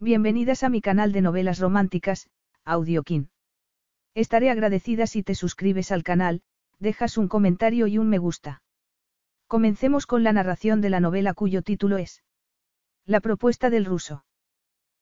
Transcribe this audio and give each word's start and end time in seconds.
Bienvenidas 0.00 0.62
a 0.62 0.68
mi 0.68 0.80
canal 0.80 1.10
de 1.10 1.22
novelas 1.22 1.58
románticas, 1.58 2.30
Audiokin. 2.64 3.30
Estaré 4.14 4.48
agradecida 4.48 5.08
si 5.08 5.24
te 5.24 5.34
suscribes 5.34 5.90
al 5.90 6.04
canal, 6.04 6.42
dejas 6.78 7.18
un 7.18 7.26
comentario 7.26 7.88
y 7.88 7.98
un 7.98 8.08
me 8.08 8.18
gusta. 8.18 8.62
Comencemos 9.48 10.06
con 10.06 10.22
la 10.22 10.32
narración 10.32 10.80
de 10.80 10.90
la 10.90 11.00
novela 11.00 11.34
cuyo 11.34 11.62
título 11.62 11.98
es 11.98 12.22
La 13.06 13.18
propuesta 13.18 13.70
del 13.70 13.86
ruso. 13.86 14.24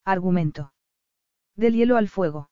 Argumento. 0.03 0.72
Del 1.56 1.75
hielo 1.75 1.98
al 1.98 2.08
fuego. 2.08 2.48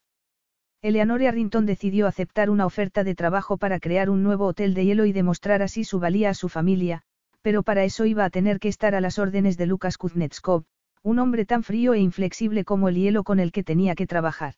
Eleanor 0.83 1.23
Arrington 1.23 1.65
decidió 1.65 2.05
aceptar 2.05 2.51
una 2.51 2.67
oferta 2.67 3.03
de 3.03 3.15
trabajo 3.15 3.57
para 3.57 3.79
crear 3.79 4.11
un 4.11 4.21
nuevo 4.21 4.45
hotel 4.45 4.75
de 4.75 4.85
hielo 4.85 5.05
y 5.05 5.13
demostrar 5.13 5.63
así 5.63 5.83
su 5.83 5.99
valía 5.99 6.29
a 6.29 6.35
su 6.35 6.47
familia, 6.47 7.01
pero 7.41 7.63
para 7.63 7.85
eso 7.85 8.05
iba 8.05 8.23
a 8.23 8.29
tener 8.29 8.59
que 8.59 8.67
estar 8.67 8.93
a 8.93 9.01
las 9.01 9.17
órdenes 9.17 9.57
de 9.57 9.65
Lucas 9.65 9.97
Kuznetskov, 9.97 10.65
un 11.05 11.19
hombre 11.19 11.45
tan 11.45 11.61
frío 11.61 11.93
e 11.93 11.99
inflexible 11.99 12.65
como 12.65 12.89
el 12.89 12.95
hielo 12.95 13.23
con 13.23 13.39
el 13.39 13.51
que 13.51 13.63
tenía 13.63 13.93
que 13.93 14.07
trabajar. 14.07 14.55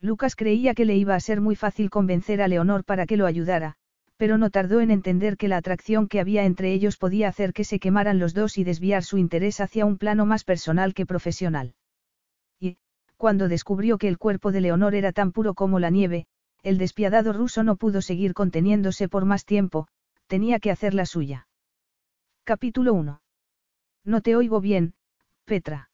Lucas 0.00 0.36
creía 0.36 0.74
que 0.74 0.84
le 0.84 0.94
iba 0.94 1.16
a 1.16 1.20
ser 1.20 1.40
muy 1.40 1.56
fácil 1.56 1.90
convencer 1.90 2.40
a 2.40 2.46
Leonor 2.46 2.84
para 2.84 3.04
que 3.04 3.16
lo 3.16 3.26
ayudara, 3.26 3.74
pero 4.16 4.38
no 4.38 4.50
tardó 4.50 4.80
en 4.80 4.92
entender 4.92 5.36
que 5.36 5.48
la 5.48 5.56
atracción 5.56 6.06
que 6.06 6.20
había 6.20 6.44
entre 6.44 6.72
ellos 6.72 6.96
podía 6.96 7.26
hacer 7.26 7.52
que 7.52 7.64
se 7.64 7.80
quemaran 7.80 8.20
los 8.20 8.32
dos 8.32 8.58
y 8.58 8.62
desviar 8.62 9.02
su 9.02 9.18
interés 9.18 9.60
hacia 9.60 9.86
un 9.86 9.98
plano 9.98 10.24
más 10.24 10.44
personal 10.44 10.94
que 10.94 11.04
profesional. 11.04 11.74
Y, 12.60 12.76
cuando 13.16 13.48
descubrió 13.48 13.98
que 13.98 14.06
el 14.06 14.18
cuerpo 14.18 14.52
de 14.52 14.60
Leonor 14.60 14.94
era 14.94 15.10
tan 15.10 15.32
puro 15.32 15.54
como 15.54 15.80
la 15.80 15.90
nieve, 15.90 16.26
el 16.62 16.78
despiadado 16.78 17.32
ruso 17.32 17.64
no 17.64 17.74
pudo 17.74 18.02
seguir 18.02 18.34
conteniéndose 18.34 19.08
por 19.08 19.24
más 19.24 19.44
tiempo, 19.44 19.88
tenía 20.28 20.60
que 20.60 20.70
hacer 20.70 20.94
la 20.94 21.06
suya. 21.06 21.48
Capítulo 22.44 22.94
1. 22.94 23.20
No 24.04 24.20
te 24.20 24.36
oigo 24.36 24.60
bien, 24.60 24.94
Petra. 25.46 25.90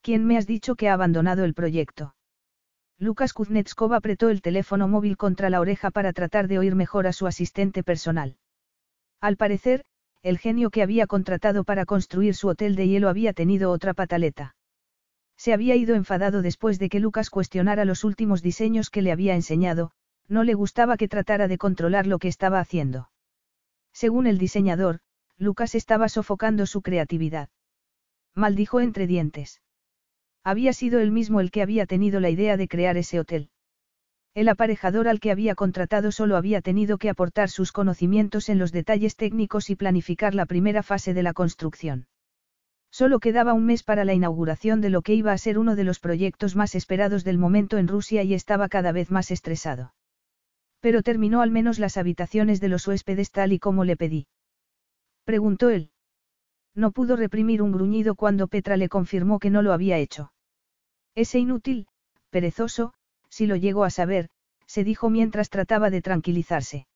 ¿Quién 0.00 0.24
me 0.24 0.38
has 0.38 0.46
dicho 0.46 0.76
que 0.76 0.88
ha 0.88 0.94
abandonado 0.94 1.44
el 1.44 1.52
proyecto? 1.52 2.14
Lucas 2.98 3.34
Kuznetskov 3.34 3.92
apretó 3.92 4.30
el 4.30 4.40
teléfono 4.40 4.88
móvil 4.88 5.18
contra 5.18 5.50
la 5.50 5.60
oreja 5.60 5.90
para 5.90 6.14
tratar 6.14 6.48
de 6.48 6.58
oír 6.58 6.74
mejor 6.74 7.06
a 7.06 7.12
su 7.12 7.26
asistente 7.26 7.82
personal. 7.82 8.38
Al 9.20 9.36
parecer, 9.36 9.84
el 10.22 10.38
genio 10.38 10.70
que 10.70 10.82
había 10.82 11.06
contratado 11.06 11.64
para 11.64 11.84
construir 11.84 12.34
su 12.34 12.48
hotel 12.48 12.74
de 12.74 12.88
hielo 12.88 13.10
había 13.10 13.34
tenido 13.34 13.70
otra 13.70 13.92
pataleta. 13.92 14.56
Se 15.36 15.52
había 15.52 15.76
ido 15.76 15.94
enfadado 15.94 16.40
después 16.40 16.78
de 16.78 16.88
que 16.88 16.98
Lucas 16.98 17.28
cuestionara 17.28 17.84
los 17.84 18.04
últimos 18.04 18.40
diseños 18.40 18.88
que 18.88 19.02
le 19.02 19.12
había 19.12 19.34
enseñado, 19.34 19.90
no 20.28 20.44
le 20.44 20.54
gustaba 20.54 20.96
que 20.96 21.08
tratara 21.08 21.46
de 21.46 21.58
controlar 21.58 22.06
lo 22.06 22.18
que 22.18 22.28
estaba 22.28 22.58
haciendo. 22.58 23.10
Según 23.92 24.26
el 24.26 24.38
diseñador, 24.38 25.00
Lucas 25.36 25.74
estaba 25.74 26.08
sofocando 26.08 26.64
su 26.64 26.80
creatividad 26.80 27.50
maldijo 28.34 28.80
entre 28.80 29.06
dientes. 29.06 29.60
Había 30.44 30.72
sido 30.72 31.00
él 31.00 31.12
mismo 31.12 31.40
el 31.40 31.50
que 31.50 31.62
había 31.62 31.86
tenido 31.86 32.18
la 32.20 32.30
idea 32.30 32.56
de 32.56 32.68
crear 32.68 32.96
ese 32.96 33.20
hotel. 33.20 33.50
El 34.34 34.48
aparejador 34.48 35.08
al 35.08 35.20
que 35.20 35.30
había 35.30 35.54
contratado 35.54 36.10
solo 36.10 36.36
había 36.36 36.62
tenido 36.62 36.96
que 36.96 37.10
aportar 37.10 37.50
sus 37.50 37.70
conocimientos 37.70 38.48
en 38.48 38.58
los 38.58 38.72
detalles 38.72 39.14
técnicos 39.14 39.68
y 39.68 39.76
planificar 39.76 40.34
la 40.34 40.46
primera 40.46 40.82
fase 40.82 41.12
de 41.12 41.22
la 41.22 41.34
construcción. 41.34 42.06
Solo 42.90 43.20
quedaba 43.20 43.52
un 43.52 43.66
mes 43.66 43.82
para 43.82 44.04
la 44.04 44.14
inauguración 44.14 44.80
de 44.80 44.90
lo 44.90 45.02
que 45.02 45.14
iba 45.14 45.32
a 45.32 45.38
ser 45.38 45.58
uno 45.58 45.76
de 45.76 45.84
los 45.84 46.00
proyectos 46.00 46.56
más 46.56 46.74
esperados 46.74 47.24
del 47.24 47.38
momento 47.38 47.78
en 47.78 47.88
Rusia 47.88 48.22
y 48.22 48.34
estaba 48.34 48.68
cada 48.68 48.92
vez 48.92 49.10
más 49.10 49.30
estresado. 49.30 49.94
Pero 50.80 51.02
terminó 51.02 51.42
al 51.42 51.50
menos 51.50 51.78
las 51.78 51.96
habitaciones 51.96 52.60
de 52.60 52.68
los 52.68 52.86
huéspedes 52.88 53.30
tal 53.30 53.52
y 53.52 53.58
como 53.58 53.84
le 53.84 53.96
pedí. 53.96 54.26
Preguntó 55.24 55.70
él. 55.70 55.91
No 56.74 56.90
pudo 56.92 57.16
reprimir 57.16 57.62
un 57.62 57.72
gruñido 57.72 58.14
cuando 58.14 58.48
Petra 58.48 58.76
le 58.76 58.88
confirmó 58.88 59.38
que 59.38 59.50
no 59.50 59.62
lo 59.62 59.72
había 59.72 59.98
hecho. 59.98 60.32
Ese 61.14 61.38
inútil, 61.38 61.86
perezoso, 62.30 62.94
si 63.28 63.46
lo 63.46 63.56
llegó 63.56 63.84
a 63.84 63.90
saber, 63.90 64.28
se 64.66 64.84
dijo 64.84 65.10
mientras 65.10 65.50
trataba 65.50 65.90
de 65.90 66.00
tranquilizarse. 66.00 66.86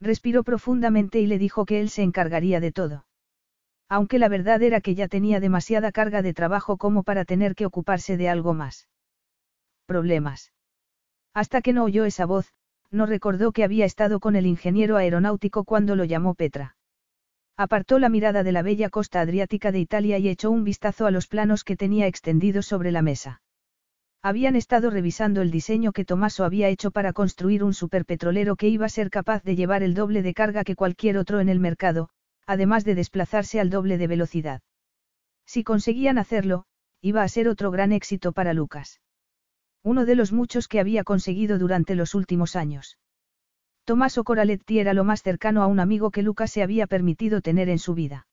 Respiró 0.00 0.42
profundamente 0.42 1.20
y 1.20 1.26
le 1.26 1.38
dijo 1.38 1.66
que 1.66 1.80
él 1.80 1.90
se 1.90 2.02
encargaría 2.02 2.60
de 2.60 2.72
todo. 2.72 3.06
Aunque 3.88 4.18
la 4.18 4.28
verdad 4.28 4.62
era 4.62 4.80
que 4.80 4.94
ya 4.94 5.08
tenía 5.08 5.40
demasiada 5.40 5.92
carga 5.92 6.22
de 6.22 6.32
trabajo 6.32 6.78
como 6.78 7.02
para 7.02 7.24
tener 7.24 7.54
que 7.54 7.66
ocuparse 7.66 8.16
de 8.16 8.28
algo 8.28 8.54
más. 8.54 8.88
Problemas. 9.86 10.52
Hasta 11.34 11.60
que 11.60 11.72
no 11.72 11.84
oyó 11.84 12.06
esa 12.06 12.24
voz, 12.24 12.52
no 12.90 13.06
recordó 13.06 13.52
que 13.52 13.64
había 13.64 13.84
estado 13.84 14.20
con 14.20 14.36
el 14.36 14.46
ingeniero 14.46 14.96
aeronáutico 14.96 15.64
cuando 15.64 15.96
lo 15.96 16.04
llamó 16.04 16.34
Petra. 16.34 16.76
Apartó 17.56 18.00
la 18.00 18.08
mirada 18.08 18.42
de 18.42 18.50
la 18.50 18.62
bella 18.62 18.90
costa 18.90 19.20
adriática 19.20 19.70
de 19.70 19.78
Italia 19.78 20.18
y 20.18 20.28
echó 20.28 20.50
un 20.50 20.64
vistazo 20.64 21.06
a 21.06 21.12
los 21.12 21.28
planos 21.28 21.62
que 21.62 21.76
tenía 21.76 22.08
extendidos 22.08 22.66
sobre 22.66 22.90
la 22.90 23.00
mesa. 23.00 23.42
Habían 24.22 24.56
estado 24.56 24.90
revisando 24.90 25.40
el 25.40 25.52
diseño 25.52 25.92
que 25.92 26.04
Tomaso 26.04 26.44
había 26.44 26.68
hecho 26.68 26.90
para 26.90 27.12
construir 27.12 27.62
un 27.62 27.74
superpetrolero 27.74 28.56
que 28.56 28.68
iba 28.68 28.86
a 28.86 28.88
ser 28.88 29.08
capaz 29.10 29.44
de 29.44 29.54
llevar 29.54 29.82
el 29.82 29.94
doble 29.94 30.22
de 30.22 30.34
carga 30.34 30.64
que 30.64 30.74
cualquier 30.74 31.16
otro 31.16 31.40
en 31.40 31.48
el 31.48 31.60
mercado, 31.60 32.08
además 32.46 32.84
de 32.84 32.96
desplazarse 32.96 33.60
al 33.60 33.70
doble 33.70 33.98
de 33.98 34.06
velocidad. 34.06 34.62
Si 35.46 35.62
conseguían 35.62 36.18
hacerlo, 36.18 36.64
iba 37.02 37.22
a 37.22 37.28
ser 37.28 37.48
otro 37.48 37.70
gran 37.70 37.92
éxito 37.92 38.32
para 38.32 38.54
Lucas. 38.54 39.00
Uno 39.82 40.06
de 40.06 40.16
los 40.16 40.32
muchos 40.32 40.66
que 40.66 40.80
había 40.80 41.04
conseguido 41.04 41.58
durante 41.58 41.94
los 41.94 42.14
últimos 42.14 42.56
años. 42.56 42.96
Tommaso 43.84 44.24
Coraletti 44.24 44.78
era 44.78 44.94
lo 44.94 45.04
más 45.04 45.22
cercano 45.22 45.62
a 45.62 45.66
un 45.66 45.78
amigo 45.78 46.10
que 46.10 46.22
Lucas 46.22 46.50
se 46.50 46.62
había 46.62 46.86
permitido 46.86 47.42
tener 47.42 47.68
en 47.68 47.78
su 47.78 47.94
vida. 47.94 48.26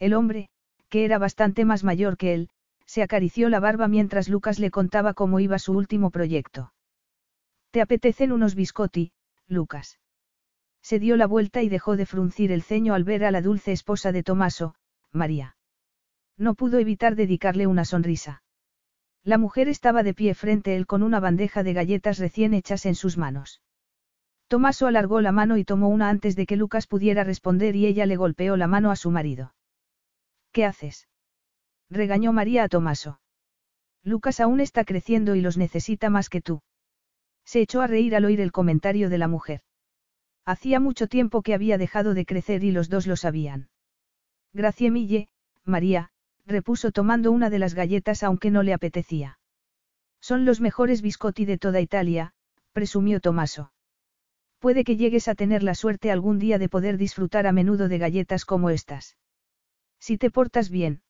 El 0.00 0.14
hombre, 0.14 0.48
que 0.88 1.04
era 1.04 1.18
bastante 1.18 1.64
más 1.64 1.84
mayor 1.84 2.16
que 2.16 2.34
él, 2.34 2.50
se 2.84 3.02
acarició 3.02 3.48
la 3.48 3.60
barba 3.60 3.88
mientras 3.88 4.28
Lucas 4.28 4.58
le 4.58 4.70
contaba 4.70 5.14
cómo 5.14 5.40
iba 5.40 5.58
su 5.58 5.72
último 5.72 6.10
proyecto. 6.10 6.72
¿Te 7.70 7.80
apetecen 7.80 8.32
unos 8.32 8.54
biscotti, 8.54 9.12
Lucas? 9.46 9.98
Se 10.82 10.98
dio 10.98 11.16
la 11.16 11.26
vuelta 11.26 11.62
y 11.62 11.68
dejó 11.68 11.96
de 11.96 12.06
fruncir 12.06 12.52
el 12.52 12.62
ceño 12.62 12.94
al 12.94 13.04
ver 13.04 13.24
a 13.24 13.30
la 13.30 13.42
dulce 13.42 13.72
esposa 13.72 14.12
de 14.12 14.22
Tomaso, 14.22 14.74
María. 15.12 15.56
No 16.36 16.54
pudo 16.54 16.78
evitar 16.78 17.14
dedicarle 17.14 17.66
una 17.66 17.84
sonrisa. 17.84 18.42
La 19.22 19.38
mujer 19.38 19.68
estaba 19.68 20.02
de 20.02 20.14
pie 20.14 20.34
frente 20.34 20.72
a 20.72 20.74
él 20.74 20.86
con 20.86 21.02
una 21.02 21.20
bandeja 21.20 21.62
de 21.62 21.72
galletas 21.72 22.18
recién 22.18 22.52
hechas 22.52 22.84
en 22.86 22.94
sus 22.94 23.16
manos. 23.16 23.62
Tomaso 24.48 24.86
alargó 24.86 25.20
la 25.20 25.32
mano 25.32 25.56
y 25.56 25.64
tomó 25.64 25.88
una 25.88 26.08
antes 26.08 26.36
de 26.36 26.46
que 26.46 26.56
Lucas 26.56 26.86
pudiera 26.86 27.24
responder 27.24 27.76
y 27.76 27.86
ella 27.86 28.06
le 28.06 28.16
golpeó 28.16 28.56
la 28.56 28.66
mano 28.66 28.90
a 28.90 28.96
su 28.96 29.10
marido. 29.10 29.54
¿Qué 30.52 30.64
haces? 30.64 31.08
regañó 31.90 32.32
María 32.32 32.64
a 32.64 32.68
Tomaso. 32.68 33.20
Lucas 34.02 34.40
aún 34.40 34.60
está 34.60 34.84
creciendo 34.84 35.34
y 35.34 35.40
los 35.40 35.56
necesita 35.56 36.10
más 36.10 36.28
que 36.28 36.42
tú. 36.42 36.62
Se 37.44 37.60
echó 37.60 37.80
a 37.80 37.86
reír 37.86 38.14
al 38.14 38.24
oír 38.24 38.40
el 38.40 38.52
comentario 38.52 39.08
de 39.08 39.18
la 39.18 39.28
mujer. 39.28 39.62
Hacía 40.44 40.78
mucho 40.78 41.06
tiempo 41.08 41.42
que 41.42 41.54
había 41.54 41.78
dejado 41.78 42.12
de 42.12 42.26
crecer 42.26 42.64
y 42.64 42.70
los 42.70 42.90
dos 42.90 43.06
lo 43.06 43.16
sabían. 43.16 43.70
Graciemille, 44.52 45.28
María, 45.64 46.10
repuso 46.46 46.92
tomando 46.92 47.32
una 47.32 47.48
de 47.48 47.58
las 47.58 47.74
galletas 47.74 48.22
aunque 48.22 48.50
no 48.50 48.62
le 48.62 48.74
apetecía. 48.74 49.38
Son 50.20 50.44
los 50.44 50.60
mejores 50.60 51.00
biscotti 51.00 51.44
de 51.46 51.58
toda 51.58 51.80
Italia, 51.80 52.34
presumió 52.72 53.20
Tomaso. 53.20 53.72
Puede 54.64 54.84
que 54.84 54.96
llegues 54.96 55.28
a 55.28 55.34
tener 55.34 55.62
la 55.62 55.74
suerte 55.74 56.10
algún 56.10 56.38
día 56.38 56.56
de 56.56 56.70
poder 56.70 56.96
disfrutar 56.96 57.46
a 57.46 57.52
menudo 57.52 57.86
de 57.86 57.98
galletas 57.98 58.46
como 58.46 58.70
estas. 58.70 59.18
Si 60.00 60.16
te 60.16 60.30
portas 60.30 60.70
bien. 60.70 61.02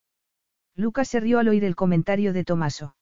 Lucas 0.75 1.07
se 1.07 1.21
rió 1.21 1.39
al 1.39 1.47
oír 1.47 1.63
el 1.63 1.77
comentario 1.77 2.33
de 2.33 2.43
Tomaso. 2.43 2.97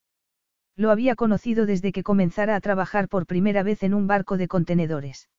Lo 0.76 0.90
había 0.90 1.16
conocido 1.16 1.64
desde 1.64 1.90
que 1.90 2.02
comenzara 2.02 2.54
a 2.54 2.60
trabajar 2.60 3.08
por 3.08 3.25
primera 3.25 3.62
vez 3.62 3.82
en 3.82 3.94
un 3.94 4.06
barco 4.06 4.37
de 4.37 4.46
contenedores. 4.46 5.31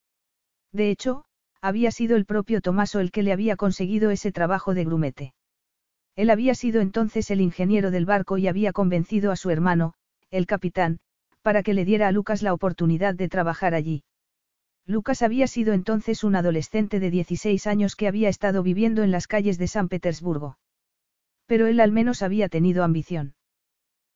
De 0.71 0.89
hecho, 0.89 1.25
había 1.62 1.92
sido 1.92 2.15
el 2.15 2.25
propio 2.25 2.60
Tomaso 2.60 3.00
el 3.00 3.12
que 3.12 3.21
le 3.21 3.33
había 3.33 3.56
conseguido 3.56 4.10
ese 4.10 4.31
trabajo 4.31 4.74
de 4.74 4.83
grumete. 4.83 5.36
Él 6.15 6.31
había 6.31 6.56
sido 6.56 6.81
entonces 6.81 7.30
el 7.30 7.39
ingeniero 7.39 7.92
del 7.92 8.07
barco 8.07 8.39
y 8.39 8.48
había 8.48 8.74
convencido 8.74 9.31
a 9.31 9.36
su 9.36 9.51
hermano, 9.51 9.94
el 10.31 10.48
capitán, 10.48 10.98
para 11.44 11.62
que 11.62 11.75
le 11.75 11.86
diera 11.86 12.07
a 12.07 12.12
Lucas 12.12 12.42
la 12.42 12.51
oportunidad 12.51 13.13
de 13.13 13.30
trabajar 13.30 13.75
allí. 13.75 14.04
Lucas 14.86 15.22
había 15.22 15.48
sido 15.48 15.74
entonces 15.74 16.24
un 16.24 16.36
adolescente 16.36 17.00
de 17.00 17.10
16 17.10 17.68
años 17.68 17.96
que 17.96 18.08
había 18.08 18.28
estado 18.28 18.64
viviendo 18.64 19.02
en 19.04 19.12
las 19.12 19.28
calles 19.28 19.58
de 19.58 19.68
San 19.68 19.88
Petersburgo. 19.88 20.58
Pero 21.46 21.68
él 21.68 21.80
al 21.80 21.92
menos 21.92 22.22
había 22.22 22.50
tenido 22.50 22.84
ambición. 22.84 23.36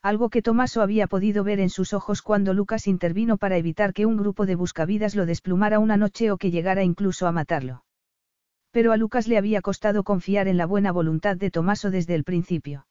Algo 0.02 0.30
que 0.30 0.42
Tomaso 0.42 0.82
había 0.82 1.08
podido 1.08 1.44
ver 1.44 1.60
en 1.60 1.70
sus 1.70 1.94
ojos 1.94 2.22
cuando 2.22 2.54
Lucas 2.54 2.88
intervino 2.88 3.38
para 3.38 3.58
evitar 3.58 3.94
que 3.94 4.06
un 4.06 4.18
grupo 4.18 4.46
de 4.46 4.56
buscavidas 4.56 5.16
lo 5.16 5.26
desplumara 5.26 5.80
una 5.80 5.98
noche 5.98 6.32
o 6.32 6.38
que 6.38 6.52
llegara 6.52 6.84
incluso 6.84 7.28
a 7.28 7.32
matarlo. 7.32 7.84
Pero 8.72 8.92
a 8.92 8.98
Lucas 8.98 9.28
le 9.28 9.38
había 9.38 9.62
costado 9.62 10.04
confiar 10.04 10.48
en 10.48 10.58
la 10.58 10.66
buena 10.66 10.92
voluntad 10.92 11.38
de 11.38 11.50
Tomaso 11.50 11.92
desde 11.92 12.14
el 12.16 12.24
principio. 12.24 12.88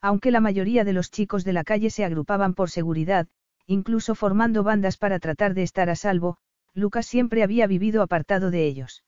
Aunque 0.00 0.30
la 0.30 0.40
mayoría 0.40 0.84
de 0.84 0.92
los 0.92 1.10
chicos 1.10 1.44
de 1.44 1.52
la 1.52 1.64
calle 1.64 1.90
se 1.90 2.04
agrupaban 2.04 2.54
por 2.54 2.70
seguridad, 2.70 3.26
incluso 3.66 4.14
formando 4.14 4.62
bandas 4.62 4.96
para 4.96 5.18
tratar 5.18 5.54
de 5.54 5.62
estar 5.62 5.90
a 5.90 5.96
salvo, 5.96 6.38
Lucas 6.74 7.06
siempre 7.06 7.42
había 7.42 7.66
vivido 7.66 8.02
apartado 8.02 8.50
de 8.50 8.66
ellos. 8.66 9.04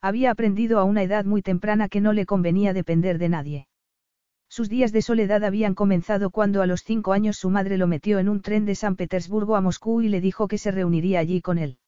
Había 0.00 0.30
aprendido 0.30 0.78
a 0.78 0.84
una 0.84 1.02
edad 1.02 1.24
muy 1.24 1.42
temprana 1.42 1.88
que 1.88 2.00
no 2.00 2.12
le 2.12 2.26
convenía 2.26 2.72
depender 2.72 3.18
de 3.18 3.28
nadie. 3.28 3.68
Sus 4.48 4.68
días 4.68 4.92
de 4.92 5.02
soledad 5.02 5.42
habían 5.44 5.74
comenzado 5.74 6.30
cuando 6.30 6.62
a 6.62 6.66
los 6.66 6.82
cinco 6.84 7.12
años 7.12 7.36
su 7.36 7.50
madre 7.50 7.76
lo 7.76 7.86
metió 7.86 8.18
en 8.18 8.28
un 8.28 8.40
tren 8.40 8.64
de 8.64 8.76
San 8.76 8.94
Petersburgo 8.94 9.56
a 9.56 9.60
Moscú 9.60 10.02
y 10.02 10.08
le 10.08 10.20
dijo 10.20 10.46
que 10.46 10.58
se 10.58 10.70
reuniría 10.70 11.18
allí 11.18 11.40
con 11.42 11.58
él. 11.58 11.78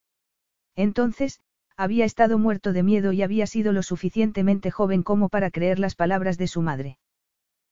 Entonces, 0.75 1.41
había 1.77 2.05
estado 2.05 2.39
muerto 2.39 2.73
de 2.73 2.83
miedo 2.83 3.12
y 3.12 3.23
había 3.23 3.47
sido 3.47 3.73
lo 3.73 3.85
suficientemente 3.85 4.73
joven 4.73 5.05
como 5.05 5.29
para 5.29 5.53
creer 5.53 5.79
las 5.79 5.94
palabras 5.94 6.37
de 6.37 6.49
su 6.49 6.61
madre. 6.61 6.99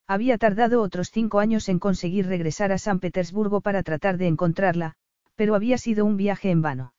Había 0.07 0.39
tardado 0.39 0.81
otros 0.81 1.11
cinco 1.11 1.41
años 1.41 1.69
en 1.69 1.81
conseguir 1.81 2.29
regresar 2.29 2.71
a 2.71 2.79
San 2.79 3.01
Petersburgo 3.01 3.61
para 3.61 3.83
tratar 3.83 4.19
de 4.19 4.29
encontrarla, 4.29 4.95
pero 5.35 5.57
había 5.57 5.79
sido 5.79 6.05
un 6.05 6.17
viaje 6.17 6.51
en 6.51 6.63
vano. 6.63 6.93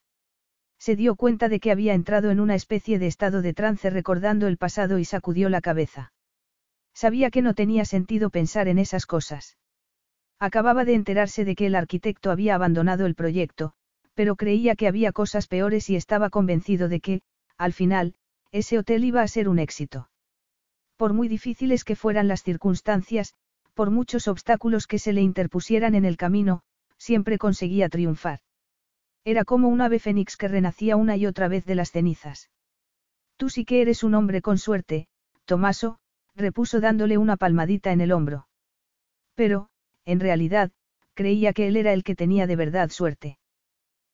Se 0.78 0.96
dio 0.96 1.16
cuenta 1.16 1.48
de 1.48 1.60
que 1.60 1.72
había 1.72 1.94
entrado 1.94 2.30
en 2.30 2.40
una 2.40 2.54
especie 2.54 2.98
de 2.98 3.06
estado 3.06 3.42
de 3.42 3.54
trance 3.54 3.90
recordando 3.90 4.46
el 4.46 4.56
pasado 4.56 4.98
y 4.98 5.04
sacudió 5.04 5.48
la 5.48 5.60
cabeza. 5.60 6.12
Sabía 6.94 7.30
que 7.30 7.42
no 7.42 7.54
tenía 7.54 7.84
sentido 7.84 8.30
pensar 8.30 8.68
en 8.68 8.78
esas 8.78 9.06
cosas. 9.06 9.56
Acababa 10.38 10.84
de 10.84 10.94
enterarse 10.94 11.44
de 11.44 11.56
que 11.56 11.66
el 11.66 11.74
arquitecto 11.74 12.30
había 12.30 12.54
abandonado 12.54 13.06
el 13.06 13.14
proyecto, 13.14 13.72
pero 14.14 14.36
creía 14.36 14.76
que 14.76 14.88
había 14.88 15.12
cosas 15.12 15.46
peores 15.46 15.90
y 15.90 15.96
estaba 15.96 16.30
convencido 16.30 16.88
de 16.88 17.00
que, 17.00 17.22
al 17.56 17.72
final, 17.72 18.14
ese 18.50 18.78
hotel 18.78 19.04
iba 19.04 19.22
a 19.22 19.28
ser 19.28 19.48
un 19.48 19.58
éxito. 19.58 20.10
Por 20.96 21.12
muy 21.12 21.28
difíciles 21.28 21.84
que 21.84 21.96
fueran 21.96 22.28
las 22.28 22.42
circunstancias, 22.42 23.34
por 23.74 23.90
muchos 23.90 24.26
obstáculos 24.26 24.86
que 24.86 24.98
se 24.98 25.12
le 25.12 25.20
interpusieran 25.20 25.94
en 25.94 26.04
el 26.04 26.16
camino, 26.16 26.62
siempre 26.96 27.38
conseguía 27.38 27.88
triunfar. 27.88 28.40
Era 29.32 29.44
como 29.44 29.68
un 29.68 29.82
ave 29.82 29.98
fénix 29.98 30.38
que 30.38 30.48
renacía 30.48 30.96
una 30.96 31.14
y 31.18 31.26
otra 31.26 31.48
vez 31.48 31.66
de 31.66 31.74
las 31.74 31.90
cenizas. 31.92 32.48
Tú 33.36 33.50
sí 33.50 33.66
que 33.66 33.82
eres 33.82 34.02
un 34.02 34.14
hombre 34.14 34.40
con 34.40 34.56
suerte, 34.56 35.06
Tomaso, 35.44 35.98
repuso 36.34 36.80
dándole 36.80 37.18
una 37.18 37.36
palmadita 37.36 37.92
en 37.92 38.00
el 38.00 38.12
hombro. 38.12 38.48
Pero, 39.34 39.68
en 40.06 40.20
realidad, 40.20 40.70
creía 41.12 41.52
que 41.52 41.68
él 41.68 41.76
era 41.76 41.92
el 41.92 42.04
que 42.04 42.14
tenía 42.14 42.46
de 42.46 42.56
verdad 42.56 42.88
suerte. 42.88 43.38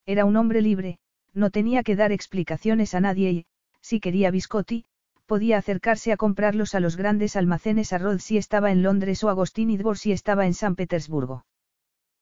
Era 0.04 0.24
un 0.24 0.36
hombre 0.36 0.62
libre, 0.62 0.98
no 1.32 1.50
tenía 1.50 1.84
que 1.84 1.94
dar 1.94 2.10
explicaciones 2.10 2.92
a 2.96 3.00
nadie 3.00 3.30
y, 3.30 3.46
si 3.82 4.00
quería 4.00 4.32
biscotti, 4.32 4.84
podía 5.26 5.58
acercarse 5.58 6.10
a 6.10 6.16
comprarlos 6.16 6.74
a 6.74 6.80
los 6.80 6.96
grandes 6.96 7.36
almacenes 7.36 7.92
a 7.92 7.98
Rod 7.98 8.18
si 8.18 8.36
estaba 8.36 8.72
en 8.72 8.82
Londres 8.82 9.22
o 9.22 9.28
a 9.28 9.30
Agostín 9.30 9.80
si 9.94 10.10
estaba 10.10 10.44
en 10.44 10.54
San 10.54 10.74
Petersburgo. 10.74 11.44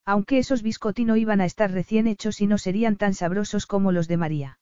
Aunque 0.04 0.38
esos 0.38 0.62
biscotti 0.62 1.04
no 1.04 1.16
iban 1.16 1.40
a 1.40 1.44
estar 1.44 1.70
recién 1.70 2.06
hechos 2.06 2.40
y 2.40 2.46
no 2.46 2.58
serían 2.58 2.96
tan 2.96 3.14
sabrosos 3.14 3.66
como 3.66 3.92
los 3.92 4.08
de 4.08 4.16
María. 4.16 4.58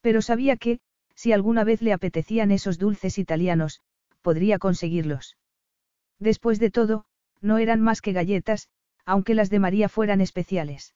Pero 0.00 0.22
sabía 0.22 0.56
que, 0.56 0.80
si 1.14 1.32
alguna 1.32 1.64
vez 1.64 1.82
le 1.82 1.92
apetecían 1.92 2.50
esos 2.50 2.78
dulces 2.78 3.18
italianos, 3.18 3.82
podría 4.22 4.58
conseguirlos. 4.58 5.36
Después 6.18 6.58
de 6.58 6.70
todo, 6.70 7.04
no 7.40 7.58
eran 7.58 7.80
más 7.80 8.00
que 8.00 8.12
galletas, 8.12 8.68
aunque 9.04 9.34
las 9.34 9.50
de 9.50 9.58
María 9.58 9.88
fueran 9.88 10.20
especiales. 10.20 10.94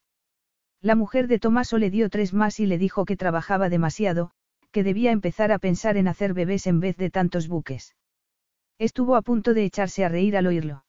La 0.81 0.97
mujer 0.97 1.29
de 1.29 1.39
Tomaso 1.39 1.79
le 1.79 1.91
dio 1.91 2.11
tres 2.11 2.33
más 2.33 2.59
y 2.59 2.67
le 2.67 2.79
dijo 2.79 3.05
que 3.05 3.17
trabajaba 3.17 3.69
demasiado, 3.69 4.33
que 4.73 4.83
debía 4.83 5.13
empezar 5.13 5.53
a 5.53 5.59
pensar 5.59 5.97
en 5.97 6.09
hacer 6.09 6.35
bebés 6.35 6.67
en 6.67 6.81
vez 6.81 6.97
de 6.97 7.11
tantos 7.11 7.47
buques. 7.47 7.95
Estuvo 8.79 9.15
a 9.15 9.23
punto 9.23 9.55
de 9.55 9.65
echarse 9.65 10.05
a 10.05 10.09
reír 10.09 10.37
al 10.37 10.49
oírlo. 10.49 10.85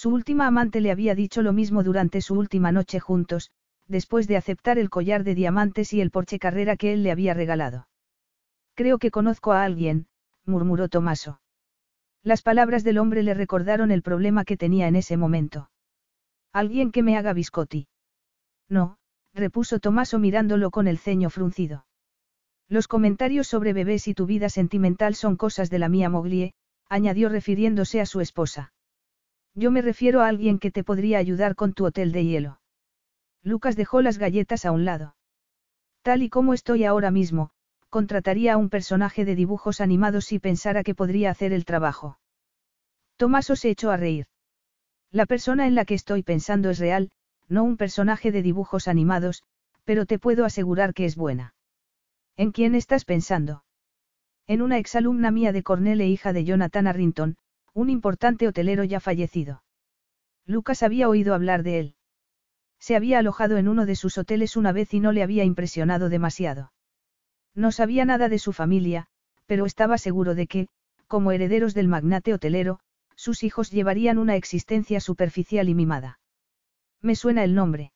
Su 0.00 0.08
última 0.08 0.46
amante 0.46 0.80
le 0.80 0.90
había 0.90 1.14
dicho 1.14 1.42
lo 1.42 1.52
mismo 1.52 1.82
durante 1.82 2.22
su 2.22 2.32
última 2.32 2.72
noche 2.72 3.00
juntos, 3.00 3.50
después 3.86 4.26
de 4.26 4.38
aceptar 4.38 4.78
el 4.78 4.88
collar 4.88 5.24
de 5.24 5.34
diamantes 5.34 5.92
y 5.92 6.00
el 6.00 6.10
porche 6.10 6.38
carrera 6.38 6.78
que 6.78 6.94
él 6.94 7.02
le 7.02 7.10
había 7.10 7.34
regalado. 7.34 7.86
Creo 8.74 8.96
que 8.96 9.10
conozco 9.10 9.52
a 9.52 9.62
alguien, 9.62 10.06
murmuró 10.46 10.88
Tomaso. 10.88 11.42
Las 12.22 12.40
palabras 12.40 12.82
del 12.82 12.96
hombre 12.96 13.22
le 13.22 13.34
recordaron 13.34 13.90
el 13.90 14.00
problema 14.00 14.46
que 14.46 14.56
tenía 14.56 14.88
en 14.88 14.96
ese 14.96 15.18
momento. 15.18 15.70
Alguien 16.50 16.92
que 16.92 17.02
me 17.02 17.18
haga 17.18 17.34
biscotti. 17.34 17.86
No, 18.70 18.96
repuso 19.34 19.80
Tomaso 19.80 20.18
mirándolo 20.18 20.70
con 20.70 20.88
el 20.88 20.96
ceño 20.96 21.28
fruncido. 21.28 21.84
Los 22.70 22.88
comentarios 22.88 23.48
sobre 23.48 23.74
bebés 23.74 24.08
y 24.08 24.14
tu 24.14 24.24
vida 24.24 24.48
sentimental 24.48 25.14
son 25.14 25.36
cosas 25.36 25.68
de 25.68 25.78
la 25.78 25.90
mía 25.90 26.08
Moglie, 26.08 26.54
añadió 26.88 27.28
refiriéndose 27.28 28.00
a 28.00 28.06
su 28.06 28.22
esposa. 28.22 28.72
Yo 29.54 29.70
me 29.70 29.82
refiero 29.82 30.22
a 30.22 30.28
alguien 30.28 30.58
que 30.58 30.70
te 30.70 30.84
podría 30.84 31.18
ayudar 31.18 31.54
con 31.54 31.72
tu 31.72 31.84
hotel 31.84 32.12
de 32.12 32.24
hielo. 32.24 32.60
Lucas 33.42 33.76
dejó 33.76 34.02
las 34.02 34.18
galletas 34.18 34.64
a 34.64 34.72
un 34.72 34.84
lado. 34.84 35.16
Tal 36.02 36.22
y 36.22 36.28
como 36.28 36.54
estoy 36.54 36.84
ahora 36.84 37.10
mismo, 37.10 37.50
contrataría 37.88 38.54
a 38.54 38.56
un 38.56 38.70
personaje 38.70 39.24
de 39.24 39.34
dibujos 39.34 39.80
animados 39.80 40.26
si 40.26 40.38
pensara 40.38 40.82
que 40.82 40.94
podría 40.94 41.30
hacer 41.30 41.52
el 41.52 41.64
trabajo. 41.64 42.18
Tomaso 43.16 43.56
se 43.56 43.70
echó 43.70 43.90
a 43.90 43.96
reír. 43.96 44.26
La 45.10 45.26
persona 45.26 45.66
en 45.66 45.74
la 45.74 45.84
que 45.84 45.94
estoy 45.94 46.22
pensando 46.22 46.70
es 46.70 46.78
real, 46.78 47.10
no 47.48 47.64
un 47.64 47.76
personaje 47.76 48.30
de 48.30 48.42
dibujos 48.42 48.86
animados, 48.86 49.42
pero 49.84 50.06
te 50.06 50.18
puedo 50.18 50.44
asegurar 50.44 50.94
que 50.94 51.04
es 51.04 51.16
buena. 51.16 51.54
¿En 52.36 52.52
quién 52.52 52.74
estás 52.74 53.04
pensando? 53.04 53.64
En 54.46 54.62
una 54.62 54.78
exalumna 54.78 55.30
mía 55.30 55.52
de 55.52 55.62
Cornell 55.62 56.00
e 56.00 56.08
hija 56.08 56.32
de 56.32 56.44
Jonathan 56.44 56.86
Arrington, 56.86 57.36
un 57.74 57.90
importante 57.90 58.48
hotelero 58.48 58.84
ya 58.84 59.00
fallecido. 59.00 59.62
Lucas 60.46 60.82
había 60.82 61.08
oído 61.08 61.34
hablar 61.34 61.62
de 61.62 61.78
él. 61.78 61.94
Se 62.78 62.96
había 62.96 63.18
alojado 63.18 63.58
en 63.58 63.68
uno 63.68 63.86
de 63.86 63.94
sus 63.94 64.18
hoteles 64.18 64.56
una 64.56 64.72
vez 64.72 64.92
y 64.94 65.00
no 65.00 65.12
le 65.12 65.22
había 65.22 65.44
impresionado 65.44 66.08
demasiado. 66.08 66.72
No 67.54 67.72
sabía 67.72 68.04
nada 68.04 68.28
de 68.28 68.38
su 68.38 68.52
familia, 68.52 69.06
pero 69.46 69.66
estaba 69.66 69.98
seguro 69.98 70.34
de 70.34 70.46
que, 70.46 70.68
como 71.06 71.32
herederos 71.32 71.74
del 71.74 71.88
magnate 71.88 72.32
hotelero, 72.32 72.80
sus 73.16 73.42
hijos 73.42 73.70
llevarían 73.70 74.18
una 74.18 74.36
existencia 74.36 75.00
superficial 75.00 75.68
y 75.68 75.74
mimada. 75.74 76.20
Me 77.02 77.14
suena 77.14 77.44
el 77.44 77.54
nombre. 77.54 77.92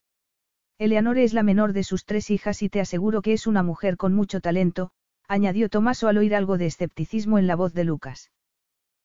Eleanore 0.78 1.24
es 1.24 1.32
la 1.32 1.42
menor 1.42 1.72
de 1.72 1.84
sus 1.84 2.04
tres 2.04 2.30
hijas 2.30 2.62
y 2.62 2.68
te 2.68 2.80
aseguro 2.80 3.22
que 3.22 3.32
es 3.32 3.46
una 3.46 3.62
mujer 3.62 3.96
con 3.96 4.12
mucho 4.12 4.40
talento, 4.40 4.90
añadió 5.28 5.68
Tomaso 5.68 6.08
al 6.08 6.18
oír 6.18 6.34
algo 6.34 6.58
de 6.58 6.66
escepticismo 6.66 7.38
en 7.38 7.46
la 7.46 7.56
voz 7.56 7.72
de 7.72 7.84
Lucas. 7.84 8.32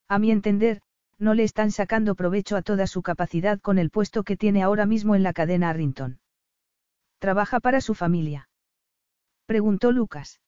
A 0.09 0.17
mi 0.17 0.31
entender, 0.31 0.81
no 1.19 1.35
le 1.35 1.43
están 1.43 1.71
sacando 1.71 2.15
provecho 2.15 2.57
a 2.57 2.63
toda 2.63 2.87
su 2.87 3.03
capacidad 3.03 3.59
con 3.59 3.77
el 3.77 3.91
puesto 3.91 4.23
que 4.23 4.35
tiene 4.35 4.63
ahora 4.63 4.87
mismo 4.87 5.15
en 5.15 5.21
la 5.21 5.33
cadena 5.33 5.69
Arrington. 5.69 6.19
¿Trabaja 7.19 7.59
para 7.59 7.79
su 7.79 7.93
familia? 7.93 8.49
Preguntó 9.45 9.91
Lucas. 9.91 10.41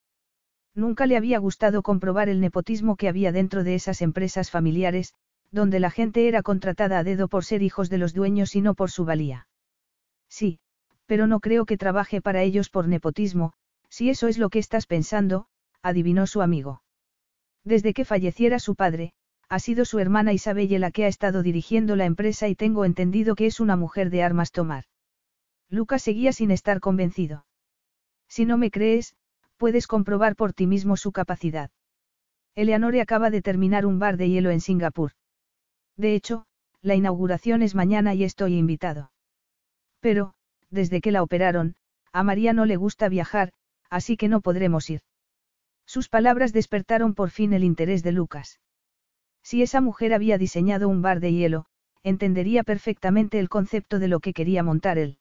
Nunca 0.73 1.05
le 1.05 1.15
había 1.15 1.37
gustado 1.37 1.83
comprobar 1.83 2.27
el 2.27 2.39
nepotismo 2.39 2.95
que 2.95 3.07
había 3.07 3.31
dentro 3.31 3.63
de 3.63 3.75
esas 3.75 4.01
empresas 4.01 4.49
familiares, 4.49 5.13
donde 5.51 5.79
la 5.79 5.91
gente 5.91 6.27
era 6.27 6.41
contratada 6.41 6.97
a 6.97 7.03
dedo 7.03 7.27
por 7.27 7.43
ser 7.43 7.61
hijos 7.61 7.89
de 7.89 7.97
los 7.99 8.13
dueños 8.13 8.55
y 8.55 8.61
no 8.61 8.73
por 8.73 8.89
su 8.89 9.05
valía. 9.05 9.47
Sí, 10.29 10.59
pero 11.05 11.27
no 11.27 11.39
creo 11.39 11.65
que 11.65 11.77
trabaje 11.77 12.21
para 12.21 12.41
ellos 12.41 12.69
por 12.69 12.87
nepotismo, 12.87 13.53
si 13.89 14.09
eso 14.09 14.27
es 14.27 14.37
lo 14.37 14.49
que 14.49 14.59
estás 14.59 14.87
pensando, 14.87 15.45
adivinó 15.83 16.25
su 16.25 16.41
amigo. 16.41 16.81
Desde 17.65 17.93
que 17.93 18.05
falleciera 18.05 18.59
su 18.59 18.75
padre, 18.75 19.13
ha 19.51 19.59
sido 19.59 19.83
su 19.83 19.99
hermana 19.99 20.31
Isabelle 20.31 20.79
la 20.79 20.91
que 20.91 21.03
ha 21.03 21.09
estado 21.09 21.43
dirigiendo 21.43 21.97
la 21.97 22.05
empresa 22.05 22.47
y 22.47 22.55
tengo 22.55 22.85
entendido 22.85 23.35
que 23.35 23.47
es 23.47 23.59
una 23.59 23.75
mujer 23.75 24.09
de 24.09 24.23
armas 24.23 24.53
tomar. 24.53 24.85
Lucas 25.69 26.01
seguía 26.03 26.31
sin 26.31 26.51
estar 26.51 26.79
convencido. 26.79 27.45
Si 28.29 28.45
no 28.45 28.57
me 28.57 28.71
crees, 28.71 29.13
puedes 29.57 29.87
comprobar 29.87 30.37
por 30.37 30.53
ti 30.53 30.67
mismo 30.67 30.95
su 30.95 31.11
capacidad. 31.11 31.69
Eleanore 32.55 33.01
acaba 33.01 33.29
de 33.29 33.41
terminar 33.41 33.85
un 33.85 33.99
bar 33.99 34.15
de 34.15 34.29
hielo 34.29 34.51
en 34.51 34.61
Singapur. 34.61 35.11
De 35.97 36.15
hecho, 36.15 36.45
la 36.81 36.95
inauguración 36.95 37.61
es 37.61 37.75
mañana 37.75 38.13
y 38.13 38.23
estoy 38.23 38.55
invitado. 38.55 39.11
Pero, 39.99 40.33
desde 40.69 41.01
que 41.01 41.11
la 41.11 41.23
operaron, 41.23 41.75
a 42.13 42.23
María 42.23 42.53
no 42.53 42.65
le 42.65 42.77
gusta 42.77 43.09
viajar, 43.09 43.51
así 43.89 44.15
que 44.15 44.29
no 44.29 44.39
podremos 44.39 44.89
ir. 44.89 45.01
Sus 45.85 46.07
palabras 46.07 46.53
despertaron 46.53 47.15
por 47.15 47.31
fin 47.31 47.51
el 47.51 47.65
interés 47.65 48.01
de 48.01 48.13
Lucas. 48.13 48.61
Si 49.43 49.61
esa 49.61 49.81
mujer 49.81 50.13
había 50.13 50.37
diseñado 50.37 50.87
un 50.89 51.01
bar 51.01 51.19
de 51.19 51.33
hielo, 51.33 51.65
entendería 52.03 52.63
perfectamente 52.63 53.39
el 53.39 53.49
concepto 53.49 53.99
de 53.99 54.07
lo 54.07 54.19
que 54.19 54.33
quería 54.33 54.63
montar 54.63 54.97
él. 54.97 55.17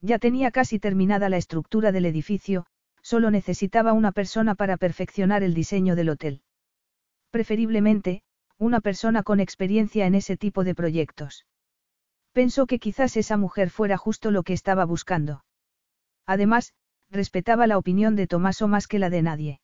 Ya 0.00 0.18
tenía 0.18 0.50
casi 0.50 0.78
terminada 0.78 1.28
la 1.28 1.36
estructura 1.36 1.92
del 1.92 2.06
edificio, 2.06 2.66
solo 3.02 3.30
necesitaba 3.30 3.92
una 3.92 4.12
persona 4.12 4.54
para 4.54 4.76
perfeccionar 4.76 5.42
el 5.42 5.54
diseño 5.54 5.96
del 5.96 6.10
hotel. 6.10 6.42
Preferiblemente, 7.30 8.22
una 8.58 8.80
persona 8.80 9.22
con 9.22 9.40
experiencia 9.40 10.06
en 10.06 10.14
ese 10.14 10.36
tipo 10.36 10.64
de 10.64 10.74
proyectos. 10.74 11.46
Pensó 12.32 12.66
que 12.66 12.78
quizás 12.78 13.16
esa 13.16 13.36
mujer 13.36 13.70
fuera 13.70 13.96
justo 13.96 14.30
lo 14.30 14.42
que 14.42 14.52
estaba 14.52 14.84
buscando. 14.84 15.44
Además, 16.26 16.74
respetaba 17.10 17.66
la 17.66 17.78
opinión 17.78 18.16
de 18.16 18.26
Tomaso 18.26 18.68
más 18.68 18.86
que 18.86 18.98
la 18.98 19.10
de 19.10 19.22
nadie. 19.22 19.60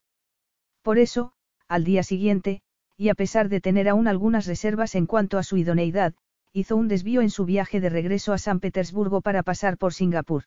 Por 0.83 0.99
eso, 0.99 1.33
al 1.69 1.85
día 1.85 2.03
siguiente, 2.03 2.63
y 2.97 3.09
a 3.09 3.15
pesar 3.15 3.49
de 3.49 3.61
tener 3.61 3.89
aún 3.89 4.09
algunas 4.09 4.47
reservas 4.47 4.95
en 4.95 5.07
cuanto 5.07 5.39
a 5.39 5.43
su 5.43 5.57
idoneidad, 5.57 6.15
hizo 6.53 6.77
un 6.77 6.89
desvío 6.89 7.21
en 7.21 7.31
su 7.31 7.45
viaje 7.45 7.81
de 7.81 7.89
regreso 7.89 8.33
a 8.33 8.39
San 8.39 8.61
Petersburgo 8.61 9.21
para 9.21 9.43
pasar 9.43 9.77
por 9.77 9.93
Singapur. 9.93 10.45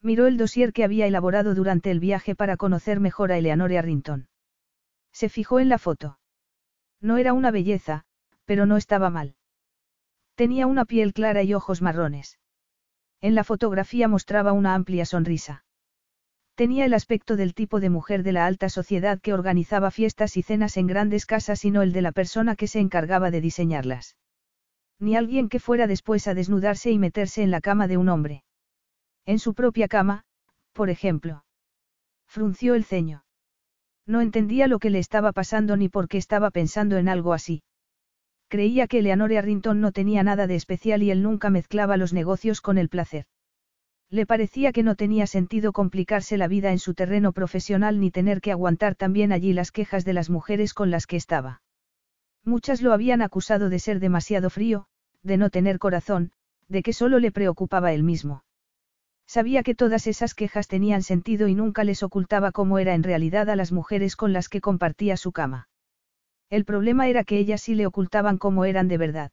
Miró 0.00 0.26
el 0.26 0.36
dossier 0.36 0.72
que 0.72 0.84
había 0.84 1.06
elaborado 1.06 1.54
durante 1.54 1.90
el 1.90 2.00
viaje 2.00 2.36
para 2.36 2.56
conocer 2.56 3.00
mejor 3.00 3.32
a 3.32 3.38
Eleanor 3.38 3.72
Arrington. 3.72 4.28
Se 5.12 5.28
fijó 5.28 5.58
en 5.58 5.68
la 5.68 5.78
foto. 5.78 6.18
No 7.00 7.16
era 7.16 7.32
una 7.32 7.50
belleza, 7.50 8.04
pero 8.44 8.66
no 8.66 8.76
estaba 8.76 9.10
mal. 9.10 9.34
Tenía 10.36 10.66
una 10.66 10.84
piel 10.84 11.12
clara 11.12 11.42
y 11.42 11.54
ojos 11.54 11.82
marrones. 11.82 12.38
En 13.20 13.34
la 13.34 13.42
fotografía 13.42 14.06
mostraba 14.06 14.52
una 14.52 14.74
amplia 14.74 15.04
sonrisa. 15.06 15.65
Tenía 16.56 16.84
el 16.84 16.94
aspecto 16.94 17.36
del 17.36 17.54
tipo 17.54 17.78
de 17.78 17.90
mujer 17.90 18.24
de 18.24 18.32
la 18.32 18.46
alta 18.46 18.68
sociedad 18.68 19.20
que 19.20 19.32
organizaba 19.32 19.92
fiestas 19.92 20.36
y 20.36 20.42
cenas 20.42 20.76
en 20.76 20.88
grandes 20.88 21.24
casas 21.24 21.64
y 21.64 21.70
no 21.70 21.82
el 21.82 21.92
de 21.92 22.02
la 22.02 22.10
persona 22.10 22.56
que 22.56 22.66
se 22.66 22.80
encargaba 22.80 23.30
de 23.30 23.40
diseñarlas 23.40 24.16
ni 24.98 25.14
alguien 25.14 25.48
que 25.48 25.60
fuera 25.60 25.86
después 25.86 26.26
a 26.26 26.34
desnudarse 26.34 26.90
y 26.90 26.98
meterse 26.98 27.42
en 27.42 27.50
la 27.50 27.60
cama 27.60 27.86
de 27.86 27.96
un 27.96 28.08
hombre. 28.08 28.44
En 29.26 29.38
su 29.38 29.54
propia 29.54 29.88
cama, 29.88 30.24
por 30.72 30.90
ejemplo. 30.90 31.44
Frunció 32.26 32.74
el 32.74 32.84
ceño. 32.84 33.24
No 34.06 34.20
entendía 34.20 34.68
lo 34.68 34.78
que 34.78 34.90
le 34.90 34.98
estaba 34.98 35.32
pasando 35.32 35.76
ni 35.76 35.88
por 35.88 36.08
qué 36.08 36.16
estaba 36.18 36.50
pensando 36.50 36.96
en 36.96 37.08
algo 37.08 37.32
así. 37.32 37.62
Creía 38.48 38.86
que 38.86 39.00
Eleanor 39.00 39.32
Arrington 39.34 39.80
no 39.80 39.90
tenía 39.90 40.22
nada 40.22 40.46
de 40.46 40.54
especial 40.54 41.02
y 41.02 41.10
él 41.10 41.22
nunca 41.22 41.50
mezclaba 41.50 41.96
los 41.96 42.12
negocios 42.12 42.60
con 42.60 42.78
el 42.78 42.88
placer. 42.88 43.26
Le 44.10 44.24
parecía 44.24 44.72
que 44.72 44.82
no 44.82 44.94
tenía 44.94 45.26
sentido 45.26 45.72
complicarse 45.72 46.36
la 46.36 46.46
vida 46.46 46.70
en 46.70 46.78
su 46.78 46.94
terreno 46.94 47.32
profesional 47.32 47.98
ni 48.00 48.10
tener 48.10 48.40
que 48.40 48.52
aguantar 48.52 48.94
también 48.94 49.32
allí 49.32 49.52
las 49.52 49.72
quejas 49.72 50.04
de 50.04 50.12
las 50.12 50.30
mujeres 50.30 50.74
con 50.74 50.90
las 50.90 51.06
que 51.06 51.16
estaba. 51.16 51.62
Muchas 52.44 52.82
lo 52.82 52.92
habían 52.92 53.22
acusado 53.22 53.68
de 53.68 53.80
ser 53.80 53.98
demasiado 53.98 54.50
frío, 54.50 54.86
de 55.24 55.36
no 55.36 55.50
tener 55.50 55.80
corazón, 55.80 56.30
de 56.68 56.82
que 56.82 56.92
solo 56.92 57.18
le 57.18 57.32
preocupaba 57.32 57.92
él 57.92 58.04
mismo. 58.04 58.44
Sabía 59.26 59.64
que 59.64 59.74
todas 59.74 60.06
esas 60.06 60.34
quejas 60.34 60.68
tenían 60.68 61.02
sentido 61.02 61.48
y 61.48 61.54
nunca 61.54 61.82
les 61.82 62.04
ocultaba 62.04 62.52
cómo 62.52 62.78
era 62.78 62.94
en 62.94 63.02
realidad 63.02 63.50
a 63.50 63.56
las 63.56 63.72
mujeres 63.72 64.14
con 64.14 64.32
las 64.32 64.48
que 64.48 64.60
compartía 64.60 65.16
su 65.16 65.32
cama. 65.32 65.68
El 66.48 66.64
problema 66.64 67.08
era 67.08 67.24
que 67.24 67.38
ellas 67.38 67.60
sí 67.60 67.74
le 67.74 67.86
ocultaban 67.86 68.38
cómo 68.38 68.64
eran 68.64 68.86
de 68.86 68.98
verdad. 68.98 69.32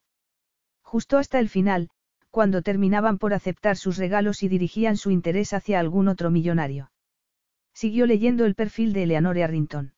Justo 0.82 1.16
hasta 1.16 1.38
el 1.38 1.48
final, 1.48 1.90
cuando 2.34 2.62
terminaban 2.62 3.18
por 3.18 3.32
aceptar 3.32 3.76
sus 3.76 3.96
regalos 3.96 4.42
y 4.42 4.48
dirigían 4.48 4.96
su 4.96 5.12
interés 5.12 5.52
hacia 5.52 5.78
algún 5.78 6.08
otro 6.08 6.32
millonario. 6.32 6.90
Siguió 7.72 8.06
leyendo 8.06 8.44
el 8.44 8.56
perfil 8.56 8.92
de 8.92 9.04
Eleanor 9.04 9.38
Arrington. 9.38 9.94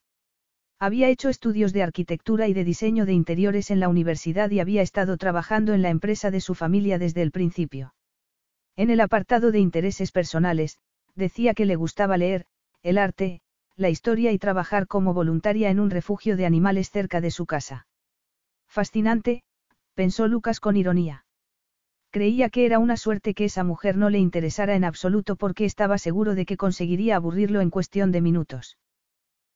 Había 0.79 1.09
hecho 1.09 1.31
estudios 1.31 1.73
de 1.73 1.83
arquitectura 1.83 2.47
y 2.47 2.53
de 2.53 2.63
diseño 2.63 3.07
de 3.07 3.15
interiores 3.15 3.71
en 3.71 3.81
la 3.81 3.89
universidad 3.89 4.51
y 4.51 4.61
había 4.61 4.83
estado 4.83 5.17
trabajando 5.17 5.73
en 5.73 5.81
la 5.81 5.89
empresa 5.89 6.31
de 6.31 6.43
su 6.43 6.55
familia 6.55 6.99
desde 6.99 7.23
el 7.23 7.31
principio. 7.31 7.95
En 8.77 8.91
el 8.91 9.01
apartado 9.01 9.51
de 9.51 9.61
intereses 9.61 10.13
personales, 10.13 10.77
decía 11.15 11.55
que 11.55 11.65
le 11.65 11.77
gustaba 11.77 12.19
leer, 12.19 12.45
el 12.83 12.99
arte, 12.99 13.41
la 13.77 13.89
historia 13.89 14.31
y 14.33 14.39
trabajar 14.39 14.87
como 14.87 15.15
voluntaria 15.15 15.71
en 15.71 15.81
un 15.81 15.89
refugio 15.89 16.37
de 16.37 16.45
animales 16.45 16.91
cerca 16.91 17.23
de 17.23 17.31
su 17.31 17.47
casa. 17.47 17.87
Fascinante, 18.69 19.43
pensó 19.95 20.29
Lucas 20.29 20.61
con 20.61 20.77
ironía. 20.77 21.26
Creía 22.17 22.49
que 22.49 22.65
era 22.65 22.79
una 22.79 22.97
suerte 22.97 23.35
que 23.35 23.45
esa 23.45 23.63
mujer 23.63 23.99
no 23.99 24.09
le 24.09 24.19
interesara 24.19 24.75
en 24.75 24.85
absoluto 24.85 25.37
porque 25.37 25.67
estaba 25.67 25.99
seguro 25.99 26.35
de 26.35 26.47
que 26.47 26.57
conseguiría 26.57 27.17
aburrirlo 27.17 27.61
en 27.61 27.69
cuestión 27.69 28.11
de 28.11 28.23
minutos. 28.23 28.79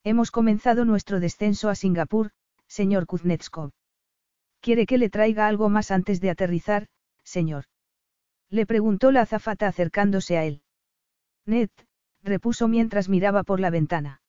Hemos 0.04 0.30
comenzado 0.30 0.84
nuestro 0.84 1.20
descenso 1.20 1.70
a 1.70 1.74
Singapur, 1.74 2.32
señor 2.66 3.06
Kuznetskov. 3.06 3.70
¿Quiere 4.60 4.84
que 4.84 4.98
le 4.98 5.08
traiga 5.08 5.46
algo 5.46 5.70
más 5.70 5.90
antes 5.90 6.20
de 6.20 6.28
aterrizar, 6.28 6.88
señor? 7.24 7.64
Le 8.50 8.66
preguntó 8.66 9.10
la 9.10 9.22
azafata 9.22 9.66
acercándose 9.66 10.36
a 10.36 10.44
él. 10.44 10.60
Ned, 11.46 11.70
repuso 12.22 12.68
mientras 12.68 13.08
miraba 13.08 13.42
por 13.42 13.58
la 13.58 13.70
ventana. 13.70 14.20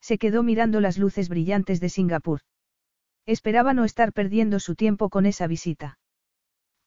Se 0.00 0.16
quedó 0.16 0.44
mirando 0.44 0.80
las 0.80 0.96
luces 0.96 1.28
brillantes 1.28 1.80
de 1.80 1.88
Singapur. 1.88 2.42
Esperaba 3.26 3.74
no 3.74 3.84
estar 3.84 4.12
perdiendo 4.12 4.60
su 4.60 4.76
tiempo 4.76 5.08
con 5.10 5.26
esa 5.26 5.48
visita. 5.48 5.98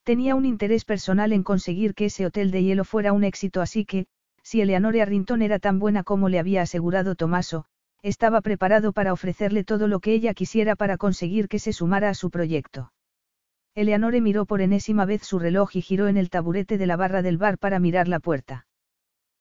Tenía 0.04 0.34
un 0.34 0.44
interés 0.44 0.84
personal 0.84 1.32
en 1.32 1.44
conseguir 1.44 1.94
que 1.94 2.06
ese 2.06 2.26
hotel 2.26 2.50
de 2.50 2.64
hielo 2.64 2.84
fuera 2.84 3.12
un 3.12 3.22
éxito 3.22 3.60
así 3.60 3.84
que, 3.84 4.06
si 4.42 4.60
Eleanor 4.60 5.00
Arrington 5.00 5.42
era 5.42 5.60
tan 5.60 5.78
buena 5.78 6.02
como 6.02 6.28
le 6.28 6.40
había 6.40 6.62
asegurado 6.62 7.14
Tomaso, 7.14 7.66
estaba 8.02 8.40
preparado 8.40 8.92
para 8.92 9.12
ofrecerle 9.12 9.62
todo 9.62 9.86
lo 9.86 10.00
que 10.00 10.12
ella 10.12 10.34
quisiera 10.34 10.74
para 10.74 10.96
conseguir 10.96 11.48
que 11.48 11.60
se 11.60 11.72
sumara 11.72 12.08
a 12.08 12.14
su 12.14 12.30
proyecto. 12.30 12.92
Eleanore 13.76 14.20
miró 14.20 14.44
por 14.44 14.60
enésima 14.60 15.04
vez 15.04 15.22
su 15.22 15.38
reloj 15.38 15.76
y 15.76 15.82
giró 15.82 16.08
en 16.08 16.16
el 16.16 16.30
taburete 16.30 16.78
de 16.78 16.86
la 16.86 16.96
barra 16.96 17.22
del 17.22 17.38
bar 17.38 17.58
para 17.58 17.78
mirar 17.78 18.08
la 18.08 18.18
puerta. 18.18 18.66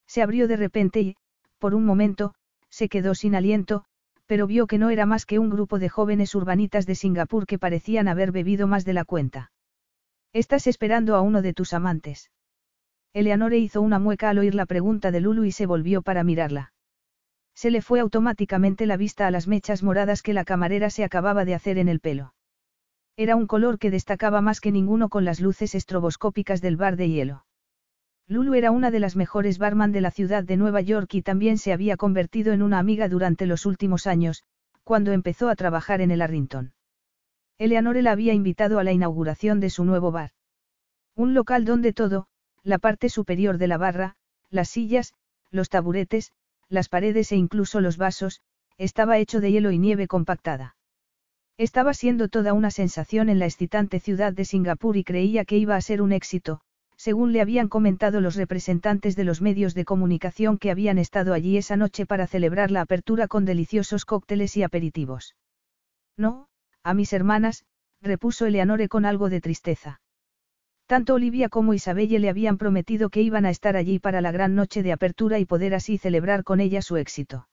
Se 0.05 0.21
abrió 0.21 0.47
de 0.47 0.57
repente 0.57 1.01
y, 1.01 1.15
por 1.57 1.73
un 1.73 1.85
momento, 1.85 2.35
se 2.69 2.87
quedó 2.87 3.15
sin 3.15 3.33
aliento, 3.33 3.83
pero 4.27 4.45
vio 4.45 4.67
que 4.67 4.77
no 4.77 4.91
era 4.91 5.07
más 5.07 5.25
que 5.25 5.39
un 5.39 5.49
grupo 5.49 5.79
de 5.79 5.89
jóvenes 5.89 6.35
urbanitas 6.35 6.85
de 6.85 6.95
Singapur 6.95 7.47
que 7.47 7.57
parecían 7.57 8.07
haber 8.07 8.31
bebido 8.31 8.67
más 8.67 8.85
de 8.85 8.93
la 8.93 9.05
cuenta. 9.05 9.50
Estás 10.33 10.65
esperando 10.67 11.15
a 11.15 11.21
uno 11.21 11.41
de 11.41 11.53
tus 11.53 11.73
amantes. 11.73 12.31
Eleanore 13.13 13.57
hizo 13.57 13.81
una 13.81 13.99
mueca 13.99 14.29
al 14.29 14.37
oír 14.37 14.55
la 14.55 14.65
pregunta 14.65 15.11
de 15.11 15.19
Lulu 15.19 15.43
y 15.43 15.51
se 15.51 15.65
volvió 15.65 16.01
para 16.01 16.23
mirarla. 16.23 16.71
Se 17.53 17.69
le 17.69 17.81
fue 17.81 17.99
automáticamente 17.99 18.85
la 18.85 18.95
vista 18.95 19.27
a 19.27 19.31
las 19.31 19.47
mechas 19.47 19.83
moradas 19.83 20.21
que 20.21 20.33
la 20.33 20.45
camarera 20.45 20.89
se 20.89 21.03
acababa 21.03 21.43
de 21.43 21.53
hacer 21.53 21.77
en 21.77 21.89
el 21.89 21.99
pelo. 21.99 22.33
Era 23.17 23.35
un 23.35 23.45
color 23.45 23.77
que 23.77 23.91
destacaba 23.91 24.39
más 24.39 24.61
que 24.61 24.71
ninguno 24.71 25.09
con 25.09 25.25
las 25.25 25.41
luces 25.41 25.75
estroboscópicas 25.75 26.61
del 26.61 26.77
bar 26.77 26.95
de 26.95 27.09
hielo. 27.09 27.45
Lulu 28.27 28.53
era 28.53 28.71
una 28.71 28.89
de 28.89 29.01
las 29.01 29.17
mejores 29.17 29.57
barman 29.57 29.91
de 29.91 29.99
la 29.99 30.11
ciudad 30.11 30.45
de 30.45 30.55
Nueva 30.55 30.79
York 30.79 31.13
y 31.13 31.21
también 31.21 31.57
se 31.57 31.73
había 31.73 31.97
convertido 31.97 32.53
en 32.53 32.61
una 32.61 32.79
amiga 32.79 33.09
durante 33.09 33.45
los 33.45 33.65
últimos 33.65 34.07
años, 34.07 34.45
cuando 34.85 35.11
empezó 35.11 35.49
a 35.49 35.57
trabajar 35.57 35.99
en 35.99 36.11
el 36.11 36.21
Arrington. 36.21 36.71
Eleanor 37.61 38.01
la 38.01 38.13
había 38.13 38.33
invitado 38.33 38.79
a 38.79 38.83
la 38.83 38.91
inauguración 38.91 39.59
de 39.59 39.69
su 39.69 39.85
nuevo 39.85 40.11
bar. 40.11 40.31
Un 41.15 41.35
local 41.35 41.63
donde 41.63 41.93
todo, 41.93 42.25
la 42.63 42.79
parte 42.79 43.07
superior 43.07 43.59
de 43.59 43.67
la 43.67 43.77
barra, 43.77 44.15
las 44.49 44.67
sillas, 44.67 45.13
los 45.51 45.69
taburetes, 45.69 46.31
las 46.69 46.89
paredes 46.89 47.31
e 47.31 47.35
incluso 47.35 47.79
los 47.79 47.97
vasos, 47.97 48.41
estaba 48.79 49.19
hecho 49.19 49.41
de 49.41 49.51
hielo 49.51 49.69
y 49.69 49.77
nieve 49.77 50.07
compactada. 50.07 50.75
Estaba 51.55 51.93
siendo 51.93 52.29
toda 52.29 52.53
una 52.53 52.71
sensación 52.71 53.29
en 53.29 53.37
la 53.37 53.45
excitante 53.45 53.99
ciudad 53.99 54.33
de 54.33 54.45
Singapur 54.45 54.97
y 54.97 55.03
creía 55.03 55.45
que 55.45 55.57
iba 55.59 55.75
a 55.75 55.81
ser 55.81 56.01
un 56.01 56.13
éxito, 56.13 56.61
según 56.97 57.31
le 57.31 57.41
habían 57.41 57.69
comentado 57.69 58.21
los 58.21 58.37
representantes 58.37 59.15
de 59.15 59.23
los 59.23 59.39
medios 59.39 59.75
de 59.75 59.85
comunicación 59.85 60.57
que 60.57 60.71
habían 60.71 60.97
estado 60.97 61.31
allí 61.31 61.57
esa 61.57 61.77
noche 61.77 62.07
para 62.07 62.25
celebrar 62.25 62.71
la 62.71 62.81
apertura 62.81 63.27
con 63.27 63.45
deliciosos 63.45 64.05
cócteles 64.05 64.57
y 64.57 64.63
aperitivos. 64.63 65.35
No, 66.17 66.47
a 66.83 66.93
mis 66.93 67.13
hermanas, 67.13 67.65
repuso 68.01 68.45
Eleanore 68.45 68.89
con 68.89 69.05
algo 69.05 69.29
de 69.29 69.41
tristeza. 69.41 70.01
Tanto 70.87 71.13
Olivia 71.13 71.47
como 71.47 71.73
Isabelle 71.73 72.19
le 72.19 72.29
habían 72.29 72.57
prometido 72.57 73.09
que 73.09 73.21
iban 73.21 73.45
a 73.45 73.49
estar 73.49 73.77
allí 73.77 73.99
para 73.99 74.19
la 74.19 74.31
gran 74.31 74.55
noche 74.55 74.83
de 74.83 74.91
apertura 74.91 75.39
y 75.39 75.45
poder 75.45 75.73
así 75.73 75.97
celebrar 75.97 76.43
con 76.43 76.59
ella 76.59 76.81
su 76.81 76.97
éxito. 76.97 77.47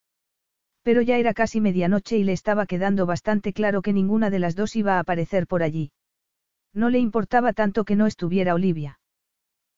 Pero 0.82 1.02
ya 1.02 1.18
era 1.18 1.35
casi 1.35 1.61
medianoche 1.61 2.16
y 2.16 2.25
le 2.25 2.32
estaba 2.32 2.66
quedando 2.66 3.06
bastante 3.06 3.52
claro 3.52 3.82
que 3.82 3.92
ninguna 3.92 4.30
de 4.30 4.38
las 4.38 4.56
dos 4.56 4.75
iba 4.75 4.94
a 4.94 5.00
aparecer 5.00 5.47
por 5.47 5.62
allí. 5.62 5.92
No 6.75 6.90
le 6.90 6.99
importaba 6.99 7.52
tanto 7.52 7.85
que 7.85 7.94
no 7.94 8.06
estuviera 8.06 8.54
Olivia. 8.54 8.99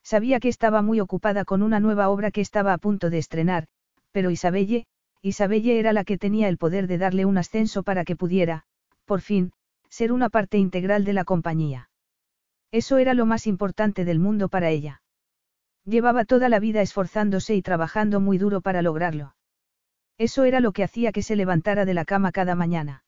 Sabía 0.03 0.41
que 0.41 0.49
estaba 0.49 0.83
muy 0.83 1.01
ocupada 1.01 1.45
con 1.45 1.63
una 1.63 1.81
nueva 1.81 2.09
obra 2.09 2.31
que 2.31 2.41
estaba 2.41 2.73
a 2.73 2.79
punto 2.79 3.11
de 3.11 3.19
estrenar, 3.19 3.67
pero 4.13 4.31
Isabelle, 4.31 4.87
Isabelle 5.21 5.79
era 5.79 5.93
la 5.93 6.05
que 6.05 6.17
tenía 6.17 6.49
el 6.49 6.57
poder 6.57 6.87
de 6.87 6.97
darle 6.97 7.27
un 7.27 7.37
ascenso 7.37 7.83
para 7.83 8.05
que 8.05 8.17
pudiera, 8.17 8.65
por 9.11 9.23
fin, 9.23 9.51
ser 9.89 10.13
una 10.13 10.29
parte 10.29 10.57
integral 10.57 11.05
de 11.05 11.13
la 11.13 11.25
compañía. 11.25 11.91
Eso 12.71 12.97
era 12.99 13.13
lo 13.13 13.27
más 13.27 13.49
importante 13.49 14.05
del 14.05 14.21
mundo 14.21 14.49
para 14.49 14.71
ella. 14.71 15.03
Llevaba 15.85 16.25
toda 16.25 16.49
la 16.49 16.61
vida 16.61 16.81
esforzándose 16.81 17.57
y 17.57 17.61
trabajando 17.61 18.21
muy 18.21 18.39
duro 18.39 18.61
para 18.61 18.83
lograrlo. 18.83 19.35
Eso 20.17 20.45
era 20.45 20.61
lo 20.61 20.71
que 20.71 20.85
hacía 20.85 21.11
que 21.11 21.23
se 21.23 21.35
levantara 21.35 21.85
de 21.85 21.95
la 21.95 22.05
cama 22.05 22.31
cada 22.31 22.55
mañana. 22.55 23.03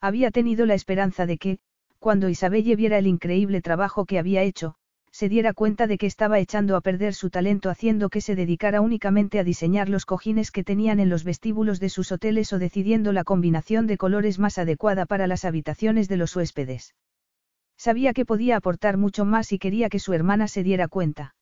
Había 0.00 0.30
tenido 0.30 0.64
la 0.64 0.74
esperanza 0.74 1.26
de 1.26 1.38
que, 1.38 1.58
cuando 1.98 2.28
Isabelle 2.28 2.76
viera 2.76 2.96
el 2.96 3.08
increíble 3.08 3.60
trabajo 3.62 4.04
que 4.04 4.20
había 4.20 4.42
hecho, 4.42 4.76
se 5.16 5.30
diera 5.30 5.54
cuenta 5.54 5.86
de 5.86 5.96
que 5.96 6.04
estaba 6.04 6.38
echando 6.40 6.76
a 6.76 6.82
perder 6.82 7.14
su 7.14 7.30
talento 7.30 7.70
haciendo 7.70 8.10
que 8.10 8.20
se 8.20 8.34
dedicara 8.34 8.82
únicamente 8.82 9.38
a 9.38 9.44
diseñar 9.44 9.88
los 9.88 10.04
cojines 10.04 10.50
que 10.50 10.62
tenían 10.62 11.00
en 11.00 11.08
los 11.08 11.24
vestíbulos 11.24 11.80
de 11.80 11.88
sus 11.88 12.12
hoteles 12.12 12.52
o 12.52 12.58
decidiendo 12.58 13.14
la 13.14 13.24
combinación 13.24 13.86
de 13.86 13.96
colores 13.96 14.38
más 14.38 14.58
adecuada 14.58 15.06
para 15.06 15.26
las 15.26 15.46
habitaciones 15.46 16.08
de 16.08 16.18
los 16.18 16.36
huéspedes. 16.36 16.94
Sabía 17.78 18.12
que 18.12 18.26
podía 18.26 18.58
aportar 18.58 18.98
mucho 18.98 19.24
más 19.24 19.52
y 19.52 19.58
quería 19.58 19.88
que 19.88 20.00
su 20.00 20.12
hermana 20.12 20.48
se 20.48 20.62
diera 20.62 20.86
cuenta. 20.86 21.34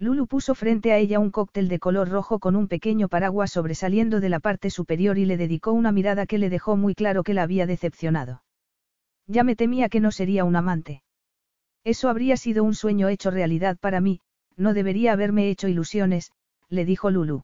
Lulu 0.00 0.26
puso 0.26 0.56
frente 0.56 0.90
a 0.90 0.96
ella 0.96 1.20
un 1.20 1.30
cóctel 1.30 1.68
de 1.68 1.78
color 1.78 2.08
rojo 2.08 2.40
con 2.40 2.56
un 2.56 2.66
pequeño 2.66 3.06
paraguas 3.06 3.52
sobresaliendo 3.52 4.18
de 4.18 4.28
la 4.28 4.40
parte 4.40 4.70
superior 4.70 5.18
y 5.18 5.24
le 5.24 5.36
dedicó 5.36 5.70
una 5.70 5.92
mirada 5.92 6.26
que 6.26 6.38
le 6.38 6.50
dejó 6.50 6.76
muy 6.76 6.96
claro 6.96 7.22
que 7.22 7.34
la 7.34 7.44
había 7.44 7.64
decepcionado. 7.64 8.42
Ya 9.28 9.44
me 9.44 9.54
temía 9.54 9.88
que 9.88 10.00
no 10.00 10.10
sería 10.10 10.42
un 10.42 10.56
amante. 10.56 11.02
Eso 11.84 12.08
habría 12.08 12.36
sido 12.36 12.64
un 12.64 12.74
sueño 12.74 13.08
hecho 13.08 13.30
realidad 13.30 13.76
para 13.78 14.00
mí, 14.00 14.20
no 14.56 14.74
debería 14.74 15.12
haberme 15.12 15.48
hecho 15.50 15.68
ilusiones, 15.68 16.32
le 16.68 16.84
dijo 16.84 17.10
Lulu. 17.10 17.42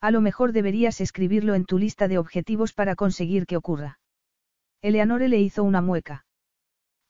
A 0.00 0.10
lo 0.10 0.20
mejor 0.20 0.52
deberías 0.52 1.00
escribirlo 1.00 1.54
en 1.54 1.64
tu 1.64 1.78
lista 1.78 2.08
de 2.08 2.18
objetivos 2.18 2.72
para 2.72 2.96
conseguir 2.96 3.46
que 3.46 3.56
ocurra. 3.56 4.00
Eleanore 4.80 5.28
le 5.28 5.40
hizo 5.40 5.62
una 5.62 5.80
mueca. 5.80 6.24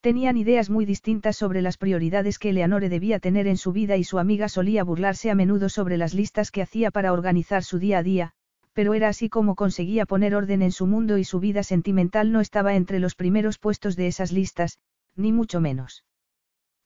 Tenían 0.02 0.36
ideas 0.36 0.68
muy 0.68 0.84
distintas 0.84 1.36
sobre 1.36 1.62
las 1.62 1.78
prioridades 1.78 2.38
que 2.38 2.50
Eleanore 2.50 2.88
debía 2.88 3.20
tener 3.20 3.46
en 3.46 3.56
su 3.56 3.72
vida 3.72 3.96
y 3.96 4.04
su 4.04 4.18
amiga 4.18 4.48
solía 4.48 4.84
burlarse 4.84 5.30
a 5.30 5.34
menudo 5.34 5.68
sobre 5.68 5.96
las 5.96 6.12
listas 6.12 6.50
que 6.50 6.60
hacía 6.60 6.90
para 6.90 7.12
organizar 7.12 7.62
su 7.62 7.78
día 7.78 7.98
a 7.98 8.02
día, 8.02 8.32
pero 8.72 8.94
era 8.94 9.08
así 9.08 9.28
como 9.28 9.54
conseguía 9.54 10.04
poner 10.04 10.34
orden 10.34 10.60
en 10.60 10.72
su 10.72 10.86
mundo 10.86 11.18
y 11.18 11.24
su 11.24 11.40
vida 11.40 11.62
sentimental 11.62 12.32
no 12.32 12.40
estaba 12.40 12.74
entre 12.74 12.98
los 12.98 13.14
primeros 13.14 13.58
puestos 13.58 13.96
de 13.96 14.08
esas 14.08 14.32
listas, 14.32 14.78
ni 15.14 15.30
mucho 15.30 15.60
menos. 15.60 16.04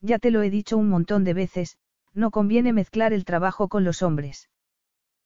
Ya 0.01 0.19
te 0.19 0.31
lo 0.31 0.43
he 0.43 0.51
dicho 0.51 0.77
un 0.77 0.89
montón 0.89 1.25
de 1.25 1.35
veces, 1.35 1.79
no 2.15 2.31
conviene 2.31 2.73
mezclar 2.73 3.13
el 3.13 3.25
trabajo 3.25 3.69
con 3.69 3.85
los 3.85 4.03
hombres. 4.03 4.49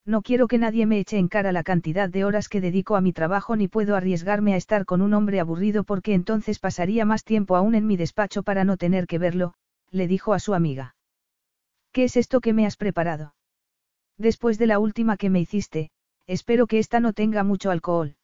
No 0.07 0.23
quiero 0.23 0.49
que 0.49 0.59
nadie 0.59 0.87
me 0.87 0.99
eche 0.99 1.19
en 1.19 1.29
cara 1.29 1.53
la 1.53 1.62
cantidad 1.62 2.09
de 2.09 2.25
horas 2.25 2.49
que 2.49 2.61
dedico 2.61 2.97
a 2.97 3.00
mi 3.00 3.12
trabajo 3.12 3.55
ni 3.57 3.69
puedo 3.69 3.97
arriesgarme 3.97 4.55
a 4.55 4.57
estar 4.57 4.87
con 4.87 5.03
un 5.03 5.15
hombre 5.15 5.41
aburrido 5.41 5.85
porque 5.85 6.15
entonces 6.15 6.59
pasaría 6.59 7.05
más 7.05 7.23
tiempo 7.23 7.57
aún 7.57 7.75
en 7.75 7.87
mi 7.87 7.97
despacho 7.97 8.43
para 8.43 8.65
no 8.65 8.77
tener 8.77 9.07
que 9.07 9.19
verlo, 9.19 9.55
le 9.91 10.09
dijo 10.09 10.33
a 10.33 10.39
su 10.39 10.55
amiga. 10.55 10.97
¿Qué 11.93 12.05
es 12.05 12.17
esto 12.17 12.41
que 12.41 12.53
me 12.53 12.67
has 12.67 12.77
preparado? 12.77 13.35
Después 14.17 14.59
de 14.59 14.67
la 14.67 14.79
última 14.79 15.17
que 15.17 15.31
me 15.31 15.41
hiciste, 15.41 15.91
espero 16.27 16.67
que 16.67 16.79
esta 16.79 17.00
no 17.00 17.12
tenga 17.12 17.45
mucho 17.45 17.71
alcohol. 17.71 18.17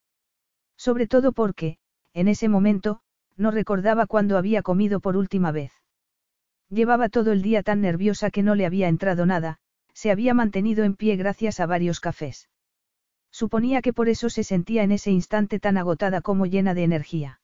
Sobre 0.76 1.06
todo 1.06 1.32
porque, 1.32 1.78
en 2.14 2.28
ese 2.28 2.48
momento, 2.48 3.00
no 3.36 3.50
recordaba 3.50 4.06
cuándo 4.06 4.38
había 4.38 4.62
comido 4.62 5.00
por 5.00 5.16
última 5.16 5.52
vez. 5.52 5.72
Llevaba 6.68 7.08
todo 7.08 7.32
el 7.32 7.42
día 7.42 7.62
tan 7.62 7.80
nerviosa 7.80 8.30
que 8.30 8.42
no 8.42 8.54
le 8.54 8.66
había 8.66 8.88
entrado 8.88 9.24
nada, 9.26 9.58
se 9.92 10.10
había 10.10 10.34
mantenido 10.34 10.84
en 10.84 10.94
pie 10.94 11.16
gracias 11.16 11.60
a 11.60 11.66
varios 11.66 12.00
cafés. 12.00 12.48
Suponía 13.30 13.82
que 13.82 13.92
por 13.92 14.08
eso 14.08 14.30
se 14.30 14.44
sentía 14.44 14.82
en 14.82 14.92
ese 14.92 15.10
instante 15.10 15.60
tan 15.60 15.76
agotada 15.76 16.20
como 16.20 16.46
llena 16.46 16.74
de 16.74 16.84
energía. 16.84 17.40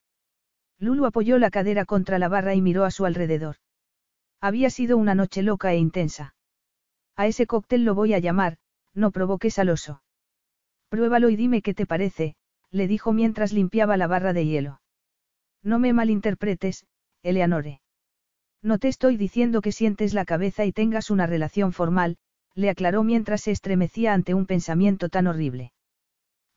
Lulu 0.79 1.05
apoyó 1.05 1.37
la 1.37 1.51
cadera 1.51 1.85
contra 1.85 2.19
la 2.19 2.27
barra 2.27 2.55
y 2.55 2.61
miró 2.61 2.83
a 2.83 2.91
su 2.91 3.05
alrededor. 3.05 3.57
Había 4.41 4.69
sido 4.69 4.97
una 4.97 5.15
noche 5.15 5.41
loca 5.41 5.71
e 5.71 5.77
intensa. 5.77 6.35
A 7.15 7.27
ese 7.27 7.47
cóctel 7.47 7.85
lo 7.85 7.95
voy 7.95 8.13
a 8.13 8.19
llamar, 8.19 8.57
no 8.93 9.11
provoques 9.11 9.57
al 9.59 9.69
oso. 9.69 10.01
Pruébalo 10.89 11.29
y 11.29 11.35
dime 11.35 11.61
qué 11.61 11.73
te 11.73 11.85
parece, 11.85 12.35
le 12.69 12.87
dijo 12.87 13.13
mientras 13.13 13.53
limpiaba 13.53 13.95
la 13.97 14.07
barra 14.07 14.33
de 14.33 14.45
hielo. 14.45 14.81
No 15.61 15.79
me 15.79 15.93
malinterpretes, 15.93 16.85
Eleanore. 17.21 17.81
No 18.63 18.79
te 18.79 18.87
estoy 18.87 19.17
diciendo 19.17 19.59
que 19.59 19.73
sientes 19.73 20.13
la 20.13 20.23
cabeza 20.23 20.63
y 20.63 20.71
tengas 20.71 21.11
una 21.11 21.27
relación 21.27 21.73
formal, 21.73 22.15
le 22.55 22.69
aclaró 22.69 23.03
mientras 23.03 23.41
se 23.41 23.51
estremecía 23.51 24.13
ante 24.13 24.33
un 24.33 24.45
pensamiento 24.45 25.09
tan 25.09 25.27
horrible. 25.27 25.73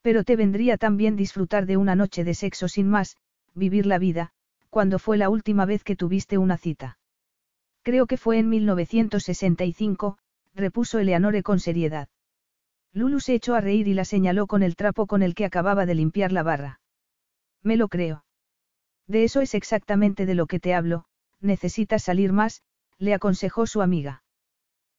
Pero 0.03 0.23
te 0.23 0.37
vendría 0.37 0.77
también 0.77 1.17
disfrutar 1.17 1.67
de 1.67 1.77
una 1.77 1.97
noche 1.97 2.23
de 2.23 2.35
sexo 2.35 2.69
sin 2.69 2.89
más, 2.89 3.17
vivir 3.55 3.87
la 3.87 3.99
vida, 3.99 4.31
cuando 4.71 5.01
fue 5.01 5.19
la 5.19 5.29
última 5.31 5.67
vez 5.67 5.83
que 5.83 5.97
tuviste 5.97 6.39
una 6.39 6.59
cita. 6.59 6.97
Creo 7.83 8.07
que 8.07 8.17
fue 8.17 8.39
en 8.39 8.51
1965, 8.51 10.19
repuso 10.55 11.01
Eleanore 11.01 11.43
con 11.43 11.59
seriedad. 11.59 12.09
Lulu 12.93 13.19
se 13.19 13.35
echó 13.35 13.57
a 13.57 13.61
reír 13.61 13.89
y 13.89 13.95
la 13.95 14.05
señaló 14.05 14.47
con 14.47 14.63
el 14.63 14.77
trapo 14.77 15.09
con 15.09 15.23
el 15.23 15.35
que 15.35 15.45
acababa 15.45 15.87
de 15.87 15.97
limpiar 15.97 16.31
la 16.31 16.45
barra. 16.45 16.81
Me 17.65 17.77
lo 17.77 17.89
creo. 17.89 18.25
De 19.09 19.25
eso 19.25 19.41
es 19.41 19.55
exactamente 19.55 20.25
de 20.25 20.35
lo 20.35 20.47
que 20.47 20.61
te 20.61 20.73
hablo, 20.73 21.07
necesitas 21.41 22.05
salir 22.05 22.33
más, 22.33 22.63
le 22.99 23.15
aconsejó 23.15 23.67
su 23.67 23.83
amiga. 23.83 24.23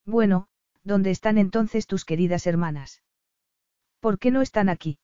Bueno, 0.05 0.47
¿dónde 0.83 1.11
están 1.11 1.37
entonces 1.37 1.87
tus 1.87 2.05
queridas 2.05 2.47
hermanas? 2.47 3.01
¿Por 3.99 4.19
qué 4.19 4.31
no 4.31 4.41
están 4.41 4.69
aquí? 4.69 4.99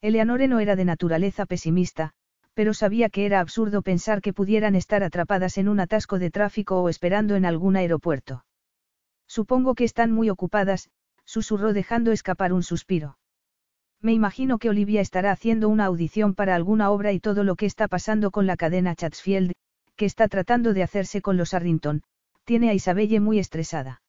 Eleanore 0.00 0.48
no 0.48 0.60
era 0.60 0.76
de 0.76 0.84
naturaleza 0.84 1.46
pesimista, 1.46 2.12
pero 2.54 2.74
sabía 2.74 3.08
que 3.08 3.24
era 3.24 3.40
absurdo 3.40 3.82
pensar 3.82 4.20
que 4.20 4.32
pudieran 4.32 4.74
estar 4.74 5.02
atrapadas 5.02 5.58
en 5.58 5.68
un 5.68 5.80
atasco 5.80 6.18
de 6.18 6.30
tráfico 6.30 6.82
o 6.82 6.88
esperando 6.88 7.36
en 7.36 7.44
algún 7.44 7.76
aeropuerto. 7.76 8.44
Supongo 9.28 9.74
que 9.74 9.84
están 9.84 10.10
muy 10.10 10.30
ocupadas, 10.30 10.90
susurró 11.24 11.72
dejando 11.72 12.10
escapar 12.10 12.52
un 12.52 12.62
suspiro. 12.62 13.18
Me 14.00 14.12
imagino 14.12 14.58
que 14.58 14.70
Olivia 14.70 15.00
estará 15.00 15.32
haciendo 15.32 15.68
una 15.68 15.84
audición 15.84 16.34
para 16.34 16.54
alguna 16.54 16.90
obra 16.90 17.12
y 17.12 17.20
todo 17.20 17.44
lo 17.44 17.56
que 17.56 17.66
está 17.66 17.88
pasando 17.88 18.30
con 18.30 18.46
la 18.46 18.56
cadena 18.56 18.94
Chatsfield, 18.94 19.52
que 19.98 20.06
está 20.06 20.28
tratando 20.28 20.72
de 20.72 20.84
hacerse 20.84 21.20
con 21.20 21.36
los 21.36 21.52
Arrington, 21.52 22.02
tiene 22.44 22.70
a 22.70 22.74
Isabelle 22.74 23.18
muy 23.18 23.40
estresada. 23.40 24.00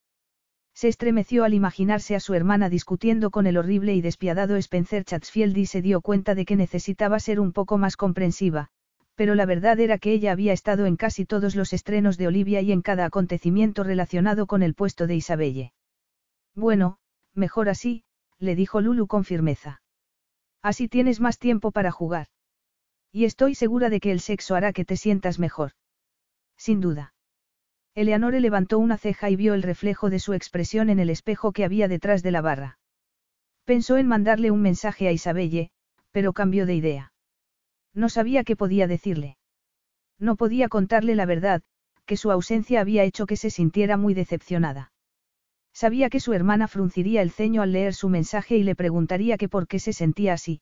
Se 0.74 0.88
estremeció 0.88 1.44
al 1.44 1.56
imaginarse 1.56 2.16
a 2.16 2.20
su 2.20 2.36
hermana 2.36 2.70
discutiendo 2.70 3.32
con 3.32 3.48
el 3.48 3.58
horrible 3.58 3.96
y 3.96 4.02
despiadado 4.02 4.56
Spencer 4.56 5.04
Chatsfield 5.04 5.58
y 5.58 5.66
se 5.66 5.82
dio 5.82 6.00
cuenta 6.00 6.36
de 6.36 6.46
que 6.46 6.56
necesitaba 6.56 7.20
ser 7.20 7.40
un 7.40 7.52
poco 7.52 7.80
más 7.80 7.98
comprensiva, 7.98 8.70
pero 9.16 9.34
la 9.36 9.46
verdad 9.46 9.80
era 9.80 9.98
que 9.98 10.14
ella 10.14 10.32
había 10.32 10.54
estado 10.54 10.86
en 10.86 10.96
casi 10.96 11.26
todos 11.26 11.56
los 11.56 11.74
estrenos 11.74 12.18
de 12.18 12.28
Olivia 12.28 12.62
y 12.62 12.72
en 12.72 12.82
cada 12.82 13.06
acontecimiento 13.06 13.84
relacionado 13.84 14.46
con 14.46 14.62
el 14.62 14.76
puesto 14.76 15.08
de 15.08 15.16
Isabelle. 15.16 15.74
Bueno, 16.56 17.00
mejor 17.34 17.68
así, 17.68 18.04
le 18.38 18.56
dijo 18.56 18.80
Lulu 18.80 19.08
con 19.08 19.26
firmeza. 19.26 19.82
Así 20.62 20.88
tienes 20.88 21.20
más 21.20 21.40
tiempo 21.40 21.72
para 21.72 21.92
jugar. 21.92 22.28
Y 23.12 23.26
estoy 23.26 23.56
segura 23.56 23.90
de 23.90 24.00
que 24.00 24.12
el 24.12 24.20
sexo 24.20 24.56
hará 24.56 24.74
que 24.74 24.86
te 24.86 24.98
sientas 24.98 25.40
mejor. 25.40 25.72
Sin 26.58 26.80
duda. 26.80 27.14
Eleanore 27.96 28.40
levantó 28.40 28.78
una 28.80 28.98
ceja 28.98 29.30
y 29.30 29.36
vio 29.36 29.54
el 29.54 29.64
reflejo 29.64 30.10
de 30.10 30.20
su 30.20 30.34
expresión 30.34 30.90
en 30.90 31.00
el 31.00 31.10
espejo 31.10 31.52
que 31.52 31.66
había 31.66 31.88
detrás 31.88 32.22
de 32.22 32.32
la 32.32 32.42
barra. 32.42 32.80
Pensó 33.66 33.98
en 33.98 34.08
mandarle 34.08 34.52
un 34.52 34.62
mensaje 34.62 35.08
a 35.08 35.12
Isabelle, 35.12 35.72
pero 36.12 36.34
cambió 36.34 36.66
de 36.66 36.76
idea. 36.76 37.14
No 37.94 38.10
sabía 38.10 38.44
qué 38.44 38.56
podía 38.56 38.88
decirle. 38.88 39.38
No 40.20 40.36
podía 40.36 40.70
contarle 40.70 41.16
la 41.16 41.26
verdad, 41.26 41.62
que 42.06 42.18
su 42.18 42.32
ausencia 42.32 42.82
había 42.82 43.04
hecho 43.04 43.26
que 43.26 43.38
se 43.38 43.50
sintiera 43.50 43.98
muy 43.98 44.14
decepcionada. 44.14 44.92
Sabía 45.74 46.10
que 46.10 46.20
su 46.20 46.34
hermana 46.34 46.68
frunciría 46.68 47.22
el 47.22 47.32
ceño 47.32 47.62
al 47.62 47.72
leer 47.72 47.94
su 47.94 48.10
mensaje 48.10 48.58
y 48.58 48.64
le 48.64 48.76
preguntaría 48.76 49.38
que 49.38 49.50
por 49.50 49.68
qué 49.68 49.80
se 49.80 49.94
sentía 49.94 50.34
así. 50.34 50.62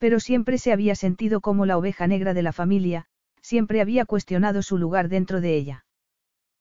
Pero 0.00 0.18
siempre 0.18 0.56
se 0.56 0.72
había 0.72 0.94
sentido 0.94 1.42
como 1.42 1.66
la 1.66 1.76
oveja 1.76 2.06
negra 2.06 2.32
de 2.32 2.42
la 2.42 2.54
familia, 2.54 3.04
siempre 3.42 3.82
había 3.82 4.06
cuestionado 4.06 4.62
su 4.62 4.78
lugar 4.78 5.10
dentro 5.10 5.42
de 5.42 5.54
ella. 5.54 5.84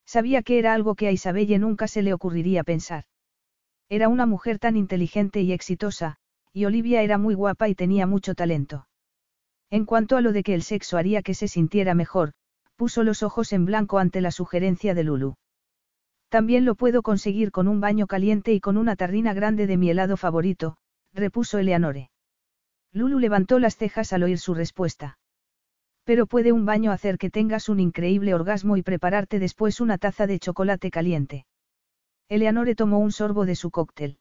Sabía 0.06 0.44
que 0.44 0.60
era 0.60 0.74
algo 0.74 0.96
que 0.96 1.08
a 1.08 1.12
Isabelle 1.12 1.58
nunca 1.58 1.88
se 1.88 2.02
le 2.02 2.14
ocurriría 2.14 2.66
pensar. 2.66 3.06
Era 3.88 4.10
una 4.10 4.26
mujer 4.26 4.60
tan 4.60 4.76
inteligente 4.76 5.40
y 5.40 5.54
exitosa, 5.54 6.18
y 6.52 6.66
Olivia 6.66 7.02
era 7.02 7.18
muy 7.18 7.34
guapa 7.34 7.70
y 7.70 7.76
tenía 7.76 8.06
mucho 8.06 8.36
talento. 8.36 8.88
En 9.70 9.86
cuanto 9.86 10.18
a 10.18 10.22
lo 10.22 10.34
de 10.34 10.44
que 10.44 10.54
el 10.54 10.64
sexo 10.64 10.98
haría 10.98 11.22
que 11.22 11.34
se 11.34 11.48
sintiera 11.48 11.94
mejor, 11.94 12.34
puso 12.76 13.04
los 13.04 13.24
ojos 13.24 13.54
en 13.54 13.66
blanco 13.66 14.00
ante 14.00 14.20
la 14.20 14.32
sugerencia 14.32 14.94
de 14.94 15.06
Lulu. 15.06 15.36
También 16.28 16.66
lo 16.66 16.76
puedo 16.76 17.04
conseguir 17.04 17.52
con 17.52 17.70
un 17.70 17.80
baño 17.80 18.06
caliente 18.06 18.52
y 18.52 18.60
con 18.60 18.76
una 18.76 18.98
tarrina 18.98 19.34
grande 19.34 19.66
de 19.66 19.78
mi 19.78 19.90
helado 19.90 20.18
favorito, 20.18 20.76
repuso 21.14 21.58
Eleanore. 21.58 22.10
Lulu 22.92 23.20
levantó 23.20 23.60
las 23.60 23.78
cejas 23.78 24.14
al 24.14 24.24
oír 24.24 24.40
su 24.40 24.54
respuesta. 24.54 25.20
Pero 26.04 26.26
puede 26.26 26.52
un 26.52 26.66
baño 26.66 26.92
hacer 26.92 27.18
que 27.18 27.30
tengas 27.30 27.70
un 27.70 27.80
increíble 27.80 28.34
orgasmo 28.34 28.78
y 28.78 28.82
prepararte 28.82 29.38
después 29.38 29.80
una 29.80 29.98
taza 29.98 30.26
de 30.26 30.40
chocolate 30.40 30.90
caliente. 30.90 31.46
Eleanore 32.30 32.76
tomó 32.76 33.00
un 33.00 33.12
sorbo 33.12 33.46
de 33.46 33.56
su 33.56 33.70
cóctel. 33.70 34.18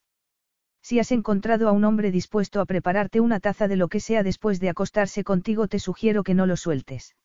Si 0.82 0.98
has 0.98 1.12
encontrado 1.12 1.68
a 1.68 1.72
un 1.72 1.84
hombre 1.84 2.10
dispuesto 2.10 2.60
a 2.60 2.66
prepararte 2.66 3.20
una 3.20 3.40
taza 3.40 3.68
de 3.68 3.76
lo 3.76 3.88
que 3.88 4.00
sea 4.00 4.22
después 4.22 4.60
de 4.60 4.68
acostarse 4.68 5.24
contigo, 5.24 5.66
te 5.68 5.78
sugiero 5.78 6.22
que 6.22 6.34
no 6.34 6.46
lo 6.46 6.56
sueltes. 6.56 7.16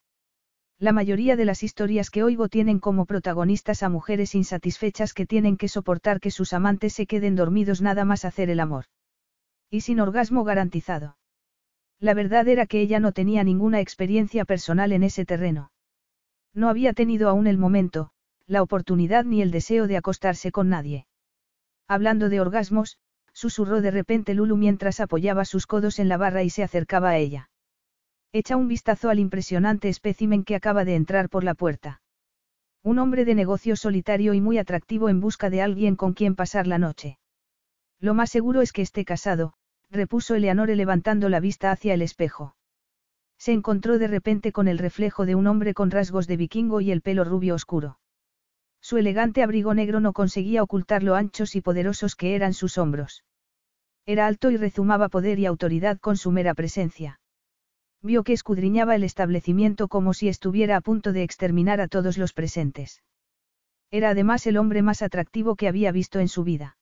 La 0.80 0.92
mayoría 0.92 1.36
de 1.36 1.46
las 1.46 1.64
historias 1.64 2.10
que 2.10 2.24
oigo 2.24 2.50
tienen 2.50 2.80
como 2.80 3.06
protagonistas 3.06 3.84
a 3.84 3.90
mujeres 3.90 4.36
insatisfechas 4.36 5.14
que 5.14 5.26
tienen 5.26 5.56
que 5.56 5.68
soportar 5.68 6.20
que 6.20 6.32
sus 6.32 6.52
amantes 6.52 6.94
se 6.94 7.06
queden 7.06 7.36
dormidos 7.36 7.82
nada 7.82 8.06
más 8.06 8.26
hacer 8.26 8.50
el 8.50 8.60
amor. 8.60 8.86
Y 9.70 9.82
sin 9.82 10.00
orgasmo 10.00 10.44
garantizado. 10.44 11.16
La 12.04 12.14
verdad 12.14 12.50
era 12.50 12.66
que 12.66 12.82
ella 12.82 13.00
no 13.00 13.14
tenía 13.14 13.46
ninguna 13.46 13.80
experiencia 13.80 14.44
personal 14.44 14.92
en 14.92 15.04
ese 15.04 15.24
terreno. 15.24 15.72
No 16.54 16.68
había 16.68 16.92
tenido 16.92 17.30
aún 17.30 17.48
el 17.48 17.58
momento, 17.58 18.10
la 18.46 18.62
oportunidad 18.62 19.24
ni 19.24 19.42
el 19.42 19.52
deseo 19.52 19.88
de 19.88 19.96
acostarse 19.96 20.52
con 20.52 20.68
nadie. 20.68 21.08
Hablando 21.88 22.28
de 22.28 22.42
orgasmos, 22.42 22.98
susurró 23.32 23.80
de 23.80 23.90
repente 23.90 24.34
Lulu 24.34 24.58
mientras 24.58 25.00
apoyaba 25.00 25.46
sus 25.46 25.66
codos 25.66 25.98
en 25.98 26.10
la 26.10 26.18
barra 26.18 26.44
y 26.44 26.50
se 26.50 26.62
acercaba 26.62 27.12
a 27.12 27.18
ella. 27.20 27.50
Echa 28.34 28.58
un 28.58 28.68
vistazo 28.68 29.10
al 29.10 29.20
impresionante 29.20 29.88
espécimen 29.88 30.44
que 30.44 30.56
acaba 30.56 30.84
de 30.84 30.96
entrar 30.96 31.30
por 31.30 31.46
la 31.46 31.54
puerta. 31.54 32.02
Un 32.84 33.00
hombre 33.00 33.24
de 33.24 33.34
negocio 33.34 33.78
solitario 33.78 34.34
y 34.34 34.42
muy 34.42 34.58
atractivo 34.58 35.08
en 35.08 35.22
busca 35.22 35.50
de 35.50 35.62
alguien 35.62 35.96
con 35.96 36.12
quien 36.12 36.36
pasar 36.36 36.68
la 36.68 36.80
noche. 36.80 37.18
Lo 38.02 38.14
más 38.14 38.30
seguro 38.30 38.62
es 38.62 38.74
que 38.74 38.82
esté 38.82 39.06
casado, 39.06 39.54
repuso 39.94 40.36
Eleanore 40.36 40.76
levantando 40.76 41.30
la 41.30 41.40
vista 41.40 41.72
hacia 41.72 41.94
el 41.94 42.02
espejo. 42.02 42.56
Se 43.38 43.52
encontró 43.52 44.00
de 44.00 44.08
repente 44.08 44.52
con 44.52 44.68
el 44.68 44.78
reflejo 44.78 45.26
de 45.26 45.36
un 45.36 45.48
hombre 45.48 45.74
con 45.74 45.92
rasgos 45.92 46.28
de 46.28 46.38
vikingo 46.38 46.82
y 46.82 46.92
el 46.92 47.02
pelo 47.02 47.24
rubio 47.24 47.56
oscuro. 47.56 48.00
Su 48.82 48.98
elegante 48.98 49.44
abrigo 49.44 49.74
negro 49.74 50.00
no 50.00 50.12
conseguía 50.12 50.64
ocultar 50.64 51.04
lo 51.04 51.16
anchos 51.16 51.56
y 51.56 51.62
poderosos 51.62 52.16
que 52.16 52.36
eran 52.36 52.54
sus 52.54 52.78
hombros. 52.78 53.24
Era 54.06 54.28
alto 54.28 54.52
y 54.52 54.58
rezumaba 54.58 55.10
poder 55.10 55.40
y 55.40 55.46
autoridad 55.46 56.00
con 56.00 56.18
su 56.18 56.32
mera 56.32 56.54
presencia. 56.54 57.22
Vio 58.02 58.24
que 58.24 58.34
escudriñaba 58.34 58.96
el 58.96 59.04
establecimiento 59.04 59.88
como 59.88 60.14
si 60.14 60.28
estuviera 60.28 60.76
a 60.76 60.82
punto 60.82 61.14
de 61.14 61.24
exterminar 61.24 61.80
a 61.80 61.88
todos 61.88 62.18
los 62.18 62.34
presentes. 62.34 63.02
Era 63.92 64.10
además 64.10 64.46
el 64.48 64.58
hombre 64.58 64.82
más 64.82 65.02
atractivo 65.02 65.56
que 65.56 65.68
había 65.68 65.92
visto 65.92 66.20
en 66.20 66.28
su 66.28 66.44
vida. 66.44 66.78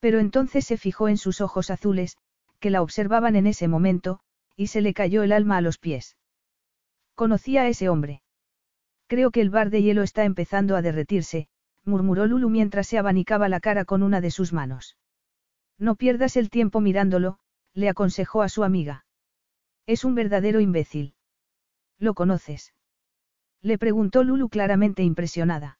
Pero 0.00 0.18
entonces 0.18 0.64
se 0.64 0.76
fijó 0.76 1.08
en 1.08 1.18
sus 1.18 1.40
ojos 1.40 1.70
azules, 1.70 2.16
que 2.58 2.70
la 2.70 2.82
observaban 2.82 3.36
en 3.36 3.46
ese 3.46 3.68
momento, 3.68 4.20
y 4.56 4.66
se 4.68 4.80
le 4.80 4.94
cayó 4.94 5.22
el 5.22 5.32
alma 5.32 5.58
a 5.58 5.60
los 5.60 5.78
pies. 5.78 6.16
Conocía 7.14 7.62
a 7.62 7.68
ese 7.68 7.88
hombre. 7.88 8.22
Creo 9.06 9.30
que 9.30 9.40
el 9.40 9.50
bar 9.50 9.70
de 9.70 9.82
hielo 9.82 10.02
está 10.02 10.24
empezando 10.24 10.76
a 10.76 10.82
derretirse, 10.82 11.48
murmuró 11.84 12.26
Lulu 12.26 12.48
mientras 12.48 12.86
se 12.86 12.98
abanicaba 12.98 13.48
la 13.48 13.60
cara 13.60 13.84
con 13.84 14.02
una 14.02 14.20
de 14.20 14.30
sus 14.30 14.52
manos. 14.52 14.96
No 15.78 15.96
pierdas 15.96 16.36
el 16.36 16.50
tiempo 16.50 16.80
mirándolo, 16.80 17.38
le 17.74 17.88
aconsejó 17.88 18.42
a 18.42 18.48
su 18.48 18.64
amiga. 18.64 19.04
Es 19.86 20.04
un 20.04 20.14
verdadero 20.14 20.60
imbécil. 20.60 21.14
¿Lo 21.98 22.14
conoces? 22.14 22.74
Le 23.62 23.78
preguntó 23.78 24.22
Lulu 24.24 24.48
claramente 24.48 25.02
impresionada. 25.02 25.78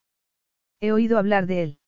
He 0.80 0.92
oído 0.92 1.18
hablar 1.18 1.46
de 1.46 1.62
él. 1.62 1.79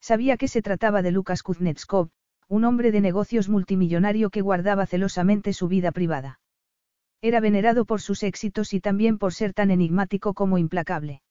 Sabía 0.00 0.36
que 0.36 0.48
se 0.48 0.62
trataba 0.62 1.02
de 1.02 1.10
Lucas 1.10 1.42
Kuznetskov, 1.42 2.10
un 2.48 2.64
hombre 2.64 2.92
de 2.92 3.00
negocios 3.00 3.48
multimillonario 3.48 4.30
que 4.30 4.40
guardaba 4.40 4.86
celosamente 4.86 5.52
su 5.52 5.68
vida 5.68 5.92
privada. 5.92 6.40
Era 7.20 7.40
venerado 7.40 7.84
por 7.84 8.00
sus 8.00 8.22
éxitos 8.22 8.72
y 8.72 8.80
también 8.80 9.18
por 9.18 9.34
ser 9.34 9.52
tan 9.52 9.70
enigmático 9.70 10.34
como 10.34 10.56
implacable. 10.56 11.22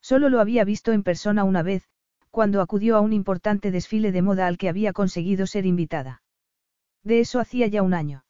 Solo 0.00 0.28
lo 0.28 0.40
había 0.40 0.64
visto 0.64 0.92
en 0.92 1.02
persona 1.02 1.42
una 1.44 1.62
vez, 1.62 1.88
cuando 2.30 2.60
acudió 2.60 2.96
a 2.96 3.00
un 3.00 3.12
importante 3.12 3.70
desfile 3.70 4.12
de 4.12 4.22
moda 4.22 4.46
al 4.46 4.58
que 4.58 4.68
había 4.68 4.92
conseguido 4.92 5.46
ser 5.46 5.64
invitada. 5.66 6.22
De 7.02 7.20
eso 7.20 7.40
hacía 7.40 7.66
ya 7.66 7.82
un 7.82 7.94
año. 7.94 8.24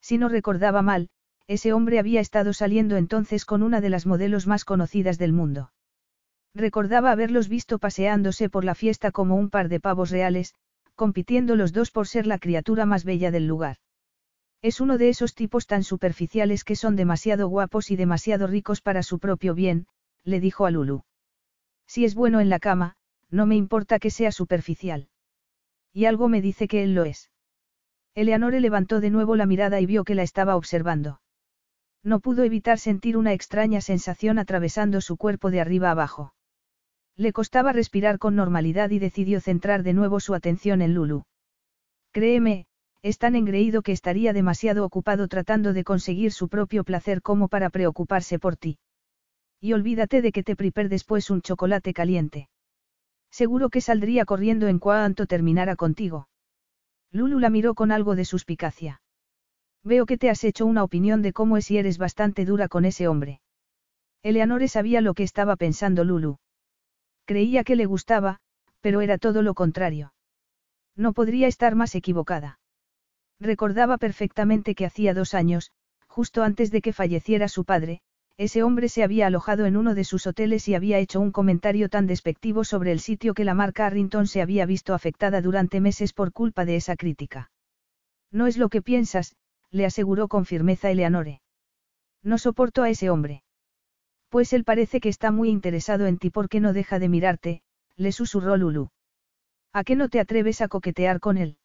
Si 0.00 0.18
no 0.18 0.28
recordaba 0.28 0.82
mal, 0.82 1.10
ese 1.46 1.72
hombre 1.72 1.98
había 1.98 2.20
estado 2.20 2.52
saliendo 2.52 2.96
entonces 2.96 3.44
con 3.44 3.62
una 3.62 3.80
de 3.80 3.90
las 3.90 4.04
modelos 4.04 4.46
más 4.46 4.64
conocidas 4.64 5.16
del 5.16 5.32
mundo. 5.32 5.70
Recordaba 6.54 7.12
haberlos 7.12 7.48
visto 7.48 7.78
paseándose 7.78 8.50
por 8.50 8.64
la 8.64 8.74
fiesta 8.74 9.12
como 9.12 9.36
un 9.36 9.50
par 9.50 9.68
de 9.68 9.80
pavos 9.80 10.10
reales, 10.10 10.54
compitiendo 10.94 11.54
los 11.56 11.72
dos 11.72 11.90
por 11.90 12.08
ser 12.08 12.26
la 12.26 12.38
criatura 12.38 12.86
más 12.86 13.04
bella 13.04 13.30
del 13.30 13.46
lugar. 13.46 13.76
Es 14.62 14.80
uno 14.80 14.98
de 14.98 15.08
esos 15.08 15.34
tipos 15.34 15.66
tan 15.66 15.84
superficiales 15.84 16.64
que 16.64 16.76
son 16.76 16.96
demasiado 16.96 17.48
guapos 17.48 17.90
y 17.90 17.96
demasiado 17.96 18.46
ricos 18.46 18.82
para 18.82 19.02
su 19.02 19.18
propio 19.18 19.54
bien, 19.54 19.86
le 20.24 20.40
dijo 20.40 20.66
a 20.66 20.70
Lulu. 20.70 21.02
Si 21.86 22.04
es 22.04 22.14
bueno 22.14 22.40
en 22.40 22.50
la 22.50 22.58
cama, 22.58 22.96
no 23.30 23.46
me 23.46 23.56
importa 23.56 23.98
que 23.98 24.10
sea 24.10 24.32
superficial. 24.32 25.08
Y 25.92 26.04
algo 26.04 26.28
me 26.28 26.42
dice 26.42 26.68
que 26.68 26.82
él 26.82 26.94
lo 26.94 27.04
es. 27.04 27.30
Eleanore 28.14 28.60
levantó 28.60 29.00
de 29.00 29.10
nuevo 29.10 29.36
la 29.36 29.46
mirada 29.46 29.80
y 29.80 29.86
vio 29.86 30.04
que 30.04 30.14
la 30.14 30.24
estaba 30.24 30.56
observando. 30.56 31.20
No 32.02 32.20
pudo 32.20 32.44
evitar 32.44 32.78
sentir 32.78 33.16
una 33.16 33.32
extraña 33.32 33.80
sensación 33.80 34.38
atravesando 34.38 35.00
su 35.00 35.16
cuerpo 35.16 35.50
de 35.50 35.60
arriba 35.60 35.90
abajo. 35.90 36.34
Le 37.20 37.34
costaba 37.34 37.74
respirar 37.74 38.18
con 38.18 38.34
normalidad 38.34 38.88
y 38.88 38.98
decidió 38.98 39.42
centrar 39.42 39.82
de 39.82 39.92
nuevo 39.92 40.20
su 40.20 40.32
atención 40.32 40.80
en 40.80 40.94
Lulu. 40.94 41.24
Créeme, 42.12 42.64
es 43.02 43.18
tan 43.18 43.36
engreído 43.36 43.82
que 43.82 43.92
estaría 43.92 44.32
demasiado 44.32 44.86
ocupado 44.86 45.28
tratando 45.28 45.74
de 45.74 45.84
conseguir 45.84 46.32
su 46.32 46.48
propio 46.48 46.82
placer 46.82 47.20
como 47.20 47.48
para 47.48 47.68
preocuparse 47.68 48.38
por 48.38 48.56
ti. 48.56 48.78
Y 49.60 49.74
olvídate 49.74 50.22
de 50.22 50.32
que 50.32 50.42
te 50.42 50.56
prepare 50.56 50.88
después 50.88 51.28
un 51.28 51.42
chocolate 51.42 51.92
caliente. 51.92 52.48
Seguro 53.30 53.68
que 53.68 53.82
saldría 53.82 54.24
corriendo 54.24 54.66
en 54.68 54.78
cuanto 54.78 55.26
terminara 55.26 55.76
contigo. 55.76 56.26
Lulu 57.12 57.38
la 57.38 57.50
miró 57.50 57.74
con 57.74 57.92
algo 57.92 58.16
de 58.16 58.24
suspicacia. 58.24 59.02
Veo 59.84 60.06
que 60.06 60.16
te 60.16 60.30
has 60.30 60.42
hecho 60.42 60.64
una 60.64 60.84
opinión 60.84 61.20
de 61.20 61.34
cómo 61.34 61.58
es 61.58 61.70
y 61.70 61.76
eres 61.76 61.98
bastante 61.98 62.46
dura 62.46 62.68
con 62.68 62.86
ese 62.86 63.08
hombre. 63.08 63.42
Eleanore 64.22 64.68
sabía 64.68 65.02
lo 65.02 65.12
que 65.12 65.24
estaba 65.24 65.56
pensando 65.56 66.02
Lulu. 66.02 66.38
Creía 67.30 67.62
que 67.62 67.76
le 67.76 67.86
gustaba, 67.86 68.40
pero 68.80 69.02
era 69.02 69.16
todo 69.16 69.42
lo 69.42 69.54
contrario. 69.54 70.12
No 70.96 71.12
podría 71.12 71.46
estar 71.46 71.76
más 71.76 71.94
equivocada. 71.94 72.58
Recordaba 73.38 73.98
perfectamente 73.98 74.74
que 74.74 74.84
hacía 74.84 75.14
dos 75.14 75.32
años, 75.34 75.70
justo 76.08 76.42
antes 76.42 76.72
de 76.72 76.80
que 76.82 76.92
falleciera 76.92 77.46
su 77.46 77.64
padre, 77.64 78.00
ese 78.36 78.64
hombre 78.64 78.88
se 78.88 79.04
había 79.04 79.28
alojado 79.28 79.66
en 79.66 79.76
uno 79.76 79.94
de 79.94 80.02
sus 80.02 80.26
hoteles 80.26 80.66
y 80.66 80.74
había 80.74 80.98
hecho 80.98 81.20
un 81.20 81.30
comentario 81.30 81.88
tan 81.88 82.08
despectivo 82.08 82.64
sobre 82.64 82.90
el 82.90 82.98
sitio 82.98 83.32
que 83.32 83.44
la 83.44 83.54
marca 83.54 83.86
Arrington 83.86 84.26
se 84.26 84.42
había 84.42 84.66
visto 84.66 84.92
afectada 84.92 85.40
durante 85.40 85.78
meses 85.78 86.12
por 86.12 86.32
culpa 86.32 86.64
de 86.64 86.74
esa 86.74 86.96
crítica. 86.96 87.52
No 88.32 88.48
es 88.48 88.58
lo 88.58 88.68
que 88.70 88.82
piensas, 88.82 89.36
le 89.70 89.86
aseguró 89.86 90.26
con 90.26 90.46
firmeza 90.46 90.90
Eleanore. 90.90 91.42
No 92.24 92.38
soporto 92.38 92.82
a 92.82 92.90
ese 92.90 93.08
hombre. 93.08 93.44
Pues 94.30 94.52
él 94.52 94.64
parece 94.64 95.00
que 95.00 95.08
está 95.08 95.32
muy 95.32 95.50
interesado 95.50 96.06
en 96.06 96.16
ti 96.16 96.30
porque 96.30 96.60
no 96.60 96.72
deja 96.72 96.98
de 97.00 97.08
mirarte, 97.08 97.62
le 97.96 98.12
susurró 98.12 98.56
Lulu. 98.56 98.90
¿A 99.72 99.84
qué 99.84 99.96
no 99.96 100.08
te 100.08 100.20
atreves 100.20 100.60
a 100.62 100.68
coquetear 100.68 101.18
con 101.18 101.36
él? 101.36 101.58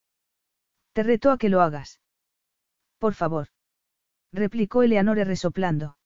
Te 0.93 1.03
reto 1.03 1.31
a 1.31 1.37
que 1.37 1.49
lo 1.49 1.61
hagas. 1.61 2.01
Por 2.97 3.13
favor. 3.13 3.47
Replicó 4.33 4.81
Eleanore 4.81 5.25
resoplando. 5.25 5.97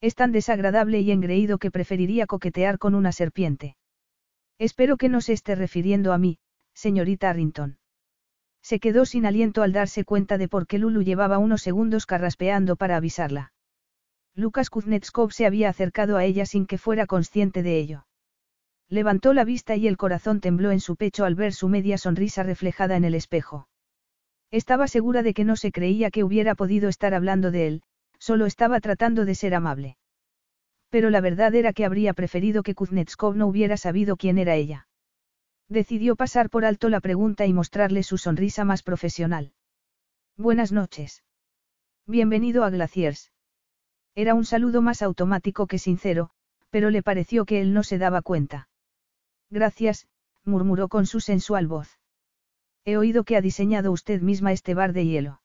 Es 0.00 0.16
tan 0.16 0.32
desagradable 0.32 1.00
y 1.00 1.12
engreído 1.12 1.58
que 1.58 1.70
preferiría 1.70 2.26
coquetear 2.26 2.78
con 2.78 2.94
una 2.94 3.12
serpiente. 3.12 3.76
Espero 4.58 4.96
que 4.96 5.08
no 5.08 5.20
se 5.20 5.34
esté 5.34 5.54
refiriendo 5.54 6.12
a 6.12 6.18
mí, 6.18 6.38
señorita 6.74 7.30
Arrington. 7.30 7.78
Se 8.60 8.80
quedó 8.80 9.04
sin 9.04 9.24
aliento 9.24 9.62
al 9.62 9.72
darse 9.72 10.04
cuenta 10.04 10.36
de 10.36 10.48
por 10.48 10.66
qué 10.66 10.78
Lulu 10.78 11.02
llevaba 11.02 11.38
unos 11.38 11.62
segundos 11.62 12.06
carraspeando 12.06 12.74
para 12.74 12.96
avisarla. 12.96 13.52
Lucas 14.36 14.70
Kuznetskov 14.70 15.32
se 15.32 15.46
había 15.46 15.68
acercado 15.68 16.16
a 16.16 16.24
ella 16.24 16.46
sin 16.46 16.66
que 16.66 16.78
fuera 16.78 17.06
consciente 17.06 17.64
de 17.64 17.78
ello. 17.78 18.06
Levantó 18.88 19.32
la 19.32 19.44
vista 19.44 19.74
y 19.74 19.88
el 19.88 19.96
corazón 19.96 20.40
tembló 20.40 20.70
en 20.70 20.80
su 20.80 20.94
pecho 20.94 21.24
al 21.24 21.34
ver 21.34 21.52
su 21.52 21.68
media 21.68 21.98
sonrisa 21.98 22.44
reflejada 22.44 22.96
en 22.96 23.04
el 23.04 23.14
espejo. 23.14 23.68
Estaba 24.52 24.86
segura 24.86 25.24
de 25.24 25.34
que 25.34 25.44
no 25.44 25.56
se 25.56 25.72
creía 25.72 26.12
que 26.12 26.22
hubiera 26.22 26.54
podido 26.54 26.88
estar 26.88 27.14
hablando 27.14 27.50
de 27.50 27.66
él, 27.66 27.82
Solo 28.18 28.46
estaba 28.46 28.80
tratando 28.80 29.24
de 29.24 29.34
ser 29.34 29.54
amable. 29.54 29.96
Pero 30.90 31.10
la 31.10 31.20
verdad 31.20 31.54
era 31.54 31.72
que 31.72 31.84
habría 31.84 32.14
preferido 32.14 32.62
que 32.62 32.74
Kuznetskov 32.74 33.36
no 33.36 33.46
hubiera 33.46 33.76
sabido 33.76 34.16
quién 34.16 34.38
era 34.38 34.54
ella. 34.54 34.88
Decidió 35.68 36.16
pasar 36.16 36.48
por 36.48 36.64
alto 36.64 36.88
la 36.88 37.00
pregunta 37.00 37.46
y 37.46 37.52
mostrarle 37.52 38.02
su 38.02 38.18
sonrisa 38.18 38.64
más 38.64 38.82
profesional. 38.82 39.52
Buenas 40.36 40.72
noches. 40.72 41.24
Bienvenido 42.06 42.64
a 42.64 42.70
Glaciers. 42.70 43.32
Era 44.16 44.34
un 44.34 44.46
saludo 44.46 44.80
más 44.80 45.02
automático 45.02 45.66
que 45.66 45.78
sincero, 45.78 46.30
pero 46.70 46.88
le 46.88 47.02
pareció 47.02 47.44
que 47.44 47.60
él 47.60 47.74
no 47.74 47.82
se 47.82 47.98
daba 47.98 48.22
cuenta. 48.22 48.68
Gracias, 49.50 50.08
murmuró 50.42 50.88
con 50.88 51.04
su 51.04 51.20
sensual 51.20 51.66
voz. 51.66 52.00
He 52.86 52.96
oído 52.96 53.24
que 53.24 53.36
ha 53.36 53.42
diseñado 53.42 53.92
usted 53.92 54.22
misma 54.22 54.52
este 54.52 54.72
bar 54.72 54.94
de 54.94 55.04
hielo. 55.04 55.42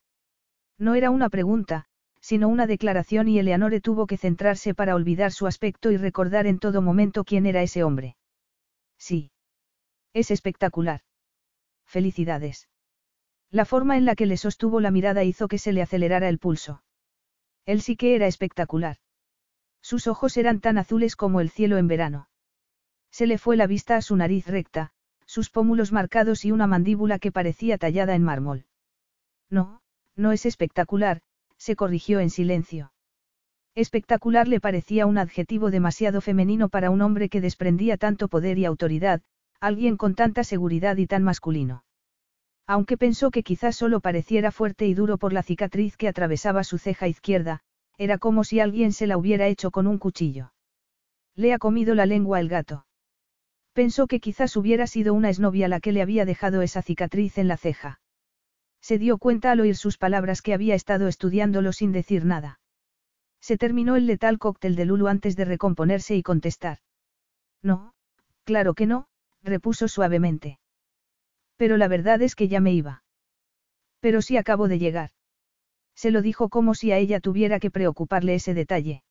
No 0.78 0.96
era 0.96 1.10
una 1.10 1.30
pregunta, 1.30 1.86
sino 2.22 2.48
una 2.48 2.66
declaración 2.66 3.28
y 3.28 3.40
Eleanore 3.40 3.82
tuvo 3.82 4.08
que 4.08 4.16
centrarse 4.16 4.74
para 4.74 4.96
olvidar 4.96 5.34
su 5.34 5.48
aspecto 5.48 5.92
y 5.92 5.98
recordar 5.98 6.48
en 6.48 6.58
todo 6.58 6.82
momento 6.82 7.26
quién 7.26 7.46
era 7.46 7.62
ese 7.62 7.84
hombre. 7.84 8.16
Sí. 8.98 9.32
Es 10.14 10.32
espectacular. 10.32 11.02
felicidades. 11.86 12.70
La 13.50 13.66
forma 13.66 13.98
en 13.98 14.06
la 14.06 14.16
que 14.16 14.28
le 14.28 14.38
sostuvo 14.38 14.80
la 14.80 14.92
mirada 14.92 15.26
hizo 15.26 15.50
que 15.50 15.58
se 15.58 15.74
le 15.74 15.82
acelerara 15.82 16.30
el 16.30 16.40
pulso. 16.40 16.84
Él 17.66 17.82
sí 17.82 17.96
que 17.96 18.16
era 18.16 18.28
espectacular. 18.28 18.98
Sus 19.82 20.08
ojos 20.08 20.38
eran 20.38 20.60
tan 20.60 20.78
azules 20.78 21.16
como 21.16 21.42
el 21.42 21.50
cielo 21.50 21.78
en 21.78 21.88
verano. 21.88 22.30
Se 23.12 23.28
le 23.28 23.38
fue 23.38 23.58
la 23.58 23.68
vista 23.68 23.98
a 23.98 24.02
su 24.02 24.16
nariz 24.16 24.48
recta, 24.48 24.92
sus 25.26 25.50
pómulos 25.50 25.92
marcados 25.92 26.46
y 26.46 26.52
una 26.52 26.68
mandíbula 26.68 27.20
que 27.20 27.32
parecía 27.32 27.78
tallada 27.78 28.16
en 28.16 28.24
mármol. 28.24 28.66
No, 29.50 29.82
no 30.16 30.32
es 30.32 30.46
espectacular, 30.46 31.22
se 31.58 31.76
corrigió 31.76 32.20
en 32.20 32.30
silencio. 32.30 32.92
Espectacular 33.76 34.48
le 34.48 34.60
parecía 34.60 35.06
un 35.06 35.18
adjetivo 35.18 35.72
demasiado 35.72 36.20
femenino 36.20 36.68
para 36.70 36.90
un 36.90 37.02
hombre 37.02 37.30
que 37.30 37.42
desprendía 37.42 37.98
tanto 37.98 38.28
poder 38.28 38.58
y 38.58 38.66
autoridad, 38.66 39.22
alguien 39.60 39.96
con 39.96 40.16
tanta 40.16 40.44
seguridad 40.44 40.98
y 40.98 41.08
tan 41.08 41.24
masculino. 41.24 41.86
Aunque 42.68 42.98
pensó 42.98 43.32
que 43.32 43.44
quizás 43.44 43.76
solo 43.76 44.00
pareciera 44.00 44.52
fuerte 44.52 44.88
y 44.88 44.94
duro 44.94 45.18
por 45.18 45.34
la 45.34 45.44
cicatriz 45.44 45.98
que 45.98 46.08
atravesaba 46.08 46.64
su 46.64 46.78
ceja 46.78 47.08
izquierda, 47.08 47.62
era 47.98 48.18
como 48.18 48.44
si 48.44 48.60
alguien 48.60 48.94
se 48.94 49.08
la 49.08 49.18
hubiera 49.18 49.48
hecho 49.48 49.72
con 49.72 49.88
un 49.88 49.98
cuchillo. 49.98 50.54
Le 51.36 51.54
ha 51.54 51.60
comido 51.60 51.96
la 51.96 52.06
lengua 52.06 52.40
el 52.40 52.50
gato. 52.50 52.86
Pensó 53.74 54.08
que 54.08 54.20
quizás 54.20 54.56
hubiera 54.58 54.88
sido 54.88 55.14
una 55.14 55.30
esnovia 55.30 55.68
la 55.68 55.80
que 55.80 55.92
le 55.92 56.02
había 56.02 56.26
dejado 56.26 56.62
esa 56.62 56.82
cicatriz 56.82 57.38
en 57.38 57.48
la 57.48 57.58
ceja. 57.58 58.02
Se 58.82 58.98
dio 58.98 59.18
cuenta 59.18 59.52
al 59.52 59.60
oír 59.60 59.76
sus 59.76 59.98
palabras 59.98 60.42
que 60.42 60.54
había 60.54 60.76
estado 60.76 61.08
estudiándolo 61.08 61.72
sin 61.72 61.92
decir 61.92 62.26
nada. 62.26 62.60
Se 63.40 63.58
terminó 63.58 63.96
el 63.96 64.08
letal 64.08 64.40
cóctel 64.40 64.76
de 64.76 64.86
Lulu 64.86 65.08
antes 65.08 65.36
de 65.36 65.46
recomponerse 65.46 66.16
y 66.16 66.24
contestar. 66.24 66.80
No, 67.62 67.94
claro 68.44 68.74
que 68.74 68.86
no, 68.86 69.08
repuso 69.44 69.88
suavemente. 69.88 70.60
Pero 71.62 71.78
la 71.78 71.88
verdad 71.88 72.24
es 72.24 72.34
que 72.34 72.48
ya 72.48 72.60
me 72.60 72.74
iba. 72.74 73.04
Pero 74.00 74.24
sí 74.24 74.36
acabo 74.36 74.68
de 74.68 74.80
llegar. 74.80 75.12
Se 75.94 76.10
lo 76.10 76.24
dijo 76.24 76.50
como 76.50 76.74
si 76.74 76.92
a 76.92 76.98
ella 76.98 77.20
tuviera 77.20 77.60
que 77.60 77.70
preocuparle 77.70 78.34
ese 78.34 78.56
detalle. 78.56 79.04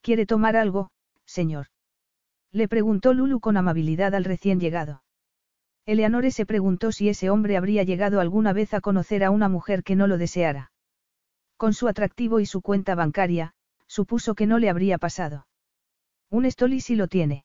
¿Quiere 0.00 0.26
tomar 0.26 0.56
algo, 0.56 0.90
señor? 1.24 1.68
Le 2.50 2.66
preguntó 2.66 3.14
Lulu 3.14 3.38
con 3.38 3.56
amabilidad 3.56 4.12
al 4.16 4.24
recién 4.24 4.58
llegado. 4.58 5.04
Eleanore 5.86 6.32
se 6.32 6.46
preguntó 6.46 6.90
si 6.90 7.08
ese 7.08 7.30
hombre 7.30 7.56
habría 7.56 7.84
llegado 7.84 8.18
alguna 8.18 8.52
vez 8.52 8.74
a 8.74 8.80
conocer 8.80 9.22
a 9.22 9.30
una 9.30 9.48
mujer 9.48 9.84
que 9.84 9.94
no 9.94 10.08
lo 10.08 10.18
deseara. 10.18 10.72
Con 11.56 11.74
su 11.74 11.86
atractivo 11.86 12.40
y 12.40 12.46
su 12.46 12.60
cuenta 12.60 12.96
bancaria, 12.96 13.54
supuso 13.86 14.34
que 14.34 14.48
no 14.48 14.58
le 14.58 14.68
habría 14.68 14.98
pasado. 14.98 15.46
Un 16.28 16.50
Stoli 16.50 16.80
sí 16.80 16.96
lo 16.96 17.06
tiene. 17.06 17.44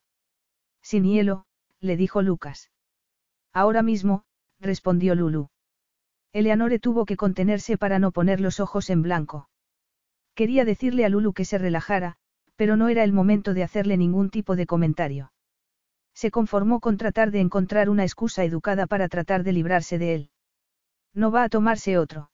Sin 0.81 1.03
hielo, 1.03 1.45
le 1.81 1.97
dijo 1.97 2.23
Lucas. 2.23 2.71
Ahora 3.53 3.81
mismo, 3.81 4.23
respondió 4.59 5.15
Lulu. 5.15 5.49
Eleanore 6.33 6.79
tuvo 6.79 7.05
que 7.05 7.17
contenerse 7.17 7.77
para 7.77 7.99
no 7.99 8.11
poner 8.11 8.41
los 8.41 8.59
ojos 8.59 8.89
en 8.89 9.01
blanco. 9.01 9.49
Quería 10.35 10.65
decirle 10.65 11.05
a 11.05 11.09
Lulu 11.09 11.33
que 11.33 11.45
se 11.45 11.57
relajara, 11.57 12.17
pero 12.55 12.75
no 12.75 12.89
era 12.89 13.03
el 13.03 13.13
momento 13.13 13.53
de 13.53 13.63
hacerle 13.63 13.97
ningún 13.97 14.29
tipo 14.29 14.55
de 14.55 14.65
comentario. 14.65 15.31
Se 16.13 16.31
conformó 16.31 16.79
con 16.79 16.97
tratar 16.97 17.31
de 17.31 17.39
encontrar 17.39 17.89
una 17.89 18.03
excusa 18.03 18.43
educada 18.43 18.87
para 18.87 19.07
tratar 19.07 19.43
de 19.43 19.53
librarse 19.53 19.97
de 19.97 20.15
él. 20.15 20.29
No 21.13 21.31
va 21.31 21.43
a 21.43 21.49
tomarse 21.49 21.97
otro. 21.97 22.31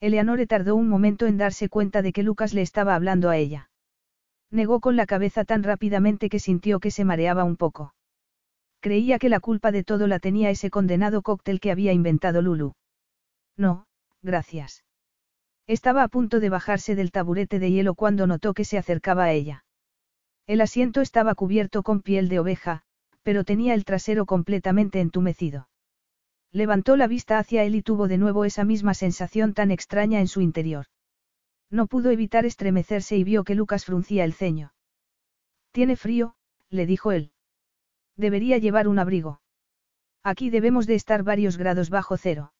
Eleanore 0.00 0.46
tardó 0.46 0.76
un 0.76 0.88
momento 0.88 1.26
en 1.26 1.36
darse 1.38 1.68
cuenta 1.68 2.02
de 2.02 2.12
que 2.12 2.22
Lucas 2.22 2.52
le 2.52 2.62
estaba 2.62 2.94
hablando 2.94 3.30
a 3.30 3.36
ella. 3.36 3.70
Negó 4.50 4.80
con 4.80 4.96
la 4.96 5.06
cabeza 5.06 5.44
tan 5.44 5.62
rápidamente 5.62 6.28
que 6.28 6.38
sintió 6.38 6.80
que 6.80 6.90
se 6.90 7.04
mareaba 7.04 7.44
un 7.44 7.56
poco. 7.56 7.94
Creía 8.84 9.18
que 9.18 9.30
la 9.30 9.40
culpa 9.40 9.72
de 9.72 9.82
todo 9.82 10.06
la 10.06 10.18
tenía 10.18 10.50
ese 10.50 10.68
condenado 10.68 11.22
cóctel 11.22 11.58
que 11.58 11.70
había 11.70 11.94
inventado 11.94 12.42
Lulu. 12.42 12.74
No, 13.56 13.86
gracias. 14.20 14.84
Estaba 15.66 16.02
a 16.02 16.08
punto 16.08 16.38
de 16.38 16.50
bajarse 16.50 16.94
del 16.94 17.10
taburete 17.10 17.58
de 17.58 17.70
hielo 17.70 17.94
cuando 17.94 18.26
notó 18.26 18.52
que 18.52 18.66
se 18.66 18.76
acercaba 18.76 19.24
a 19.24 19.32
ella. 19.32 19.64
El 20.46 20.60
asiento 20.60 21.00
estaba 21.00 21.34
cubierto 21.34 21.82
con 21.82 22.02
piel 22.02 22.28
de 22.28 22.38
oveja, 22.38 22.82
pero 23.22 23.42
tenía 23.42 23.72
el 23.72 23.86
trasero 23.86 24.26
completamente 24.26 25.00
entumecido. 25.00 25.70
Levantó 26.52 26.98
la 26.98 27.06
vista 27.06 27.38
hacia 27.38 27.64
él 27.64 27.76
y 27.76 27.80
tuvo 27.80 28.06
de 28.06 28.18
nuevo 28.18 28.44
esa 28.44 28.64
misma 28.64 28.92
sensación 28.92 29.54
tan 29.54 29.70
extraña 29.70 30.20
en 30.20 30.28
su 30.28 30.42
interior. 30.42 30.88
No 31.70 31.86
pudo 31.86 32.10
evitar 32.10 32.44
estremecerse 32.44 33.16
y 33.16 33.24
vio 33.24 33.44
que 33.44 33.54
Lucas 33.54 33.86
fruncía 33.86 34.24
el 34.24 34.34
ceño. 34.34 34.74
Tiene 35.72 35.96
frío, 35.96 36.36
le 36.68 36.84
dijo 36.84 37.12
él. 37.12 37.30
Debería 38.16 38.58
llevar 38.58 38.88
un 38.88 38.98
abrigo. 38.98 39.40
Aquí 40.22 40.50
debemos 40.50 40.86
de 40.86 40.94
estar 40.94 41.22
varios 41.22 41.58
grados 41.58 41.90
bajo 41.90 42.16
cero. 42.16 42.52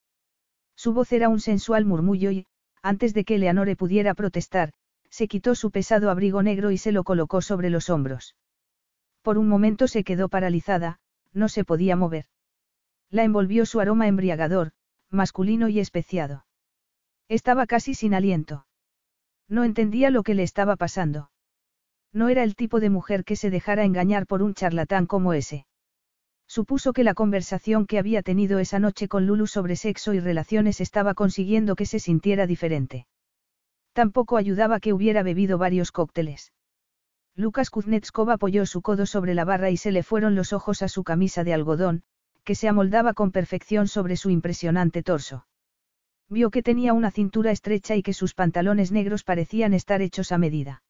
Su 0.75 0.93
voz 0.93 1.11
era 1.11 1.29
un 1.29 1.39
sensual 1.39 1.85
murmullo 1.85 2.31
y, 2.31 2.45
antes 2.81 3.13
de 3.13 3.23
que 3.23 3.37
Leonore 3.37 3.75
pudiera 3.75 4.13
protestar, 4.13 4.73
se 5.09 5.27
quitó 5.27 5.55
su 5.55 5.71
pesado 5.71 6.09
abrigo 6.09 6.43
negro 6.43 6.71
y 6.71 6.77
se 6.77 6.91
lo 6.91 7.03
colocó 7.03 7.41
sobre 7.41 7.69
los 7.69 7.89
hombros. 7.89 8.35
Por 9.21 9.37
un 9.37 9.47
momento 9.47 9.87
se 9.87 10.03
quedó 10.03 10.29
paralizada, 10.29 10.99
no 11.33 11.49
se 11.49 11.63
podía 11.63 11.95
mover. 11.95 12.25
La 13.09 13.23
envolvió 13.23 13.65
su 13.65 13.79
aroma 13.79 14.07
embriagador, 14.07 14.71
masculino 15.09 15.69
y 15.69 15.79
especiado. 15.79 16.45
Estaba 17.27 17.65
casi 17.65 17.95
sin 17.95 18.13
aliento. 18.13 18.67
No 19.47 19.63
entendía 19.63 20.09
lo 20.11 20.23
que 20.23 20.35
le 20.35 20.43
estaba 20.43 20.75
pasando. 20.75 21.29
No 22.15 22.29
era 22.29 22.43
el 22.43 22.55
tipo 22.55 22.79
de 22.79 22.89
mujer 22.89 23.25
que 23.25 23.35
se 23.35 23.49
dejara 23.49 23.83
engañar 23.83 24.25
por 24.25 24.41
un 24.41 24.53
charlatán 24.53 25.05
como 25.05 25.33
ese. 25.33 25.65
Supuso 26.47 26.93
que 26.93 27.03
la 27.03 27.13
conversación 27.13 27.85
que 27.85 27.99
había 27.99 28.21
tenido 28.21 28.59
esa 28.59 28.79
noche 28.79 29.09
con 29.09 29.25
Lulu 29.25 29.47
sobre 29.47 29.75
sexo 29.75 30.13
y 30.13 30.21
relaciones 30.21 30.79
estaba 30.79 31.13
consiguiendo 31.13 31.75
que 31.75 31.85
se 31.85 31.99
sintiera 31.99 32.47
diferente. 32.47 33.05
Tampoco 33.91 34.37
ayudaba 34.37 34.79
que 34.79 34.93
hubiera 34.93 35.23
bebido 35.23 35.57
varios 35.57 35.91
cócteles. 35.91 36.53
Lucas 37.35 37.69
Kuznetskov 37.69 38.29
apoyó 38.29 38.65
su 38.65 38.81
codo 38.81 39.05
sobre 39.05 39.33
la 39.33 39.43
barra 39.43 39.69
y 39.69 39.75
se 39.75 39.91
le 39.91 40.01
fueron 40.01 40.35
los 40.35 40.53
ojos 40.53 40.83
a 40.83 40.87
su 40.87 41.03
camisa 41.03 41.43
de 41.43 41.53
algodón, 41.53 42.03
que 42.45 42.55
se 42.55 42.69
amoldaba 42.69 43.13
con 43.13 43.33
perfección 43.33 43.89
sobre 43.89 44.15
su 44.15 44.29
impresionante 44.29 45.03
torso. 45.03 45.47
Vio 46.29 46.49
que 46.49 46.63
tenía 46.63 46.93
una 46.93 47.11
cintura 47.11 47.51
estrecha 47.51 47.97
y 47.97 48.03
que 48.03 48.13
sus 48.13 48.33
pantalones 48.33 48.93
negros 48.93 49.25
parecían 49.25 49.73
estar 49.73 50.01
hechos 50.01 50.31
a 50.31 50.37
medida. 50.37 50.84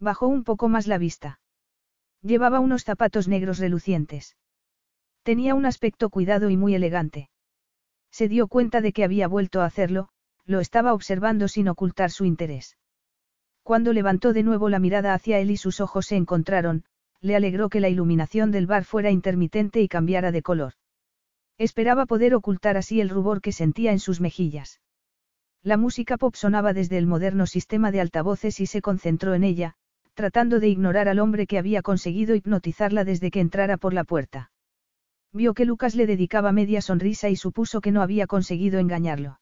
Bajó 0.00 0.28
un 0.28 0.44
poco 0.44 0.68
más 0.68 0.86
la 0.86 0.96
vista. 0.96 1.40
Llevaba 2.22 2.58
unos 2.60 2.84
zapatos 2.84 3.28
negros 3.28 3.58
relucientes. 3.58 4.34
Tenía 5.22 5.54
un 5.54 5.66
aspecto 5.66 6.08
cuidado 6.08 6.48
y 6.48 6.56
muy 6.56 6.74
elegante. 6.74 7.28
Se 8.10 8.26
dio 8.26 8.48
cuenta 8.48 8.80
de 8.80 8.92
que 8.92 9.04
había 9.04 9.28
vuelto 9.28 9.60
a 9.60 9.66
hacerlo, 9.66 10.08
lo 10.46 10.60
estaba 10.60 10.94
observando 10.94 11.48
sin 11.48 11.68
ocultar 11.68 12.10
su 12.10 12.24
interés. 12.24 12.78
Cuando 13.62 13.92
levantó 13.92 14.32
de 14.32 14.42
nuevo 14.42 14.70
la 14.70 14.78
mirada 14.78 15.12
hacia 15.12 15.38
él 15.38 15.50
y 15.50 15.58
sus 15.58 15.80
ojos 15.80 16.06
se 16.06 16.16
encontraron, 16.16 16.84
le 17.20 17.36
alegró 17.36 17.68
que 17.68 17.80
la 17.80 17.90
iluminación 17.90 18.50
del 18.50 18.66
bar 18.66 18.84
fuera 18.84 19.10
intermitente 19.10 19.82
y 19.82 19.88
cambiara 19.88 20.32
de 20.32 20.42
color. 20.42 20.72
Esperaba 21.58 22.06
poder 22.06 22.34
ocultar 22.34 22.78
así 22.78 23.02
el 23.02 23.10
rubor 23.10 23.42
que 23.42 23.52
sentía 23.52 23.92
en 23.92 23.98
sus 23.98 24.22
mejillas. 24.22 24.80
La 25.62 25.76
música 25.76 26.16
pop 26.16 26.34
sonaba 26.34 26.72
desde 26.72 26.96
el 26.96 27.06
moderno 27.06 27.46
sistema 27.46 27.92
de 27.92 28.00
altavoces 28.00 28.60
y 28.60 28.66
se 28.66 28.80
concentró 28.80 29.34
en 29.34 29.44
ella, 29.44 29.76
tratando 30.14 30.60
de 30.60 30.68
ignorar 30.68 31.08
al 31.08 31.18
hombre 31.18 31.46
que 31.46 31.58
había 31.58 31.82
conseguido 31.82 32.34
hipnotizarla 32.34 33.04
desde 33.04 33.30
que 33.30 33.40
entrara 33.40 33.76
por 33.76 33.94
la 33.94 34.04
puerta. 34.04 34.50
Vio 35.32 35.54
que 35.54 35.64
Lucas 35.64 35.94
le 35.94 36.06
dedicaba 36.06 36.52
media 36.52 36.80
sonrisa 36.80 37.28
y 37.28 37.36
supuso 37.36 37.80
que 37.80 37.92
no 37.92 38.02
había 38.02 38.26
conseguido 38.26 38.80
engañarlo. 38.80 39.40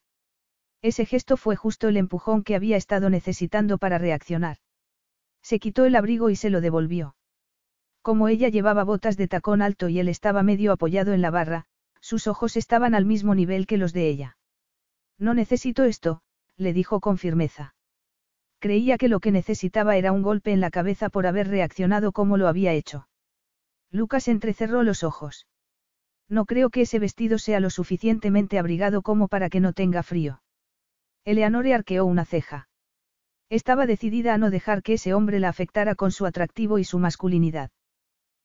Ese 0.81 1.05
gesto 1.05 1.35
fue 1.35 1.55
justo 1.55 1.87
el 1.87 1.97
empujón 1.97 2.43
que 2.43 2.55
había 2.55 2.77
estado 2.77 3.09
necesitando 3.09 3.77
para 3.77 3.97
reaccionar. 3.97 4.57
Se 5.41 5.59
quitó 5.59 5.85
el 5.85 5.95
abrigo 5.95 6.29
y 6.29 6.35
se 6.35 6.49
lo 6.49 6.61
devolvió. 6.61 7.15
Como 8.01 8.27
ella 8.27 8.49
llevaba 8.49 8.83
botas 8.83 9.17
de 9.17 9.27
tacón 9.27 9.61
alto 9.61 9.89
y 9.89 9.99
él 9.99 10.07
estaba 10.07 10.43
medio 10.43 10.71
apoyado 10.71 11.13
en 11.13 11.21
la 11.21 11.31
barra, 11.31 11.65
sus 12.01 12.27
ojos 12.27 12.55
estaban 12.55 12.95
al 12.95 13.05
mismo 13.05 13.35
nivel 13.35 13.67
que 13.67 13.77
los 13.77 13.91
de 13.91 14.07
ella. 14.07 14.37
No 15.17 15.33
necesito 15.33 15.83
esto, 15.83 16.21
le 16.55 16.71
dijo 16.71 17.01
con 17.01 17.17
firmeza. 17.17 17.75
Creía 18.59 18.97
que 18.97 19.07
lo 19.07 19.21
que 19.21 19.31
necesitaba 19.31 19.95
era 19.95 20.11
un 20.11 20.21
golpe 20.21 20.51
en 20.51 20.59
la 20.59 20.69
cabeza 20.69 21.09
por 21.09 21.25
haber 21.25 21.47
reaccionado 21.47 22.11
como 22.11 22.37
lo 22.37 22.47
había 22.47 22.73
hecho. 22.73 23.07
Lucas 23.89 24.27
entrecerró 24.27 24.83
los 24.83 25.03
ojos. 25.03 25.47
No 26.27 26.45
creo 26.45 26.69
que 26.69 26.81
ese 26.81 26.99
vestido 26.99 27.39
sea 27.39 27.59
lo 27.59 27.69
suficientemente 27.69 28.59
abrigado 28.59 29.01
como 29.01 29.27
para 29.29 29.49
que 29.49 29.61
no 29.61 29.73
tenga 29.73 30.03
frío. 30.03 30.41
Eleanore 31.25 31.73
arqueó 31.73 32.05
una 32.05 32.25
ceja. 32.25 32.67
Estaba 33.49 33.87
decidida 33.87 34.35
a 34.35 34.37
no 34.37 34.51
dejar 34.51 34.83
que 34.83 34.93
ese 34.93 35.13
hombre 35.13 35.39
la 35.39 35.49
afectara 35.49 35.95
con 35.95 36.11
su 36.11 36.25
atractivo 36.25 36.77
y 36.77 36.83
su 36.83 36.99
masculinidad. 36.99 37.71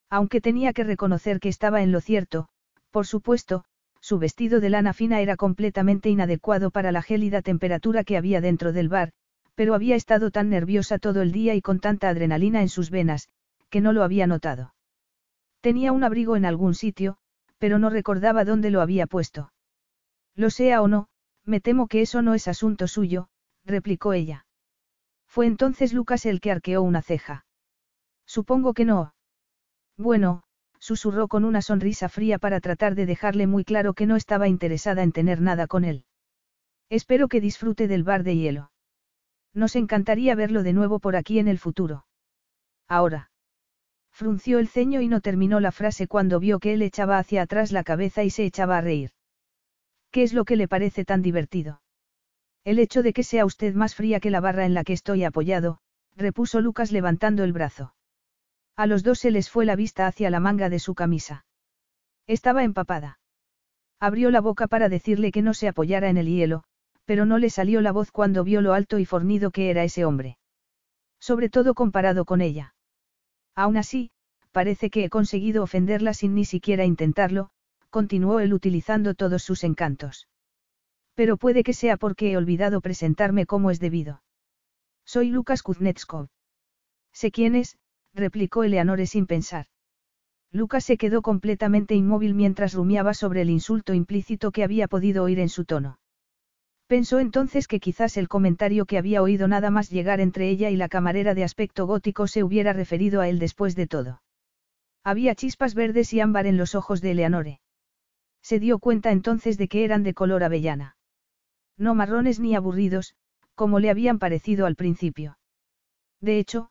Aunque 0.09 0.41
tenía 0.41 0.73
que 0.73 0.85
reconocer 0.85 1.41
que 1.41 1.49
estaba 1.49 1.83
en 1.83 1.93
lo 1.93 2.01
cierto, 2.01 2.49
por 2.91 3.07
supuesto, 3.07 3.65
su 4.01 4.19
vestido 4.19 4.61
de 4.61 4.71
lana 4.71 4.93
fina 4.93 5.21
era 5.21 5.37
completamente 5.37 6.09
inadecuado 6.09 6.71
para 6.71 6.93
la 6.93 7.03
gélida 7.03 7.43
temperatura 7.43 8.05
que 8.05 8.17
había 8.17 8.41
dentro 8.41 8.73
del 8.73 8.89
bar, 8.89 9.13
pero 9.55 9.75
había 9.75 9.97
estado 9.97 10.31
tan 10.31 10.51
nerviosa 10.51 10.99
todo 10.99 11.23
el 11.23 11.33
día 11.33 11.55
y 11.55 11.63
con 11.63 11.81
tanta 11.81 12.09
adrenalina 12.09 12.63
en 12.63 12.69
sus 12.69 12.91
venas, 12.91 13.29
que 13.71 13.81
no 13.81 13.93
lo 13.93 14.03
había 14.03 14.27
notado. 14.27 14.75
Tenía 15.61 15.93
un 15.93 16.05
abrigo 16.05 16.37
en 16.37 16.45
algún 16.45 16.75
sitio, 16.75 17.17
pero 17.59 17.79
no 17.79 17.91
recordaba 17.91 18.45
dónde 18.45 18.71
lo 18.71 18.81
había 18.81 19.07
puesto. 19.07 19.53
Lo 20.35 20.51
sea 20.51 20.83
o 20.83 20.89
no, 20.89 21.09
me 21.45 21.61
temo 21.61 21.87
que 21.89 22.03
eso 22.03 22.23
no 22.23 22.35
es 22.35 22.49
asunto 22.49 22.89
suyo, 22.89 23.29
replicó 23.65 24.13
ella. 24.13 24.47
Fue 25.27 25.47
entonces 25.47 25.93
Lucas 25.93 26.27
el 26.27 26.41
que 26.41 26.51
arqueó 26.51 26.83
una 26.83 27.03
ceja. 27.03 27.47
Supongo 28.27 28.75
que 28.75 28.85
no. 28.85 29.15
Bueno, 29.97 30.43
susurró 30.79 31.29
con 31.29 31.45
una 31.45 31.63
sonrisa 31.63 32.09
fría 32.09 32.39
para 32.39 32.61
tratar 32.61 32.95
de 32.95 33.07
dejarle 33.07 33.47
muy 33.47 33.65
claro 33.65 33.95
que 33.95 34.07
no 34.07 34.17
estaba 34.17 34.49
interesada 34.49 35.03
en 35.03 35.13
tener 35.13 35.41
nada 35.41 35.67
con 35.67 35.85
él. 35.85 36.05
Espero 36.91 37.29
que 37.29 37.41
disfrute 37.41 37.89
del 37.89 38.05
bar 38.05 38.23
de 38.23 38.37
hielo. 38.37 38.71
Nos 39.55 39.77
encantaría 39.77 40.35
verlo 40.35 40.63
de 40.63 40.73
nuevo 40.73 40.99
por 40.99 41.17
aquí 41.17 41.39
en 41.39 41.49
el 41.49 41.59
futuro. 41.59 42.07
Ahora. 42.89 43.31
Frunció 44.11 44.59
el 44.59 44.69
ceño 44.69 45.01
y 45.01 45.09
no 45.09 45.21
terminó 45.21 45.59
la 45.61 45.73
frase 45.73 46.07
cuando 46.07 46.39
vio 46.39 46.59
que 46.59 46.75
él 46.75 46.83
echaba 46.83 47.19
hacia 47.19 47.43
atrás 47.43 47.73
la 47.73 47.85
cabeza 47.85 48.23
y 48.23 48.31
se 48.31 48.45
echaba 48.45 48.79
a 48.79 48.81
reír. 48.81 49.11
¿Qué 50.11 50.23
es 50.23 50.33
lo 50.33 50.45
que 50.45 50.57
le 50.57 50.69
parece 50.69 51.05
tan 51.05 51.23
divertido? 51.23 51.83
El 52.65 52.79
hecho 52.79 53.03
de 53.03 53.13
que 53.13 53.25
sea 53.25 53.45
usted 53.45 53.75
más 53.75 53.95
fría 53.95 54.21
que 54.21 54.31
la 54.31 54.41
barra 54.41 54.67
en 54.67 54.75
la 54.75 54.85
que 54.85 54.93
estoy 54.93 55.25
apoyado, 55.25 55.79
repuso 56.17 56.61
Lucas 56.61 56.93
levantando 56.93 57.45
el 57.45 57.53
brazo. 57.53 57.95
A 58.77 58.87
los 58.87 59.03
dos 59.03 59.19
se 59.19 59.31
les 59.31 59.51
fue 59.51 59.65
la 59.65 59.77
vista 59.77 60.07
hacia 60.07 60.31
la 60.31 60.41
manga 60.41 60.69
de 60.69 60.79
su 60.79 60.95
camisa. 60.95 61.45
Estaba 62.27 62.65
empapada. 62.65 63.19
Abrió 64.01 64.31
la 64.31 64.41
boca 64.41 64.67
para 64.67 64.89
decirle 64.89 65.31
que 65.31 65.43
no 65.43 65.55
se 65.55 65.69
apoyara 65.69 66.09
en 66.09 66.17
el 66.17 66.27
hielo, 66.27 66.65
pero 67.05 67.27
no 67.27 67.39
le 67.39 67.51
salió 67.51 67.81
la 67.81 67.93
voz 67.93 68.11
cuando 68.11 68.45
vio 68.45 68.61
lo 68.61 68.73
alto 68.73 68.99
y 68.99 69.05
fornido 69.05 69.51
que 69.51 69.71
era 69.71 69.85
ese 69.85 70.05
hombre. 70.05 70.39
Sobre 71.21 71.49
todo 71.49 71.75
comparado 71.75 72.25
con 72.25 72.41
ella. 72.41 72.75
Aún 73.55 73.77
así, 73.77 74.11
parece 74.53 74.91
que 74.91 75.05
he 75.05 75.11
conseguido 75.11 75.63
ofenderla 75.63 76.15
sin 76.15 76.35
ni 76.35 76.45
siquiera 76.45 76.85
intentarlo, 76.85 77.51
continuó 77.91 78.41
él 78.41 78.53
utilizando 78.53 79.15
todos 79.15 79.43
sus 79.43 79.65
encantos. 79.65 80.29
Pero 81.15 81.37
puede 81.37 81.63
que 81.63 81.73
sea 81.73 81.97
porque 81.97 82.33
he 82.33 82.37
olvidado 82.37 82.81
presentarme 82.81 83.47
como 83.47 83.71
es 83.71 83.81
debido. 83.81 84.23
Soy 85.05 85.29
Lucas 85.29 85.63
Kuznetskov. 85.63 86.29
Sé 87.13 87.31
quién 87.31 87.55
es, 87.55 87.79
replicó 88.15 88.65
Eleanore 88.65 89.07
sin 89.07 89.27
pensar. 89.27 89.67
Lucas 90.51 90.85
se 90.85 90.97
quedó 90.97 91.23
completamente 91.23 91.95
inmóvil 91.95 92.35
mientras 92.35 92.75
rumiaba 92.75 93.13
sobre 93.15 93.43
el 93.43 93.51
insulto 93.51 93.93
implícito 93.93 94.53
que 94.53 94.65
había 94.65 94.89
podido 94.89 95.25
oír 95.25 95.41
en 95.41 95.49
su 95.49 95.65
tono. 95.65 95.99
Pensó 96.95 97.19
entonces 97.19 97.67
que 97.67 97.81
quizás 97.81 98.17
el 98.17 98.29
comentario 98.29 98.87
que 98.87 98.99
había 98.99 99.21
oído 99.21 99.49
nada 99.49 99.69
más 99.69 99.91
llegar 99.91 100.21
entre 100.21 100.49
ella 100.49 100.71
y 100.71 100.77
la 100.77 100.89
camarera 100.89 101.35
de 101.35 101.43
aspecto 101.43 101.89
gótico 101.89 102.29
se 102.29 102.45
hubiera 102.45 102.73
referido 102.73 103.21
a 103.21 103.29
él 103.29 103.41
después 103.41 103.75
de 103.75 103.89
todo. 103.89 104.23
Había 105.03 105.35
chispas 105.35 105.75
verdes 105.75 106.13
y 106.13 106.21
ámbar 106.21 106.47
en 106.47 106.57
los 106.57 106.77
ojos 106.77 107.01
de 107.01 107.11
Eleanore. 107.11 107.61
Se 108.43 108.61
dio 108.61 108.79
cuenta 108.79 109.11
entonces 109.11 109.59
de 109.59 109.67
que 109.67 109.83
eran 109.85 110.05
de 110.05 110.15
color 110.15 110.45
avellana. 110.45 110.97
No 111.77 111.97
marrones 111.97 112.39
ni 112.39 112.55
aburridos, 112.55 113.17
como 113.57 113.81
le 113.81 113.91
habían 113.91 114.21
parecido 114.21 114.65
al 114.65 114.77
principio. 114.77 115.37
De 116.21 116.39
hecho, 116.39 116.71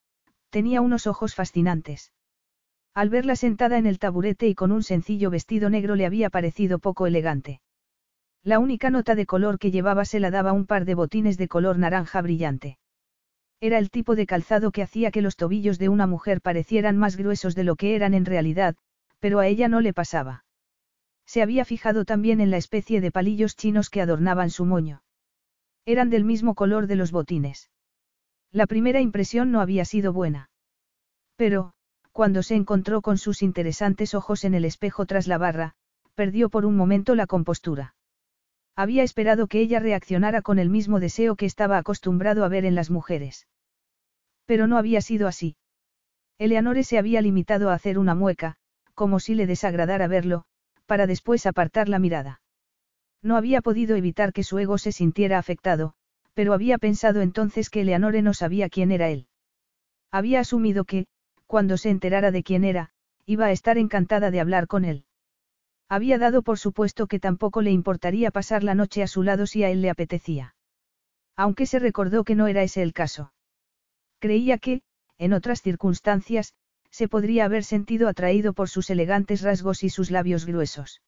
tenía 0.50 0.80
unos 0.80 1.06
ojos 1.06 1.36
fascinantes. 1.36 2.14
Al 2.94 3.10
verla 3.10 3.36
sentada 3.36 3.78
en 3.78 3.88
el 3.88 4.00
taburete 4.00 4.48
y 4.48 4.56
con 4.56 4.72
un 4.72 4.84
sencillo 4.84 5.30
vestido 5.30 5.70
negro 5.70 5.96
le 5.96 6.06
había 6.06 6.30
parecido 6.30 6.80
poco 6.80 7.08
elegante. 7.08 7.60
La 8.46 8.60
única 8.60 8.90
nota 8.90 9.16
de 9.16 9.26
color 9.26 9.58
que 9.58 9.72
llevaba 9.72 10.04
se 10.04 10.20
la 10.20 10.30
daba 10.30 10.52
un 10.52 10.66
par 10.66 10.84
de 10.84 10.96
botines 10.96 11.38
de 11.38 11.48
color 11.48 11.78
naranja 11.78 12.22
brillante. 12.22 12.78
Era 13.62 13.78
el 13.78 13.90
tipo 13.90 14.16
de 14.16 14.26
calzado 14.26 14.72
que 14.72 14.82
hacía 14.82 15.12
que 15.12 15.22
los 15.22 15.38
tobillos 15.38 15.80
de 15.80 15.88
una 15.88 16.08
mujer 16.08 16.42
parecieran 16.42 16.98
más 16.98 17.16
gruesos 17.16 17.56
de 17.56 17.64
lo 17.64 17.78
que 17.78 17.96
eran 17.96 18.14
en 18.14 18.26
realidad, 18.26 18.76
pero 19.20 19.40
a 19.40 19.48
ella 19.48 19.70
no 19.70 19.80
le 19.80 19.94
pasaba. 19.94 20.44
Se 21.26 21.42
había 21.42 21.64
fijado 21.64 22.04
también 22.04 22.42
en 22.42 22.52
la 22.52 22.58
especie 22.58 23.00
de 23.00 23.12
palillos 23.12 23.56
chinos 23.56 23.90
que 23.90 24.02
adornaban 24.02 24.50
su 24.50 24.66
moño. 24.66 25.04
Eran 25.86 26.10
del 26.10 26.26
mismo 26.26 26.54
color 26.54 26.88
de 26.88 26.98
los 26.98 27.14
botines. 27.14 27.72
La 28.52 28.68
primera 28.68 29.00
impresión 29.00 29.54
no 29.54 29.62
había 29.62 29.86
sido 29.86 30.12
buena. 30.12 30.50
Pero, 31.38 31.72
cuando 32.12 32.44
se 32.44 32.56
encontró 32.56 33.02
con 33.02 33.18
sus 33.18 33.42
interesantes 33.42 34.14
ojos 34.14 34.44
en 34.44 34.54
el 34.54 34.66
espejo 34.66 35.06
tras 35.06 35.28
la 35.28 35.38
barra, 35.38 35.76
perdió 36.14 36.50
por 36.50 36.66
un 36.66 36.76
momento 36.76 37.16
la 37.16 37.26
compostura. 37.26 37.96
Había 38.76 39.04
esperado 39.04 39.48
que 39.48 39.60
ella 39.60 39.80
reaccionara 39.80 40.42
con 40.42 40.58
el 40.58 40.70
mismo 40.70 41.00
deseo 41.00 41.36
que 41.36 41.46
estaba 41.46 41.78
acostumbrado 41.78 42.44
a 42.44 42.48
ver 42.48 42.66
en 42.66 42.76
las 42.76 42.90
mujeres. 42.90 43.48
Pero 44.46 44.68
no 44.68 44.78
había 44.78 45.02
sido 45.02 45.28
así. 45.28 45.56
Eleanore 46.40 46.84
se 46.84 46.98
había 46.98 47.22
limitado 47.22 47.70
a 47.70 47.76
hacer 47.76 48.00
una 48.00 48.16
mueca, 48.16 48.56
como 48.96 49.20
si 49.20 49.36
le 49.36 49.46
desagradara 49.46 50.08
verlo, 50.08 50.46
para 50.86 51.08
después 51.08 51.46
apartar 51.46 51.88
la 51.88 52.00
mirada. 52.00 52.42
No 53.22 53.38
había 53.38 53.62
podido 53.62 53.96
evitar 53.96 54.34
que 54.34 54.44
su 54.44 54.58
ego 54.58 54.78
se 54.78 54.92
sintiera 54.92 55.38
afectado, 55.38 55.94
pero 56.34 56.54
había 56.54 56.78
pensado 56.78 57.22
entonces 57.22 57.70
que 57.70 57.82
Eleanore 57.82 58.22
no 58.22 58.34
sabía 58.34 58.70
quién 58.70 58.92
era 58.92 59.10
él. 59.10 59.28
Había 60.12 60.40
asumido 60.40 60.84
que, 60.84 61.08
cuando 61.46 61.78
se 61.78 61.90
enterara 61.90 62.32
de 62.32 62.44
quién 62.44 62.64
era, 62.64 62.90
iba 63.26 63.46
a 63.46 63.52
estar 63.52 63.78
encantada 63.78 64.32
de 64.32 64.40
hablar 64.40 64.68
con 64.68 64.84
él. 64.84 65.06
Había 65.90 66.18
dado 66.18 66.42
por 66.42 66.60
supuesto 66.60 67.08
que 67.08 67.20
tampoco 67.20 67.62
le 67.62 67.72
importaría 67.72 68.32
pasar 68.32 68.64
la 68.64 68.76
noche 68.76 69.04
a 69.04 69.08
su 69.08 69.24
lado 69.24 69.46
si 69.46 69.64
a 69.64 69.70
él 69.70 69.82
le 69.82 69.90
apetecía. 69.90 70.56
Aunque 71.36 71.66
se 71.66 71.80
recordó 71.80 72.24
que 72.24 72.36
no 72.36 72.48
era 72.48 72.64
ese 72.64 72.82
el 72.82 72.94
caso. 72.94 73.34
Creía 74.20 74.58
que, 74.58 74.82
en 75.18 75.34
otras 75.34 75.62
circunstancias, 75.62 76.54
se 76.90 77.08
podría 77.08 77.46
haber 77.46 77.64
sentido 77.64 78.08
atraído 78.08 78.54
por 78.54 78.70
sus 78.70 78.90
elegantes 78.90 79.42
rasgos 79.42 79.84
y 79.84 79.90
sus 79.90 80.12
labios 80.12 80.46
gruesos. 80.46 81.02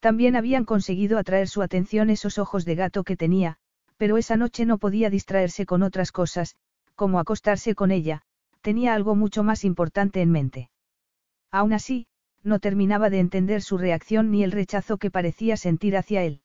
También 0.00 0.36
habían 0.36 0.64
conseguido 0.64 1.18
atraer 1.18 1.48
su 1.48 1.62
atención 1.62 2.10
esos 2.10 2.38
ojos 2.38 2.64
de 2.64 2.74
gato 2.74 3.04
que 3.04 3.16
tenía, 3.16 3.56
pero 3.96 4.18
esa 4.18 4.36
noche 4.36 4.66
no 4.66 4.78
podía 4.78 5.10
distraerse 5.10 5.64
con 5.64 5.82
otras 5.82 6.12
cosas, 6.12 6.56
como 6.94 7.18
acostarse 7.18 7.74
con 7.74 7.90
ella, 7.90 8.22
tenía 8.60 8.94
algo 8.94 9.14
mucho 9.14 9.42
más 9.42 9.64
importante 9.64 10.20
en 10.22 10.30
mente. 10.32 10.70
Aún 11.50 11.72
así, 11.72 12.06
no 12.46 12.60
terminaba 12.60 13.10
de 13.10 13.18
entender 13.18 13.60
su 13.60 13.76
reacción 13.76 14.30
ni 14.30 14.44
el 14.44 14.52
rechazo 14.52 14.96
que 14.96 15.10
parecía 15.10 15.56
sentir 15.56 15.96
hacia 15.96 16.22
él. 16.22 16.40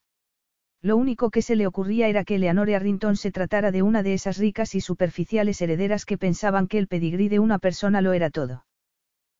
Lo 0.82 0.96
único 0.96 1.30
que 1.30 1.42
se 1.42 1.54
le 1.54 1.68
ocurría 1.68 2.08
era 2.08 2.24
que 2.24 2.38
Leonore 2.38 2.74
Arrington 2.74 3.16
se 3.16 3.30
tratara 3.30 3.70
de 3.70 3.82
una 3.82 4.02
de 4.02 4.14
esas 4.14 4.36
ricas 4.36 4.74
y 4.74 4.80
superficiales 4.80 5.62
herederas 5.62 6.04
que 6.04 6.18
pensaban 6.18 6.66
que 6.66 6.78
el 6.78 6.88
pedigrí 6.88 7.28
de 7.28 7.38
una 7.38 7.60
persona 7.60 8.00
lo 8.00 8.12
era 8.12 8.30
todo. 8.30 8.66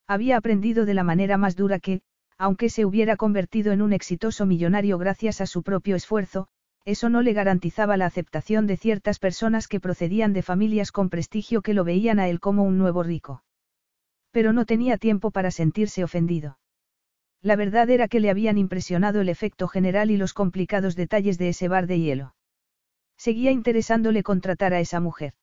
Había 0.06 0.36
aprendido 0.36 0.84
de 0.84 0.94
la 0.94 1.02
manera 1.02 1.36
más 1.38 1.56
dura 1.56 1.80
que, 1.80 2.02
aunque 2.38 2.68
se 2.70 2.84
hubiera 2.84 3.16
convertido 3.16 3.72
en 3.72 3.82
un 3.82 3.92
exitoso 3.92 4.46
millonario 4.46 4.98
gracias 4.98 5.40
a 5.40 5.46
su 5.46 5.64
propio 5.64 5.96
esfuerzo, 5.96 6.46
eso 6.84 7.08
no 7.08 7.22
le 7.22 7.32
garantizaba 7.32 7.96
la 7.96 8.06
aceptación 8.06 8.66
de 8.66 8.76
ciertas 8.76 9.18
personas 9.18 9.68
que 9.68 9.80
procedían 9.80 10.32
de 10.32 10.42
familias 10.42 10.92
con 10.92 11.10
prestigio 11.10 11.62
que 11.62 11.74
lo 11.74 11.84
veían 11.84 12.20
a 12.20 12.28
él 12.28 12.40
como 12.40 12.62
un 12.64 12.78
nuevo 12.78 13.02
rico. 13.02 13.42
Pero 14.32 14.52
no 14.52 14.66
tenía 14.66 14.98
tiempo 14.98 15.30
para 15.30 15.50
sentirse 15.50 16.02
ofendido. 16.02 16.58
La 17.42 17.56
verdad 17.56 17.88
era 17.90 18.08
que 18.08 18.20
le 18.20 18.30
habían 18.30 18.58
impresionado 18.58 19.20
el 19.20 19.28
efecto 19.28 19.68
general 19.68 20.10
y 20.10 20.16
los 20.16 20.34
complicados 20.34 20.96
detalles 20.96 21.38
de 21.38 21.50
ese 21.50 21.68
bar 21.68 21.86
de 21.86 22.00
hielo. 22.00 22.34
Seguía 23.16 23.50
interesándole 23.50 24.22
contratar 24.22 24.74
a 24.74 24.80
esa 24.80 25.00
mujer. 25.00 25.34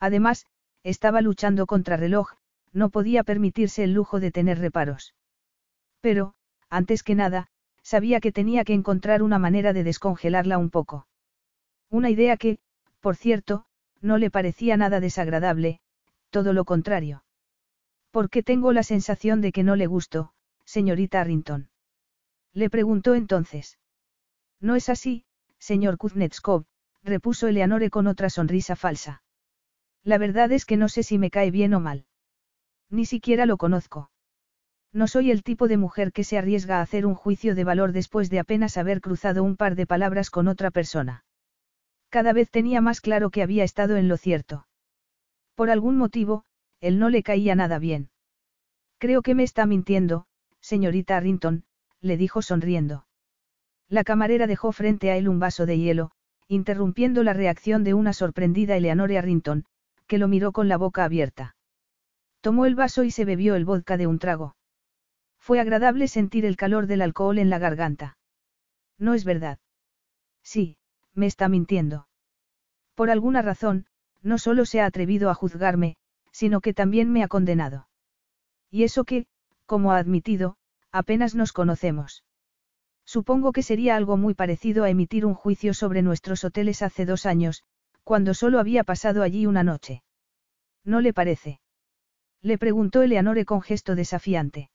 Además, 0.00 0.46
estaba 0.84 1.20
luchando 1.20 1.66
contra 1.66 1.96
reloj, 1.96 2.32
no 2.72 2.90
podía 2.90 3.24
permitirse 3.24 3.84
el 3.84 3.94
lujo 3.94 4.20
de 4.20 4.30
tener 4.30 4.58
reparos. 4.58 5.14
Pero, 6.00 6.34
antes 6.68 7.02
que 7.02 7.14
nada, 7.14 7.48
sabía 7.82 8.20
que 8.20 8.32
tenía 8.32 8.64
que 8.64 8.74
encontrar 8.74 9.22
una 9.22 9.38
manera 9.38 9.72
de 9.72 9.84
descongelarla 9.84 10.58
un 10.58 10.70
poco. 10.70 11.06
Una 11.90 12.10
idea 12.10 12.36
que, 12.36 12.58
por 13.00 13.16
cierto, 13.16 13.64
no 14.00 14.18
le 14.18 14.30
parecía 14.30 14.76
nada 14.76 15.00
desagradable, 15.00 15.80
todo 16.30 16.52
lo 16.52 16.64
contrario. 16.64 17.22
¿Por 18.14 18.30
qué 18.30 18.44
tengo 18.44 18.72
la 18.72 18.84
sensación 18.84 19.40
de 19.40 19.50
que 19.50 19.64
no 19.64 19.74
le 19.74 19.88
gusto, 19.88 20.34
señorita 20.64 21.20
Arrington? 21.20 21.68
Le 22.52 22.70
preguntó 22.70 23.16
entonces. 23.16 23.76
No 24.60 24.76
es 24.76 24.88
así, 24.88 25.24
señor 25.58 25.98
Kuznetskov, 25.98 26.64
repuso 27.02 27.48
Eleanore 27.48 27.90
con 27.90 28.06
otra 28.06 28.30
sonrisa 28.30 28.76
falsa. 28.76 29.24
La 30.04 30.16
verdad 30.16 30.52
es 30.52 30.64
que 30.64 30.76
no 30.76 30.88
sé 30.88 31.02
si 31.02 31.18
me 31.18 31.28
cae 31.28 31.50
bien 31.50 31.74
o 31.74 31.80
mal. 31.80 32.06
Ni 32.88 33.04
siquiera 33.04 33.46
lo 33.46 33.56
conozco. 33.56 34.12
No 34.92 35.08
soy 35.08 35.32
el 35.32 35.42
tipo 35.42 35.66
de 35.66 35.76
mujer 35.76 36.12
que 36.12 36.22
se 36.22 36.38
arriesga 36.38 36.78
a 36.78 36.82
hacer 36.82 37.06
un 37.06 37.16
juicio 37.16 37.56
de 37.56 37.64
valor 37.64 37.90
después 37.90 38.30
de 38.30 38.38
apenas 38.38 38.76
haber 38.76 39.00
cruzado 39.00 39.42
un 39.42 39.56
par 39.56 39.74
de 39.74 39.88
palabras 39.88 40.30
con 40.30 40.46
otra 40.46 40.70
persona. 40.70 41.24
Cada 42.10 42.32
vez 42.32 42.48
tenía 42.52 42.80
más 42.80 43.00
claro 43.00 43.30
que 43.30 43.42
había 43.42 43.64
estado 43.64 43.96
en 43.96 44.06
lo 44.06 44.16
cierto. 44.16 44.68
Por 45.56 45.68
algún 45.68 45.96
motivo, 45.96 46.44
él 46.84 46.98
no 46.98 47.08
le 47.08 47.22
caía 47.22 47.54
nada 47.54 47.78
bien. 47.78 48.10
Creo 48.98 49.22
que 49.22 49.34
me 49.34 49.42
está 49.42 49.64
mintiendo, 49.64 50.26
señorita 50.60 51.16
Arrington, 51.16 51.64
le 52.02 52.18
dijo 52.18 52.42
sonriendo. 52.42 53.06
La 53.88 54.04
camarera 54.04 54.46
dejó 54.46 54.70
frente 54.70 55.10
a 55.10 55.16
él 55.16 55.28
un 55.28 55.38
vaso 55.38 55.64
de 55.64 55.78
hielo, 55.78 56.10
interrumpiendo 56.46 57.22
la 57.22 57.32
reacción 57.32 57.84
de 57.84 57.94
una 57.94 58.12
sorprendida 58.12 58.76
Eleanore 58.76 59.16
Arrington, 59.16 59.64
que 60.06 60.18
lo 60.18 60.28
miró 60.28 60.52
con 60.52 60.68
la 60.68 60.76
boca 60.76 61.04
abierta. 61.04 61.56
Tomó 62.42 62.66
el 62.66 62.74
vaso 62.74 63.02
y 63.02 63.10
se 63.10 63.24
bebió 63.24 63.54
el 63.54 63.64
vodka 63.64 63.96
de 63.96 64.06
un 64.06 64.18
trago. 64.18 64.54
Fue 65.38 65.60
agradable 65.60 66.06
sentir 66.06 66.44
el 66.44 66.56
calor 66.56 66.86
del 66.86 67.00
alcohol 67.00 67.38
en 67.38 67.48
la 67.48 67.58
garganta. 67.58 68.18
No 68.98 69.14
es 69.14 69.24
verdad. 69.24 69.58
Sí, 70.42 70.76
me 71.14 71.24
está 71.24 71.48
mintiendo. 71.48 72.08
Por 72.94 73.08
alguna 73.08 73.40
razón, 73.40 73.86
no 74.22 74.36
solo 74.36 74.66
se 74.66 74.82
ha 74.82 74.86
atrevido 74.86 75.30
a 75.30 75.34
juzgarme, 75.34 75.96
sino 76.34 76.60
que 76.60 76.74
también 76.74 77.12
me 77.12 77.22
ha 77.22 77.28
condenado. 77.28 77.86
Y 78.68 78.82
eso 78.82 79.04
que, 79.04 79.26
como 79.66 79.92
ha 79.92 79.98
admitido, 79.98 80.56
apenas 80.90 81.36
nos 81.36 81.52
conocemos. 81.52 82.24
Supongo 83.04 83.52
que 83.52 83.62
sería 83.62 83.94
algo 83.94 84.16
muy 84.16 84.34
parecido 84.34 84.82
a 84.82 84.90
emitir 84.90 85.26
un 85.26 85.34
juicio 85.34 85.74
sobre 85.74 86.02
nuestros 86.02 86.42
hoteles 86.42 86.82
hace 86.82 87.06
dos 87.06 87.24
años, 87.24 87.62
cuando 88.02 88.34
solo 88.34 88.58
había 88.58 88.82
pasado 88.82 89.22
allí 89.22 89.46
una 89.46 89.62
noche. 89.62 90.02
¿No 90.82 91.00
le 91.00 91.12
parece? 91.12 91.60
Le 92.42 92.58
preguntó 92.58 93.02
Eleanore 93.02 93.44
con 93.44 93.62
gesto 93.62 93.94
desafiante. 93.94 94.70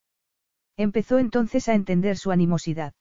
Empezó 0.77 1.19
entonces 1.19 1.67
a 1.67 1.73
entender 1.73 2.15
su 2.15 2.31
animosidad. 2.31 2.93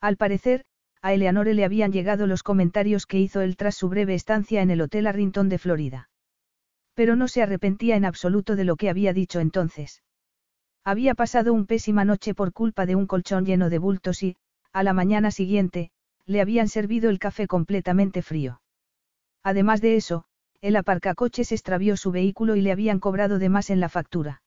Al 0.00 0.16
parecer, 0.16 0.64
a 1.00 1.14
Eleanore 1.14 1.54
le 1.54 1.64
habían 1.64 1.90
llegado 1.90 2.28
los 2.28 2.44
comentarios 2.44 3.06
que 3.06 3.18
hizo 3.18 3.40
él 3.40 3.56
tras 3.56 3.74
su 3.74 3.88
breve 3.88 4.14
estancia 4.14 4.62
en 4.62 4.70
el 4.70 4.82
Hotel 4.82 5.08
Arrington 5.08 5.48
de 5.48 5.58
Florida. 5.58 6.10
Pero 6.94 7.16
no 7.16 7.28
se 7.28 7.42
arrepentía 7.42 7.96
en 7.96 8.04
absoluto 8.04 8.56
de 8.56 8.64
lo 8.64 8.76
que 8.76 8.90
había 8.90 9.12
dicho 9.12 9.40
entonces. 9.40 10.02
Había 10.84 11.14
pasado 11.14 11.52
un 11.52 11.66
pésima 11.66 12.04
noche 12.04 12.34
por 12.34 12.52
culpa 12.52 12.86
de 12.86 12.96
un 12.96 13.06
colchón 13.06 13.44
lleno 13.44 13.70
de 13.70 13.78
bultos 13.78 14.22
y, 14.22 14.36
a 14.72 14.82
la 14.82 14.92
mañana 14.92 15.30
siguiente, 15.30 15.90
le 16.26 16.40
habían 16.40 16.68
servido 16.68 17.10
el 17.10 17.18
café 17.18 17.46
completamente 17.46 18.22
frío. 18.22 18.60
Además 19.42 19.80
de 19.80 19.96
eso, 19.96 20.24
el 20.60 20.76
aparcacoches 20.76 21.52
extravió 21.52 21.96
su 21.96 22.12
vehículo 22.12 22.56
y 22.56 22.60
le 22.60 22.72
habían 22.72 23.00
cobrado 23.00 23.38
de 23.38 23.48
más 23.48 23.70
en 23.70 23.80
la 23.80 23.88
factura. 23.88 24.42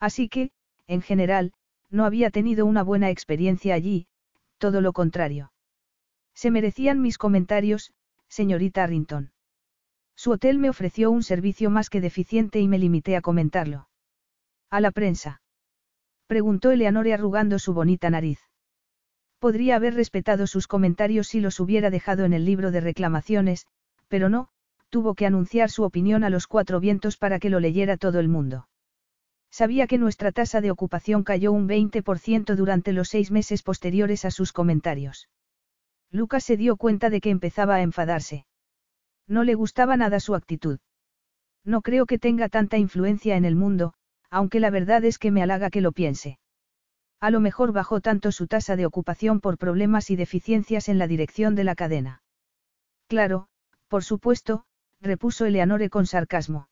Así 0.00 0.28
que, 0.28 0.50
en 0.86 1.02
general, 1.02 1.52
no 1.90 2.04
había 2.04 2.30
tenido 2.30 2.66
una 2.66 2.82
buena 2.82 3.10
experiencia 3.10 3.74
allí, 3.74 4.06
todo 4.58 4.80
lo 4.80 4.92
contrario. 4.92 5.52
Se 6.34 6.50
merecían 6.50 7.00
mis 7.00 7.18
comentarios, 7.18 7.92
señorita 8.28 8.84
Arrington. 8.84 9.32
Su 10.18 10.32
hotel 10.32 10.58
me 10.58 10.68
ofreció 10.68 11.12
un 11.12 11.22
servicio 11.22 11.70
más 11.70 11.90
que 11.90 12.00
deficiente 12.00 12.58
y 12.58 12.66
me 12.66 12.80
limité 12.80 13.14
a 13.14 13.20
comentarlo. 13.20 13.88
¿A 14.68 14.80
la 14.80 14.90
prensa? 14.90 15.42
Preguntó 16.26 16.72
Eleanore 16.72 17.14
arrugando 17.14 17.60
su 17.60 17.72
bonita 17.72 18.10
nariz. 18.10 18.40
Podría 19.38 19.76
haber 19.76 19.94
respetado 19.94 20.48
sus 20.48 20.66
comentarios 20.66 21.28
si 21.28 21.38
los 21.38 21.60
hubiera 21.60 21.90
dejado 21.90 22.24
en 22.24 22.32
el 22.32 22.44
libro 22.44 22.72
de 22.72 22.80
reclamaciones, 22.80 23.68
pero 24.08 24.28
no, 24.28 24.48
tuvo 24.88 25.14
que 25.14 25.24
anunciar 25.24 25.70
su 25.70 25.84
opinión 25.84 26.24
a 26.24 26.30
los 26.30 26.48
cuatro 26.48 26.80
vientos 26.80 27.16
para 27.16 27.38
que 27.38 27.48
lo 27.48 27.60
leyera 27.60 27.96
todo 27.96 28.18
el 28.18 28.26
mundo. 28.26 28.68
Sabía 29.52 29.86
que 29.86 29.98
nuestra 29.98 30.32
tasa 30.32 30.60
de 30.60 30.72
ocupación 30.72 31.22
cayó 31.22 31.52
un 31.52 31.68
20% 31.68 32.56
durante 32.56 32.92
los 32.92 33.08
seis 33.08 33.30
meses 33.30 33.62
posteriores 33.62 34.24
a 34.24 34.32
sus 34.32 34.52
comentarios. 34.52 35.28
Lucas 36.10 36.42
se 36.42 36.56
dio 36.56 36.76
cuenta 36.76 37.08
de 37.08 37.20
que 37.20 37.30
empezaba 37.30 37.76
a 37.76 37.82
enfadarse. 37.82 38.47
No 39.28 39.44
le 39.44 39.54
gustaba 39.54 39.96
nada 39.96 40.20
su 40.20 40.34
actitud. 40.34 40.78
No 41.64 41.82
creo 41.82 42.06
que 42.06 42.18
tenga 42.18 42.48
tanta 42.48 42.78
influencia 42.78 43.36
en 43.36 43.44
el 43.44 43.54
mundo, 43.54 43.92
aunque 44.30 44.58
la 44.58 44.70
verdad 44.70 45.04
es 45.04 45.18
que 45.18 45.30
me 45.30 45.42
halaga 45.42 45.70
que 45.70 45.82
lo 45.82 45.92
piense. 45.92 46.38
A 47.20 47.30
lo 47.30 47.40
mejor 47.40 47.72
bajó 47.72 48.00
tanto 48.00 48.32
su 48.32 48.46
tasa 48.46 48.74
de 48.76 48.86
ocupación 48.86 49.40
por 49.40 49.58
problemas 49.58 50.10
y 50.10 50.16
deficiencias 50.16 50.88
en 50.88 50.98
la 50.98 51.06
dirección 51.06 51.54
de 51.54 51.64
la 51.64 51.74
cadena. 51.74 52.22
Claro, 53.06 53.48
por 53.88 54.04
supuesto, 54.04 54.64
repuso 55.00 55.44
Eleanore 55.44 55.90
con 55.90 56.06
sarcasmo. 56.06 56.68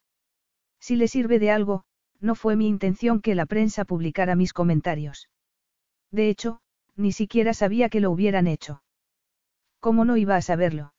Si 0.81 0.97
le 0.97 1.09
sirve 1.09 1.39
de 1.39 1.51
algo, 1.51 1.85
no 2.21 2.35
fue 2.35 2.57
mi 2.57 2.69
intención 2.69 3.21
que 3.21 3.35
la 3.35 3.47
prensa 3.47 3.85
publicara 3.85 4.37
mis 4.37 4.53
comentarios. 4.53 5.29
De 6.11 6.31
hecho, 6.31 6.61
ni 6.95 7.13
siquiera 7.13 7.53
sabía 7.53 7.89
que 7.89 8.01
lo 8.01 8.11
hubieran 8.11 8.47
hecho. 8.47 8.83
¿Cómo 9.81 10.05
no 10.05 10.17
iba 10.17 10.37
a 10.37 10.43
saberlo? 10.43 10.95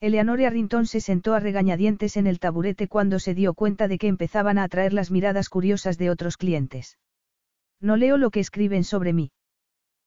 Eleanor 0.00 0.40
Arrington 0.40 0.86
se 0.86 1.02
sentó 1.02 1.34
a 1.34 1.40
regañadientes 1.40 2.16
en 2.16 2.26
el 2.26 2.40
taburete 2.40 2.88
cuando 2.88 3.18
se 3.18 3.34
dio 3.34 3.52
cuenta 3.52 3.86
de 3.86 3.98
que 3.98 4.08
empezaban 4.08 4.56
a 4.56 4.64
atraer 4.64 4.94
las 4.94 5.10
miradas 5.10 5.50
curiosas 5.50 5.98
de 5.98 6.08
otros 6.08 6.38
clientes. 6.38 6.96
No 7.80 7.96
leo 7.96 8.16
lo 8.16 8.30
que 8.30 8.40
escriben 8.40 8.82
sobre 8.82 9.12
mí. 9.12 9.30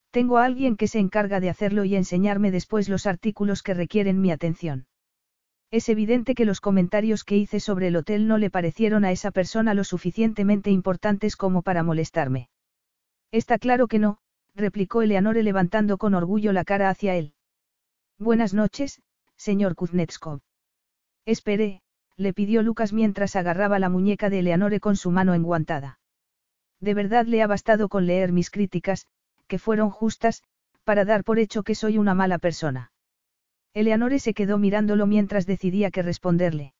Tengo 0.09 0.39
a 0.39 0.45
alguien 0.45 0.77
que 0.77 0.87
se 0.87 0.97
encarga 0.97 1.39
de 1.39 1.49
hacerlo 1.51 1.85
y 1.85 1.95
enseñarme 1.95 2.49
después 2.49 2.89
los 2.89 3.05
artículos 3.05 3.61
que 3.61 3.75
requieren 3.75 4.19
mi 4.19 4.31
atención. 4.31 4.87
Es 5.69 5.89
evidente 5.89 6.33
que 6.33 6.45
los 6.45 6.59
comentarios 6.59 7.23
que 7.23 7.37
hice 7.37 7.59
sobre 7.59 7.87
el 7.87 7.95
hotel 7.95 8.27
no 8.27 8.39
le 8.39 8.49
parecieron 8.49 9.05
a 9.05 9.11
esa 9.11 9.29
persona 9.29 9.75
lo 9.75 9.83
suficientemente 9.83 10.71
importantes 10.71 11.35
como 11.35 11.61
para 11.61 11.83
molestarme. 11.83 12.49
Está 13.31 13.59
claro 13.59 13.87
que 13.87 13.99
no, 13.99 14.17
replicó 14.55 15.03
Eleanore 15.03 15.43
levantando 15.43 15.97
con 15.97 16.15
orgullo 16.15 16.51
la 16.51 16.63
cara 16.63 16.89
hacia 16.89 17.15
él. 17.15 17.33
Buenas 18.19 18.53
noches, 18.53 19.01
señor 19.38 19.75
Kuznetskov. 19.75 20.39
Espere, 21.25 21.81
le 22.17 22.34
pidió 22.34 22.61
Lucas 22.61 22.93
mientras 22.93 23.36
agarraba 23.36 23.79
la 23.79 23.89
muñeca 23.89 24.29
de 24.29 24.39
Eleanore 24.39 24.79
con 24.79 24.95
su 24.95 25.11
mano 25.11 25.34
enguantada. 25.34 25.99
De 26.79 26.93
verdad 26.93 27.25
le 27.25 27.41
ha 27.41 27.47
bastado 27.47 27.89
con 27.89 28.05
leer 28.05 28.31
mis 28.31 28.49
críticas, 28.49 29.07
que 29.47 29.57
fueron 29.57 29.89
justas, 29.89 30.43
para 30.84 31.05
dar 31.05 31.23
por 31.23 31.39
hecho 31.39 31.63
que 31.63 31.75
soy 31.75 31.97
una 31.97 32.13
mala 32.13 32.39
persona. 32.39 32.91
Eleanore 33.73 34.19
se 34.19 34.34
quedó 34.34 34.57
mirándolo 34.57 35.07
mientras 35.07 35.45
decidía 35.45 35.89
qué 35.89 36.03
responderle. 36.03 36.73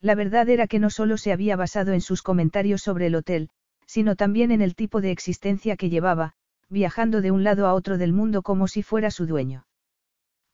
La 0.00 0.14
verdad 0.14 0.48
era 0.48 0.66
que 0.66 0.78
no 0.78 0.90
solo 0.90 1.16
se 1.16 1.32
había 1.32 1.56
basado 1.56 1.92
en 1.92 2.00
sus 2.00 2.22
comentarios 2.22 2.82
sobre 2.82 3.06
el 3.06 3.14
hotel, 3.14 3.50
sino 3.86 4.16
también 4.16 4.50
en 4.50 4.62
el 4.62 4.74
tipo 4.74 5.00
de 5.00 5.10
existencia 5.10 5.76
que 5.76 5.90
llevaba, 5.90 6.34
viajando 6.68 7.20
de 7.20 7.30
un 7.30 7.44
lado 7.44 7.66
a 7.66 7.74
otro 7.74 7.98
del 7.98 8.12
mundo 8.12 8.42
como 8.42 8.66
si 8.66 8.82
fuera 8.82 9.10
su 9.10 9.26
dueño. 9.26 9.67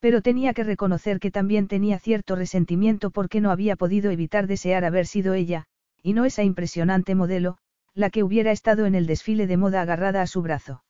Pero 0.04 0.20
tenía 0.20 0.52
que 0.52 0.64
reconocer 0.64 1.18
que 1.18 1.30
también 1.30 1.66
tenía 1.66 1.98
cierto 1.98 2.36
resentimiento 2.36 3.10
porque 3.10 3.40
no 3.40 3.50
había 3.50 3.74
podido 3.74 4.10
evitar 4.10 4.46
desear 4.46 4.84
haber 4.84 5.06
sido 5.06 5.32
ella, 5.32 5.64
y 6.02 6.12
no 6.12 6.26
esa 6.26 6.42
impresionante 6.42 7.14
modelo, 7.14 7.56
la 7.94 8.10
que 8.10 8.22
hubiera 8.22 8.52
estado 8.52 8.84
en 8.84 8.94
el 8.94 9.06
desfile 9.06 9.46
de 9.46 9.56
moda 9.56 9.80
agarrada 9.80 10.20
a 10.20 10.26
su 10.26 10.42
brazo. 10.42 10.84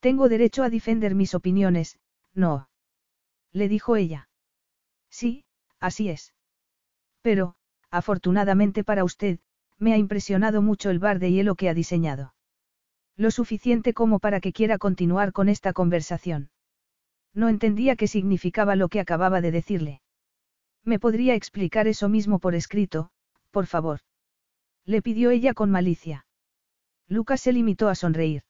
Tengo 0.00 0.28
derecho 0.28 0.64
a 0.64 0.68
defender 0.68 1.14
mis 1.14 1.32
opiniones, 1.36 2.00
no 2.34 2.68
le 3.52 3.68
dijo 3.68 3.94
ella. 3.94 4.28
Sí, 5.10 5.44
así 5.78 6.08
es. 6.08 6.34
Pero, 7.22 7.54
afortunadamente 7.88 8.82
para 8.82 9.04
usted, 9.04 9.38
me 9.78 9.92
ha 9.92 9.96
impresionado 9.96 10.60
mucho 10.60 10.90
el 10.90 10.98
bar 10.98 11.20
de 11.20 11.30
hielo 11.30 11.54
que 11.54 11.68
ha 11.68 11.74
diseñado. 11.74 12.34
Lo 13.16 13.30
suficiente 13.30 13.94
como 13.94 14.18
para 14.18 14.40
que 14.40 14.52
quiera 14.52 14.78
continuar 14.78 15.32
con 15.32 15.48
esta 15.48 15.72
conversación. 15.72 16.50
No 17.34 17.48
entendía 17.48 17.96
qué 17.96 18.06
significaba 18.06 18.76
lo 18.76 18.88
que 18.88 19.00
acababa 19.00 19.40
de 19.40 19.50
decirle. 19.50 20.00
¿Me 20.84 20.98
podría 20.98 21.34
explicar 21.34 21.88
eso 21.88 22.08
mismo 22.08 22.38
por 22.38 22.54
escrito, 22.54 23.10
por 23.50 23.66
favor? 23.66 24.00
Le 24.84 25.02
pidió 25.02 25.30
ella 25.30 25.54
con 25.54 25.70
malicia. 25.70 26.26
Lucas 27.08 27.40
se 27.40 27.52
limitó 27.52 27.88
a 27.88 27.94
sonreír. 27.94 28.42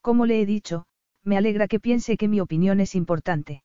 Como 0.00 0.26
le 0.26 0.40
he 0.40 0.46
dicho, 0.46 0.86
me 1.22 1.36
alegra 1.36 1.66
que 1.68 1.80
piense 1.80 2.16
que 2.16 2.28
mi 2.28 2.40
opinión 2.40 2.80
es 2.80 2.94
importante. 2.94 3.64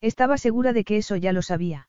Estaba 0.00 0.38
segura 0.38 0.72
de 0.72 0.84
que 0.84 0.96
eso 0.96 1.16
ya 1.16 1.32
lo 1.32 1.42
sabía. 1.42 1.88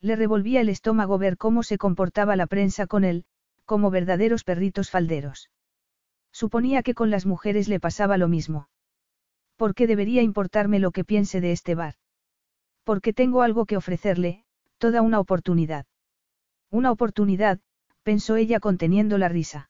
Le 0.00 0.16
revolvía 0.16 0.60
el 0.60 0.68
estómago 0.68 1.18
ver 1.18 1.36
cómo 1.36 1.62
se 1.62 1.78
comportaba 1.78 2.34
la 2.34 2.46
prensa 2.46 2.86
con 2.86 3.04
él, 3.04 3.24
como 3.64 3.90
verdaderos 3.90 4.42
perritos 4.42 4.90
falderos. 4.90 5.50
Suponía 6.32 6.82
que 6.82 6.94
con 6.94 7.10
las 7.10 7.26
mujeres 7.26 7.68
le 7.68 7.78
pasaba 7.78 8.16
lo 8.16 8.26
mismo. 8.26 8.68
¿Por 9.60 9.74
qué 9.74 9.86
debería 9.86 10.22
importarme 10.22 10.78
lo 10.78 10.90
que 10.90 11.04
piense 11.04 11.42
de 11.42 11.52
este 11.52 11.74
bar? 11.74 11.96
Porque 12.82 13.12
tengo 13.12 13.42
algo 13.42 13.66
que 13.66 13.76
ofrecerle, 13.76 14.42
toda 14.78 15.02
una 15.02 15.20
oportunidad. 15.20 15.84
Una 16.70 16.90
oportunidad, 16.90 17.60
pensó 18.02 18.36
ella 18.36 18.58
conteniendo 18.58 19.18
la 19.18 19.28
risa. 19.28 19.68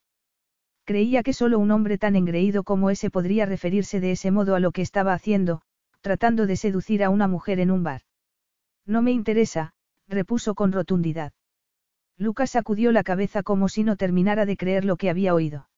Creía 0.84 1.24
que 1.24 1.32
solo 1.32 1.58
un 1.58 1.72
hombre 1.72 1.98
tan 1.98 2.14
engreído 2.14 2.62
como 2.62 2.90
ese 2.90 3.10
podría 3.10 3.46
referirse 3.46 3.98
de 3.98 4.12
ese 4.12 4.30
modo 4.30 4.54
a 4.54 4.60
lo 4.60 4.70
que 4.70 4.82
estaba 4.82 5.12
haciendo, 5.12 5.62
tratando 6.02 6.46
de 6.46 6.54
seducir 6.54 7.02
a 7.02 7.10
una 7.10 7.26
mujer 7.26 7.58
en 7.58 7.72
un 7.72 7.82
bar. 7.82 8.02
No 8.86 9.02
me 9.02 9.10
interesa, 9.10 9.72
repuso 10.06 10.54
con 10.54 10.70
rotundidad. 10.70 11.32
Lucas 12.16 12.50
sacudió 12.50 12.92
la 12.92 13.02
cabeza 13.02 13.42
como 13.42 13.68
si 13.68 13.82
no 13.82 13.96
terminara 13.96 14.46
de 14.46 14.56
creer 14.56 14.84
lo 14.84 14.96
que 14.96 15.10
había 15.10 15.34
oído. 15.34 15.68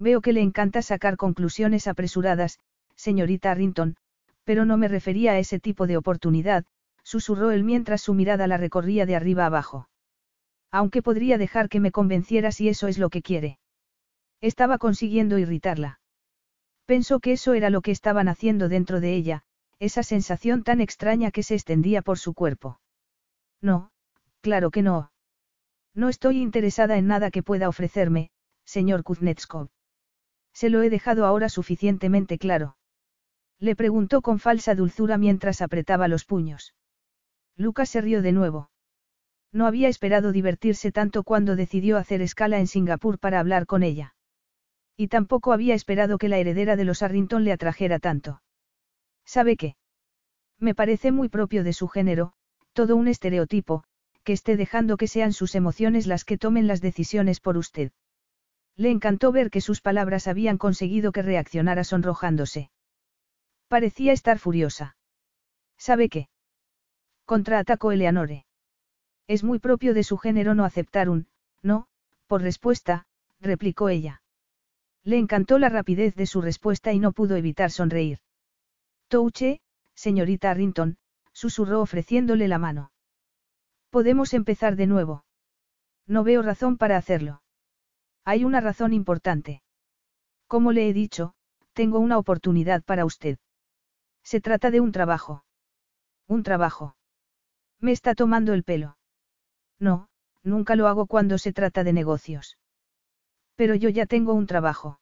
Veo 0.00 0.22
que 0.22 0.32
le 0.32 0.42
encanta 0.42 0.82
sacar 0.82 1.16
conclusiones 1.16 1.86
apresuradas, 1.86 2.58
señorita 2.98 3.52
Arrington, 3.52 3.96
pero 4.44 4.64
no 4.64 4.76
me 4.76 4.88
refería 4.88 5.32
a 5.32 5.38
ese 5.38 5.60
tipo 5.60 5.86
de 5.86 5.96
oportunidad, 5.96 6.64
susurró 7.02 7.50
él 7.52 7.64
mientras 7.64 8.02
su 8.02 8.12
mirada 8.12 8.46
la 8.46 8.58
recorría 8.58 9.06
de 9.06 9.16
arriba 9.16 9.46
abajo. 9.46 9.88
Aunque 10.70 11.00
podría 11.00 11.38
dejar 11.38 11.68
que 11.68 11.80
me 11.80 11.92
convenciera 11.92 12.52
si 12.52 12.68
eso 12.68 12.88
es 12.88 12.98
lo 12.98 13.08
que 13.08 13.22
quiere. 13.22 13.58
Estaba 14.40 14.78
consiguiendo 14.78 15.38
irritarla. 15.38 16.00
Pensó 16.86 17.20
que 17.20 17.32
eso 17.32 17.54
era 17.54 17.70
lo 17.70 17.82
que 17.82 17.90
estaban 17.90 18.28
haciendo 18.28 18.68
dentro 18.68 19.00
de 19.00 19.14
ella, 19.14 19.42
esa 19.78 20.02
sensación 20.02 20.64
tan 20.64 20.80
extraña 20.80 21.30
que 21.30 21.42
se 21.42 21.54
extendía 21.54 22.02
por 22.02 22.18
su 22.18 22.34
cuerpo. 22.34 22.80
No, 23.60 23.90
claro 24.40 24.70
que 24.70 24.82
no. 24.82 25.12
No 25.94 26.08
estoy 26.08 26.40
interesada 26.40 26.96
en 26.96 27.06
nada 27.06 27.30
que 27.30 27.42
pueda 27.42 27.68
ofrecerme, 27.68 28.30
señor 28.64 29.02
Kuznetskov. 29.02 29.68
Se 30.54 30.70
lo 30.70 30.82
he 30.82 30.88
dejado 30.88 31.26
ahora 31.26 31.48
suficientemente 31.48 32.38
claro. 32.38 32.77
Le 33.60 33.74
preguntó 33.74 34.22
con 34.22 34.38
falsa 34.38 34.74
dulzura 34.74 35.18
mientras 35.18 35.62
apretaba 35.62 36.08
los 36.08 36.24
puños. 36.24 36.74
Lucas 37.56 37.88
se 37.88 38.00
rió 38.00 38.22
de 38.22 38.32
nuevo. 38.32 38.70
No 39.52 39.66
había 39.66 39.88
esperado 39.88 40.30
divertirse 40.30 40.92
tanto 40.92 41.24
cuando 41.24 41.56
decidió 41.56 41.96
hacer 41.96 42.22
escala 42.22 42.58
en 42.58 42.66
Singapur 42.66 43.18
para 43.18 43.40
hablar 43.40 43.66
con 43.66 43.82
ella. 43.82 44.14
Y 44.96 45.08
tampoco 45.08 45.52
había 45.52 45.74
esperado 45.74 46.18
que 46.18 46.28
la 46.28 46.38
heredera 46.38 46.76
de 46.76 46.84
los 46.84 47.02
Arrington 47.02 47.44
le 47.44 47.52
atrajera 47.52 47.98
tanto. 47.98 48.42
¿Sabe 49.24 49.56
qué? 49.56 49.76
Me 50.58 50.74
parece 50.74 51.12
muy 51.12 51.28
propio 51.28 51.64
de 51.64 51.72
su 51.72 51.88
género, 51.88 52.32
todo 52.72 52.96
un 52.96 53.08
estereotipo, 53.08 53.84
que 54.24 54.32
esté 54.32 54.56
dejando 54.56 54.96
que 54.96 55.06
sean 55.06 55.32
sus 55.32 55.54
emociones 55.54 56.06
las 56.06 56.24
que 56.24 56.38
tomen 56.38 56.66
las 56.66 56.80
decisiones 56.80 57.40
por 57.40 57.56
usted. 57.56 57.92
Le 58.76 58.90
encantó 58.90 59.32
ver 59.32 59.50
que 59.50 59.60
sus 59.60 59.80
palabras 59.80 60.28
habían 60.28 60.58
conseguido 60.58 61.10
que 61.10 61.22
reaccionara 61.22 61.84
sonrojándose. 61.84 62.70
Parecía 63.68 64.12
estar 64.12 64.38
furiosa. 64.38 64.96
¿Sabe 65.76 66.08
qué? 66.08 66.28
Contraatacó 67.26 67.92
Eleanore. 67.92 68.46
Es 69.26 69.44
muy 69.44 69.58
propio 69.58 69.92
de 69.92 70.04
su 70.04 70.16
género 70.16 70.54
no 70.54 70.64
aceptar 70.64 71.10
un, 71.10 71.28
no, 71.62 71.86
por 72.26 72.40
respuesta, 72.40 73.06
replicó 73.40 73.90
ella. 73.90 74.22
Le 75.04 75.18
encantó 75.18 75.58
la 75.58 75.68
rapidez 75.68 76.14
de 76.14 76.26
su 76.26 76.40
respuesta 76.40 76.92
y 76.92 76.98
no 76.98 77.12
pudo 77.12 77.36
evitar 77.36 77.70
sonreír. 77.70 78.20
Touche, 79.08 79.60
señorita 79.94 80.50
Arrington, 80.50 80.96
susurró 81.32 81.82
ofreciéndole 81.82 82.48
la 82.48 82.58
mano. 82.58 82.90
Podemos 83.90 84.32
empezar 84.34 84.76
de 84.76 84.86
nuevo. 84.86 85.24
No 86.06 86.24
veo 86.24 86.42
razón 86.42 86.78
para 86.78 86.96
hacerlo. 86.96 87.42
Hay 88.24 88.44
una 88.44 88.60
razón 88.60 88.92
importante. 88.92 89.62
Como 90.46 90.72
le 90.72 90.88
he 90.88 90.92
dicho, 90.92 91.34
tengo 91.74 91.98
una 91.98 92.18
oportunidad 92.18 92.82
para 92.82 93.04
usted. 93.04 93.38
Se 94.30 94.42
trata 94.42 94.70
de 94.70 94.80
un 94.80 94.92
trabajo. 94.92 95.42
Un 96.26 96.42
trabajo. 96.42 96.96
Me 97.80 97.92
está 97.92 98.14
tomando 98.14 98.52
el 98.52 98.62
pelo. 98.62 98.98
No, 99.80 100.10
nunca 100.42 100.76
lo 100.76 100.86
hago 100.86 101.06
cuando 101.06 101.38
se 101.38 101.54
trata 101.54 101.82
de 101.82 101.94
negocios. 101.94 102.58
Pero 103.56 103.74
yo 103.74 103.88
ya 103.88 104.04
tengo 104.04 104.34
un 104.34 104.46
trabajo. 104.46 105.00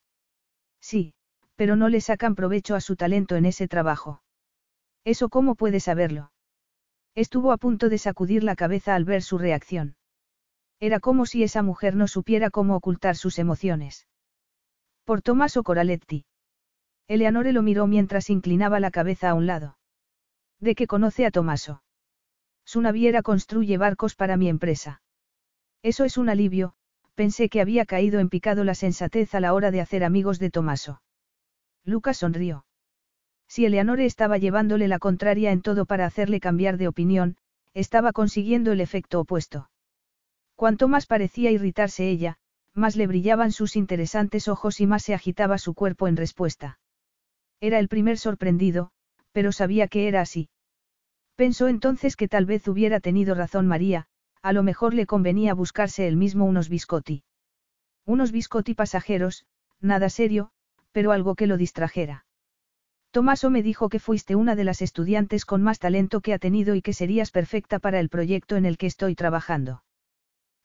Sí, 0.81 1.13
pero 1.57 1.75
no 1.75 1.89
le 1.89 2.01
sacan 2.01 2.37
provecho 2.37 2.77
a 2.77 2.81
su 2.81 2.95
talento 2.95 3.35
en 3.35 3.47
ese 3.47 3.67
trabajo. 3.67 4.23
¿Eso 5.03 5.29
cómo 5.29 5.57
puede 5.57 5.81
saberlo? 5.81 6.31
Estuvo 7.17 7.51
a 7.51 7.57
punto 7.57 7.89
de 7.89 7.99
sacudir 7.99 8.45
la 8.45 8.55
cabeza 8.55 8.95
al 8.95 9.05
ver 9.05 9.23
su 9.23 9.39
reacción. 9.39 9.97
Era 10.79 11.01
como 11.01 11.27
si 11.27 11.43
esa 11.43 11.65
mujer 11.65 11.97
no 11.97 12.07
supiera 12.07 12.51
cómo 12.51 12.77
ocultar 12.77 13.17
sus 13.17 13.41
emociones. 13.41 14.07
Por 15.05 15.21
Tommaso 15.21 15.65
Coraletti. 15.65 16.27
Eleanore 17.09 17.53
lo 17.53 17.63
miró 17.63 17.87
mientras 17.87 18.31
inclinaba 18.31 18.81
la 18.81 18.91
cabeza 18.91 19.31
a 19.31 19.35
un 19.35 19.47
lado. 19.47 19.79
¿De 20.61 20.75
qué 20.75 20.87
conoce 20.87 21.27
a 21.27 21.31
Tomaso? 21.31 21.83
Su 22.65 22.81
naviera 22.81 23.23
construye 23.23 23.79
barcos 23.79 24.17
para 24.17 24.37
mi 24.37 24.49
empresa. 24.49 25.03
Eso 25.83 26.05
es 26.05 26.17
un 26.17 26.29
alivio, 26.29 26.75
pensé 27.15 27.49
que 27.49 27.61
había 27.61 27.87
caído 27.87 28.19
en 28.19 28.29
picado 28.29 28.65
la 28.65 28.75
sensatez 28.75 29.35
a 29.35 29.41
la 29.41 29.55
hora 29.55 29.71
de 29.71 29.81
hacer 29.81 30.03
amigos 30.03 30.39
de 30.39 30.51
Tomaso. 30.51 31.01
Lucas 31.85 32.17
sonrió. 32.19 32.67
Si 33.47 33.65
Eleanore 33.65 34.05
estaba 34.05 34.39
llevándole 34.39 34.89
la 34.89 34.99
contraria 34.99 35.53
en 35.53 35.63
todo 35.63 35.87
para 35.87 36.07
hacerle 36.07 36.41
cambiar 36.41 36.77
de 36.77 36.89
opinión, 36.89 37.37
estaba 37.75 38.13
consiguiendo 38.13 38.73
el 38.73 38.81
efecto 38.81 39.21
opuesto. 39.21 39.71
Cuanto 40.57 40.89
más 40.89 41.07
parecía 41.07 41.53
irritarse 41.53 42.09
ella, 42.09 42.39
más 42.75 42.97
le 42.97 43.07
brillaban 43.07 43.53
sus 43.53 43.77
interesantes 43.77 44.49
ojos 44.49 44.81
y 44.81 44.87
más 44.87 45.05
se 45.05 45.15
agitaba 45.15 45.59
su 45.59 45.75
cuerpo 45.75 46.09
en 46.09 46.17
respuesta. 46.17 46.81
Era 47.61 47.79
el 47.79 47.89
primer 47.89 48.19
sorprendido, 48.19 48.91
pero 49.33 49.53
sabía 49.53 49.89
que 49.89 50.09
era 50.09 50.21
así. 50.21 50.49
Pensó 51.37 51.69
entonces 51.69 52.17
que 52.17 52.29
tal 52.29 52.47
vez 52.47 52.67
hubiera 52.69 53.01
tenido 53.01 53.35
razón 53.35 53.67
María, 53.67 54.07
a 54.43 54.53
lo 54.53 54.63
mejor 54.63 54.95
le 54.95 55.07
convenía 55.07 55.55
buscarse 55.55 56.07
él 56.07 56.17
mismo 56.17 56.45
unos 56.45 56.69
biscotti. 56.69 57.25
Unos 58.05 58.33
biscotti 58.33 58.75
pasajeros, 58.75 59.45
nada 59.81 60.09
serio, 60.09 60.51
pero 60.93 61.13
algo 61.13 61.35
que 61.35 61.47
lo 61.47 61.57
distrajera. 61.57 62.25
Tomaso 63.11 63.51
me 63.51 63.63
dijo 63.63 63.89
que 63.89 63.99
fuiste 63.99 64.37
una 64.37 64.57
de 64.57 64.65
las 64.65 64.83
estudiantes 64.83 65.45
con 65.45 65.63
más 65.63 65.79
talento 65.79 66.21
que 66.21 66.35
ha 66.35 66.39
tenido 66.39 66.75
y 66.75 66.83
que 66.83 66.93
serías 66.93 67.31
perfecta 67.31 67.79
para 67.79 68.01
el 68.01 68.09
proyecto 68.09 68.57
en 68.57 68.67
el 68.67 68.79
que 68.79 68.87
estoy 68.87 69.15
trabajando. 69.15 69.83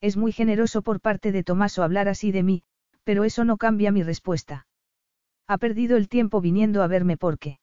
Es 0.02 0.18
muy 0.18 0.32
generoso 0.32 0.82
por 0.82 1.00
parte 1.00 1.32
de 1.32 1.44
Tomaso 1.44 1.84
hablar 1.84 2.08
así 2.08 2.32
de 2.32 2.44
mí, 2.44 2.64
pero 3.04 3.24
eso 3.24 3.46
no 3.46 3.58
cambia 3.58 3.92
mi 3.92 4.04
respuesta. 4.04 4.68
Ha 5.48 5.58
perdido 5.58 5.98
el 5.98 6.08
tiempo 6.08 6.42
viniendo 6.42 6.84
a 6.84 6.88
verme 6.88 7.18
porque. 7.18 7.60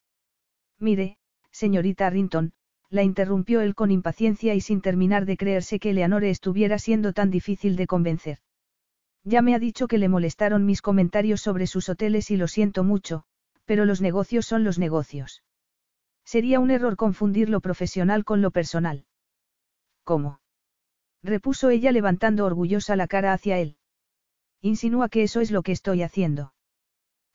Mire, 0.78 1.18
señorita 1.50 2.06
Arrington, 2.06 2.52
la 2.90 3.02
interrumpió 3.02 3.60
él 3.60 3.74
con 3.74 3.90
impaciencia 3.90 4.54
y 4.54 4.60
sin 4.60 4.80
terminar 4.80 5.26
de 5.26 5.36
creerse 5.36 5.78
que 5.78 5.90
Eleanore 5.90 6.30
estuviera 6.30 6.78
siendo 6.78 7.12
tan 7.12 7.30
difícil 7.30 7.76
de 7.76 7.86
convencer. 7.86 8.38
Ya 9.24 9.42
me 9.42 9.54
ha 9.54 9.58
dicho 9.58 9.88
que 9.88 9.98
le 9.98 10.08
molestaron 10.08 10.64
mis 10.64 10.80
comentarios 10.80 11.40
sobre 11.40 11.66
sus 11.66 11.88
hoteles 11.88 12.30
y 12.30 12.36
lo 12.36 12.48
siento 12.48 12.84
mucho, 12.84 13.24
pero 13.64 13.84
los 13.84 14.00
negocios 14.00 14.46
son 14.46 14.64
los 14.64 14.78
negocios. 14.78 15.42
Sería 16.24 16.60
un 16.60 16.70
error 16.70 16.96
confundir 16.96 17.48
lo 17.50 17.60
profesional 17.60 18.24
con 18.24 18.40
lo 18.40 18.50
personal. 18.50 19.04
¿Cómo? 20.04 20.40
repuso 21.22 21.68
ella 21.68 21.92
levantando 21.92 22.46
orgullosa 22.46 22.96
la 22.96 23.08
cara 23.08 23.32
hacia 23.32 23.58
él. 23.58 23.76
Insinúa 24.60 25.08
que 25.08 25.22
eso 25.22 25.40
es 25.40 25.50
lo 25.50 25.62
que 25.62 25.72
estoy 25.72 26.02
haciendo. 26.02 26.52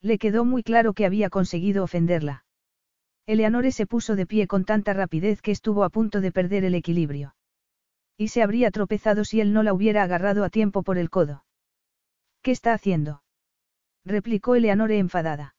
Le 0.04 0.18
quedó 0.18 0.43
muy 0.43 0.64
claro 0.64 0.93
que 0.93 1.06
había 1.06 1.30
conseguido 1.30 1.82
ofenderla. 1.82 2.43
Eleanore 3.26 3.72
se 3.72 3.88
puso 3.88 4.18
de 4.18 4.26
pie 4.26 4.47
con 4.47 4.66
tanta 4.66 4.91
rapidez 4.91 5.41
que 5.41 5.51
estuvo 5.51 5.86
a 5.86 5.89
punto 5.89 6.20
de 6.20 6.34
perder 6.34 6.66
el 6.66 6.76
equilibrio. 6.76 7.36
Y 8.18 8.28
se 8.28 8.43
habría 8.43 8.70
tropezado 8.70 9.24
si 9.24 9.39
él 9.39 9.54
no 9.54 9.64
la 9.64 9.74
hubiera 9.74 10.04
agarrado 10.04 10.43
a 10.43 10.49
tiempo 10.49 10.84
por 10.84 10.97
el 10.97 11.10
codo. 11.10 11.45
¿Qué 12.41 12.51
está 12.51 12.74
haciendo? 12.74 13.24
replicó 14.04 14.56
Eleanore 14.56 14.99
enfadada. 14.99 15.56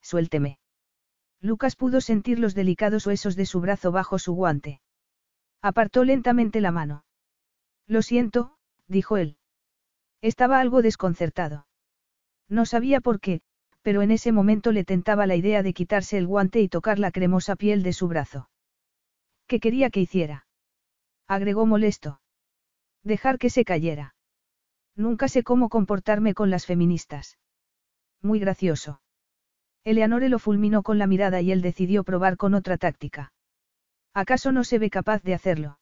Suélteme. 0.00 0.58
Lucas 1.42 1.76
pudo 1.76 2.00
sentir 2.00 2.38
los 2.38 2.54
delicados 2.54 3.06
huesos 3.06 3.36
de 3.36 3.44
su 3.44 3.60
brazo 3.60 3.92
bajo 3.92 4.18
su 4.18 4.32
guante. 4.32 4.80
Apartó 5.60 6.04
lentamente 6.04 6.62
la 6.62 6.72
mano. 6.72 7.04
Lo 7.86 8.00
siento, 8.00 8.56
dijo 8.86 9.18
él. 9.18 9.36
Estaba 10.22 10.58
algo 10.58 10.80
desconcertado. 10.80 11.66
No 12.48 12.64
sabía 12.64 13.02
por 13.02 13.20
qué, 13.20 13.42
pero 13.88 14.02
en 14.02 14.10
ese 14.10 14.32
momento 14.32 14.70
le 14.70 14.84
tentaba 14.84 15.26
la 15.26 15.34
idea 15.34 15.62
de 15.62 15.72
quitarse 15.72 16.18
el 16.18 16.26
guante 16.26 16.60
y 16.60 16.68
tocar 16.68 16.98
la 16.98 17.10
cremosa 17.10 17.56
piel 17.56 17.82
de 17.82 17.94
su 17.94 18.06
brazo. 18.06 18.50
¿Qué 19.46 19.60
quería 19.60 19.88
que 19.88 20.00
hiciera? 20.00 20.46
Agregó 21.26 21.64
molesto. 21.64 22.20
Dejar 23.02 23.38
que 23.38 23.48
se 23.48 23.64
cayera. 23.64 24.14
Nunca 24.94 25.26
sé 25.26 25.42
cómo 25.42 25.70
comportarme 25.70 26.34
con 26.34 26.50
las 26.50 26.66
feministas. 26.66 27.38
Muy 28.20 28.38
gracioso. 28.38 29.00
Eleanore 29.84 30.28
lo 30.28 30.38
fulminó 30.38 30.82
con 30.82 30.98
la 30.98 31.06
mirada 31.06 31.40
y 31.40 31.50
él 31.50 31.62
decidió 31.62 32.04
probar 32.04 32.36
con 32.36 32.52
otra 32.52 32.76
táctica. 32.76 33.32
¿Acaso 34.12 34.52
no 34.52 34.64
se 34.64 34.78
ve 34.78 34.90
capaz 34.90 35.22
de 35.22 35.32
hacerlo? 35.32 35.78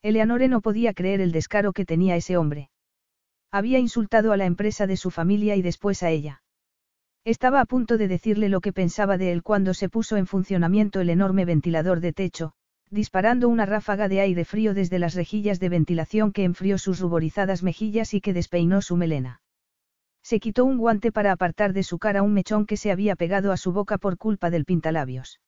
Eleanore 0.00 0.48
no 0.48 0.62
podía 0.62 0.94
creer 0.94 1.20
el 1.20 1.32
descaro 1.32 1.74
que 1.74 1.84
tenía 1.84 2.16
ese 2.16 2.38
hombre. 2.38 2.70
Había 3.50 3.78
insultado 3.78 4.32
a 4.32 4.38
la 4.38 4.46
empresa 4.46 4.86
de 4.86 4.96
su 4.96 5.10
familia 5.10 5.56
y 5.56 5.60
después 5.60 6.02
a 6.02 6.08
ella. 6.08 6.40
Estaba 7.24 7.60
a 7.60 7.64
punto 7.64 7.98
de 7.98 8.08
decirle 8.08 8.48
lo 8.48 8.60
que 8.60 8.72
pensaba 8.72 9.18
de 9.18 9.32
él 9.32 9.42
cuando 9.42 9.74
se 9.74 9.88
puso 9.88 10.16
en 10.16 10.26
funcionamiento 10.26 11.00
el 11.00 11.10
enorme 11.10 11.44
ventilador 11.44 12.00
de 12.00 12.12
techo, 12.12 12.52
disparando 12.90 13.48
una 13.48 13.66
ráfaga 13.66 14.08
de 14.08 14.20
aire 14.20 14.44
frío 14.44 14.74
desde 14.74 14.98
las 14.98 15.14
rejillas 15.14 15.60
de 15.60 15.68
ventilación 15.68 16.32
que 16.32 16.44
enfrió 16.44 16.78
sus 16.78 17.00
ruborizadas 17.00 17.62
mejillas 17.62 18.14
y 18.14 18.20
que 18.20 18.32
despeinó 18.32 18.80
su 18.80 18.96
melena. 18.96 19.42
Se 20.22 20.40
quitó 20.40 20.64
un 20.64 20.78
guante 20.78 21.12
para 21.12 21.32
apartar 21.32 21.72
de 21.72 21.82
su 21.82 21.98
cara 21.98 22.22
un 22.22 22.34
mechón 22.34 22.66
que 22.66 22.76
se 22.76 22.90
había 22.90 23.16
pegado 23.16 23.52
a 23.52 23.56
su 23.56 23.72
boca 23.72 23.98
por 23.98 24.16
culpa 24.16 24.50
del 24.50 24.64
pintalabios. 24.64 25.40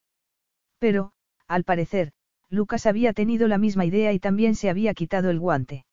Pero, 0.79 1.13
al 1.47 1.65
parecer, 1.65 2.13
Lucas 2.49 2.87
había 2.87 3.13
tenido 3.13 3.47
la 3.47 3.59
misma 3.59 3.85
idea 3.85 4.13
y 4.13 4.19
también 4.19 4.55
se 4.55 4.71
había 4.71 4.95
quitado 4.95 5.31
el 5.31 5.39
guante. 5.39 5.85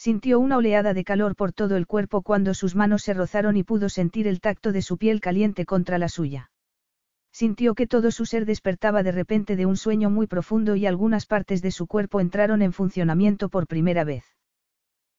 Sintió 0.00 0.40
una 0.40 0.56
oleada 0.56 0.94
de 0.94 1.04
calor 1.04 1.36
por 1.36 1.52
todo 1.52 1.76
el 1.76 1.86
cuerpo 1.86 2.22
cuando 2.22 2.54
sus 2.54 2.74
manos 2.74 3.02
se 3.02 3.12
rozaron 3.12 3.58
y 3.58 3.64
pudo 3.64 3.90
sentir 3.90 4.26
el 4.26 4.40
tacto 4.40 4.72
de 4.72 4.80
su 4.80 4.96
piel 4.96 5.20
caliente 5.20 5.66
contra 5.66 5.98
la 5.98 6.08
suya. 6.08 6.50
Sintió 7.32 7.74
que 7.74 7.86
todo 7.86 8.10
su 8.10 8.24
ser 8.24 8.46
despertaba 8.46 9.02
de 9.02 9.12
repente 9.12 9.56
de 9.56 9.66
un 9.66 9.76
sueño 9.76 10.08
muy 10.08 10.26
profundo 10.26 10.74
y 10.74 10.86
algunas 10.86 11.26
partes 11.26 11.60
de 11.60 11.70
su 11.70 11.86
cuerpo 11.86 12.18
entraron 12.20 12.62
en 12.62 12.72
funcionamiento 12.72 13.50
por 13.50 13.66
primera 13.66 14.04
vez. 14.04 14.24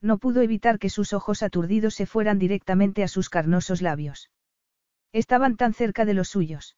No 0.01 0.17
pudo 0.17 0.41
evitar 0.41 0.79
que 0.79 0.89
sus 0.89 1.13
ojos 1.13 1.43
aturdidos 1.43 1.93
se 1.93 2.07
fueran 2.07 2.39
directamente 2.39 3.03
a 3.03 3.07
sus 3.07 3.29
carnosos 3.29 3.83
labios. 3.83 4.31
Estaban 5.13 5.57
tan 5.57 5.75
cerca 5.75 6.05
de 6.05 6.15
los 6.15 6.29
suyos. 6.29 6.75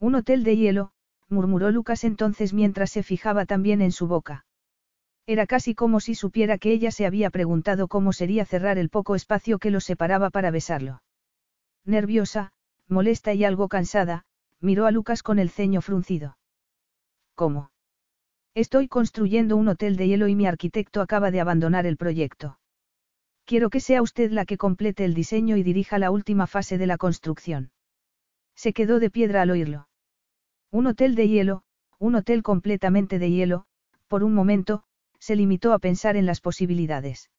Un 0.00 0.16
hotel 0.16 0.42
de 0.42 0.56
hielo, 0.56 0.90
murmuró 1.28 1.70
Lucas 1.70 2.02
entonces 2.02 2.52
mientras 2.52 2.90
se 2.90 3.04
fijaba 3.04 3.46
también 3.46 3.80
en 3.80 3.92
su 3.92 4.08
boca. 4.08 4.44
Era 5.26 5.46
casi 5.46 5.74
como 5.74 6.00
si 6.00 6.14
supiera 6.14 6.58
que 6.58 6.72
ella 6.72 6.90
se 6.90 7.06
había 7.06 7.30
preguntado 7.30 7.88
cómo 7.88 8.12
sería 8.12 8.44
cerrar 8.44 8.78
el 8.78 8.88
poco 8.88 9.14
espacio 9.14 9.58
que 9.58 9.70
los 9.70 9.84
separaba 9.84 10.30
para 10.30 10.50
besarlo. 10.50 11.02
Nerviosa, 11.84 12.52
molesta 12.88 13.32
y 13.32 13.44
algo 13.44 13.68
cansada, 13.68 14.24
miró 14.60 14.86
a 14.86 14.90
Lucas 14.90 15.22
con 15.22 15.38
el 15.38 15.50
ceño 15.50 15.80
fruncido. 15.80 16.36
¿Cómo? 17.34 17.70
Estoy 18.54 18.88
construyendo 18.88 19.56
un 19.56 19.68
hotel 19.68 19.96
de 19.96 20.08
hielo 20.08 20.28
y 20.28 20.34
mi 20.34 20.46
arquitecto 20.46 21.00
acaba 21.00 21.30
de 21.30 21.40
abandonar 21.40 21.86
el 21.86 21.96
proyecto. 21.96 22.58
Quiero 23.44 23.70
que 23.70 23.80
sea 23.80 24.02
usted 24.02 24.30
la 24.30 24.44
que 24.44 24.58
complete 24.58 25.04
el 25.04 25.14
diseño 25.14 25.56
y 25.56 25.62
dirija 25.62 25.98
la 25.98 26.10
última 26.10 26.46
fase 26.46 26.78
de 26.78 26.86
la 26.86 26.98
construcción. 26.98 27.70
Se 28.54 28.72
quedó 28.72 29.00
de 29.00 29.10
piedra 29.10 29.42
al 29.42 29.50
oírlo. 29.50 29.88
Un 30.70 30.86
hotel 30.86 31.14
de 31.14 31.28
hielo, 31.28 31.62
un 31.98 32.14
hotel 32.14 32.42
completamente 32.42 33.18
de 33.18 33.30
hielo, 33.30 33.64
por 34.08 34.22
un 34.22 34.34
momento, 34.34 34.84
se 35.22 35.36
limitó 35.36 35.72
a 35.72 35.78
pensar 35.78 36.16
en 36.16 36.26
las 36.26 36.40
posibilidades. 36.40 37.30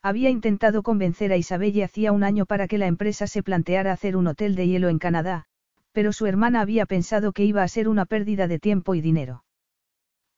Había 0.00 0.30
intentado 0.30 0.82
convencer 0.82 1.30
a 1.30 1.36
Isabelle 1.36 1.84
hacía 1.84 2.10
un 2.10 2.24
año 2.24 2.46
para 2.46 2.66
que 2.66 2.78
la 2.78 2.86
empresa 2.86 3.26
se 3.26 3.42
planteara 3.42 3.92
hacer 3.92 4.16
un 4.16 4.28
hotel 4.28 4.54
de 4.54 4.66
hielo 4.66 4.88
en 4.88 4.98
Canadá, 4.98 5.44
pero 5.92 6.14
su 6.14 6.24
hermana 6.24 6.62
había 6.62 6.86
pensado 6.86 7.32
que 7.32 7.44
iba 7.44 7.62
a 7.62 7.68
ser 7.68 7.86
una 7.86 8.06
pérdida 8.06 8.48
de 8.48 8.58
tiempo 8.58 8.94
y 8.94 9.02
dinero. 9.02 9.44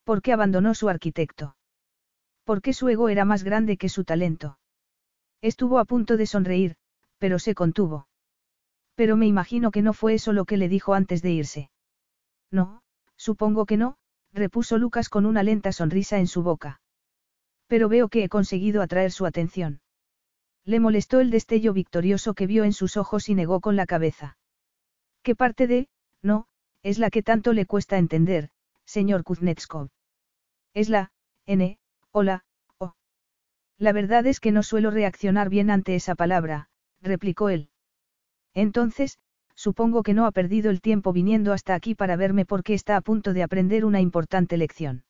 ¿Por 0.03 0.21
qué 0.21 0.33
abandonó 0.33 0.75
su 0.75 0.89
arquitecto? 0.89 1.55
¿Por 2.43 2.61
qué 2.61 2.73
su 2.73 2.89
ego 2.89 3.09
era 3.09 3.25
más 3.25 3.45
grande 3.45 3.77
que 3.77 3.89
su 3.89 4.03
talento? 4.03 4.59
Estuvo 5.43 5.79
a 5.79 5.85
punto 5.85 6.17
de 6.17 6.27
sonreír, 6.27 6.75
pero 7.19 7.39
se 7.39 7.55
contuvo. 7.55 8.09
Pero 8.97 9.17
me 9.17 9.29
imagino 9.29 9.71
que 9.71 9.83
no 9.83 9.93
fue 9.93 10.15
eso 10.15 10.33
lo 10.33 10.45
que 10.45 10.57
le 10.57 10.69
dijo 10.69 10.93
antes 10.93 11.23
de 11.23 11.31
irse. 11.31 11.71
No, 12.51 12.83
supongo 13.17 13.65
que 13.65 13.77
no, 13.77 13.97
repuso 14.35 14.79
Lucas 14.79 15.09
con 15.09 15.27
una 15.27 15.43
lenta 15.43 15.73
sonrisa 15.73 16.19
en 16.19 16.27
su 16.27 16.43
boca. 16.43 16.81
Pero 17.69 17.89
veo 17.89 18.09
que 18.09 18.25
he 18.25 18.29
conseguido 18.29 18.83
atraer 18.83 19.13
su 19.13 19.25
atención. 19.25 19.81
Le 20.65 20.81
molestó 20.81 21.21
el 21.21 21.31
destello 21.31 21.73
victorioso 21.73 22.35
que 22.35 22.47
vio 22.47 22.65
en 22.65 22.73
sus 22.73 22.97
ojos 22.97 23.29
y 23.29 23.35
negó 23.35 23.61
con 23.61 23.77
la 23.77 23.87
cabeza. 23.87 24.37
¿Qué 25.23 25.35
parte 25.35 25.67
de, 25.67 25.89
no, 26.21 26.49
es 26.83 26.99
la 26.99 27.11
que 27.11 27.23
tanto 27.23 27.53
le 27.53 27.65
cuesta 27.65 27.97
entender, 27.97 28.51
señor 28.85 29.25
Kuznetskov? 29.25 29.89
Es 30.75 30.89
la, 30.89 31.13
N, 31.47 31.79
hola, 32.11 32.45
O. 32.79 32.95
La 33.79 33.93
verdad 33.93 34.27
es 34.27 34.41
que 34.41 34.53
no 34.53 34.63
suelo 34.63 34.91
reaccionar 34.91 35.49
bien 35.49 35.71
ante 35.71 35.95
esa 35.95 36.15
palabra, 36.15 36.69
replicó 37.01 37.51
él. 37.51 37.71
Entonces, 38.53 39.19
supongo 39.55 40.03
que 40.03 40.15
no 40.15 40.27
ha 40.27 40.33
perdido 40.33 40.71
el 40.71 40.81
tiempo 40.81 41.13
viniendo 41.13 41.53
hasta 41.53 41.75
aquí 41.75 41.95
para 41.95 42.17
verme 42.17 42.45
porque 42.45 42.75
está 42.75 42.97
a 42.97 43.01
punto 43.01 43.33
de 43.33 43.43
aprender 43.43 43.85
una 43.85 44.01
importante 44.01 44.57
lección. 44.57 45.05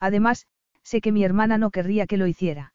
Además, 0.00 0.46
sé 0.82 1.00
que 1.00 1.12
mi 1.12 1.24
hermana 1.24 1.58
no 1.58 1.70
querría 1.70 2.06
que 2.06 2.16
lo 2.16 2.26
hiciera. 2.26 2.72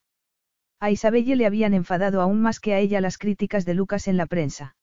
A 0.80 0.90
Isabelle 0.90 1.36
le 1.36 1.46
habían 1.46 1.74
enfadado 1.76 2.22
aún 2.22 2.42
más 2.42 2.60
que 2.60 2.74
a 2.74 2.80
ella 2.80 3.02
las 3.02 3.20
críticas 3.20 3.66
de 3.66 3.76
Lucas 3.76 4.08
en 4.08 4.18
la 4.18 4.26
prensa. 4.26 4.76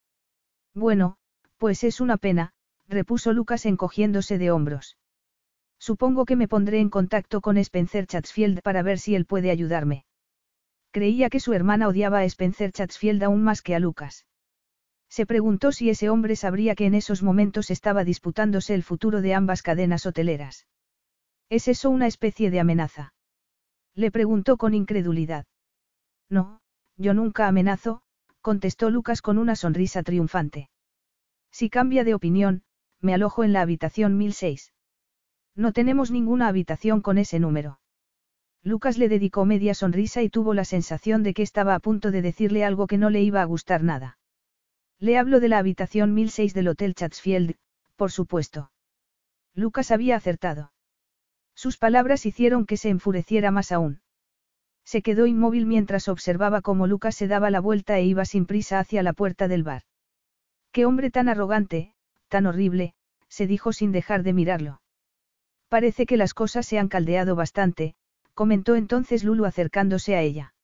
Bueno, 0.73 1.17
pues 1.57 1.83
es 1.83 2.01
una 2.01 2.17
pena, 2.17 2.53
repuso 2.87 3.33
Lucas 3.33 3.67
encogiéndose 3.67 4.39
de 4.39 4.53
hombros. 4.53 4.97
Supongo 5.81 6.25
que 6.25 6.37
me 6.37 6.47
pondré 6.47 6.79
en 6.79 6.89
contacto 6.89 7.41
con 7.41 7.59
Spencer 7.59 8.07
Chatsfield 8.07 8.63
para 8.63 8.83
ver 8.83 9.01
si 9.01 9.17
él 9.17 9.27
puede 9.27 9.51
ayudarme. 9.51 10.05
Creía 10.93 11.31
que 11.31 11.41
su 11.41 11.53
hermana 11.53 11.89
odiaba 11.89 12.19
a 12.19 12.25
Spencer 12.25 12.71
Chatsfield 12.73 13.25
aún 13.25 13.43
más 13.43 13.61
que 13.61 13.75
a 13.75 13.81
Lucas. 13.81 14.28
Se 15.09 15.27
preguntó 15.27 15.73
si 15.73 15.91
ese 15.91 16.11
hombre 16.11 16.37
sabría 16.37 16.75
que 16.75 16.87
en 16.87 16.95
esos 16.95 17.23
momentos 17.23 17.71
estaba 17.71 18.05
disputándose 18.05 18.75
el 18.75 18.83
futuro 18.83 19.21
de 19.23 19.35
ambas 19.35 19.63
cadenas 19.63 20.07
hoteleras. 20.07 20.67
¿Es 21.49 21.67
eso 21.67 21.91
una 21.91 22.07
especie 22.07 22.51
de 22.51 22.61
amenaza? 22.61 23.15
Le 23.95 24.11
preguntó 24.11 24.59
con 24.59 24.75
incredulidad. 24.75 25.47
No, 26.29 26.61
yo 26.97 27.15
nunca 27.15 27.49
amenazo, 27.49 28.03
contestó 28.43 28.91
Lucas 28.91 29.23
con 29.23 29.39
una 29.39 29.57
sonrisa 29.57 30.03
triunfante. 30.03 30.69
Si 31.51 31.71
cambia 31.71 32.05
de 32.05 32.15
opinión, 32.15 32.63
me 33.01 33.15
alojo 33.15 33.45
en 33.45 33.53
la 33.53 33.63
habitación 33.63 34.17
1006. 34.19 34.73
No 35.55 35.73
tenemos 35.73 36.11
ninguna 36.11 36.49
habitación 36.49 37.01
con 37.01 37.19
ese 37.19 37.41
número. 37.41 37.81
Lucas 38.63 38.99
le 38.99 39.09
dedicó 39.09 39.45
media 39.45 39.73
sonrisa 39.73 40.23
y 40.23 40.29
tuvo 40.29 40.53
la 40.53 40.65
sensación 40.65 41.23
de 41.23 41.33
que 41.33 41.43
estaba 41.43 41.75
a 41.75 41.81
punto 41.81 42.11
de 42.11 42.23
decirle 42.23 42.65
algo 42.65 42.87
que 42.87 42.99
no 42.99 43.09
le 43.09 43.23
iba 43.23 43.41
a 43.41 43.47
gustar 43.47 43.83
nada. 43.83 44.18
Le 45.01 45.17
hablo 45.17 45.39
de 45.39 45.49
la 45.49 45.59
habitación 45.59 46.13
1006 46.15 46.55
del 46.55 46.69
Hotel 46.69 46.95
Chatsfield, 46.95 47.55
por 47.95 48.11
supuesto. 48.11 48.73
Lucas 49.55 49.93
había 49.93 50.17
acertado. 50.17 50.73
Sus 51.55 51.79
palabras 51.79 52.27
hicieron 52.27 52.67
que 52.67 52.77
se 52.77 52.89
enfureciera 52.89 53.51
más 53.51 53.71
aún. 53.71 54.01
Se 54.85 55.03
quedó 55.03 55.27
inmóvil 55.27 55.67
mientras 55.67 56.09
observaba 56.09 56.63
cómo 56.63 56.87
Lucas 56.87 57.15
se 57.15 57.29
daba 57.29 57.51
la 57.51 57.61
vuelta 57.61 57.99
e 57.99 58.05
iba 58.05 58.25
sin 58.25 58.47
prisa 58.47 58.79
hacia 58.81 59.03
la 59.03 59.13
puerta 59.13 59.47
del 59.47 59.63
bar. 59.63 59.83
Qué 60.73 60.85
hombre 60.85 61.11
tan 61.11 61.29
arrogante, 61.29 61.95
tan 62.29 62.47
horrible, 62.47 62.95
se 63.29 63.47
dijo 63.47 63.73
sin 63.73 63.93
dejar 63.93 64.23
de 64.23 64.33
mirarlo. 64.33 64.81
Parece 65.69 66.07
que 66.07 66.17
las 66.17 66.35
cosas 66.35 66.67
se 66.67 66.79
han 66.79 66.89
caldeado 66.89 67.37
bastante, 67.37 67.95
comentó 68.35 68.75
entonces 68.75 69.25
Lulu 69.25 69.45
acercándose 69.45 70.17
a 70.17 70.23
ella. 70.23 70.55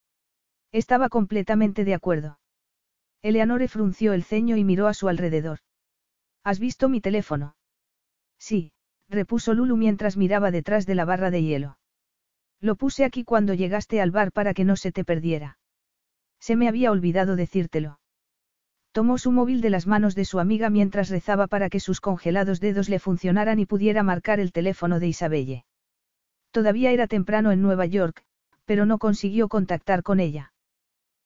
Estaba 0.72 1.09
completamente 1.09 1.85
de 1.85 1.95
acuerdo. 1.95 2.39
Eleanore 3.25 3.68
frunció 3.68 4.12
el 4.12 4.22
ceño 4.22 4.59
y 4.59 4.64
miró 4.64 4.87
a 4.87 4.93
su 4.93 5.09
alrededor. 5.09 5.61
¿Has 6.45 6.59
visto 6.59 6.91
mi 6.91 7.01
teléfono? 7.01 7.57
Sí, 8.39 8.72
repuso 9.09 9.55
Lulu 9.55 9.79
mientras 9.79 10.18
miraba 10.18 10.51
detrás 10.51 10.85
de 10.85 10.95
la 10.95 11.07
barra 11.07 11.31
de 11.31 11.43
hielo. 11.43 11.79
Lo 12.61 12.77
puse 12.77 13.03
aquí 13.03 13.25
cuando 13.25 13.55
llegaste 13.55 14.03
al 14.03 14.11
bar 14.11 14.31
para 14.31 14.53
que 14.53 14.64
no 14.64 14.77
se 14.77 14.93
te 14.93 15.07
perdiera. 15.07 15.57
Se 16.39 16.55
me 16.55 16.68
había 16.68 16.91
olvidado 16.91 17.35
decírtelo. 17.35 17.99
Tomó 18.93 19.16
su 19.16 19.33
móvil 19.33 19.62
de 19.62 19.70
las 19.70 19.87
manos 19.87 20.14
de 20.14 20.27
su 20.27 20.39
amiga 20.39 20.68
mientras 20.68 21.09
rezaba 21.09 21.47
para 21.47 21.70
que 21.70 21.81
sus 21.81 22.03
congelados 22.03 22.61
dedos 22.61 22.91
le 22.91 22.99
funcionaran 22.99 23.59
y 23.59 23.64
pudiera 23.64 24.03
marcar 24.03 24.39
el 24.39 24.53
teléfono 24.53 25.01
de 25.01 25.09
Isabelle. 25.09 25.64
Todavía 26.51 26.91
era 26.91 27.07
temprano 27.07 27.53
en 27.53 27.62
Nueva 27.62 27.87
York, 27.87 28.22
pero 28.66 28.85
no 28.85 28.99
consiguió 28.99 29.49
contactar 29.49 30.03
con 30.03 30.20
ella. 30.20 30.54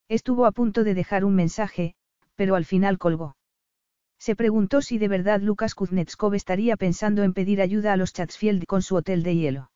Estuvo 0.09 0.47
a 0.47 0.53
punto 0.53 0.85
de 0.85 0.95
dejar 0.95 1.25
un 1.25 1.35
mensaje, 1.35 1.95
pero 2.35 2.55
al 2.55 2.65
final 2.65 2.99
colgó. 2.99 3.37
Se 4.19 4.35
preguntó 4.35 4.81
si 4.81 4.99
de 4.99 5.09
verdad 5.09 5.41
Lucas 5.41 5.75
Kuznetskov 5.75 6.35
estaría 6.35 6.77
pensando 6.77 7.23
en 7.23 7.35
pedir 7.35 7.61
ayuda 7.61 7.93
a 7.93 7.97
los 7.97 8.13
Chatsfield 8.13 8.65
con 8.65 8.83
su 8.83 8.97
hotel 8.97 9.23
de 9.23 9.37
hielo. 9.37 9.71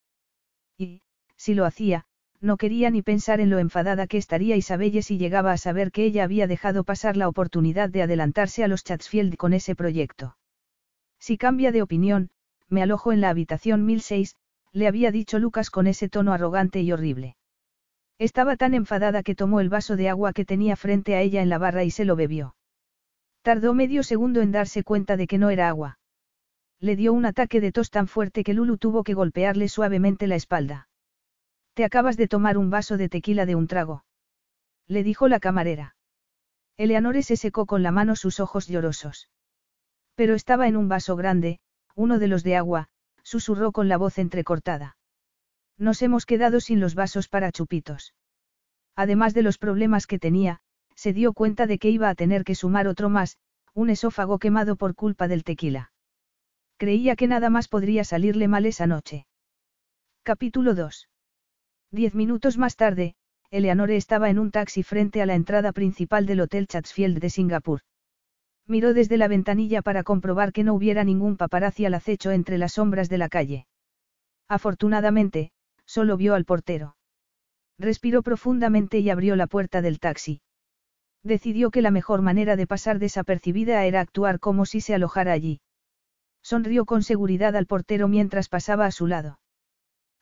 Y, 0.78 1.03
si 1.37 1.55
lo 1.55 1.64
hacía, 1.64 2.07
no 2.41 2.57
quería 2.57 2.91
ni 2.91 3.03
pensar 3.03 3.41
en 3.41 3.51
lo 3.51 3.59
enfadada 3.59 4.07
que 4.07 4.16
estaría 4.16 4.57
Isabelle 4.57 5.03
si 5.03 5.16
llegaba 5.16 5.53
a 5.53 5.59
saber 5.59 5.93
que 5.93 6.05
ella 6.05 6.24
había 6.24 6.47
dejado 6.47 6.83
pasar 6.83 7.16
la 7.16 7.28
oportunidad 7.28 7.89
de 7.89 8.03
adelantarse 8.03 8.64
a 8.64 8.68
los 8.68 8.83
Chatsfield 8.83 9.37
con 9.37 9.53
ese 9.53 9.76
proyecto. 9.76 10.37
Si 11.20 11.39
cambia 11.39 11.70
de 11.70 11.83
opinión, 11.83 12.30
me 12.68 12.83
alojo 12.83 13.12
en 13.12 13.20
la 13.20 13.28
habitación 13.28 13.85
1006, 13.85 14.37
le 14.72 14.89
había 14.89 15.12
dicho 15.12 15.39
Lucas 15.39 15.70
con 15.70 15.87
ese 15.87 16.09
tono 16.09 16.33
arrogante 16.33 16.80
y 16.80 16.91
horrible. 16.91 17.37
Estaba 18.23 18.57
tan 18.57 18.73
enfadada 18.73 19.25
que 19.25 19.35
tomó 19.35 19.59
el 19.59 19.68
vaso 19.68 19.97
de 19.97 20.09
agua 20.09 20.33
que 20.33 20.45
tenía 20.45 20.77
frente 20.77 21.16
a 21.16 21.23
ella 21.23 21.43
en 21.43 21.49
la 21.49 21.59
barra 21.59 21.83
y 21.83 21.91
se 21.91 22.05
lo 22.05 22.14
bebió. 22.14 22.55
Tardó 23.43 23.75
medio 23.75 24.05
segundo 24.05 24.43
en 24.43 24.53
darse 24.53 24.85
cuenta 24.85 25.16
de 25.16 25.27
que 25.27 25.39
no 25.39 25.51
era 25.51 25.68
agua. 25.68 25.99
Le 26.79 26.95
dio 26.95 27.12
un 27.14 27.27
ataque 27.27 27.61
de 27.61 27.73
tos 27.73 27.91
tan 27.91 28.07
fuerte 28.07 28.45
que 28.45 28.55
Lulu 28.55 28.79
tuvo 28.79 29.03
que 29.03 29.14
golpearle 29.14 29.68
suavemente 29.68 30.29
la 30.29 30.37
espalda. 30.37 30.89
Te 31.75 31.85
acabas 31.85 32.16
de 32.16 32.29
tomar 32.29 32.59
un 32.59 32.70
vaso 32.70 32.97
de 32.97 33.09
tequila 33.09 33.45
de 33.45 33.57
un 33.57 33.66
trago. 33.66 34.05
Le 34.87 35.03
dijo 35.03 35.27
la 35.27 35.41
camarera. 35.41 35.97
Eleanore 36.77 37.25
se 37.25 37.37
secó 37.37 37.66
con 37.66 37.83
la 37.83 37.91
mano 37.91 38.14
sus 38.14 38.39
ojos 38.39 38.68
llorosos. 38.68 39.31
Pero 40.14 40.37
estaba 40.37 40.68
en 40.68 40.77
un 40.77 40.87
vaso 40.87 41.16
grande, 41.16 41.59
uno 41.97 42.20
de 42.20 42.29
los 42.29 42.45
de 42.45 42.55
agua, 42.55 42.89
susurró 43.25 43.73
con 43.73 43.89
la 43.89 43.97
voz 43.97 44.18
entrecortada. 44.18 44.97
Nos 45.83 46.01
hemos 46.01 46.26
quedado 46.26 46.61
sin 46.61 46.78
los 46.78 46.95
vasos 46.95 47.26
para 47.26 47.51
chupitos. 47.51 48.14
Además 48.95 49.35
de 49.35 49.43
los 49.43 49.59
problemas 49.59 50.07
que 50.07 50.20
tenía, 50.20 50.61
se 50.95 51.12
dio 51.12 51.33
cuenta 51.33 51.66
de 51.66 51.78
que 51.78 51.91
iba 51.91 52.09
a 52.09 52.14
tener 52.14 52.45
que 52.45 52.55
sumar 52.55 52.87
otro 52.87 53.09
más, 53.09 53.37
un 53.74 53.91
esófago 53.91 54.39
quemado 54.39 54.76
por 54.76 54.95
culpa 54.95 55.26
del 55.26 55.43
tequila. 55.43 55.91
Creía 56.76 57.16
que 57.16 57.26
nada 57.26 57.51
más 57.51 57.66
podría 57.66 58.05
salirle 58.05 58.47
mal 58.47 58.64
esa 58.64 58.87
noche. 58.87 59.26
Capítulo 60.22 60.76
2. 60.76 61.09
Diez 61.91 62.14
minutos 62.14 62.59
más 62.59 62.76
tarde, 62.76 63.16
Eleanore 63.51 63.97
estaba 63.97 64.30
en 64.30 64.39
un 64.39 64.53
taxi 64.53 64.85
frente 64.85 65.20
a 65.20 65.26
la 65.26 65.35
entrada 65.35 65.72
principal 65.72 66.26
del 66.26 66.43
Hotel 66.43 66.68
Chatsfield 66.68 67.18
de 67.18 67.28
Singapur. 67.28 67.80
Miró 68.68 68.95
desde 68.95 69.16
la 69.16 69.26
ventanilla 69.26 69.83
para 69.83 70.05
comprobar 70.05 70.53
que 70.53 70.62
no 70.62 70.74
hubiera 70.74 71.03
ningún 71.03 71.37
paparazzi 71.37 71.87
al 71.87 71.95
acecho 71.95 72.30
entre 72.30 72.57
las 72.57 72.74
sombras 72.74 73.09
de 73.09 73.18
la 73.18 73.28
calle. 73.28 73.66
Afortunadamente, 74.47 75.51
solo 75.93 76.16
vio 76.16 76.34
al 76.34 76.47
portero. 76.47 76.97
Respiró 77.78 78.22
profundamente 78.22 79.01
y 79.01 79.11
abrió 79.11 79.36
la 79.36 79.47
puerta 79.47 79.82
del 79.82 80.01
taxi. 80.01 80.40
Decidió 81.22 81.70
que 81.70 81.82
la 81.82 81.90
mejor 81.90 82.22
manera 82.22 82.57
de 82.57 82.66
pasar 82.66 82.99
desapercibida 82.99 83.84
era 83.84 84.01
actuar 84.01 84.40
como 84.40 84.64
si 84.64 84.80
se 84.80 84.95
alojara 84.95 85.32
allí. 85.32 85.61
Sonrió 86.43 86.86
con 86.86 87.03
seguridad 87.03 87.55
al 87.57 87.66
portero 87.66 88.09
mientras 88.09 88.49
pasaba 88.49 88.86
a 88.86 88.90
su 88.90 89.07
lado. 89.07 89.38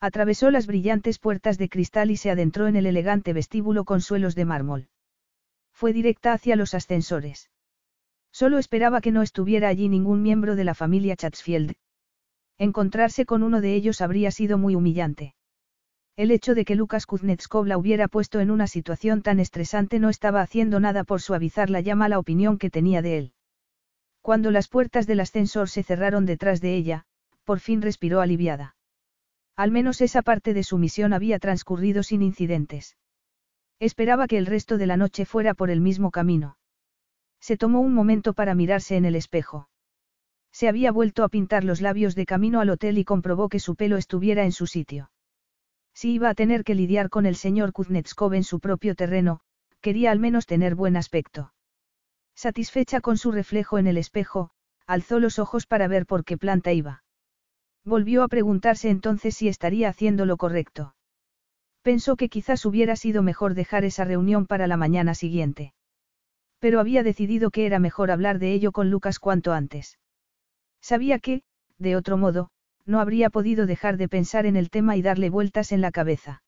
Atravesó 0.00 0.50
las 0.50 0.66
brillantes 0.66 1.20
puertas 1.20 1.56
de 1.56 1.68
cristal 1.68 2.10
y 2.10 2.16
se 2.16 2.32
adentró 2.32 2.66
en 2.66 2.74
el 2.74 2.86
elegante 2.86 3.32
vestíbulo 3.32 3.84
con 3.84 4.00
suelos 4.00 4.34
de 4.34 4.46
mármol. 4.46 4.88
Fue 5.72 5.92
directa 5.92 6.32
hacia 6.32 6.56
los 6.56 6.74
ascensores. 6.74 7.48
Solo 8.32 8.58
esperaba 8.58 9.00
que 9.00 9.12
no 9.12 9.22
estuviera 9.22 9.68
allí 9.68 9.88
ningún 9.88 10.20
miembro 10.20 10.56
de 10.56 10.64
la 10.64 10.74
familia 10.74 11.14
Chatsfield. 11.14 11.74
Encontrarse 12.58 13.24
con 13.24 13.44
uno 13.44 13.60
de 13.60 13.76
ellos 13.76 14.00
habría 14.00 14.32
sido 14.32 14.58
muy 14.58 14.74
humillante. 14.74 15.34
El 16.20 16.32
hecho 16.32 16.54
de 16.54 16.66
que 16.66 16.74
Lucas 16.74 17.06
Kuznetskov 17.06 17.64
la 17.64 17.78
hubiera 17.78 18.06
puesto 18.06 18.40
en 18.40 18.50
una 18.50 18.66
situación 18.66 19.22
tan 19.22 19.40
estresante 19.40 19.98
no 19.98 20.10
estaba 20.10 20.42
haciendo 20.42 20.78
nada 20.78 21.02
por 21.02 21.22
suavizar 21.22 21.70
la 21.70 21.80
ya 21.80 21.96
mala 21.96 22.18
opinión 22.18 22.58
que 22.58 22.68
tenía 22.68 23.00
de 23.00 23.16
él. 23.16 23.32
Cuando 24.20 24.50
las 24.50 24.68
puertas 24.68 25.06
del 25.06 25.20
ascensor 25.20 25.70
se 25.70 25.82
cerraron 25.82 26.26
detrás 26.26 26.60
de 26.60 26.76
ella, 26.76 27.06
por 27.44 27.58
fin 27.58 27.80
respiró 27.80 28.20
aliviada. 28.20 28.76
Al 29.56 29.70
menos 29.70 30.02
esa 30.02 30.20
parte 30.20 30.52
de 30.52 30.62
su 30.62 30.76
misión 30.76 31.14
había 31.14 31.38
transcurrido 31.38 32.02
sin 32.02 32.20
incidentes. 32.20 32.98
Esperaba 33.78 34.26
que 34.26 34.36
el 34.36 34.44
resto 34.44 34.76
de 34.76 34.86
la 34.86 34.98
noche 34.98 35.24
fuera 35.24 35.54
por 35.54 35.70
el 35.70 35.80
mismo 35.80 36.10
camino. 36.10 36.58
Se 37.40 37.56
tomó 37.56 37.80
un 37.80 37.94
momento 37.94 38.34
para 38.34 38.54
mirarse 38.54 38.98
en 38.98 39.06
el 39.06 39.14
espejo. 39.14 39.70
Se 40.52 40.68
había 40.68 40.92
vuelto 40.92 41.24
a 41.24 41.30
pintar 41.30 41.64
los 41.64 41.80
labios 41.80 42.14
de 42.14 42.26
camino 42.26 42.60
al 42.60 42.68
hotel 42.68 42.98
y 42.98 43.04
comprobó 43.04 43.48
que 43.48 43.58
su 43.58 43.74
pelo 43.74 43.96
estuviera 43.96 44.44
en 44.44 44.52
su 44.52 44.66
sitio. 44.66 45.10
Si 45.94 46.12
iba 46.12 46.30
a 46.30 46.34
tener 46.34 46.64
que 46.64 46.74
lidiar 46.74 47.10
con 47.10 47.26
el 47.26 47.36
señor 47.36 47.72
Kuznetskov 47.72 48.34
en 48.34 48.44
su 48.44 48.60
propio 48.60 48.94
terreno, 48.94 49.40
quería 49.80 50.10
al 50.10 50.18
menos 50.18 50.46
tener 50.46 50.74
buen 50.74 50.96
aspecto. 50.96 51.52
Satisfecha 52.34 53.00
con 53.00 53.18
su 53.18 53.32
reflejo 53.32 53.78
en 53.78 53.86
el 53.86 53.98
espejo, 53.98 54.50
alzó 54.86 55.20
los 55.20 55.38
ojos 55.38 55.66
para 55.66 55.88
ver 55.88 56.06
por 56.06 56.24
qué 56.24 56.38
planta 56.38 56.72
iba. 56.72 57.04
Volvió 57.84 58.22
a 58.22 58.28
preguntarse 58.28 58.90
entonces 58.90 59.36
si 59.36 59.48
estaría 59.48 59.88
haciendo 59.88 60.26
lo 60.26 60.36
correcto. 60.36 60.94
Pensó 61.82 62.16
que 62.16 62.28
quizás 62.28 62.66
hubiera 62.66 62.96
sido 62.96 63.22
mejor 63.22 63.54
dejar 63.54 63.84
esa 63.84 64.04
reunión 64.04 64.46
para 64.46 64.66
la 64.66 64.76
mañana 64.76 65.14
siguiente. 65.14 65.72
Pero 66.58 66.78
había 66.78 67.02
decidido 67.02 67.50
que 67.50 67.64
era 67.64 67.78
mejor 67.78 68.10
hablar 68.10 68.38
de 68.38 68.52
ello 68.52 68.70
con 68.72 68.90
Lucas 68.90 69.18
cuanto 69.18 69.52
antes. 69.52 69.98
Sabía 70.82 71.18
que, 71.18 71.42
de 71.78 71.96
otro 71.96 72.18
modo, 72.18 72.50
no 72.90 73.00
habría 73.00 73.30
podido 73.30 73.66
dejar 73.66 73.96
de 73.96 74.08
pensar 74.08 74.46
en 74.46 74.56
el 74.56 74.68
tema 74.68 74.96
y 74.96 75.02
darle 75.02 75.30
vueltas 75.30 75.70
en 75.70 75.80
la 75.80 75.92
cabeza. 75.92 76.42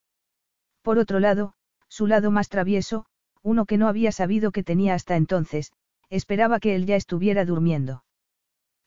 Por 0.83 0.99
otro 0.99 1.21
lado, 1.21 1.55
su 1.89 2.09
lado 2.09 2.33
más 2.33 2.49
travieso, 2.49 3.07
uno 3.43 3.65
que 3.65 3.79
no 3.79 3.87
había 3.87 4.11
sabido 4.11 4.51
que 4.51 4.65
tenía 4.65 4.95
hasta 4.95 5.15
entonces, 5.15 5.73
esperaba 6.11 6.59
que 6.59 6.75
él 6.75 6.85
ya 6.85 6.97
estuviera 6.97 7.45
durmiendo. 7.45 8.03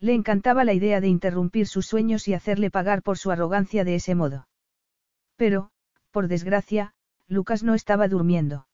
Le 0.02 0.14
encantaba 0.14 0.66
la 0.66 0.74
idea 0.74 1.00
de 1.00 1.08
interrumpir 1.08 1.66
sus 1.68 1.86
sueños 1.86 2.28
y 2.28 2.34
hacerle 2.34 2.70
pagar 2.70 3.02
por 3.02 3.18
su 3.18 3.32
arrogancia 3.32 3.86
de 3.86 3.96
ese 3.96 4.16
modo. 4.16 4.50
Pero, 5.38 5.70
por 6.12 6.28
desgracia, 6.28 6.94
Lucas 7.28 7.64
no 7.64 7.74
estaba 7.74 8.10
durmiendo. 8.10 8.68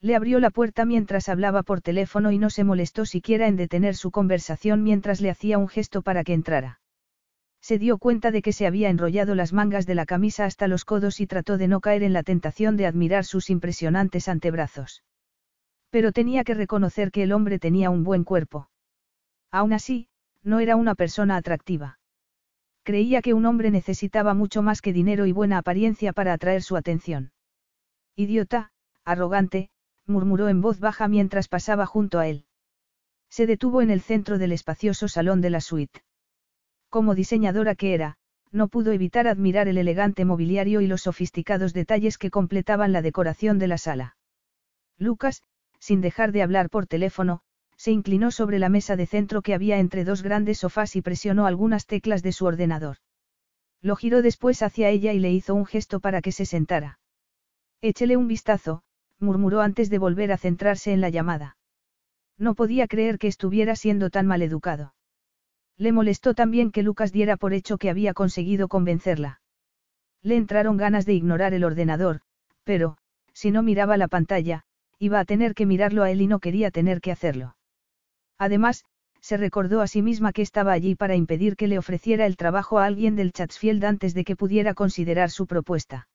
Le 0.00 0.14
abrió 0.14 0.38
la 0.38 0.50
puerta 0.50 0.84
mientras 0.84 1.28
hablaba 1.28 1.64
por 1.64 1.80
teléfono 1.80 2.30
y 2.30 2.38
no 2.38 2.50
se 2.50 2.62
molestó 2.62 3.04
siquiera 3.04 3.48
en 3.48 3.56
detener 3.56 3.96
su 3.96 4.12
conversación 4.12 4.84
mientras 4.84 5.20
le 5.20 5.30
hacía 5.30 5.58
un 5.58 5.66
gesto 5.66 6.02
para 6.02 6.22
que 6.22 6.34
entrara. 6.34 6.80
Se 7.66 7.80
dio 7.80 7.98
cuenta 7.98 8.30
de 8.30 8.42
que 8.42 8.52
se 8.52 8.64
había 8.64 8.90
enrollado 8.90 9.34
las 9.34 9.52
mangas 9.52 9.86
de 9.86 9.96
la 9.96 10.06
camisa 10.06 10.44
hasta 10.44 10.68
los 10.68 10.84
codos 10.84 11.18
y 11.18 11.26
trató 11.26 11.58
de 11.58 11.66
no 11.66 11.80
caer 11.80 12.04
en 12.04 12.12
la 12.12 12.22
tentación 12.22 12.76
de 12.76 12.86
admirar 12.86 13.24
sus 13.24 13.50
impresionantes 13.50 14.28
antebrazos. 14.28 15.02
Pero 15.90 16.12
tenía 16.12 16.44
que 16.44 16.54
reconocer 16.54 17.10
que 17.10 17.24
el 17.24 17.32
hombre 17.32 17.58
tenía 17.58 17.90
un 17.90 18.04
buen 18.04 18.22
cuerpo. 18.22 18.70
Aún 19.50 19.72
así, 19.72 20.06
no 20.44 20.60
era 20.60 20.76
una 20.76 20.94
persona 20.94 21.34
atractiva. 21.34 21.98
Creía 22.84 23.20
que 23.20 23.34
un 23.34 23.44
hombre 23.46 23.72
necesitaba 23.72 24.32
mucho 24.32 24.62
más 24.62 24.80
que 24.80 24.92
dinero 24.92 25.26
y 25.26 25.32
buena 25.32 25.58
apariencia 25.58 26.12
para 26.12 26.34
atraer 26.34 26.62
su 26.62 26.76
atención. 26.76 27.32
Idiota, 28.14 28.70
arrogante, 29.04 29.70
murmuró 30.06 30.48
en 30.48 30.60
voz 30.60 30.78
baja 30.78 31.08
mientras 31.08 31.48
pasaba 31.48 31.84
junto 31.84 32.20
a 32.20 32.28
él. 32.28 32.44
Se 33.28 33.44
detuvo 33.44 33.82
en 33.82 33.90
el 33.90 34.02
centro 34.02 34.38
del 34.38 34.52
espacioso 34.52 35.08
salón 35.08 35.40
de 35.40 35.50
la 35.50 35.60
suite. 35.60 36.05
Como 36.88 37.14
diseñadora 37.14 37.74
que 37.74 37.94
era, 37.94 38.16
no 38.52 38.68
pudo 38.68 38.92
evitar 38.92 39.26
admirar 39.26 39.68
el 39.68 39.78
elegante 39.78 40.24
mobiliario 40.24 40.80
y 40.80 40.86
los 40.86 41.02
sofisticados 41.02 41.72
detalles 41.72 42.18
que 42.18 42.30
completaban 42.30 42.92
la 42.92 43.02
decoración 43.02 43.58
de 43.58 43.68
la 43.68 43.78
sala. 43.78 44.16
Lucas, 44.98 45.42
sin 45.78 46.00
dejar 46.00 46.32
de 46.32 46.42
hablar 46.42 46.70
por 46.70 46.86
teléfono, 46.86 47.42
se 47.76 47.92
inclinó 47.92 48.30
sobre 48.30 48.58
la 48.58 48.68
mesa 48.68 48.96
de 48.96 49.06
centro 49.06 49.42
que 49.42 49.54
había 49.54 49.78
entre 49.78 50.04
dos 50.04 50.22
grandes 50.22 50.58
sofás 50.58 50.96
y 50.96 51.02
presionó 51.02 51.46
algunas 51.46 51.86
teclas 51.86 52.22
de 52.22 52.32
su 52.32 52.46
ordenador. 52.46 52.96
Lo 53.82 53.96
giró 53.96 54.22
después 54.22 54.62
hacia 54.62 54.88
ella 54.88 55.12
y 55.12 55.18
le 55.18 55.30
hizo 55.30 55.54
un 55.54 55.66
gesto 55.66 56.00
para 56.00 56.22
que 56.22 56.32
se 56.32 56.46
sentara. 56.46 56.98
Échele 57.82 58.16
un 58.16 58.26
vistazo, 58.26 58.82
murmuró 59.20 59.60
antes 59.60 59.90
de 59.90 59.98
volver 59.98 60.32
a 60.32 60.38
centrarse 60.38 60.92
en 60.92 61.00
la 61.00 61.10
llamada. 61.10 61.56
No 62.38 62.54
podía 62.54 62.86
creer 62.86 63.18
que 63.18 63.28
estuviera 63.28 63.76
siendo 63.76 64.10
tan 64.10 64.26
maleducado. 64.26 64.94
Le 65.78 65.92
molestó 65.92 66.34
también 66.34 66.70
que 66.70 66.82
Lucas 66.82 67.12
diera 67.12 67.36
por 67.36 67.52
hecho 67.52 67.76
que 67.76 67.90
había 67.90 68.14
conseguido 68.14 68.68
convencerla. 68.68 69.40
Le 70.22 70.36
entraron 70.36 70.76
ganas 70.76 71.06
de 71.06 71.14
ignorar 71.14 71.52
el 71.54 71.64
ordenador, 71.64 72.20
pero, 72.64 72.96
si 73.32 73.50
no 73.50 73.62
miraba 73.62 73.96
la 73.96 74.08
pantalla, 74.08 74.64
iba 74.98 75.20
a 75.20 75.24
tener 75.24 75.54
que 75.54 75.66
mirarlo 75.66 76.02
a 76.02 76.10
él 76.10 76.22
y 76.22 76.26
no 76.26 76.40
quería 76.40 76.70
tener 76.70 77.00
que 77.00 77.12
hacerlo. 77.12 77.56
Además, 78.38 78.84
se 79.20 79.36
recordó 79.36 79.82
a 79.82 79.86
sí 79.86 80.02
misma 80.02 80.32
que 80.32 80.42
estaba 80.42 80.72
allí 80.72 80.94
para 80.94 81.16
impedir 81.16 81.56
que 81.56 81.66
le 81.66 81.78
ofreciera 81.78 82.26
el 82.26 82.36
trabajo 82.36 82.78
a 82.78 82.86
alguien 82.86 83.16
del 83.16 83.32
Chatsfield 83.32 83.84
antes 83.84 84.14
de 84.14 84.24
que 84.24 84.36
pudiera 84.36 84.72
considerar 84.72 85.30
su 85.30 85.46
propuesta. 85.46 86.08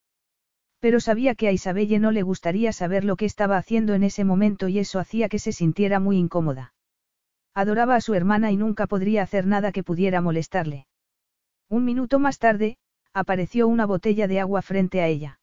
Pero 0.79 0.99
sabía 0.99 1.35
que 1.35 1.47
a 1.47 1.51
Isabelle 1.51 1.99
no 1.99 2.11
le 2.11 2.23
gustaría 2.23 2.73
saber 2.73 3.05
lo 3.05 3.17
que 3.17 3.25
estaba 3.25 3.57
haciendo 3.57 3.93
en 3.93 4.03
ese 4.03 4.23
momento 4.23 4.67
y 4.67 4.79
eso 4.79 4.97
hacía 4.97 5.29
que 5.29 5.39
se 5.39 5.51
sintiera 5.51 5.99
muy 5.99 6.17
incómoda. 6.17 6.73
Adoraba 7.53 7.95
a 7.95 8.01
su 8.01 8.13
hermana 8.13 8.51
y 8.51 8.57
nunca 8.57 8.87
podría 8.87 9.23
hacer 9.23 9.45
nada 9.45 9.71
que 9.71 9.83
pudiera 9.83 10.21
molestarle. 10.21 10.87
Un 11.69 11.85
minuto 11.85 12.19
más 12.19 12.39
tarde, 12.39 12.77
apareció 13.13 13.67
una 13.67 13.85
botella 13.85 14.27
de 14.27 14.39
agua 14.39 14.61
frente 14.61 15.01
a 15.01 15.07
ella. 15.07 15.39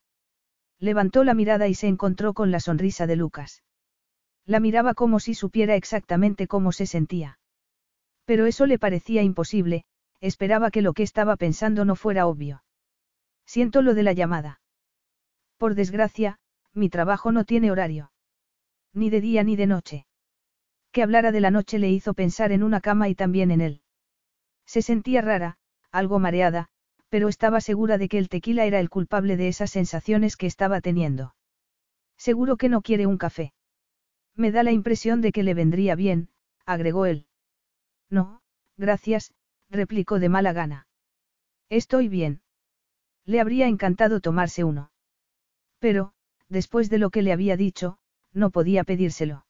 Levantó 0.79 1.23
la 1.23 1.33
mirada 1.33 1.67
y 1.67 1.75
se 1.75 1.87
encontró 1.87 2.33
con 2.33 2.51
la 2.51 2.59
sonrisa 2.59 3.05
de 3.05 3.15
Lucas. 3.15 3.63
La 4.45 4.59
miraba 4.59 4.93
como 4.93 5.19
si 5.19 5.35
supiera 5.35 5.75
exactamente 5.75 6.47
cómo 6.47 6.71
se 6.71 6.87
sentía. 6.87 7.39
Pero 8.25 8.45
eso 8.45 8.65
le 8.65 8.79
parecía 8.79 9.21
imposible, 9.21 9.85
esperaba 10.21 10.71
que 10.71 10.81
lo 10.81 10.93
que 10.93 11.03
estaba 11.03 11.35
pensando 11.35 11.85
no 11.85 11.95
fuera 11.95 12.25
obvio. 12.25 12.63
Siento 13.45 13.81
lo 13.81 13.93
de 13.93 14.03
la 14.03 14.13
llamada. 14.13 14.61
Por 15.57 15.75
desgracia, 15.75 16.39
mi 16.73 16.89
trabajo 16.89 17.31
no 17.31 17.43
tiene 17.43 17.71
horario. 17.71 18.11
Ni 18.93 19.09
de 19.09 19.21
día 19.21 19.43
ni 19.43 19.55
de 19.55 19.67
noche. 19.67 20.05
Que 20.91 21.03
hablara 21.03 21.31
de 21.31 21.39
la 21.39 21.51
noche 21.51 21.79
le 21.79 21.89
hizo 21.89 22.13
pensar 22.13 22.51
en 22.51 22.63
una 22.63 22.81
cama 22.81 23.09
y 23.09 23.15
también 23.15 23.51
en 23.51 23.61
él. 23.61 23.81
Se 24.65 24.81
sentía 24.81 25.21
rara, 25.21 25.57
algo 25.91 26.19
mareada, 26.19 26.69
pero 27.09 27.27
estaba 27.27 27.61
segura 27.61 27.97
de 27.97 28.07
que 28.07 28.17
el 28.17 28.29
tequila 28.29 28.65
era 28.65 28.79
el 28.79 28.89
culpable 28.89 29.37
de 29.37 29.47
esas 29.47 29.71
sensaciones 29.71 30.37
que 30.37 30.45
estaba 30.47 30.81
teniendo. 30.81 31.35
Seguro 32.17 32.57
que 32.57 32.69
no 32.69 32.81
quiere 32.81 33.07
un 33.07 33.17
café. 33.17 33.53
Me 34.35 34.51
da 34.51 34.63
la 34.63 34.71
impresión 34.71 35.21
de 35.21 35.31
que 35.31 35.43
le 35.43 35.53
vendría 35.53 35.95
bien, 35.95 36.29
agregó 36.65 37.05
él. 37.05 37.25
No, 38.09 38.41
gracias, 38.77 39.33
replicó 39.69 40.19
de 40.19 40.29
mala 40.29 40.53
gana. 40.53 40.87
Estoy 41.69 42.07
bien. 42.07 42.41
Le 43.25 43.39
habría 43.39 43.67
encantado 43.67 44.21
tomarse 44.21 44.63
uno. 44.63 44.91
Pero, 45.79 46.13
después 46.47 46.89
de 46.89 46.97
lo 46.97 47.09
que 47.09 47.21
le 47.21 47.31
había 47.31 47.57
dicho, 47.57 47.99
no 48.33 48.49
podía 48.49 48.83
pedírselo. 48.83 49.45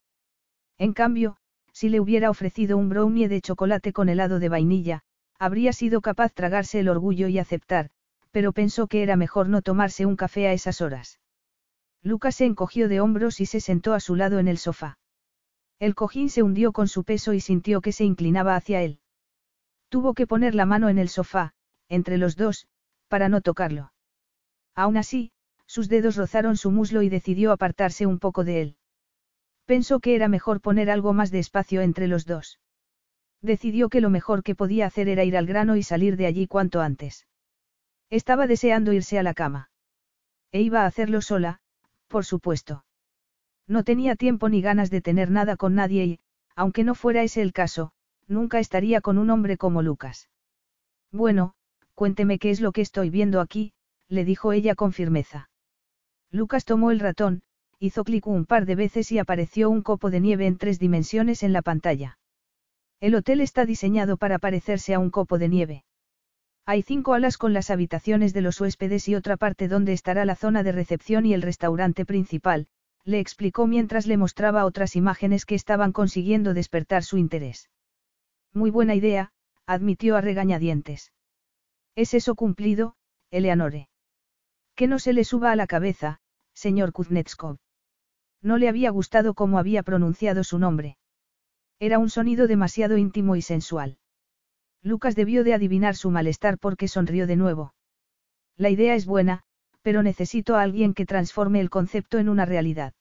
En 0.79 0.93
cambio, 0.93 1.35
si 1.73 1.89
le 1.89 1.99
hubiera 1.99 2.29
ofrecido 2.29 2.77
un 2.77 2.89
brownie 2.89 3.27
de 3.27 3.41
chocolate 3.41 3.93
con 3.93 4.09
helado 4.09 4.39
de 4.39 4.49
vainilla, 4.49 5.01
habría 5.37 5.73
sido 5.73 6.01
capaz 6.01 6.33
tragarse 6.33 6.79
el 6.79 6.89
orgullo 6.89 7.27
y 7.27 7.37
aceptar, 7.37 7.91
pero 8.31 8.53
pensó 8.53 8.87
que 8.87 9.03
era 9.03 9.17
mejor 9.17 9.49
no 9.49 9.61
tomarse 9.61 10.05
un 10.05 10.15
café 10.15 10.47
a 10.47 10.53
esas 10.53 10.81
horas. 10.81 11.19
Lucas 12.01 12.35
se 12.37 12.45
encogió 12.45 12.87
de 12.87 13.01
hombros 13.01 13.41
y 13.41 13.45
se 13.45 13.59
sentó 13.59 13.93
a 13.93 13.99
su 13.99 14.15
lado 14.15 14.39
en 14.39 14.47
el 14.47 14.57
sofá. 14.57 14.97
El 15.79 15.95
cojín 15.95 16.29
se 16.29 16.43
hundió 16.43 16.71
con 16.71 16.87
su 16.87 17.03
peso 17.03 17.33
y 17.33 17.41
sintió 17.41 17.81
que 17.81 17.91
se 17.91 18.05
inclinaba 18.05 18.55
hacia 18.55 18.81
él. 18.81 18.99
Tuvo 19.89 20.13
que 20.13 20.27
poner 20.27 20.55
la 20.55 20.65
mano 20.65 20.87
en 20.87 20.97
el 20.97 21.09
sofá, 21.09 21.53
entre 21.89 22.17
los 22.17 22.37
dos, 22.37 22.67
para 23.09 23.27
no 23.27 23.41
tocarlo. 23.41 23.91
Aún 24.75 24.95
así, 24.95 25.31
sus 25.65 25.89
dedos 25.89 26.15
rozaron 26.15 26.55
su 26.55 26.71
muslo 26.71 27.01
y 27.01 27.09
decidió 27.09 27.51
apartarse 27.51 28.05
un 28.05 28.19
poco 28.19 28.43
de 28.43 28.61
él. 28.61 28.75
Pensó 29.69 29.99
que 29.99 30.15
era 30.15 30.27
mejor 30.29 30.61
poner 30.61 30.89
algo 30.89 31.13
más 31.13 31.29
de 31.29 31.37
espacio 31.37 31.81
entre 31.81 32.07
los 32.07 32.25
dos. 32.25 32.59
Decidió 33.43 33.89
que 33.89 34.01
lo 34.01 34.09
mejor 34.09 34.41
que 34.41 34.55
podía 34.55 34.87
hacer 34.87 35.07
era 35.07 35.23
ir 35.23 35.37
al 35.37 35.45
grano 35.45 35.75
y 35.75 35.83
salir 35.83 36.17
de 36.17 36.25
allí 36.25 36.47
cuanto 36.47 36.81
antes. 36.81 37.27
Estaba 38.09 38.47
deseando 38.47 38.93
irse 38.93 39.19
a 39.19 39.21
la 39.21 39.35
cama. 39.35 39.69
E 40.51 40.61
iba 40.61 40.81
a 40.81 40.85
hacerlo 40.87 41.21
sola, 41.21 41.59
por 42.07 42.25
supuesto. 42.25 42.83
No 43.67 43.83
tenía 43.83 44.15
tiempo 44.15 44.49
ni 44.49 44.59
ganas 44.59 44.89
de 44.89 45.01
tener 45.01 45.29
nada 45.29 45.55
con 45.55 45.75
nadie 45.75 46.03
y, 46.03 46.19
aunque 46.55 46.83
no 46.83 46.95
fuera 46.95 47.21
ese 47.21 47.43
el 47.43 47.53
caso, 47.53 47.91
nunca 48.25 48.57
estaría 48.57 49.01
con 49.01 49.19
un 49.19 49.29
hombre 49.29 49.55
como 49.55 49.83
Lucas. 49.83 50.31
Bueno, 51.11 51.53
cuénteme 51.93 52.39
qué 52.39 52.49
es 52.49 52.59
lo 52.59 52.71
que 52.71 52.81
estoy 52.81 53.11
viendo 53.11 53.39
aquí, 53.39 53.73
le 54.07 54.25
dijo 54.25 54.51
ella 54.51 54.73
con 54.73 54.93
firmeza. 54.93 55.51
Lucas 56.31 56.65
tomó 56.65 56.89
el 56.89 56.99
ratón, 56.99 57.43
hizo 57.79 58.03
clic 58.03 58.27
un 58.27 58.45
par 58.45 58.65
de 58.65 58.75
veces 58.75 59.11
y 59.11 59.19
apareció 59.19 59.69
un 59.69 59.81
copo 59.81 60.09
de 60.09 60.19
nieve 60.19 60.45
en 60.47 60.57
tres 60.57 60.79
dimensiones 60.79 61.43
en 61.43 61.53
la 61.53 61.61
pantalla. 61.61 62.19
El 62.99 63.15
hotel 63.15 63.39
está 63.39 63.65
diseñado 63.65 64.17
para 64.17 64.39
parecerse 64.39 64.93
a 64.93 64.99
un 64.99 65.09
copo 65.09 65.37
de 65.37 65.47
nieve. 65.47 65.85
Hay 66.65 66.81
cinco 66.83 67.13
alas 67.13 67.37
con 67.37 67.53
las 67.53 67.69
habitaciones 67.69 68.33
de 68.33 68.41
los 68.41 68.59
huéspedes 68.59 69.07
y 69.07 69.15
otra 69.15 69.37
parte 69.37 69.67
donde 69.67 69.93
estará 69.93 70.25
la 70.25 70.35
zona 70.35 70.61
de 70.61 70.73
recepción 70.73 71.25
y 71.25 71.33
el 71.33 71.41
restaurante 71.41 72.05
principal, 72.05 72.67
le 73.05 73.19
explicó 73.19 73.65
mientras 73.65 74.05
le 74.07 74.17
mostraba 74.17 74.65
otras 74.65 74.95
imágenes 74.95 75.45
que 75.45 75.55
estaban 75.55 75.93
consiguiendo 75.93 76.53
despertar 76.53 77.03
su 77.03 77.17
interés. 77.17 77.69
Muy 78.53 78.71
buena 78.71 78.93
idea, 78.93 79.31
admitió 79.65 80.17
a 80.17 80.21
regañadientes. 80.21 81.13
¿Es 81.95 82.13
eso 82.13 82.35
cumplido, 82.35 82.95
Eleanore? 83.31 83.89
Que 84.75 84.87
no 84.87 84.99
se 84.99 85.13
le 85.13 85.23
suba 85.23 85.51
a 85.51 85.55
la 85.55 85.65
cabeza, 85.65 86.19
señor 86.53 86.91
Kuznetskov. 86.91 87.57
No 88.41 88.57
le 88.57 88.69
había 88.69 88.89
gustado 88.89 89.33
cómo 89.33 89.59
había 89.59 89.83
pronunciado 89.83 90.43
su 90.43 90.59
nombre. 90.59 90.97
Era 91.79 91.99
un 91.99 92.09
sonido 92.09 92.47
demasiado 92.47 92.97
íntimo 92.97 93.35
y 93.35 93.41
sensual. 93.41 93.97
Lucas 94.81 95.15
debió 95.15 95.43
de 95.43 95.53
adivinar 95.53 95.95
su 95.95 96.09
malestar 96.09 96.57
porque 96.57 96.87
sonrió 96.87 97.27
de 97.27 97.35
nuevo. 97.35 97.73
La 98.55 98.69
idea 98.69 98.95
es 98.95 99.05
buena, 99.05 99.43
pero 99.81 100.03
necesito 100.03 100.55
a 100.55 100.61
alguien 100.61 100.93
que 100.93 101.05
transforme 101.05 101.59
el 101.59 101.69
concepto 101.69 102.17
en 102.17 102.29
una 102.29 102.45
realidad. 102.45 102.93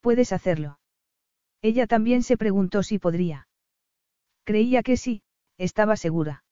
¿Puedes 0.00 0.32
hacerlo? 0.32 0.78
Ella 1.62 1.86
también 1.86 2.22
se 2.22 2.36
preguntó 2.36 2.82
si 2.82 2.98
podría. 2.98 3.48
Creía 4.44 4.82
que 4.82 4.96
sí, 4.96 5.22
estaba 5.58 5.96
segura. 5.96 6.44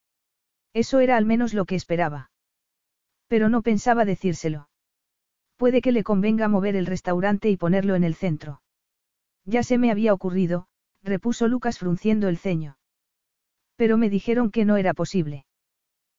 Eso 0.72 0.98
era 0.98 1.16
al 1.16 1.26
menos 1.26 1.54
lo 1.54 1.64
que 1.64 1.76
esperaba. 1.76 2.30
Pero 3.28 3.48
no 3.48 3.62
pensaba 3.62 4.04
decírselo. 4.04 4.68
Puede 5.56 5.80
que 5.80 5.92
le 5.92 6.02
convenga 6.02 6.48
mover 6.48 6.76
el 6.76 6.86
restaurante 6.86 7.48
y 7.50 7.56
ponerlo 7.56 7.94
en 7.94 8.04
el 8.04 8.14
centro. 8.14 8.62
Ya 9.44 9.62
se 9.62 9.78
me 9.78 9.90
había 9.90 10.12
ocurrido, 10.12 10.66
repuso 11.02 11.48
Lucas 11.48 11.78
frunciendo 11.78 12.28
el 12.28 12.38
ceño. 12.38 12.76
Pero 13.76 13.96
me 13.96 14.10
dijeron 14.10 14.50
que 14.50 14.64
no 14.64 14.76
era 14.76 14.94
posible. 14.94 15.46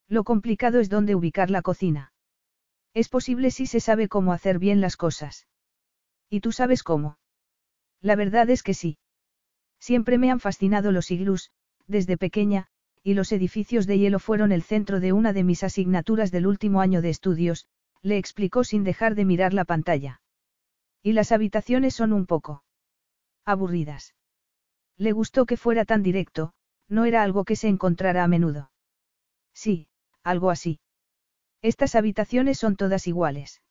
Lo 0.08 0.24
complicado 0.24 0.80
es 0.80 0.90
dónde 0.90 1.16
ubicar 1.16 1.50
la 1.50 1.62
cocina. 1.62 2.14
Es 2.94 3.10
posible 3.10 3.52
si 3.52 3.66
se 3.66 3.80
sabe 3.80 4.08
cómo 4.08 4.32
hacer 4.32 4.60
bien 4.60 4.80
las 4.80 4.96
cosas. 4.96 5.48
¿Y 6.30 6.40
tú 6.40 6.52
sabes 6.52 6.84
cómo? 6.84 7.18
La 8.02 8.16
verdad 8.16 8.50
es 8.50 8.64
que 8.64 8.74
sí. 8.74 8.98
Siempre 9.80 10.18
me 10.18 10.32
han 10.32 10.40
fascinado 10.40 10.92
los 10.92 11.12
iglús, 11.12 11.52
desde 11.88 12.18
pequeña, 12.18 12.68
y 13.04 13.14
los 13.14 13.32
edificios 13.32 13.86
de 13.86 14.00
hielo 14.00 14.20
fueron 14.20 14.52
el 14.52 14.64
centro 14.64 15.00
de 15.00 15.14
una 15.14 15.34
de 15.34 15.44
mis 15.44 15.64
asignaturas 15.64 16.32
del 16.32 16.48
último 16.48 16.82
año 16.82 17.02
de 17.02 17.10
estudios, 17.10 17.68
le 18.06 18.20
explicó 18.20 18.64
sin 18.64 18.84
dejar 18.84 19.16
de 19.16 19.26
mirar 19.26 19.56
la 19.56 19.66
pantalla. 19.66 20.22
Y 21.01 21.14
las 21.14 21.32
habitaciones 21.32 21.95
son 21.95 22.14
un 22.14 22.28
poco 22.28 22.64
aburridas. 23.45 24.14
Le 24.95 25.12
gustó 25.12 25.47
que 25.47 25.58
fuera 25.58 25.86
tan 25.86 26.03
directo, 26.03 26.53
no 26.88 27.06
era 27.06 27.24
algo 27.24 27.45
que 27.45 27.56
se 27.56 27.68
encontrara 27.68 28.24
a 28.24 28.28
menudo. 28.28 28.70
Sí, 29.53 29.88
algo 30.24 30.51
así. 30.51 30.80
Estas 31.64 31.95
habitaciones 31.95 32.60
son 32.60 32.76
todas 32.76 33.08
iguales. 33.08 33.64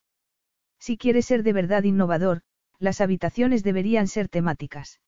Si 0.81 0.97
quieres 0.97 1.27
ser 1.27 1.45
de 1.45 1.53
verdad 1.53 1.85
innovador, 1.85 2.43
las 2.81 3.01
habitaciones 3.01 3.63
deberían 3.63 4.09
ser 4.09 4.29
temáticas. 4.29 5.01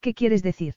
¿Qué 0.00 0.12
quieres 0.12 0.42
decir? 0.42 0.74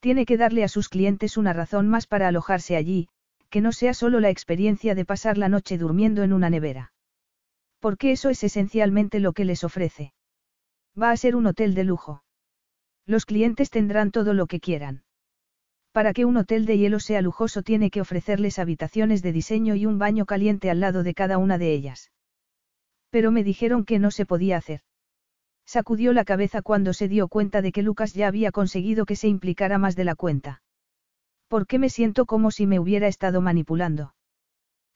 Tiene 0.00 0.24
que 0.24 0.38
darle 0.38 0.64
a 0.64 0.68
sus 0.68 0.88
clientes 0.88 1.36
una 1.36 1.52
razón 1.52 1.86
más 1.88 2.06
para 2.06 2.28
alojarse 2.28 2.76
allí, 2.76 3.08
que 3.52 3.60
no 3.60 3.72
sea 3.72 3.92
solo 3.92 4.18
la 4.18 4.30
experiencia 4.30 4.94
de 4.94 5.04
pasar 5.04 5.36
la 5.36 5.50
noche 5.50 5.76
durmiendo 5.76 6.22
en 6.22 6.32
una 6.32 6.48
nevera. 6.48 6.94
Porque 7.80 8.10
eso 8.10 8.30
es 8.30 8.42
esencialmente 8.42 9.20
lo 9.20 9.34
que 9.34 9.44
les 9.44 9.62
ofrece. 9.62 10.14
Va 11.00 11.10
a 11.10 11.16
ser 11.18 11.36
un 11.36 11.46
hotel 11.46 11.74
de 11.74 11.84
lujo. 11.84 12.24
Los 13.04 13.26
clientes 13.26 13.68
tendrán 13.68 14.10
todo 14.10 14.32
lo 14.32 14.46
que 14.46 14.58
quieran. 14.58 15.02
Para 15.92 16.14
que 16.14 16.24
un 16.24 16.38
hotel 16.38 16.64
de 16.64 16.78
hielo 16.78 16.98
sea 16.98 17.20
lujoso 17.20 17.62
tiene 17.62 17.90
que 17.90 18.00
ofrecerles 18.00 18.58
habitaciones 18.58 19.20
de 19.20 19.32
diseño 19.32 19.74
y 19.74 19.84
un 19.84 19.98
baño 19.98 20.24
caliente 20.24 20.70
al 20.70 20.80
lado 20.80 21.02
de 21.02 21.12
cada 21.12 21.36
una 21.36 21.58
de 21.58 21.74
ellas. 21.74 22.10
Pero 23.10 23.32
me 23.32 23.44
dijeron 23.44 23.84
que 23.84 23.98
no 23.98 24.10
se 24.10 24.24
podía 24.24 24.56
hacer. 24.56 24.80
Sacudió 25.66 26.14
la 26.14 26.24
cabeza 26.24 26.62
cuando 26.62 26.94
se 26.94 27.06
dio 27.06 27.28
cuenta 27.28 27.60
de 27.60 27.72
que 27.72 27.82
Lucas 27.82 28.14
ya 28.14 28.28
había 28.28 28.50
conseguido 28.50 29.04
que 29.04 29.16
se 29.16 29.28
implicara 29.28 29.76
más 29.76 29.94
de 29.94 30.04
la 30.04 30.14
cuenta. 30.14 30.61
¿Por 31.52 31.66
qué 31.66 31.78
me 31.78 31.90
siento 31.90 32.24
como 32.24 32.50
si 32.50 32.66
me 32.66 32.80
hubiera 32.80 33.08
estado 33.08 33.42
manipulando? 33.42 34.14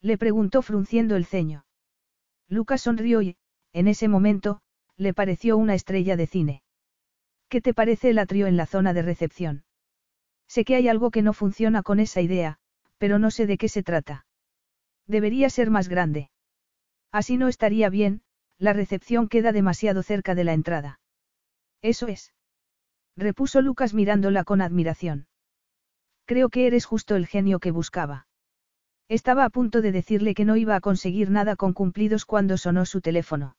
Le 0.00 0.16
preguntó 0.16 0.62
frunciendo 0.62 1.14
el 1.14 1.26
ceño. 1.26 1.66
Lucas 2.48 2.80
sonrió 2.80 3.20
y, 3.20 3.36
en 3.74 3.88
ese 3.88 4.08
momento, 4.08 4.62
le 4.96 5.12
pareció 5.12 5.58
una 5.58 5.74
estrella 5.74 6.16
de 6.16 6.26
cine. 6.26 6.62
¿Qué 7.50 7.60
te 7.60 7.74
parece 7.74 8.08
el 8.08 8.18
atrio 8.18 8.46
en 8.46 8.56
la 8.56 8.64
zona 8.64 8.94
de 8.94 9.02
recepción? 9.02 9.64
Sé 10.48 10.64
que 10.64 10.76
hay 10.76 10.88
algo 10.88 11.10
que 11.10 11.20
no 11.20 11.34
funciona 11.34 11.82
con 11.82 12.00
esa 12.00 12.22
idea, 12.22 12.56
pero 12.96 13.18
no 13.18 13.30
sé 13.30 13.46
de 13.46 13.58
qué 13.58 13.68
se 13.68 13.82
trata. 13.82 14.24
Debería 15.06 15.50
ser 15.50 15.68
más 15.68 15.90
grande. 15.90 16.30
Así 17.12 17.36
no 17.36 17.48
estaría 17.48 17.90
bien, 17.90 18.22
la 18.56 18.72
recepción 18.72 19.28
queda 19.28 19.52
demasiado 19.52 20.02
cerca 20.02 20.34
de 20.34 20.44
la 20.44 20.54
entrada. 20.54 21.00
Eso 21.82 22.06
es. 22.06 22.32
Repuso 23.14 23.60
Lucas 23.60 23.92
mirándola 23.92 24.42
con 24.42 24.62
admiración. 24.62 25.26
Creo 26.26 26.48
que 26.48 26.66
eres 26.66 26.84
justo 26.84 27.14
el 27.14 27.26
genio 27.26 27.60
que 27.60 27.70
buscaba. 27.70 28.26
Estaba 29.08 29.44
a 29.44 29.50
punto 29.50 29.80
de 29.80 29.92
decirle 29.92 30.34
que 30.34 30.44
no 30.44 30.56
iba 30.56 30.74
a 30.74 30.80
conseguir 30.80 31.30
nada 31.30 31.54
con 31.54 31.72
cumplidos 31.72 32.24
cuando 32.24 32.58
sonó 32.58 32.84
su 32.84 33.00
teléfono. 33.00 33.56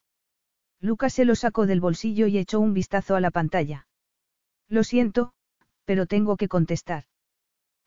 Lucas 0.81 1.13
se 1.13 1.23
lo 1.23 1.35
sacó 1.35 1.65
del 1.65 1.79
bolsillo 1.79 2.27
y 2.27 2.37
echó 2.37 2.59
un 2.59 2.73
vistazo 2.73 3.15
a 3.15 3.21
la 3.21 3.31
pantalla. 3.31 3.87
Lo 4.67 4.83
siento, 4.83 5.31
pero 5.85 6.05
tengo 6.05 6.35
que 6.35 6.49
contestar. 6.49 7.05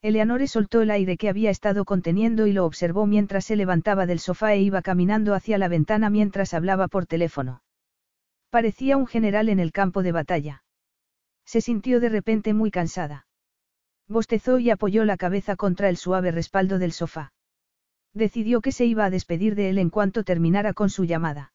Eleanore 0.00 0.46
soltó 0.46 0.80
el 0.80 0.90
aire 0.90 1.18
que 1.18 1.28
había 1.28 1.50
estado 1.50 1.84
conteniendo 1.84 2.46
y 2.46 2.52
lo 2.52 2.64
observó 2.64 3.06
mientras 3.06 3.44
se 3.44 3.56
levantaba 3.56 4.06
del 4.06 4.18
sofá 4.18 4.54
e 4.54 4.62
iba 4.62 4.80
caminando 4.80 5.34
hacia 5.34 5.58
la 5.58 5.68
ventana 5.68 6.08
mientras 6.08 6.54
hablaba 6.54 6.88
por 6.88 7.04
teléfono. 7.04 7.62
Parecía 8.48 8.96
un 8.96 9.06
general 9.06 9.50
en 9.50 9.60
el 9.60 9.72
campo 9.72 10.02
de 10.02 10.12
batalla. 10.12 10.64
Se 11.44 11.60
sintió 11.60 12.00
de 12.00 12.08
repente 12.08 12.54
muy 12.54 12.70
cansada. 12.70 13.26
Bostezó 14.10 14.58
y 14.58 14.70
apoyó 14.70 15.04
la 15.04 15.16
cabeza 15.16 15.54
contra 15.54 15.88
el 15.88 15.96
suave 15.96 16.32
respaldo 16.32 16.80
del 16.80 16.90
sofá. 16.90 17.32
Decidió 18.12 18.60
que 18.60 18.72
se 18.72 18.84
iba 18.84 19.04
a 19.04 19.10
despedir 19.10 19.54
de 19.54 19.70
él 19.70 19.78
en 19.78 19.88
cuanto 19.88 20.24
terminara 20.24 20.74
con 20.74 20.90
su 20.90 21.04
llamada. 21.04 21.52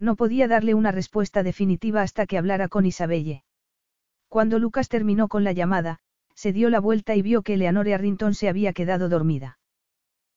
No 0.00 0.16
podía 0.16 0.48
darle 0.48 0.72
una 0.72 0.90
respuesta 0.90 1.42
definitiva 1.42 2.00
hasta 2.00 2.24
que 2.24 2.38
hablara 2.38 2.68
con 2.68 2.86
Isabelle. 2.86 3.44
Cuando 4.30 4.58
Lucas 4.58 4.88
terminó 4.88 5.28
con 5.28 5.44
la 5.44 5.52
llamada, 5.52 5.98
se 6.34 6.54
dio 6.54 6.70
la 6.70 6.80
vuelta 6.80 7.14
y 7.14 7.20
vio 7.20 7.42
que 7.42 7.54
Eleanor 7.54 7.90
Arrington 7.90 8.32
se 8.32 8.48
había 8.48 8.72
quedado 8.72 9.10
dormida. 9.10 9.58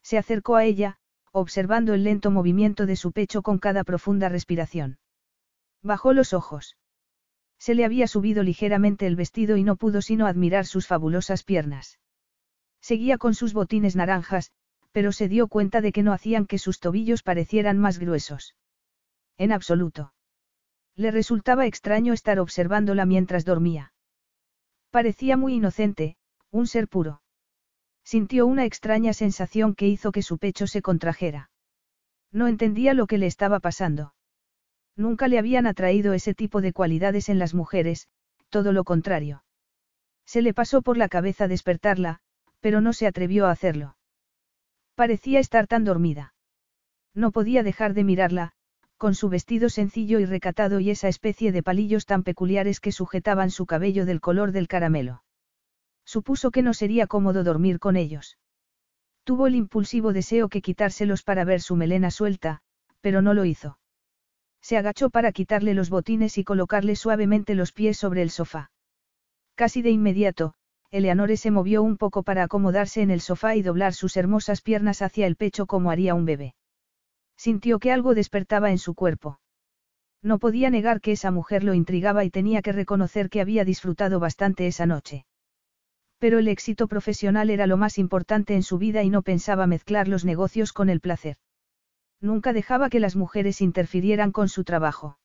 Se 0.04 0.18
acercó 0.18 0.58
a 0.58 0.66
ella, 0.66 0.98
observando 1.32 1.94
el 1.94 2.04
lento 2.04 2.32
movimiento 2.32 2.86
de 2.86 2.98
su 2.98 3.14
pecho 3.14 3.44
con 3.44 3.60
cada 3.60 3.86
profunda 3.86 4.28
respiración. 4.28 4.98
Bajó 5.82 6.12
los 6.12 6.34
ojos. 6.34 6.76
Se 7.60 7.76
le 7.76 7.86
había 7.86 8.08
subido 8.08 8.42
ligeramente 8.42 9.06
el 9.06 9.16
vestido 9.16 9.58
y 9.58 9.64
no 9.64 9.76
pudo 9.76 10.02
sino 10.02 10.26
admirar 10.26 10.66
sus 10.66 10.88
fabulosas 10.88 11.44
piernas. 11.44 12.00
Seguía 12.82 13.18
con 13.18 13.36
sus 13.36 13.54
botines 13.54 13.96
naranjas, 13.96 14.52
pero 14.92 15.12
se 15.12 15.28
dio 15.28 15.48
cuenta 15.48 15.82
de 15.82 15.92
que 15.92 16.02
no 16.02 16.14
hacían 16.14 16.46
que 16.46 16.58
sus 16.58 16.80
tobillos 16.80 17.22
parecieran 17.22 17.78
más 17.78 18.00
gruesos. 18.00 18.56
En 19.38 19.52
absoluto. 19.52 20.14
Le 20.96 21.12
resultaba 21.12 21.66
extraño 21.66 22.14
estar 22.14 22.40
observándola 22.40 23.06
mientras 23.06 23.46
dormía. 23.46 23.94
Parecía 24.90 25.38
muy 25.38 25.56
inocente, 25.56 26.18
un 26.52 26.66
ser 26.66 26.88
puro. 26.88 27.22
Sintió 28.04 28.48
una 28.48 28.66
extraña 28.66 29.14
sensación 29.14 29.76
que 29.76 29.88
hizo 29.88 30.12
que 30.12 30.24
su 30.24 30.40
pecho 30.40 30.66
se 30.66 30.82
contrajera. 30.82 31.52
No 32.32 32.48
entendía 32.48 32.94
lo 32.94 33.06
que 33.06 33.18
le 33.18 33.28
estaba 33.28 33.60
pasando. 33.60 34.14
Nunca 34.96 35.28
le 35.28 35.40
habían 35.40 35.68
atraído 35.68 36.14
ese 36.14 36.34
tipo 36.34 36.62
de 36.62 36.74
cualidades 36.74 37.30
en 37.30 37.40
las 37.40 37.54
mujeres, 37.54 38.08
todo 38.50 38.74
lo 38.74 38.84
contrario. 38.84 39.44
Se 40.26 40.42
le 40.42 40.54
pasó 40.54 40.82
por 40.82 40.98
la 40.98 41.10
cabeza 41.10 41.48
despertarla, 41.48 42.20
pero 42.60 42.82
no 42.82 42.94
se 42.94 43.08
atrevió 43.08 43.48
a 43.48 43.52
hacerlo. 43.52 43.98
Parecía 44.96 45.40
estar 45.40 45.66
tan 45.66 45.86
dormida. 45.86 46.34
No 47.14 47.32
podía 47.32 47.64
dejar 47.64 47.94
de 47.94 48.04
mirarla, 48.04 48.52
con 48.98 49.16
su 49.16 49.30
vestido 49.30 49.70
sencillo 49.70 50.20
y 50.20 50.26
recatado 50.26 50.82
y 50.82 50.90
esa 50.90 51.08
especie 51.08 51.52
de 51.52 51.64
palillos 51.64 52.06
tan 52.06 52.24
peculiares 52.24 52.82
que 52.82 52.92
sujetaban 52.92 53.50
su 53.50 53.66
cabello 53.66 54.06
del 54.06 54.20
color 54.20 54.52
del 54.52 54.68
caramelo. 54.68 55.24
Supuso 56.06 56.52
que 56.52 56.62
no 56.62 56.74
sería 56.74 57.08
cómodo 57.08 57.44
dormir 57.44 57.80
con 57.80 57.96
ellos. 57.96 58.38
Tuvo 59.24 59.48
el 59.48 59.56
impulsivo 59.56 60.12
deseo 60.12 60.50
que 60.50 60.62
quitárselos 60.62 61.24
para 61.24 61.46
ver 61.46 61.62
su 61.62 61.76
melena 61.76 62.12
suelta, 62.12 62.60
pero 63.00 63.22
no 63.22 63.34
lo 63.34 63.46
hizo. 63.46 63.79
Se 64.62 64.78
agachó 64.78 65.10
para 65.10 65.32
quitarle 65.32 65.74
los 65.74 65.90
botines 65.90 66.38
y 66.38 66.44
colocarle 66.44 66.96
suavemente 66.96 67.56
los 67.56 67.72
pies 67.72 67.98
sobre 67.98 68.22
el 68.22 68.30
sofá. 68.30 68.72
Casi 69.56 69.82
de 69.82 69.90
inmediato, 69.90 70.54
Eleanore 70.92 71.38
se 71.38 71.52
movió 71.52 71.84
un 71.84 71.98
poco 71.98 72.24
para 72.24 72.44
acomodarse 72.44 73.02
en 73.02 73.12
el 73.12 73.22
sofá 73.22 73.56
y 73.56 73.62
doblar 73.62 73.94
sus 73.94 74.18
hermosas 74.18 74.62
piernas 74.62 75.02
hacia 75.02 75.28
el 75.28 75.36
pecho 75.36 75.66
como 75.66 75.92
haría 75.92 76.16
un 76.16 76.26
bebé. 76.26 76.56
Sintió 77.38 77.80
que 77.80 77.92
algo 77.92 78.16
despertaba 78.16 78.72
en 78.72 78.80
su 78.80 78.96
cuerpo. 78.96 79.40
No 80.22 80.40
podía 80.40 80.70
negar 80.70 81.00
que 81.00 81.14
esa 81.14 81.32
mujer 81.32 81.64
lo 81.64 81.74
intrigaba 81.74 82.26
y 82.26 82.30
tenía 82.30 82.62
que 82.62 82.74
reconocer 82.74 83.30
que 83.30 83.42
había 83.42 83.64
disfrutado 83.64 84.20
bastante 84.20 84.68
esa 84.68 84.86
noche. 84.86 85.26
Pero 86.18 86.40
el 86.40 86.48
éxito 86.50 86.88
profesional 86.88 87.50
era 87.50 87.68
lo 87.68 87.78
más 87.78 87.98
importante 87.98 88.56
en 88.56 88.64
su 88.64 88.78
vida 88.78 89.04
y 89.04 89.10
no 89.10 89.22
pensaba 89.22 89.68
mezclar 89.68 90.08
los 90.08 90.26
negocios 90.26 90.74
con 90.74 90.90
el 90.90 91.00
placer. 91.00 91.38
Nunca 92.22 92.54
dejaba 92.54 92.90
que 92.90 93.00
las 93.00 93.16
mujeres 93.16 93.62
interfirieran 93.62 94.32
con 94.32 94.50
su 94.50 94.64
trabajo. 94.64 95.18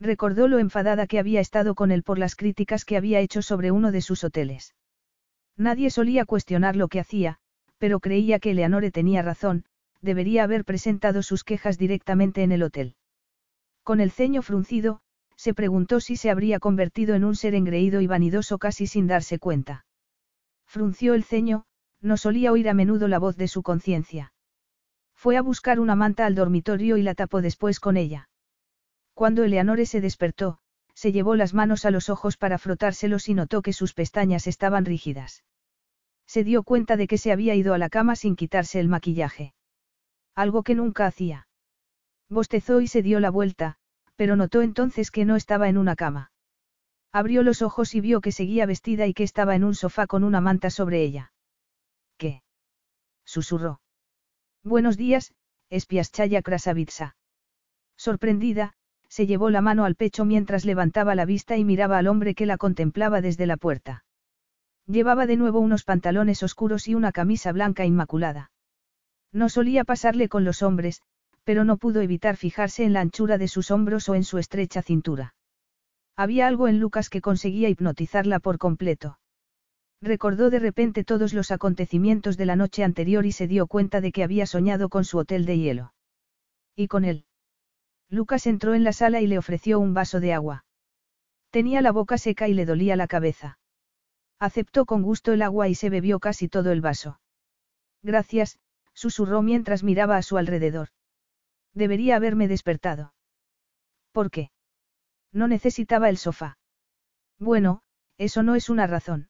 Recordó 0.00 0.48
lo 0.48 0.58
enfadada 0.58 1.06
que 1.06 1.18
había 1.18 1.40
estado 1.40 1.74
con 1.74 1.90
él 1.90 2.02
por 2.02 2.18
las 2.18 2.36
críticas 2.36 2.84
que 2.84 2.96
había 2.96 3.20
hecho 3.20 3.42
sobre 3.42 3.70
uno 3.70 3.92
de 3.92 4.00
sus 4.00 4.24
hoteles. 4.24 4.74
Nadie 5.56 5.90
solía 5.90 6.24
cuestionar 6.24 6.76
lo 6.76 6.88
que 6.88 7.00
hacía, 7.00 7.38
pero 7.78 8.00
creía 8.00 8.38
que 8.38 8.52
Eleanore 8.52 8.90
tenía 8.90 9.22
razón, 9.22 9.64
debería 10.00 10.44
haber 10.44 10.64
presentado 10.64 11.22
sus 11.22 11.44
quejas 11.44 11.78
directamente 11.78 12.42
en 12.42 12.52
el 12.52 12.62
hotel. 12.62 12.94
Con 13.82 14.00
el 14.00 14.10
ceño 14.10 14.42
fruncido, 14.42 15.00
se 15.36 15.54
preguntó 15.54 16.00
si 16.00 16.16
se 16.16 16.30
habría 16.30 16.58
convertido 16.58 17.14
en 17.14 17.24
un 17.24 17.36
ser 17.36 17.54
engreído 17.54 18.00
y 18.00 18.06
vanidoso 18.06 18.58
casi 18.58 18.86
sin 18.86 19.06
darse 19.06 19.38
cuenta. 19.38 19.86
Frunció 20.66 21.14
el 21.14 21.24
ceño, 21.24 21.64
no 22.00 22.16
solía 22.16 22.52
oír 22.52 22.68
a 22.68 22.74
menudo 22.74 23.08
la 23.08 23.18
voz 23.18 23.36
de 23.36 23.48
su 23.48 23.62
conciencia. 23.62 24.32
Fue 25.18 25.36
a 25.36 25.42
buscar 25.42 25.80
una 25.80 25.96
manta 25.96 26.26
al 26.26 26.36
dormitorio 26.36 26.96
y 26.96 27.02
la 27.02 27.16
tapó 27.16 27.42
después 27.42 27.80
con 27.80 27.96
ella. 27.96 28.30
Cuando 29.14 29.42
Eleanore 29.42 29.84
se 29.84 30.00
despertó, 30.00 30.60
se 30.94 31.10
llevó 31.10 31.34
las 31.34 31.54
manos 31.54 31.84
a 31.84 31.90
los 31.90 32.08
ojos 32.08 32.36
para 32.36 32.56
frotárselos 32.56 33.28
y 33.28 33.34
notó 33.34 33.60
que 33.60 33.72
sus 33.72 33.94
pestañas 33.94 34.46
estaban 34.46 34.84
rígidas. 34.84 35.42
Se 36.28 36.44
dio 36.44 36.62
cuenta 36.62 36.96
de 36.96 37.08
que 37.08 37.18
se 37.18 37.32
había 37.32 37.56
ido 37.56 37.74
a 37.74 37.78
la 37.78 37.88
cama 37.88 38.14
sin 38.14 38.36
quitarse 38.36 38.78
el 38.78 38.86
maquillaje. 38.86 39.54
Algo 40.36 40.62
que 40.62 40.76
nunca 40.76 41.06
hacía. 41.06 41.48
Bostezó 42.28 42.80
y 42.80 42.86
se 42.86 43.02
dio 43.02 43.18
la 43.18 43.30
vuelta, 43.30 43.74
pero 44.14 44.36
notó 44.36 44.62
entonces 44.62 45.10
que 45.10 45.24
no 45.24 45.34
estaba 45.34 45.68
en 45.68 45.78
una 45.78 45.96
cama. 45.96 46.30
Abrió 47.10 47.42
los 47.42 47.60
ojos 47.60 47.96
y 47.96 48.00
vio 48.00 48.20
que 48.20 48.30
seguía 48.30 48.66
vestida 48.66 49.08
y 49.08 49.14
que 49.14 49.24
estaba 49.24 49.56
en 49.56 49.64
un 49.64 49.74
sofá 49.74 50.06
con 50.06 50.22
una 50.22 50.40
manta 50.40 50.70
sobre 50.70 51.02
ella. 51.02 51.32
¿Qué? 52.18 52.44
susurró. 53.24 53.80
Buenos 54.68 54.98
días, 54.98 55.32
Espiaschaya 55.70 56.42
Krasavitsa. 56.42 57.16
Sorprendida, 57.96 58.74
se 59.08 59.26
llevó 59.26 59.48
la 59.48 59.62
mano 59.62 59.86
al 59.86 59.94
pecho 59.94 60.26
mientras 60.26 60.66
levantaba 60.66 61.14
la 61.14 61.24
vista 61.24 61.56
y 61.56 61.64
miraba 61.64 61.96
al 61.96 62.06
hombre 62.06 62.34
que 62.34 62.44
la 62.44 62.58
contemplaba 62.58 63.22
desde 63.22 63.46
la 63.46 63.56
puerta. 63.56 64.04
Llevaba 64.86 65.24
de 65.24 65.38
nuevo 65.38 65.58
unos 65.58 65.84
pantalones 65.84 66.42
oscuros 66.42 66.86
y 66.86 66.94
una 66.94 67.12
camisa 67.12 67.50
blanca 67.50 67.86
inmaculada. 67.86 68.50
No 69.32 69.48
solía 69.48 69.84
pasarle 69.84 70.28
con 70.28 70.44
los 70.44 70.62
hombres, 70.62 71.00
pero 71.44 71.64
no 71.64 71.78
pudo 71.78 72.02
evitar 72.02 72.36
fijarse 72.36 72.84
en 72.84 72.92
la 72.92 73.00
anchura 73.00 73.38
de 73.38 73.48
sus 73.48 73.70
hombros 73.70 74.06
o 74.10 74.16
en 74.16 74.24
su 74.24 74.36
estrecha 74.36 74.82
cintura. 74.82 75.34
Había 76.14 76.46
algo 76.46 76.68
en 76.68 76.78
Lucas 76.78 77.08
que 77.08 77.22
conseguía 77.22 77.70
hipnotizarla 77.70 78.38
por 78.38 78.58
completo. 78.58 79.18
Recordó 80.00 80.50
de 80.50 80.60
repente 80.60 81.02
todos 81.02 81.32
los 81.32 81.50
acontecimientos 81.50 82.36
de 82.36 82.46
la 82.46 82.56
noche 82.56 82.84
anterior 82.84 83.26
y 83.26 83.32
se 83.32 83.48
dio 83.48 83.66
cuenta 83.66 84.00
de 84.00 84.12
que 84.12 84.22
había 84.22 84.46
soñado 84.46 84.88
con 84.88 85.04
su 85.04 85.18
hotel 85.18 85.44
de 85.44 85.58
hielo. 85.58 85.94
Y 86.76 86.86
con 86.86 87.04
él. 87.04 87.24
Lucas 88.08 88.46
entró 88.46 88.74
en 88.74 88.84
la 88.84 88.92
sala 88.92 89.20
y 89.20 89.26
le 89.26 89.38
ofreció 89.38 89.80
un 89.80 89.94
vaso 89.94 90.20
de 90.20 90.32
agua. 90.32 90.64
Tenía 91.50 91.82
la 91.82 91.92
boca 91.92 92.16
seca 92.16 92.46
y 92.48 92.54
le 92.54 92.64
dolía 92.64 92.94
la 92.94 93.08
cabeza. 93.08 93.58
Aceptó 94.38 94.86
con 94.86 95.02
gusto 95.02 95.32
el 95.32 95.42
agua 95.42 95.68
y 95.68 95.74
se 95.74 95.90
bebió 95.90 96.20
casi 96.20 96.48
todo 96.48 96.70
el 96.70 96.80
vaso. 96.80 97.20
Gracias, 98.02 98.60
susurró 98.94 99.42
mientras 99.42 99.82
miraba 99.82 100.16
a 100.16 100.22
su 100.22 100.38
alrededor. 100.38 100.88
Debería 101.74 102.16
haberme 102.16 102.46
despertado. 102.46 103.14
¿Por 104.12 104.30
qué? 104.30 104.50
No 105.32 105.48
necesitaba 105.48 106.08
el 106.08 106.18
sofá. 106.18 106.58
Bueno, 107.38 107.82
eso 108.16 108.42
no 108.42 108.54
es 108.54 108.70
una 108.70 108.86
razón. 108.86 109.28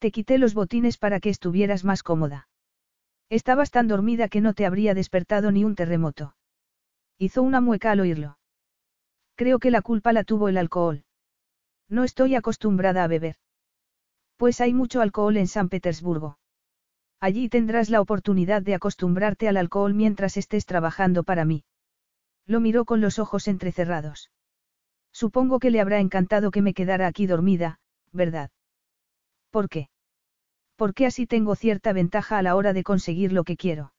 Te 0.00 0.10
quité 0.10 0.38
los 0.38 0.54
botines 0.54 0.96
para 0.96 1.20
que 1.20 1.28
estuvieras 1.28 1.84
más 1.84 2.02
cómoda. 2.02 2.48
Estabas 3.28 3.70
tan 3.70 3.86
dormida 3.86 4.28
que 4.28 4.40
no 4.40 4.54
te 4.54 4.64
habría 4.64 4.94
despertado 4.94 5.52
ni 5.52 5.62
un 5.62 5.74
terremoto. 5.74 6.34
Hizo 7.18 7.42
una 7.42 7.60
mueca 7.60 7.90
al 7.90 8.00
oírlo. 8.00 8.38
Creo 9.36 9.58
que 9.58 9.70
la 9.70 9.82
culpa 9.82 10.14
la 10.14 10.24
tuvo 10.24 10.48
el 10.48 10.56
alcohol. 10.56 11.04
No 11.90 12.04
estoy 12.04 12.34
acostumbrada 12.34 13.04
a 13.04 13.08
beber. 13.08 13.36
Pues 14.38 14.62
hay 14.62 14.72
mucho 14.72 15.02
alcohol 15.02 15.36
en 15.36 15.46
San 15.46 15.68
Petersburgo. 15.68 16.38
Allí 17.20 17.50
tendrás 17.50 17.90
la 17.90 18.00
oportunidad 18.00 18.62
de 18.62 18.74
acostumbrarte 18.74 19.48
al 19.48 19.58
alcohol 19.58 19.92
mientras 19.92 20.38
estés 20.38 20.64
trabajando 20.64 21.24
para 21.24 21.44
mí. 21.44 21.64
Lo 22.46 22.60
miró 22.60 22.86
con 22.86 23.02
los 23.02 23.18
ojos 23.18 23.48
entrecerrados. 23.48 24.30
Supongo 25.12 25.58
que 25.58 25.70
le 25.70 25.82
habrá 25.82 26.00
encantado 26.00 26.50
que 26.50 26.62
me 26.62 26.72
quedara 26.72 27.06
aquí 27.06 27.26
dormida, 27.26 27.80
¿verdad? 28.12 28.50
¿Por 29.50 29.68
qué? 29.68 29.88
Porque 30.76 31.06
así 31.06 31.26
tengo 31.26 31.56
cierta 31.56 31.92
ventaja 31.92 32.38
a 32.38 32.42
la 32.42 32.56
hora 32.56 32.72
de 32.72 32.82
conseguir 32.82 33.32
lo 33.32 33.44
que 33.44 33.56
quiero. 33.56 33.92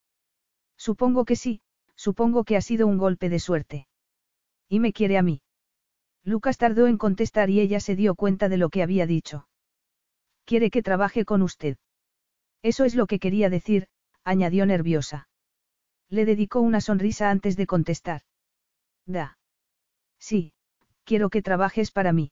Supongo 0.77 1.25
que 1.25 1.35
sí, 1.35 1.61
supongo 1.95 2.43
que 2.43 2.57
ha 2.57 2.61
sido 2.61 2.87
un 2.87 2.97
golpe 2.97 3.29
de 3.29 3.39
suerte. 3.39 3.87
Y 4.67 4.79
me 4.79 4.93
quiere 4.93 5.17
a 5.17 5.21
mí. 5.21 5.41
Lucas 6.23 6.57
tardó 6.57 6.87
en 6.87 6.97
contestar 6.97 7.49
y 7.49 7.59
ella 7.59 7.79
se 7.79 7.95
dio 7.95 8.15
cuenta 8.15 8.49
de 8.49 8.57
lo 8.57 8.69
que 8.69 8.81
había 8.81 9.05
dicho. 9.05 9.47
Quiere 10.45 10.71
que 10.71 10.81
trabaje 10.81 11.25
con 11.25 11.41
usted. 11.41 11.77
Eso 12.63 12.85
es 12.85 12.95
lo 12.95 13.07
que 13.07 13.19
quería 13.19 13.49
decir, 13.49 13.87
añadió 14.23 14.65
nerviosa. 14.65 15.27
Le 16.09 16.25
dedicó 16.25 16.61
una 16.61 16.81
sonrisa 16.81 17.29
antes 17.29 17.55
de 17.57 17.67
contestar. 17.67 18.21
Da. 19.05 19.37
Sí, 20.19 20.53
quiero 21.03 21.29
que 21.29 21.41
trabajes 21.41 21.91
para 21.91 22.13
mí. 22.13 22.31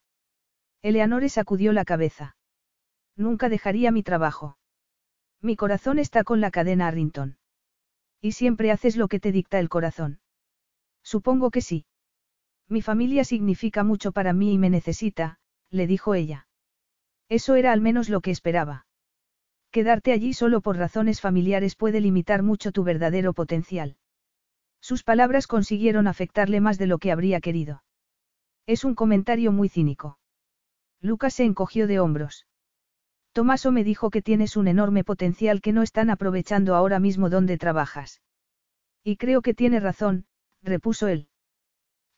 Eleanore 0.81 1.29
sacudió 1.29 1.73
la 1.73 1.85
cabeza. 1.85 2.35
Nunca 3.19 3.49
dejaría 3.49 3.91
mi 3.91 4.01
trabajo. 4.01 4.57
Mi 5.41 5.57
corazón 5.57 5.99
está 5.99 6.23
con 6.23 6.39
la 6.39 6.51
cadena 6.51 6.87
Arrington. 6.87 7.37
Y 8.21 8.31
siempre 8.31 8.71
haces 8.71 8.95
lo 8.95 9.09
que 9.09 9.19
te 9.19 9.33
dicta 9.33 9.59
el 9.59 9.67
corazón. 9.67 10.21
Supongo 11.03 11.51
que 11.51 11.59
sí. 11.59 11.85
Mi 12.69 12.81
familia 12.81 13.25
significa 13.25 13.83
mucho 13.83 14.13
para 14.13 14.31
mí 14.31 14.53
y 14.53 14.57
me 14.57 14.69
necesita, 14.69 15.37
le 15.69 15.85
dijo 15.85 16.15
ella. 16.15 16.47
Eso 17.27 17.55
era 17.55 17.73
al 17.73 17.81
menos 17.81 18.07
lo 18.07 18.21
que 18.21 18.31
esperaba. 18.31 18.87
Quedarte 19.69 20.13
allí 20.13 20.33
solo 20.33 20.61
por 20.61 20.77
razones 20.77 21.19
familiares 21.19 21.75
puede 21.75 21.99
limitar 21.99 22.41
mucho 22.41 22.71
tu 22.71 22.85
verdadero 22.85 23.33
potencial. 23.33 23.97
Sus 24.79 25.03
palabras 25.03 25.45
consiguieron 25.45 26.07
afectarle 26.07 26.61
más 26.61 26.77
de 26.77 26.87
lo 26.87 26.99
que 26.99 27.11
habría 27.11 27.41
querido. 27.41 27.83
Es 28.65 28.85
un 28.85 28.95
comentario 28.95 29.51
muy 29.51 29.67
cínico. 29.67 30.19
Lucas 31.01 31.33
se 31.33 31.43
encogió 31.43 31.85
de 31.85 31.99
hombros. 31.99 32.45
Tomaso 33.31 33.71
me 33.71 33.83
dijo 33.83 34.09
que 34.09 34.21
tienes 34.21 34.57
un 34.57 34.67
enorme 34.67 35.03
potencial 35.03 35.61
que 35.61 35.71
no 35.71 35.83
están 35.83 36.09
aprovechando 36.09 36.75
ahora 36.75 36.99
mismo 36.99 37.29
donde 37.29 37.57
trabajas. 37.57 38.21
Y 39.03 39.17
creo 39.17 39.41
que 39.41 39.53
tiene 39.53 39.79
razón, 39.79 40.25
repuso 40.61 41.07
él. 41.07 41.27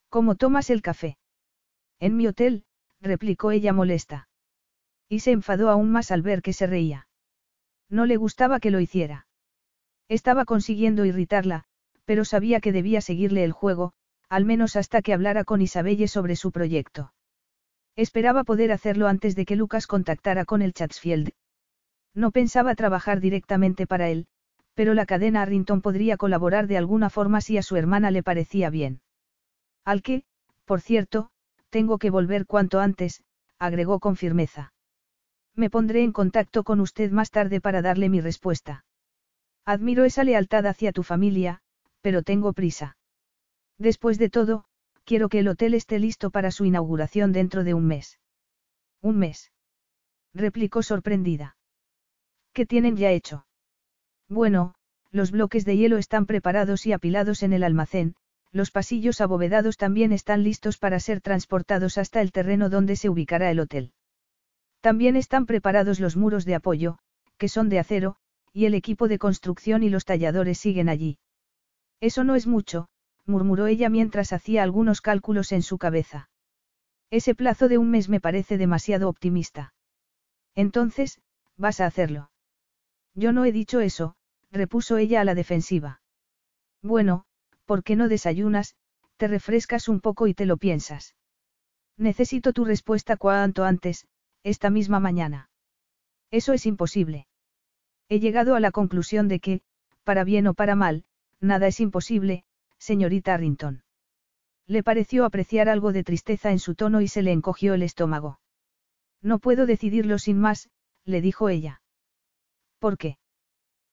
¿Cómo 0.10 0.36
tomas 0.36 0.70
el 0.70 0.82
café? 0.82 1.18
En 2.00 2.18
mi 2.18 2.28
hotel, 2.28 2.66
replicó 3.00 3.52
ella 3.52 3.74
molesta. 3.74 4.30
Y 5.08 5.20
se 5.20 5.32
enfadó 5.32 5.70
aún 5.70 5.92
más 5.92 6.12
al 6.12 6.22
ver 6.22 6.42
que 6.42 6.54
se 6.54 6.68
reía. 6.68 7.08
No 7.90 8.06
le 8.06 8.18
gustaba 8.18 8.60
que 8.60 8.72
lo 8.72 8.80
hiciera. 8.80 9.28
Estaba 10.08 10.46
consiguiendo 10.46 11.06
irritarla, 11.06 11.66
pero 12.06 12.26
sabía 12.26 12.62
que 12.62 12.72
debía 12.72 13.02
seguirle 13.02 13.44
el 13.44 13.52
juego, 13.52 13.94
al 14.30 14.46
menos 14.46 14.76
hasta 14.76 15.02
que 15.02 15.14
hablara 15.14 15.44
con 15.44 15.62
Isabelle 15.62 16.08
sobre 16.08 16.36
su 16.36 16.52
proyecto. 16.52 17.14
Esperaba 17.96 18.44
poder 18.44 18.72
hacerlo 18.72 19.08
antes 19.08 19.36
de 19.36 19.46
que 19.46 19.56
Lucas 19.56 19.88
contactara 19.88 20.46
con 20.46 20.62
el 20.62 20.74
Chatsfield. 20.74 21.32
No 22.14 22.32
pensaba 22.32 22.76
trabajar 22.76 23.20
directamente 23.20 23.88
para 23.88 24.10
él, 24.10 24.28
pero 24.74 24.94
la 24.94 25.06
cadena 25.06 25.42
Arrington 25.42 25.82
podría 25.82 26.18
colaborar 26.18 26.68
de 26.68 26.78
alguna 26.78 27.10
forma 27.10 27.42
si 27.42 27.58
a 27.58 27.64
su 27.64 27.76
hermana 27.76 28.12
le 28.12 28.24
parecía 28.24 28.70
bien. 28.70 29.02
Al 29.84 30.02
que, 30.02 30.24
por 30.66 30.82
cierto, 30.82 31.30
tengo 31.70 31.98
que 31.98 32.10
volver 32.10 32.46
cuanto 32.46 32.80
antes, 32.80 33.24
agregó 33.60 34.00
con 34.00 34.16
firmeza. 34.16 34.74
Me 35.56 35.70
pondré 35.70 36.04
en 36.04 36.12
contacto 36.12 36.64
con 36.64 36.80
usted 36.80 37.12
más 37.12 37.30
tarde 37.30 37.60
para 37.60 37.82
darle 37.82 38.10
mi 38.10 38.22
respuesta. 38.22 38.86
Admiro 39.66 40.06
esa 40.06 40.24
lealtad 40.24 40.66
hacia 40.66 40.92
tu 40.92 41.04
familia, 41.04 41.62
pero 42.02 42.24
tengo 42.24 42.54
prisa. 42.54 42.98
Después 43.78 44.18
de 44.18 44.30
todo, 44.30 44.66
quiero 45.12 45.28
que 45.28 45.40
el 45.40 45.50
hotel 45.50 45.74
esté 45.74 46.00
listo 46.00 46.30
para 46.30 46.52
su 46.52 46.64
inauguración 46.64 47.34
dentro 47.34 47.66
de 47.66 47.74
un 47.74 47.86
mes. 47.86 48.18
¿Un 49.02 49.18
mes? 49.18 49.52
replicó 50.34 50.84
sorprendida. 50.84 51.58
¿Qué 52.54 52.66
tienen 52.66 52.96
ya 52.96 53.12
hecho? 53.12 53.46
Bueno, 54.30 54.74
los 55.12 55.32
bloques 55.32 55.66
de 55.66 55.76
hielo 55.76 55.98
están 55.98 56.26
preparados 56.26 56.86
y 56.86 56.94
apilados 56.94 57.44
en 57.44 57.52
el 57.52 57.64
almacén, 57.64 58.16
los 58.54 58.72
pasillos 58.72 59.20
abovedados 59.20 59.76
también 59.76 60.14
están 60.14 60.44
listos 60.44 60.78
para 60.78 60.98
ser 61.02 61.20
transportados 61.20 61.98
hasta 61.98 62.22
el 62.22 62.32
terreno 62.32 62.70
donde 62.70 62.96
se 62.96 63.10
ubicará 63.10 63.52
el 63.52 63.60
hotel. 63.60 63.92
También 64.80 65.18
están 65.18 65.46
preparados 65.46 66.00
los 66.00 66.16
muros 66.16 66.46
de 66.46 66.56
apoyo, 66.56 67.00
que 67.38 67.50
son 67.50 67.68
de 67.68 67.80
acero, 67.80 68.16
y 68.54 68.64
el 68.64 68.76
equipo 68.76 69.10
de 69.10 69.20
construcción 69.20 69.84
y 69.84 69.90
los 69.90 70.06
talladores 70.06 70.58
siguen 70.58 70.88
allí. 70.88 71.18
Eso 72.00 72.24
no 72.24 72.36
es 72.36 72.48
mucho, 72.48 72.88
murmuró 73.32 73.66
ella 73.66 73.90
mientras 73.90 74.34
hacía 74.34 74.62
algunos 74.62 75.02
cálculos 75.02 75.52
en 75.52 75.64
su 75.64 75.80
cabeza. 75.80 76.30
Ese 77.10 77.34
plazo 77.34 77.68
de 77.68 77.80
un 77.80 77.90
mes 77.90 78.08
me 78.10 78.22
parece 78.22 78.58
demasiado 78.60 79.10
optimista. 79.10 79.74
Entonces, 80.54 81.20
vas 81.58 81.80
a 81.80 81.88
hacerlo. 81.88 82.32
Yo 83.16 83.32
no 83.32 83.46
he 83.46 83.52
dicho 83.52 83.80
eso, 83.80 84.16
repuso 84.52 84.98
ella 84.98 85.22
a 85.22 85.26
la 85.26 85.36
defensiva. 85.36 86.02
Bueno, 86.84 87.26
¿por 87.66 87.84
qué 87.84 87.96
no 87.96 88.08
desayunas, 88.08 88.76
te 89.18 89.28
refrescas 89.28 89.88
un 89.88 90.00
poco 90.00 90.28
y 90.28 90.34
te 90.34 90.46
lo 90.46 90.58
piensas? 90.58 91.16
Necesito 91.98 92.54
tu 92.54 92.66
respuesta 92.66 93.18
cuanto 93.18 93.64
antes, 93.64 94.08
esta 94.44 94.70
misma 94.70 95.00
mañana. 95.00 95.50
Eso 96.32 96.54
es 96.54 96.66
imposible. 96.66 97.28
He 98.10 98.20
llegado 98.20 98.56
a 98.56 98.60
la 98.60 98.72
conclusión 98.72 99.28
de 99.28 99.40
que, 99.40 99.62
para 100.04 100.24
bien 100.24 100.48
o 100.48 100.54
para 100.54 100.76
mal, 100.76 101.04
nada 101.40 101.68
es 101.68 101.80
imposible, 101.80 102.44
señorita 102.82 103.36
Arrington. 103.36 103.84
Le 104.66 104.84
pareció 104.84 105.26
apreciar 105.26 105.70
algo 105.70 105.94
de 105.94 106.04
tristeza 106.04 106.52
en 106.52 106.60
su 106.60 106.74
tono 106.74 107.02
y 107.02 107.08
se 107.08 107.22
le 107.22 107.32
encogió 107.32 107.76
el 107.76 107.84
estómago. 107.84 108.40
No 109.22 109.38
puedo 109.38 109.66
decidirlo 109.68 110.18
sin 110.18 110.40
más, 110.40 110.70
le 111.06 111.22
dijo 111.22 111.50
ella. 111.50 111.82
¿Por 112.80 112.98
qué? 112.98 113.20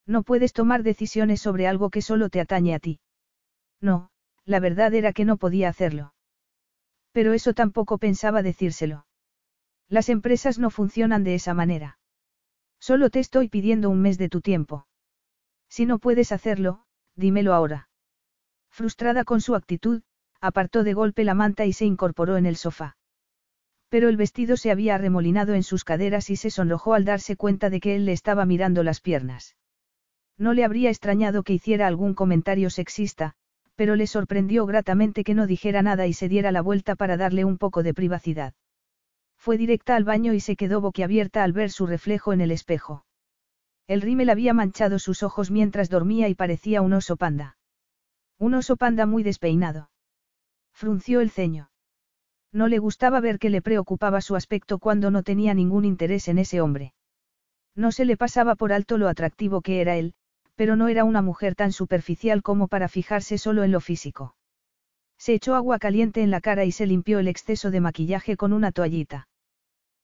No 0.07 0.22
puedes 0.22 0.55
tomar 0.55 0.82
decisiones 0.82 1.43
sobre 1.43 1.66
algo 1.66 1.91
que 1.91 2.01
solo 2.01 2.30
te 2.30 2.41
atañe 2.41 2.74
a 2.74 2.78
ti. 2.78 3.01
No, 3.80 4.11
la 4.47 4.59
verdad 4.59 4.95
era 4.95 5.12
que 5.12 5.26
no 5.26 5.36
podía 5.36 5.68
hacerlo. 5.68 6.14
Pero 7.12 7.34
eso 7.34 7.53
tampoco 7.53 7.99
pensaba 7.99 8.43
decírselo. 8.43 9.07
Las 9.89 10.09
empresas 10.09 10.59
no 10.59 10.70
funcionan 10.70 11.24
de 11.24 11.34
esa 11.34 11.53
manera. 11.53 11.99
Solo 12.80 13.11
te 13.11 13.20
estoy 13.20 13.49
pidiendo 13.49 13.91
un 13.91 14.01
mes 14.01 14.16
de 14.16 14.30
tu 14.30 14.41
tiempo. 14.41 14.86
Si 15.68 15.84
no 15.84 15.99
puedes 15.99 16.32
hacerlo, 16.32 16.86
dímelo 17.14 17.53
ahora. 17.53 17.88
Frustrada 18.79 19.24
con 19.24 19.41
su 19.41 19.57
actitud, 19.57 20.03
apartó 20.41 20.85
de 20.85 20.95
golpe 20.95 21.24
la 21.24 21.35
manta 21.35 21.66
y 21.66 21.72
se 21.72 21.85
incorporó 21.85 22.37
en 22.37 22.47
el 22.47 22.55
sofá. 22.55 22.97
Pero 23.89 24.09
el 24.09 24.16
vestido 24.16 24.57
se 24.57 24.70
había 24.70 24.95
arremolinado 24.95 25.55
en 25.55 25.64
sus 25.64 25.83
caderas 25.83 26.31
y 26.31 26.37
se 26.37 26.49
sonrojó 26.49 26.95
al 26.95 27.05
darse 27.05 27.35
cuenta 27.35 27.70
de 27.70 27.81
que 27.81 27.97
él 27.97 28.05
le 28.05 28.12
estaba 28.12 28.47
mirando 28.47 28.85
las 28.85 29.01
piernas. 29.01 29.57
No 30.37 30.53
le 30.53 30.62
habría 30.62 30.91
extrañado 30.91 31.43
que 31.43 31.55
hiciera 31.55 31.89
algún 31.89 32.14
comentario 32.14 32.70
sexista, 32.70 33.33
pero 33.74 33.97
le 33.97 34.07
sorprendió 34.07 34.64
gratamente 34.64 35.24
que 35.24 35.35
no 35.35 35.49
dijera 35.49 35.83
nada 35.83 36.07
y 36.07 36.12
se 36.12 36.29
diera 36.29 36.53
la 36.53 36.62
vuelta 36.62 36.95
para 36.95 37.16
darle 37.16 37.45
un 37.45 37.59
poco 37.59 37.83
de 37.83 37.95
privacidad. 37.95 38.55
Fue 39.37 39.59
directa 39.59 39.97
al 39.97 40.05
baño 40.05 40.35
y 40.35 40.39
se 40.39 40.55
quedó 40.55 40.81
boquiabierta 40.81 41.43
al 41.43 41.53
ver 41.53 41.72
su 41.72 41.89
reflejo 41.89 42.33
en 42.33 42.43
el 42.43 42.53
espejo. 42.53 43.05
El 43.89 44.03
rímel 44.03 44.31
había 44.31 44.55
manchado 44.55 45.01
sus 45.01 45.24
ojos 45.24 45.51
mientras 45.51 45.91
dormía 45.91 46.29
y 46.29 46.37
parecía 46.37 46.81
un 46.81 46.93
oso 46.93 47.16
panda. 47.16 47.57
Un 48.39 48.55
oso 48.55 48.76
panda 48.76 49.05
muy 49.05 49.22
despeinado. 49.22 49.91
Frunció 50.72 51.20
el 51.20 51.30
ceño. 51.30 51.70
No 52.53 52.68
le 52.68 52.78
gustaba 52.78 53.20
ver 53.20 53.39
que 53.39 53.51
le 53.51 53.62
preocupaba 53.62 54.20
su 54.20 54.36
aspecto 54.36 54.78
cuando 54.78 55.11
no 55.11 55.22
tenía 55.22 55.55
ningún 55.55 55.84
interés 55.84 56.28
en 56.28 56.39
ese 56.39 56.61
hombre. 56.61 56.95
No 57.74 57.93
se 57.93 58.05
le 58.05 58.16
pasaba 58.16 58.55
por 58.55 58.72
alto 58.72 58.97
lo 58.97 59.09
atractivo 59.09 59.61
que 59.61 59.80
era 59.80 59.97
él, 59.97 60.14
pero 60.55 60.76
no 60.76 60.89
era 60.89 61.05
una 61.05 61.20
mujer 61.20 61.55
tan 61.55 61.72
superficial 61.72 62.43
como 62.43 62.68
para 62.68 62.89
fijarse 62.89 63.39
solo 63.39 63.64
en 63.64 63.72
lo 63.72 63.80
físico. 63.80 64.36
Se 65.18 65.34
echó 65.34 65.57
agua 65.57 65.78
caliente 65.78 66.22
en 66.22 66.30
la 66.30 66.41
cara 66.41 66.64
y 66.64 66.72
se 66.72 66.86
limpió 66.86 67.18
el 67.18 67.28
exceso 67.28 67.70
de 67.70 67.80
maquillaje 67.80 68.36
con 68.36 68.53
una 68.53 68.72
toallita. 68.72 69.28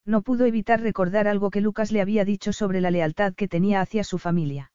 No 0.05 0.23
pudo 0.23 0.45
evitar 0.45 0.81
recordar 0.81 1.29
algo 1.29 1.51
que 1.51 1.61
Lucas 1.61 1.93
le 1.93 2.01
había 2.01 2.25
dicho 2.25 2.53
sobre 2.53 2.81
la 2.81 2.91
lealtad 2.91 3.33
que 3.35 3.49
tenía 3.49 3.81
hacia 3.81 4.05
su 4.05 4.19
familia. 4.19 4.73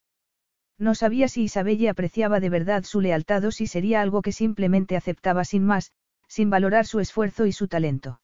No 0.80 0.95
sabía 0.95 1.27
si 1.27 1.43
Isabelle 1.43 1.89
apreciaba 1.89 2.39
de 2.39 2.49
verdad 2.49 2.86
su 2.86 3.01
lealtad 3.01 3.43
o 3.43 3.51
si 3.51 3.67
sería 3.67 4.01
algo 4.01 4.21
que 4.21 4.32
simplemente 4.32 4.95
aceptaba 4.95 5.43
sin 5.43 5.65
más, 5.65 5.91
sin 6.30 6.49
valorar 6.49 6.86
su 6.86 7.01
esfuerzo 7.01 7.45
y 7.45 7.51
su 7.51 7.67
talento. 7.67 8.21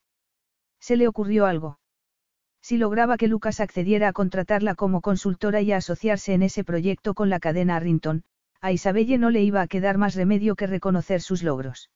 Se 0.79 0.95
le 0.95 1.09
ocurrió 1.09 1.47
algo. 1.47 1.79
Si 2.61 2.77
lograba 2.77 3.17
que 3.17 3.27
Lucas 3.27 3.59
accediera 3.59 4.07
a 4.07 4.13
contratarla 4.13 4.73
como 4.73 5.01
consultora 5.01 5.61
y 5.61 5.73
a 5.73 5.77
asociarse 5.77 6.33
en 6.33 6.43
ese 6.43 6.63
proyecto 6.63 7.13
con 7.13 7.29
la 7.29 7.39
cadena 7.39 7.75
Arrington, 7.75 8.23
a 8.61 8.71
Isabelle 8.71 9.17
no 9.17 9.31
le 9.31 9.41
iba 9.43 9.61
a 9.61 9.67
quedar 9.67 9.97
más 9.97 10.15
remedio 10.15 10.55
que 10.55 10.65
reconocer 10.65 11.21
sus 11.21 11.43
logros. 11.43 11.91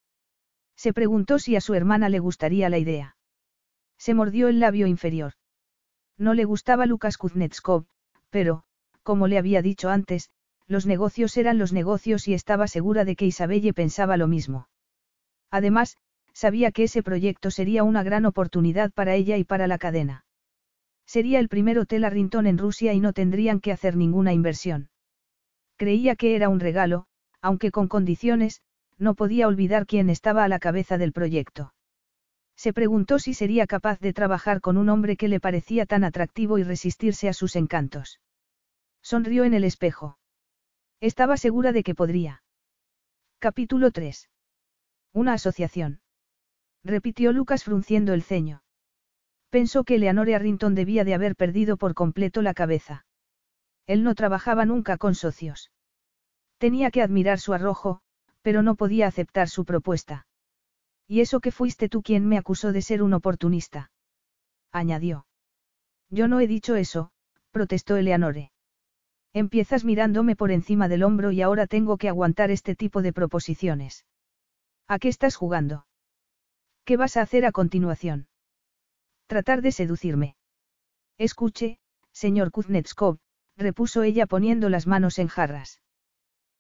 Se 0.76 0.94
preguntó 0.94 1.40
si 1.40 1.56
a 1.56 1.62
su 1.62 1.74
hermana 1.74 2.10
le 2.10 2.20
gustaría 2.20 2.70
la 2.70 2.78
idea. 2.78 3.16
Se 3.98 4.14
mordió 4.14 4.50
el 4.50 4.60
labio 4.60 4.88
inferior. 4.88 5.34
No 6.18 6.34
le 6.34 6.44
gustaba 6.44 6.86
Lucas 6.86 7.18
Kuznetskov, 7.18 7.86
pero, 8.30 8.64
como 9.04 9.28
le 9.28 9.38
había 9.38 9.62
dicho 9.62 9.90
antes, 9.90 10.30
los 10.70 10.86
negocios 10.86 11.36
eran 11.36 11.58
los 11.58 11.74
negocios 11.74 12.28
y 12.28 12.36
estaba 12.36 12.68
segura 12.68 13.04
de 13.04 13.16
que 13.16 13.26
Isabelle 13.26 13.74
pensaba 13.74 14.18
lo 14.18 14.28
mismo. 14.28 14.70
Además, 15.50 15.98
sabía 16.32 16.72
que 16.72 16.84
ese 16.84 17.02
proyecto 17.02 17.50
sería 17.50 17.84
una 17.84 18.04
gran 18.04 18.26
oportunidad 18.28 18.92
para 18.92 19.16
ella 19.16 19.36
y 19.38 19.44
para 19.44 19.66
la 19.66 19.80
cadena. 19.80 20.26
Sería 21.08 21.40
el 21.40 21.50
primer 21.50 21.80
hotel 21.80 22.04
Arrington 22.04 22.46
en 22.46 22.60
Rusia 22.60 22.94
y 22.94 23.00
no 23.00 23.14
tendrían 23.14 23.62
que 23.62 23.72
hacer 23.72 23.98
ninguna 23.98 24.32
inversión. 24.32 24.90
Creía 25.76 26.16
que 26.16 26.36
era 26.36 26.50
un 26.50 26.60
regalo, 26.60 27.08
aunque 27.42 27.72
con 27.72 27.88
condiciones, 27.88 28.62
no 29.00 29.16
podía 29.16 29.48
olvidar 29.48 29.88
quién 29.88 30.12
estaba 30.12 30.44
a 30.44 30.48
la 30.48 30.60
cabeza 30.60 31.00
del 31.00 31.14
proyecto. 31.14 31.74
Se 32.56 32.74
preguntó 32.74 33.18
si 33.18 33.34
sería 33.34 33.66
capaz 33.66 34.00
de 34.00 34.14
trabajar 34.14 34.62
con 34.62 34.78
un 34.78 34.90
hombre 34.90 35.18
que 35.18 35.30
le 35.30 35.40
parecía 35.40 35.88
tan 35.88 36.04
atractivo 36.04 36.60
y 36.60 36.64
resistirse 36.64 37.28
a 37.28 37.34
sus 37.34 37.56
encantos. 37.56 38.20
Sonrió 39.02 39.46
en 39.46 39.56
el 39.56 39.64
espejo. 39.64 40.19
Estaba 41.02 41.38
segura 41.38 41.72
de 41.72 41.84
que 41.84 41.96
podría. 41.96 42.44
Capítulo 43.40 43.92
3. 43.92 44.30
Una 45.14 45.34
asociación. 45.34 46.02
Repitió 46.84 47.32
Lucas 47.32 47.64
frunciendo 47.64 48.14
el 48.14 48.22
ceño. 48.22 48.64
Pensó 49.50 49.86
que 49.86 49.96
Eleanor 49.96 50.30
Arrington 50.30 50.76
debía 50.76 51.06
de 51.06 51.14
haber 51.14 51.38
perdido 51.38 51.78
por 51.78 51.94
completo 51.94 52.42
la 52.42 52.54
cabeza. 52.54 53.06
Él 53.88 54.04
no 54.04 54.14
trabajaba 54.14 54.66
nunca 54.66 54.98
con 54.98 55.16
socios. 55.16 55.72
Tenía 56.58 56.92
que 56.92 57.02
admirar 57.02 57.40
su 57.40 57.54
arrojo, 57.54 58.02
pero 58.42 58.62
no 58.62 58.76
podía 58.76 59.08
aceptar 59.08 59.48
su 59.48 59.64
propuesta. 59.64 60.28
Y 61.08 61.22
eso 61.22 61.40
que 61.40 61.54
fuiste 61.54 61.88
tú 61.88 62.02
quien 62.02 62.28
me 62.28 62.38
acusó 62.38 62.74
de 62.74 62.82
ser 62.82 63.04
un 63.04 63.14
oportunista. 63.14 63.90
Añadió. 64.74 65.26
Yo 66.10 66.28
no 66.28 66.42
he 66.42 66.48
dicho 66.48 66.76
eso, 66.76 67.12
protestó 67.52 67.96
Eleanore. 67.96 68.52
Empiezas 69.34 69.86
mirándome 69.86 70.36
por 70.36 70.52
encima 70.52 70.88
del 70.88 71.04
hombro 71.04 71.32
y 71.32 71.42
ahora 71.42 71.68
tengo 71.68 71.98
que 71.98 72.10
aguantar 72.10 72.50
este 72.50 72.76
tipo 72.76 73.02
de 73.02 73.14
proposiciones. 73.14 74.06
¿A 74.88 74.98
qué 74.98 75.08
estás 75.08 75.36
jugando? 75.36 75.86
¿Qué 76.84 76.98
vas 76.98 77.16
a 77.18 77.22
hacer 77.22 77.46
a 77.46 77.52
continuación? 77.52 78.28
Tratar 79.28 79.62
de 79.62 79.72
seducirme. 79.72 80.36
Escuche, 81.20 81.78
señor 82.12 82.50
Kuznetskov, 82.50 83.20
repuso 83.56 84.02
ella 84.02 84.26
poniendo 84.26 84.70
las 84.70 84.88
manos 84.88 85.20
en 85.20 85.28
jarras. 85.28 85.82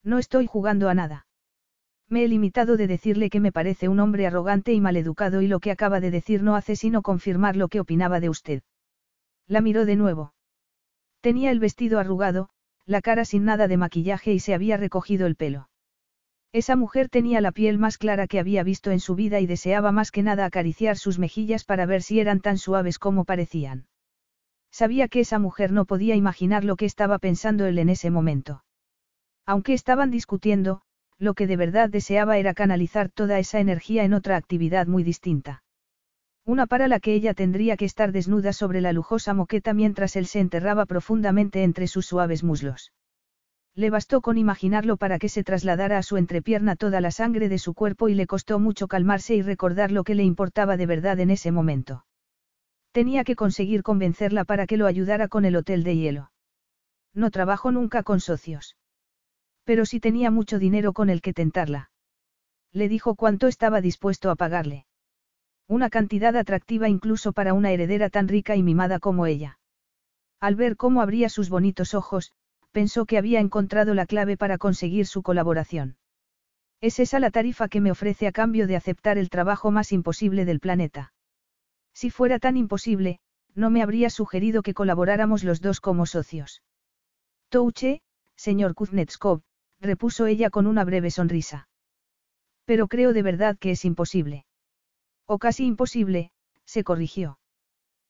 No 0.03 0.19
estoy 0.19 0.45
jugando 0.45 0.89
a 0.89 0.93
nada. 0.93 1.25
Me 2.07 2.23
he 2.23 2.27
limitado 2.27 2.77
de 2.77 2.85
decirle 2.85 3.31
que 3.31 3.39
me 3.39 3.51
parece 3.51 3.87
un 3.87 3.99
hombre 3.99 4.27
arrogante 4.27 4.73
y 4.73 4.81
maleducado 4.81 5.41
y 5.41 5.47
lo 5.47 5.59
que 5.59 5.71
acaba 5.71 5.99
de 5.99 6.11
decir 6.11 6.43
no 6.43 6.55
hace 6.55 6.75
sino 6.75 7.01
confirmar 7.01 7.55
lo 7.55 7.67
que 7.67 7.79
opinaba 7.79 8.19
de 8.19 8.29
usted. 8.29 8.61
La 9.47 9.61
miró 9.61 9.85
de 9.85 9.95
nuevo. 9.95 10.33
Tenía 11.21 11.51
el 11.51 11.59
vestido 11.59 11.99
arrugado, 11.99 12.49
la 12.89 13.01
cara 13.01 13.23
sin 13.23 13.45
nada 13.45 13.67
de 13.67 13.77
maquillaje 13.77 14.33
y 14.33 14.39
se 14.39 14.55
había 14.55 14.75
recogido 14.75 15.27
el 15.27 15.35
pelo. 15.35 15.69
Esa 16.51 16.75
mujer 16.75 17.07
tenía 17.07 17.39
la 17.39 17.51
piel 17.51 17.77
más 17.77 17.99
clara 17.99 18.25
que 18.25 18.39
había 18.39 18.63
visto 18.63 18.89
en 18.89 18.99
su 18.99 19.13
vida 19.13 19.39
y 19.39 19.45
deseaba 19.45 19.91
más 19.91 20.09
que 20.09 20.23
nada 20.23 20.45
acariciar 20.45 20.97
sus 20.97 21.19
mejillas 21.19 21.65
para 21.65 21.85
ver 21.85 22.01
si 22.01 22.19
eran 22.19 22.39
tan 22.39 22.57
suaves 22.57 22.97
como 22.97 23.25
parecían. 23.25 23.85
Sabía 24.71 25.07
que 25.07 25.19
esa 25.19 25.37
mujer 25.37 25.71
no 25.71 25.85
podía 25.85 26.15
imaginar 26.15 26.63
lo 26.63 26.77
que 26.77 26.85
estaba 26.85 27.19
pensando 27.19 27.67
él 27.67 27.77
en 27.77 27.89
ese 27.89 28.09
momento. 28.09 28.63
Aunque 29.45 29.73
estaban 29.73 30.09
discutiendo, 30.09 30.81
lo 31.19 31.35
que 31.35 31.45
de 31.45 31.57
verdad 31.57 31.89
deseaba 31.91 32.39
era 32.39 32.55
canalizar 32.55 33.09
toda 33.09 33.37
esa 33.37 33.59
energía 33.59 34.03
en 34.03 34.15
otra 34.15 34.35
actividad 34.35 34.87
muy 34.87 35.03
distinta. 35.03 35.61
Una 36.45 36.67
para 36.67 36.87
la 36.87 36.99
que 36.99 37.13
ella 37.13 37.33
tendría 37.33 37.77
que 37.77 37.85
estar 37.85 38.11
desnuda 38.11 38.53
sobre 38.53 38.81
la 38.81 38.93
lujosa 38.93 39.33
moqueta 39.33 39.73
mientras 39.73 40.15
él 40.15 40.25
se 40.25 40.39
enterraba 40.39 40.85
profundamente 40.85 41.63
entre 41.63 41.87
sus 41.87 42.05
suaves 42.05 42.43
muslos. 42.43 42.91
Le 43.75 43.89
bastó 43.89 44.21
con 44.21 44.37
imaginarlo 44.37 44.97
para 44.97 45.19
que 45.19 45.29
se 45.29 45.43
trasladara 45.43 45.97
a 45.97 46.03
su 46.03 46.17
entrepierna 46.17 46.75
toda 46.75 47.01
la 47.01 47.11
sangre 47.11 47.49
de 47.49 47.59
su 47.59 47.73
cuerpo 47.73 48.09
y 48.09 48.13
le 48.13 48.27
costó 48.27 48.59
mucho 48.59 48.87
calmarse 48.87 49.35
y 49.35 49.41
recordar 49.41 49.91
lo 49.91 50.03
que 50.03 50.15
le 50.15 50.23
importaba 50.23 50.75
de 50.75 50.85
verdad 50.85 51.19
en 51.19 51.29
ese 51.29 51.51
momento. 51.51 52.05
Tenía 52.91 53.23
que 53.23 53.35
conseguir 53.35 53.83
convencerla 53.83 54.43
para 54.43 54.65
que 54.65 54.75
lo 54.75 54.87
ayudara 54.87 55.27
con 55.27 55.45
el 55.45 55.55
hotel 55.55 55.83
de 55.83 55.95
hielo. 55.95 56.31
No 57.13 57.31
trabajo 57.31 57.71
nunca 57.71 58.03
con 58.03 58.19
socios. 58.19 58.75
Pero 59.63 59.85
sí 59.85 59.99
tenía 59.99 60.31
mucho 60.31 60.57
dinero 60.57 60.93
con 60.93 61.09
el 61.09 61.21
que 61.21 61.33
tentarla. 61.33 61.91
Le 62.73 62.89
dijo 62.89 63.15
cuánto 63.15 63.47
estaba 63.47 63.81
dispuesto 63.81 64.31
a 64.31 64.35
pagarle. 64.35 64.87
Una 65.69 65.91
cantidad 65.91 66.35
atractiva 66.35 66.89
incluso 66.89 67.31
para 67.31 67.53
una 67.53 67.69
heredera 67.69 68.09
tan 68.09 68.27
rica 68.27 68.55
y 68.55 68.63
mimada 68.63 68.97
como 68.97 69.27
ella. 69.27 69.59
Al 70.39 70.55
ver 70.55 70.75
cómo 70.75 70.99
abría 70.99 71.29
sus 71.29 71.49
bonitos 71.49 71.93
ojos, 71.93 72.31
pensó 72.71 73.05
que 73.05 73.19
había 73.19 73.39
encontrado 73.39 73.93
la 73.93 74.07
clave 74.07 74.35
para 74.35 74.57
conseguir 74.57 75.05
su 75.05 75.21
colaboración. 75.21 75.97
Es 76.81 76.99
esa 76.99 77.19
la 77.19 77.29
tarifa 77.29 77.67
que 77.67 77.81
me 77.81 77.91
ofrece 77.91 78.25
a 78.25 78.31
cambio 78.31 78.65
de 78.65 78.77
aceptar 78.77 79.19
el 79.19 79.29
trabajo 79.29 79.69
más 79.69 79.91
imposible 79.91 80.43
del 80.43 80.59
planeta. 80.59 81.13
Si 81.93 82.09
fuera 82.09 82.39
tan 82.39 82.57
imposible, 82.57 83.19
no 83.53 83.69
me 83.69 83.83
habría 83.83 84.09
sugerido 84.09 84.63
que 84.63 84.73
colaboráramos 84.73 85.43
los 85.43 85.61
dos 85.61 85.81
como 85.81 86.07
socios. 86.07 86.63
Touche, 87.49 88.01
señor 88.35 88.73
Kuznetskov, 88.73 89.41
repuso 89.79 90.25
ella 90.25 90.49
con 90.49 90.65
una 90.65 90.83
breve 90.83 91.11
sonrisa. 91.11 91.67
Pero 92.65 92.87
creo 92.87 93.13
de 93.13 93.21
verdad 93.21 93.55
que 93.59 93.69
es 93.69 93.85
imposible. 93.85 94.45
O 95.31 95.37
casi 95.37 95.67
imposible, 95.67 96.31
se 96.65 96.83
corrigió. 96.83 97.37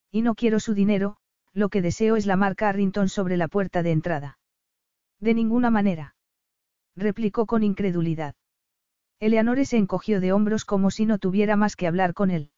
Y 0.09 0.21
no 0.21 0.35
quiero 0.35 0.61
su 0.61 0.73
dinero, 0.73 1.17
lo 1.53 1.67
que 1.67 1.81
deseo 1.81 2.15
es 2.15 2.25
la 2.25 2.37
marca 2.37 2.69
Arrington 2.69 3.09
sobre 3.09 3.35
la 3.35 3.49
puerta 3.49 3.83
de 3.83 3.91
entrada. 3.91 4.39
De 5.19 5.33
ninguna 5.33 5.69
manera. 5.69 6.15
Replicó 6.95 7.45
con 7.45 7.61
incredulidad. 7.61 8.35
Eleanore 9.19 9.65
se 9.65 9.75
encogió 9.75 10.21
de 10.21 10.31
hombros 10.31 10.63
como 10.63 10.91
si 10.91 11.05
no 11.05 11.17
tuviera 11.17 11.57
más 11.57 11.75
que 11.75 11.87
hablar 11.87 12.13
con 12.13 12.31
él. 12.31 12.51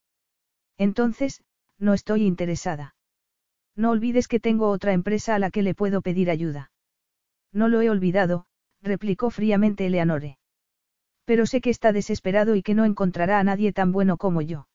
Entonces, 0.78 1.44
no 1.80 1.96
estoy 1.96 2.28
interesada. 2.28 2.96
No 3.76 3.90
olvides 3.90 4.28
que 4.28 4.40
tengo 4.40 4.70
otra 4.70 4.94
empresa 4.94 5.34
a 5.34 5.40
la 5.40 5.50
que 5.50 5.64
le 5.64 5.74
puedo 5.74 6.04
pedir 6.04 6.30
ayuda. 6.30 6.72
No 7.52 7.68
lo 7.68 7.82
he 7.82 7.90
olvidado, 7.90 8.46
replicó 8.84 9.32
fríamente 9.32 9.88
Eleanore. 9.88 10.38
Pero 11.26 11.46
sé 11.46 11.62
que 11.62 11.70
está 11.70 11.92
desesperado 11.92 12.56
y 12.56 12.64
que 12.64 12.74
no 12.74 12.86
encontrará 12.86 13.40
a 13.40 13.44
nadie 13.44 13.74
tan 13.74 13.92
bueno 13.92 14.18
como 14.18 14.42
yo. 14.42 14.68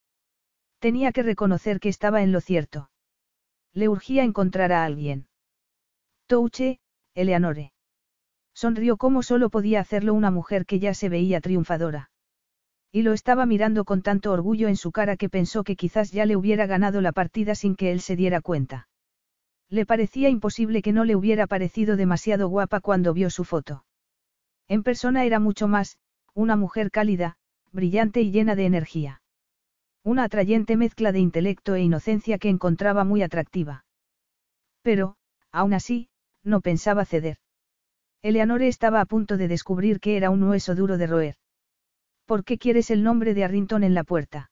Tenía 0.78 1.12
que 1.12 1.22
reconocer 1.22 1.80
que 1.80 1.88
estaba 1.88 2.22
en 2.22 2.32
lo 2.32 2.40
cierto. 2.40 2.90
Le 3.72 3.88
urgía 3.88 4.24
encontrar 4.24 4.72
a 4.72 4.84
alguien. 4.84 5.28
Touche, 6.26 6.80
Eleanore. 7.14 7.72
Sonrió 8.54 8.96
como 8.96 9.22
solo 9.22 9.50
podía 9.50 9.80
hacerlo 9.80 10.14
una 10.14 10.30
mujer 10.30 10.64
que 10.64 10.78
ya 10.78 10.94
se 10.94 11.08
veía 11.08 11.40
triunfadora. 11.40 12.10
Y 12.90 13.02
lo 13.02 13.12
estaba 13.12 13.44
mirando 13.44 13.84
con 13.84 14.00
tanto 14.00 14.32
orgullo 14.32 14.68
en 14.68 14.76
su 14.76 14.92
cara 14.92 15.16
que 15.16 15.28
pensó 15.28 15.64
que 15.64 15.76
quizás 15.76 16.10
ya 16.10 16.24
le 16.24 16.36
hubiera 16.36 16.66
ganado 16.66 17.02
la 17.02 17.12
partida 17.12 17.54
sin 17.54 17.76
que 17.76 17.92
él 17.92 18.00
se 18.00 18.16
diera 18.16 18.40
cuenta. 18.40 18.88
Le 19.68 19.84
parecía 19.84 20.28
imposible 20.28 20.80
que 20.80 20.92
no 20.92 21.04
le 21.04 21.16
hubiera 21.16 21.46
parecido 21.46 21.96
demasiado 21.96 22.48
guapa 22.48 22.80
cuando 22.80 23.12
vio 23.12 23.28
su 23.28 23.44
foto. 23.44 23.84
En 24.68 24.82
persona 24.82 25.24
era 25.24 25.38
mucho 25.38 25.68
más, 25.68 25.98
una 26.36 26.54
mujer 26.54 26.90
cálida, 26.90 27.38
brillante 27.72 28.20
y 28.20 28.30
llena 28.30 28.54
de 28.54 28.66
energía. 28.66 29.22
Una 30.04 30.24
atrayente 30.24 30.76
mezcla 30.76 31.10
de 31.10 31.18
intelecto 31.18 31.74
e 31.74 31.80
inocencia 31.80 32.36
que 32.36 32.50
encontraba 32.50 33.04
muy 33.04 33.22
atractiva. 33.22 33.86
Pero, 34.82 35.16
aún 35.50 35.72
así, 35.72 36.10
no 36.44 36.60
pensaba 36.60 37.06
ceder. 37.06 37.38
Eleanore 38.22 38.68
estaba 38.68 39.00
a 39.00 39.06
punto 39.06 39.38
de 39.38 39.48
descubrir 39.48 39.98
que 39.98 40.18
era 40.18 40.28
un 40.28 40.42
hueso 40.42 40.74
duro 40.74 40.98
de 40.98 41.06
roer. 41.06 41.36
¿Por 42.26 42.44
qué 42.44 42.58
quieres 42.58 42.90
el 42.90 43.02
nombre 43.02 43.32
de 43.32 43.44
Arrington 43.44 43.82
en 43.82 43.94
la 43.94 44.04
puerta? 44.04 44.50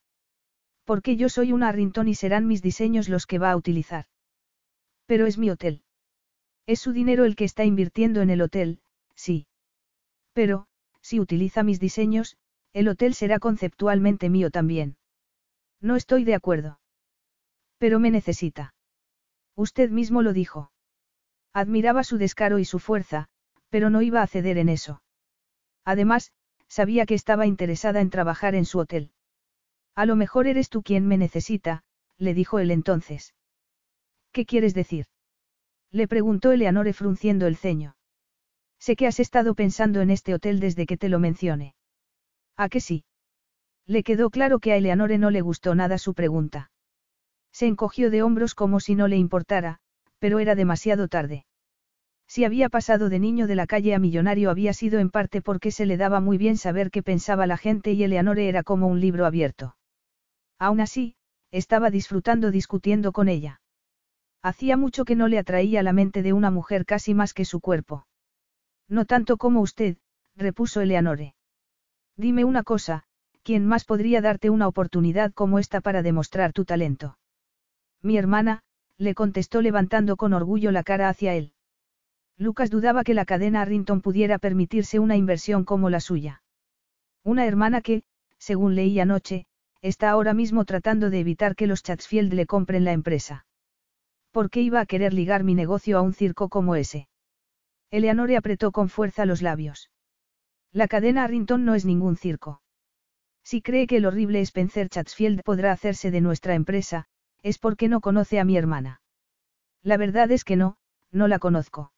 Porque 0.85 1.17
yo 1.17 1.29
soy 1.29 1.53
una 1.53 1.69
Arrington 1.69 2.09
y 2.09 2.15
serán 2.15 2.47
mis 2.47 2.63
diseños 2.63 3.11
los 3.11 3.27
que 3.27 3.39
va 3.39 3.51
a 3.51 3.57
utilizar. 3.57 4.07
Pero 5.07 5.27
es 5.27 5.37
mi 5.37 5.51
hotel. 5.51 5.83
Es 6.67 6.81
su 6.81 6.93
dinero 6.93 7.27
el 7.27 7.37
que 7.37 7.45
está 7.45 7.65
invirtiendo 7.65 8.23
en 8.23 8.31
el 8.31 8.41
hotel, 8.41 8.81
sí. 9.15 9.47
Pero, 10.33 10.67
si 11.05 11.21
utiliza 11.21 11.63
mis 11.63 11.79
diseños, 11.81 12.39
el 12.73 12.89
hotel 12.89 13.13
será 13.13 13.39
conceptualmente 13.39 14.31
mío 14.31 14.51
también. 14.51 14.97
No 15.83 15.97
estoy 15.97 16.25
de 16.25 16.35
acuerdo. 16.35 16.81
Pero 17.77 18.01
me 18.01 18.11
necesita. 18.11 18.75
Usted 19.55 19.91
mismo 19.91 20.23
lo 20.23 20.33
dijo. 20.33 20.73
Admiraba 21.53 22.05
su 22.05 22.17
descaro 22.17 22.59
y 22.59 22.65
su 22.65 22.79
fuerza, 22.79 23.29
pero 23.69 23.91
no 23.91 24.01
iba 24.01 24.23
a 24.23 24.27
ceder 24.27 24.57
en 24.57 24.71
eso. 24.71 25.03
Además, 25.85 26.33
sabía 26.69 27.05
que 27.05 27.15
estaba 27.15 27.47
interesada 27.47 28.01
en 28.01 28.09
trabajar 28.09 28.55
en 28.55 28.65
su 28.65 28.79
hotel. 28.79 29.13
A 29.95 30.07
lo 30.07 30.17
mejor 30.17 30.47
eres 30.47 30.71
tú 30.71 30.83
quien 30.83 31.07
me 31.07 31.19
necesita, 31.19 31.85
le 32.17 32.33
dijo 32.33 32.59
él 32.61 32.71
entonces. 32.71 33.35
¿Qué 34.33 34.47
quieres 34.47 34.73
decir? 34.73 35.07
Le 35.91 36.09
preguntó 36.09 36.51
Eleanore 36.51 36.95
frunciendo 36.95 37.47
el 37.47 37.57
ceño. 37.57 37.95
Sé 38.85 38.97
que 38.97 39.07
has 39.07 39.19
estado 39.19 39.55
pensando 39.55 40.03
en 40.03 40.11
este 40.11 40.35
hotel 40.35 40.61
desde 40.61 40.85
que 40.85 40.99
te 40.99 41.09
lo 41.09 41.19
mencioné. 41.19 41.75
¿A 42.55 42.69
que 42.69 42.81
sí? 42.81 43.07
Le 43.87 44.03
quedó 44.03 44.29
claro 44.29 44.59
que 44.59 44.73
a 44.73 44.77
Eleanore 44.77 45.17
no 45.17 45.31
le 45.31 45.41
gustó 45.41 45.75
nada 45.75 45.97
su 45.97 46.13
pregunta. 46.13 46.71
Se 47.51 47.67
encogió 47.67 48.11
de 48.11 48.23
hombros 48.23 48.55
como 48.55 48.81
si 48.81 48.95
no 48.95 49.09
le 49.09 49.17
importara, 49.17 49.79
pero 50.19 50.39
era 50.39 50.55
demasiado 50.55 51.09
tarde. 51.09 51.47
Si 52.29 52.45
había 52.45 52.69
pasado 52.69 53.09
de 53.09 53.19
niño 53.21 53.47
de 53.47 53.55
la 53.55 53.67
calle 53.67 53.95
a 53.95 53.99
millonario 53.99 54.51
había 54.51 54.75
sido 54.75 54.99
en 54.99 55.09
parte 55.09 55.41
porque 55.41 55.71
se 55.71 55.87
le 55.87 55.97
daba 55.97 56.21
muy 56.21 56.37
bien 56.37 56.59
saber 56.59 56.91
qué 56.91 57.03
pensaba 57.03 57.47
la 57.47 57.57
gente 57.57 57.93
y 57.93 58.05
Eleanore 58.05 58.51
era 58.51 58.63
como 58.63 58.87
un 58.89 59.01
libro 59.01 59.25
abierto. 59.25 59.77
Aún 60.59 60.83
así, 60.83 61.17
estaba 61.51 61.89
disfrutando 61.89 62.51
discutiendo 62.51 63.13
con 63.13 63.31
ella. 63.31 63.63
Hacía 64.43 64.77
mucho 64.77 65.07
que 65.07 65.17
no 65.17 65.27
le 65.27 65.39
atraía 65.39 65.83
la 65.83 65.95
mente 65.95 66.23
de 66.23 66.35
una 66.35 66.51
mujer 66.51 66.85
casi 66.85 67.15
más 67.15 67.33
que 67.33 67.47
su 67.47 67.61
cuerpo. 67.61 68.05
No 68.89 69.05
tanto 69.05 69.37
como 69.37 69.61
usted, 69.61 69.97
repuso 70.37 70.81
Eleanore. 70.81 71.35
Dime 72.17 72.45
una 72.45 72.63
cosa, 72.63 73.05
¿quién 73.43 73.67
más 73.67 73.85
podría 73.85 74.21
darte 74.21 74.51
una 74.51 74.69
oportunidad 74.69 75.33
como 75.33 75.59
esta 75.59 75.81
para 75.81 76.03
demostrar 76.03 76.53
tu 76.53 76.65
talento? 76.65 77.19
Mi 78.03 78.17
hermana, 78.19 78.63
le 78.99 79.15
contestó 79.15 79.63
levantando 79.63 80.17
con 80.17 80.33
orgullo 80.33 80.71
la 80.71 80.83
cara 80.83 81.09
hacia 81.09 81.35
él. 81.35 81.53
Lucas 82.37 82.71
dudaba 82.71 83.05
que 83.05 83.15
la 83.15 83.25
cadena 83.25 83.63
Arrington 83.63 84.01
pudiera 84.01 84.39
permitirse 84.39 84.99
una 84.99 85.17
inversión 85.17 85.65
como 85.65 85.89
la 85.89 86.01
suya. 86.01 86.43
Una 87.23 87.47
hermana 87.47 87.81
que, 87.81 88.03
según 88.39 88.75
leí 88.75 88.99
anoche, 89.01 89.47
está 89.83 90.11
ahora 90.11 90.35
mismo 90.35 90.65
tratando 90.65 91.11
de 91.11 91.21
evitar 91.21 91.57
que 91.57 91.67
los 91.67 91.83
Chatsfield 91.83 92.33
le 92.33 92.47
compren 92.47 92.85
la 92.85 92.93
empresa. 92.93 93.47
¿Por 94.31 94.51
qué 94.51 94.63
iba 94.63 94.81
a 94.81 94.87
querer 94.87 95.15
ligar 95.15 95.45
mi 95.45 95.55
negocio 95.55 95.97
a 95.97 96.03
un 96.03 96.13
circo 96.13 96.49
como 96.49 96.75
ese? 96.75 97.09
Eleanore 97.95 98.37
apretó 98.37 98.73
con 98.73 98.89
fuerza 98.89 99.25
los 99.25 99.41
labios. 99.41 99.89
La 100.73 100.89
cadena 100.89 101.23
Arrington 101.23 101.65
no 101.65 101.77
es 101.77 101.85
ningún 101.85 102.17
circo. 102.17 102.61
Si 103.45 103.63
cree 103.63 103.87
que 103.87 103.99
el 103.99 104.07
horrible 104.07 104.41
Spencer 104.41 104.89
Chatsfield 104.89 105.45
podrá 105.45 105.71
hacerse 105.71 106.11
de 106.11 106.21
nuestra 106.21 106.57
empresa, 106.57 107.05
es 107.45 107.59
porque 107.59 107.87
no 107.87 108.01
conoce 108.01 108.41
a 108.41 108.45
mi 108.45 108.57
hermana. 108.57 109.01
La 109.85 109.97
verdad 109.97 110.33
es 110.33 110.43
que 110.43 110.57
no, 110.57 110.77
no 111.13 111.29
la 111.29 111.39
conozco. 111.39 111.93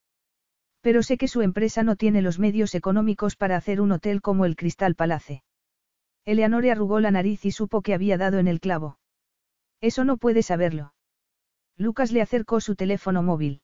Pero 0.82 1.02
sé 1.02 1.16
que 1.16 1.28
su 1.28 1.40
empresa 1.40 1.82
no 1.82 1.96
tiene 1.96 2.20
los 2.20 2.38
medios 2.38 2.74
económicos 2.74 3.34
para 3.34 3.56
hacer 3.56 3.80
un 3.80 3.92
hotel 3.92 4.20
como 4.20 4.44
el 4.44 4.54
Crystal 4.54 4.96
Palace. 4.96 5.44
Eleanore 6.26 6.72
arrugó 6.72 7.00
la 7.00 7.10
nariz 7.10 7.46
y 7.46 7.52
supo 7.52 7.80
que 7.80 7.94
había 7.94 8.18
dado 8.18 8.38
en 8.38 8.48
el 8.48 8.60
clavo. 8.60 8.98
Eso 9.80 10.04
no 10.04 10.18
puede 10.18 10.42
saberlo. 10.42 10.92
Lucas 11.78 12.12
le 12.12 12.20
acercó 12.20 12.60
su 12.60 12.76
teléfono 12.76 13.22
móvil. 13.22 13.62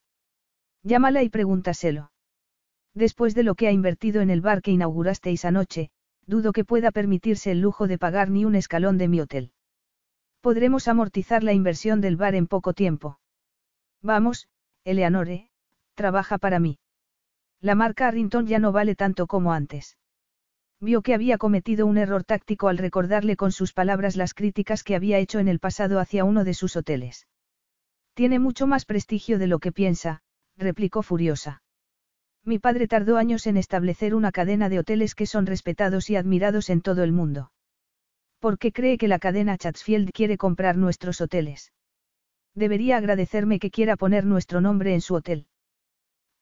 Llámala 0.82 1.22
y 1.24 1.28
pregúntaselo. 1.28 2.10
Después 2.94 3.34
de 3.34 3.42
lo 3.42 3.54
que 3.54 3.68
ha 3.68 3.72
invertido 3.72 4.20
en 4.20 4.30
el 4.30 4.40
bar 4.40 4.62
que 4.62 4.70
inaugurasteis 4.70 5.44
anoche, 5.44 5.90
dudo 6.26 6.52
que 6.52 6.64
pueda 6.64 6.90
permitirse 6.90 7.50
el 7.50 7.60
lujo 7.60 7.88
de 7.88 7.98
pagar 7.98 8.30
ni 8.30 8.44
un 8.44 8.54
escalón 8.54 8.98
de 8.98 9.08
mi 9.08 9.20
hotel. 9.20 9.52
Podremos 10.40 10.88
amortizar 10.88 11.42
la 11.42 11.52
inversión 11.52 12.00
del 12.00 12.16
bar 12.16 12.34
en 12.34 12.46
poco 12.46 12.74
tiempo. 12.74 13.18
Vamos, 14.02 14.48
Eleanore, 14.84 15.50
trabaja 15.94 16.38
para 16.38 16.58
mí. 16.58 16.78
La 17.60 17.74
marca 17.74 18.08
Arrington 18.08 18.46
ya 18.46 18.58
no 18.58 18.72
vale 18.72 18.96
tanto 18.96 19.26
como 19.26 19.52
antes. 19.52 19.96
Vio 20.80 21.02
que 21.02 21.14
había 21.14 21.38
cometido 21.38 21.86
un 21.86 21.96
error 21.96 22.24
táctico 22.24 22.66
al 22.66 22.78
recordarle 22.78 23.36
con 23.36 23.52
sus 23.52 23.72
palabras 23.72 24.16
las 24.16 24.34
críticas 24.34 24.82
que 24.82 24.96
había 24.96 25.18
hecho 25.18 25.38
en 25.38 25.46
el 25.46 25.60
pasado 25.60 26.00
hacia 26.00 26.24
uno 26.24 26.42
de 26.42 26.54
sus 26.54 26.74
hoteles. 26.76 27.28
Tiene 28.14 28.40
mucho 28.40 28.66
más 28.66 28.84
prestigio 28.84 29.38
de 29.38 29.46
lo 29.46 29.60
que 29.60 29.70
piensa, 29.70 30.22
replicó 30.56 31.02
furiosa. 31.02 31.62
Mi 32.44 32.58
padre 32.58 32.88
tardó 32.88 33.18
años 33.18 33.46
en 33.46 33.56
establecer 33.56 34.14
una 34.14 34.32
cadena 34.32 34.68
de 34.68 34.80
hoteles 34.80 35.14
que 35.14 35.26
son 35.26 35.46
respetados 35.46 36.10
y 36.10 36.16
admirados 36.16 36.70
en 36.70 36.80
todo 36.80 37.04
el 37.04 37.12
mundo. 37.12 37.52
¿Por 38.40 38.58
qué 38.58 38.72
cree 38.72 38.98
que 38.98 39.06
la 39.06 39.20
cadena 39.20 39.56
Chatsfield 39.56 40.10
quiere 40.10 40.36
comprar 40.36 40.76
nuestros 40.76 41.20
hoteles? 41.20 41.72
Debería 42.54 42.96
agradecerme 42.96 43.60
que 43.60 43.70
quiera 43.70 43.96
poner 43.96 44.26
nuestro 44.26 44.60
nombre 44.60 44.92
en 44.92 45.00
su 45.00 45.14
hotel. 45.14 45.46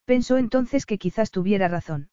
Pensó 0.06 0.39
entonces 0.39 0.86
que 0.86 0.97
quizás 0.97 1.31
tuviera 1.31 1.68
razón. 1.68 2.09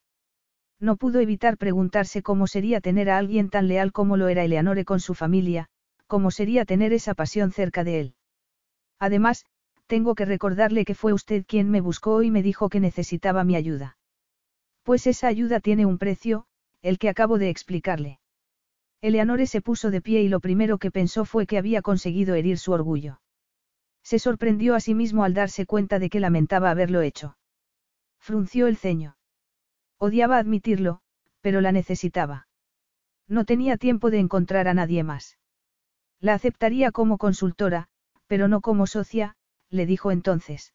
No 0.80 0.98
pudo 0.98 1.22
evitar 1.22 1.58
preguntarse 1.58 2.22
cómo 2.22 2.46
sería 2.46 2.82
tener 2.82 3.10
a 3.10 3.18
alguien 3.18 3.50
tan 3.50 3.68
leal 3.68 3.94
como 3.94 4.18
lo 4.18 4.28
era 4.28 4.44
Eleanore 4.44 4.84
con 4.86 5.00
su 5.00 5.16
familia, 5.16 5.70
cómo 6.06 6.30
sería 6.30 6.66
tener 6.66 6.92
esa 6.94 7.16
pasión 7.16 7.52
cerca 7.52 7.84
de 7.84 8.00
él. 8.02 8.16
Además, 9.00 9.46
tengo 9.88 10.16
que 10.16 10.26
recordarle 10.26 10.86
que 10.86 10.96
fue 10.96 11.14
usted 11.14 11.46
quien 11.48 11.70
me 11.70 11.82
buscó 11.82 12.22
y 12.22 12.30
me 12.30 12.44
dijo 12.44 12.70
que 12.70 12.80
necesitaba 12.80 13.44
mi 13.44 13.56
ayuda. 13.56 13.98
Pues 14.84 15.08
esa 15.08 15.28
ayuda 15.28 15.60
tiene 15.60 15.86
un 15.86 15.98
precio, 15.98 16.46
el 16.82 17.00
que 17.00 17.10
acabo 17.10 17.38
de 17.38 17.50
explicarle. 17.50 18.20
Eleanore 19.02 19.48
se 19.48 19.62
puso 19.62 19.92
de 19.92 20.02
pie 20.02 20.22
y 20.22 20.28
lo 20.28 20.40
primero 20.40 20.78
que 20.78 20.92
pensó 20.92 21.26
fue 21.26 21.46
que 21.46 21.58
había 21.58 21.82
conseguido 21.82 22.36
herir 22.36 22.58
su 22.58 22.72
orgullo. 22.72 23.22
Se 24.04 24.20
sorprendió 24.20 24.76
a 24.76 24.80
sí 24.80 24.94
mismo 24.94 25.24
al 25.24 25.34
darse 25.34 25.66
cuenta 25.66 26.00
de 26.00 26.10
que 26.10 26.20
lamentaba 26.20 26.70
haberlo 26.70 27.02
hecho. 27.02 27.38
Frunció 28.20 28.68
el 28.68 28.78
ceño. 28.78 29.18
Odiaba 29.98 30.38
admitirlo, 30.38 31.02
pero 31.42 31.62
la 31.62 31.72
necesitaba. 31.72 32.48
No 33.28 33.46
tenía 33.46 33.78
tiempo 33.78 34.10
de 34.10 34.20
encontrar 34.20 34.68
a 34.68 34.74
nadie 34.74 35.04
más. 35.04 35.38
La 36.20 36.34
aceptaría 36.34 36.92
como 36.92 37.18
consultora, 37.18 37.88
pero 38.28 38.48
no 38.48 38.62
como 38.62 38.88
socia, 38.88 39.36
le 39.70 39.86
dijo 39.86 40.12
entonces. 40.12 40.74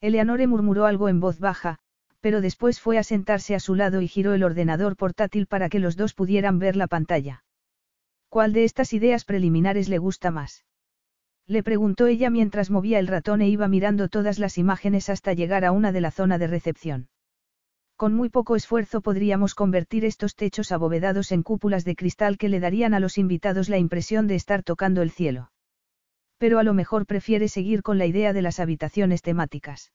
Eleanore 0.00 0.46
murmuró 0.46 0.86
algo 0.86 1.08
en 1.08 1.20
voz 1.20 1.38
baja, 1.38 1.78
pero 2.20 2.40
después 2.40 2.80
fue 2.80 2.98
a 2.98 3.02
sentarse 3.02 3.54
a 3.54 3.60
su 3.60 3.74
lado 3.74 4.00
y 4.00 4.08
giró 4.08 4.34
el 4.34 4.44
ordenador 4.44 4.96
portátil 4.96 5.46
para 5.46 5.68
que 5.68 5.80
los 5.80 5.96
dos 5.96 6.14
pudieran 6.14 6.58
ver 6.58 6.76
la 6.76 6.86
pantalla. 6.86 7.44
¿Cuál 8.28 8.52
de 8.52 8.64
estas 8.64 8.92
ideas 8.92 9.24
preliminares 9.24 9.88
le 9.88 9.98
gusta 9.98 10.30
más? 10.30 10.64
Le 11.46 11.62
preguntó 11.62 12.06
ella 12.06 12.30
mientras 12.30 12.70
movía 12.70 12.98
el 12.98 13.08
ratón 13.08 13.42
e 13.42 13.48
iba 13.48 13.68
mirando 13.68 14.08
todas 14.08 14.38
las 14.38 14.56
imágenes 14.56 15.08
hasta 15.08 15.32
llegar 15.32 15.64
a 15.64 15.72
una 15.72 15.92
de 15.92 16.00
la 16.00 16.10
zona 16.10 16.38
de 16.38 16.46
recepción. 16.46 17.08
Con 17.96 18.14
muy 18.14 18.30
poco 18.30 18.56
esfuerzo 18.56 19.00
podríamos 19.00 19.54
convertir 19.54 20.04
estos 20.04 20.34
techos 20.34 20.72
abovedados 20.72 21.30
en 21.30 21.42
cúpulas 21.42 21.84
de 21.84 21.94
cristal 21.94 22.38
que 22.38 22.48
le 22.48 22.60
darían 22.60 22.94
a 22.94 23.00
los 23.00 23.18
invitados 23.18 23.68
la 23.68 23.78
impresión 23.78 24.26
de 24.26 24.36
estar 24.36 24.62
tocando 24.62 25.02
el 25.02 25.10
cielo. 25.10 25.50
Pero 26.42 26.58
a 26.58 26.64
lo 26.64 26.74
mejor 26.74 27.06
prefiere 27.06 27.46
seguir 27.46 27.84
con 27.84 27.98
la 27.98 28.06
idea 28.06 28.32
de 28.32 28.42
las 28.42 28.58
habitaciones 28.58 29.22
temáticas. 29.22 29.92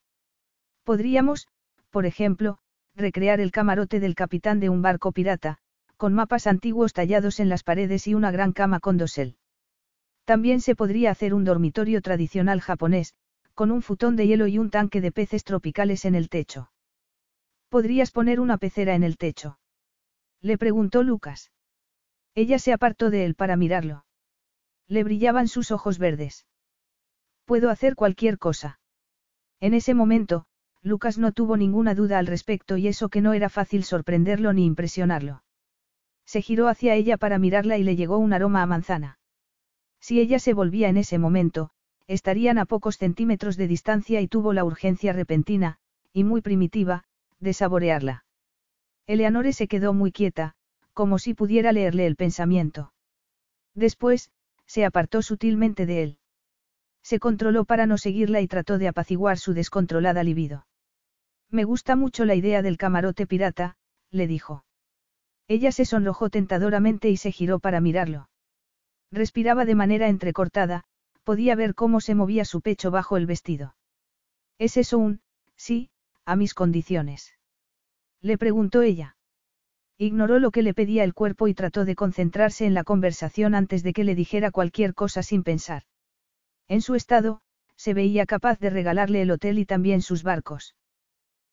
Podríamos, 0.85 1.49
por 1.89 2.05
ejemplo, 2.05 2.59
recrear 2.95 3.41
el 3.41 3.51
camarote 3.51 3.99
del 3.99 4.15
capitán 4.15 4.61
de 4.61 4.69
un 4.69 4.81
barco 4.81 5.11
pirata, 5.11 5.57
con 5.97 6.13
mapas 6.13 6.47
antiguos 6.47 6.93
tallados 6.93 7.41
en 7.41 7.49
las 7.49 7.63
paredes 7.63 8.07
y 8.07 8.13
una 8.13 8.31
gran 8.31 8.53
cama 8.53 8.79
con 8.79 8.95
dosel. 8.95 9.35
También 10.23 10.61
se 10.61 10.73
podría 10.73 11.11
hacer 11.11 11.33
un 11.33 11.43
dormitorio 11.43 12.01
tradicional 12.01 12.61
japonés, 12.61 13.13
con 13.53 13.69
un 13.69 13.81
futón 13.81 14.15
de 14.15 14.27
hielo 14.27 14.47
y 14.47 14.57
un 14.57 14.69
tanque 14.69 15.01
de 15.01 15.11
peces 15.11 15.43
tropicales 15.43 16.05
en 16.05 16.15
el 16.15 16.29
techo. 16.29 16.71
¿Podrías 17.67 18.11
poner 18.11 18.39
una 18.39 18.57
pecera 18.57 18.95
en 18.95 19.03
el 19.03 19.17
techo? 19.17 19.59
Le 20.39 20.57
preguntó 20.57 21.03
Lucas. 21.03 21.51
Ella 22.35 22.57
se 22.57 22.71
apartó 22.71 23.09
de 23.09 23.25
él 23.25 23.35
para 23.35 23.57
mirarlo. 23.57 24.06
Le 24.87 25.03
brillaban 25.03 25.47
sus 25.47 25.71
ojos 25.71 25.99
verdes. 25.99 26.45
Puedo 27.45 27.69
hacer 27.69 27.95
cualquier 27.95 28.37
cosa. 28.37 28.79
En 29.59 29.73
ese 29.73 29.93
momento, 29.93 30.45
Lucas 30.81 31.17
no 31.17 31.31
tuvo 31.31 31.57
ninguna 31.57 31.95
duda 31.95 32.19
al 32.19 32.27
respecto 32.27 32.77
y 32.77 32.87
eso 32.87 33.09
que 33.09 33.21
no 33.21 33.33
era 33.33 33.49
fácil 33.49 33.83
sorprenderlo 33.83 34.53
ni 34.53 34.65
impresionarlo. 34.65 35.43
Se 36.25 36.41
giró 36.41 36.67
hacia 36.67 36.95
ella 36.95 37.17
para 37.17 37.39
mirarla 37.39 37.77
y 37.77 37.83
le 37.83 37.95
llegó 37.95 38.17
un 38.17 38.33
aroma 38.33 38.61
a 38.61 38.65
manzana. 38.65 39.19
Si 39.99 40.19
ella 40.19 40.39
se 40.39 40.53
volvía 40.53 40.89
en 40.89 40.97
ese 40.97 41.17
momento, 41.17 41.71
estarían 42.07 42.57
a 42.57 42.65
pocos 42.65 42.97
centímetros 42.97 43.57
de 43.57 43.67
distancia 43.67 44.21
y 44.21 44.27
tuvo 44.27 44.53
la 44.53 44.63
urgencia 44.63 45.13
repentina, 45.13 45.79
y 46.13 46.23
muy 46.23 46.41
primitiva, 46.41 47.03
de 47.39 47.53
saborearla. 47.53 48.25
Eleanore 49.05 49.53
se 49.53 49.67
quedó 49.67 49.93
muy 49.93 50.11
quieta, 50.11 50.55
como 50.93 51.19
si 51.19 51.33
pudiera 51.33 51.71
leerle 51.71 52.07
el 52.07 52.15
pensamiento. 52.15 52.93
Después, 53.73 54.31
se 54.67 54.85
apartó 54.85 55.21
sutilmente 55.21 55.85
de 55.85 56.03
él. 56.03 56.19
Se 57.01 57.19
controló 57.19 57.65
para 57.65 57.85
no 57.85 57.97
seguirla 57.97 58.41
y 58.41 58.47
trató 58.47 58.77
de 58.77 58.87
apaciguar 58.87 59.37
su 59.37 59.53
descontrolada 59.53 60.23
libido. 60.23 60.67
Me 61.49 61.63
gusta 61.63 61.95
mucho 61.95 62.25
la 62.25 62.35
idea 62.35 62.61
del 62.61 62.77
camarote 62.77 63.25
pirata, 63.25 63.77
le 64.11 64.27
dijo. 64.27 64.65
Ella 65.47 65.71
se 65.71 65.85
sonrojó 65.85 66.29
tentadoramente 66.29 67.09
y 67.09 67.17
se 67.17 67.31
giró 67.31 67.59
para 67.59 67.79
mirarlo. 67.79 68.29
Respiraba 69.11 69.63
de 69.63 69.75
manera 69.75 70.09
entrecortada, 70.09 70.83
podía 71.23 71.55
ver 71.55 71.73
cómo 71.73 72.01
se 72.01 72.15
movía 72.15 72.43
su 72.45 72.61
pecho 72.61 72.91
bajo 72.91 73.17
el 73.17 73.25
vestido. 73.25 73.75
¿Es 74.57 74.75
eso 74.75 74.97
un, 74.97 75.21
sí, 75.55 75.89
a 76.25 76.35
mis 76.35 76.53
condiciones? 76.53 77.33
Le 78.21 78.37
preguntó 78.37 78.81
ella. 78.81 79.16
Ignoró 79.99 80.37
lo 80.39 80.51
que 80.51 80.61
le 80.61 80.75
pedía 80.75 81.03
el 81.03 81.15
cuerpo 81.15 81.47
y 81.47 81.55
trató 81.55 81.83
de 81.83 81.95
concentrarse 81.95 82.65
en 82.65 82.75
la 82.75 82.83
conversación 82.83 83.55
antes 83.55 83.81
de 83.81 83.93
que 83.93 84.03
le 84.03 84.13
dijera 84.13 84.51
cualquier 84.51 84.93
cosa 84.93 85.23
sin 85.23 85.43
pensar. 85.43 85.83
En 86.67 86.81
su 86.81 86.93
estado, 86.93 87.41
se 87.75 87.93
veía 87.93 88.25
capaz 88.25 88.59
de 88.59 88.69
regalarle 88.69 89.21
el 89.21 89.31
hotel 89.31 89.57
y 89.57 89.65
también 89.65 90.01
sus 90.01 90.21
barcos. 90.21 90.75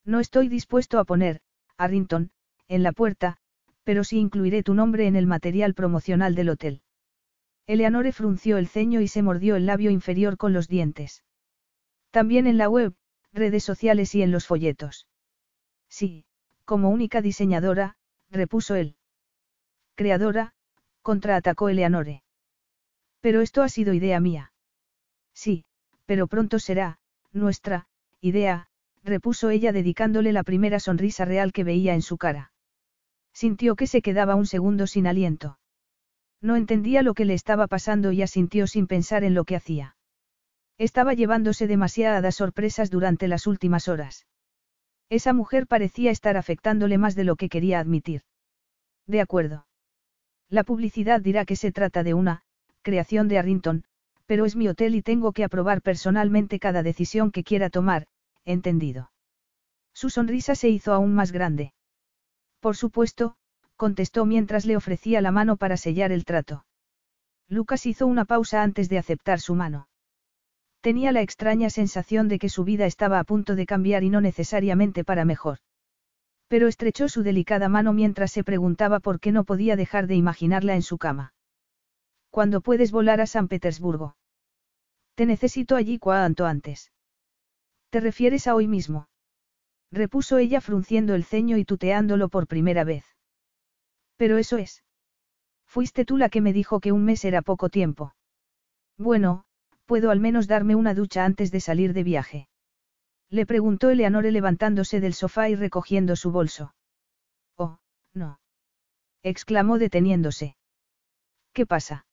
No 0.03 0.19
estoy 0.19 0.47
dispuesto 0.47 0.99
a 0.99 1.05
poner, 1.05 1.41
Arrington, 1.77 2.31
en 2.67 2.83
la 2.83 2.91
puerta, 2.91 3.37
pero 3.83 4.03
sí 4.03 4.19
incluiré 4.19 4.61
tu 4.61 4.73
nombre 4.73 5.07
en 5.07 5.15
el 5.15 5.25
material 5.25 5.73
promocional 5.73 6.35
del 6.35 6.49
hotel. 6.49 6.81
Eleanore 7.67 8.11
frunció 8.11 8.57
el 8.57 8.67
ceño 8.67 9.01
y 9.01 9.07
se 9.07 9.23
mordió 9.23 9.55
el 9.55 9.65
labio 9.65 9.89
inferior 9.89 10.37
con 10.37 10.53
los 10.53 10.67
dientes. 10.67 11.23
También 12.11 12.45
en 12.45 12.57
la 12.57 12.69
web, 12.69 12.93
redes 13.33 13.63
sociales 13.63 14.13
y 14.13 14.21
en 14.21 14.31
los 14.31 14.45
folletos. 14.45 15.07
Sí, 15.89 16.25
como 16.63 16.89
única 16.89 17.21
diseñadora, 17.21 17.97
repuso 18.35 18.75
él. 18.75 18.95
Creadora, 19.95 20.53
contraatacó 21.01 21.69
Eleanore. 21.69 22.23
Pero 23.21 23.41
esto 23.41 23.63
ha 23.63 23.69
sido 23.69 23.93
idea 23.93 24.19
mía. 24.19 24.51
Sí, 25.33 25.65
pero 26.05 26.27
pronto 26.27 26.59
será, 26.59 26.99
nuestra, 27.31 27.87
idea, 28.21 28.67
repuso 29.03 29.49
ella 29.49 29.71
dedicándole 29.71 30.33
la 30.33 30.43
primera 30.43 30.79
sonrisa 30.79 31.25
real 31.25 31.51
que 31.51 31.63
veía 31.63 31.93
en 31.93 32.01
su 32.01 32.17
cara. 32.17 32.51
Sintió 33.33 33.75
que 33.75 33.87
se 33.87 34.01
quedaba 34.01 34.35
un 34.35 34.45
segundo 34.45 34.87
sin 34.87 35.07
aliento. 35.07 35.59
No 36.41 36.55
entendía 36.55 37.01
lo 37.01 37.13
que 37.13 37.25
le 37.25 37.33
estaba 37.33 37.67
pasando 37.67 38.11
y 38.11 38.21
asintió 38.21 38.67
sin 38.67 38.87
pensar 38.87 39.23
en 39.23 39.33
lo 39.33 39.45
que 39.45 39.55
hacía. 39.55 39.95
Estaba 40.77 41.13
llevándose 41.13 41.67
demasiadas 41.67 42.35
sorpresas 42.35 42.89
durante 42.89 43.27
las 43.27 43.47
últimas 43.47 43.87
horas. 43.87 44.25
Esa 45.09 45.33
mujer 45.33 45.67
parecía 45.67 46.11
estar 46.11 46.37
afectándole 46.37 46.97
más 46.97 47.15
de 47.15 47.23
lo 47.23 47.35
que 47.35 47.49
quería 47.49 47.79
admitir. 47.79 48.23
De 49.07 49.21
acuerdo. 49.21 49.67
La 50.49 50.63
publicidad 50.63 51.21
dirá 51.21 51.45
que 51.45 51.55
se 51.55 51.71
trata 51.71 52.03
de 52.03 52.13
una, 52.13 52.41
creación 52.81 53.27
de 53.27 53.37
Arrington, 53.37 53.83
pero 54.25 54.45
es 54.45 54.55
mi 54.55 54.67
hotel 54.67 54.95
y 54.95 55.01
tengo 55.01 55.31
que 55.31 55.43
aprobar 55.43 55.81
personalmente 55.81 56.59
cada 56.59 56.83
decisión 56.83 57.31
que 57.31 57.43
quiera 57.43 57.69
tomar, 57.69 58.07
entendido. 58.43 59.11
Su 59.93 60.09
sonrisa 60.09 60.55
se 60.55 60.69
hizo 60.69 60.93
aún 60.93 61.13
más 61.13 61.31
grande. 61.31 61.73
Por 62.59 62.75
supuesto, 62.75 63.35
contestó 63.75 64.25
mientras 64.25 64.65
le 64.65 64.75
ofrecía 64.75 65.21
la 65.21 65.31
mano 65.31 65.57
para 65.57 65.77
sellar 65.77 66.11
el 66.11 66.25
trato. 66.25 66.65
Lucas 67.47 67.85
hizo 67.85 68.07
una 68.07 68.25
pausa 68.25 68.63
antes 68.63 68.89
de 68.89 68.97
aceptar 68.97 69.39
su 69.39 69.53
mano. 69.53 69.87
Tenía 70.85 71.11
la 71.11 71.23
extraña 71.23 71.71
sensación 71.71 72.27
de 72.27 72.37
que 72.37 72.47
su 72.47 72.63
vida 72.63 72.85
estaba 72.85 73.17
a 73.17 73.23
punto 73.23 73.55
de 73.55 73.65
cambiar 73.65 74.03
y 74.03 74.11
no 74.11 74.21
necesariamente 74.21 75.03
para 75.03 75.25
mejor. 75.25 75.57
Pero 76.47 76.67
estrechó 76.67 77.09
su 77.09 77.23
delicada 77.23 77.69
mano 77.69 77.91
mientras 77.91 78.31
se 78.31 78.43
preguntaba 78.43 78.99
por 78.99 79.19
qué 79.19 79.31
no 79.31 79.45
podía 79.45 79.75
dejar 79.75 80.05
de 80.05 80.13
imaginarla 80.13 80.75
en 80.75 80.83
su 80.83 80.99
cama. 80.99 81.33
¿Cuándo 82.29 82.61
puedes 82.61 82.91
volar 82.91 83.19
a 83.19 83.25
San 83.25 83.47
Petersburgo? 83.47 84.15
Te 85.15 85.25
necesito 85.25 85.75
allí 85.75 85.97
cuanto 85.97 86.45
antes. 86.45 86.91
¿Te 87.89 87.99
refieres 87.99 88.45
a 88.45 88.53
hoy 88.53 88.67
mismo? 88.67 89.07
Repuso 89.91 90.37
ella 90.37 90.61
frunciendo 90.61 91.15
el 91.15 91.23
ceño 91.23 91.57
y 91.57 91.65
tuteándolo 91.65 92.29
por 92.29 92.45
primera 92.45 92.83
vez. 92.83 93.05
Pero 94.17 94.37
eso 94.37 94.57
es. 94.59 94.83
Fuiste 95.65 96.05
tú 96.05 96.17
la 96.17 96.29
que 96.29 96.41
me 96.41 96.53
dijo 96.53 96.79
que 96.79 96.91
un 96.91 97.05
mes 97.05 97.25
era 97.25 97.41
poco 97.41 97.69
tiempo. 97.69 98.13
Bueno, 98.99 99.45
puedo 99.85 100.11
al 100.11 100.19
menos 100.19 100.47
darme 100.47 100.75
una 100.75 100.93
ducha 100.93 101.25
antes 101.25 101.51
de 101.51 101.59
salir 101.59 101.93
de 101.93 102.03
viaje. 102.03 102.47
Le 103.29 103.45
preguntó 103.45 103.89
Eleanore 103.89 104.31
levantándose 104.31 104.99
del 104.99 105.13
sofá 105.13 105.49
y 105.49 105.55
recogiendo 105.55 106.15
su 106.15 106.31
bolso. 106.31 106.75
Oh, 107.57 107.79
no. 108.13 108.39
exclamó 109.23 109.79
deteniéndose. 109.79 110.55
¿Qué 111.53 111.65
pasa? 111.65 112.05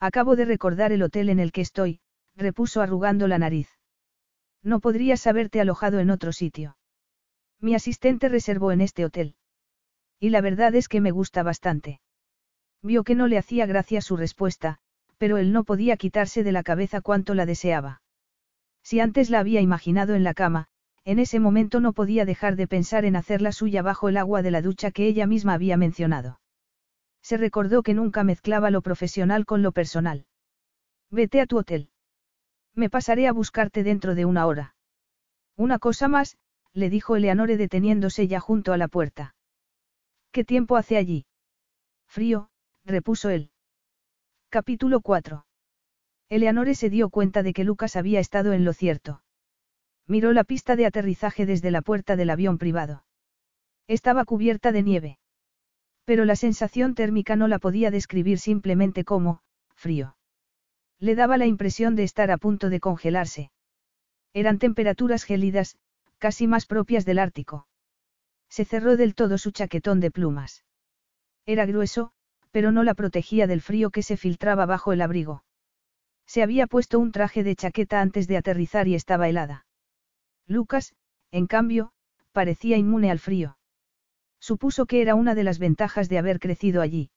Acabo 0.00 0.36
de 0.36 0.44
recordar 0.44 0.92
el 0.92 1.02
hotel 1.02 1.28
en 1.28 1.40
el 1.40 1.52
que 1.52 1.60
estoy, 1.60 2.00
repuso 2.36 2.80
arrugando 2.80 3.26
la 3.26 3.38
nariz. 3.38 3.68
No 4.62 4.80
podrías 4.80 5.26
haberte 5.26 5.60
alojado 5.60 5.98
en 5.98 6.10
otro 6.10 6.32
sitio. 6.32 6.76
Mi 7.60 7.74
asistente 7.74 8.28
reservó 8.28 8.70
en 8.70 8.80
este 8.80 9.04
hotel. 9.04 9.34
Y 10.20 10.30
la 10.30 10.40
verdad 10.40 10.74
es 10.74 10.88
que 10.88 11.00
me 11.00 11.10
gusta 11.10 11.42
bastante. 11.42 12.00
Vio 12.82 13.02
que 13.02 13.14
no 13.14 13.26
le 13.26 13.38
hacía 13.38 13.66
gracia 13.66 14.00
su 14.00 14.16
respuesta, 14.16 14.78
pero 15.18 15.36
él 15.36 15.52
no 15.52 15.64
podía 15.64 15.96
quitarse 15.96 16.42
de 16.42 16.52
la 16.52 16.62
cabeza 16.62 17.00
cuánto 17.00 17.34
la 17.34 17.44
deseaba. 17.44 18.00
Si 18.82 19.00
antes 19.00 19.28
la 19.28 19.40
había 19.40 19.60
imaginado 19.60 20.14
en 20.14 20.24
la 20.24 20.34
cama, 20.34 20.68
en 21.04 21.18
ese 21.18 21.40
momento 21.40 21.80
no 21.80 21.92
podía 21.92 22.24
dejar 22.24 22.56
de 22.56 22.66
pensar 22.66 23.04
en 23.04 23.16
hacerla 23.16 23.52
suya 23.52 23.82
bajo 23.82 24.08
el 24.08 24.16
agua 24.16 24.42
de 24.42 24.50
la 24.50 24.62
ducha 24.62 24.90
que 24.90 25.06
ella 25.06 25.26
misma 25.26 25.54
había 25.54 25.76
mencionado. 25.76 26.40
Se 27.22 27.36
recordó 27.36 27.82
que 27.82 27.94
nunca 27.94 28.24
mezclaba 28.24 28.70
lo 28.70 28.80
profesional 28.80 29.44
con 29.44 29.62
lo 29.62 29.72
personal. 29.72 30.26
Vete 31.10 31.40
a 31.40 31.46
tu 31.46 31.58
hotel. 31.58 31.90
Me 32.74 32.90
pasaré 32.90 33.26
a 33.26 33.32
buscarte 33.32 33.82
dentro 33.82 34.14
de 34.14 34.24
una 34.24 34.46
hora. 34.46 34.74
Una 35.56 35.78
cosa 35.78 36.08
más, 36.08 36.38
le 36.72 36.90
dijo 36.90 37.16
Eleanore 37.16 37.56
deteniéndose 37.56 38.28
ya 38.28 38.40
junto 38.40 38.72
a 38.72 38.76
la 38.76 38.88
puerta. 38.88 39.34
¿Qué 40.30 40.44
tiempo 40.44 40.76
hace 40.76 40.96
allí? 40.96 41.26
Frío, 42.06 42.50
repuso 42.84 43.30
él. 43.30 43.50
Capítulo 44.50 45.02
4. 45.02 45.44
Eleanore 46.30 46.74
se 46.74 46.88
dio 46.88 47.10
cuenta 47.10 47.42
de 47.42 47.52
que 47.52 47.64
Lucas 47.64 47.96
había 47.96 48.18
estado 48.18 48.54
en 48.54 48.64
lo 48.64 48.72
cierto. 48.72 49.22
Miró 50.06 50.32
la 50.32 50.42
pista 50.42 50.74
de 50.74 50.86
aterrizaje 50.86 51.44
desde 51.44 51.70
la 51.70 51.82
puerta 51.82 52.16
del 52.16 52.30
avión 52.30 52.56
privado. 52.56 53.04
Estaba 53.88 54.24
cubierta 54.24 54.72
de 54.72 54.82
nieve. 54.82 55.18
Pero 56.06 56.24
la 56.24 56.34
sensación 56.34 56.94
térmica 56.94 57.36
no 57.36 57.46
la 57.46 57.58
podía 57.58 57.90
describir 57.90 58.38
simplemente 58.38 59.04
como, 59.04 59.42
frío. 59.74 60.16
Le 60.98 61.14
daba 61.14 61.36
la 61.36 61.44
impresión 61.44 61.94
de 61.94 62.04
estar 62.04 62.30
a 62.30 62.38
punto 62.38 62.70
de 62.70 62.80
congelarse. 62.80 63.50
Eran 64.32 64.58
temperaturas 64.58 65.24
gélidas, 65.24 65.76
casi 66.16 66.46
más 66.46 66.64
propias 66.64 67.04
del 67.04 67.18
Ártico. 67.18 67.66
Se 68.48 68.64
cerró 68.64 68.96
del 68.96 69.14
todo 69.14 69.36
su 69.36 69.50
chaquetón 69.50 70.00
de 70.00 70.10
plumas. 70.10 70.64
Era 71.44 71.66
grueso, 71.66 72.12
pero 72.50 72.72
no 72.72 72.82
la 72.82 72.94
protegía 72.94 73.46
del 73.46 73.60
frío 73.60 73.90
que 73.90 74.02
se 74.02 74.16
filtraba 74.16 74.66
bajo 74.66 74.92
el 74.92 75.00
abrigo. 75.00 75.44
Se 76.26 76.42
había 76.42 76.66
puesto 76.66 76.98
un 76.98 77.12
traje 77.12 77.42
de 77.42 77.56
chaqueta 77.56 78.00
antes 78.00 78.28
de 78.28 78.36
aterrizar 78.36 78.88
y 78.88 78.94
estaba 78.94 79.28
helada. 79.28 79.66
Lucas, 80.46 80.94
en 81.30 81.46
cambio, 81.46 81.92
parecía 82.32 82.76
inmune 82.76 83.10
al 83.10 83.18
frío. 83.18 83.58
Supuso 84.40 84.86
que 84.86 85.02
era 85.02 85.14
una 85.14 85.34
de 85.34 85.44
las 85.44 85.58
ventajas 85.58 86.08
de 86.08 86.18
haber 86.18 86.38
crecido 86.38 86.82
allí. 86.82 87.10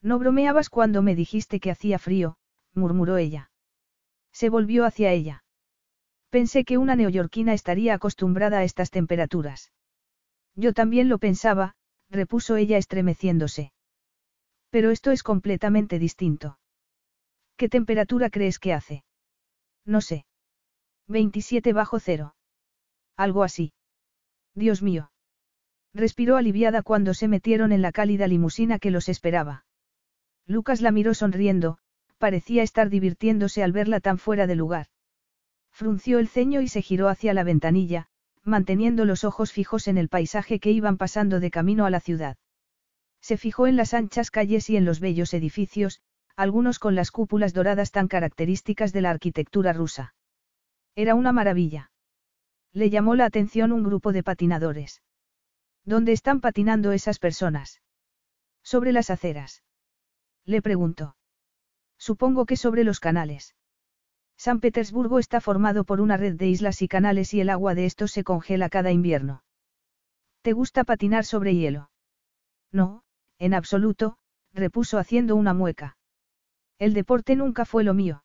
No 0.00 0.18
bromeabas 0.18 0.70
cuando 0.70 1.02
me 1.02 1.14
dijiste 1.14 1.60
que 1.60 1.70
hacía 1.70 1.98
frío, 1.98 2.36
murmuró 2.74 3.16
ella. 3.16 3.50
Se 4.32 4.48
volvió 4.48 4.84
hacia 4.84 5.12
ella. 5.12 5.44
Pensé 6.30 6.64
que 6.64 6.78
una 6.78 6.94
neoyorquina 6.94 7.54
estaría 7.54 7.94
acostumbrada 7.94 8.58
a 8.58 8.64
estas 8.64 8.90
temperaturas. 8.90 9.72
Yo 10.54 10.72
también 10.72 11.08
lo 11.08 11.18
pensaba, 11.18 11.74
repuso 12.10 12.56
ella 12.56 12.78
estremeciéndose. 12.78 13.72
Pero 14.70 14.90
esto 14.90 15.10
es 15.10 15.22
completamente 15.22 15.98
distinto. 15.98 16.58
¿Qué 17.56 17.68
temperatura 17.68 18.30
crees 18.30 18.58
que 18.58 18.72
hace? 18.72 19.04
No 19.84 20.00
sé. 20.00 20.26
27 21.08 21.72
bajo 21.72 21.98
cero. 21.98 22.34
Algo 23.16 23.42
así. 23.42 23.72
Dios 24.54 24.82
mío. 24.82 25.10
Respiró 25.94 26.36
aliviada 26.36 26.82
cuando 26.82 27.14
se 27.14 27.28
metieron 27.28 27.72
en 27.72 27.82
la 27.82 27.92
cálida 27.92 28.26
limusina 28.26 28.78
que 28.78 28.90
los 28.90 29.08
esperaba. 29.08 29.64
Lucas 30.46 30.80
la 30.80 30.92
miró 30.92 31.14
sonriendo, 31.14 31.78
parecía 32.18 32.62
estar 32.62 32.90
divirtiéndose 32.90 33.62
al 33.62 33.72
verla 33.72 34.00
tan 34.00 34.18
fuera 34.18 34.46
de 34.46 34.56
lugar. 34.56 34.86
Frunció 35.70 36.18
el 36.18 36.28
ceño 36.28 36.60
y 36.60 36.68
se 36.68 36.82
giró 36.82 37.08
hacia 37.08 37.34
la 37.34 37.44
ventanilla, 37.44 38.08
manteniendo 38.42 39.04
los 39.04 39.24
ojos 39.24 39.52
fijos 39.52 39.88
en 39.88 39.98
el 39.98 40.08
paisaje 40.08 40.58
que 40.58 40.70
iban 40.70 40.96
pasando 40.96 41.40
de 41.40 41.50
camino 41.50 41.86
a 41.86 41.90
la 41.90 42.00
ciudad. 42.00 42.36
Se 43.20 43.36
fijó 43.36 43.66
en 43.66 43.76
las 43.76 43.94
anchas 43.94 44.30
calles 44.30 44.70
y 44.70 44.76
en 44.76 44.84
los 44.84 45.00
bellos 45.00 45.34
edificios, 45.34 46.00
algunos 46.36 46.78
con 46.78 46.94
las 46.94 47.10
cúpulas 47.10 47.52
doradas 47.52 47.90
tan 47.90 48.08
características 48.08 48.92
de 48.92 49.00
la 49.02 49.10
arquitectura 49.10 49.72
rusa. 49.72 50.14
Era 50.94 51.14
una 51.14 51.32
maravilla. 51.32 51.90
Le 52.72 52.90
llamó 52.90 53.14
la 53.14 53.24
atención 53.24 53.72
un 53.72 53.82
grupo 53.82 54.12
de 54.12 54.22
patinadores. 54.22 55.02
¿Dónde 55.84 56.12
están 56.12 56.40
patinando 56.40 56.92
esas 56.92 57.18
personas? 57.18 57.80
Sobre 58.62 58.92
las 58.92 59.10
aceras. 59.10 59.64
Le 60.44 60.62
preguntó. 60.62 61.16
Supongo 61.98 62.46
que 62.46 62.56
sobre 62.56 62.84
los 62.84 63.00
canales. 63.00 63.56
San 64.36 64.60
Petersburgo 64.60 65.18
está 65.18 65.40
formado 65.40 65.84
por 65.84 66.00
una 66.00 66.16
red 66.16 66.34
de 66.36 66.46
islas 66.46 66.80
y 66.82 66.88
canales 66.88 67.34
y 67.34 67.40
el 67.40 67.50
agua 67.50 67.74
de 67.74 67.86
estos 67.86 68.12
se 68.12 68.22
congela 68.22 68.68
cada 68.68 68.92
invierno. 68.92 69.42
¿Te 70.42 70.52
gusta 70.52 70.84
patinar 70.84 71.24
sobre 71.24 71.56
hielo? 71.56 71.90
No, 72.70 73.02
en 73.38 73.54
absoluto, 73.54 74.18
repuso 74.52 74.98
haciendo 74.98 75.36
una 75.36 75.54
mueca. 75.54 75.96
El 76.78 76.94
deporte 76.94 77.36
nunca 77.36 77.64
fue 77.64 77.84
lo 77.84 77.94
mío. 77.94 78.24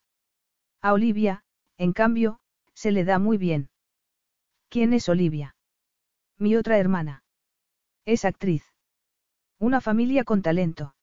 A 0.81 0.93
Olivia, 0.93 1.43
en 1.77 1.93
cambio, 1.93 2.39
se 2.73 2.91
le 2.91 3.03
da 3.03 3.19
muy 3.19 3.37
bien. 3.37 3.69
¿Quién 4.69 4.93
es 4.93 5.09
Olivia? 5.09 5.55
Mi 6.37 6.55
otra 6.55 6.77
hermana. 6.77 7.23
Es 8.05 8.25
actriz. 8.25 8.63
Una 9.59 9.81
familia 9.81 10.23
con 10.23 10.41
talento. 10.41 10.95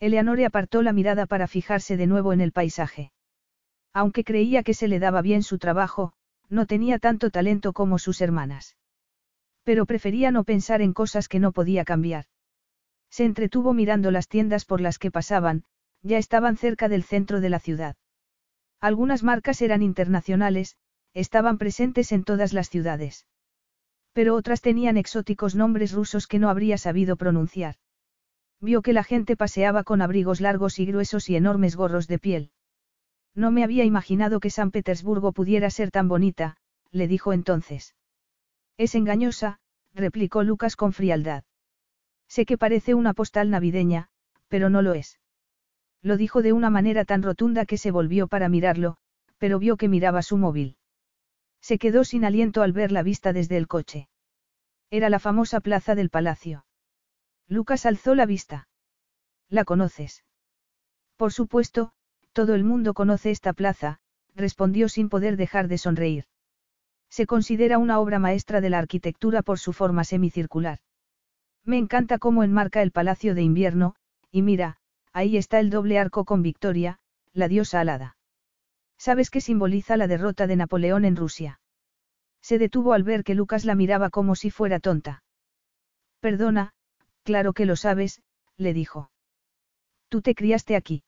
Eleanore 0.00 0.46
apartó 0.46 0.82
la 0.82 0.92
mirada 0.92 1.26
para 1.26 1.46
fijarse 1.46 1.96
de 1.96 2.06
nuevo 2.06 2.32
en 2.32 2.40
el 2.40 2.52
paisaje. 2.52 3.12
Aunque 3.92 4.24
creía 4.24 4.62
que 4.62 4.74
se 4.74 4.88
le 4.88 4.98
daba 4.98 5.22
bien 5.22 5.42
su 5.42 5.58
trabajo, 5.58 6.12
no 6.48 6.66
tenía 6.66 6.98
tanto 6.98 7.30
talento 7.30 7.72
como 7.72 7.98
sus 7.98 8.20
hermanas. 8.20 8.76
Pero 9.62 9.86
prefería 9.86 10.30
no 10.30 10.44
pensar 10.44 10.82
en 10.82 10.92
cosas 10.92 11.28
que 11.28 11.38
no 11.38 11.52
podía 11.52 11.84
cambiar. 11.84 12.26
Se 13.14 13.24
entretuvo 13.24 13.74
mirando 13.74 14.10
las 14.10 14.26
tiendas 14.26 14.64
por 14.64 14.80
las 14.80 14.98
que 14.98 15.12
pasaban, 15.12 15.62
ya 16.02 16.18
estaban 16.18 16.56
cerca 16.56 16.88
del 16.88 17.04
centro 17.04 17.40
de 17.40 17.48
la 17.48 17.60
ciudad. 17.60 17.94
Algunas 18.80 19.22
marcas 19.22 19.62
eran 19.62 19.82
internacionales, 19.82 20.76
estaban 21.12 21.56
presentes 21.56 22.10
en 22.10 22.24
todas 22.24 22.52
las 22.52 22.68
ciudades. 22.68 23.28
Pero 24.14 24.34
otras 24.34 24.62
tenían 24.62 24.96
exóticos 24.96 25.54
nombres 25.54 25.92
rusos 25.92 26.26
que 26.26 26.40
no 26.40 26.48
habría 26.48 26.76
sabido 26.76 27.14
pronunciar. 27.14 27.76
Vio 28.60 28.82
que 28.82 28.92
la 28.92 29.04
gente 29.04 29.36
paseaba 29.36 29.84
con 29.84 30.02
abrigos 30.02 30.40
largos 30.40 30.80
y 30.80 30.86
gruesos 30.86 31.30
y 31.30 31.36
enormes 31.36 31.76
gorros 31.76 32.08
de 32.08 32.18
piel. 32.18 32.50
No 33.32 33.52
me 33.52 33.62
había 33.62 33.84
imaginado 33.84 34.40
que 34.40 34.50
San 34.50 34.72
Petersburgo 34.72 35.30
pudiera 35.30 35.70
ser 35.70 35.92
tan 35.92 36.08
bonita, 36.08 36.56
le 36.90 37.06
dijo 37.06 37.32
entonces. 37.32 37.94
Es 38.76 38.96
engañosa, 38.96 39.60
replicó 39.94 40.42
Lucas 40.42 40.74
con 40.74 40.92
frialdad. 40.92 41.44
Sé 42.34 42.46
que 42.46 42.58
parece 42.58 42.94
una 42.94 43.14
postal 43.14 43.48
navideña, 43.48 44.08
pero 44.48 44.68
no 44.68 44.82
lo 44.82 44.94
es. 44.94 45.20
Lo 46.02 46.16
dijo 46.16 46.42
de 46.42 46.52
una 46.52 46.68
manera 46.68 47.04
tan 47.04 47.22
rotunda 47.22 47.64
que 47.64 47.78
se 47.78 47.92
volvió 47.92 48.26
para 48.26 48.48
mirarlo, 48.48 48.96
pero 49.38 49.60
vio 49.60 49.76
que 49.76 49.88
miraba 49.88 50.20
su 50.20 50.36
móvil. 50.36 50.76
Se 51.60 51.78
quedó 51.78 52.02
sin 52.02 52.24
aliento 52.24 52.62
al 52.62 52.72
ver 52.72 52.90
la 52.90 53.04
vista 53.04 53.32
desde 53.32 53.56
el 53.56 53.68
coche. 53.68 54.08
Era 54.90 55.10
la 55.10 55.20
famosa 55.20 55.60
plaza 55.60 55.94
del 55.94 56.10
palacio. 56.10 56.66
Lucas 57.46 57.86
alzó 57.86 58.16
la 58.16 58.26
vista. 58.26 58.66
¿La 59.48 59.64
conoces? 59.64 60.24
Por 61.16 61.32
supuesto, 61.32 61.92
todo 62.32 62.56
el 62.56 62.64
mundo 62.64 62.94
conoce 62.94 63.30
esta 63.30 63.52
plaza, 63.52 64.00
respondió 64.34 64.88
sin 64.88 65.08
poder 65.08 65.36
dejar 65.36 65.68
de 65.68 65.78
sonreír. 65.78 66.24
Se 67.10 67.26
considera 67.26 67.78
una 67.78 68.00
obra 68.00 68.18
maestra 68.18 68.60
de 68.60 68.70
la 68.70 68.80
arquitectura 68.80 69.42
por 69.42 69.60
su 69.60 69.72
forma 69.72 70.02
semicircular. 70.02 70.80
Me 71.64 71.78
encanta 71.78 72.18
cómo 72.18 72.42
enmarca 72.42 72.82
el 72.82 72.90
palacio 72.90 73.34
de 73.34 73.42
invierno, 73.42 73.94
y 74.30 74.42
mira, 74.42 74.76
ahí 75.12 75.36
está 75.36 75.60
el 75.60 75.70
doble 75.70 75.98
arco 75.98 76.24
con 76.24 76.42
Victoria, 76.42 76.98
la 77.32 77.48
diosa 77.48 77.80
alada. 77.80 78.16
¿Sabes 78.98 79.30
qué 79.30 79.40
simboliza 79.40 79.96
la 79.96 80.06
derrota 80.06 80.46
de 80.46 80.56
Napoleón 80.56 81.04
en 81.04 81.16
Rusia? 81.16 81.60
Se 82.42 82.58
detuvo 82.58 82.92
al 82.92 83.02
ver 83.02 83.24
que 83.24 83.34
Lucas 83.34 83.64
la 83.64 83.74
miraba 83.74 84.10
como 84.10 84.34
si 84.34 84.50
fuera 84.50 84.78
tonta. 84.78 85.22
Perdona, 86.20 86.72
claro 87.22 87.52
que 87.54 87.64
lo 87.64 87.76
sabes, 87.76 88.22
le 88.56 88.74
dijo. 88.74 89.10
Tú 90.08 90.20
te 90.20 90.34
criaste 90.34 90.76
aquí. 90.76 91.02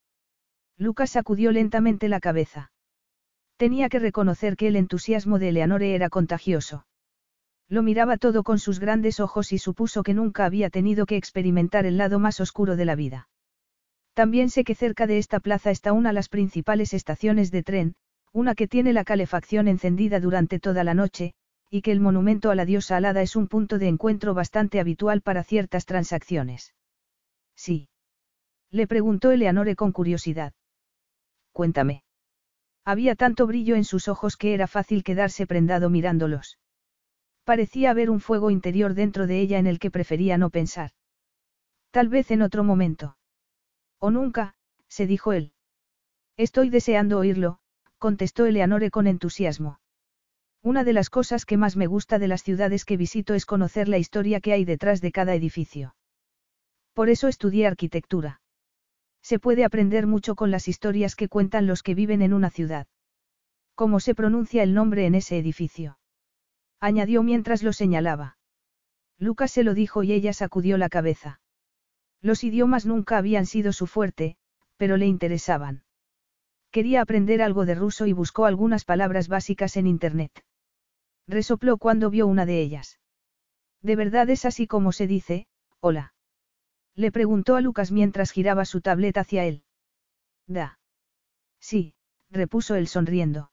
Lucas 0.79 1.11
sacudió 1.11 1.53
lentamente 1.53 2.09
la 2.09 2.21
cabeza. 2.21 2.73
Tenía 3.57 3.89
que 3.89 3.99
reconocer 3.99 4.57
que 4.57 4.69
el 4.69 4.77
entusiasmo 4.77 5.39
de 5.39 5.51
Eleanore 5.51 5.95
era 5.95 6.11
contagioso. 6.11 6.87
Lo 7.69 7.83
miraba 7.83 8.17
todo 8.17 8.45
con 8.45 8.59
sus 8.59 8.79
grandes 8.79 9.19
ojos 9.19 9.53
y 9.53 9.59
supuso 9.59 10.03
que 10.03 10.15
nunca 10.15 10.45
había 10.45 10.71
tenido 10.71 11.05
que 11.05 11.17
experimentar 11.17 11.85
el 11.85 11.97
lado 11.97 12.19
más 12.19 12.41
oscuro 12.41 12.77
de 12.77 12.85
la 12.85 12.95
vida. 12.95 13.29
También 14.15 14.51
sé 14.51 14.65
que 14.65 14.75
cerca 14.75 15.07
de 15.07 15.19
esta 15.19 15.41
plaza 15.41 15.71
está 15.71 15.93
una 15.93 16.11
de 16.11 16.15
las 16.15 16.29
principales 16.29 16.95
estaciones 16.95 17.51
de 17.51 17.63
tren, 17.63 17.95
una 18.33 18.55
que 18.55 18.69
tiene 18.69 18.93
la 18.93 19.05
calefacción 19.05 19.67
encendida 19.67 20.21
durante 20.21 20.61
toda 20.61 20.85
la 20.85 20.95
noche, 20.95 21.35
y 21.69 21.83
que 21.83 21.91
el 21.91 22.01
monumento 22.01 22.51
a 22.51 22.55
la 22.55 22.65
diosa 22.65 22.97
alada 22.97 23.21
es 23.23 23.35
un 23.35 23.49
punto 23.49 23.79
de 23.79 23.89
encuentro 23.89 24.33
bastante 24.33 24.79
habitual 24.79 25.21
para 25.21 25.43
ciertas 25.43 25.87
transacciones. 25.87 26.75
Sí. 27.57 27.89
Le 28.71 28.87
preguntó 28.87 29.33
Eleanore 29.33 29.75
con 29.75 29.91
curiosidad. 29.93 30.53
Cuéntame. 31.53 32.05
Había 32.85 33.17
tanto 33.17 33.47
brillo 33.47 33.75
en 33.75 33.85
sus 33.85 34.07
ojos 34.07 34.37
que 34.37 34.55
era 34.55 34.69
fácil 34.69 35.03
quedarse 35.03 35.47
prendado 35.47 35.91
mirándolos. 35.91 36.59
Parecía 37.47 37.93
haber 37.93 38.11
un 38.11 38.19
fuego 38.19 38.51
interior 38.51 38.95
dentro 38.95 39.29
de 39.29 39.41
ella 39.41 39.61
en 39.61 39.69
el 39.69 39.79
que 39.79 39.93
prefería 39.93 40.37
no 40.37 40.51
pensar. 40.51 40.91
Tal 41.93 42.09
vez 42.09 42.33
en 42.33 42.43
otro 42.43 42.65
momento. 42.65 43.19
O 44.01 44.11
nunca, 44.11 44.57
se 44.89 45.07
dijo 45.07 45.33
él. 45.33 45.53
Estoy 46.37 46.71
deseando 46.71 47.19
oírlo, 47.19 47.61
contestó 47.99 48.47
Eleanore 48.47 48.91
con 48.91 49.07
entusiasmo. 49.07 49.79
Una 50.61 50.83
de 50.83 50.93
las 50.93 51.09
cosas 51.09 51.45
que 51.45 51.57
más 51.57 51.77
me 51.77 51.87
gusta 51.87 52.19
de 52.19 52.27
las 52.27 52.43
ciudades 52.43 52.85
que 52.85 52.97
visito 52.97 53.33
es 53.35 53.47
conocer 53.47 53.87
la 53.87 53.99
historia 53.99 54.41
que 54.41 54.53
hay 54.53 54.65
detrás 54.65 55.01
de 55.01 55.13
cada 55.13 55.37
edificio. 55.37 55.95
Por 56.95 57.11
eso 57.11 57.29
estudié 57.29 57.69
arquitectura. 57.69 58.41
Se 59.23 59.39
puede 59.39 59.65
aprender 59.65 60.09
mucho 60.09 60.35
con 60.35 60.51
las 60.51 60.67
historias 60.67 61.15
que 61.15 61.29
cuentan 61.29 61.69
los 61.69 61.85
que 61.85 61.95
viven 61.95 62.23
en 62.23 62.35
una 62.35 62.51
ciudad. 62.51 62.89
¿Cómo 63.77 64.01
se 64.01 64.17
pronuncia 64.17 64.65
el 64.65 64.75
nombre 64.75 65.07
en 65.07 65.15
ese 65.15 65.39
edificio? 65.39 65.97
Añadió 66.81 67.23
mientras 67.23 67.63
lo 67.63 67.73
señalaba. 67.73 68.37
Lucas 69.19 69.51
se 69.51 69.63
lo 69.63 69.75
dijo 69.75 70.03
y 70.03 70.13
ella 70.13 70.33
sacudió 70.33 70.79
la 70.79 70.89
cabeza. 70.89 71.41
Los 72.21 72.45
idiomas 72.45 72.87
nunca 72.87 73.19
habían 73.19 73.47
sido 73.47 73.73
su 73.73 73.87
fuerte, 73.87 74.37
pero 74.77 74.97
le 74.97 75.07
interesaban. 75.07 75.85
Quería 76.71 77.01
aprender 77.01 77.41
algo 77.41 77.65
de 77.65 77.75
ruso 77.75 78.07
y 78.07 78.13
buscó 78.13 78.45
algunas 78.45 78.85
palabras 78.85 79.29
básicas 79.29 79.77
en 79.77 79.87
Internet. 79.87 80.45
Resopló 81.27 81.79
cuando 81.79 82.11
vio 82.11 82.27
una 82.27 82.45
de 82.47 82.61
ellas. 82.61 83.01
¿De 83.83 83.97
verdad 83.97 84.29
es 84.31 84.45
así 84.45 84.67
como 84.67 84.93
se 84.93 85.07
dice, 85.07 85.47
hola? 85.81 86.13
Le 86.95 87.13
preguntó 87.13 87.57
a 87.57 87.61
Lucas 87.61 87.93
mientras 87.93 88.31
giraba 88.31 88.65
su 88.65 88.81
tableta 88.81 89.21
hacia 89.21 89.45
él. 89.45 89.63
Da. 90.47 90.79
Sí, 91.61 91.95
repuso 92.31 92.75
él 92.75 92.89
sonriendo. 92.89 93.51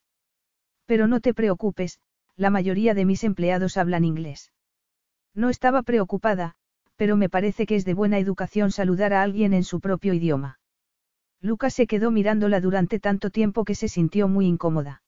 Pero 0.85 1.07
no 1.07 1.19
te 1.21 1.33
preocupes, 1.33 1.99
la 2.35 2.49
mayoría 2.49 2.93
de 2.93 3.05
mis 3.05 3.23
empleados 3.23 3.77
hablan 3.77 4.05
inglés. 4.05 4.51
No 5.33 5.49
estaba 5.49 5.83
preocupada, 5.83 6.55
pero 6.95 7.15
me 7.15 7.29
parece 7.29 7.65
que 7.65 7.75
es 7.75 7.85
de 7.85 7.93
buena 7.93 8.19
educación 8.19 8.71
saludar 8.71 9.13
a 9.13 9.21
alguien 9.21 9.53
en 9.53 9.63
su 9.63 9.79
propio 9.79 10.13
idioma. 10.13 10.59
Lucas 11.41 11.73
se 11.73 11.87
quedó 11.87 12.11
mirándola 12.11 12.61
durante 12.61 12.99
tanto 12.99 13.29
tiempo 13.29 13.65
que 13.65 13.75
se 13.75 13.87
sintió 13.87 14.27
muy 14.27 14.45
incómoda. 14.45 15.03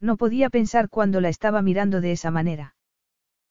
No 0.00 0.16
podía 0.16 0.48
pensar 0.48 0.88
cuando 0.88 1.20
la 1.20 1.28
estaba 1.28 1.60
mirando 1.60 2.00
de 2.00 2.12
esa 2.12 2.30
manera. 2.30 2.74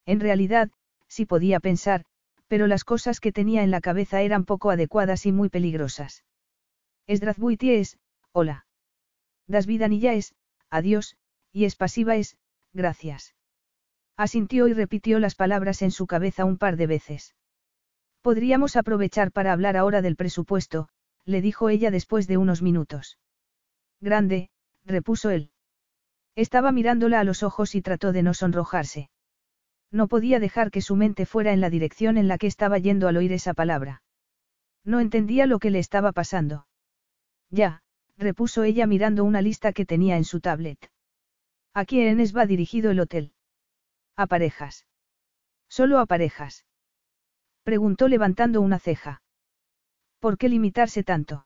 En 0.05 0.19
realidad, 0.19 0.71
sí 1.07 1.25
podía 1.25 1.59
pensar, 1.59 2.05
pero 2.47 2.65
las 2.65 2.83
cosas 2.83 3.19
que 3.19 3.31
tenía 3.31 3.63
en 3.63 3.69
la 3.69 3.81
cabeza 3.81 4.21
eran 4.21 4.45
poco 4.45 4.71
adecuadas 4.71 5.27
y 5.27 5.31
muy 5.31 5.49
peligrosas. 5.49 6.23
Esdrazbuiti 7.05 7.71
es, 7.71 7.99
hola. 8.31 8.65
Das 9.47 9.67
vidanilla 9.67 10.13
es, 10.13 10.33
adiós, 10.71 11.15
y 11.51 11.65
es 11.65 11.75
pasiva 11.75 12.15
es, 12.15 12.37
gracias. 12.73 13.35
Asintió 14.17 14.67
y 14.67 14.73
repitió 14.73 15.19
las 15.19 15.35
palabras 15.35 15.81
en 15.81 15.91
su 15.91 16.07
cabeza 16.07 16.45
un 16.45 16.57
par 16.57 16.75
de 16.75 16.87
veces. 16.87 17.35
Podríamos 18.21 18.75
aprovechar 18.75 19.31
para 19.31 19.53
hablar 19.53 19.77
ahora 19.77 20.01
del 20.01 20.15
presupuesto, 20.15 20.89
le 21.25 21.41
dijo 21.41 21.69
ella 21.69 21.91
después 21.91 22.27
de 22.27 22.37
unos 22.37 22.61
minutos. 22.61 23.17
Grande, 24.01 24.49
repuso 24.85 25.29
él. 25.29 25.51
Estaba 26.35 26.71
mirándola 26.71 27.19
a 27.19 27.23
los 27.23 27.43
ojos 27.43 27.75
y 27.75 27.81
trató 27.81 28.11
de 28.11 28.23
no 28.23 28.33
sonrojarse. 28.33 29.09
No 29.91 30.07
podía 30.07 30.39
dejar 30.39 30.71
que 30.71 30.81
su 30.81 30.95
mente 30.95 31.25
fuera 31.25 31.51
en 31.53 31.61
la 31.61 31.69
dirección 31.69 32.17
en 32.17 32.27
la 32.27 32.37
que 32.37 32.47
estaba 32.47 32.77
yendo 32.77 33.07
al 33.07 33.17
oír 33.17 33.31
esa 33.31 33.53
palabra. 33.53 34.03
No 34.83 34.99
entendía 34.99 35.45
lo 35.47 35.59
que 35.59 35.71
le 35.71 35.79
estaba 35.79 36.11
pasando. 36.11 36.67
Ya, 37.49 37.81
repuso 38.17 38.63
ella 38.63 38.85
mirando 38.85 39.23
una 39.23 39.41
lista 39.41 39.73
que 39.73 39.85
tenía 39.85 40.17
en 40.17 40.25
su 40.25 40.39
tablet. 40.39 40.89
¿A 41.73 41.85
quiénes 41.85 42.35
va 42.35 42.45
dirigido 42.45 42.91
el 42.91 42.99
hotel? 42.99 43.33
A 44.15 44.27
parejas. 44.27 44.85
Solo 45.69 45.99
a 45.99 46.05
parejas. 46.05 46.65
Preguntó 47.63 48.07
levantando 48.07 48.61
una 48.61 48.79
ceja. 48.79 49.21
¿Por 50.19 50.37
qué 50.37 50.49
limitarse 50.49 51.03
tanto? 51.03 51.45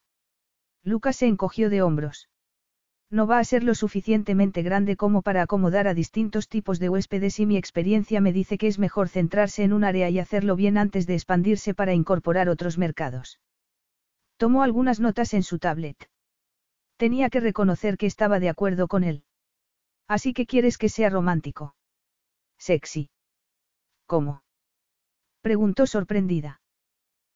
Lucas 0.84 1.18
se 1.18 1.28
encogió 1.28 1.70
de 1.70 1.82
hombros. 1.82 2.30
No 3.10 3.28
va 3.28 3.38
a 3.38 3.44
ser 3.44 3.64
lo 3.64 3.76
suficientemente 3.76 4.64
grande 4.64 4.96
como 4.96 5.22
para 5.22 5.44
acomodar 5.44 5.88
a 5.88 5.94
distintos 5.94 6.48
tipos 6.48 6.80
de 6.80 6.90
huéspedes 6.90 7.40
y 7.40 7.46
mi 7.46 7.58
experiencia 7.58 8.22
me 8.22 8.34
dice 8.34 8.58
que 8.58 8.68
es 8.68 8.80
mejor 8.80 9.10
centrarse 9.10 9.64
en 9.64 9.72
un 9.72 9.84
área 9.84 10.10
y 10.10 10.18
hacerlo 10.18 10.56
bien 10.56 10.78
antes 10.78 11.06
de 11.06 11.14
expandirse 11.14 11.76
para 11.76 11.94
incorporar 11.94 12.50
otros 12.50 12.78
mercados. 12.78 13.40
Tomó 14.38 14.64
algunas 14.64 15.00
notas 15.00 15.34
en 15.36 15.44
su 15.44 15.60
tablet. 15.60 16.10
Tenía 16.98 17.30
que 17.30 17.40
reconocer 17.40 17.98
que 17.98 18.08
estaba 18.08 18.40
de 18.40 18.50
acuerdo 18.50 18.88
con 18.88 19.04
él. 19.04 19.24
Así 20.08 20.34
que 20.34 20.46
quieres 20.46 20.78
que 20.78 20.90
sea 20.90 21.10
romántico. 21.10 21.76
Sexy. 22.58 23.10
¿Cómo? 24.06 24.44
Preguntó 25.42 25.88
sorprendida. 25.88 26.62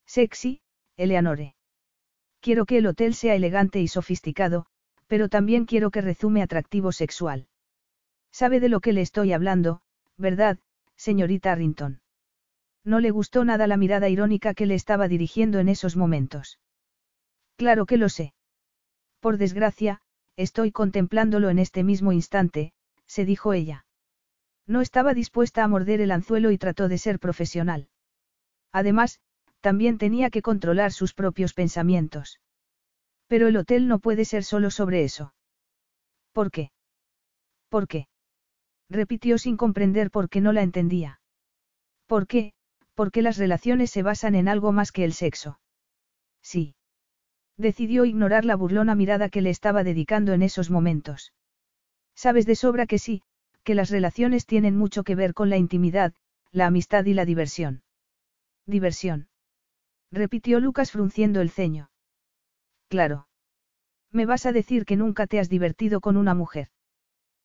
Sexy, 0.06 0.62
Eleanore. 0.96 1.56
Quiero 2.40 2.66
que 2.66 2.78
el 2.78 2.88
hotel 2.88 3.14
sea 3.14 3.36
elegante 3.36 3.82
y 3.82 3.88
sofisticado, 3.88 4.66
pero 5.08 5.30
también 5.30 5.66
quiero 5.66 5.92
que 5.92 6.02
rezume 6.02 6.42
atractivo 6.42 6.92
sexual. 6.92 7.48
Sabe 8.32 8.60
de 8.60 8.70
lo 8.70 8.80
que 8.80 8.94
le 8.94 9.02
estoy 9.02 9.34
hablando, 9.34 9.82
¿verdad, 10.18 10.60
señorita 10.96 11.52
Arrington? 11.52 12.02
No 12.84 13.00
le 13.00 13.12
gustó 13.12 13.44
nada 13.44 13.68
la 13.68 13.78
mirada 13.78 14.10
irónica 14.10 14.54
que 14.54 14.66
le 14.66 14.76
estaba 14.76 15.08
dirigiendo 15.08 15.60
en 15.60 15.70
esos 15.70 15.96
momentos. 15.96 16.60
Claro 17.58 17.86
que 17.86 17.98
lo 17.98 18.08
sé. 18.10 18.34
Por 19.20 19.38
desgracia, 19.38 20.00
estoy 20.38 20.72
contemplándolo 20.72 21.50
en 21.50 21.60
este 21.60 21.84
mismo 21.84 22.14
instante, 22.14 22.72
se 23.06 23.26
dijo 23.26 23.54
ella. 23.54 23.86
No 24.66 24.82
estaba 24.82 25.14
dispuesta 25.14 25.64
a 25.64 25.68
morder 25.68 26.00
el 26.00 26.12
anzuelo 26.12 26.52
y 26.52 26.58
trató 26.58 26.88
de 26.88 26.98
ser 26.98 27.20
profesional. 27.20 27.90
Además, 28.72 29.20
también 29.62 29.98
tenía 29.98 30.30
que 30.30 30.42
controlar 30.42 30.92
sus 30.94 31.14
propios 31.14 31.54
pensamientos. 31.54 32.40
Pero 33.28 33.48
el 33.48 33.58
hotel 33.58 33.88
no 33.88 34.00
puede 34.00 34.24
ser 34.24 34.44
solo 34.44 34.72
sobre 34.72 35.04
eso. 35.04 35.34
¿Por 36.32 36.52
qué? 36.52 36.72
¿Por 37.70 37.88
qué? 37.88 38.08
Repitió 38.90 39.38
sin 39.38 39.58
comprender 39.58 40.12
por 40.12 40.30
qué 40.30 40.40
no 40.40 40.54
la 40.54 40.62
entendía. 40.62 41.20
¿Por 42.06 42.28
qué? 42.28 42.54
Porque 42.94 43.22
las 43.22 43.38
relaciones 43.38 43.92
se 43.92 44.04
basan 44.04 44.36
en 44.36 44.48
algo 44.48 44.72
más 44.72 44.92
que 44.92 45.04
el 45.04 45.14
sexo. 45.14 45.60
Sí. 46.42 46.77
Decidió 47.58 48.06
ignorar 48.06 48.46
la 48.46 48.56
burlona 48.56 48.94
mirada 48.94 49.30
que 49.30 49.42
le 49.42 49.50
estaba 49.50 49.84
dedicando 49.84 50.34
en 50.34 50.44
esos 50.44 50.70
momentos. 50.70 51.34
Sabes 52.16 52.46
de 52.46 52.56
sobra 52.56 52.86
que 52.86 53.00
sí, 53.00 53.24
que 53.64 53.76
las 53.76 53.90
relaciones 53.90 54.46
tienen 54.46 54.78
mucho 54.78 55.04
que 55.04 55.16
ver 55.16 55.34
con 55.34 55.50
la 55.50 55.58
intimidad, 55.58 56.14
la 56.52 56.68
amistad 56.68 57.06
y 57.06 57.14
la 57.14 57.26
diversión. 57.26 57.84
Diversión. 58.66 59.28
Repitió 60.12 60.60
Lucas 60.60 60.92
frunciendo 60.92 61.42
el 61.42 61.50
ceño. 61.50 61.90
Claro. 62.88 63.28
Me 64.12 64.26
vas 64.26 64.46
a 64.46 64.52
decir 64.52 64.86
que 64.86 64.96
nunca 64.96 65.28
te 65.28 65.40
has 65.40 65.50
divertido 65.50 66.00
con 66.00 66.16
una 66.16 66.34
mujer. 66.34 66.70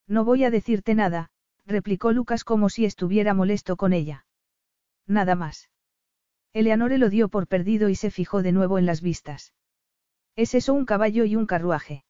No 0.07 0.25
voy 0.25 0.45
a 0.45 0.51
decirte 0.51 0.95
nada, 0.95 1.31
replicó 1.67 2.13
Lucas 2.13 2.45
como 2.45 2.69
si 2.69 2.85
estuviera 2.85 3.35
molesto 3.35 3.77
con 3.77 3.93
ella. 3.93 4.27
Nada 5.07 5.35
más. 5.35 5.71
Eleanore 6.53 6.99
lo 6.99 7.09
dio 7.09 7.29
por 7.29 7.47
perdido 7.47 7.89
y 7.89 7.95
se 7.95 8.11
fijó 8.11 8.43
de 8.43 8.53
nuevo 8.53 8.79
en 8.79 8.87
las 8.87 9.01
vistas. 9.01 9.53
¿Es 10.37 10.55
eso 10.55 10.73
un 10.73 10.85
caballo 10.85 11.25
y 11.25 11.37
un 11.37 11.47
carruaje? 11.47 12.05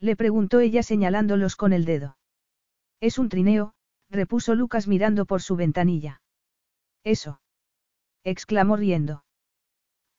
Le 0.00 0.16
preguntó 0.16 0.60
ella 0.60 0.82
señalándolos 0.82 1.56
con 1.56 1.72
el 1.72 1.84
dedo. 1.84 2.18
Es 3.00 3.18
un 3.18 3.28
trineo, 3.28 3.74
repuso 4.10 4.54
Lucas 4.54 4.88
mirando 4.88 5.26
por 5.26 5.42
su 5.42 5.56
ventanilla. 5.56 6.20
Eso. 7.04 7.40
exclamó 8.24 8.76
riendo. 8.76 9.24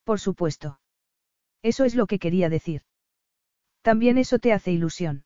Por 0.04 0.20
supuesto. 0.20 0.80
Eso 1.62 1.84
es 1.84 1.96
lo 1.96 2.08
que 2.08 2.20
quería 2.20 2.50
decir. 2.50 2.84
También 3.82 4.18
eso 4.18 4.40
te 4.40 4.54
hace 4.54 4.72
ilusión. 4.72 5.26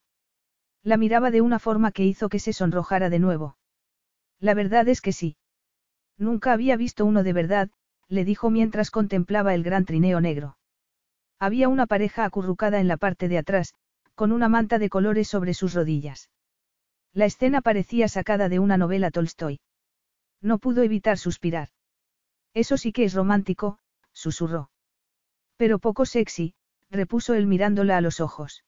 La 0.82 0.96
miraba 0.96 1.30
de 1.30 1.40
una 1.40 1.60
forma 1.60 1.92
que 1.92 2.04
hizo 2.04 2.28
que 2.28 2.40
se 2.40 2.52
sonrojara 2.52 3.10
de 3.10 3.20
nuevo. 3.20 3.56
La 4.40 4.54
verdad 4.54 4.88
es 4.88 5.00
que 5.00 5.12
sí. 5.12 5.36
Nunca 6.18 6.52
había 6.52 6.76
visto 6.76 7.04
uno 7.06 7.22
de 7.22 7.32
verdad, 7.32 7.70
le 8.08 8.24
dijo 8.24 8.50
mientras 8.50 8.90
contemplaba 8.90 9.54
el 9.54 9.62
gran 9.62 9.84
trineo 9.84 10.20
negro. 10.20 10.56
Había 11.42 11.68
una 11.68 11.88
pareja 11.88 12.24
acurrucada 12.24 12.78
en 12.78 12.86
la 12.86 12.96
parte 12.96 13.26
de 13.26 13.36
atrás, 13.36 13.74
con 14.14 14.30
una 14.30 14.48
manta 14.48 14.78
de 14.78 14.88
colores 14.88 15.26
sobre 15.26 15.54
sus 15.54 15.74
rodillas. 15.74 16.30
La 17.12 17.24
escena 17.24 17.62
parecía 17.62 18.06
sacada 18.06 18.48
de 18.48 18.60
una 18.60 18.76
novela 18.76 19.10
Tolstoy. 19.10 19.58
No 20.40 20.60
pudo 20.60 20.84
evitar 20.84 21.18
suspirar. 21.18 21.70
Eso 22.54 22.76
sí 22.76 22.92
que 22.92 23.02
es 23.02 23.14
romántico, 23.14 23.80
susurró. 24.12 24.70
Pero 25.56 25.80
poco 25.80 26.06
sexy, 26.06 26.54
repuso 26.90 27.34
él 27.34 27.48
mirándola 27.48 27.96
a 27.96 28.02
los 28.02 28.20
ojos. 28.20 28.62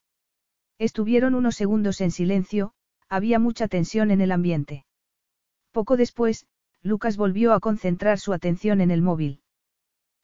Estuvieron 0.77 1.37
unos 1.37 1.55
segundos 1.55 2.01
en 2.01 2.11
silencio, 2.11 2.73
había 3.09 3.39
mucha 3.39 3.69
tensión 3.69 4.11
en 4.11 4.21
el 4.21 4.33
ambiente. 4.33 4.85
Poco 5.71 5.97
después, 5.97 6.49
Lucas 6.83 7.17
volvió 7.17 7.53
a 7.53 7.61
concentrar 7.61 8.19
su 8.19 8.33
atención 8.33 8.81
en 8.81 8.91
el 8.91 9.01
móvil. 9.01 9.44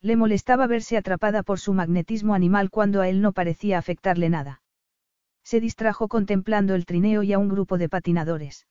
Le 0.03 0.17
molestaba 0.17 0.67
verse 0.67 0.97
atrapada 0.97 1.43
por 1.43 1.61
su 1.61 1.75
magnetismo 1.75 2.35
animal 2.35 2.71
cuando 2.71 3.01
a 3.01 3.09
él 3.09 3.21
no 3.21 3.33
parecía 3.33 3.79
afectarle 3.79 4.31
nada. 4.31 4.63
Se 5.45 5.61
distrajo 5.61 6.09
contemplando 6.09 6.75
el 6.75 6.87
trineo 6.87 7.23
y 7.23 7.33
a 7.33 7.39
un 7.39 7.49
grupo 7.49 7.77
de 7.77 7.89
patinadores. 7.89 8.67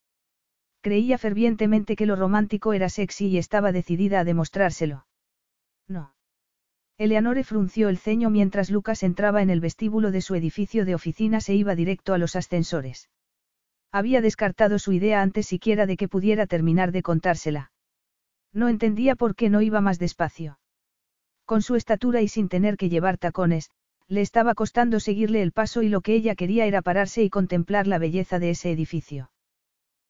Creía 0.81 1.17
fervientemente 1.17 1.95
que 1.95 2.05
lo 2.05 2.15
romántico 2.15 2.73
era 2.73 2.89
sexy 2.89 3.27
y 3.27 3.37
estaba 3.37 3.71
decidida 3.71 4.21
a 4.21 4.23
demostrárselo. 4.23 5.05
No. 5.87 6.15
Eleanore 6.97 7.43
frunció 7.43 7.89
el 7.89 7.97
ceño 7.97 8.29
mientras 8.29 8.69
Lucas 8.69 9.03
entraba 9.03 9.41
en 9.41 9.49
el 9.49 9.59
vestíbulo 9.59 10.11
de 10.11 10.21
su 10.21 10.35
edificio 10.35 10.85
de 10.85 10.95
oficinas 10.95 11.47
e 11.49 11.55
iba 11.55 11.75
directo 11.75 12.13
a 12.13 12.17
los 12.17 12.35
ascensores. 12.35 13.09
Había 13.91 14.21
descartado 14.21 14.79
su 14.79 14.91
idea 14.93 15.21
antes 15.21 15.47
siquiera 15.47 15.85
de 15.85 15.97
que 15.97 16.07
pudiera 16.07 16.47
terminar 16.47 16.91
de 16.91 17.01
contársela. 17.01 17.71
No 18.53 18.67
entendía 18.67 19.15
por 19.15 19.35
qué 19.35 19.49
no 19.49 19.61
iba 19.61 19.81
más 19.81 19.99
despacio. 19.99 20.59
Con 21.49 21.63
su 21.63 21.75
estatura 21.75 22.21
y 22.21 22.27
sin 22.27 22.47
tener 22.47 22.77
que 22.77 22.89
llevar 22.89 23.17
tacones, 23.17 23.71
le 24.07 24.21
estaba 24.21 24.53
costando 24.53 24.99
seguirle 24.99 25.41
el 25.41 25.51
paso 25.51 25.81
y 25.81 25.89
lo 25.89 26.01
que 26.01 26.13
ella 26.13 26.35
quería 26.35 26.67
era 26.67 26.83
pararse 26.83 27.23
y 27.23 27.31
contemplar 27.31 27.87
la 27.87 27.97
belleza 27.97 28.37
de 28.37 28.51
ese 28.51 28.69
edificio. 28.69 29.31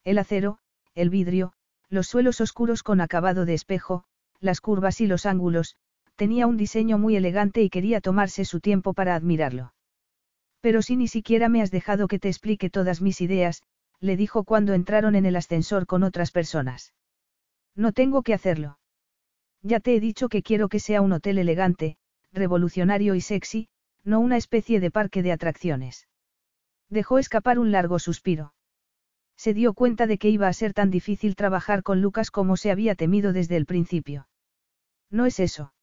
El 0.03 0.18
acero, 0.18 0.57
el 0.95 1.10
vidrio, 1.10 1.53
los 1.88 2.07
suelos 2.07 2.41
oscuros 2.41 2.84
con 2.84 2.99
acabado 2.99 3.45
de 3.45 3.53
espejo, 3.53 4.03
las 4.41 4.60
curvas 4.60 4.99
y 4.99 5.07
los 5.07 5.26
ángulos, 5.26 5.78
tenía 6.18 6.45
un 6.45 6.57
diseño 6.57 6.98
muy 6.98 7.16
elegante 7.16 7.61
y 7.61 7.70
quería 7.70 8.02
tomarse 8.02 8.44
su 8.44 8.60
tiempo 8.60 8.94
para 8.94 9.16
admirarlo. 9.16 9.74
Pero 10.60 10.82
si 10.82 10.98
ni 10.98 11.07
siquiera 11.07 11.48
me 11.48 11.61
has 11.61 11.72
dejado 11.72 12.10
que 12.10 12.20
te 12.20 12.28
explique 12.28 12.70
todas 12.70 12.99
mis 13.02 13.22
ideas, 13.22 13.64
le 14.02 14.18
dijo 14.18 14.44
cuando 14.44 14.74
entraron 14.74 15.16
en 15.16 15.26
el 15.26 15.38
ascensor 15.38 15.86
con 15.86 16.03
otras 16.03 16.32
personas. 16.32 16.94
No 17.78 17.94
tengo 17.94 18.24
que 18.24 18.34
hacerlo. 18.34 18.78
Ya 19.61 19.80
te 19.80 19.95
he 19.95 19.99
dicho 19.99 20.30
que 20.30 20.41
quiero 20.41 20.69
que 20.69 20.80
sea 20.80 21.02
un 21.02 21.11
hotel 21.11 21.38
elegante, 21.38 21.98
revolucionario 22.31 23.15
y 23.15 23.22
sexy, 23.22 23.68
no 24.03 24.19
una 24.19 24.38
especie 24.38 24.80
de 24.80 24.91
parque 24.91 25.23
de 25.23 25.31
atracciones. 25.31 26.07
Dejó 26.90 27.19
escapar 27.19 27.60
un 27.60 27.72
largo 27.72 27.99
suspiro. 27.99 28.53
Se 29.36 29.53
dio 29.53 29.73
cuenta 29.73 30.07
de 30.07 30.18
que 30.18 30.30
iba 30.30 30.48
a 30.48 30.53
ser 30.53 30.73
tan 30.73 30.90
difícil 30.90 31.36
trabajar 31.36 31.84
con 31.84 32.02
Lucas 32.02 32.31
como 32.31 32.57
se 32.57 32.72
había 32.72 32.95
temido 32.95 33.34
desde 33.34 33.57
el 33.57 33.65
principio. 33.65 34.27
No 35.10 35.26
es 35.26 35.40
eso. 35.40 35.73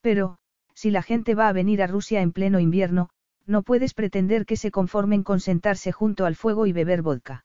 Pero, 0.00 0.38
si 0.74 0.90
la 0.90 1.02
gente 1.02 1.34
va 1.34 1.48
a 1.48 1.52
venir 1.52 1.82
a 1.82 1.86
Rusia 1.86 2.22
en 2.22 2.32
pleno 2.32 2.58
invierno, 2.58 3.10
no 3.46 3.62
puedes 3.62 3.94
pretender 3.94 4.46
que 4.46 4.56
se 4.56 4.70
conformen 4.70 5.22
con 5.22 5.40
sentarse 5.40 5.92
junto 5.92 6.24
al 6.24 6.36
fuego 6.36 6.66
y 6.66 6.72
beber 6.72 7.02
vodka. 7.02 7.44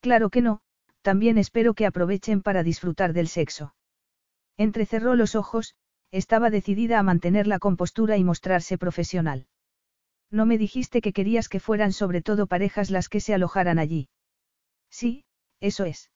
Claro 0.00 0.30
que 0.30 0.42
no, 0.42 0.60
también 1.02 1.38
espero 1.38 1.74
que 1.74 1.86
aprovechen 1.86 2.42
para 2.42 2.62
disfrutar 2.62 3.12
del 3.12 3.28
sexo. 3.28 3.74
Entrecerró 4.56 5.14
los 5.14 5.34
ojos, 5.34 5.74
estaba 6.10 6.50
decidida 6.50 6.98
a 6.98 7.02
mantener 7.02 7.46
la 7.46 7.58
compostura 7.58 8.16
y 8.16 8.24
mostrarse 8.24 8.78
profesional. 8.78 9.46
No 10.30 10.46
me 10.46 10.58
dijiste 10.58 11.00
que 11.00 11.12
querías 11.12 11.48
que 11.48 11.60
fueran 11.60 11.92
sobre 11.92 12.22
todo 12.22 12.46
parejas 12.46 12.90
las 12.90 13.08
que 13.08 13.20
se 13.20 13.34
alojaran 13.34 13.78
allí. 13.78 14.08
Sí, 14.90 15.24
eso 15.60 15.84
es. 15.84 16.10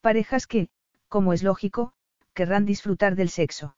Parejas 0.00 0.46
que, 0.46 0.68
como 1.08 1.32
es 1.32 1.42
lógico, 1.42 1.92
querrán 2.34 2.66
disfrutar 2.66 3.16
del 3.16 3.28
sexo. 3.28 3.76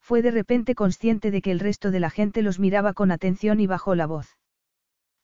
Fue 0.00 0.22
de 0.22 0.30
repente 0.30 0.74
consciente 0.74 1.30
de 1.30 1.40
que 1.40 1.50
el 1.50 1.60
resto 1.60 1.90
de 1.90 2.00
la 2.00 2.10
gente 2.10 2.42
los 2.42 2.58
miraba 2.58 2.92
con 2.92 3.10
atención 3.10 3.60
y 3.60 3.66
bajó 3.66 3.94
la 3.94 4.06
voz. 4.06 4.38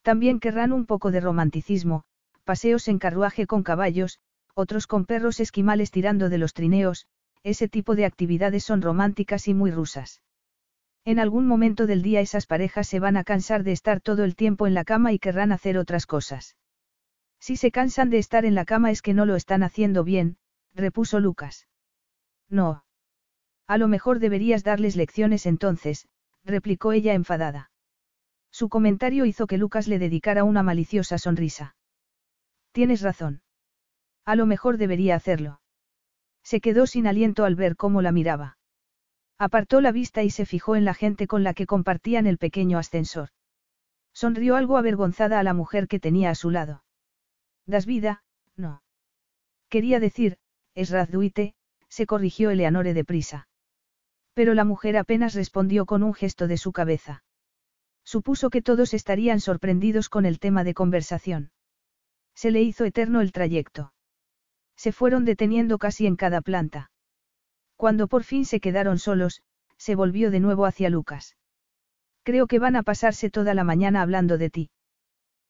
También 0.02 0.40
querrán 0.40 0.72
un 0.72 0.86
poco 0.86 1.10
de 1.10 1.20
romanticismo, 1.20 2.04
paseos 2.44 2.88
en 2.88 2.98
carruaje 2.98 3.46
con 3.46 3.62
caballos, 3.62 4.20
otros 4.54 4.86
con 4.86 5.04
perros 5.04 5.38
esquimales 5.40 5.90
tirando 5.90 6.28
de 6.28 6.38
los 6.38 6.54
trineos, 6.54 7.06
ese 7.42 7.68
tipo 7.68 7.94
de 7.94 8.04
actividades 8.04 8.64
son 8.64 8.82
románticas 8.82 9.48
y 9.48 9.54
muy 9.54 9.70
rusas. 9.70 10.22
En 11.04 11.18
algún 11.18 11.46
momento 11.46 11.86
del 11.86 12.02
día 12.02 12.20
esas 12.20 12.46
parejas 12.46 12.86
se 12.86 13.00
van 13.00 13.16
a 13.16 13.24
cansar 13.24 13.64
de 13.64 13.72
estar 13.72 14.00
todo 14.00 14.24
el 14.24 14.36
tiempo 14.36 14.66
en 14.66 14.74
la 14.74 14.84
cama 14.84 15.12
y 15.12 15.18
querrán 15.18 15.52
hacer 15.52 15.78
otras 15.78 16.06
cosas. 16.06 16.56
Si 17.38 17.56
se 17.56 17.70
cansan 17.70 18.10
de 18.10 18.18
estar 18.18 18.44
en 18.44 18.54
la 18.54 18.66
cama 18.66 18.90
es 18.90 19.00
que 19.00 19.14
no 19.14 19.24
lo 19.24 19.34
están 19.34 19.62
haciendo 19.62 20.04
bien, 20.04 20.36
repuso 20.74 21.20
Lucas. 21.20 21.68
No. 22.48 22.84
A 23.66 23.78
lo 23.78 23.88
mejor 23.88 24.18
deberías 24.18 24.62
darles 24.62 24.96
lecciones 24.96 25.46
entonces, 25.46 26.06
replicó 26.44 26.92
ella 26.92 27.14
enfadada. 27.14 27.70
Su 28.50 28.68
comentario 28.68 29.24
hizo 29.24 29.46
que 29.46 29.58
Lucas 29.58 29.88
le 29.88 29.98
dedicara 29.98 30.44
una 30.44 30.62
maliciosa 30.62 31.18
sonrisa. 31.18 31.76
Tienes 32.72 33.00
razón. 33.00 33.42
A 34.24 34.36
lo 34.36 34.44
mejor 34.44 34.76
debería 34.76 35.14
hacerlo. 35.14 35.60
Se 36.42 36.60
quedó 36.60 36.86
sin 36.86 37.06
aliento 37.06 37.44
al 37.44 37.54
ver 37.54 37.76
cómo 37.76 38.02
la 38.02 38.12
miraba. 38.12 38.58
Apartó 39.38 39.80
la 39.80 39.92
vista 39.92 40.22
y 40.22 40.30
se 40.30 40.46
fijó 40.46 40.76
en 40.76 40.84
la 40.84 40.94
gente 40.94 41.26
con 41.26 41.44
la 41.44 41.54
que 41.54 41.66
compartían 41.66 42.26
el 42.26 42.38
pequeño 42.38 42.78
ascensor. 42.78 43.30
Sonrió 44.12 44.56
algo 44.56 44.76
avergonzada 44.76 45.38
a 45.38 45.42
la 45.42 45.54
mujer 45.54 45.88
que 45.88 46.00
tenía 46.00 46.30
a 46.30 46.34
su 46.34 46.50
lado. 46.50 46.84
¿Das 47.66 47.86
vida? 47.86 48.22
No. 48.56 48.82
Quería 49.68 50.00
decir, 50.00 50.38
es 50.74 50.90
Razduite, 50.90 51.54
se 51.88 52.06
corrigió 52.06 52.50
Eleanore 52.50 52.92
deprisa. 52.92 53.48
Pero 54.34 54.54
la 54.54 54.64
mujer 54.64 54.96
apenas 54.96 55.34
respondió 55.34 55.86
con 55.86 56.02
un 56.02 56.14
gesto 56.14 56.46
de 56.46 56.56
su 56.56 56.72
cabeza. 56.72 57.24
Supuso 58.04 58.50
que 58.50 58.62
todos 58.62 58.94
estarían 58.94 59.40
sorprendidos 59.40 60.08
con 60.08 60.26
el 60.26 60.38
tema 60.38 60.64
de 60.64 60.74
conversación. 60.74 61.52
Se 62.34 62.50
le 62.50 62.62
hizo 62.62 62.84
eterno 62.84 63.20
el 63.20 63.32
trayecto. 63.32 63.92
Se 64.80 64.92
fueron 64.92 65.26
deteniendo 65.26 65.76
casi 65.76 66.06
en 66.06 66.16
cada 66.16 66.40
planta. 66.40 66.90
Cuando 67.76 68.08
por 68.08 68.24
fin 68.24 68.46
se 68.46 68.60
quedaron 68.60 68.98
solos, 68.98 69.42
se 69.76 69.94
volvió 69.94 70.30
de 70.30 70.40
nuevo 70.40 70.64
hacia 70.64 70.88
Lucas. 70.88 71.36
Creo 72.22 72.46
que 72.46 72.58
van 72.58 72.76
a 72.76 72.82
pasarse 72.82 73.28
toda 73.28 73.52
la 73.52 73.62
mañana 73.62 74.00
hablando 74.00 74.38
de 74.38 74.48
ti. 74.48 74.70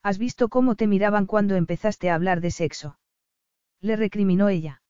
¿Has 0.03 0.17
visto 0.17 0.49
cómo 0.49 0.75
te 0.75 0.85
miraban 0.85 1.27
cuando 1.27 1.55
empezaste 1.55 2.09
a 2.09 2.15
hablar 2.15 2.41
de 2.41 2.51
sexo? 2.51 2.99
Le 3.79 3.95
recriminó 3.95 4.49
ella. 4.49 4.81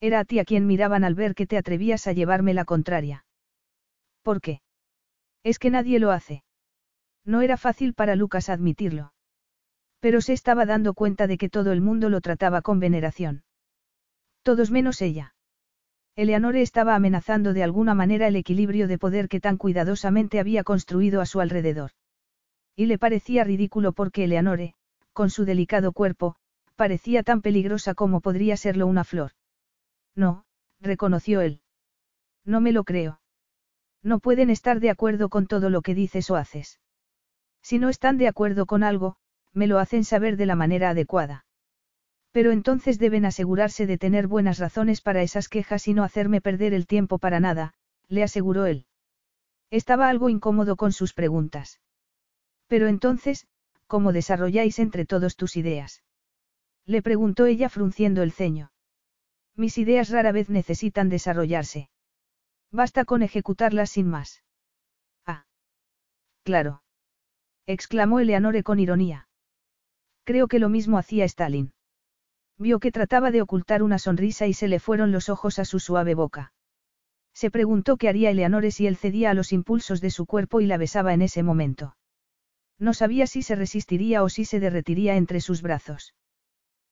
Era 0.00 0.20
a 0.20 0.24
ti 0.24 0.38
a 0.38 0.46
quien 0.46 0.66
miraban 0.66 1.04
al 1.04 1.14
ver 1.14 1.34
que 1.34 1.46
te 1.46 1.58
atrevías 1.58 2.06
a 2.06 2.12
llevarme 2.12 2.54
la 2.54 2.64
contraria. 2.64 3.26
¿Por 4.22 4.40
qué? 4.40 4.62
Es 5.44 5.58
que 5.58 5.68
nadie 5.68 5.98
lo 5.98 6.10
hace. 6.10 6.42
No 7.26 7.42
era 7.42 7.58
fácil 7.58 7.92
para 7.92 8.16
Lucas 8.16 8.48
admitirlo. 8.48 9.12
Pero 10.00 10.22
se 10.22 10.32
estaba 10.32 10.64
dando 10.64 10.94
cuenta 10.94 11.26
de 11.26 11.36
que 11.36 11.50
todo 11.50 11.70
el 11.72 11.82
mundo 11.82 12.08
lo 12.08 12.22
trataba 12.22 12.62
con 12.62 12.80
veneración. 12.80 13.42
Todos 14.48 14.70
menos 14.70 15.02
ella. 15.02 15.34
Eleanore 16.16 16.62
estaba 16.62 16.94
amenazando 16.94 17.52
de 17.52 17.62
alguna 17.62 17.92
manera 17.92 18.28
el 18.28 18.34
equilibrio 18.34 18.88
de 18.88 18.96
poder 18.96 19.28
que 19.28 19.40
tan 19.40 19.58
cuidadosamente 19.58 20.40
había 20.40 20.64
construido 20.64 21.20
a 21.20 21.26
su 21.26 21.42
alrededor. 21.42 21.90
Y 22.74 22.86
le 22.86 22.96
parecía 22.96 23.44
ridículo 23.44 23.92
porque 23.92 24.24
Eleanore, 24.24 24.74
con 25.12 25.28
su 25.28 25.44
delicado 25.44 25.92
cuerpo, 25.92 26.36
parecía 26.76 27.22
tan 27.22 27.42
peligrosa 27.42 27.92
como 27.92 28.22
podría 28.22 28.56
serlo 28.56 28.86
una 28.86 29.04
flor. 29.04 29.32
No, 30.16 30.46
reconoció 30.80 31.42
él. 31.42 31.60
No 32.46 32.62
me 32.62 32.72
lo 32.72 32.84
creo. 32.84 33.20
No 34.02 34.18
pueden 34.18 34.48
estar 34.48 34.80
de 34.80 34.88
acuerdo 34.88 35.28
con 35.28 35.46
todo 35.46 35.68
lo 35.68 35.82
que 35.82 35.94
dices 35.94 36.30
o 36.30 36.36
haces. 36.36 36.80
Si 37.60 37.78
no 37.78 37.90
están 37.90 38.16
de 38.16 38.28
acuerdo 38.28 38.64
con 38.64 38.82
algo, 38.82 39.16
me 39.52 39.66
lo 39.66 39.78
hacen 39.78 40.04
saber 40.04 40.38
de 40.38 40.46
la 40.46 40.54
manera 40.54 40.88
adecuada. 40.88 41.44
Pero 42.32 42.52
entonces 42.52 42.98
deben 42.98 43.24
asegurarse 43.24 43.86
de 43.86 43.98
tener 43.98 44.26
buenas 44.26 44.58
razones 44.58 45.00
para 45.00 45.22
esas 45.22 45.48
quejas 45.48 45.88
y 45.88 45.94
no 45.94 46.04
hacerme 46.04 46.40
perder 46.40 46.74
el 46.74 46.86
tiempo 46.86 47.18
para 47.18 47.40
nada, 47.40 47.74
le 48.08 48.22
aseguró 48.22 48.66
él. 48.66 48.86
Estaba 49.70 50.08
algo 50.08 50.28
incómodo 50.28 50.76
con 50.76 50.92
sus 50.92 51.12
preguntas. 51.14 51.80
Pero 52.66 52.86
entonces, 52.86 53.46
¿cómo 53.86 54.12
desarrolláis 54.12 54.78
entre 54.78 55.06
todos 55.06 55.36
tus 55.36 55.56
ideas? 55.56 56.02
Le 56.86 57.02
preguntó 57.02 57.46
ella 57.46 57.68
frunciendo 57.68 58.22
el 58.22 58.32
ceño. 58.32 58.72
Mis 59.54 59.76
ideas 59.76 60.10
rara 60.10 60.32
vez 60.32 60.48
necesitan 60.48 61.08
desarrollarse. 61.08 61.90
Basta 62.70 63.04
con 63.04 63.22
ejecutarlas 63.22 63.90
sin 63.90 64.08
más. 64.08 64.42
Ah. 65.26 65.46
Claro. 66.44 66.82
exclamó 67.66 68.20
Eleanore 68.20 68.62
con 68.62 68.78
ironía. 68.78 69.28
Creo 70.24 70.48
que 70.48 70.58
lo 70.58 70.68
mismo 70.68 70.98
hacía 70.98 71.24
Stalin. 71.24 71.72
Vio 72.58 72.80
que 72.80 72.90
trataba 72.90 73.30
de 73.30 73.40
ocultar 73.40 73.82
una 73.82 73.98
sonrisa 73.98 74.46
y 74.46 74.52
se 74.52 74.66
le 74.66 74.80
fueron 74.80 75.12
los 75.12 75.28
ojos 75.28 75.58
a 75.58 75.64
su 75.64 75.78
suave 75.78 76.14
boca. 76.14 76.52
Se 77.32 77.52
preguntó 77.52 77.96
qué 77.96 78.08
haría 78.08 78.30
Eleanore 78.30 78.72
si 78.72 78.88
él 78.88 78.96
cedía 78.96 79.30
a 79.30 79.34
los 79.34 79.52
impulsos 79.52 80.00
de 80.00 80.10
su 80.10 80.26
cuerpo 80.26 80.60
y 80.60 80.66
la 80.66 80.76
besaba 80.76 81.14
en 81.14 81.22
ese 81.22 81.44
momento. 81.44 81.96
No 82.80 82.94
sabía 82.94 83.28
si 83.28 83.42
se 83.42 83.54
resistiría 83.54 84.24
o 84.24 84.28
si 84.28 84.44
se 84.44 84.58
derretiría 84.58 85.16
entre 85.16 85.40
sus 85.40 85.62
brazos. 85.62 86.14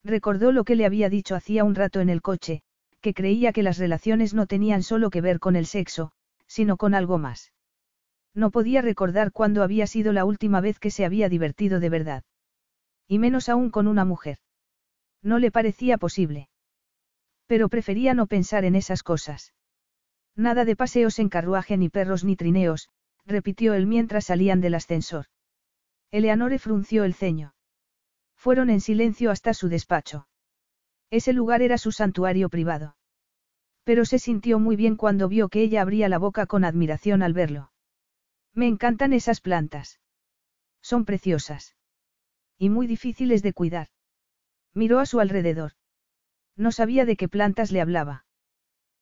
Recordó 0.04 0.52
lo 0.52 0.62
que 0.62 0.76
le 0.76 0.86
había 0.86 1.08
dicho 1.08 1.34
hacía 1.34 1.64
un 1.64 1.74
rato 1.74 2.00
en 2.00 2.10
el 2.10 2.22
coche, 2.22 2.62
que 3.00 3.12
creía 3.12 3.52
que 3.52 3.64
las 3.64 3.78
relaciones 3.78 4.34
no 4.34 4.46
tenían 4.46 4.84
solo 4.84 5.10
que 5.10 5.20
ver 5.20 5.40
con 5.40 5.56
el 5.56 5.66
sexo, 5.66 6.12
sino 6.46 6.76
con 6.76 6.94
algo 6.94 7.18
más. 7.18 7.52
No 8.34 8.52
podía 8.52 8.82
recordar 8.82 9.32
cuándo 9.32 9.64
había 9.64 9.88
sido 9.88 10.12
la 10.12 10.24
última 10.24 10.60
vez 10.60 10.78
que 10.78 10.92
se 10.92 11.04
había 11.04 11.28
divertido 11.28 11.80
de 11.80 11.88
verdad. 11.88 12.22
Y 13.08 13.18
menos 13.18 13.48
aún 13.48 13.70
con 13.70 13.88
una 13.88 14.04
mujer. 14.04 14.38
No 15.26 15.40
le 15.40 15.50
parecía 15.50 15.98
posible. 15.98 16.48
Pero 17.48 17.68
prefería 17.68 18.14
no 18.14 18.28
pensar 18.28 18.64
en 18.64 18.76
esas 18.76 19.02
cosas. 19.02 19.54
Nada 20.36 20.64
de 20.64 20.76
paseos 20.76 21.18
en 21.18 21.28
carruaje 21.28 21.76
ni 21.76 21.88
perros 21.88 22.22
ni 22.22 22.36
trineos, 22.36 22.90
repitió 23.24 23.74
él 23.74 23.88
mientras 23.88 24.26
salían 24.26 24.60
del 24.60 24.76
ascensor. 24.76 25.26
Eleanore 26.12 26.60
frunció 26.60 27.02
el 27.02 27.12
ceño. 27.12 27.54
Fueron 28.36 28.70
en 28.70 28.80
silencio 28.80 29.32
hasta 29.32 29.52
su 29.52 29.68
despacho. 29.68 30.28
Ese 31.10 31.32
lugar 31.32 31.60
era 31.60 31.76
su 31.76 31.90
santuario 31.90 32.48
privado. 32.48 32.96
Pero 33.82 34.04
se 34.04 34.20
sintió 34.20 34.60
muy 34.60 34.76
bien 34.76 34.94
cuando 34.94 35.28
vio 35.28 35.48
que 35.48 35.60
ella 35.60 35.82
abría 35.82 36.08
la 36.08 36.18
boca 36.18 36.46
con 36.46 36.62
admiración 36.64 37.24
al 37.24 37.32
verlo. 37.32 37.72
Me 38.54 38.68
encantan 38.68 39.12
esas 39.12 39.40
plantas. 39.40 39.98
Son 40.82 41.04
preciosas. 41.04 41.74
Y 42.58 42.70
muy 42.70 42.86
difíciles 42.86 43.42
de 43.42 43.52
cuidar. 43.52 43.88
Miró 44.76 45.00
a 45.00 45.06
su 45.06 45.20
alrededor. 45.20 45.72
No 46.54 46.70
sabía 46.70 47.06
de 47.06 47.16
qué 47.16 47.28
plantas 47.28 47.72
le 47.72 47.80
hablaba. 47.80 48.26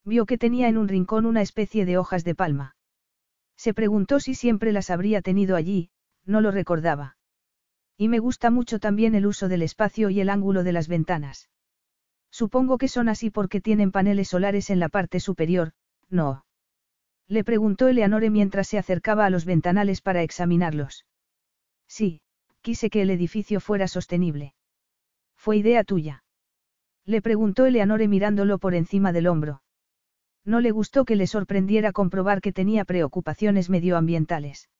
Vio 0.04 0.24
que 0.24 0.38
tenía 0.38 0.68
en 0.68 0.78
un 0.78 0.86
rincón 0.86 1.26
una 1.26 1.42
especie 1.42 1.84
de 1.84 1.98
hojas 1.98 2.22
de 2.22 2.36
palma. 2.36 2.76
Se 3.56 3.74
preguntó 3.74 4.20
si 4.20 4.36
siempre 4.36 4.70
las 4.70 4.88
habría 4.88 5.20
tenido 5.20 5.56
allí, 5.56 5.90
no 6.24 6.40
lo 6.40 6.52
recordaba. 6.52 7.16
Y 7.96 8.06
me 8.06 8.20
gusta 8.20 8.52
mucho 8.52 8.78
también 8.78 9.16
el 9.16 9.26
uso 9.26 9.48
del 9.48 9.62
espacio 9.62 10.10
y 10.10 10.20
el 10.20 10.28
ángulo 10.28 10.62
de 10.62 10.70
las 10.70 10.86
ventanas. 10.86 11.50
Supongo 12.30 12.78
que 12.78 12.86
son 12.86 13.08
así 13.08 13.30
porque 13.30 13.60
tienen 13.60 13.90
paneles 13.90 14.28
solares 14.28 14.70
en 14.70 14.78
la 14.78 14.88
parte 14.88 15.18
superior, 15.18 15.72
¿no? 16.08 16.44
Le 17.26 17.42
preguntó 17.42 17.88
Eleanore 17.88 18.30
mientras 18.30 18.68
se 18.68 18.78
acercaba 18.78 19.26
a 19.26 19.30
los 19.30 19.44
ventanales 19.44 20.02
para 20.02 20.22
examinarlos. 20.22 21.04
Sí, 21.88 22.20
quise 22.60 22.90
que 22.90 23.02
el 23.02 23.10
edificio 23.10 23.58
fuera 23.58 23.88
sostenible. 23.88 24.53
¿Fue 25.44 25.58
idea 25.58 25.84
tuya? 25.84 26.24
Le 27.04 27.20
preguntó 27.20 27.66
Eleanore 27.66 28.08
mirándolo 28.08 28.56
por 28.56 28.74
encima 28.74 29.12
del 29.12 29.26
hombro. 29.26 29.60
No 30.42 30.60
le 30.60 30.70
gustó 30.70 31.04
que 31.04 31.16
le 31.16 31.26
sorprendiera 31.26 31.92
comprobar 31.92 32.40
que 32.40 32.50
tenía 32.50 32.86
preocupaciones 32.86 33.68
medioambientales. 33.68 34.70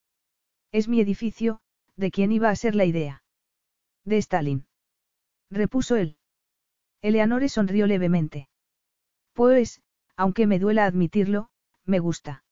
Es 0.73 0.89
mi 0.89 1.03
edificio, 1.03 1.61
¿de 1.97 2.11
quién 2.11 2.33
iba 2.33 2.49
a 2.49 2.57
ser 2.57 2.77
la 2.77 2.87
idea? 2.87 3.23
De 4.07 4.17
Stalin. 4.17 4.65
Repuso 5.51 5.97
él. 5.97 6.17
Eleanore 7.03 7.51
sonrió 7.51 7.87
levemente. 7.87 8.49
Pues, 9.35 9.83
aunque 10.17 10.47
me 10.47 10.59
duela 10.59 10.87
admitirlo, 10.87 11.51
me 11.85 11.99
gusta. 11.99 12.43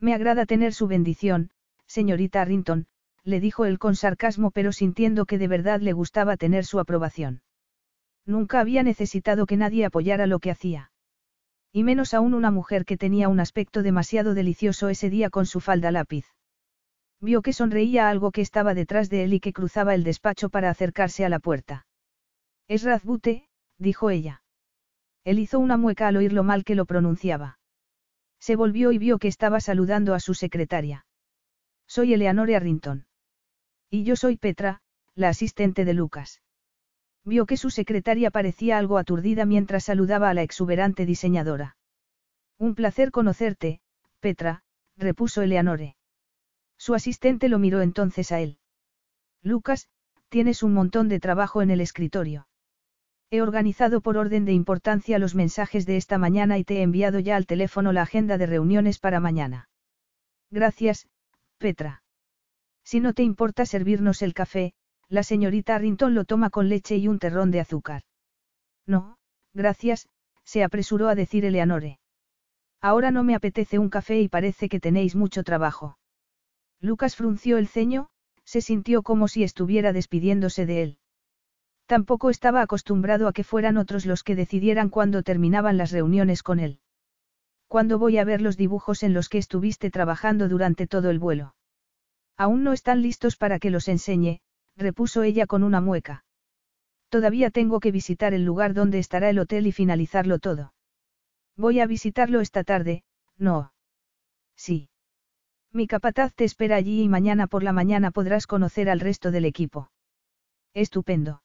Me 0.00 0.12
agrada 0.12 0.44
tener 0.44 0.74
su 0.74 0.88
bendición, 0.88 1.52
señorita 1.86 2.42
Arrington, 2.42 2.88
le 3.28 3.40
dijo 3.40 3.64
él 3.64 3.78
con 3.78 3.94
sarcasmo 3.94 4.50
pero 4.50 4.72
sintiendo 4.72 5.26
que 5.26 5.38
de 5.38 5.48
verdad 5.48 5.80
le 5.80 5.92
gustaba 5.92 6.36
tener 6.36 6.64
su 6.64 6.80
aprobación. 6.80 7.42
Nunca 8.24 8.60
había 8.60 8.82
necesitado 8.82 9.46
que 9.46 9.56
nadie 9.56 9.84
apoyara 9.84 10.26
lo 10.26 10.38
que 10.38 10.50
hacía. 10.50 10.90
Y 11.72 11.82
menos 11.82 12.14
aún 12.14 12.34
una 12.34 12.50
mujer 12.50 12.84
que 12.84 12.96
tenía 12.96 13.28
un 13.28 13.40
aspecto 13.40 13.82
demasiado 13.82 14.34
delicioso 14.34 14.88
ese 14.88 15.10
día 15.10 15.30
con 15.30 15.46
su 15.46 15.60
falda 15.60 15.90
lápiz. 15.90 16.26
Vio 17.20 17.42
que 17.42 17.52
sonreía 17.52 18.08
algo 18.08 18.30
que 18.30 18.40
estaba 18.40 18.74
detrás 18.74 19.10
de 19.10 19.24
él 19.24 19.34
y 19.34 19.40
que 19.40 19.52
cruzaba 19.52 19.94
el 19.94 20.04
despacho 20.04 20.50
para 20.50 20.70
acercarse 20.70 21.24
a 21.24 21.28
la 21.28 21.38
puerta. 21.38 21.86
Es 22.68 22.84
Razbute, 22.84 23.48
dijo 23.78 24.10
ella. 24.10 24.42
Él 25.24 25.38
hizo 25.38 25.58
una 25.58 25.76
mueca 25.76 26.08
al 26.08 26.16
oír 26.16 26.32
lo 26.32 26.44
mal 26.44 26.64
que 26.64 26.74
lo 26.74 26.86
pronunciaba. 26.86 27.58
Se 28.40 28.56
volvió 28.56 28.92
y 28.92 28.98
vio 28.98 29.18
que 29.18 29.28
estaba 29.28 29.60
saludando 29.60 30.14
a 30.14 30.20
su 30.20 30.32
secretaria. 30.32 31.06
Soy 31.86 32.14
Eleanor 32.14 32.54
Arrington. 32.54 33.07
Y 33.90 34.04
yo 34.04 34.16
soy 34.16 34.36
Petra, 34.36 34.80
la 35.14 35.30
asistente 35.30 35.84
de 35.84 35.94
Lucas. 35.94 36.42
Vio 37.24 37.46
que 37.46 37.56
su 37.56 37.70
secretaria 37.70 38.30
parecía 38.30 38.78
algo 38.78 38.98
aturdida 38.98 39.44
mientras 39.44 39.84
saludaba 39.84 40.30
a 40.30 40.34
la 40.34 40.42
exuberante 40.42 41.06
diseñadora. 41.06 41.76
Un 42.58 42.74
placer 42.74 43.10
conocerte, 43.10 43.80
Petra, 44.20 44.62
repuso 44.96 45.42
Eleanore. 45.42 45.96
Su 46.76 46.94
asistente 46.94 47.48
lo 47.48 47.58
miró 47.58 47.82
entonces 47.82 48.32
a 48.32 48.40
él. 48.40 48.58
Lucas, 49.42 49.88
tienes 50.28 50.62
un 50.62 50.74
montón 50.74 51.08
de 51.08 51.20
trabajo 51.20 51.62
en 51.62 51.70
el 51.70 51.80
escritorio. 51.80 52.48
He 53.30 53.42
organizado 53.42 54.00
por 54.00 54.16
orden 54.16 54.44
de 54.44 54.52
importancia 54.52 55.18
los 55.18 55.34
mensajes 55.34 55.86
de 55.86 55.96
esta 55.96 56.18
mañana 56.18 56.58
y 56.58 56.64
te 56.64 56.78
he 56.78 56.82
enviado 56.82 57.18
ya 57.18 57.36
al 57.36 57.46
teléfono 57.46 57.92
la 57.92 58.02
agenda 58.02 58.38
de 58.38 58.46
reuniones 58.46 58.98
para 58.98 59.20
mañana. 59.20 59.68
Gracias, 60.50 61.08
Petra. 61.58 62.02
Si 62.90 63.00
no 63.00 63.12
te 63.12 63.22
importa 63.22 63.66
servirnos 63.66 64.22
el 64.22 64.32
café, 64.32 64.72
la 65.10 65.22
señorita 65.22 65.74
Arrington 65.74 66.14
lo 66.14 66.24
toma 66.24 66.48
con 66.48 66.70
leche 66.70 66.96
y 66.96 67.06
un 67.06 67.18
terrón 67.18 67.50
de 67.50 67.60
azúcar. 67.60 68.00
No, 68.86 69.18
gracias, 69.52 70.08
se 70.42 70.64
apresuró 70.64 71.08
a 71.08 71.14
decir 71.14 71.44
Eleanore. 71.44 71.98
Ahora 72.80 73.10
no 73.10 73.24
me 73.24 73.34
apetece 73.34 73.78
un 73.78 73.90
café 73.90 74.22
y 74.22 74.30
parece 74.30 74.70
que 74.70 74.80
tenéis 74.80 75.16
mucho 75.16 75.42
trabajo. 75.42 75.98
Lucas 76.80 77.14
frunció 77.14 77.58
el 77.58 77.68
ceño, 77.68 78.08
se 78.44 78.62
sintió 78.62 79.02
como 79.02 79.28
si 79.28 79.42
estuviera 79.44 79.92
despidiéndose 79.92 80.64
de 80.64 80.82
él. 80.82 80.98
Tampoco 81.84 82.30
estaba 82.30 82.62
acostumbrado 82.62 83.28
a 83.28 83.34
que 83.34 83.44
fueran 83.44 83.76
otros 83.76 84.06
los 84.06 84.24
que 84.24 84.34
decidieran 84.34 84.88
cuándo 84.88 85.22
terminaban 85.22 85.76
las 85.76 85.90
reuniones 85.90 86.42
con 86.42 86.58
él. 86.58 86.80
¿Cuándo 87.66 87.98
voy 87.98 88.16
a 88.16 88.24
ver 88.24 88.40
los 88.40 88.56
dibujos 88.56 89.02
en 89.02 89.12
los 89.12 89.28
que 89.28 89.36
estuviste 89.36 89.90
trabajando 89.90 90.48
durante 90.48 90.86
todo 90.86 91.10
el 91.10 91.18
vuelo? 91.18 91.54
Aún 92.38 92.62
no 92.62 92.72
están 92.72 93.02
listos 93.02 93.36
para 93.36 93.58
que 93.58 93.70
los 93.70 93.88
enseñe, 93.88 94.40
repuso 94.76 95.24
ella 95.24 95.46
con 95.46 95.64
una 95.64 95.80
mueca. 95.80 96.24
Todavía 97.08 97.50
tengo 97.50 97.80
que 97.80 97.90
visitar 97.90 98.32
el 98.32 98.44
lugar 98.44 98.74
donde 98.74 99.00
estará 99.00 99.28
el 99.28 99.40
hotel 99.40 99.66
y 99.66 99.72
finalizarlo 99.72 100.38
todo. 100.38 100.72
Voy 101.56 101.80
a 101.80 101.86
visitarlo 101.86 102.40
esta 102.40 102.62
tarde, 102.62 103.02
no. 103.36 103.72
Sí. 104.54 104.88
Mi 105.72 105.88
capataz 105.88 106.32
te 106.34 106.44
espera 106.44 106.76
allí 106.76 107.02
y 107.02 107.08
mañana 107.08 107.48
por 107.48 107.64
la 107.64 107.72
mañana 107.72 108.12
podrás 108.12 108.46
conocer 108.46 108.88
al 108.88 109.00
resto 109.00 109.32
del 109.32 109.44
equipo. 109.44 109.90
Estupendo. 110.74 111.42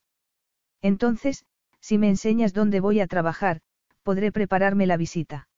Entonces, 0.80 1.44
si 1.80 1.98
me 1.98 2.08
enseñas 2.08 2.52
dónde 2.52 2.78
voy 2.78 3.00
a 3.00 3.08
trabajar, 3.08 3.60
podré 4.04 4.30
prepararme 4.30 4.86
la 4.86 4.96
visita. 4.96 5.48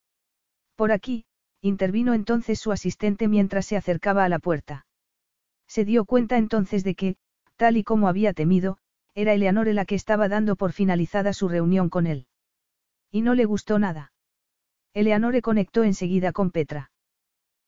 Por 0.77 0.93
aquí, 0.93 1.27
intervino 1.61 2.15
entonces 2.15 2.59
su 2.59 2.73
asistente 2.73 3.29
mientras 3.29 3.67
se 3.67 3.77
acercaba 3.77 4.25
a 4.25 4.29
la 4.29 4.39
puerta. 4.39 4.87
Se 5.67 5.85
dio 5.85 6.05
cuenta 6.05 6.37
entonces 6.37 6.85
de 6.85 6.95
que, 6.95 7.17
tal 7.57 7.77
y 7.77 7.85
como 7.85 8.09
había 8.09 8.33
temido, 8.33 8.79
era 9.15 9.33
Eleanore 9.33 9.73
la 9.73 9.85
que 9.85 9.95
estaba 9.95 10.29
dando 10.29 10.57
por 10.57 10.73
finalizada 10.73 11.33
su 11.33 11.49
reunión 11.49 11.89
con 11.89 12.07
él. 12.07 12.27
Y 13.11 13.23
no 13.23 13.35
le 13.35 13.45
gustó 13.47 13.79
nada. 13.79 14.13
Eleanore 14.93 15.43
conectó 15.43 15.85
enseguida 15.85 16.33
con 16.33 16.51
Petra. 16.51 16.91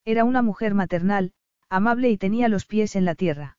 Era 0.05 0.25
una 0.25 0.43
mujer 0.43 0.75
maternal, 0.75 1.33
amable 1.69 2.11
y 2.11 2.17
tenía 2.17 2.49
los 2.49 2.67
pies 2.67 2.97
en 2.97 3.05
la 3.05 3.15
tierra. 3.15 3.59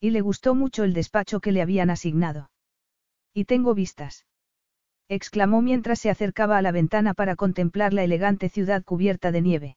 Y 0.00 0.10
le 0.10 0.20
gustó 0.20 0.54
mucho 0.54 0.84
el 0.84 0.94
despacho 0.94 1.40
que 1.40 1.52
le 1.52 1.62
habían 1.62 1.90
asignado. 1.90 2.50
Y 3.34 3.44
tengo 3.44 3.74
vistas. 3.74 4.26
exclamó 5.08 5.62
mientras 5.62 5.98
se 5.98 6.10
acercaba 6.10 6.58
a 6.58 6.62
la 6.62 6.72
ventana 6.72 7.14
para 7.14 7.36
contemplar 7.36 7.92
la 7.92 8.04
elegante 8.04 8.48
ciudad 8.48 8.84
cubierta 8.84 9.32
de 9.32 9.42
nieve. 9.42 9.76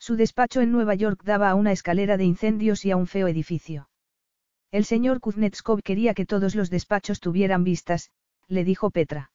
Su 0.00 0.16
despacho 0.16 0.62
en 0.62 0.72
Nueva 0.72 0.94
York 0.94 1.22
daba 1.24 1.50
a 1.50 1.54
una 1.54 1.72
escalera 1.72 2.16
de 2.16 2.24
incendios 2.24 2.86
y 2.86 2.90
a 2.90 2.96
un 2.96 3.06
feo 3.06 3.28
edificio. 3.28 3.90
El 4.70 4.86
señor 4.86 5.20
Kuznetskov 5.20 5.82
quería 5.82 6.14
que 6.14 6.24
todos 6.24 6.54
los 6.54 6.70
despachos 6.70 7.20
tuvieran 7.20 7.64
vistas, 7.64 8.10
le 8.48 8.64
dijo 8.64 8.90
Petra. 8.90 9.30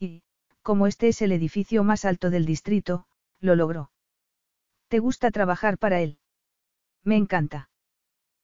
Y, 0.00 0.24
como 0.62 0.88
este 0.88 1.06
es 1.06 1.22
el 1.22 1.30
edificio 1.30 1.84
más 1.84 2.04
alto 2.04 2.30
del 2.30 2.46
distrito, 2.46 3.06
lo 3.38 3.54
logró. 3.54 3.92
¿Te 4.88 4.98
gusta 4.98 5.30
trabajar 5.30 5.78
para 5.78 6.00
él? 6.00 6.18
Me 7.04 7.16
encanta. 7.16 7.70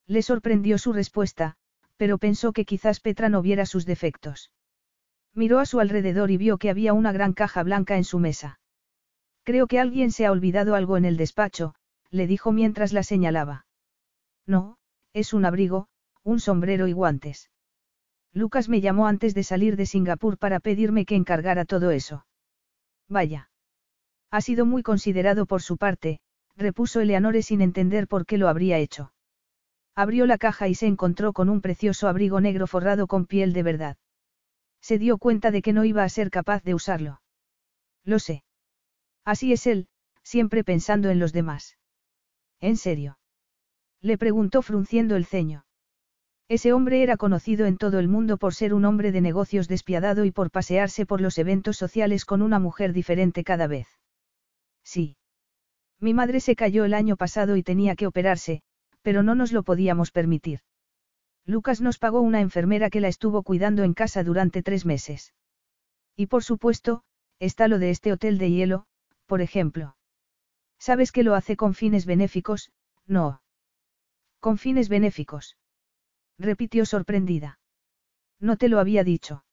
Le 0.06 0.22
sorprendió 0.22 0.78
su 0.78 0.92
respuesta, 0.92 1.56
pero 1.96 2.18
pensó 2.18 2.52
que 2.52 2.64
quizás 2.64 3.00
Petra 3.00 3.28
no 3.28 3.42
viera 3.42 3.66
sus 3.66 3.84
defectos. 3.84 4.52
Miró 5.34 5.58
a 5.58 5.66
su 5.66 5.80
alrededor 5.80 6.30
y 6.30 6.36
vio 6.36 6.58
que 6.58 6.70
había 6.70 6.92
una 6.92 7.10
gran 7.10 7.32
caja 7.32 7.64
blanca 7.64 7.96
en 7.96 8.04
su 8.04 8.20
mesa. 8.20 8.60
Creo 9.44 9.66
que 9.66 9.80
alguien 9.80 10.12
se 10.12 10.26
ha 10.26 10.32
olvidado 10.32 10.74
algo 10.74 10.96
en 10.96 11.04
el 11.04 11.16
despacho, 11.16 11.74
le 12.10 12.26
dijo 12.26 12.52
mientras 12.52 12.92
la 12.92 13.02
señalaba. 13.02 13.66
No, 14.46 14.78
es 15.12 15.32
un 15.32 15.44
abrigo, 15.44 15.88
un 16.22 16.40
sombrero 16.40 16.86
y 16.86 16.92
guantes. 16.92 17.50
Lucas 18.32 18.68
me 18.68 18.80
llamó 18.80 19.06
antes 19.06 19.34
de 19.34 19.42
salir 19.42 19.76
de 19.76 19.86
Singapur 19.86 20.38
para 20.38 20.60
pedirme 20.60 21.04
que 21.04 21.16
encargara 21.16 21.64
todo 21.64 21.90
eso. 21.90 22.24
Vaya. 23.08 23.50
Ha 24.30 24.40
sido 24.40 24.64
muy 24.64 24.82
considerado 24.82 25.44
por 25.44 25.60
su 25.60 25.76
parte, 25.76 26.20
repuso 26.56 27.00
Eleanore 27.00 27.42
sin 27.42 27.60
entender 27.60 28.08
por 28.08 28.24
qué 28.24 28.38
lo 28.38 28.48
habría 28.48 28.78
hecho. 28.78 29.12
Abrió 29.94 30.24
la 30.24 30.38
caja 30.38 30.68
y 30.68 30.74
se 30.74 30.86
encontró 30.86 31.32
con 31.32 31.50
un 31.50 31.60
precioso 31.60 32.08
abrigo 32.08 32.40
negro 32.40 32.66
forrado 32.66 33.06
con 33.06 33.26
piel 33.26 33.52
de 33.52 33.62
verdad. 33.62 33.96
Se 34.80 34.98
dio 34.98 35.18
cuenta 35.18 35.50
de 35.50 35.60
que 35.60 35.72
no 35.72 35.84
iba 35.84 36.02
a 36.02 36.08
ser 36.08 36.30
capaz 36.30 36.62
de 36.62 36.74
usarlo. 36.74 37.20
Lo 38.04 38.18
sé. 38.18 38.42
Así 39.24 39.52
es 39.52 39.66
él, 39.66 39.88
siempre 40.22 40.64
pensando 40.64 41.10
en 41.10 41.18
los 41.18 41.32
demás. 41.32 41.78
¿En 42.60 42.76
serio? 42.76 43.18
Le 44.00 44.18
preguntó 44.18 44.62
frunciendo 44.62 45.16
el 45.16 45.26
ceño. 45.26 45.64
Ese 46.48 46.72
hombre 46.72 47.02
era 47.02 47.16
conocido 47.16 47.66
en 47.66 47.78
todo 47.78 47.98
el 47.98 48.08
mundo 48.08 48.36
por 48.36 48.54
ser 48.54 48.74
un 48.74 48.84
hombre 48.84 49.12
de 49.12 49.20
negocios 49.20 49.68
despiadado 49.68 50.24
y 50.24 50.32
por 50.32 50.50
pasearse 50.50 51.06
por 51.06 51.20
los 51.20 51.38
eventos 51.38 51.76
sociales 51.76 52.24
con 52.24 52.42
una 52.42 52.58
mujer 52.58 52.92
diferente 52.92 53.44
cada 53.44 53.66
vez. 53.66 53.88
Sí. 54.84 55.16
Mi 56.00 56.14
madre 56.14 56.40
se 56.40 56.56
cayó 56.56 56.84
el 56.84 56.94
año 56.94 57.16
pasado 57.16 57.56
y 57.56 57.62
tenía 57.62 57.94
que 57.94 58.06
operarse, 58.06 58.62
pero 59.02 59.22
no 59.22 59.34
nos 59.34 59.52
lo 59.52 59.62
podíamos 59.62 60.10
permitir. 60.10 60.60
Lucas 61.44 61.80
nos 61.80 61.98
pagó 61.98 62.20
una 62.20 62.40
enfermera 62.40 62.90
que 62.90 63.00
la 63.00 63.08
estuvo 63.08 63.42
cuidando 63.42 63.82
en 63.82 63.94
casa 63.94 64.22
durante 64.22 64.62
tres 64.62 64.84
meses. 64.84 65.32
Y 66.16 66.26
por 66.26 66.44
supuesto, 66.44 67.02
está 67.38 67.66
lo 67.66 67.78
de 67.78 67.90
este 67.90 68.12
hotel 68.12 68.38
de 68.38 68.50
hielo, 68.50 68.86
por 69.26 69.40
ejemplo. 69.40 69.96
¿Sabes 70.78 71.12
que 71.12 71.22
lo 71.22 71.34
hace 71.34 71.56
con 71.56 71.74
fines 71.74 72.06
benéficos? 72.06 72.72
No. 73.06 73.42
Con 74.40 74.58
fines 74.58 74.88
benéficos. 74.88 75.56
Repitió 76.38 76.84
sorprendida. 76.84 77.60
No 78.40 78.56
te 78.56 78.68
lo 78.68 78.80
había 78.80 79.04
dicho. 79.04 79.44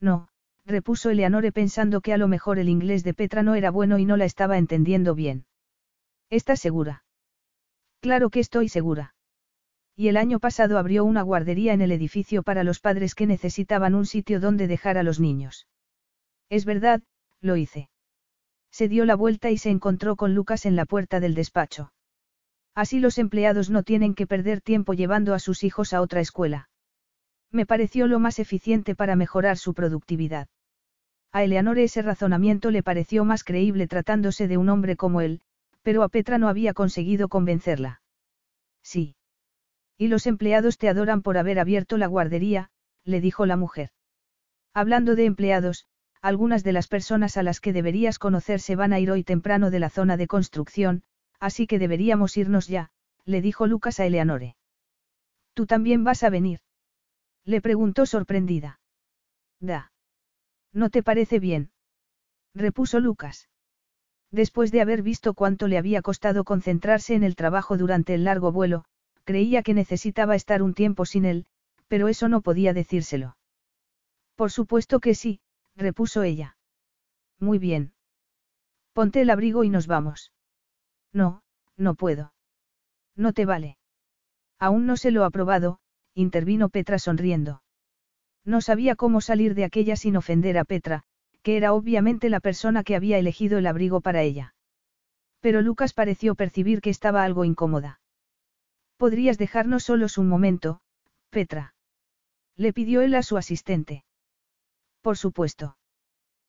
No, 0.00 0.28
repuso 0.64 1.10
Eleanore 1.10 1.52
pensando 1.52 2.00
que 2.00 2.12
a 2.12 2.16
lo 2.16 2.28
mejor 2.28 2.58
el 2.58 2.68
inglés 2.68 3.04
de 3.04 3.14
Petra 3.14 3.42
no 3.42 3.54
era 3.54 3.70
bueno 3.70 3.98
y 3.98 4.04
no 4.04 4.16
la 4.16 4.24
estaba 4.24 4.56
entendiendo 4.56 5.14
bien. 5.14 5.46
¿Estás 6.30 6.60
segura? 6.60 7.04
Claro 8.00 8.30
que 8.30 8.40
estoy 8.40 8.68
segura. 8.68 9.14
Y 9.94 10.08
el 10.08 10.16
año 10.16 10.40
pasado 10.40 10.78
abrió 10.78 11.04
una 11.04 11.22
guardería 11.22 11.72
en 11.72 11.80
el 11.80 11.92
edificio 11.92 12.42
para 12.42 12.64
los 12.64 12.80
padres 12.80 13.14
que 13.14 13.26
necesitaban 13.26 13.94
un 13.94 14.06
sitio 14.06 14.40
donde 14.40 14.66
dejar 14.66 14.98
a 14.98 15.02
los 15.02 15.20
niños. 15.20 15.66
Es 16.48 16.64
verdad, 16.64 17.02
lo 17.40 17.56
hice. 17.56 17.88
Se 18.76 18.88
dio 18.88 19.06
la 19.06 19.14
vuelta 19.14 19.50
y 19.50 19.56
se 19.56 19.70
encontró 19.70 20.16
con 20.16 20.34
Lucas 20.34 20.66
en 20.66 20.76
la 20.76 20.84
puerta 20.84 21.18
del 21.18 21.34
despacho. 21.34 21.94
Así 22.74 23.00
los 23.00 23.16
empleados 23.16 23.70
no 23.70 23.82
tienen 23.82 24.14
que 24.14 24.26
perder 24.26 24.60
tiempo 24.60 24.92
llevando 24.92 25.32
a 25.32 25.38
sus 25.38 25.64
hijos 25.64 25.94
a 25.94 26.02
otra 26.02 26.20
escuela. 26.20 26.68
Me 27.50 27.64
pareció 27.64 28.06
lo 28.06 28.18
más 28.18 28.38
eficiente 28.38 28.94
para 28.94 29.16
mejorar 29.16 29.56
su 29.56 29.72
productividad. 29.72 30.48
A 31.32 31.42
Eleanor 31.42 31.78
ese 31.78 32.02
razonamiento 32.02 32.70
le 32.70 32.82
pareció 32.82 33.24
más 33.24 33.44
creíble 33.44 33.86
tratándose 33.86 34.46
de 34.46 34.58
un 34.58 34.68
hombre 34.68 34.94
como 34.94 35.22
él, 35.22 35.40
pero 35.80 36.02
a 36.02 36.10
Petra 36.10 36.36
no 36.36 36.50
había 36.50 36.74
conseguido 36.74 37.30
convencerla. 37.30 38.02
Sí. 38.82 39.16
Y 39.96 40.08
los 40.08 40.26
empleados 40.26 40.76
te 40.76 40.90
adoran 40.90 41.22
por 41.22 41.38
haber 41.38 41.60
abierto 41.60 41.96
la 41.96 42.08
guardería, 42.08 42.68
le 43.04 43.22
dijo 43.22 43.46
la 43.46 43.56
mujer. 43.56 43.88
Hablando 44.74 45.16
de 45.16 45.24
empleados, 45.24 45.86
algunas 46.26 46.64
de 46.64 46.72
las 46.72 46.88
personas 46.88 47.36
a 47.36 47.44
las 47.44 47.60
que 47.60 47.72
deberías 47.72 48.18
conocer 48.18 48.58
se 48.58 48.74
van 48.74 48.92
a 48.92 48.98
ir 48.98 49.12
hoy 49.12 49.22
temprano 49.22 49.70
de 49.70 49.78
la 49.78 49.90
zona 49.90 50.16
de 50.16 50.26
construcción, 50.26 51.04
así 51.38 51.68
que 51.68 51.78
deberíamos 51.78 52.36
irnos 52.36 52.66
ya, 52.66 52.90
le 53.24 53.40
dijo 53.40 53.68
Lucas 53.68 54.00
a 54.00 54.06
Eleanore. 54.06 54.56
¿Tú 55.54 55.66
también 55.66 56.02
vas 56.02 56.24
a 56.24 56.30
venir? 56.30 56.58
Le 57.44 57.60
preguntó 57.60 58.06
sorprendida. 58.06 58.80
Da. 59.60 59.92
¿No 60.72 60.90
te 60.90 61.04
parece 61.04 61.38
bien? 61.38 61.70
repuso 62.54 62.98
Lucas. 62.98 63.48
Después 64.32 64.72
de 64.72 64.80
haber 64.80 65.02
visto 65.02 65.32
cuánto 65.32 65.68
le 65.68 65.78
había 65.78 66.02
costado 66.02 66.42
concentrarse 66.42 67.14
en 67.14 67.22
el 67.22 67.36
trabajo 67.36 67.76
durante 67.76 68.14
el 68.14 68.24
largo 68.24 68.50
vuelo, 68.50 68.84
creía 69.22 69.62
que 69.62 69.74
necesitaba 69.74 70.34
estar 70.34 70.60
un 70.64 70.74
tiempo 70.74 71.04
sin 71.04 71.24
él, 71.24 71.46
pero 71.86 72.08
eso 72.08 72.28
no 72.28 72.40
podía 72.40 72.72
decírselo. 72.72 73.36
Por 74.34 74.50
supuesto 74.50 74.98
que 74.98 75.14
sí, 75.14 75.40
repuso 75.76 76.22
ella. 76.22 76.56
Muy 77.38 77.58
bien. 77.58 77.92
Ponte 78.92 79.20
el 79.20 79.30
abrigo 79.30 79.62
y 79.62 79.70
nos 79.70 79.86
vamos. 79.86 80.32
No, 81.12 81.42
no 81.76 81.94
puedo. 81.94 82.32
No 83.14 83.32
te 83.32 83.44
vale. 83.44 83.78
Aún 84.58 84.86
no 84.86 84.96
se 84.96 85.10
lo 85.10 85.24
ha 85.24 85.30
probado, 85.30 85.78
intervino 86.14 86.70
Petra 86.70 86.98
sonriendo. 86.98 87.62
No 88.44 88.60
sabía 88.60 88.96
cómo 88.96 89.20
salir 89.20 89.54
de 89.54 89.64
aquella 89.64 89.96
sin 89.96 90.16
ofender 90.16 90.56
a 90.56 90.64
Petra, 90.64 91.02
que 91.42 91.56
era 91.56 91.74
obviamente 91.74 92.30
la 92.30 92.40
persona 92.40 92.84
que 92.84 92.96
había 92.96 93.18
elegido 93.18 93.58
el 93.58 93.66
abrigo 93.66 94.00
para 94.00 94.22
ella. 94.22 94.54
Pero 95.40 95.60
Lucas 95.60 95.92
pareció 95.92 96.34
percibir 96.34 96.80
que 96.80 96.90
estaba 96.90 97.22
algo 97.22 97.44
incómoda. 97.44 98.00
¿Podrías 98.96 99.36
dejarnos 99.36 99.84
solos 99.84 100.16
un 100.16 100.28
momento, 100.28 100.80
Petra? 101.28 101.74
Le 102.56 102.72
pidió 102.72 103.02
él 103.02 103.14
a 103.14 103.22
su 103.22 103.36
asistente. 103.36 104.05
Por 105.06 105.16
supuesto. 105.16 105.76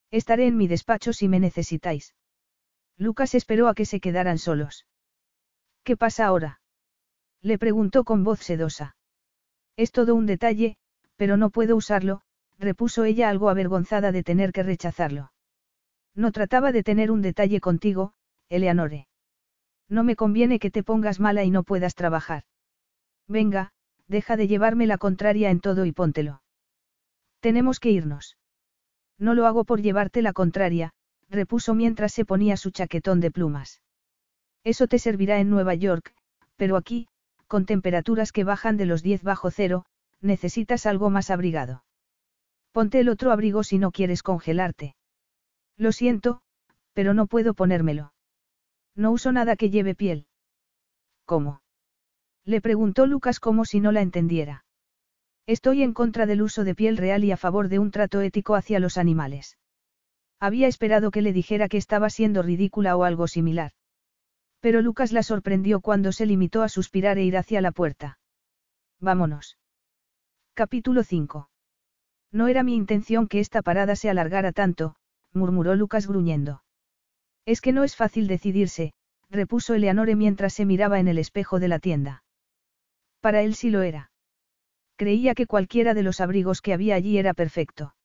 Estaré 0.10 0.48
en 0.48 0.58
mi 0.58 0.68
despacho 0.68 1.14
si 1.14 1.28
me 1.28 1.40
necesitáis. 1.40 2.16
Lucas 2.98 3.36
esperó 3.36 3.68
a 3.68 3.76
que 3.76 3.86
se 3.86 4.00
quedaran 4.00 4.40
solos. 4.40 4.88
¿Qué 5.84 5.96
pasa 5.96 6.26
ahora? 6.26 6.60
Le 7.44 7.60
preguntó 7.60 8.04
con 8.04 8.24
voz 8.24 8.40
sedosa. 8.40 8.96
Es 9.76 9.92
todo 9.92 10.16
un 10.16 10.26
detalle, 10.26 10.76
pero 11.18 11.38
no 11.38 11.52
puedo 11.52 11.76
usarlo, 11.76 12.22
repuso 12.58 13.04
ella 13.04 13.30
algo 13.30 13.52
avergonzada 13.52 14.12
de 14.12 14.24
tener 14.24 14.52
que 14.52 14.64
rechazarlo. 14.64 15.32
No 16.16 16.32
trataba 16.32 16.72
de 16.72 16.82
tener 16.82 17.12
un 17.12 17.22
detalle 17.22 17.62
contigo, 17.62 18.14
Eleanore. 18.50 19.08
No 19.88 20.04
me 20.04 20.16
conviene 20.16 20.58
que 20.58 20.72
te 20.72 20.82
pongas 20.82 21.20
mala 21.20 21.44
y 21.44 21.52
no 21.52 21.62
puedas 21.62 21.94
trabajar. 21.94 22.42
Venga, 23.28 23.72
deja 24.08 24.36
de 24.36 24.48
llevarme 24.48 24.88
la 24.88 24.98
contraria 24.98 25.52
en 25.52 25.60
todo 25.60 25.86
y 25.86 25.92
póntelo. 25.92 26.42
Tenemos 27.40 27.80
que 27.80 27.92
irnos. 27.92 28.36
No 29.18 29.34
lo 29.34 29.48
hago 29.48 29.64
por 29.64 29.82
llevarte 29.82 30.22
la 30.22 30.34
contraria, 30.34 30.92
repuso 31.30 31.74
mientras 31.74 32.14
se 32.14 32.26
ponía 32.26 32.58
su 32.58 32.72
chaquetón 32.72 33.20
de 33.20 33.32
plumas. 33.32 33.82
Eso 34.64 34.88
te 34.88 35.00
servirá 35.00 35.40
en 35.40 35.50
Nueva 35.50 35.74
York, 35.76 36.14
pero 36.56 36.78
aquí, 36.78 37.08
con 37.48 37.66
temperaturas 37.66 38.32
que 38.32 38.44
bajan 38.44 38.78
de 38.78 38.86
los 38.86 39.02
10 39.02 39.24
bajo 39.24 39.50
cero, 39.52 39.86
necesitas 40.22 40.86
algo 40.86 41.10
más 41.10 41.30
abrigado. 41.30 41.84
Ponte 42.72 43.00
el 43.00 43.10
otro 43.10 43.32
abrigo 43.32 43.64
si 43.64 43.78
no 43.78 43.92
quieres 43.92 44.22
congelarte. 44.24 44.96
Lo 45.78 45.92
siento, 45.92 46.42
pero 46.94 47.14
no 47.14 47.28
puedo 47.28 47.54
ponérmelo. 47.54 48.14
No 48.96 49.12
uso 49.12 49.32
nada 49.32 49.56
que 49.56 49.70
lleve 49.70 49.96
piel. 49.96 50.28
¿Cómo? 51.26 51.62
Le 52.46 52.62
preguntó 52.62 53.06
Lucas 53.06 53.40
como 53.40 53.66
si 53.66 53.80
no 53.80 53.92
la 53.92 54.02
entendiera. 54.02 54.66
Estoy 55.48 55.82
en 55.82 55.94
contra 55.94 56.26
del 56.26 56.42
uso 56.42 56.66
de 56.66 56.76
piel 56.76 56.98
real 56.98 57.24
y 57.24 57.32
a 57.32 57.38
favor 57.38 57.70
de 57.70 57.80
un 57.80 57.90
trato 57.90 58.20
ético 58.20 58.56
hacia 58.56 58.80
los 58.80 58.98
animales. 58.98 59.58
Había 60.42 60.68
esperado 60.68 61.10
que 61.10 61.22
le 61.22 61.32
dijera 61.32 61.70
que 61.70 61.78
estaba 61.78 62.10
siendo 62.10 62.44
ridícula 62.44 62.98
o 62.98 63.06
algo 63.06 63.28
similar. 63.28 63.72
Pero 64.60 64.82
Lucas 64.82 65.14
la 65.14 65.24
sorprendió 65.24 65.80
cuando 65.80 66.12
se 66.12 66.26
limitó 66.26 66.64
a 66.64 66.70
suspirar 66.70 67.18
e 67.18 67.24
ir 67.24 67.38
hacia 67.38 67.62
la 67.62 67.72
puerta. 67.72 68.20
Vámonos. 69.00 69.58
Capítulo 70.54 71.04
5. 71.04 71.50
No 72.34 72.48
era 72.50 72.64
mi 72.64 72.76
intención 72.76 73.28
que 73.28 73.40
esta 73.40 73.62
parada 73.62 73.96
se 73.96 74.10
alargara 74.10 74.52
tanto, 74.52 74.96
murmuró 75.32 75.76
Lucas 75.76 76.08
gruñendo. 76.08 76.62
Es 77.46 77.62
que 77.62 77.72
no 77.72 77.86
es 77.86 77.96
fácil 77.96 78.28
decidirse, 78.28 78.94
repuso 79.30 79.74
Eleanore 79.76 80.18
mientras 80.18 80.54
se 80.54 80.66
miraba 80.66 81.00
en 81.00 81.08
el 81.08 81.18
espejo 81.18 81.60
de 81.60 81.70
la 81.70 81.80
tienda. 81.80 82.24
Para 83.22 83.44
él 83.44 83.56
sí 83.56 83.70
lo 83.70 83.82
era. 83.82 84.12
Creía 84.98 85.36
que 85.36 85.46
cualquiera 85.46 85.94
de 85.94 86.04
los 86.04 86.20
abrigos 86.20 86.62
que 86.62 86.74
había 86.74 86.96
allí 86.96 87.18
era 87.20 87.34
perfecto. 87.34 87.96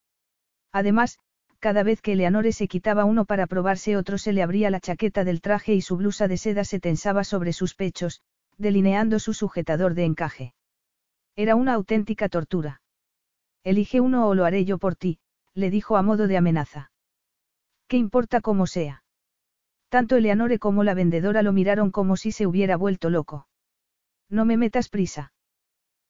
Además, 0.73 1.19
cada 1.59 1.83
vez 1.83 2.03
que 2.03 2.13
Eleanore 2.13 2.53
se 2.53 2.69
quitaba 2.69 3.05
uno 3.05 3.25
para 3.25 3.47
probarse 3.47 3.97
otro 3.97 4.19
se 4.19 4.33
le 4.33 4.43
abría 4.43 4.69
la 4.69 4.81
chaqueta 4.81 5.25
del 5.25 5.41
traje 5.41 5.75
y 5.75 5.81
su 5.81 5.97
blusa 5.97 6.29
de 6.29 6.37
seda 6.37 6.65
se 6.65 6.81
tensaba 6.81 7.25
sobre 7.25 7.53
sus 7.53 7.75
pechos, 7.75 8.21
delineando 8.59 9.19
su 9.19 9.33
sujetador 9.33 9.95
de 9.95 10.05
encaje. 10.05 10.55
Era 11.35 11.55
una 11.57 11.73
auténtica 11.73 12.29
tortura. 12.29 12.83
Elige 13.65 14.01
uno 14.01 14.29
o 14.29 14.35
lo 14.35 14.45
haré 14.45 14.65
yo 14.65 14.77
por 14.79 14.97
ti, 14.97 15.19
le 15.55 15.71
dijo 15.71 15.97
a 15.97 16.03
modo 16.03 16.27
de 16.27 16.37
amenaza. 16.37 16.91
¿Qué 17.89 17.97
importa 17.97 18.41
cómo 18.41 18.67
sea? 18.67 19.05
Tanto 19.89 20.17
Eleanore 20.17 20.59
como 20.59 20.85
la 20.85 20.95
vendedora 20.95 21.43
lo 21.43 21.53
miraron 21.53 21.91
como 21.91 22.17
si 22.17 22.33
se 22.33 22.47
hubiera 22.47 22.77
vuelto 22.77 23.09
loco. 23.09 23.47
No 24.29 24.45
me 24.45 24.57
metas 24.57 24.89
prisa. 24.89 25.32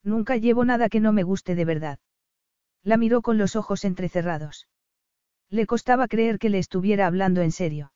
Nunca 0.05 0.37
llevo 0.37 0.65
nada 0.65 0.89
que 0.89 1.01
no 1.01 1.13
me 1.13 1.23
guste 1.23 1.55
de 1.55 1.65
verdad. 1.65 1.99
La 2.83 2.97
miró 2.97 3.23
con 3.23 3.39
los 3.39 3.55
ojos 3.57 3.85
entrecerrados. 3.85 4.69
Le 5.49 5.67
costaba 5.67 6.09
creer 6.09 6.39
que 6.39 6.51
le 6.51 6.59
estuviera 6.59 7.07
hablando 7.07 7.43
en 7.43 7.53
serio. 7.53 7.93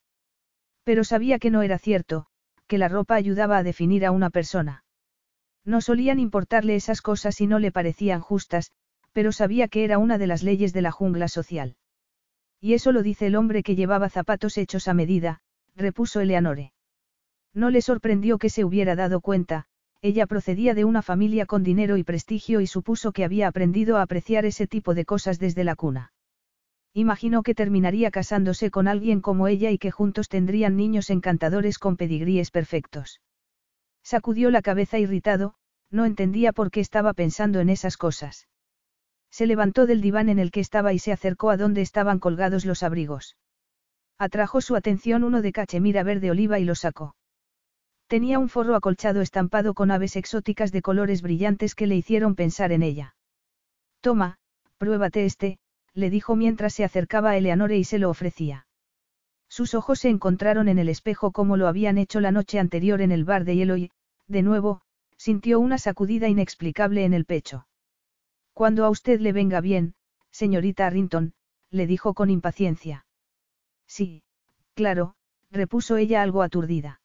Pero 0.85 1.03
sabía 1.03 1.39
que 1.39 1.51
no 1.51 1.63
era 1.63 1.79
cierto, 1.79 2.27
que 2.67 2.79
la 2.79 2.89
ropa 2.89 3.15
ayudaba 3.15 3.59
a 3.59 3.63
definir 3.63 4.07
a 4.07 4.13
una 4.13 4.31
persona. 4.31 4.85
No 5.65 5.81
solían 5.81 6.21
importarle 6.21 6.77
esas 6.77 7.03
cosas 7.03 7.41
y 7.41 7.47
no 7.49 7.59
le 7.59 7.73
parecían 7.73 8.21
justas, 8.21 8.71
pero 9.13 9.33
sabía 9.33 9.67
que 9.67 9.85
era 9.85 9.99
una 9.99 10.19
de 10.19 10.29
las 10.29 10.43
leyes 10.43 10.73
de 10.73 10.83
la 10.83 10.93
jungla 10.93 11.27
social. 11.27 11.77
Y 12.61 12.75
eso 12.75 12.93
lo 12.93 13.03
dice 13.03 13.27
el 13.27 13.37
hombre 13.37 13.63
que 13.63 13.75
llevaba 13.75 14.09
zapatos 14.09 14.59
hechos 14.59 14.87
a 14.87 14.95
medida, 14.95 15.41
repuso 15.75 16.21
Eleanore. 16.21 16.73
No 17.53 17.71
le 17.71 17.81
sorprendió 17.83 18.39
que 18.39 18.51
se 18.51 18.65
hubiera 18.65 18.95
dado 18.95 19.21
cuenta, 19.21 19.67
ella 20.07 20.27
procedía 20.27 20.75
de 20.75 20.85
una 20.85 21.03
familia 21.03 21.47
con 21.47 21.65
dinero 21.65 21.97
y 21.97 22.05
prestigio 22.05 22.61
y 22.61 22.67
supuso 22.67 23.13
que 23.13 23.25
había 23.25 23.49
aprendido 23.49 23.97
a 23.97 24.03
apreciar 24.03 24.45
ese 24.45 24.67
tipo 24.67 24.95
de 24.95 25.05
cosas 25.05 25.41
desde 25.41 25.65
la 25.65 25.75
cuna. 25.75 26.13
Imaginó 26.95 27.43
que 27.43 27.55
terminaría 27.55 28.11
casándose 28.11 28.71
con 28.71 28.87
alguien 28.87 29.21
como 29.21 29.49
ella 29.49 29.71
y 29.71 29.79
que 29.79 29.91
juntos 29.91 30.29
tendrían 30.29 30.77
niños 30.77 31.11
encantadores 31.11 31.79
con 31.79 31.97
pedigríes 31.97 32.51
perfectos. 32.51 33.21
Sacudió 34.03 34.51
la 34.51 34.63
cabeza 34.63 34.99
irritado, 34.99 35.55
no 35.91 36.05
entendía 36.05 36.53
por 36.53 36.71
qué 36.71 36.81
estaba 36.81 37.13
pensando 37.13 37.59
en 37.59 37.69
esas 37.69 37.97
cosas. 37.97 38.49
Se 39.31 39.47
levantó 39.47 39.87
del 39.87 40.01
diván 40.01 40.29
en 40.29 40.39
el 40.39 40.53
que 40.53 40.61
estaba 40.61 40.93
y 40.93 41.01
se 41.01 41.13
acercó 41.13 41.51
a 41.51 41.57
donde 41.57 41.83
estaban 41.83 42.21
colgados 42.21 42.65
los 42.65 42.85
abrigos. 42.85 43.37
Atrajo 44.19 44.61
su 44.61 44.77
atención 44.77 45.25
uno 45.25 45.43
de 45.43 45.53
cachemira 45.53 46.05
verde 46.05 46.31
oliva 46.31 46.61
y 46.61 46.65
lo 46.65 46.77
sacó. 46.77 47.17
Tenía 48.09 48.39
un 48.39 48.49
forro 48.49 48.77
acolchado 48.77 49.21
estampado 49.21 49.75
con 49.75 49.91
aves 49.91 50.15
exóticas 50.17 50.71
de 50.71 50.83
colores 50.83 51.23
brillantes 51.23 51.75
que 51.75 51.89
le 51.89 51.97
hicieron 51.97 52.37
pensar 52.37 52.71
en 52.71 52.83
ella. 52.83 53.17
Toma, 54.01 54.39
pruébate 54.79 55.25
este, 55.25 55.59
le 55.93 56.11
dijo 56.11 56.37
mientras 56.37 56.75
se 56.75 56.85
acercaba 56.85 57.31
a 57.31 57.37
Eleanore 57.37 57.77
y 57.79 57.85
se 57.85 57.99
lo 57.99 58.09
ofrecía. 58.11 58.67
Sus 59.49 59.75
ojos 59.75 60.01
se 60.01 60.09
encontraron 60.09 60.69
en 60.69 60.79
el 60.79 60.89
espejo 60.89 61.33
como 61.33 61.57
lo 61.57 61.67
habían 61.67 61.99
hecho 61.99 62.21
la 62.21 62.31
noche 62.31 62.59
anterior 62.59 63.01
en 63.01 63.11
el 63.11 63.25
bar 63.25 63.45
de 63.45 63.57
hielo 63.57 63.77
y, 63.77 63.91
de 64.29 64.43
nuevo, 64.43 64.83
sintió 65.17 65.59
una 65.59 65.79
sacudida 65.79 66.29
inexplicable 66.29 67.05
en 67.05 67.15
el 67.15 67.25
pecho. 67.25 67.67
Cuando 68.53 68.85
a 68.85 68.91
usted 68.91 69.21
le 69.21 69.33
venga 69.33 69.61
bien, 69.61 69.95
señorita 70.31 70.87
Arrington, 70.87 71.35
le 71.71 71.87
dijo 71.87 72.15
con 72.15 72.31
impaciencia. 72.31 73.07
Sí, 73.87 74.23
claro, 74.75 75.17
repuso 75.51 75.97
ella 75.97 76.23
algo 76.23 76.43
aturdida. 76.43 77.01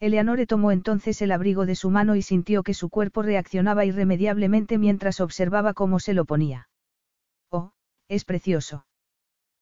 Eleanore 0.00 0.46
tomó 0.46 0.72
entonces 0.72 1.22
el 1.22 1.32
abrigo 1.32 1.66
de 1.66 1.76
su 1.76 1.90
mano 1.90 2.16
y 2.16 2.22
sintió 2.22 2.62
que 2.62 2.74
su 2.74 2.90
cuerpo 2.90 3.22
reaccionaba 3.22 3.84
irremediablemente 3.84 4.78
mientras 4.78 5.20
observaba 5.20 5.72
cómo 5.74 5.98
se 6.00 6.14
lo 6.14 6.24
ponía. 6.24 6.68
Oh, 7.50 7.72
es 8.08 8.24
precioso. 8.24 8.86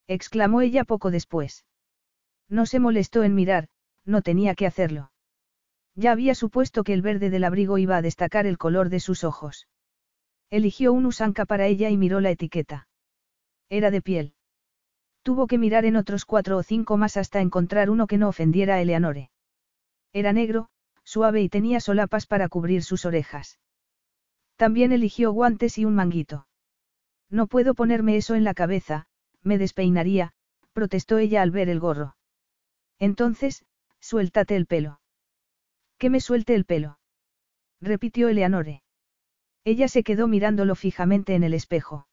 exclamó 0.08 0.60
ella 0.62 0.84
poco 0.84 1.10
después. 1.10 1.64
No 2.48 2.66
se 2.66 2.80
molestó 2.80 3.22
en 3.22 3.34
mirar, 3.34 3.68
no 4.04 4.22
tenía 4.22 4.54
que 4.54 4.66
hacerlo. 4.66 5.12
Ya 5.94 6.12
había 6.12 6.34
supuesto 6.34 6.84
que 6.84 6.94
el 6.94 7.02
verde 7.02 7.30
del 7.30 7.44
abrigo 7.44 7.78
iba 7.78 7.96
a 7.96 8.02
destacar 8.02 8.46
el 8.46 8.58
color 8.58 8.88
de 8.88 9.00
sus 9.00 9.24
ojos. 9.24 9.68
Eligió 10.50 10.92
un 10.92 11.06
usanca 11.06 11.44
para 11.44 11.66
ella 11.66 11.90
y 11.90 11.96
miró 11.96 12.20
la 12.20 12.30
etiqueta. 12.30 12.88
Era 13.68 13.90
de 13.90 14.02
piel. 14.02 14.34
Tuvo 15.22 15.46
que 15.46 15.58
mirar 15.58 15.84
en 15.84 15.96
otros 15.96 16.24
cuatro 16.24 16.56
o 16.58 16.62
cinco 16.62 16.96
más 16.96 17.16
hasta 17.16 17.40
encontrar 17.40 17.90
uno 17.90 18.06
que 18.06 18.18
no 18.18 18.28
ofendiera 18.28 18.74
a 18.74 18.80
Eleanore. 18.80 19.30
Era 20.12 20.32
negro, 20.32 20.68
suave 21.04 21.42
y 21.42 21.48
tenía 21.48 21.80
solapas 21.80 22.26
para 22.26 22.48
cubrir 22.48 22.82
sus 22.82 23.04
orejas. 23.04 23.58
También 24.56 24.92
eligió 24.92 25.32
guantes 25.32 25.78
y 25.78 25.84
un 25.84 25.94
manguito. 25.94 26.46
No 27.30 27.46
puedo 27.46 27.74
ponerme 27.74 28.16
eso 28.16 28.34
en 28.34 28.44
la 28.44 28.54
cabeza, 28.54 29.06
me 29.42 29.58
despeinaría, 29.58 30.32
protestó 30.72 31.18
ella 31.18 31.42
al 31.42 31.50
ver 31.50 31.68
el 31.68 31.80
gorro. 31.80 32.16
Entonces, 32.98 33.64
suéltate 34.00 34.54
el 34.54 34.66
pelo. 34.66 35.00
Que 35.98 36.10
me 36.10 36.20
suelte 36.20 36.54
el 36.54 36.64
pelo. 36.64 36.98
Repitió 37.80 38.28
Eleanore. 38.28 38.82
Ella 39.64 39.88
se 39.88 40.02
quedó 40.02 40.28
mirándolo 40.28 40.74
fijamente 40.74 41.34
en 41.34 41.44
el 41.44 41.54
espejo. 41.54 42.06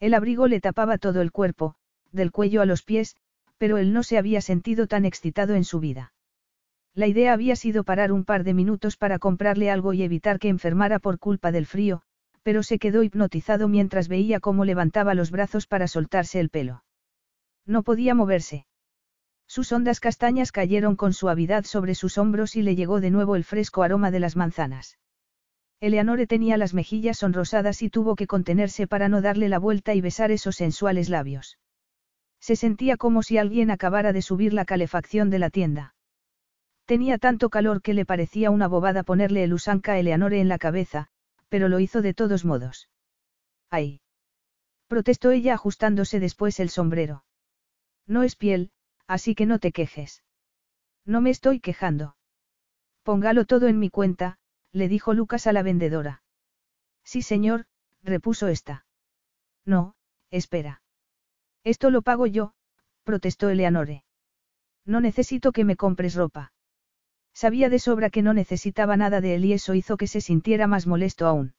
El 0.00 0.14
abrigo 0.14 0.48
le 0.48 0.60
tapaba 0.60 0.98
todo 0.98 1.20
el 1.20 1.30
cuerpo, 1.30 1.76
del 2.10 2.32
cuello 2.32 2.62
a 2.62 2.66
los 2.66 2.82
pies, 2.82 3.16
pero 3.58 3.78
él 3.78 3.92
no 3.92 4.02
se 4.02 4.18
había 4.18 4.40
sentido 4.40 4.86
tan 4.86 5.04
excitado 5.04 5.54
en 5.54 5.64
su 5.64 5.80
vida. 5.80 6.12
La 6.94 7.06
idea 7.06 7.32
había 7.32 7.56
sido 7.56 7.84
parar 7.84 8.12
un 8.12 8.24
par 8.24 8.44
de 8.44 8.52
minutos 8.52 8.96
para 8.96 9.18
comprarle 9.18 9.70
algo 9.70 9.94
y 9.94 10.02
evitar 10.02 10.38
que 10.38 10.48
enfermara 10.48 10.98
por 10.98 11.18
culpa 11.18 11.50
del 11.50 11.64
frío, 11.64 12.02
pero 12.42 12.62
se 12.62 12.78
quedó 12.78 13.02
hipnotizado 13.02 13.66
mientras 13.68 14.08
veía 14.08 14.40
cómo 14.40 14.64
levantaba 14.64 15.14
los 15.14 15.30
brazos 15.30 15.66
para 15.66 15.88
soltarse 15.88 16.38
el 16.38 16.50
pelo. 16.50 16.84
No 17.64 17.82
podía 17.82 18.14
moverse. 18.14 18.66
Sus 19.46 19.72
hondas 19.72 20.00
castañas 20.00 20.52
cayeron 20.52 20.96
con 20.96 21.12
suavidad 21.14 21.64
sobre 21.64 21.94
sus 21.94 22.18
hombros 22.18 22.56
y 22.56 22.62
le 22.62 22.74
llegó 22.74 23.00
de 23.00 23.10
nuevo 23.10 23.36
el 23.36 23.44
fresco 23.44 23.82
aroma 23.82 24.10
de 24.10 24.20
las 24.20 24.36
manzanas. 24.36 24.98
Eleanore 25.80 26.26
tenía 26.26 26.56
las 26.56 26.74
mejillas 26.74 27.18
sonrosadas 27.18 27.82
y 27.82 27.90
tuvo 27.90 28.16
que 28.16 28.26
contenerse 28.26 28.86
para 28.86 29.08
no 29.08 29.20
darle 29.20 29.48
la 29.48 29.58
vuelta 29.58 29.94
y 29.94 30.00
besar 30.00 30.30
esos 30.30 30.56
sensuales 30.56 31.08
labios. 31.08 31.58
Se 32.38 32.54
sentía 32.54 32.96
como 32.96 33.22
si 33.22 33.38
alguien 33.38 33.70
acabara 33.70 34.12
de 34.12 34.22
subir 34.22 34.52
la 34.52 34.64
calefacción 34.64 35.30
de 35.30 35.38
la 35.38 35.50
tienda. 35.50 35.94
Tenía 36.92 37.16
tanto 37.16 37.48
calor 37.48 37.80
que 37.80 37.94
le 37.94 38.04
parecía 38.04 38.50
una 38.50 38.68
bobada 38.68 39.02
ponerle 39.02 39.44
el 39.44 39.54
usanca 39.54 39.92
a 39.92 39.98
Eleanore 39.98 40.42
en 40.42 40.48
la 40.48 40.58
cabeza, 40.58 41.08
pero 41.48 41.70
lo 41.70 41.80
hizo 41.80 42.02
de 42.02 42.12
todos 42.12 42.44
modos. 42.44 42.90
¡Ay! 43.70 44.02
protestó 44.88 45.30
ella 45.30 45.54
ajustándose 45.54 46.20
después 46.20 46.60
el 46.60 46.68
sombrero. 46.68 47.24
No 48.06 48.24
es 48.24 48.36
piel, 48.36 48.72
así 49.06 49.34
que 49.34 49.46
no 49.46 49.58
te 49.58 49.72
quejes. 49.72 50.22
No 51.06 51.22
me 51.22 51.30
estoy 51.30 51.60
quejando. 51.60 52.14
Póngalo 53.04 53.46
todo 53.46 53.68
en 53.68 53.78
mi 53.78 53.88
cuenta, 53.88 54.36
le 54.70 54.86
dijo 54.86 55.14
Lucas 55.14 55.46
a 55.46 55.54
la 55.54 55.62
vendedora. 55.62 56.22
Sí, 57.04 57.22
señor, 57.22 57.64
repuso 58.02 58.48
esta. 58.48 58.84
No, 59.64 59.94
espera. 60.30 60.82
Esto 61.64 61.88
lo 61.88 62.02
pago 62.02 62.26
yo, 62.26 62.52
protestó 63.02 63.48
Eleanore. 63.48 64.04
No 64.84 65.00
necesito 65.00 65.52
que 65.52 65.64
me 65.64 65.76
compres 65.76 66.14
ropa. 66.16 66.52
Sabía 67.34 67.68
de 67.68 67.78
sobra 67.78 68.10
que 68.10 68.22
no 68.22 68.34
necesitaba 68.34 68.96
nada 68.96 69.20
de 69.20 69.34
él 69.34 69.44
y 69.44 69.52
eso 69.52 69.74
hizo 69.74 69.96
que 69.96 70.06
se 70.06 70.20
sintiera 70.20 70.66
más 70.66 70.86
molesto 70.86 71.26
aún. 71.26 71.54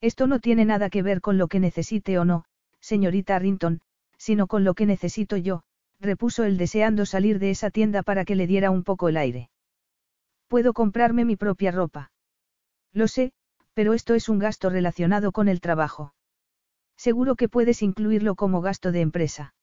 Esto 0.00 0.26
no 0.26 0.38
tiene 0.38 0.64
nada 0.64 0.90
que 0.90 1.02
ver 1.02 1.20
con 1.20 1.38
lo 1.38 1.48
que 1.48 1.60
necesite 1.60 2.18
o 2.18 2.24
no, 2.24 2.44
señorita 2.80 3.36
Arrington, 3.36 3.80
sino 4.18 4.46
con 4.46 4.64
lo 4.64 4.74
que 4.74 4.86
necesito 4.86 5.36
yo, 5.36 5.62
repuso 6.00 6.44
él 6.44 6.58
deseando 6.58 7.06
salir 7.06 7.38
de 7.38 7.50
esa 7.50 7.70
tienda 7.70 8.02
para 8.02 8.24
que 8.24 8.36
le 8.36 8.46
diera 8.46 8.70
un 8.70 8.84
poco 8.84 9.08
el 9.08 9.16
aire. 9.16 9.50
Puedo 10.48 10.72
comprarme 10.72 11.24
mi 11.24 11.36
propia 11.36 11.72
ropa. 11.72 12.12
Lo 12.92 13.08
sé, 13.08 13.32
pero 13.72 13.92
esto 13.92 14.14
es 14.14 14.28
un 14.28 14.38
gasto 14.38 14.70
relacionado 14.70 15.32
con 15.32 15.48
el 15.48 15.60
trabajo. 15.60 16.14
Seguro 16.96 17.34
que 17.34 17.48
puedes 17.48 17.82
incluirlo 17.82 18.34
como 18.36 18.60
gasto 18.60 18.92
de 18.92 19.00
empresa. 19.00 19.54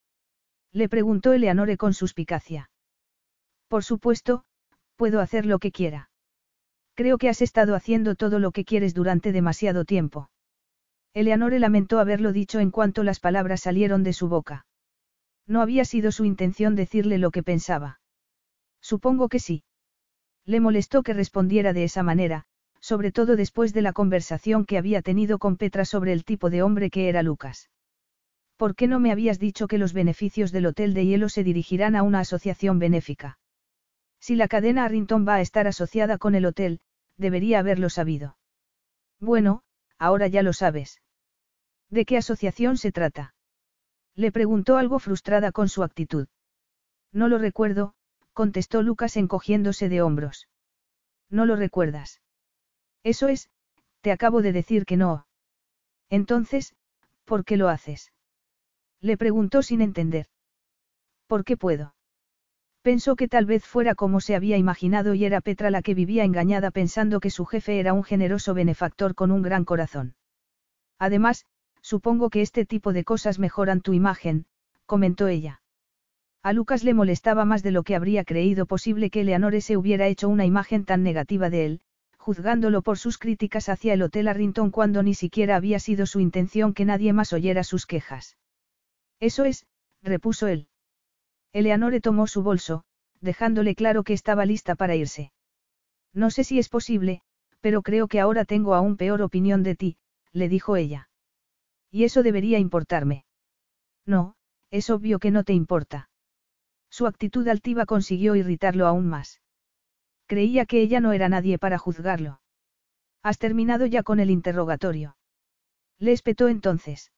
Le 0.74 0.90
preguntó 0.90 1.34
Eleanore 1.34 1.78
con 1.78 1.94
suspicacia. 1.94 2.70
Por 3.68 3.84
supuesto, 3.84 4.44
puedo 5.02 5.20
hacer 5.20 5.48
lo 5.48 5.58
que 5.58 5.72
quiera. 5.72 6.12
Creo 6.94 7.18
que 7.18 7.28
has 7.28 7.42
estado 7.42 7.74
haciendo 7.74 8.14
todo 8.14 8.38
lo 8.38 8.52
que 8.52 8.64
quieres 8.64 8.94
durante 8.94 9.32
demasiado 9.32 9.84
tiempo. 9.84 10.30
Eleanore 11.16 11.58
lamentó 11.58 11.98
haberlo 11.98 12.32
dicho 12.32 12.60
en 12.60 12.70
cuanto 12.70 13.02
las 13.02 13.20
palabras 13.20 13.62
salieron 13.62 14.04
de 14.04 14.14
su 14.14 14.30
boca. 14.30 14.68
No 15.48 15.64
había 15.64 15.86
sido 15.86 16.12
su 16.12 16.24
intención 16.24 16.76
decirle 16.76 17.18
lo 17.18 17.32
que 17.32 17.42
pensaba. 17.42 18.00
Supongo 18.80 19.28
que 19.28 19.40
sí. 19.40 19.64
Le 20.46 20.60
molestó 20.60 21.02
que 21.02 21.14
respondiera 21.14 21.74
de 21.74 21.84
esa 21.84 22.04
manera, 22.04 22.44
sobre 22.80 23.12
todo 23.12 23.36
después 23.36 23.74
de 23.74 23.82
la 23.82 23.94
conversación 23.94 24.66
que 24.66 24.78
había 24.78 25.02
tenido 25.02 25.40
con 25.40 25.58
Petra 25.58 25.84
sobre 25.84 26.14
el 26.14 26.26
tipo 26.26 26.52
de 26.52 26.62
hombre 26.62 26.92
que 26.92 27.10
era 27.10 27.24
Lucas. 27.24 27.72
¿Por 28.56 28.76
qué 28.76 28.86
no 28.86 29.00
me 29.00 29.12
habías 29.12 29.40
dicho 29.40 29.68
que 29.68 29.80
los 29.80 29.94
beneficios 29.94 30.52
del 30.52 30.68
Hotel 30.68 30.94
de 30.94 31.08
Hielo 31.08 31.28
se 31.28 31.44
dirigirán 31.44 31.96
a 31.96 32.04
una 32.04 32.20
asociación 32.20 32.78
benéfica? 32.78 33.40
Si 34.22 34.36
la 34.36 34.48
cadena 34.48 34.86
Arrington 34.86 35.28
va 35.28 35.36
a 35.36 35.42
estar 35.42 35.68
asociada 35.68 36.18
con 36.20 36.36
el 36.36 36.46
hotel, 36.46 36.80
debería 37.18 37.60
haberlo 37.60 37.90
sabido. 37.90 38.38
Bueno, 39.20 39.64
ahora 39.98 40.28
ya 40.28 40.44
lo 40.44 40.54
sabes. 40.54 41.02
¿De 41.90 42.06
qué 42.06 42.18
asociación 42.18 42.78
se 42.78 42.92
trata? 42.92 43.34
Le 44.16 44.32
preguntó 44.32 44.78
algo 44.78 45.00
frustrada 45.00 45.52
con 45.52 45.70
su 45.70 45.84
actitud. 45.84 46.28
No 47.12 47.28
lo 47.28 47.40
recuerdo, 47.40 47.96
contestó 48.34 48.84
Lucas 48.84 49.18
encogiéndose 49.18 49.90
de 49.90 50.02
hombros. 50.02 50.48
¿No 51.30 51.46
lo 51.46 51.56
recuerdas? 51.56 52.22
Eso 53.04 53.28
es, 53.28 53.50
te 54.02 54.12
acabo 54.12 54.42
de 54.42 54.52
decir 54.52 54.86
que 54.86 54.98
no. 54.98 55.26
Entonces, 56.10 56.76
¿por 57.26 57.44
qué 57.44 57.58
lo 57.58 57.70
haces? 57.70 58.12
Le 59.00 59.18
preguntó 59.18 59.64
sin 59.64 59.82
entender. 59.82 60.28
¿Por 61.28 61.44
qué 61.44 61.58
puedo? 61.58 61.96
Pensó 62.82 63.16
que 63.16 63.28
tal 63.28 63.46
vez 63.46 63.64
fuera 63.64 63.94
como 63.94 64.22
se 64.22 64.36
había 64.36 64.58
imaginado 64.58 65.14
y 65.14 65.26
era 65.26 65.42
Petra 65.42 65.70
la 65.70 65.84
que 65.84 65.94
vivía 65.94 66.24
engañada 66.24 66.72
pensando 66.72 67.20
que 67.20 67.30
su 67.30 67.46
jefe 67.46 67.80
era 67.80 67.94
un 67.94 68.04
generoso 68.04 68.56
benefactor 68.56 69.14
con 69.14 69.32
un 69.32 69.44
gran 69.44 69.66
corazón. 69.66 70.16
Además, 70.98 71.46
supongo 71.82 72.30
que 72.30 72.42
este 72.42 72.66
tipo 72.66 72.92
de 72.92 73.04
cosas 73.04 73.38
mejoran 73.38 73.82
tu 73.82 73.94
imagen, 73.94 74.46
comentó 74.88 75.28
ella. 75.28 75.62
A 76.44 76.54
Lucas 76.54 76.84
le 76.84 76.96
molestaba 76.96 77.46
más 77.46 77.62
de 77.62 77.70
lo 77.70 77.84
que 77.84 77.96
habría 77.96 78.24
creído 78.24 78.66
posible 78.66 79.12
que 79.12 79.24
Leonore 79.24 79.62
se 79.62 79.78
hubiera 79.78 80.08
hecho 80.08 80.28
una 80.28 80.46
imagen 80.46 80.86
tan 80.86 81.04
negativa 81.04 81.52
de 81.52 81.66
él, 81.66 81.82
juzgándolo 82.18 82.82
por 82.82 82.98
sus 82.98 83.20
críticas 83.20 83.70
hacia 83.70 83.94
el 83.94 84.02
Hotel 84.02 84.28
Arrington 84.28 84.72
cuando 84.72 85.04
ni 85.04 85.14
siquiera 85.14 85.56
había 85.56 85.78
sido 85.78 86.08
su 86.08 86.20
intención 86.20 86.74
que 86.74 86.86
nadie 86.86 87.14
más 87.14 87.32
oyera 87.32 87.64
sus 87.64 87.86
quejas. 87.86 88.38
Eso 89.20 89.46
es, 89.46 89.68
repuso 90.02 90.48
él. 90.48 90.68
Eleanore 91.54 92.02
tomó 92.02 92.28
su 92.28 92.44
bolso, 92.44 92.84
dejándole 93.20 93.76
claro 93.76 94.04
que 94.04 94.14
estaba 94.14 94.46
lista 94.46 94.76
para 94.76 94.96
irse. 94.96 95.32
No 96.14 96.30
sé 96.32 96.44
si 96.44 96.60
es 96.60 96.70
posible, 96.70 97.22
pero 97.62 97.82
creo 97.82 98.08
que 98.08 98.20
ahora 98.20 98.46
tengo 98.46 98.74
aún 98.74 98.98
peor 98.98 99.22
opinión 99.22 99.64
de 99.64 99.76
ti, 99.76 99.98
le 100.32 100.50
dijo 100.50 100.76
ella. 100.76 101.10
Y 101.90 102.04
eso 102.06 102.24
debería 102.24 102.58
importarme. 102.58 103.26
No, 104.06 104.36
es 104.72 104.90
obvio 104.90 105.20
que 105.20 105.32
no 105.32 105.44
te 105.44 105.54
importa. 105.54 106.10
Su 106.90 107.08
actitud 107.08 107.48
altiva 107.48 107.86
consiguió 107.86 108.36
irritarlo 108.36 108.88
aún 108.88 109.08
más. 109.08 109.42
Creía 110.26 110.66
que 110.66 110.82
ella 110.82 111.00
no 111.00 111.14
era 111.14 111.30
nadie 111.30 111.58
para 111.58 111.78
juzgarlo. 111.78 112.42
¿Has 113.22 113.38
terminado 113.38 113.86
ya 113.86 114.04
con 114.04 114.20
el 114.20 114.30
interrogatorio? 114.30 115.18
Le 116.00 116.14
espetó 116.14 116.48
entonces. 116.48 117.12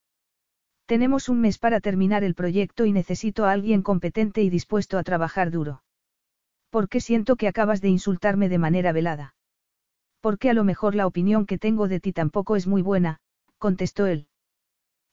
Tenemos 0.86 1.30
un 1.30 1.40
mes 1.40 1.58
para 1.58 1.80
terminar 1.80 2.24
el 2.24 2.36
proyecto 2.36 2.86
y 2.86 2.92
necesito 2.92 3.46
a 3.46 3.52
alguien 3.52 3.82
competente 3.82 4.42
y 4.44 4.50
dispuesto 4.50 4.98
a 4.98 5.04
trabajar 5.04 5.50
duro. 5.50 5.84
¿Por 6.70 6.90
qué 6.90 7.00
siento 7.00 7.36
que 7.36 7.48
acabas 7.48 7.82
de 7.82 7.90
insultarme 7.90 8.50
de 8.50 8.58
manera 8.58 8.92
velada? 8.92 9.36
Porque 10.20 10.50
a 10.50 10.54
lo 10.54 10.64
mejor 10.64 10.96
la 10.96 11.08
opinión 11.08 11.46
que 11.46 11.58
tengo 11.58 11.88
de 11.88 12.00
ti 12.00 12.14
tampoco 12.14 12.56
es 12.56 12.68
muy 12.68 12.82
buena, 12.82 13.20
contestó 13.58 14.08
él. 14.08 14.28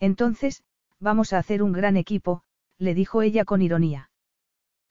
Entonces, 0.01 0.65
vamos 0.99 1.33
a 1.33 1.39
hacer 1.39 1.63
un 1.63 1.73
gran 1.73 1.97
equipo, 1.97 2.43
le 2.79 2.95
dijo 2.95 3.23
ella 3.23 3.45
con 3.45 3.63
ironía. 3.63 4.11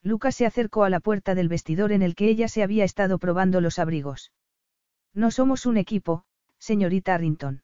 Lucas 0.02 0.36
se 0.36 0.46
acercó 0.46 0.84
a 0.84 0.90
la 0.90 1.00
puerta 1.00 1.34
del 1.34 1.48
vestidor 1.48 1.92
en 1.92 2.02
el 2.02 2.14
que 2.14 2.28
ella 2.28 2.48
se 2.48 2.62
había 2.62 2.84
estado 2.84 3.18
probando 3.18 3.60
los 3.60 3.78
abrigos. 3.78 4.32
No 5.12 5.30
somos 5.30 5.66
un 5.66 5.76
equipo, 5.76 6.24
señorita 6.58 7.14
Arrington. 7.14 7.62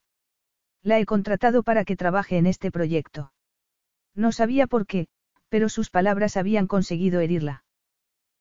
La 0.86 1.00
he 1.00 1.04
contratado 1.04 1.64
para 1.64 1.84
que 1.84 1.96
trabaje 1.96 2.38
en 2.38 2.46
este 2.46 2.70
proyecto. 2.70 3.32
No 4.14 4.30
sabía 4.30 4.68
por 4.68 4.86
qué, 4.86 5.08
pero 5.48 5.68
sus 5.68 5.90
palabras 5.90 6.36
habían 6.36 6.68
conseguido 6.68 7.18
herirla. 7.18 7.64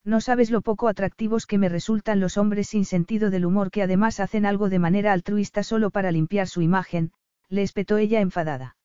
No 0.03 0.21
sabes 0.21 0.51
lo 0.51 0.61
poco 0.61 0.87
atractivos 0.87 1.47
que 1.47 1.57
me 1.57 1.69
resultan 1.69 2.19
los 2.19 2.37
hombres 2.37 2.67
sin 2.67 2.85
sentido 2.85 3.31
del 3.31 3.47
humor 3.47 3.71
que 3.71 3.81
además 3.81 4.19
hacen 4.19 4.45
algo 4.45 4.69
de 4.69 4.77
manera 4.77 5.11
altruista 5.11 5.63
solo 5.63 5.89
para 5.89 6.11
limpiar 6.11 6.47
su 6.47 6.61
imagen, 6.61 7.13
le 7.49 7.63
espetó 7.63 7.97
ella 7.97 8.21
enfadada. 8.21 8.77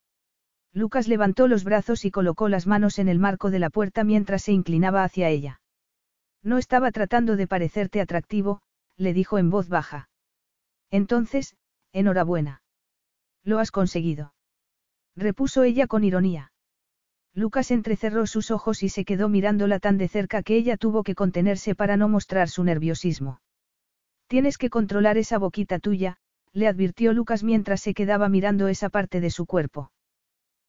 Lucas 0.72 1.06
levantó 1.06 1.46
los 1.46 1.62
brazos 1.62 2.06
y 2.06 2.10
colocó 2.10 2.48
las 2.48 2.66
manos 2.66 2.98
en 2.98 3.10
el 3.10 3.18
marco 3.18 3.50
de 3.50 3.58
la 3.58 3.68
puerta 3.68 4.04
mientras 4.04 4.40
se 4.40 4.52
inclinaba 4.52 5.04
hacia 5.04 5.28
ella. 5.28 5.60
No 6.42 6.56
estaba 6.56 6.92
tratando 6.92 7.36
de 7.36 7.46
parecerte 7.46 8.00
atractivo, 8.00 8.62
le 8.96 9.12
dijo 9.12 9.36
en 9.36 9.50
voz 9.50 9.68
baja. 9.68 10.08
Entonces, 10.90 11.56
enhorabuena. 11.92 12.59
Lo 13.44 13.58
has 13.58 13.70
conseguido. 13.70 14.34
Repuso 15.16 15.62
ella 15.62 15.86
con 15.86 16.04
ironía. 16.04 16.52
Lucas 17.34 17.70
entrecerró 17.70 18.26
sus 18.26 18.50
ojos 18.50 18.82
y 18.82 18.88
se 18.88 19.04
quedó 19.04 19.28
mirándola 19.28 19.78
tan 19.78 19.98
de 19.98 20.08
cerca 20.08 20.42
que 20.42 20.56
ella 20.56 20.76
tuvo 20.76 21.02
que 21.02 21.14
contenerse 21.14 21.74
para 21.74 21.96
no 21.96 22.08
mostrar 22.08 22.48
su 22.48 22.64
nerviosismo. 22.64 23.40
Tienes 24.26 24.58
que 24.58 24.70
controlar 24.70 25.16
esa 25.16 25.38
boquita 25.38 25.78
tuya, 25.78 26.16
le 26.52 26.66
advirtió 26.66 27.12
Lucas 27.12 27.42
mientras 27.44 27.80
se 27.80 27.94
quedaba 27.94 28.28
mirando 28.28 28.68
esa 28.68 28.88
parte 28.88 29.20
de 29.20 29.30
su 29.30 29.46
cuerpo. 29.46 29.92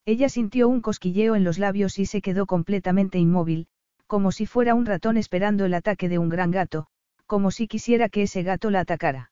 Ella 0.06 0.30
sintió 0.30 0.68
un 0.68 0.82
cosquilleo 0.82 1.36
en 1.36 1.44
los 1.44 1.60
labios 1.60 2.00
y 2.00 2.06
se 2.06 2.22
quedó 2.22 2.46
completamente 2.46 3.20
inmóvil, 3.20 3.68
como 4.08 4.32
si 4.32 4.46
fuera 4.46 4.76
un 4.76 4.86
ratón 4.86 5.18
esperando 5.18 5.66
el 5.66 5.74
ataque 5.74 6.10
de 6.10 6.18
un 6.18 6.30
gran 6.30 6.52
gato, 6.52 6.88
como 7.26 7.52
si 7.52 7.68
quisiera 7.68 8.10
que 8.10 8.24
ese 8.24 8.44
gato 8.44 8.70
la 8.70 8.82
atacara. 8.82 9.32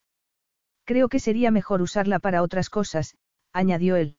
Creo 0.86 1.10
que 1.10 1.20
sería 1.20 1.52
mejor 1.52 1.82
usarla 1.82 2.20
para 2.20 2.42
otras 2.42 2.70
cosas, 2.70 3.16
añadió 3.54 3.96
él. 3.96 4.16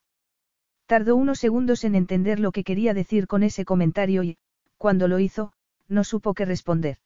Tardó 0.86 1.16
unos 1.16 1.38
segundos 1.38 1.84
en 1.84 1.94
entender 1.94 2.40
lo 2.40 2.52
que 2.52 2.64
quería 2.64 2.94
decir 2.94 3.26
con 3.26 3.42
ese 3.42 3.64
comentario 3.64 4.22
y, 4.22 4.38
cuando 4.76 5.08
lo 5.08 5.18
hizo, 5.18 5.52
no 5.88 6.04
supo 6.04 6.34
qué 6.34 6.44
responder. 6.44 6.98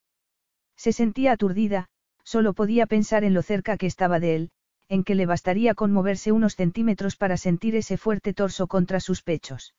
Se 0.77 0.93
sentía 0.93 1.33
aturdida, 1.33 1.89
solo 2.23 2.55
podía 2.55 2.87
pensar 2.87 3.25
en 3.25 3.35
lo 3.35 3.43
cerca 3.43 3.77
que 3.77 3.87
estaba 3.87 4.21
de 4.21 4.37
él, 4.37 4.51
en 4.89 5.05
que 5.05 5.15
le 5.15 5.27
bastaría 5.27 5.75
con 5.75 5.93
moverse 5.93 6.33
unos 6.33 6.55
centímetros 6.57 7.17
para 7.17 7.37
sentir 7.37 7.77
ese 7.77 7.97
fuerte 7.97 8.35
torso 8.35 8.67
contra 8.67 9.01
sus 9.01 9.23
pechos. 9.23 9.75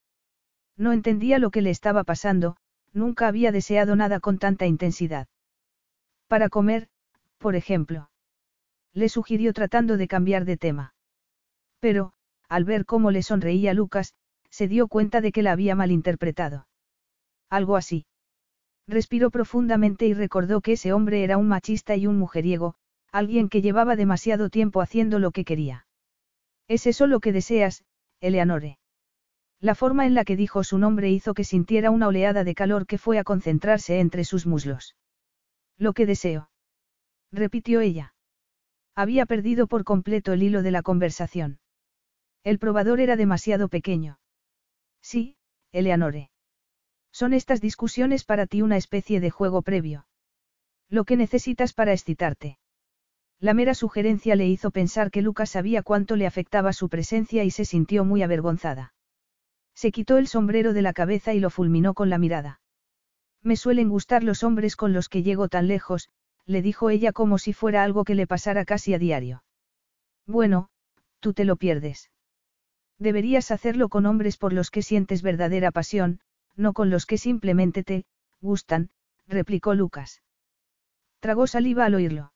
No 0.78 0.92
entendía 0.92 1.40
lo 1.40 1.52
que 1.52 1.62
le 1.62 1.70
estaba 1.70 2.04
pasando, 2.04 2.58
nunca 2.94 3.28
había 3.28 3.52
deseado 3.52 3.96
nada 3.96 4.20
con 4.20 4.40
tanta 4.40 4.66
intensidad. 4.66 5.28
Para 6.28 6.50
comer, 6.50 6.90
por 7.38 7.56
ejemplo. 7.56 8.10
Le 8.94 9.10
sugirió 9.10 9.54
tratando 9.54 9.98
de 9.98 10.08
cambiar 10.08 10.46
de 10.46 10.58
tema. 10.58 10.94
Pero, 11.80 12.14
al 12.50 12.66
ver 12.66 12.86
cómo 12.86 13.12
le 13.12 13.24
sonreía 13.24 13.74
Lucas, 13.74 14.14
se 14.50 14.68
dio 14.68 14.88
cuenta 14.88 15.22
de 15.22 15.32
que 15.32 15.44
la 15.44 15.52
había 15.52 15.76
malinterpretado. 15.76 16.68
Algo 17.50 17.76
así. 17.76 18.06
Respiró 18.88 19.32
profundamente 19.32 20.06
y 20.06 20.14
recordó 20.14 20.62
que 20.62 20.74
ese 20.74 20.94
hombre 20.94 21.24
era 21.24 21.38
un 21.38 21.48
machista 21.48 21.96
y 21.96 22.08
un 22.08 22.18
mujeriego, 22.18 22.76
alguien 23.12 23.50
que 23.50 23.62
llevaba 23.62 23.96
demasiado 23.96 24.50
tiempo 24.50 24.82
haciendo 24.82 25.20
lo 25.20 25.32
que 25.32 25.46
quería. 25.46 25.88
¿Es 26.68 26.88
eso 26.88 27.08
lo 27.08 27.20
que 27.20 27.32
deseas, 27.32 27.84
Eleanore? 28.22 28.78
La 29.60 29.76
forma 29.76 30.06
en 30.06 30.14
la 30.14 30.26
que 30.26 30.36
dijo 30.36 30.64
su 30.64 30.78
nombre 30.78 31.10
hizo 31.10 31.34
que 31.34 31.44
sintiera 31.44 31.92
una 31.92 32.08
oleada 32.08 32.44
de 32.44 32.56
calor 32.56 32.86
que 32.86 32.98
fue 32.98 33.18
a 33.18 33.24
concentrarse 33.24 34.00
entre 34.00 34.24
sus 34.24 34.46
muslos. 34.46 34.96
Lo 35.78 35.94
que 35.94 36.06
deseo. 36.06 36.50
Repitió 37.32 37.82
ella. 37.82 38.14
Había 38.96 39.26
perdido 39.26 39.68
por 39.68 39.84
completo 39.84 40.34
el 40.34 40.44
hilo 40.44 40.62
de 40.62 40.72
la 40.72 40.82
conversación. 40.82 41.60
El 42.46 42.60
probador 42.60 43.00
era 43.00 43.16
demasiado 43.16 43.70
pequeño. 43.70 44.20
Sí, 45.02 45.36
Eleanore. 45.72 46.30
Son 47.12 47.34
estas 47.34 47.60
discusiones 47.60 48.24
para 48.24 48.46
ti 48.46 48.62
una 48.62 48.78
especie 48.78 49.20
de 49.20 49.32
juego 49.32 49.64
previo. 49.64 50.06
Lo 50.88 51.06
que 51.06 51.18
necesitas 51.18 51.74
para 51.74 51.92
excitarte. 51.92 52.60
La 53.40 53.56
mera 53.56 53.74
sugerencia 53.74 54.36
le 54.36 54.48
hizo 54.48 54.70
pensar 54.70 55.10
que 55.10 55.24
Lucas 55.24 55.50
sabía 55.50 55.82
cuánto 55.82 56.16
le 56.16 56.28
afectaba 56.28 56.72
su 56.72 56.88
presencia 56.88 57.44
y 57.44 57.50
se 57.50 57.66
sintió 57.66 58.06
muy 58.06 58.22
avergonzada. 58.22 58.94
Se 59.74 59.92
quitó 59.92 60.20
el 60.20 60.28
sombrero 60.28 60.74
de 60.74 60.84
la 60.84 60.94
cabeza 60.94 61.34
y 61.34 61.40
lo 61.40 61.50
fulminó 61.50 61.96
con 61.96 62.12
la 62.12 62.20
mirada. 62.20 62.62
Me 63.42 63.56
suelen 63.56 63.90
gustar 63.90 64.24
los 64.24 64.44
hombres 64.44 64.76
con 64.76 64.94
los 64.94 65.10
que 65.10 65.24
llego 65.24 65.50
tan 65.50 65.68
lejos, 65.68 66.10
le 66.46 66.62
dijo 66.62 66.92
ella 66.92 67.12
como 67.12 67.40
si 67.40 67.54
fuera 67.54 67.84
algo 67.84 68.04
que 68.04 68.14
le 68.14 68.28
pasara 68.28 68.66
casi 68.66 68.94
a 68.94 69.00
diario. 69.00 69.44
Bueno, 70.28 70.70
tú 71.20 71.34
te 71.34 71.44
lo 71.44 71.56
pierdes. 71.56 72.12
Deberías 73.00 73.52
hacerlo 73.52 73.90
con 73.90 74.06
hombres 74.06 74.38
por 74.38 74.54
los 74.54 74.72
que 74.72 74.82
sientes 74.82 75.22
verdadera 75.22 75.72
pasión, 75.72 76.20
no 76.56 76.74
con 76.74 76.90
los 76.90 77.06
que 77.06 77.18
simplemente 77.18 77.84
te, 77.84 78.06
gustan, 78.42 78.90
replicó 79.28 79.74
Lucas. 79.74 80.22
Tragó 81.20 81.48
saliva 81.48 81.86
al 81.86 81.96
oírlo. 81.96 82.32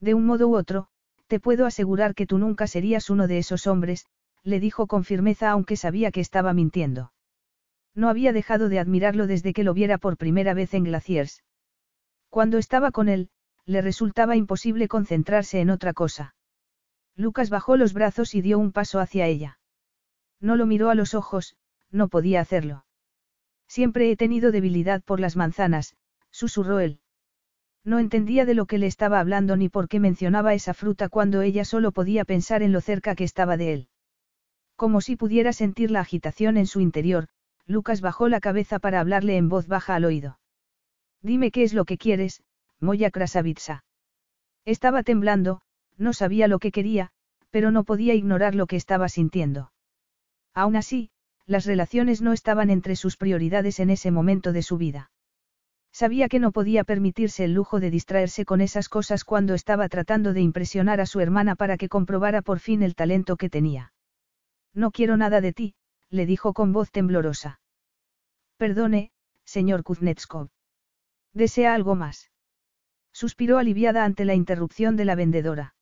De 0.00 0.14
un 0.14 0.26
modo 0.26 0.48
u 0.48 0.56
otro, 0.56 0.88
te 1.28 1.40
puedo 1.40 1.64
asegurar 1.64 2.14
que 2.14 2.26
tú 2.26 2.38
nunca 2.38 2.66
serías 2.66 3.08
uno 3.08 3.26
de 3.26 3.38
esos 3.38 3.66
hombres, 3.66 4.06
le 4.42 4.60
dijo 4.60 4.86
con 4.86 5.04
firmeza 5.04 5.50
aunque 5.50 5.76
sabía 5.76 6.10
que 6.10 6.20
estaba 6.20 6.52
mintiendo. 6.52 7.12
No 7.94 8.08
había 8.08 8.32
dejado 8.32 8.68
de 8.68 8.78
admirarlo 8.78 9.26
desde 9.26 9.52
que 9.52 9.64
lo 9.64 9.74
viera 9.74 9.98
por 9.98 10.16
primera 10.16 10.54
vez 10.54 10.74
en 10.74 10.84
Glaciers. 10.84 11.44
Cuando 12.28 12.58
estaba 12.58 12.90
con 12.90 13.08
él, 13.08 13.30
le 13.64 13.82
resultaba 13.82 14.36
imposible 14.36 14.88
concentrarse 14.88 15.60
en 15.60 15.70
otra 15.70 15.92
cosa. 15.92 16.34
Lucas 17.16 17.50
bajó 17.50 17.76
los 17.76 17.92
brazos 17.92 18.34
y 18.34 18.40
dio 18.40 18.58
un 18.58 18.72
paso 18.72 18.98
hacia 19.00 19.26
ella. 19.26 19.59
No 20.40 20.56
lo 20.56 20.66
miró 20.66 20.90
a 20.90 20.94
los 20.94 21.14
ojos, 21.14 21.56
no 21.90 22.08
podía 22.08 22.40
hacerlo. 22.40 22.84
Siempre 23.68 24.10
he 24.10 24.16
tenido 24.16 24.52
debilidad 24.52 25.02
por 25.02 25.20
las 25.20 25.36
manzanas, 25.36 25.96
susurró 26.30 26.80
él. 26.80 27.00
No 27.84 27.98
entendía 27.98 28.44
de 28.44 28.54
lo 28.54 28.66
que 28.66 28.78
le 28.78 28.86
estaba 28.86 29.20
hablando 29.20 29.56
ni 29.56 29.68
por 29.68 29.88
qué 29.88 30.00
mencionaba 30.00 30.54
esa 30.54 30.74
fruta 30.74 31.08
cuando 31.08 31.42
ella 31.42 31.64
solo 31.64 31.92
podía 31.92 32.24
pensar 32.24 32.62
en 32.62 32.72
lo 32.72 32.80
cerca 32.80 33.14
que 33.14 33.24
estaba 33.24 33.56
de 33.56 33.72
él. 33.72 33.88
Como 34.76 35.00
si 35.00 35.16
pudiera 35.16 35.52
sentir 35.52 35.90
la 35.90 36.00
agitación 36.00 36.56
en 36.56 36.66
su 36.66 36.80
interior, 36.80 37.28
Lucas 37.66 38.00
bajó 38.00 38.28
la 38.28 38.40
cabeza 38.40 38.78
para 38.78 39.00
hablarle 39.00 39.36
en 39.36 39.48
voz 39.48 39.66
baja 39.66 39.94
al 39.94 40.04
oído. 40.04 40.38
Dime 41.22 41.50
qué 41.50 41.62
es 41.62 41.74
lo 41.74 41.84
que 41.84 41.98
quieres, 41.98 42.42
Moya 42.80 43.10
Krasavitsa. 43.10 43.84
Estaba 44.64 45.02
temblando, 45.02 45.60
no 45.96 46.12
sabía 46.12 46.48
lo 46.48 46.58
que 46.58 46.72
quería, 46.72 47.10
pero 47.50 47.70
no 47.70 47.84
podía 47.84 48.14
ignorar 48.14 48.54
lo 48.54 48.66
que 48.66 48.76
estaba 48.76 49.08
sintiendo. 49.08 49.70
Aún 50.54 50.76
así, 50.76 51.10
las 51.46 51.66
relaciones 51.66 52.22
no 52.22 52.32
estaban 52.32 52.70
entre 52.70 52.96
sus 52.96 53.16
prioridades 53.16 53.80
en 53.80 53.90
ese 53.90 54.10
momento 54.10 54.52
de 54.52 54.62
su 54.62 54.78
vida. 54.78 55.10
Sabía 55.92 56.28
que 56.28 56.38
no 56.38 56.52
podía 56.52 56.84
permitirse 56.84 57.44
el 57.44 57.54
lujo 57.54 57.80
de 57.80 57.90
distraerse 57.90 58.44
con 58.44 58.60
esas 58.60 58.88
cosas 58.88 59.24
cuando 59.24 59.54
estaba 59.54 59.88
tratando 59.88 60.32
de 60.32 60.40
impresionar 60.40 61.00
a 61.00 61.06
su 61.06 61.20
hermana 61.20 61.56
para 61.56 61.76
que 61.76 61.88
comprobara 61.88 62.42
por 62.42 62.60
fin 62.60 62.82
el 62.82 62.94
talento 62.94 63.36
que 63.36 63.50
tenía. 63.50 63.92
No 64.72 64.92
quiero 64.92 65.16
nada 65.16 65.40
de 65.40 65.52
ti, 65.52 65.74
le 66.10 66.26
dijo 66.26 66.52
con 66.52 66.72
voz 66.72 66.92
temblorosa. 66.92 67.60
Perdone, 68.56 69.10
señor 69.44 69.82
Kuznetskov. 69.82 70.48
¿Desea 71.32 71.74
algo 71.74 71.96
más? 71.96 72.30
Suspiró 73.12 73.58
aliviada 73.58 74.04
ante 74.04 74.24
la 74.24 74.34
interrupción 74.34 74.96
de 74.96 75.04
la 75.04 75.16
vendedora. 75.16 75.74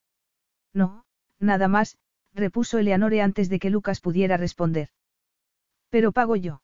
No, 0.72 1.04
nada 1.38 1.68
más, 1.68 1.98
repuso 2.34 2.78
Eleanore 2.78 3.22
antes 3.22 3.48
de 3.48 3.58
que 3.58 3.70
Lucas 3.70 4.00
pudiera 4.00 4.36
responder. 4.36 4.88
Pero 5.90 6.12
pago 6.12 6.36
yo. 6.36 6.62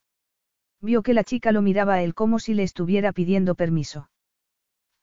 Vio 0.80 1.02
que 1.02 1.14
la 1.14 1.24
chica 1.24 1.52
lo 1.52 1.62
miraba 1.62 1.94
a 1.94 2.02
él 2.02 2.14
como 2.14 2.38
si 2.38 2.54
le 2.54 2.62
estuviera 2.62 3.12
pidiendo 3.12 3.54
permiso. 3.54 4.10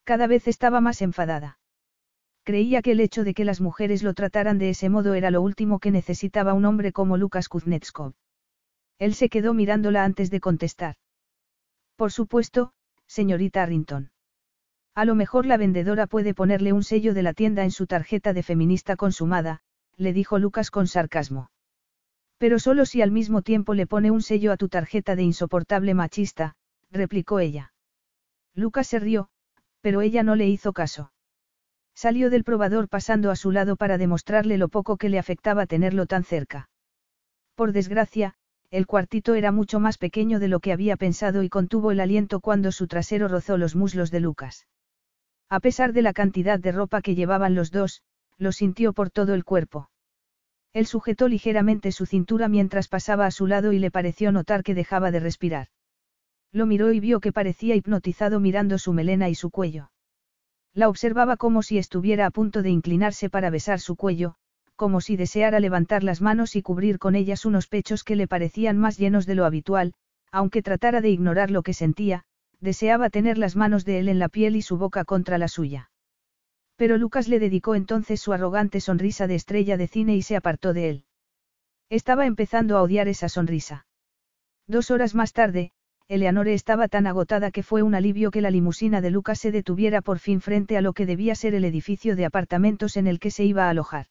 Cada 0.04 0.28
vez 0.28 0.48
estaba 0.48 0.82
más 0.82 1.02
enfadada. 1.02 1.60
Creía 2.44 2.82
que 2.82 2.92
el 2.92 3.00
hecho 3.00 3.24
de 3.24 3.34
que 3.34 3.46
las 3.46 3.62
mujeres 3.62 4.04
lo 4.04 4.14
trataran 4.14 4.58
de 4.58 4.70
ese 4.70 4.90
modo 4.90 5.14
era 5.14 5.32
lo 5.32 5.42
último 5.42 5.80
que 5.80 5.92
necesitaba 5.92 6.54
un 6.54 6.66
hombre 6.66 6.92
como 6.92 7.18
Lucas 7.18 7.48
Kuznetskov. 7.50 8.14
Él 8.98 9.14
se 9.14 9.30
quedó 9.30 9.54
mirándola 9.54 10.04
antes 10.04 10.32
de 10.32 10.40
contestar. 10.40 10.96
Por 11.96 12.12
supuesto, 12.12 12.74
señorita 13.08 13.64
Arrington. 13.64 14.12
A 14.96 15.06
lo 15.06 15.16
mejor 15.16 15.46
la 15.46 15.58
vendedora 15.58 16.08
puede 16.08 16.34
ponerle 16.34 16.74
un 16.74 16.84
sello 16.84 17.14
de 17.14 17.24
la 17.24 17.34
tienda 17.34 17.64
en 17.64 17.72
su 17.72 17.88
tarjeta 17.88 18.34
de 18.34 18.44
feminista 18.44 18.96
consumada, 18.96 19.62
le 20.02 20.14
dijo 20.14 20.40
Lucas 20.40 20.72
con 20.72 20.88
sarcasmo. 20.88 21.52
Pero 22.38 22.57
solo 22.57 22.86
si 22.86 23.02
al 23.03 23.11
mismo 23.11 23.44
tiempo 23.44 23.76
le 23.76 23.86
pone 23.86 24.10
un 24.10 24.23
sello 24.23 24.52
a 24.52 24.57
tu 24.57 24.68
tarjeta 24.68 25.15
de 25.15 25.23
insoportable 25.23 25.94
machista, 25.94 26.56
replicó 26.90 27.40
ella. 27.40 27.73
Lucas 28.56 28.88
se 28.88 28.99
rió, 28.99 29.30
pero 29.80 30.02
ella 30.02 30.23
no 30.23 30.36
le 30.36 30.48
hizo 30.48 30.73
caso. 30.73 31.14
Salió 31.94 32.32
del 32.32 32.44
probador 32.44 32.90
pasando 32.90 33.30
a 33.30 33.36
su 33.36 33.52
lado 33.52 33.76
para 33.76 33.99
demostrarle 33.99 34.57
lo 34.57 34.69
poco 34.69 34.98
que 34.98 35.10
le 35.10 35.19
afectaba 35.19 35.68
tenerlo 35.68 36.07
tan 36.07 36.23
cerca. 36.23 36.69
Por 37.53 37.72
desgracia, 37.72 38.34
el 38.72 38.88
cuartito 38.88 39.36
era 39.36 39.52
mucho 39.52 39.80
más 39.80 39.99
pequeño 39.99 40.40
de 40.40 40.48
lo 40.48 40.61
que 40.61 40.72
había 40.72 40.98
pensado 40.98 41.44
y 41.44 41.49
contuvo 41.49 41.91
el 41.91 41.99
aliento 41.99 42.40
cuando 42.40 42.72
su 42.72 42.88
trasero 42.88 43.28
rozó 43.28 43.57
los 43.57 43.76
muslos 43.76 44.10
de 44.10 44.22
Lucas. 44.22 44.65
A 45.48 45.60
pesar 45.60 45.94
de 45.94 46.02
la 46.02 46.14
cantidad 46.14 46.57
de 46.57 46.72
ropa 46.72 47.02
que 47.02 47.14
llevaban 47.14 47.53
los 47.53 47.69
dos, 47.69 48.02
lo 48.40 48.52
sintió 48.52 48.94
por 48.94 49.11
todo 49.11 49.36
el 49.36 49.44
cuerpo. 49.44 49.90
Él 50.73 50.85
sujetó 50.85 51.27
ligeramente 51.27 51.91
su 51.91 52.06
cintura 52.06 52.48
mientras 52.48 52.88
pasaba 52.88 53.26
a 53.26 53.31
su 53.31 53.45
lado 53.45 53.73
y 53.73 53.80
le 53.80 53.91
pareció 53.91 54.31
notar 54.31 54.64
que 54.64 54.73
dejaba 54.73 55.11
de 55.11 55.19
respirar. 55.19 55.68
Lo 56.53 56.65
miró 56.65 56.91
y 56.91 56.99
vio 56.99 57.19
que 57.19 57.34
parecía 57.34 57.76
hipnotizado 57.76 58.39
mirando 58.39 58.77
su 58.77 58.93
melena 58.93 59.30
y 59.30 59.35
su 59.35 59.49
cuello. 59.49 59.91
La 60.73 60.88
observaba 60.88 61.35
como 61.35 61.64
si 61.64 61.77
estuviera 61.77 62.26
a 62.26 62.31
punto 62.31 62.61
de 62.61 62.69
inclinarse 62.69 63.30
para 63.30 63.49
besar 63.49 63.80
su 63.80 63.95
cuello, 63.98 64.35
como 64.77 65.02
si 65.02 65.18
deseara 65.18 65.60
levantar 65.60 66.03
las 66.03 66.22
manos 66.22 66.56
y 66.56 66.61
cubrir 66.61 66.98
con 66.98 67.15
ellas 67.15 67.45
unos 67.45 67.68
pechos 67.68 68.03
que 68.03 68.15
le 68.15 68.27
parecían 68.27 68.77
más 68.77 68.98
llenos 68.98 69.26
de 69.26 69.35
lo 69.35 69.45
habitual, 69.45 69.93
aunque 70.31 70.64
tratara 70.64 71.02
de 71.02 71.10
ignorar 71.10 71.52
lo 71.52 71.61
que 71.61 71.73
sentía, 71.73 72.23
deseaba 72.61 73.10
tener 73.10 73.38
las 73.38 73.56
manos 73.56 73.85
de 73.85 73.99
él 73.99 74.10
en 74.10 74.19
la 74.19 74.30
piel 74.30 74.56
y 74.56 74.61
su 74.61 74.77
boca 74.77 75.03
contra 75.03 75.38
la 75.38 75.49
suya. 75.49 75.90
Pero 76.82 76.98
Lucas 76.98 77.28
le 77.28 77.38
dedicó 77.38 77.76
entonces 77.76 78.20
su 78.20 78.34
arrogante 78.34 78.82
sonrisa 78.82 79.28
de 79.28 79.36
estrella 79.36 79.78
de 79.78 79.86
cine 79.86 80.16
y 80.16 80.24
se 80.24 80.36
apartó 80.36 80.74
de 80.74 80.90
él. 80.90 81.06
Estaba 81.91 82.26
empezando 82.26 82.76
a 82.76 82.82
odiar 82.82 83.08
esa 83.08 83.30
sonrisa. 83.30 83.86
Dos 84.66 84.90
horas 84.90 85.14
más 85.14 85.32
tarde, 85.32 85.74
Eleanore 86.08 86.56
estaba 86.56 86.88
tan 86.88 87.06
agotada 87.06 87.52
que 87.52 87.62
fue 87.62 87.84
un 87.84 87.94
alivio 87.94 88.32
que 88.32 88.41
la 88.41 88.49
limusina 88.49 88.99
de 88.99 89.12
Lucas 89.12 89.38
se 89.38 89.52
detuviera 89.52 90.02
por 90.02 90.18
fin 90.18 90.41
frente 90.41 90.76
a 90.76 90.82
lo 90.82 90.94
que 90.94 91.06
debía 91.06 91.36
ser 91.36 91.53
el 91.53 91.66
edificio 91.66 92.16
de 92.16 92.26
apartamentos 92.26 92.98
en 92.98 93.06
el 93.06 93.20
que 93.20 93.30
se 93.30 93.44
iba 93.44 93.68
a 93.68 93.70
alojar. 93.70 94.08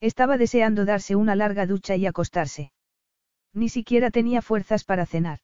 Estaba 0.00 0.38
deseando 0.38 0.84
darse 0.84 1.16
una 1.16 1.34
larga 1.34 1.66
ducha 1.66 1.96
y 1.96 2.06
acostarse. 2.06 2.70
Ni 3.52 3.68
siquiera 3.68 4.12
tenía 4.12 4.42
fuerzas 4.42 4.84
para 4.84 5.06
cenar. 5.06 5.40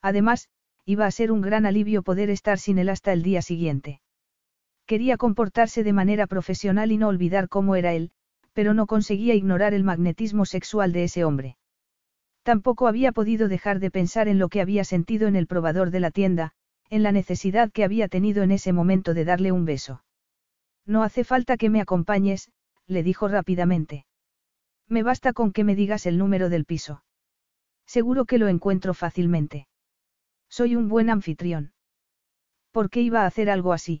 Además, 0.00 0.48
iba 0.86 1.04
a 1.04 1.10
ser 1.10 1.30
un 1.30 1.42
gran 1.42 1.66
alivio 1.66 2.02
poder 2.02 2.30
estar 2.30 2.58
sin 2.58 2.78
él 2.78 2.88
hasta 2.88 3.12
el 3.12 3.22
día 3.22 3.42
siguiente. 3.42 4.00
Quería 4.88 5.18
comportarse 5.18 5.84
de 5.84 5.92
manera 5.92 6.26
profesional 6.26 6.90
y 6.92 6.96
no 6.96 7.08
olvidar 7.08 7.50
cómo 7.50 7.76
era 7.76 7.92
él, 7.92 8.10
pero 8.54 8.72
no 8.72 8.86
conseguía 8.86 9.34
ignorar 9.34 9.74
el 9.74 9.84
magnetismo 9.84 10.46
sexual 10.46 10.92
de 10.92 11.04
ese 11.04 11.26
hombre. 11.26 11.58
Tampoco 12.42 12.88
había 12.88 13.12
podido 13.12 13.48
dejar 13.48 13.80
de 13.80 13.90
pensar 13.90 14.28
en 14.28 14.38
lo 14.38 14.48
que 14.48 14.62
había 14.62 14.84
sentido 14.84 15.28
en 15.28 15.36
el 15.36 15.46
probador 15.46 15.90
de 15.90 16.00
la 16.00 16.10
tienda, 16.10 16.52
en 16.88 17.02
la 17.02 17.12
necesidad 17.12 17.70
que 17.70 17.84
había 17.84 18.08
tenido 18.08 18.42
en 18.42 18.50
ese 18.50 18.72
momento 18.72 19.12
de 19.12 19.26
darle 19.26 19.52
un 19.52 19.66
beso. 19.66 20.04
No 20.86 21.02
hace 21.02 21.22
falta 21.22 21.58
que 21.58 21.68
me 21.68 21.82
acompañes, 21.82 22.50
le 22.86 23.02
dijo 23.02 23.28
rápidamente. 23.28 24.06
Me 24.88 25.02
basta 25.02 25.34
con 25.34 25.52
que 25.52 25.64
me 25.64 25.76
digas 25.76 26.06
el 26.06 26.16
número 26.16 26.48
del 26.48 26.64
piso. 26.64 27.04
Seguro 27.84 28.24
que 28.24 28.38
lo 28.38 28.48
encuentro 28.48 28.94
fácilmente. 28.94 29.68
Soy 30.48 30.76
un 30.76 30.88
buen 30.88 31.10
anfitrión. 31.10 31.74
¿Por 32.70 32.88
qué 32.88 33.02
iba 33.02 33.24
a 33.24 33.26
hacer 33.26 33.50
algo 33.50 33.74
así? 33.74 34.00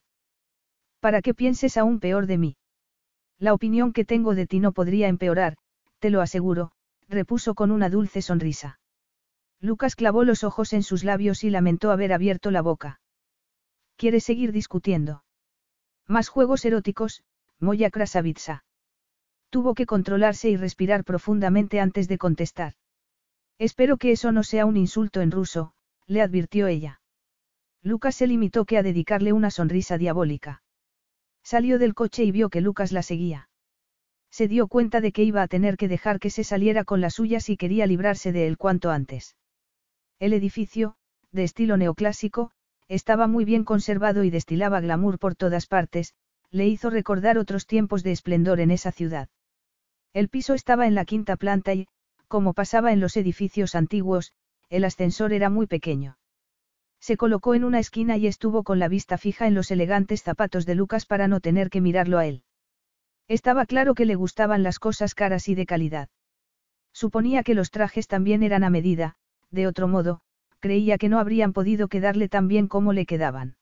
Para 1.00 1.22
que 1.22 1.34
pienses 1.34 1.76
aún 1.76 2.00
peor 2.00 2.26
de 2.26 2.38
mí. 2.38 2.56
La 3.38 3.54
opinión 3.54 3.92
que 3.92 4.04
tengo 4.04 4.34
de 4.34 4.46
ti 4.46 4.58
no 4.58 4.72
podría 4.72 5.08
empeorar, 5.08 5.56
te 6.00 6.10
lo 6.10 6.20
aseguro, 6.20 6.72
repuso 7.08 7.54
con 7.54 7.70
una 7.70 7.88
dulce 7.88 8.20
sonrisa. 8.20 8.80
Lucas 9.60 9.96
clavó 9.96 10.24
los 10.24 10.44
ojos 10.44 10.72
en 10.72 10.82
sus 10.82 11.04
labios 11.04 11.44
y 11.44 11.50
lamentó 11.50 11.90
haber 11.90 12.12
abierto 12.12 12.50
la 12.50 12.62
boca. 12.62 13.00
¿Quieres 13.96 14.24
seguir 14.24 14.52
discutiendo? 14.52 15.24
Más 16.06 16.28
juegos 16.28 16.64
eróticos, 16.64 17.22
Moya 17.58 17.90
Krasavitsa. 17.90 18.64
Tuvo 19.50 19.74
que 19.74 19.86
controlarse 19.86 20.50
y 20.50 20.56
respirar 20.56 21.04
profundamente 21.04 21.80
antes 21.80 22.06
de 22.06 22.18
contestar. 22.18 22.74
Espero 23.58 23.96
que 23.96 24.12
eso 24.12 24.30
no 24.30 24.44
sea 24.44 24.66
un 24.66 24.76
insulto 24.76 25.20
en 25.20 25.30
ruso, 25.30 25.72
le 26.06 26.22
advirtió 26.22 26.68
ella. 26.68 27.00
Lucas 27.82 28.14
se 28.14 28.26
limitó 28.26 28.64
que 28.64 28.78
a 28.78 28.82
dedicarle 28.82 29.32
una 29.32 29.50
sonrisa 29.50 29.98
diabólica. 29.98 30.62
Salió 31.50 31.78
del 31.78 31.94
coche 31.94 32.24
y 32.24 32.30
vio 32.30 32.50
que 32.50 32.60
Lucas 32.60 32.92
la 32.92 33.02
seguía. 33.02 33.48
Se 34.30 34.48
dio 34.48 34.68
cuenta 34.68 35.00
de 35.00 35.12
que 35.12 35.22
iba 35.22 35.40
a 35.40 35.48
tener 35.48 35.78
que 35.78 35.88
dejar 35.88 36.20
que 36.20 36.28
se 36.28 36.44
saliera 36.44 36.84
con 36.84 37.00
la 37.00 37.08
suya 37.08 37.40
si 37.40 37.56
quería 37.56 37.86
librarse 37.86 38.32
de 38.32 38.46
él 38.46 38.58
cuanto 38.58 38.90
antes. 38.90 39.34
El 40.18 40.34
edificio, 40.34 40.96
de 41.32 41.44
estilo 41.44 41.78
neoclásico, 41.78 42.50
estaba 42.86 43.28
muy 43.28 43.46
bien 43.46 43.64
conservado 43.64 44.24
y 44.24 44.30
destilaba 44.30 44.82
glamour 44.82 45.18
por 45.18 45.36
todas 45.36 45.66
partes, 45.66 46.12
le 46.50 46.68
hizo 46.68 46.90
recordar 46.90 47.38
otros 47.38 47.66
tiempos 47.66 48.02
de 48.02 48.12
esplendor 48.12 48.60
en 48.60 48.70
esa 48.70 48.92
ciudad. 48.92 49.30
El 50.12 50.28
piso 50.28 50.52
estaba 50.52 50.86
en 50.86 50.94
la 50.94 51.06
quinta 51.06 51.38
planta 51.38 51.72
y, 51.72 51.88
como 52.26 52.52
pasaba 52.52 52.92
en 52.92 53.00
los 53.00 53.16
edificios 53.16 53.74
antiguos, 53.74 54.34
el 54.68 54.84
ascensor 54.84 55.32
era 55.32 55.48
muy 55.48 55.66
pequeño. 55.66 56.17
Se 57.00 57.16
colocó 57.16 57.54
en 57.54 57.64
una 57.64 57.78
esquina 57.78 58.16
y 58.16 58.26
estuvo 58.26 58.64
con 58.64 58.78
la 58.78 58.88
vista 58.88 59.18
fija 59.18 59.46
en 59.46 59.54
los 59.54 59.70
elegantes 59.70 60.22
zapatos 60.22 60.66
de 60.66 60.74
Lucas 60.74 61.06
para 61.06 61.28
no 61.28 61.40
tener 61.40 61.70
que 61.70 61.80
mirarlo 61.80 62.18
a 62.18 62.26
él. 62.26 62.42
Estaba 63.28 63.66
claro 63.66 63.94
que 63.94 64.06
le 64.06 64.14
gustaban 64.14 64.62
las 64.62 64.78
cosas 64.78 65.14
caras 65.14 65.48
y 65.48 65.54
de 65.54 65.66
calidad. 65.66 66.08
Suponía 66.92 67.42
que 67.42 67.54
los 67.54 67.70
trajes 67.70 68.08
también 68.08 68.42
eran 68.42 68.64
a 68.64 68.70
medida, 68.70 69.16
de 69.50 69.66
otro 69.66 69.86
modo, 69.86 70.20
creía 70.58 70.98
que 70.98 71.08
no 71.08 71.18
habrían 71.18 71.52
podido 71.52 71.88
quedarle 71.88 72.28
tan 72.28 72.48
bien 72.48 72.68
como 72.68 72.92
le 72.92 73.06
quedaban. 73.06 73.56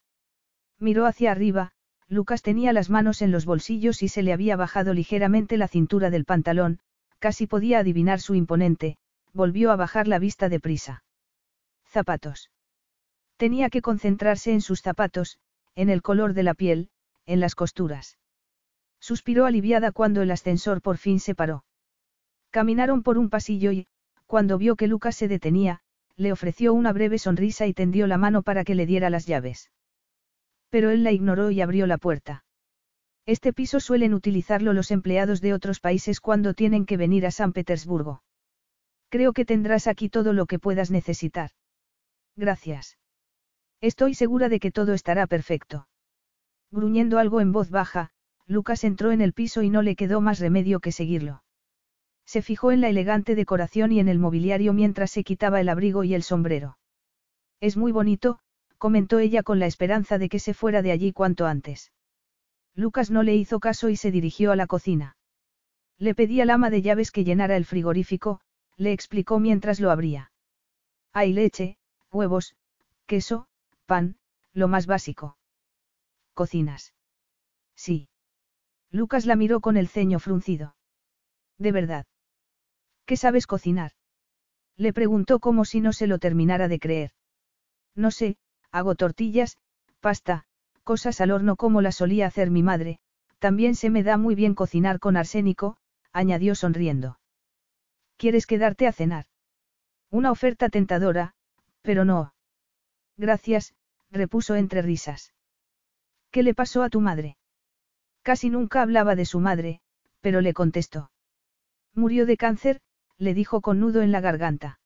Miró 0.79 1.07
hacia 1.07 1.33
arriba, 1.33 1.73
Lucas 2.09 2.43
tenía 2.43 2.73
las 2.73 2.91
manos 2.91 3.23
en 3.23 3.33
los 3.33 3.45
bolsillos 3.45 4.03
y 4.03 4.09
se 4.09 4.23
le 4.23 4.33
había 4.33 4.57
bajado 4.57 4.95
ligeramente 4.95 5.57
la 5.57 5.69
cintura 5.69 6.11
del 6.11 6.25
pantalón, 6.25 6.79
casi 7.19 7.47
podía 7.47 7.81
adivinar 7.81 8.21
su 8.21 8.35
imponente, 8.35 8.97
volvió 9.33 9.73
a 9.73 9.77
bajar 9.77 10.07
la 10.07 10.19
vista 10.19 10.49
deprisa. 10.49 11.03
Zapatos. 11.85 12.51
Tenía 13.37 13.69
que 13.71 13.83
concentrarse 13.83 14.53
en 14.53 14.61
sus 14.61 14.81
zapatos, 14.81 15.39
en 15.75 15.91
el 15.91 16.03
color 16.03 16.33
de 16.33 16.43
la 16.43 16.55
piel, 16.55 16.89
en 17.27 17.41
las 17.41 17.55
costuras. 17.55 18.19
Suspiró 19.01 19.45
aliviada 19.45 19.93
cuando 19.93 20.23
el 20.23 20.31
ascensor 20.31 20.81
por 20.81 20.97
fin 20.97 21.21
se 21.21 21.35
paró. 21.35 21.65
Caminaron 22.51 23.03
por 23.03 23.19
un 23.19 23.29
pasillo 23.29 23.73
y, 23.73 23.87
cuando 24.27 24.59
vio 24.59 24.77
que 24.77 24.87
Lucas 24.87 25.17
se 25.17 25.29
detenía, 25.29 25.81
le 26.17 26.33
ofreció 26.33 26.73
una 26.73 26.93
breve 26.93 27.19
sonrisa 27.19 27.67
y 27.67 27.75
tendió 27.75 28.07
la 28.07 28.17
mano 28.17 28.43
para 28.43 28.65
que 28.65 28.75
le 28.75 28.87
diera 28.87 29.11
las 29.11 29.27
llaves. 29.27 29.71
Pero 30.71 30.91
él 30.91 31.05
la 31.05 31.13
ignoró 31.13 31.51
y 31.51 31.61
abrió 31.61 31.87
la 31.87 31.99
puerta. 31.99 32.45
Este 33.27 33.53
piso 33.53 33.81
suelen 33.81 34.15
utilizarlo 34.15 34.73
los 34.73 34.91
empleados 34.91 35.41
de 35.41 35.53
otros 35.53 35.81
países 35.81 36.21
cuando 36.21 36.55
tienen 36.55 36.87
que 36.87 36.97
venir 36.97 37.27
a 37.27 37.31
San 37.31 37.53
Petersburgo. 37.53 38.23
Creo 39.11 39.33
que 39.33 39.45
tendrás 39.45 39.87
aquí 39.87 40.09
todo 40.09 40.33
lo 40.33 40.47
que 40.47 40.59
puedas 40.59 40.91
necesitar. 40.91 41.51
Gracias. 42.37 42.97
Estoy 43.81 44.15
segura 44.15 44.49
de 44.49 44.61
que 44.61 44.71
todo 44.71 44.95
estará 44.95 45.27
perfecto. 45.27 45.89
Gruñendo 46.71 47.19
algo 47.19 47.41
en 47.41 47.53
voz 47.53 47.71
baja, 47.71 48.11
Lucas 48.47 48.85
entró 48.85 49.13
en 49.13 49.21
el 49.21 49.33
piso 49.33 49.63
y 49.63 49.71
no 49.71 49.83
le 49.83 49.97
quedó 49.97 50.21
más 50.21 50.39
remedio 50.39 50.81
que 50.81 50.93
seguirlo. 50.93 51.43
Se 52.25 52.43
fijó 52.43 52.73
en 52.73 52.81
la 52.81 52.89
elegante 52.89 53.35
decoración 53.35 53.93
y 53.93 54.01
en 54.01 54.09
el 54.09 54.19
mobiliario 54.19 54.73
mientras 54.73 55.11
se 55.11 55.25
quitaba 55.25 55.61
el 55.61 55.69
abrigo 55.69 56.05
y 56.05 56.15
el 56.15 56.23
sombrero. 56.23 56.79
Es 57.61 57.77
muy 57.77 57.93
bonito, 57.93 58.41
comentó 58.79 59.19
ella 59.19 59.43
con 59.43 59.59
la 59.59 59.67
esperanza 59.67 60.19
de 60.19 60.29
que 60.29 60.39
se 60.39 60.55
fuera 60.55 60.83
de 60.83 60.93
allí 60.93 61.13
cuanto 61.13 61.47
antes. 61.47 61.93
Lucas 62.75 63.11
no 63.11 63.23
le 63.23 63.35
hizo 63.35 63.61
caso 63.61 63.89
y 63.89 63.97
se 63.97 64.11
dirigió 64.11 64.53
a 64.53 64.57
la 64.57 64.67
cocina. 64.67 65.17
Le 65.99 66.15
pedí 66.15 66.41
al 66.41 66.51
ama 66.51 66.69
de 66.69 66.83
llaves 66.83 67.11
que 67.11 67.25
llenara 67.25 67.57
el 67.57 67.65
frigorífico, 67.65 68.41
le 68.77 68.93
explicó 68.93 69.39
mientras 69.41 69.81
lo 69.81 69.91
abría. 69.91 70.31
Hay 71.13 71.33
leche, 71.33 71.79
huevos, 72.13 72.55
queso, 73.07 73.47
pan, 73.87 74.17
lo 74.53 74.69
más 74.69 74.87
básico. 74.87 75.39
¿Cocinas? 76.35 76.95
Sí. 77.75 78.09
Lucas 78.91 79.27
la 79.27 79.37
miró 79.37 79.61
con 79.61 79.77
el 79.77 79.89
ceño 79.89 80.19
fruncido. 80.19 80.77
¿De 81.59 81.73
verdad? 81.73 82.07
¿Qué 83.07 83.17
sabes 83.17 83.47
cocinar? 83.47 83.93
Le 84.77 84.93
preguntó 84.93 85.41
como 85.41 85.65
si 85.65 85.81
no 85.81 85.93
se 85.93 86.07
lo 86.07 86.19
terminara 86.19 86.69
de 86.69 86.79
creer. 86.79 87.11
No 87.95 88.11
sé, 88.11 88.37
hago 88.71 88.95
tortillas, 88.95 89.57
pasta, 90.01 90.45
cosas 90.83 91.21
al 91.21 91.31
horno 91.31 91.57
como 91.57 91.81
las 91.81 91.97
solía 91.97 92.27
hacer 92.27 92.51
mi 92.51 92.63
madre, 92.63 92.99
también 93.39 93.75
se 93.75 93.91
me 93.91 94.03
da 94.03 94.17
muy 94.19 94.35
bien 94.35 94.55
cocinar 94.55 94.99
con 94.99 95.17
arsénico, 95.17 95.79
añadió 96.13 96.55
sonriendo. 96.55 97.19
¿Quieres 98.17 98.47
quedarte 98.47 98.87
a 98.87 98.93
cenar? 98.93 99.27
Una 100.11 100.31
oferta 100.31 100.69
tentadora, 100.69 101.35
pero 101.83 102.05
no. 102.05 102.33
Gracias, 103.17 103.75
repuso 104.11 104.55
entre 104.55 104.83
risas. 104.83 105.33
¿Qué 106.31 106.43
le 106.43 106.55
pasó 106.55 106.83
a 106.83 106.91
tu 106.91 107.01
madre? 107.01 107.37
Casi 108.23 108.51
nunca 108.51 108.83
hablaba 108.83 109.15
de 109.15 109.25
su 109.25 109.41
madre, 109.41 109.81
pero 110.21 110.41
le 110.41 110.53
contestó. 110.53 111.11
Murió 111.95 112.27
de 112.27 112.37
cáncer, 112.37 112.81
le 113.19 113.33
dijo 113.33 113.61
con 113.61 113.81
nudo 113.81 114.03
en 114.03 114.13
la 114.13 114.21
garganta. 114.21 114.81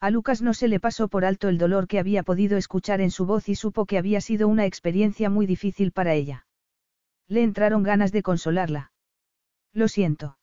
A 0.00 0.10
Lucas 0.10 0.42
no 0.42 0.52
se 0.52 0.68
le 0.68 0.78
pasó 0.78 1.08
por 1.08 1.24
alto 1.24 1.48
el 1.48 1.56
dolor 1.56 1.88
que 1.88 1.98
había 1.98 2.22
podido 2.22 2.58
escuchar 2.58 3.00
en 3.00 3.10
su 3.10 3.24
voz 3.24 3.48
y 3.48 3.54
supo 3.54 3.86
que 3.86 3.96
había 3.96 4.20
sido 4.20 4.46
una 4.48 4.66
experiencia 4.66 5.30
muy 5.30 5.46
difícil 5.46 5.92
para 5.92 6.12
ella. 6.12 6.46
Le 7.28 7.42
entraron 7.42 7.82
ganas 7.82 8.12
de 8.12 8.22
consolarla. 8.22 8.92
Lo 9.72 9.88
siento. 9.88 10.38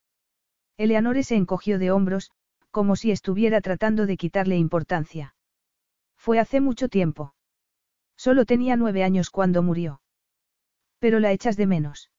Eleanore 0.77 1.23
se 1.23 1.35
encogió 1.35 1.77
de 1.77 1.91
hombros, 1.91 2.31
como 2.71 2.95
si 2.95 3.11
estuviera 3.11 3.61
tratando 3.61 4.07
de 4.07 4.17
quitarle 4.17 4.57
importancia. 4.57 5.32
Fue 6.23 6.39
hace 6.39 6.61
mucho 6.61 6.87
tiempo. 6.87 7.35
Solo 8.15 8.45
tenía 8.45 8.77
nueve 8.77 9.03
años 9.03 9.29
cuando 9.29 9.61
murió. 9.61 9.99
Pero 10.99 11.19
la 11.19 11.33
echas 11.33 11.57
de 11.57 11.67
menos. 11.67 12.11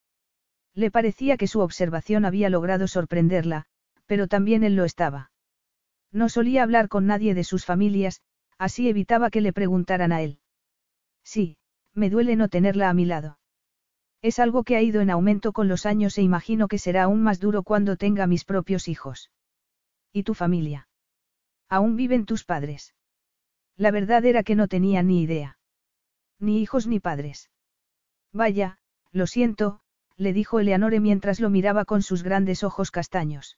Le 0.75 0.91
parecía 0.91 1.37
que 1.37 1.47
su 1.47 1.59
observación 1.61 2.23
había 2.23 2.51
logrado 2.51 2.87
sorprenderla, 2.87 3.65
pero 4.05 4.27
también 4.27 4.63
él 4.63 4.75
lo 4.75 4.85
estaba. 4.85 5.31
No 6.11 6.29
solía 6.29 6.61
hablar 6.61 6.87
con 6.87 7.07
nadie 7.07 7.33
de 7.33 7.43
sus 7.43 7.65
familias, 7.65 8.21
así 8.59 8.89
evitaba 8.89 9.31
que 9.31 9.41
le 9.41 9.53
preguntaran 9.53 10.11
a 10.11 10.21
él. 10.21 10.37
Sí, 11.23 11.57
me 11.95 12.11
duele 12.11 12.35
no 12.35 12.47
tenerla 12.47 12.91
a 12.91 12.93
mi 12.93 13.05
lado. 13.05 13.39
Es 14.21 14.37
algo 14.37 14.63
que 14.63 14.75
ha 14.75 14.83
ido 14.83 15.01
en 15.01 15.09
aumento 15.09 15.51
con 15.51 15.67
los 15.67 15.87
años 15.87 16.15
e 16.19 16.21
imagino 16.21 16.67
que 16.67 16.77
será 16.77 17.05
aún 17.05 17.23
más 17.23 17.39
duro 17.39 17.63
cuando 17.63 17.97
tenga 17.97 18.27
mis 18.27 18.45
propios 18.45 18.87
hijos. 18.87 19.31
¿Y 20.13 20.21
tu 20.21 20.35
familia? 20.35 20.89
¿Aún 21.69 21.95
viven 21.95 22.27
tus 22.27 22.43
padres? 22.43 22.93
La 23.77 23.91
verdad 23.91 24.25
era 24.25 24.43
que 24.43 24.55
no 24.55 24.67
tenía 24.67 25.03
ni 25.03 25.21
idea. 25.21 25.57
Ni 26.39 26.61
hijos 26.61 26.87
ni 26.87 26.99
padres. 26.99 27.49
Vaya, 28.31 28.77
lo 29.11 29.27
siento, 29.27 29.79
le 30.17 30.33
dijo 30.33 30.59
Eleanore 30.59 30.99
mientras 30.99 31.39
lo 31.39 31.49
miraba 31.49 31.85
con 31.85 32.01
sus 32.01 32.23
grandes 32.23 32.63
ojos 32.63 32.91
castaños. 32.91 33.57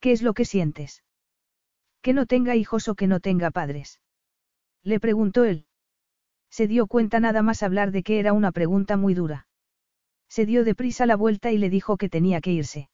¿Qué 0.00 0.12
es 0.12 0.22
lo 0.22 0.32
que 0.32 0.44
sientes? 0.44 1.04
Que 2.00 2.14
no 2.14 2.24
tenga 2.26 2.56
hijos 2.56 2.88
o 2.88 2.94
que 2.94 3.06
no 3.06 3.20
tenga 3.20 3.50
padres. 3.50 4.00
Le 4.82 5.00
preguntó 5.00 5.44
él. 5.44 5.66
Se 6.48 6.66
dio 6.66 6.86
cuenta 6.86 7.20
nada 7.20 7.42
más 7.42 7.62
hablar 7.62 7.90
de 7.90 8.02
que 8.02 8.18
era 8.18 8.32
una 8.32 8.52
pregunta 8.52 8.96
muy 8.96 9.14
dura. 9.14 9.46
Se 10.28 10.46
dio 10.46 10.64
deprisa 10.64 11.04
la 11.04 11.16
vuelta 11.16 11.50
y 11.50 11.58
le 11.58 11.68
dijo 11.68 11.96
que 11.96 12.08
tenía 12.08 12.40
que 12.40 12.52
irse. 12.52 12.88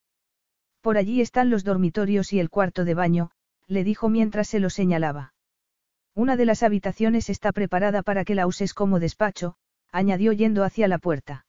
Por 0.81 0.98
allí 0.98 1.20
están 1.20 1.51
los 1.51 1.65
dormitorios 1.65 2.32
y 2.32 2.40
el 2.40 2.51
cuarto 2.51 2.85
de 2.85 2.94
baño, 2.94 3.31
le 3.66 3.85
dijo 3.85 4.09
mientras 4.09 4.48
se 4.48 4.59
lo 4.61 4.70
señalaba. 4.70 5.35
Una 6.17 6.39
de 6.39 6.47
las 6.47 6.63
habitaciones 6.63 7.29
está 7.29 7.53
preparada 7.53 8.03
para 8.03 8.25
que 8.25 8.35
la 8.35 8.47
uses 8.47 8.73
como 8.73 9.01
despacho, 9.01 9.57
añadió 9.93 10.33
yendo 10.33 10.65
hacia 10.65 10.89
la 10.89 10.97
puerta. 10.97 11.45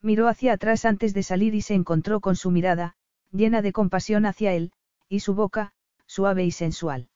Miró 0.00 0.28
hacia 0.28 0.52
atrás 0.52 0.84
antes 0.84 1.12
de 1.12 1.24
salir 1.24 1.56
y 1.56 1.60
se 1.60 1.74
encontró 1.74 2.20
con 2.20 2.36
su 2.36 2.52
mirada, 2.52 2.94
llena 3.32 3.62
de 3.62 3.72
compasión 3.72 4.26
hacia 4.26 4.52
él, 4.52 4.70
y 5.08 5.20
su 5.20 5.34
boca, 5.34 5.72
suave 6.06 6.44
y 6.44 6.52
sensual. 6.52 7.08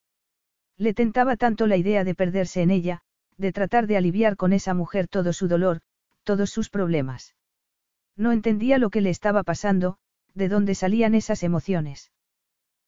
Le 0.76 0.94
tentaba 0.94 1.36
tanto 1.36 1.68
la 1.68 1.76
idea 1.76 2.02
de 2.02 2.16
perderse 2.16 2.60
en 2.62 2.72
ella, 2.72 3.02
de 3.36 3.52
tratar 3.52 3.86
de 3.86 3.96
aliviar 3.96 4.36
con 4.36 4.52
esa 4.52 4.74
mujer 4.74 5.06
todo 5.06 5.32
su 5.32 5.46
dolor, 5.46 5.80
todos 6.24 6.50
sus 6.50 6.70
problemas. 6.70 7.36
No 8.16 8.32
entendía 8.32 8.78
lo 8.78 8.90
que 8.90 9.00
le 9.00 9.10
estaba 9.10 9.44
pasando, 9.44 9.98
de 10.34 10.48
dónde 10.48 10.74
salían 10.74 11.14
esas 11.14 11.44
emociones. 11.44 12.10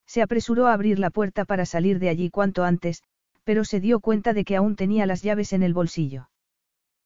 Se 0.05 0.21
apresuró 0.21 0.67
a 0.67 0.73
abrir 0.73 0.99
la 0.99 1.09
puerta 1.09 1.45
para 1.45 1.65
salir 1.65 1.99
de 1.99 2.09
allí 2.09 2.29
cuanto 2.29 2.65
antes, 2.65 3.01
pero 3.47 3.63
se 3.63 3.79
dio 3.79 4.01
cuenta 4.01 4.33
de 4.33 4.43
que 4.43 4.57
aún 4.57 4.75
tenía 4.75 5.05
las 5.05 5.23
llaves 5.23 5.53
en 5.53 5.63
el 5.63 5.73
bolsillo. 5.73 6.29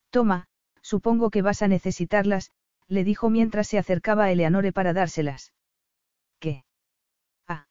Toma, 0.10 0.48
supongo 0.82 1.30
que 1.30 1.44
vas 1.44 1.62
a 1.62 1.68
necesitarlas, 1.68 2.50
le 2.88 3.04
dijo 3.04 3.30
mientras 3.30 3.68
se 3.68 3.78
acercaba 3.78 4.24
a 4.24 4.32
Eleanore 4.32 4.74
para 4.74 4.92
dárselas. 4.92 5.54
¿Qué? 6.40 6.66
Ah. 7.48 7.68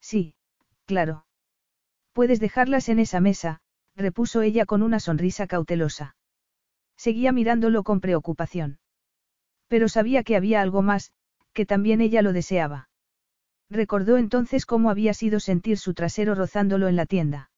Sí, 0.00 0.34
claro. 0.86 1.26
Puedes 2.14 2.40
dejarlas 2.40 2.88
en 2.88 2.98
esa 2.98 3.20
mesa, 3.20 3.60
repuso 3.94 4.40
ella 4.40 4.64
con 4.64 4.82
una 4.82 4.98
sonrisa 4.98 5.46
cautelosa. 5.46 6.16
Seguía 6.96 7.30
mirándolo 7.30 7.82
con 7.82 8.00
preocupación. 8.00 8.78
Pero 9.68 9.90
sabía 9.90 10.22
que 10.22 10.36
había 10.36 10.62
algo 10.62 10.80
más, 10.80 11.12
que 11.52 11.66
también 11.66 12.00
ella 12.00 12.22
lo 12.22 12.32
deseaba. 12.32 12.88
Recordó 13.68 14.16
entonces 14.16 14.64
cómo 14.64 14.88
había 14.88 15.12
sido 15.12 15.40
sentir 15.40 15.76
su 15.76 15.92
trasero 15.92 16.34
rozándolo 16.34 16.88
en 16.88 16.96
la 16.96 17.04
tienda. 17.04 17.50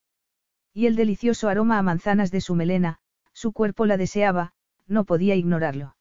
Y 0.75 0.87
el 0.87 0.97
delicioso 0.97 1.49
aroma 1.49 1.79
a 1.79 1.83
manzanas 1.83 2.33
de 2.33 2.41
su 2.41 2.57
melena, 2.57 2.99
su 3.33 3.53
cuerpo 3.53 3.87
la 3.87 3.97
deseaba, 3.97 4.53
no 4.89 5.05
podía 5.05 5.37
ignorarlo. 5.37 5.97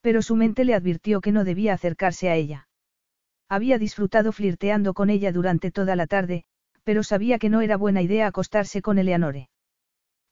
Pero 0.00 0.22
su 0.22 0.34
mente 0.34 0.64
le 0.64 0.74
advirtió 0.74 1.20
que 1.20 1.30
no 1.30 1.44
debía 1.44 1.74
acercarse 1.74 2.30
a 2.30 2.34
ella. 2.34 2.68
Había 3.50 3.78
disfrutado 3.78 4.32
flirteando 4.32 4.94
con 4.94 5.10
ella 5.10 5.30
durante 5.30 5.70
toda 5.70 5.94
la 5.94 6.06
tarde, 6.06 6.44
pero 6.84 7.02
sabía 7.02 7.38
que 7.38 7.50
no 7.50 7.60
era 7.60 7.76
buena 7.76 8.00
idea 8.00 8.26
acostarse 8.26 8.80
con 8.80 8.98
Eleanore. 8.98 9.50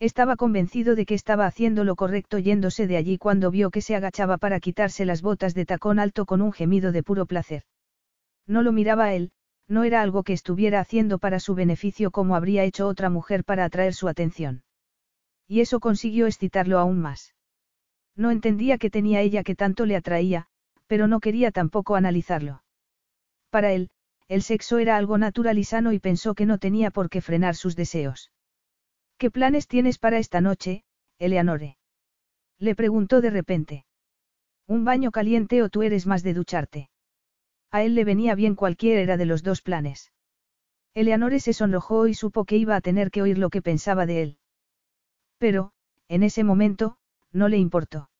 Estaba 0.00 0.36
convencido 0.36 0.94
de 0.94 1.04
que 1.04 1.14
estaba 1.14 1.44
haciendo 1.44 1.84
lo 1.84 1.94
correcto 1.94 2.38
yéndose 2.38 2.86
de 2.86 2.96
allí 2.96 3.18
cuando 3.18 3.50
vio 3.50 3.70
que 3.70 3.82
se 3.82 3.94
agachaba 3.94 4.38
para 4.38 4.58
quitarse 4.58 5.04
las 5.04 5.20
botas 5.20 5.52
de 5.52 5.66
tacón 5.66 5.98
alto 5.98 6.24
con 6.24 6.40
un 6.40 6.52
gemido 6.52 6.92
de 6.92 7.02
puro 7.02 7.26
placer. 7.26 7.64
No 8.46 8.62
lo 8.62 8.72
miraba 8.72 9.12
él, 9.12 9.32
no 9.70 9.84
era 9.84 10.02
algo 10.02 10.24
que 10.24 10.32
estuviera 10.32 10.80
haciendo 10.80 11.18
para 11.18 11.38
su 11.38 11.54
beneficio 11.54 12.10
como 12.10 12.34
habría 12.34 12.64
hecho 12.64 12.88
otra 12.88 13.08
mujer 13.08 13.44
para 13.44 13.64
atraer 13.64 13.94
su 13.94 14.08
atención. 14.08 14.64
Y 15.46 15.60
eso 15.60 15.78
consiguió 15.78 16.26
excitarlo 16.26 16.80
aún 16.80 17.00
más. 17.00 17.34
No 18.16 18.32
entendía 18.32 18.78
qué 18.78 18.90
tenía 18.90 19.20
ella 19.20 19.44
que 19.44 19.54
tanto 19.54 19.86
le 19.86 19.94
atraía, 19.94 20.48
pero 20.88 21.06
no 21.06 21.20
quería 21.20 21.52
tampoco 21.52 21.94
analizarlo. 21.94 22.64
Para 23.48 23.72
él, 23.72 23.90
el 24.26 24.42
sexo 24.42 24.78
era 24.78 24.96
algo 24.96 25.18
natural 25.18 25.56
y 25.56 25.64
sano 25.64 25.92
y 25.92 26.00
pensó 26.00 26.34
que 26.34 26.46
no 26.46 26.58
tenía 26.58 26.90
por 26.90 27.08
qué 27.08 27.20
frenar 27.20 27.54
sus 27.54 27.76
deseos. 27.76 28.32
¿Qué 29.18 29.30
planes 29.30 29.68
tienes 29.68 29.98
para 29.98 30.18
esta 30.18 30.40
noche, 30.40 30.82
Eleanore? 31.18 31.78
Le 32.58 32.74
preguntó 32.74 33.20
de 33.20 33.30
repente. 33.30 33.84
¿Un 34.66 34.84
baño 34.84 35.12
caliente 35.12 35.62
o 35.62 35.68
tú 35.68 35.82
eres 35.82 36.06
más 36.06 36.24
de 36.24 36.34
ducharte? 36.34 36.90
A 37.70 37.82
él 37.82 37.94
le 37.94 38.04
venía 38.04 38.34
bien 38.34 38.54
cualquiera 38.54 39.16
de 39.16 39.26
los 39.26 39.42
dos 39.42 39.62
planes. 39.62 40.12
Eleanore 40.94 41.38
se 41.38 41.52
sonrojó 41.52 42.08
y 42.08 42.14
supo 42.14 42.44
que 42.44 42.56
iba 42.56 42.74
a 42.74 42.80
tener 42.80 43.10
que 43.10 43.22
oír 43.22 43.38
lo 43.38 43.50
que 43.50 43.62
pensaba 43.62 44.06
de 44.06 44.22
él. 44.22 44.38
Pero, 45.38 45.72
en 46.08 46.22
ese 46.22 46.44
momento, 46.44 46.98
no 47.32 47.48
le 47.48 47.58
importó. 47.58 48.10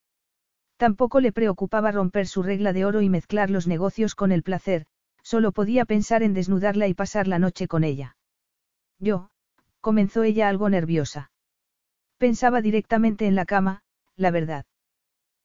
Tampoco 0.77 1.19
le 1.19 1.31
preocupaba 1.31 1.91
romper 1.91 2.27
su 2.27 2.41
regla 2.41 2.73
de 2.73 2.85
oro 2.85 3.01
y 3.01 3.09
mezclar 3.09 3.49
los 3.49 3.67
negocios 3.67 4.15
con 4.15 4.31
el 4.31 4.41
placer, 4.41 4.87
solo 5.21 5.51
podía 5.51 5.85
pensar 5.85 6.23
en 6.23 6.33
desnudarla 6.33 6.87
y 6.87 6.93
pasar 6.93 7.27
la 7.27 7.37
noche 7.37 7.67
con 7.67 7.83
ella. 7.83 8.17
Yo, 8.97 9.29
comenzó 9.81 10.23
ella 10.23 10.49
algo 10.49 10.69
nerviosa. 10.69 11.31
Pensaba 12.17 12.61
directamente 12.61 13.27
en 13.27 13.35
la 13.35 13.45
cama, 13.45 13.83
la 14.15 14.31
verdad. 14.31 14.65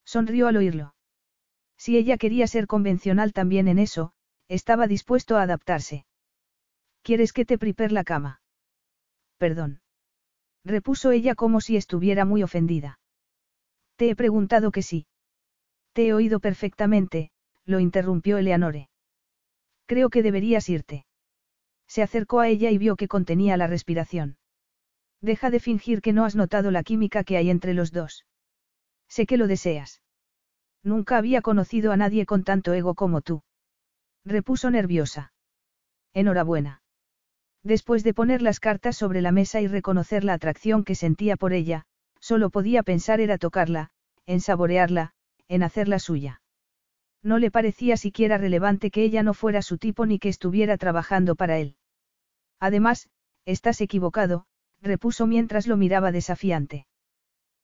Sonrió 0.05 0.47
al 0.47 0.57
oírlo. 0.57 0.96
Si 1.77 1.97
ella 1.97 2.17
quería 2.17 2.47
ser 2.47 2.67
convencional 2.67 3.33
también 3.33 3.69
en 3.69 3.79
eso, 3.79 4.13
estaba 4.49 4.87
dispuesto 4.87 5.37
a 5.37 5.43
adaptarse. 5.43 6.07
¿Quieres 7.03 7.33
que 7.33 7.45
te 7.45 7.59
priper 7.59 7.93
la 7.93 8.05
cama? 8.05 8.41
Perdón. 9.39 9.81
Repuso 10.65 11.13
ella 11.13 11.35
como 11.35 11.61
si 11.61 11.77
estuviera 11.77 12.25
muy 12.25 12.43
ofendida. 12.43 12.99
Te 13.97 14.11
he 14.11 14.17
preguntado 14.17 14.73
que 14.73 14.83
sí. 14.83 15.07
Te 15.93 16.09
he 16.09 16.15
oído 16.15 16.41
perfectamente, 16.41 17.31
lo 17.65 17.81
interrumpió 17.81 18.39
Eleanore. 18.39 18.89
Creo 19.87 20.11
que 20.11 20.23
deberías 20.23 20.69
irte. 20.69 21.07
Se 21.87 22.03
acercó 22.03 22.41
a 22.41 22.49
ella 22.49 22.71
y 22.71 22.79
vio 22.79 22.97
que 22.97 23.09
contenía 23.09 23.57
la 23.57 23.69
respiración. 23.69 24.39
Deja 25.21 25.51
de 25.51 25.61
fingir 25.61 26.03
que 26.03 26.13
no 26.13 26.25
has 26.25 26.35
notado 26.35 26.71
la 26.71 26.83
química 26.83 27.25
que 27.25 27.37
hay 27.37 27.51
entre 27.51 27.73
los 27.73 27.93
dos. 27.93 28.27
Sé 29.09 29.27
que 29.27 29.37
lo 29.37 29.47
deseas. 29.47 30.03
Nunca 30.87 31.17
había 31.17 31.43
conocido 31.43 31.91
a 31.91 31.97
nadie 31.97 32.27
con 32.27 32.45
tanto 32.45 32.73
ego 32.73 32.95
como 32.95 33.21
tú. 33.21 33.43
Repuso 34.25 34.71
nerviosa. 34.71 35.33
Enhorabuena. 36.15 36.81
Después 37.65 38.05
de 38.05 38.15
poner 38.15 38.41
las 38.41 38.61
cartas 38.61 38.97
sobre 38.97 39.21
la 39.21 39.33
mesa 39.33 39.61
y 39.61 39.67
reconocer 39.67 40.23
la 40.23 40.35
atracción 40.35 40.85
que 40.85 40.95
sentía 40.95 41.37
por 41.37 41.53
ella, 41.53 41.87
solo 42.21 42.51
podía 42.51 42.85
pensar 42.85 43.21
era 43.21 43.37
tocarla, 43.37 43.91
en 44.27 44.41
saborearla, 44.41 45.11
en 45.49 45.65
hacerla 45.65 45.99
suya. 45.99 46.41
No 47.21 47.41
le 47.41 47.51
parecía 47.51 47.97
siquiera 47.97 48.39
relevante 48.39 48.93
que 48.93 49.03
ella 49.03 49.25
no 49.25 49.35
fuera 49.35 49.63
su 49.63 49.79
tipo 49.79 50.07
ni 50.07 50.21
que 50.21 50.29
estuviera 50.29 50.77
trabajando 50.77 51.35
para 51.35 51.59
él. 51.59 51.75
Además, 52.61 53.09
estás 53.45 53.81
equivocado, 53.81 54.47
repuso 54.81 55.27
mientras 55.27 55.67
lo 55.67 55.77
miraba 55.77 56.13
desafiante. 56.13 56.87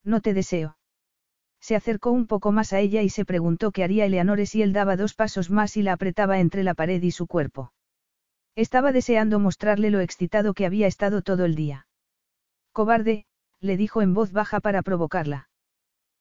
No 0.02 0.20
te 0.20 0.34
deseo. 0.34 0.76
Se 1.62 1.76
acercó 1.76 2.10
un 2.10 2.26
poco 2.26 2.50
más 2.50 2.72
a 2.72 2.80
ella 2.80 3.02
y 3.02 3.08
se 3.08 3.24
preguntó 3.24 3.70
qué 3.70 3.84
haría 3.84 4.04
Eleanore 4.04 4.46
si 4.46 4.62
él 4.62 4.72
daba 4.72 4.96
dos 4.96 5.14
pasos 5.14 5.48
más 5.48 5.76
y 5.76 5.82
la 5.82 5.92
apretaba 5.92 6.40
entre 6.40 6.64
la 6.64 6.74
pared 6.74 7.00
y 7.00 7.12
su 7.12 7.28
cuerpo. 7.28 7.72
Estaba 8.56 8.90
deseando 8.90 9.38
mostrarle 9.38 9.90
lo 9.90 10.00
excitado 10.00 10.54
que 10.54 10.66
había 10.66 10.88
estado 10.88 11.22
todo 11.22 11.44
el 11.44 11.54
día. 11.54 11.86
Cobarde, 12.72 13.26
le 13.60 13.76
dijo 13.76 14.02
en 14.02 14.12
voz 14.12 14.32
baja 14.32 14.58
para 14.58 14.82
provocarla. 14.82 15.50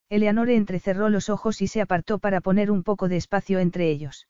Eleanore 0.10 0.56
entrecerró 0.56 1.10
los 1.10 1.28
ojos 1.30 1.64
y 1.64 1.68
se 1.68 1.82
apartó 1.82 2.20
para 2.20 2.42
poner 2.42 2.70
un 2.70 2.84
poco 2.84 3.08
de 3.08 3.18
espacio 3.18 3.58
entre 3.58 3.90
ellos. 3.90 4.28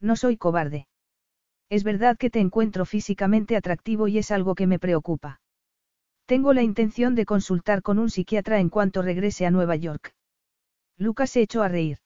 No 0.00 0.16
soy 0.16 0.38
cobarde. 0.38 0.88
Es 1.68 1.84
verdad 1.84 2.16
que 2.16 2.30
te 2.30 2.40
encuentro 2.40 2.86
físicamente 2.86 3.54
atractivo 3.54 4.08
y 4.08 4.16
es 4.16 4.30
algo 4.30 4.54
que 4.54 4.66
me 4.66 4.78
preocupa. 4.78 5.42
Tengo 6.24 6.54
la 6.54 6.62
intención 6.62 7.14
de 7.14 7.26
consultar 7.26 7.82
con 7.82 7.98
un 7.98 8.08
psiquiatra 8.08 8.60
en 8.60 8.70
cuanto 8.70 9.02
regrese 9.02 9.44
a 9.44 9.50
Nueva 9.50 9.76
York. 9.76 10.14
Lucas 10.96 11.30
se 11.30 11.42
echó 11.42 11.62
a 11.62 11.68
reír. 11.68 11.98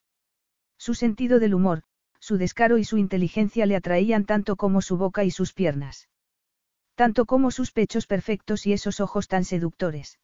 Su 0.77 0.93
sentido 0.93 1.39
del 1.39 1.53
humor, 1.53 1.83
su 2.19 2.37
descaro 2.37 2.77
y 2.77 2.83
su 2.83 2.97
inteligencia 2.97 3.65
le 3.65 3.75
atraían 3.75 4.25
tanto 4.25 4.55
como 4.55 4.81
su 4.81 4.97
boca 4.97 5.23
y 5.23 5.31
sus 5.31 5.53
piernas. 5.53 6.09
Tanto 6.95 7.25
como 7.25 7.51
sus 7.51 7.71
pechos 7.71 8.07
perfectos 8.07 8.65
y 8.65 8.73
esos 8.73 8.99
ojos 8.99 9.27
tan 9.27 9.45
seductores. 9.45 10.19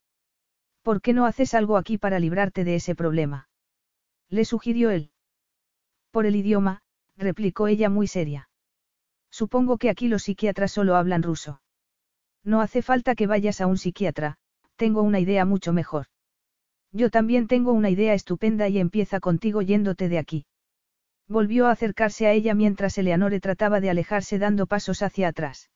¿Por 0.82 1.02
qué 1.02 1.14
no 1.14 1.26
haces 1.26 1.54
algo 1.54 1.78
aquí 1.78 1.98
para 1.98 2.20
librarte 2.20 2.64
de 2.64 2.76
ese 2.76 2.96
problema? 2.96 3.48
Le 4.30 4.44
sugirió 4.44 4.90
él. 4.90 5.12
Por 6.12 6.26
el 6.26 6.36
idioma, 6.36 6.82
replicó 7.16 7.68
ella 7.68 7.90
muy 7.90 8.08
seria. 8.08 8.50
Supongo 9.30 9.78
que 9.78 9.90
aquí 9.90 10.08
los 10.08 10.24
psiquiatras 10.24 10.72
solo 10.72 10.96
hablan 10.96 11.24
ruso. 11.24 11.62
No 12.44 12.62
hace 12.62 12.82
falta 12.82 13.16
que 13.16 13.28
vayas 13.28 13.62
a 13.62 13.68
un 13.68 13.78
psiquiatra, 13.78 14.38
tengo 14.76 15.02
una 15.02 15.20
idea 15.20 15.46
mucho 15.46 15.74
mejor. 15.74 16.08
Yo 16.94 17.10
también 17.10 17.48
tengo 17.48 17.74
una 17.74 17.90
idea 17.90 18.14
estupenda 18.14 18.70
y 18.70 18.78
empieza 18.78 19.20
contigo 19.20 19.64
yéndote 19.64 20.10
de 20.10 20.20
aquí. 20.20 20.46
Volvió 21.28 21.66
a 21.66 21.72
acercarse 21.72 22.28
a 22.28 22.34
ella 22.34 22.54
mientras 22.54 22.98
Eleanore 23.00 23.40
trataba 23.40 23.80
de 23.80 23.90
alejarse 23.90 24.38
dando 24.38 24.68
pasos 24.68 25.02
hacia 25.02 25.30
atrás. 25.30 25.72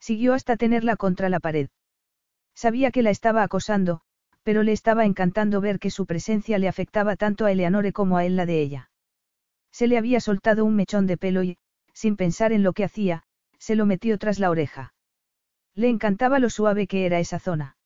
Siguió 0.00 0.32
hasta 0.32 0.56
tenerla 0.56 0.96
contra 0.96 1.28
la 1.28 1.40
pared. 1.40 1.68
Sabía 2.54 2.90
que 2.90 3.02
la 3.02 3.10
estaba 3.10 3.42
acosando, 3.42 4.00
pero 4.42 4.62
le 4.62 4.72
estaba 4.72 5.04
encantando 5.04 5.60
ver 5.60 5.78
que 5.78 5.90
su 5.90 6.06
presencia 6.06 6.58
le 6.58 6.68
afectaba 6.68 7.16
tanto 7.16 7.44
a 7.44 7.52
Eleanore 7.52 7.92
como 7.92 8.16
a 8.16 8.24
él 8.24 8.36
la 8.36 8.46
de 8.46 8.62
ella. 8.62 8.90
Se 9.70 9.86
le 9.86 9.98
había 9.98 10.20
soltado 10.20 10.64
un 10.64 10.74
mechón 10.74 11.06
de 11.06 11.18
pelo 11.18 11.42
y, 11.42 11.58
sin 11.92 12.16
pensar 12.16 12.52
en 12.52 12.62
lo 12.62 12.72
que 12.72 12.84
hacía, 12.84 13.24
se 13.58 13.76
lo 13.76 13.84
metió 13.84 14.16
tras 14.18 14.38
la 14.38 14.48
oreja. 14.48 14.94
Le 15.74 15.90
encantaba 15.90 16.38
lo 16.38 16.48
suave 16.48 16.86
que 16.86 17.04
era 17.04 17.20
esa 17.20 17.38
zona. 17.38 17.76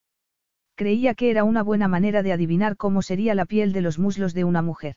Creía 0.76 1.14
que 1.14 1.30
era 1.30 1.44
una 1.44 1.62
buena 1.62 1.88
manera 1.88 2.22
de 2.22 2.32
adivinar 2.32 2.76
cómo 2.76 3.02
sería 3.02 3.34
la 3.34 3.46
piel 3.46 3.72
de 3.72 3.80
los 3.80 3.98
muslos 3.98 4.34
de 4.34 4.44
una 4.44 4.60
mujer. 4.60 4.96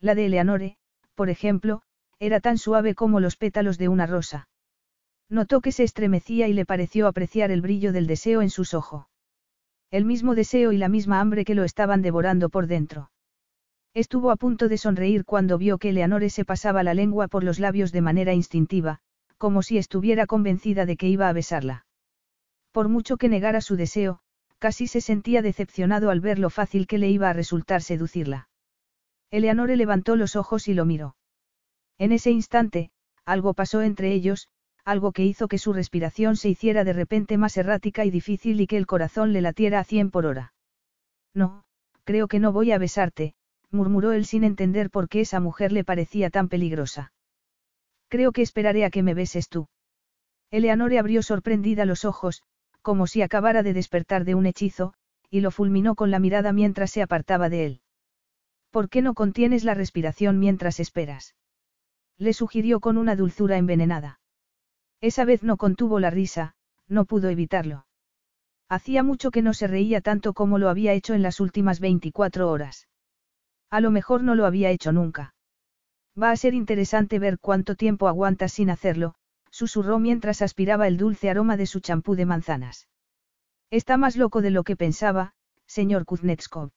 La 0.00 0.14
de 0.14 0.26
Eleanore, 0.26 0.76
por 1.14 1.30
ejemplo, 1.30 1.82
era 2.18 2.40
tan 2.40 2.58
suave 2.58 2.94
como 2.94 3.20
los 3.20 3.36
pétalos 3.36 3.76
de 3.78 3.88
una 3.88 4.06
rosa. 4.06 4.48
Notó 5.28 5.60
que 5.60 5.72
se 5.72 5.82
estremecía 5.82 6.48
y 6.48 6.52
le 6.52 6.66
pareció 6.66 7.08
apreciar 7.08 7.50
el 7.50 7.60
brillo 7.60 7.92
del 7.92 8.06
deseo 8.06 8.42
en 8.42 8.50
sus 8.50 8.74
ojos. 8.74 9.06
El 9.90 10.04
mismo 10.04 10.34
deseo 10.34 10.72
y 10.72 10.76
la 10.76 10.88
misma 10.88 11.20
hambre 11.20 11.44
que 11.44 11.54
lo 11.54 11.64
estaban 11.64 12.02
devorando 12.02 12.48
por 12.48 12.66
dentro. 12.66 13.10
Estuvo 13.94 14.30
a 14.30 14.36
punto 14.36 14.68
de 14.68 14.76
sonreír 14.76 15.24
cuando 15.24 15.56
vio 15.56 15.78
que 15.78 15.90
Eleanore 15.90 16.30
se 16.30 16.44
pasaba 16.44 16.82
la 16.82 16.94
lengua 16.94 17.28
por 17.28 17.44
los 17.44 17.58
labios 17.58 17.92
de 17.92 18.00
manera 18.00 18.34
instintiva, 18.34 18.98
como 19.38 19.62
si 19.62 19.78
estuviera 19.78 20.26
convencida 20.26 20.84
de 20.84 20.96
que 20.96 21.08
iba 21.08 21.28
a 21.28 21.32
besarla. 21.32 21.86
Por 22.72 22.88
mucho 22.88 23.16
que 23.16 23.28
negara 23.28 23.60
su 23.60 23.76
deseo, 23.76 24.20
casi 24.64 24.86
se 24.86 25.02
sentía 25.02 25.42
decepcionado 25.42 26.08
al 26.08 26.20
ver 26.22 26.38
lo 26.38 26.48
fácil 26.48 26.86
que 26.86 26.96
le 26.96 27.10
iba 27.10 27.28
a 27.28 27.34
resultar 27.34 27.82
seducirla. 27.82 28.48
Eleanore 29.30 29.76
levantó 29.76 30.16
los 30.16 30.36
ojos 30.36 30.68
y 30.68 30.72
lo 30.72 30.86
miró. 30.86 31.16
En 31.98 32.12
ese 32.12 32.30
instante, 32.30 32.90
algo 33.26 33.52
pasó 33.52 33.82
entre 33.82 34.14
ellos, 34.14 34.48
algo 34.82 35.12
que 35.12 35.22
hizo 35.22 35.48
que 35.48 35.58
su 35.58 35.74
respiración 35.74 36.36
se 36.36 36.48
hiciera 36.48 36.82
de 36.82 36.94
repente 36.94 37.36
más 37.36 37.58
errática 37.58 38.06
y 38.06 38.10
difícil 38.10 38.58
y 38.58 38.66
que 38.66 38.78
el 38.78 38.86
corazón 38.86 39.34
le 39.34 39.42
latiera 39.42 39.80
a 39.80 39.84
cien 39.84 40.10
por 40.10 40.24
hora. 40.24 40.54
No, 41.34 41.64
creo 42.04 42.26
que 42.26 42.38
no 42.38 42.50
voy 42.50 42.72
a 42.72 42.78
besarte, 42.78 43.34
murmuró 43.70 44.12
él 44.12 44.24
sin 44.24 44.44
entender 44.44 44.88
por 44.88 45.10
qué 45.10 45.20
esa 45.20 45.40
mujer 45.40 45.72
le 45.72 45.84
parecía 45.84 46.30
tan 46.30 46.48
peligrosa. 46.48 47.12
Creo 48.08 48.32
que 48.32 48.40
esperaré 48.40 48.86
a 48.86 48.90
que 48.90 49.02
me 49.02 49.12
beses 49.12 49.50
tú. 49.50 49.68
Eleanore 50.50 50.98
abrió 50.98 51.22
sorprendida 51.22 51.84
los 51.84 52.06
ojos, 52.06 52.42
como 52.84 53.08
si 53.08 53.22
acabara 53.22 53.64
de 53.64 53.72
despertar 53.72 54.24
de 54.24 54.36
un 54.36 54.44
hechizo, 54.46 54.92
y 55.30 55.40
lo 55.40 55.50
fulminó 55.50 55.96
con 55.96 56.12
la 56.12 56.20
mirada 56.20 56.52
mientras 56.52 56.92
se 56.92 57.02
apartaba 57.02 57.48
de 57.48 57.66
él. 57.66 57.80
¿Por 58.70 58.90
qué 58.90 59.02
no 59.02 59.14
contienes 59.14 59.64
la 59.64 59.74
respiración 59.74 60.38
mientras 60.38 60.78
esperas? 60.78 61.34
Le 62.18 62.34
sugirió 62.34 62.80
con 62.80 62.98
una 62.98 63.16
dulzura 63.16 63.56
envenenada. 63.56 64.20
Esa 65.00 65.24
vez 65.24 65.42
no 65.42 65.56
contuvo 65.56 65.98
la 65.98 66.10
risa, 66.10 66.54
no 66.86 67.06
pudo 67.06 67.30
evitarlo. 67.30 67.86
Hacía 68.68 69.02
mucho 69.02 69.30
que 69.30 69.42
no 69.42 69.54
se 69.54 69.66
reía 69.66 70.02
tanto 70.02 70.34
como 70.34 70.58
lo 70.58 70.68
había 70.68 70.92
hecho 70.92 71.14
en 71.14 71.22
las 71.22 71.40
últimas 71.40 71.80
24 71.80 72.50
horas. 72.50 72.86
A 73.70 73.80
lo 73.80 73.90
mejor 73.90 74.22
no 74.22 74.34
lo 74.34 74.44
había 74.44 74.70
hecho 74.70 74.92
nunca. 74.92 75.34
Va 76.20 76.30
a 76.30 76.36
ser 76.36 76.52
interesante 76.52 77.18
ver 77.18 77.38
cuánto 77.38 77.76
tiempo 77.76 78.08
aguantas 78.08 78.52
sin 78.52 78.68
hacerlo, 78.68 79.14
susurró 79.54 80.00
mientras 80.00 80.42
aspiraba 80.42 80.88
el 80.88 80.96
dulce 80.96 81.30
aroma 81.30 81.56
de 81.56 81.66
su 81.66 81.78
champú 81.78 82.16
de 82.16 82.26
manzanas. 82.26 82.88
Está 83.70 83.96
más 83.96 84.16
loco 84.16 84.42
de 84.42 84.50
lo 84.50 84.64
que 84.64 84.74
pensaba, 84.74 85.34
señor 85.66 86.06
Kuznetskov. 86.06 86.72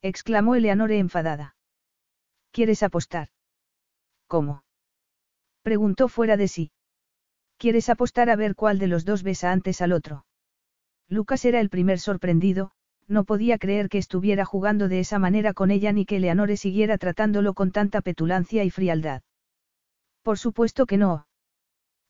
exclamó 0.00 0.54
Eleanore 0.54 0.98
enfadada. 0.98 1.56
¿Quieres 2.52 2.82
apostar? 2.82 3.28
¿Cómo? 4.28 4.64
preguntó 5.60 6.08
fuera 6.08 6.38
de 6.38 6.48
sí. 6.48 6.72
¿Quieres 7.58 7.90
apostar 7.90 8.30
a 8.30 8.36
ver 8.36 8.54
cuál 8.54 8.78
de 8.78 8.86
los 8.86 9.04
dos 9.04 9.22
besa 9.22 9.52
antes 9.52 9.82
al 9.82 9.92
otro? 9.92 10.24
Lucas 11.06 11.44
era 11.44 11.60
el 11.60 11.68
primer 11.68 11.98
sorprendido, 11.98 12.72
no 13.08 13.24
podía 13.24 13.58
creer 13.58 13.90
que 13.90 13.98
estuviera 13.98 14.46
jugando 14.46 14.88
de 14.88 15.00
esa 15.00 15.18
manera 15.18 15.52
con 15.52 15.70
ella 15.70 15.92
ni 15.92 16.06
que 16.06 16.18
Leonore 16.18 16.56
siguiera 16.56 16.96
tratándolo 16.96 17.52
con 17.52 17.72
tanta 17.72 18.00
petulancia 18.00 18.64
y 18.64 18.70
frialdad. 18.70 19.20
Por 20.22 20.38
supuesto 20.38 20.86
que 20.86 20.96
no. 20.96 21.26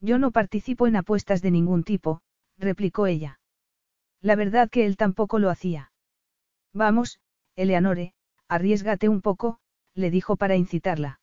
Yo 0.00 0.18
no 0.18 0.30
participo 0.30 0.86
en 0.86 0.96
apuestas 0.96 1.42
de 1.42 1.50
ningún 1.50 1.84
tipo, 1.84 2.22
replicó 2.58 3.06
ella. 3.06 3.40
La 4.20 4.34
verdad 4.36 4.70
que 4.70 4.86
él 4.86 4.96
tampoco 4.96 5.38
lo 5.38 5.50
hacía. 5.50 5.92
Vamos, 6.72 7.20
Eleanore, 7.56 8.14
arriesgate 8.48 9.08
un 9.08 9.20
poco, 9.20 9.58
le 9.94 10.10
dijo 10.10 10.36
para 10.36 10.56
incitarla. 10.56 11.20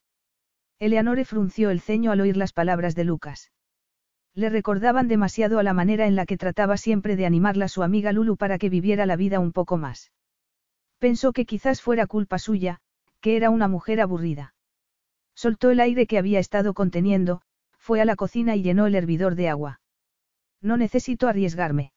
Eleanore 0.80 1.26
frunció 1.26 1.70
el 1.72 1.82
ceño 1.82 2.12
al 2.12 2.22
oír 2.22 2.38
las 2.38 2.54
palabras 2.54 2.96
de 2.96 3.04
Lucas. 3.04 3.52
Le 4.36 4.50
recordaban 4.50 5.08
demasiado 5.08 5.58
a 5.58 5.64
la 5.64 5.74
manera 5.74 6.06
en 6.06 6.16
la 6.16 6.28
que 6.28 6.38
trataba 6.38 6.78
siempre 6.78 7.16
de 7.16 7.26
animarla 7.26 7.68
su 7.68 7.82
amiga 7.82 8.12
Lulu 8.12 8.38
para 8.38 8.60
que 8.60 8.70
viviera 8.70 9.08
la 9.08 9.16
vida 9.16 9.40
un 9.40 9.52
poco 9.52 9.78
más. 9.78 10.12
Pensó 11.00 11.34
que 11.34 11.46
quizás 11.46 11.82
fuera 11.82 12.06
culpa 12.06 12.38
suya, 12.38 12.80
que 13.20 13.36
era 13.36 13.50
una 13.50 13.68
mujer 13.68 14.00
aburrida. 14.00 14.54
Soltó 15.34 15.72
el 15.72 15.80
aire 15.80 16.06
que 16.06 16.20
había 16.20 16.40
estado 16.40 16.76
conteniendo, 16.76 17.42
fue 17.88 18.02
a 18.02 18.06
la 18.06 18.18
cocina 18.18 18.54
y 18.58 18.64
llenó 18.64 18.86
el 18.86 18.96
hervidor 18.96 19.36
de 19.36 19.48
agua. 19.48 19.80
No 20.62 20.76
necesito 20.76 21.30
arriesgarme. 21.30 21.94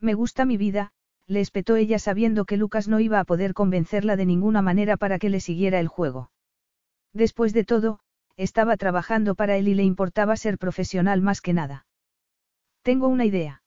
Me 0.00 0.14
gusta 0.14 0.46
mi 0.46 0.56
vida, 0.56 0.90
le 1.26 1.40
espetó 1.40 1.76
ella 1.76 1.98
sabiendo 1.98 2.46
que 2.46 2.56
Lucas 2.56 2.88
no 2.88 2.98
iba 2.98 3.20
a 3.20 3.24
poder 3.24 3.52
convencerla 3.52 4.16
de 4.16 4.24
ninguna 4.24 4.62
manera 4.62 4.96
para 4.96 5.18
que 5.18 5.28
le 5.28 5.40
siguiera 5.40 5.80
el 5.80 5.86
juego. 5.86 6.30
Después 7.12 7.52
de 7.52 7.64
todo, 7.64 8.00
estaba 8.38 8.78
trabajando 8.78 9.34
para 9.34 9.58
él 9.58 9.68
y 9.68 9.74
le 9.74 9.82
importaba 9.82 10.34
ser 10.34 10.56
profesional 10.56 11.20
más 11.20 11.42
que 11.42 11.52
nada. 11.52 11.84
Tengo 12.80 13.08
una 13.08 13.26
idea. 13.26 13.62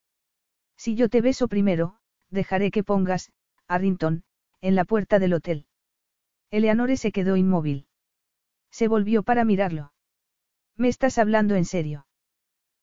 Si 0.78 0.96
yo 0.96 1.10
te 1.10 1.22
beso 1.22 1.48
primero, 1.48 2.00
dejaré 2.32 2.72
que 2.72 2.84
pongas, 2.84 3.32
Arrington, 3.68 4.24
en 4.62 4.74
la 4.74 4.84
puerta 4.84 5.20
del 5.20 5.36
hotel. 5.36 5.68
Eleanore 6.50 6.98
se 6.98 7.12
quedó 7.12 7.38
inmóvil. 7.38 7.86
Se 8.72 8.88
volvió 8.88 9.22
para 9.22 9.46
mirarlo. 9.46 9.92
¿Me 10.78 10.90
estás 10.90 11.18
hablando 11.18 11.56
en 11.56 11.66
serio? 11.66 12.06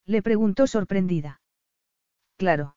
Le 0.06 0.22
preguntó 0.22 0.66
sorprendida. 0.66 1.40
Claro. 2.36 2.76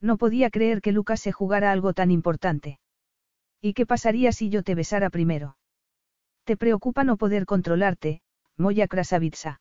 No 0.00 0.18
podía 0.18 0.50
creer 0.50 0.80
que 0.82 0.92
Lucas 0.92 1.20
se 1.20 1.32
jugara 1.32 1.70
algo 1.70 1.92
tan 1.92 2.10
importante. 2.10 2.80
¿Y 3.60 3.74
qué 3.74 3.86
pasaría 3.86 4.32
si 4.32 4.50
yo 4.50 4.62
te 4.62 4.74
besara 4.74 5.08
primero? 5.08 5.56
Te 6.44 6.56
preocupa 6.56 7.04
no 7.04 7.16
poder 7.16 7.46
controlarte, 7.46 8.20
Moya 8.56 8.88
Krasavitsa. 8.88 9.60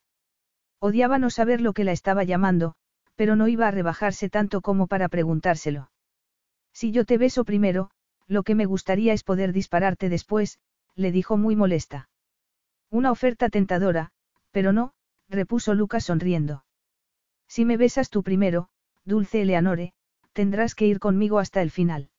Odiaba 0.80 1.20
no 1.20 1.30
saber 1.30 1.62
lo 1.62 1.74
que 1.74 1.86
la 1.86 1.94
estaba 1.94 2.24
llamando, 2.24 2.76
pero 3.16 3.36
no 3.36 3.48
iba 3.48 3.68
a 3.68 3.72
rebajarse 3.72 4.30
tanto 4.30 4.62
como 4.62 4.88
para 4.88 5.08
preguntárselo. 5.08 5.92
Si 6.74 6.92
yo 6.92 7.06
te 7.06 7.18
beso 7.18 7.46
primero, 7.46 7.92
lo 8.28 8.44
que 8.44 8.56
me 8.56 8.66
gustaría 8.66 9.14
es 9.14 9.24
poder 9.24 9.54
dispararte 9.54 10.10
después, 10.10 10.60
le 10.96 11.12
dijo 11.12 11.38
muy 11.38 11.56
molesta. 11.56 12.10
Una 12.90 13.12
oferta 13.12 13.50
tentadora, 13.50 14.12
pero 14.54 14.72
no, 14.72 14.94
repuso 15.28 15.74
Lucas 15.74 16.06
sonriendo. 16.06 16.64
Si 17.50 17.66
me 17.66 17.76
besas 17.76 18.10
tú 18.10 18.24
primero, 18.24 18.70
dulce 19.04 19.42
Eleanore, 19.42 19.94
tendrás 20.32 20.76
que 20.76 20.86
ir 20.86 21.00
conmigo 21.00 21.40
hasta 21.40 21.62
el 21.62 21.72
final. 21.72 22.10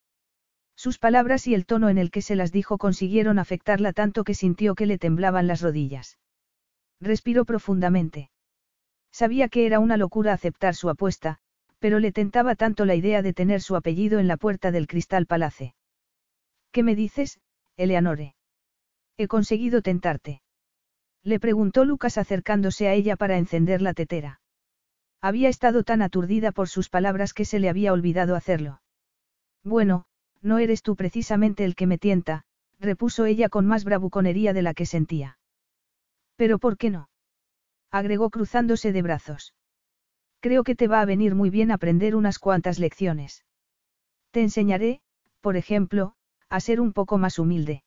Sus 0.75 0.99
palabras 0.99 1.47
y 1.47 1.55
el 1.55 1.65
tono 1.65 1.89
en 1.89 1.97
el 1.97 2.11
que 2.11 2.21
se 2.21 2.35
las 2.35 2.51
dijo 2.51 2.77
consiguieron 2.77 3.39
afectarla 3.39 3.93
tanto 3.93 4.25
que 4.25 4.33
sintió 4.33 4.75
que 4.75 4.85
le 4.85 4.97
temblaban 4.97 5.47
las 5.47 5.61
rodillas. 5.61 6.19
Respiró 6.99 7.45
profundamente. 7.45 8.29
Sabía 9.11 9.47
que 9.47 9.65
era 9.65 9.79
una 9.79 9.95
locura 9.95 10.33
aceptar 10.33 10.75
su 10.75 10.89
apuesta, 10.89 11.37
pero 11.79 11.99
le 11.99 12.11
tentaba 12.11 12.55
tanto 12.55 12.83
la 12.83 12.95
idea 12.95 13.21
de 13.21 13.33
tener 13.33 13.61
su 13.61 13.77
apellido 13.77 14.19
en 14.19 14.27
la 14.27 14.35
puerta 14.35 14.71
del 14.71 14.87
Cristal 14.87 15.25
Palace. 15.25 15.73
¿Qué 16.71 16.83
me 16.83 16.95
dices, 16.95 17.39
Eleanore? 17.77 18.35
He 19.17 19.29
conseguido 19.29 19.81
tentarte. 19.81 20.41
Le 21.25 21.39
preguntó 21.39 21.85
Lucas 21.85 22.19
acercándose 22.19 22.87
a 22.87 22.93
ella 22.93 23.15
para 23.15 23.37
encender 23.39 23.81
la 23.81 23.95
tetera. 23.95 24.41
Había 25.21 25.49
estado 25.49 25.83
tan 25.83 26.03
aturdida 26.03 26.51
por 26.51 26.69
sus 26.69 26.87
palabras 26.87 27.33
que 27.33 27.45
se 27.45 27.59
le 27.59 27.67
había 27.67 27.93
olvidado 27.93 28.35
hacerlo. 28.35 28.81
Bueno, 29.63 30.05
no 30.43 30.59
eres 30.59 30.83
tú 30.83 30.95
precisamente 30.95 31.65
el 31.65 31.75
que 31.75 31.87
me 31.87 31.97
tienta, 31.97 32.43
repuso 32.79 33.25
ella 33.25 33.49
con 33.49 33.65
más 33.65 33.85
bravuconería 33.85 34.53
de 34.53 34.61
la 34.61 34.75
que 34.75 34.85
sentía. 34.85 35.39
Pero 36.35 36.59
¿por 36.59 36.77
qué 36.77 36.91
no? 36.91 37.09
agregó 37.89 38.29
cruzándose 38.29 38.91
de 38.91 39.01
brazos. 39.01 39.55
Creo 40.41 40.63
que 40.63 40.75
te 40.75 40.87
va 40.87 41.01
a 41.01 41.05
venir 41.05 41.33
muy 41.33 41.49
bien 41.49 41.71
aprender 41.71 42.15
unas 42.15 42.37
cuantas 42.37 42.77
lecciones. 42.77 43.43
Te 44.29 44.41
enseñaré, 44.41 45.01
por 45.41 45.57
ejemplo, 45.57 46.13
a 46.49 46.59
ser 46.59 46.79
un 46.79 46.93
poco 46.93 47.17
más 47.17 47.39
humilde. 47.39 47.83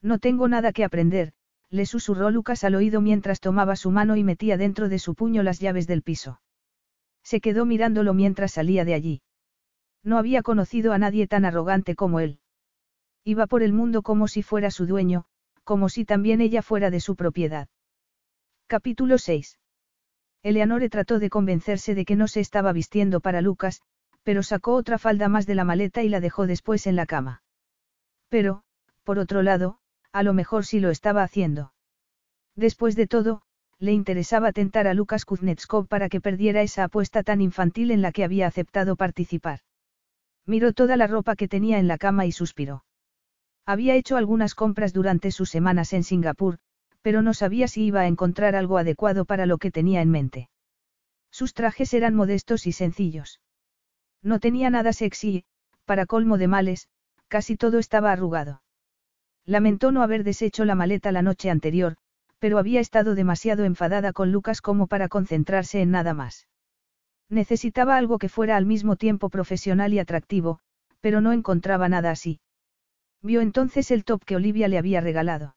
No 0.00 0.20
tengo 0.20 0.46
nada 0.46 0.72
que 0.72 0.84
aprender, 0.84 1.32
le 1.72 1.86
susurró 1.86 2.30
Lucas 2.30 2.64
al 2.64 2.74
oído 2.74 3.00
mientras 3.00 3.40
tomaba 3.40 3.76
su 3.76 3.90
mano 3.90 4.16
y 4.16 4.22
metía 4.22 4.58
dentro 4.58 4.90
de 4.90 4.98
su 4.98 5.14
puño 5.14 5.42
las 5.42 5.58
llaves 5.58 5.86
del 5.86 6.02
piso. 6.02 6.40
Se 7.24 7.40
quedó 7.40 7.64
mirándolo 7.64 8.12
mientras 8.12 8.52
salía 8.52 8.84
de 8.84 8.92
allí. 8.92 9.22
No 10.04 10.18
había 10.18 10.42
conocido 10.42 10.92
a 10.92 10.98
nadie 10.98 11.26
tan 11.26 11.46
arrogante 11.46 11.94
como 11.94 12.20
él. 12.20 12.40
Iba 13.24 13.46
por 13.46 13.62
el 13.62 13.72
mundo 13.72 14.02
como 14.02 14.28
si 14.28 14.42
fuera 14.42 14.70
su 14.70 14.84
dueño, 14.84 15.24
como 15.64 15.88
si 15.88 16.04
también 16.04 16.42
ella 16.42 16.60
fuera 16.60 16.90
de 16.90 17.00
su 17.00 17.16
propiedad. 17.16 17.68
Capítulo 18.66 19.16
6. 19.16 19.58
Eleanore 20.42 20.90
trató 20.90 21.18
de 21.18 21.30
convencerse 21.30 21.94
de 21.94 22.04
que 22.04 22.16
no 22.16 22.28
se 22.28 22.40
estaba 22.40 22.74
vistiendo 22.74 23.20
para 23.20 23.40
Lucas, 23.40 23.80
pero 24.24 24.42
sacó 24.42 24.74
otra 24.74 24.98
falda 24.98 25.28
más 25.28 25.46
de 25.46 25.54
la 25.54 25.64
maleta 25.64 26.02
y 26.02 26.10
la 26.10 26.20
dejó 26.20 26.46
después 26.46 26.86
en 26.86 26.96
la 26.96 27.06
cama. 27.06 27.42
Pero, 28.28 28.62
por 29.04 29.18
otro 29.18 29.42
lado, 29.42 29.78
a 30.12 30.22
lo 30.22 30.34
mejor 30.34 30.64
sí 30.64 30.80
lo 30.80 30.90
estaba 30.90 31.22
haciendo. 31.22 31.72
Después 32.54 32.96
de 32.96 33.06
todo, 33.06 33.42
le 33.78 33.92
interesaba 33.92 34.52
tentar 34.52 34.86
a 34.86 34.94
Lucas 34.94 35.24
Kuznetskov 35.24 35.88
para 35.88 36.08
que 36.08 36.20
perdiera 36.20 36.62
esa 36.62 36.84
apuesta 36.84 37.22
tan 37.22 37.40
infantil 37.40 37.90
en 37.90 38.02
la 38.02 38.12
que 38.12 38.24
había 38.24 38.46
aceptado 38.46 38.94
participar. 38.94 39.60
Miró 40.46 40.72
toda 40.72 40.96
la 40.96 41.06
ropa 41.06 41.34
que 41.34 41.48
tenía 41.48 41.78
en 41.78 41.88
la 41.88 41.98
cama 41.98 42.26
y 42.26 42.32
suspiró. 42.32 42.84
Había 43.64 43.94
hecho 43.94 44.16
algunas 44.16 44.54
compras 44.54 44.92
durante 44.92 45.30
sus 45.30 45.50
semanas 45.50 45.92
en 45.92 46.04
Singapur, 46.04 46.58
pero 47.00 47.22
no 47.22 47.34
sabía 47.34 47.68
si 47.68 47.84
iba 47.84 48.00
a 48.00 48.06
encontrar 48.06 48.54
algo 48.54 48.78
adecuado 48.78 49.24
para 49.24 49.46
lo 49.46 49.58
que 49.58 49.70
tenía 49.70 50.02
en 50.02 50.10
mente. 50.10 50.48
Sus 51.30 51.54
trajes 51.54 51.94
eran 51.94 52.14
modestos 52.14 52.66
y 52.66 52.72
sencillos. 52.72 53.40
No 54.22 54.38
tenía 54.38 54.70
nada 54.70 54.92
sexy, 54.92 55.44
para 55.84 56.06
colmo 56.06 56.38
de 56.38 56.46
males, 56.46 56.88
casi 57.28 57.56
todo 57.56 57.78
estaba 57.78 58.12
arrugado. 58.12 58.61
Lamentó 59.44 59.92
no 59.92 60.02
haber 60.02 60.24
deshecho 60.24 60.64
la 60.64 60.74
maleta 60.74 61.12
la 61.12 61.22
noche 61.22 61.50
anterior, 61.50 61.96
pero 62.38 62.58
había 62.58 62.80
estado 62.80 63.14
demasiado 63.14 63.64
enfadada 63.64 64.12
con 64.12 64.32
Lucas 64.32 64.60
como 64.60 64.86
para 64.86 65.08
concentrarse 65.08 65.80
en 65.80 65.90
nada 65.90 66.14
más. 66.14 66.48
Necesitaba 67.28 67.96
algo 67.96 68.18
que 68.18 68.28
fuera 68.28 68.56
al 68.56 68.66
mismo 68.66 68.96
tiempo 68.96 69.30
profesional 69.30 69.94
y 69.94 69.98
atractivo, 69.98 70.58
pero 71.00 71.20
no 71.20 71.32
encontraba 71.32 71.88
nada 71.88 72.10
así. 72.10 72.40
Vio 73.22 73.40
entonces 73.40 73.90
el 73.90 74.04
top 74.04 74.24
que 74.24 74.36
Olivia 74.36 74.68
le 74.68 74.78
había 74.78 75.00
regalado. 75.00 75.56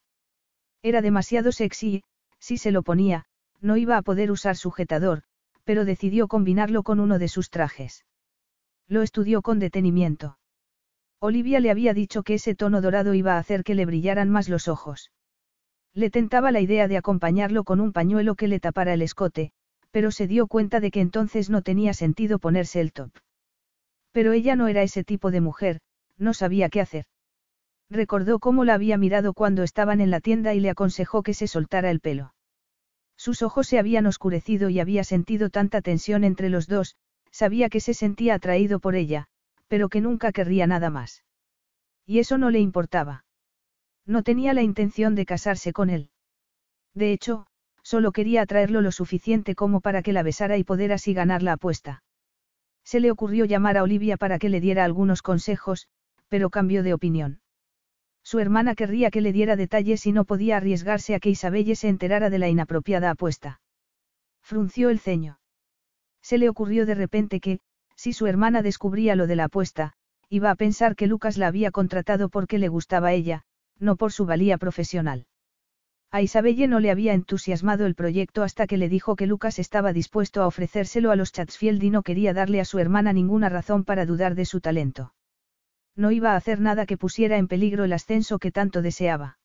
Era 0.81 1.01
demasiado 1.01 1.51
sexy, 1.51 2.03
si 2.39 2.57
se 2.57 2.71
lo 2.71 2.83
ponía, 2.83 3.25
no 3.61 3.77
iba 3.77 3.97
a 3.97 4.01
poder 4.03 4.31
usar 4.31 4.55
sujetador, 4.55 5.23
pero 5.63 5.83
decidió 5.85 6.27
combinarlo 6.27 6.83
con 6.83 6.99
uno 6.99 7.17
de 7.19 7.27
sus 7.27 7.49
trajes. 7.49 8.05
Lo 8.87 9.01
estudió 9.01 9.41
con 9.41 9.59
detenimiento. 9.59 10.37
Olivia 11.19 11.59
le 11.59 11.71
había 11.71 11.93
dicho 11.93 12.23
que 12.23 12.35
ese 12.35 12.55
tono 12.55 12.81
dorado 12.81 13.13
iba 13.13 13.33
a 13.33 13.39
hacer 13.39 13.63
que 13.63 13.75
le 13.75 13.85
brillaran 13.85 14.29
más 14.29 14.49
los 14.49 14.67
ojos. 14.67 15.11
Le 15.93 16.09
tentaba 16.09 16.51
la 16.51 16.59
idea 16.59 16.87
de 16.87 16.97
acompañarlo 16.97 17.63
con 17.63 17.79
un 17.79 17.93
pañuelo 17.93 18.35
que 18.35 18.47
le 18.47 18.59
tapara 18.59 18.93
el 18.93 19.01
escote, 19.01 19.51
pero 19.91 20.11
se 20.11 20.27
dio 20.27 20.47
cuenta 20.47 20.81
de 20.81 20.91
que 20.91 20.99
entonces 20.99 21.49
no 21.49 21.61
tenía 21.61 21.93
sentido 21.93 22.37
ponerse 22.37 22.81
el 22.81 22.91
top. 22.91 23.11
Pero 24.11 24.33
ella 24.33 24.55
no 24.55 24.67
era 24.67 24.83
ese 24.83 25.03
tipo 25.03 25.31
de 25.31 25.41
mujer, 25.41 25.79
no 26.17 26.33
sabía 26.33 26.69
qué 26.69 26.81
hacer. 26.81 27.05
Recordó 27.89 28.39
cómo 28.39 28.65
la 28.65 28.73
había 28.73 28.97
mirado 28.97 29.33
cuando 29.33 29.63
estaban 29.63 30.01
en 30.01 30.11
la 30.11 30.19
tienda 30.19 30.53
y 30.53 30.59
le 30.59 30.69
aconsejó 30.69 31.23
que 31.23 31.33
se 31.33 31.47
soltara 31.47 31.91
el 31.91 32.01
pelo. 32.01 32.33
Sus 33.15 33.41
ojos 33.41 33.67
se 33.67 33.79
habían 33.79 34.05
oscurecido 34.05 34.69
y 34.69 34.79
había 34.79 35.03
sentido 35.03 35.49
tanta 35.49 35.81
tensión 35.81 36.23
entre 36.23 36.49
los 36.49 36.67
dos, 36.67 36.95
sabía 37.31 37.69
que 37.69 37.79
se 37.79 37.93
sentía 37.93 38.35
atraído 38.35 38.79
por 38.79 38.95
ella, 38.95 39.27
pero 39.67 39.89
que 39.89 40.01
nunca 40.01 40.31
querría 40.31 40.67
nada 40.67 40.89
más. 40.89 41.23
Y 42.05 42.19
eso 42.19 42.37
no 42.37 42.49
le 42.49 42.59
importaba. 42.59 43.25
No 44.05 44.23
tenía 44.23 44.53
la 44.53 44.61
intención 44.61 45.15
de 45.15 45.25
casarse 45.25 45.73
con 45.73 45.89
él. 45.89 46.09
De 46.93 47.11
hecho, 47.11 47.47
solo 47.81 48.11
quería 48.11 48.41
atraerlo 48.41 48.81
lo 48.81 48.91
suficiente 48.91 49.55
como 49.55 49.81
para 49.81 50.01
que 50.01 50.13
la 50.13 50.23
besara 50.23 50.57
y 50.57 50.63
poder 50.63 50.93
así 50.93 51.13
ganar 51.13 51.43
la 51.43 51.53
apuesta. 51.53 52.03
Se 52.83 52.99
le 52.99 53.11
ocurrió 53.11 53.45
llamar 53.45 53.77
a 53.77 53.83
Olivia 53.83 54.17
para 54.17 54.37
que 54.37 54.49
le 54.49 54.61
diera 54.61 54.83
algunos 54.83 55.21
consejos, 55.21 55.87
pero 56.27 56.49
cambió 56.49 56.83
de 56.83 56.93
opinión. 56.93 57.41
Su 58.23 58.39
hermana 58.39 58.75
querría 58.75 59.11
que 59.11 59.21
le 59.21 59.31
diera 59.33 59.55
detalles 59.55 60.05
y 60.05 60.11
no 60.11 60.25
podía 60.25 60.57
arriesgarse 60.57 61.13
a 61.13 61.19
que 61.19 61.29
Isabelle 61.29 61.75
se 61.75 61.89
enterara 61.89 62.29
de 62.29 62.39
la 62.39 62.49
inapropiada 62.49 63.11
apuesta. 63.11 63.61
Frunció 64.41 64.89
el 64.89 64.99
ceño. 64.99 65.39
Se 66.21 66.39
le 66.39 66.49
ocurrió 66.49 66.85
de 66.85 66.95
repente 66.95 67.39
que, 67.39 67.59
si 67.95 68.13
su 68.13 68.27
hermana 68.27 68.61
descubría 68.61 69.15
lo 69.15 69.27
de 69.27 69.35
la 69.35 69.45
apuesta, 69.45 69.93
iba 70.29 70.51
a 70.51 70.55
pensar 70.55 70.95
que 70.95 71.07
Lucas 71.07 71.37
la 71.37 71.47
había 71.47 71.71
contratado 71.71 72.29
porque 72.29 72.57
le 72.57 72.67
gustaba 72.67 73.13
ella, 73.13 73.43
no 73.79 73.95
por 73.95 74.11
su 74.11 74.25
valía 74.25 74.57
profesional. 74.57 75.27
A 76.11 76.21
Isabelle 76.21 76.67
no 76.67 76.79
le 76.79 76.91
había 76.91 77.13
entusiasmado 77.13 77.85
el 77.85 77.95
proyecto 77.95 78.43
hasta 78.43 78.67
que 78.67 78.77
le 78.77 78.89
dijo 78.89 79.15
que 79.15 79.27
Lucas 79.27 79.59
estaba 79.59 79.91
dispuesto 79.91 80.41
a 80.41 80.47
ofrecérselo 80.47 81.11
a 81.11 81.15
los 81.15 81.31
Chatsfield 81.31 81.83
y 81.83 81.89
no 81.89 82.03
quería 82.03 82.33
darle 82.33 82.61
a 82.61 82.65
su 82.65 82.79
hermana 82.79 83.11
ninguna 83.11 83.49
razón 83.49 83.83
para 83.83 84.05
dudar 84.05 84.35
de 84.35 84.45
su 84.45 84.61
talento. 84.61 85.13
No 85.95 86.11
iba 86.11 86.31
a 86.31 86.35
hacer 86.35 86.59
nada 86.59 86.85
que 86.85 86.97
pusiera 86.97 87.37
en 87.37 87.47
peligro 87.47 87.83
el 87.83 87.93
ascenso 87.93 88.39
que 88.39 88.51
tanto 88.51 88.81
deseaba. 88.81 89.39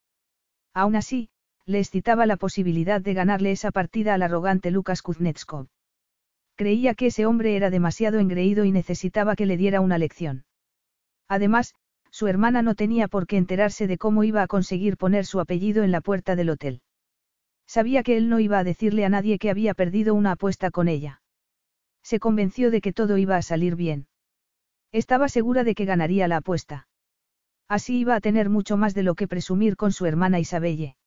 Aún 0.72 0.96
así, 0.96 1.30
le 1.66 1.78
excitaba 1.78 2.26
la 2.26 2.36
posibilidad 2.36 3.00
de 3.00 3.14
ganarle 3.14 3.52
esa 3.52 3.70
partida 3.70 4.14
al 4.14 4.22
arrogante 4.22 4.70
Lucas 4.70 5.02
Kuznetskov. 5.02 5.66
Creía 6.60 6.92
que 6.94 7.06
ese 7.06 7.24
hombre 7.24 7.56
era 7.56 7.70
demasiado 7.70 8.18
engreído 8.18 8.66
y 8.66 8.70
necesitaba 8.70 9.34
que 9.34 9.46
le 9.46 9.56
diera 9.56 9.80
una 9.80 9.96
lección. 9.96 10.44
Además, 11.26 11.74
su 12.10 12.26
hermana 12.26 12.60
no 12.60 12.74
tenía 12.74 13.08
por 13.08 13.26
qué 13.26 13.38
enterarse 13.38 13.86
de 13.86 13.96
cómo 13.96 14.24
iba 14.24 14.42
a 14.42 14.46
conseguir 14.46 14.98
poner 14.98 15.24
su 15.24 15.40
apellido 15.40 15.84
en 15.84 15.90
la 15.90 16.02
puerta 16.02 16.36
del 16.36 16.50
hotel. 16.50 16.82
Sabía 17.66 18.02
que 18.02 18.18
él 18.18 18.28
no 18.28 18.40
iba 18.40 18.58
a 18.58 18.64
decirle 18.64 19.06
a 19.06 19.08
nadie 19.08 19.38
que 19.38 19.48
había 19.48 19.72
perdido 19.72 20.12
una 20.12 20.32
apuesta 20.32 20.70
con 20.70 20.88
ella. 20.88 21.22
Se 22.02 22.18
convenció 22.18 22.70
de 22.70 22.82
que 22.82 22.92
todo 22.92 23.16
iba 23.16 23.38
a 23.38 23.42
salir 23.42 23.74
bien. 23.74 24.08
Estaba 24.92 25.30
segura 25.30 25.64
de 25.64 25.74
que 25.74 25.86
ganaría 25.86 26.28
la 26.28 26.36
apuesta. 26.36 26.88
Así 27.68 28.00
iba 28.00 28.16
a 28.16 28.20
tener 28.20 28.50
mucho 28.50 28.76
más 28.76 28.92
de 28.92 29.02
lo 29.02 29.14
que 29.14 29.28
presumir 29.28 29.76
con 29.76 29.92
su 29.92 30.04
hermana 30.04 30.38
Isabelle. 30.40 30.98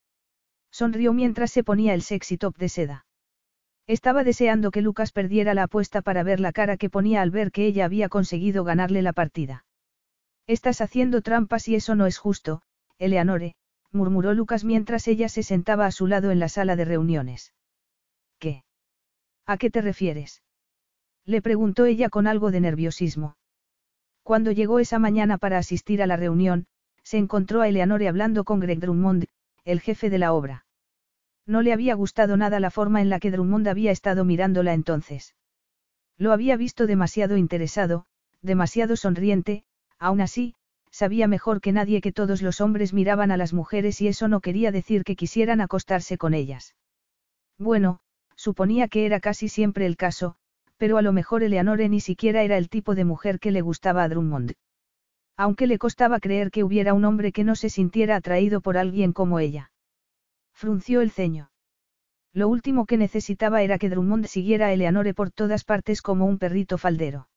Sonrió 0.72 1.14
mientras 1.14 1.52
se 1.52 1.64
ponía 1.64 1.94
el 1.94 2.02
sexy 2.02 2.40
top 2.40 2.58
de 2.58 2.70
seda. 2.70 3.06
Estaba 3.88 4.24
deseando 4.24 4.72
que 4.72 4.82
Lucas 4.82 5.12
perdiera 5.12 5.54
la 5.54 5.64
apuesta 5.64 6.02
para 6.02 6.24
ver 6.24 6.40
la 6.40 6.54
cara 6.54 6.78
que 6.78 6.90
ponía 6.90 7.22
al 7.22 7.32
ver 7.32 7.52
que 7.52 7.66
ella 7.66 7.86
había 7.86 8.08
conseguido 8.08 8.64
ganarle 8.64 9.02
la 9.02 9.12
partida. 9.12 9.66
Estás 10.48 10.82
haciendo 10.82 11.22
trampas 11.22 11.68
y 11.68 11.76
eso 11.76 11.96
no 11.96 12.06
es 12.06 12.18
justo, 12.18 12.62
Eleanore, 12.98 13.56
murmuró 13.92 14.34
Lucas 14.34 14.64
mientras 14.64 15.08
ella 15.08 15.28
se 15.30 15.44
sentaba 15.44 15.86
a 15.86 15.92
su 15.92 16.08
lado 16.08 16.32
en 16.32 16.40
la 16.40 16.50
sala 16.50 16.76
de 16.76 16.86
reuniones. 16.86 17.54
¿Qué? 18.40 18.64
¿A 19.46 19.58
qué 19.58 19.70
te 19.70 19.82
refieres? 19.82 20.42
Le 21.26 21.42
preguntó 21.42 21.86
ella 21.86 22.10
con 22.10 22.28
algo 22.28 22.52
de 22.52 22.62
nerviosismo. 22.62 23.36
Cuando 24.24 24.52
llegó 24.52 24.80
esa 24.80 25.00
mañana 25.00 25.38
para 25.38 25.58
asistir 25.58 26.02
a 26.02 26.08
la 26.08 26.16
reunión, 26.16 26.66
se 27.04 27.18
encontró 27.18 27.62
a 27.62 27.68
Eleanore 27.68 28.08
hablando 28.08 28.46
con 28.46 28.60
Greg 28.62 28.80
Drummond, 28.80 29.26
el 29.66 29.82
jefe 29.82 30.10
de 30.10 30.18
la 30.18 30.34
obra. 30.34 30.63
No 31.46 31.62
le 31.62 31.74
había 31.74 31.94
gustado 31.96 32.38
nada 32.38 32.60
la 32.60 32.72
forma 32.72 33.02
en 33.02 33.10
la 33.10 33.20
que 33.20 33.32
Drummond 33.32 33.68
había 33.68 33.92
estado 33.92 34.24
mirándola 34.24 34.74
entonces. 34.74 35.36
Lo 36.18 36.32
había 36.32 36.56
visto 36.56 36.88
demasiado 36.88 37.38
interesado, 37.38 38.06
demasiado 38.42 38.96
sonriente, 38.96 39.66
aún 40.00 40.22
así, 40.22 40.56
sabía 40.90 41.28
mejor 41.28 41.60
que 41.60 41.72
nadie 41.72 42.02
que 42.02 42.12
todos 42.12 42.42
los 42.42 42.62
hombres 42.62 42.94
miraban 42.94 43.32
a 43.32 43.38
las 43.38 43.52
mujeres 43.52 44.00
y 44.00 44.08
eso 44.08 44.28
no 44.28 44.40
quería 44.40 44.72
decir 44.72 45.04
que 45.04 45.16
quisieran 45.16 45.60
acostarse 45.60 46.18
con 46.18 46.34
ellas. 46.34 46.76
Bueno, 47.58 48.00
suponía 48.36 48.88
que 48.88 49.06
era 49.06 49.20
casi 49.20 49.50
siempre 49.50 49.86
el 49.86 49.98
caso, 49.98 50.36
pero 50.78 50.98
a 50.98 51.02
lo 51.02 51.12
mejor 51.12 51.44
Eleanore 51.44 51.90
ni 51.90 52.00
siquiera 52.00 52.44
era 52.44 52.58
el 52.58 52.70
tipo 52.70 52.96
de 52.96 53.06
mujer 53.06 53.40
que 53.40 53.52
le 53.52 53.62
gustaba 53.62 54.04
a 54.04 54.10
Drummond. 54.10 54.54
Aunque 55.36 55.68
le 55.68 55.78
costaba 55.78 56.20
creer 56.20 56.52
que 56.52 56.64
hubiera 56.64 56.94
un 56.94 57.06
hombre 57.06 57.32
que 57.32 57.44
no 57.44 57.56
se 57.56 57.70
sintiera 57.70 58.16
atraído 58.16 58.62
por 58.62 58.78
alguien 58.78 59.14
como 59.14 59.40
ella. 59.40 59.72
Frunció 60.54 61.02
el 61.02 61.12
ceño. 61.12 61.52
Lo 62.34 62.48
último 62.48 62.86
que 62.86 62.98
necesitaba 62.98 63.62
era 63.62 63.78
que 63.78 63.90
Drummond 63.90 64.26
siguiera 64.26 64.68
a 64.68 64.74
Eleanore 64.74 65.14
por 65.14 65.32
todas 65.32 65.64
partes 65.64 66.02
como 66.02 66.26
un 66.26 66.40
perrito 66.40 66.78
faldero. 66.78 67.28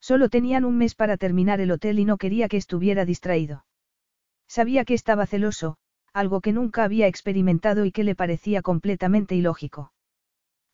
Solo 0.00 0.28
tenían 0.28 0.64
un 0.64 0.78
mes 0.78 0.94
para 0.94 1.16
terminar 1.16 1.60
el 1.60 1.70
hotel 1.70 1.98
y 1.98 2.04
no 2.04 2.18
quería 2.18 2.48
que 2.48 2.56
estuviera 2.56 3.04
distraído. 3.04 3.64
Sabía 4.48 4.84
que 4.84 4.94
estaba 4.94 5.26
celoso, 5.26 5.76
algo 6.12 6.40
que 6.40 6.52
nunca 6.52 6.84
había 6.84 7.06
experimentado 7.06 7.84
y 7.84 7.92
que 7.92 8.04
le 8.04 8.14
parecía 8.14 8.62
completamente 8.62 9.34
ilógico. 9.34 9.92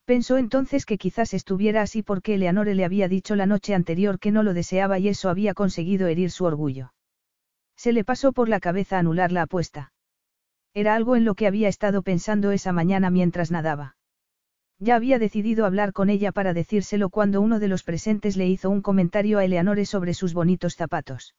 Pensó 0.05 0.39
entonces 0.39 0.87
que 0.87 0.99
quizás 0.99 1.35
estuviera 1.35 1.83
así 1.83 2.03
porque 2.03 2.35
Eleanore 2.35 2.75
le 2.75 2.85
había 2.85 3.09
dicho 3.09 3.37
la 3.37 3.47
noche 3.47 3.75
anterior 3.75 4.19
que 4.19 4.33
no 4.33 4.43
lo 4.43 4.55
deseaba 4.55 4.99
y 4.99 5.09
eso 5.09 5.29
había 5.29 5.55
conseguido 5.55 6.07
herir 6.07 6.31
su 6.31 6.45
orgullo. 6.45 6.93
Se 7.77 7.93
le 7.93 8.05
pasó 8.05 8.33
por 8.33 8.49
la 8.49 8.59
cabeza 8.59 8.99
anular 8.99 9.31
la 9.31 9.43
apuesta. 9.43 9.93
Era 10.81 10.95
algo 10.95 11.17
en 11.17 11.25
lo 11.25 11.35
que 11.35 11.49
había 11.49 11.67
estado 11.67 12.03
pensando 12.03 12.53
esa 12.53 12.71
mañana 12.71 13.11
mientras 13.11 13.51
nadaba. 13.51 13.97
Ya 14.79 14.95
había 14.95 15.19
decidido 15.19 15.67
hablar 15.67 15.93
con 15.93 16.09
ella 16.09 16.31
para 16.31 16.55
decírselo 16.55 17.11
cuando 17.11 17.41
uno 17.41 17.59
de 17.59 17.67
los 17.67 17.83
presentes 17.83 18.37
le 18.37 18.47
hizo 18.47 18.71
un 18.71 18.81
comentario 18.81 19.41
a 19.41 19.45
Eleanore 19.45 19.85
sobre 19.87 20.15
sus 20.15 20.35
bonitos 20.35 20.77
zapatos. 20.77 21.35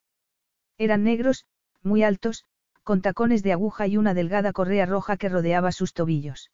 Eran 0.77 1.05
negros, 1.05 1.45
muy 1.81 2.03
altos, 2.03 2.43
con 2.83 3.01
tacones 3.01 3.41
de 3.41 3.53
aguja 3.53 3.87
y 3.87 3.95
una 3.95 4.13
delgada 4.13 4.51
correa 4.51 4.85
roja 4.85 5.15
que 5.15 5.29
rodeaba 5.29 5.71
sus 5.71 5.93
tobillos. 5.93 6.51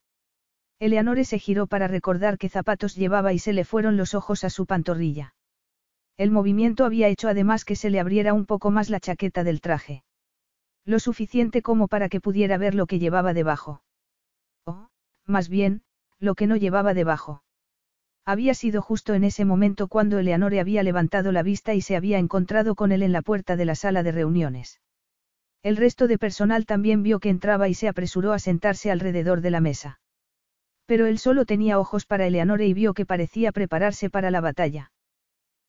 Eleanore 0.77 1.25
se 1.25 1.39
giró 1.39 1.65
para 1.65 1.87
recordar 1.87 2.37
qué 2.37 2.49
zapatos 2.49 2.93
llevaba 2.93 3.33
y 3.33 3.39
se 3.39 3.53
le 3.53 3.65
fueron 3.65 3.97
los 3.97 4.13
ojos 4.13 4.43
a 4.43 4.51
su 4.51 4.67
pantorrilla. 4.67 5.33
El 6.17 6.29
movimiento 6.29 6.85
había 6.85 7.07
hecho 7.07 7.29
además 7.29 7.65
que 7.65 7.75
se 7.75 7.89
le 7.89 7.99
abriera 7.99 8.35
un 8.35 8.45
poco 8.45 8.69
más 8.69 8.91
la 8.91 8.99
chaqueta 8.99 9.43
del 9.43 9.59
traje. 9.59 10.03
Lo 10.85 10.99
suficiente 10.99 11.61
como 11.61 11.87
para 11.87 12.09
que 12.09 12.21
pudiera 12.21 12.57
ver 12.57 12.75
lo 12.75 12.85
que 12.85 12.99
llevaba 12.99 13.33
debajo. 13.33 13.81
O, 14.65 14.89
más 15.25 15.49
bien, 15.49 15.81
lo 16.19 16.35
que 16.35 16.47
no 16.47 16.55
llevaba 16.55 16.93
debajo. 16.93 17.43
Había 18.23 18.53
sido 18.53 18.81
justo 18.81 19.13
en 19.13 19.23
ese 19.23 19.45
momento 19.45 19.87
cuando 19.87 20.17
Eleanore 20.19 20.59
había 20.59 20.83
levantado 20.83 21.31
la 21.31 21.43
vista 21.43 21.73
y 21.73 21.81
se 21.81 21.95
había 21.95 22.17
encontrado 22.17 22.75
con 22.75 22.91
él 22.91 23.03
en 23.03 23.11
la 23.11 23.21
puerta 23.21 23.55
de 23.55 23.65
la 23.65 23.75
sala 23.75 24.03
de 24.03 24.11
reuniones. 24.11 24.81
El 25.61 25.77
resto 25.77 26.07
de 26.07 26.19
personal 26.19 26.65
también 26.65 27.01
vio 27.01 27.19
que 27.19 27.29
entraba 27.29 27.67
y 27.67 27.73
se 27.73 27.87
apresuró 27.87 28.33
a 28.33 28.39
sentarse 28.39 28.91
alrededor 28.91 29.41
de 29.41 29.51
la 29.51 29.61
mesa. 29.61 29.99
Pero 30.85 31.07
él 31.07 31.17
solo 31.17 31.45
tenía 31.45 31.79
ojos 31.79 32.05
para 32.05 32.27
Eleanore 32.27 32.67
y 32.67 32.73
vio 32.73 32.93
que 32.93 33.05
parecía 33.05 33.51
prepararse 33.51 34.11
para 34.11 34.29
la 34.29 34.41
batalla. 34.41 34.91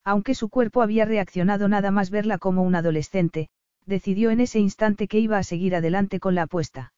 Aunque 0.05 0.35
su 0.35 0.51
cuerpo 0.51 0.83
había 0.83 1.07
reaccionado 1.07 1.69
nada 1.69 1.91
más 1.91 2.11
verla 2.11 2.37
como 2.37 2.63
un 2.63 2.75
adolescente, 2.75 3.49
decidió 3.87 4.31
en 4.31 4.41
ese 4.41 4.59
instante 4.59 5.09
que 5.09 5.21
iba 5.21 5.39
a 5.39 5.43
seguir 5.43 5.75
adelante 5.75 6.21
con 6.21 6.35
la 6.35 6.43
apuesta. 6.43 6.93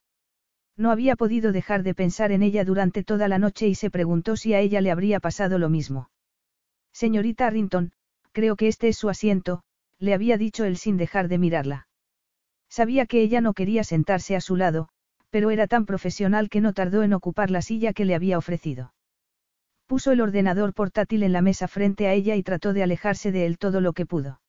No 0.75 0.91
había 0.91 1.15
podido 1.15 1.51
dejar 1.51 1.83
de 1.83 1.93
pensar 1.93 2.31
en 2.31 2.41
ella 2.41 2.65
durante 2.65 3.03
toda 3.03 3.27
la 3.27 3.37
noche 3.37 3.67
y 3.67 3.75
se 3.75 3.89
preguntó 3.89 4.35
si 4.35 4.53
a 4.53 4.59
ella 4.59 4.81
le 4.81 4.91
habría 4.91 5.19
pasado 5.19 5.59
lo 5.59 5.69
mismo. 5.69 6.09
Señorita 6.91 7.47
Arrington, 7.47 7.91
creo 8.31 8.55
que 8.55 8.67
este 8.67 8.87
es 8.87 8.97
su 8.97 9.09
asiento, 9.09 9.61
le 9.99 10.13
había 10.13 10.37
dicho 10.37 10.65
él 10.65 10.77
sin 10.77 10.97
dejar 10.97 11.27
de 11.27 11.37
mirarla. 11.37 11.87
Sabía 12.69 13.05
que 13.05 13.21
ella 13.21 13.41
no 13.41 13.53
quería 13.53 13.83
sentarse 13.83 14.35
a 14.35 14.41
su 14.41 14.55
lado, 14.55 14.89
pero 15.29 15.51
era 15.51 15.67
tan 15.67 15.85
profesional 15.85 16.49
que 16.49 16.61
no 16.61 16.73
tardó 16.73 17.03
en 17.03 17.13
ocupar 17.13 17.51
la 17.51 17.61
silla 17.61 17.93
que 17.93 18.05
le 18.05 18.15
había 18.15 18.37
ofrecido. 18.37 18.93
Puso 19.85 20.11
el 20.11 20.21
ordenador 20.21 20.73
portátil 20.73 21.23
en 21.23 21.33
la 21.33 21.41
mesa 21.41 21.67
frente 21.67 22.07
a 22.07 22.13
ella 22.13 22.35
y 22.35 22.43
trató 22.43 22.73
de 22.73 22.83
alejarse 22.83 23.31
de 23.31 23.45
él 23.45 23.57
todo 23.57 23.81
lo 23.81 23.93
que 23.93 24.05
pudo. 24.05 24.39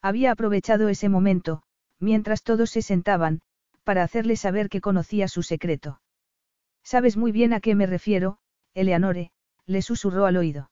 Había 0.00 0.32
aprovechado 0.32 0.88
ese 0.88 1.08
momento, 1.08 1.62
mientras 1.98 2.42
todos 2.42 2.70
se 2.70 2.82
sentaban, 2.82 3.40
para 3.84 4.02
hacerle 4.02 4.36
saber 4.36 4.68
que 4.68 4.80
conocía 4.80 5.28
su 5.28 5.42
secreto. 5.42 6.00
Sabes 6.82 7.16
muy 7.16 7.32
bien 7.32 7.52
a 7.52 7.60
qué 7.60 7.74
me 7.74 7.86
refiero, 7.86 8.38
Eleanore, 8.74 9.32
le 9.66 9.82
susurró 9.82 10.26
al 10.26 10.36
oído. 10.36 10.70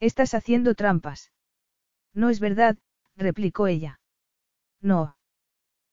Estás 0.00 0.34
haciendo 0.34 0.74
trampas. 0.74 1.32
No 2.12 2.30
es 2.30 2.40
verdad, 2.40 2.76
replicó 3.16 3.66
ella. 3.66 4.00
No. 4.80 5.16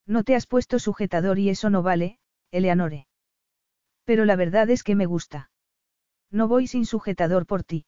No 0.05 0.23
te 0.23 0.35
has 0.35 0.47
puesto 0.47 0.79
sujetador 0.79 1.39
y 1.39 1.49
eso 1.49 1.69
no 1.69 1.83
vale, 1.83 2.19
Eleanore. 2.51 3.07
Pero 4.03 4.25
la 4.25 4.35
verdad 4.35 4.69
es 4.69 4.83
que 4.83 4.95
me 4.95 5.05
gusta. 5.05 5.49
No 6.29 6.47
voy 6.47 6.67
sin 6.67 6.85
sujetador 6.85 7.45
por 7.45 7.63
ti. 7.63 7.85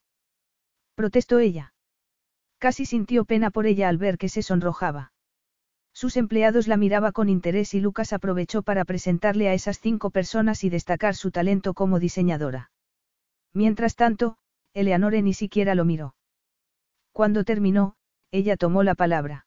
Protestó 0.95 1.40
ella. 1.40 1.73
Casi 2.64 2.85
sintió 2.85 3.26
pena 3.26 3.52
por 3.52 3.65
ella 3.65 3.90
al 3.90 3.98
ver 3.98 4.18
que 4.18 4.30
se 4.30 4.41
sonrojaba. 4.41 5.11
Sus 5.91 6.15
empleados 6.15 6.69
la 6.69 6.77
miraba 6.77 7.11
con 7.11 7.27
interés 7.27 7.73
y 7.73 7.81
Lucas 7.81 8.14
aprovechó 8.14 8.61
para 8.61 8.85
presentarle 8.85 9.49
a 9.49 9.53
esas 9.53 9.81
cinco 9.81 10.11
personas 10.11 10.64
y 10.64 10.69
destacar 10.69 11.14
su 11.14 11.30
talento 11.30 11.73
como 11.73 11.99
diseñadora. 11.99 12.72
Mientras 13.52 13.98
tanto, 13.98 14.38
Eleanore 14.73 15.22
ni 15.22 15.34
siquiera 15.34 15.76
lo 15.76 15.84
miró. 15.84 16.15
Cuando 17.11 17.44
terminó, 17.44 17.95
ella 18.31 18.56
tomó 18.56 18.81
la 18.84 18.95
palabra. 18.95 19.45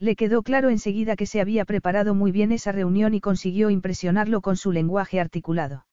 Le 0.00 0.16
quedó 0.16 0.42
claro 0.42 0.70
enseguida 0.70 1.14
que 1.14 1.26
se 1.26 1.40
había 1.40 1.64
preparado 1.64 2.16
muy 2.16 2.32
bien 2.32 2.50
esa 2.50 2.72
reunión 2.72 3.14
y 3.14 3.20
consiguió 3.20 3.70
impresionarlo 3.70 4.40
con 4.40 4.56
su 4.56 4.72
lenguaje 4.72 5.20
articulado. 5.20 5.86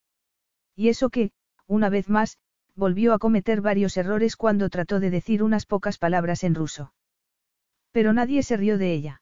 Y 0.75 0.89
eso 0.89 1.11
que, 1.11 1.33
una 1.67 1.89
vez 1.89 2.09
más, 2.09 2.39
volvió 2.75 3.13
a 3.13 3.19
cometer 3.19 3.61
varios 3.61 3.97
errores 3.97 4.35
cuando 4.35 4.69
trató 4.69 4.99
de 4.99 5.09
decir 5.09 5.43
unas 5.43 5.65
pocas 5.65 5.97
palabras 5.97 6.43
en 6.43 6.55
ruso. 6.55 6.93
Pero 7.91 8.13
nadie 8.13 8.43
se 8.43 8.57
rió 8.57 8.77
de 8.77 8.93
ella. 8.93 9.21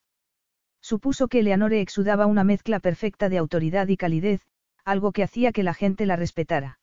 Supuso 0.81 1.27
que 1.27 1.39
Eleanore 1.39 1.81
exudaba 1.81 2.25
una 2.25 2.43
mezcla 2.43 2.79
perfecta 2.79 3.29
de 3.29 3.37
autoridad 3.37 3.87
y 3.87 3.97
calidez, 3.97 4.41
algo 4.85 5.11
que 5.11 5.23
hacía 5.23 5.51
que 5.51 5.63
la 5.63 5.73
gente 5.73 6.05
la 6.05 6.15
respetara. 6.15 6.79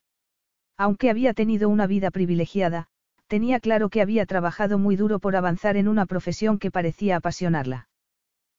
Aunque 0.77 1.11
había 1.11 1.33
tenido 1.33 1.69
una 1.69 1.87
vida 1.87 2.11
privilegiada, 2.11 2.89
tenía 3.27 3.61
claro 3.61 3.89
que 3.89 4.03
había 4.03 4.27
trabajado 4.27 4.79
muy 4.79 4.97
duro 4.97 5.19
por 5.19 5.37
avanzar 5.37 5.77
en 5.77 5.89
una 5.89 6.07
profesión 6.07 6.59
que 6.59 6.71
parecía 6.71 7.17
apasionarla. 7.17 7.89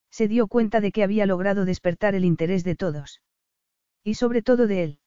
Se 0.10 0.28
dio 0.28 0.48
cuenta 0.48 0.82
de 0.82 0.92
que 0.92 1.04
había 1.04 1.26
logrado 1.26 1.66
despertar 1.66 2.16
el 2.16 2.26
interés 2.26 2.64
de 2.64 2.76
todos. 2.76 3.22
Y 4.04 4.16
sobre 4.16 4.42
todo 4.42 4.68
de 4.68 4.84
él. 4.84 5.00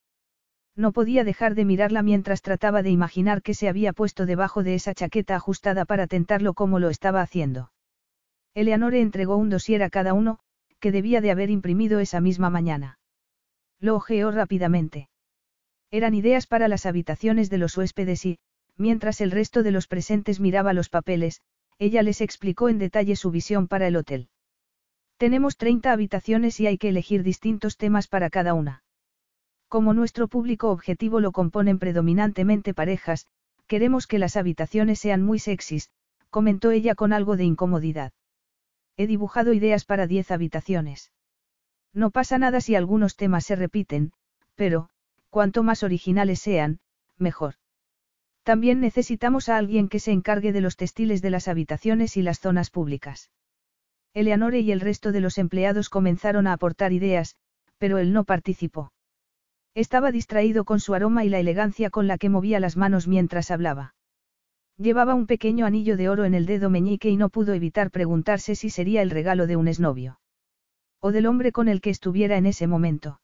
No 0.77 0.93
podía 0.93 1.25
dejar 1.25 1.55
de 1.55 1.65
mirarla 1.65 2.03
mientras 2.03 2.43
trataba 2.43 2.83
de 2.83 2.91
imaginar 2.91 3.43
que 3.43 3.55
se 3.55 3.69
había 3.69 3.93
puesto 3.93 4.27
debajo 4.27 4.63
de 4.63 4.75
esa 4.75 4.95
chaqueta 4.95 5.37
ajustada 5.37 5.85
para 5.85 6.07
tentarlo 6.07 6.55
como 6.55 6.79
lo 6.79 6.91
estaba 6.91 7.21
haciendo. 7.21 7.73
Eleanore 8.55 9.01
entregó 9.01 9.37
un 9.37 9.51
dossier 9.51 9.83
a 9.83 9.91
cada 9.91 10.15
uno, 10.15 10.39
que 10.81 10.93
debía 10.93 11.21
de 11.21 11.31
haber 11.31 11.51
imprimido 11.51 12.01
esa 12.01 12.21
misma 12.21 12.51
mañana. 12.51 12.99
Lo 13.79 13.97
ojeó 13.97 14.31
rápidamente. 14.31 15.09
Eran 15.91 16.15
ideas 16.15 16.47
para 16.47 16.69
las 16.69 16.87
habitaciones 16.87 17.51
de 17.51 17.59
los 17.59 17.77
huéspedes 17.77 18.25
y, 18.25 18.39
mientras 18.77 19.21
el 19.21 19.31
resto 19.31 19.63
de 19.63 19.73
los 19.73 19.87
presentes 19.87 20.41
miraba 20.41 20.73
los 20.73 20.89
papeles, 20.89 21.43
ella 21.79 22.03
les 22.03 22.21
explicó 22.21 22.69
en 22.69 22.79
detalle 22.79 23.17
su 23.17 23.31
visión 23.31 23.69
para 23.69 23.87
el 23.89 23.97
hotel. 23.97 24.29
Tenemos 25.17 25.57
30 25.57 25.93
habitaciones 25.93 26.61
y 26.61 26.67
hay 26.67 26.79
que 26.79 26.89
elegir 26.89 27.23
distintos 27.23 27.77
temas 27.77 28.07
para 28.07 28.31
cada 28.31 28.55
una. 28.55 28.83
Como 29.71 29.95
nuestro 29.95 30.27
público 30.27 30.73
objetivo 30.73 31.21
lo 31.21 31.31
componen 31.31 31.79
predominantemente 31.79 32.75
parejas, 32.75 33.29
queremos 33.69 34.09
que 34.09 34.19
las 34.19 34.37
habitaciones 34.37 34.99
sean 34.99 35.23
muy 35.23 35.39
sexys, 35.39 35.91
comentó 36.29 36.73
ella 36.73 36.97
con 36.97 37.13
algo 37.13 37.37
de 37.37 37.45
incomodidad. 37.45 38.13
He 38.97 39.07
dibujado 39.07 39.53
ideas 39.53 39.85
para 39.85 40.09
diez 40.09 40.33
habitaciones. 40.33 41.13
No 41.95 42.11
pasa 42.11 42.37
nada 42.37 42.61
si 42.61 42.75
algunos 42.75 43.15
temas 43.15 43.47
se 43.47 43.55
repiten, 43.55 44.13
pero, 44.57 44.91
cuanto 45.29 45.63
más 45.63 45.85
originales 45.85 46.41
sean, 46.41 46.81
mejor. 47.17 47.55
También 48.43 48.81
necesitamos 48.81 49.49
a 49.49 49.57
alguien 49.57 49.89
que 49.89 50.01
se 50.01 50.11
encargue 50.11 50.53
de 50.53 50.63
los 50.63 50.77
textiles 50.77 51.23
de 51.23 51.31
las 51.31 51.47
habitaciones 51.47 52.17
y 52.17 52.23
las 52.23 52.41
zonas 52.41 52.71
públicas. 52.71 53.31
Eleanore 54.15 54.59
y 54.59 54.73
el 54.73 54.81
resto 54.81 55.13
de 55.13 55.21
los 55.21 55.39
empleados 55.39 55.89
comenzaron 55.91 56.49
a 56.49 56.55
aportar 56.55 56.93
ideas, 56.93 57.37
pero 57.79 57.99
él 57.99 58.13
no 58.13 58.25
participó. 58.25 58.91
Estaba 59.75 60.11
distraído 60.11 60.65
con 60.65 60.81
su 60.81 60.95
aroma 60.95 61.25
y 61.25 61.29
la 61.29 61.39
elegancia 61.39 61.91
con 61.91 62.07
la 62.07 62.19
que 62.19 62.29
movía 62.29 62.59
las 62.59 62.77
manos 62.77 63.07
mientras 63.07 63.51
hablaba. 63.51 63.95
Llevaba 64.77 65.15
un 65.15 65.27
pequeño 65.27 65.67
anillo 65.67 65.97
de 65.97 66.09
oro 66.09 66.25
en 66.25 66.35
el 66.35 66.47
dedo 66.47 66.71
meñique 66.71 67.11
y 67.11 67.17
no 67.17 67.29
pudo 67.29 67.55
evitar 67.55 67.91
preguntarse 67.91 68.55
si 68.55 68.71
sería 68.71 69.03
el 69.03 69.11
regalo 69.11 69.47
de 69.47 69.57
un 69.57 69.69
esnovio. 69.69 70.19
O 71.01 71.13
del 71.13 71.27
hombre 71.27 71.53
con 71.53 71.69
el 71.69 71.81
que 71.81 71.91
estuviera 71.91 72.37
en 72.37 72.47
ese 72.47 72.67
momento. 72.67 73.21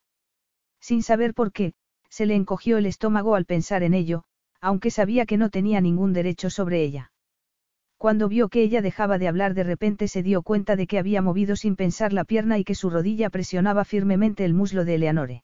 Sin 0.79 1.03
saber 1.03 1.33
por 1.33 1.51
qué, 1.51 1.73
se 2.09 2.25
le 2.25 2.35
encogió 2.35 2.77
el 2.77 2.85
estómago 2.85 3.35
al 3.35 3.45
pensar 3.45 3.83
en 3.83 3.93
ello, 3.93 4.23
aunque 4.61 4.91
sabía 4.91 5.25
que 5.25 5.37
no 5.37 5.49
tenía 5.49 5.81
ningún 5.81 6.13
derecho 6.13 6.49
sobre 6.49 6.83
ella. 6.83 7.11
Cuando 7.97 8.29
vio 8.29 8.47
que 8.49 8.61
ella 8.61 8.81
dejaba 8.81 9.17
de 9.17 9.27
hablar 9.27 9.53
de 9.55 9.63
repente 9.63 10.07
se 10.07 10.23
dio 10.23 10.43
cuenta 10.43 10.75
de 10.75 10.85
que 10.85 10.99
había 10.99 11.21
movido 11.21 11.55
sin 11.55 11.75
pensar 11.75 12.13
la 12.13 12.23
pierna 12.23 12.59
y 12.59 12.63
que 12.63 12.75
su 12.75 12.89
rodilla 12.89 13.29
presionaba 13.31 13.83
firmemente 13.83 14.45
el 14.45 14.53
muslo 14.53 14.85
de 14.85 14.95
Eleanore. 14.95 15.43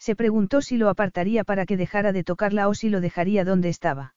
Se 0.00 0.16
preguntó 0.16 0.62
si 0.62 0.78
lo 0.78 0.88
apartaría 0.88 1.44
para 1.44 1.66
que 1.66 1.76
dejara 1.76 2.12
de 2.12 2.24
tocarla 2.24 2.68
o 2.68 2.74
si 2.74 2.88
lo 2.88 3.02
dejaría 3.02 3.44
donde 3.44 3.68
estaba. 3.68 4.14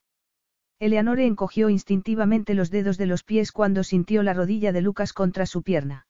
Eleanore 0.79 1.25
encogió 1.25 1.69
instintivamente 1.69 2.53
los 2.53 2.71
dedos 2.71 2.97
de 2.97 3.05
los 3.05 3.23
pies 3.23 3.51
cuando 3.51 3.83
sintió 3.83 4.23
la 4.23 4.33
rodilla 4.33 4.71
de 4.71 4.81
Lucas 4.81 5.11
contra 5.11 5.45
su 5.45 5.61
pierna. 5.61 6.07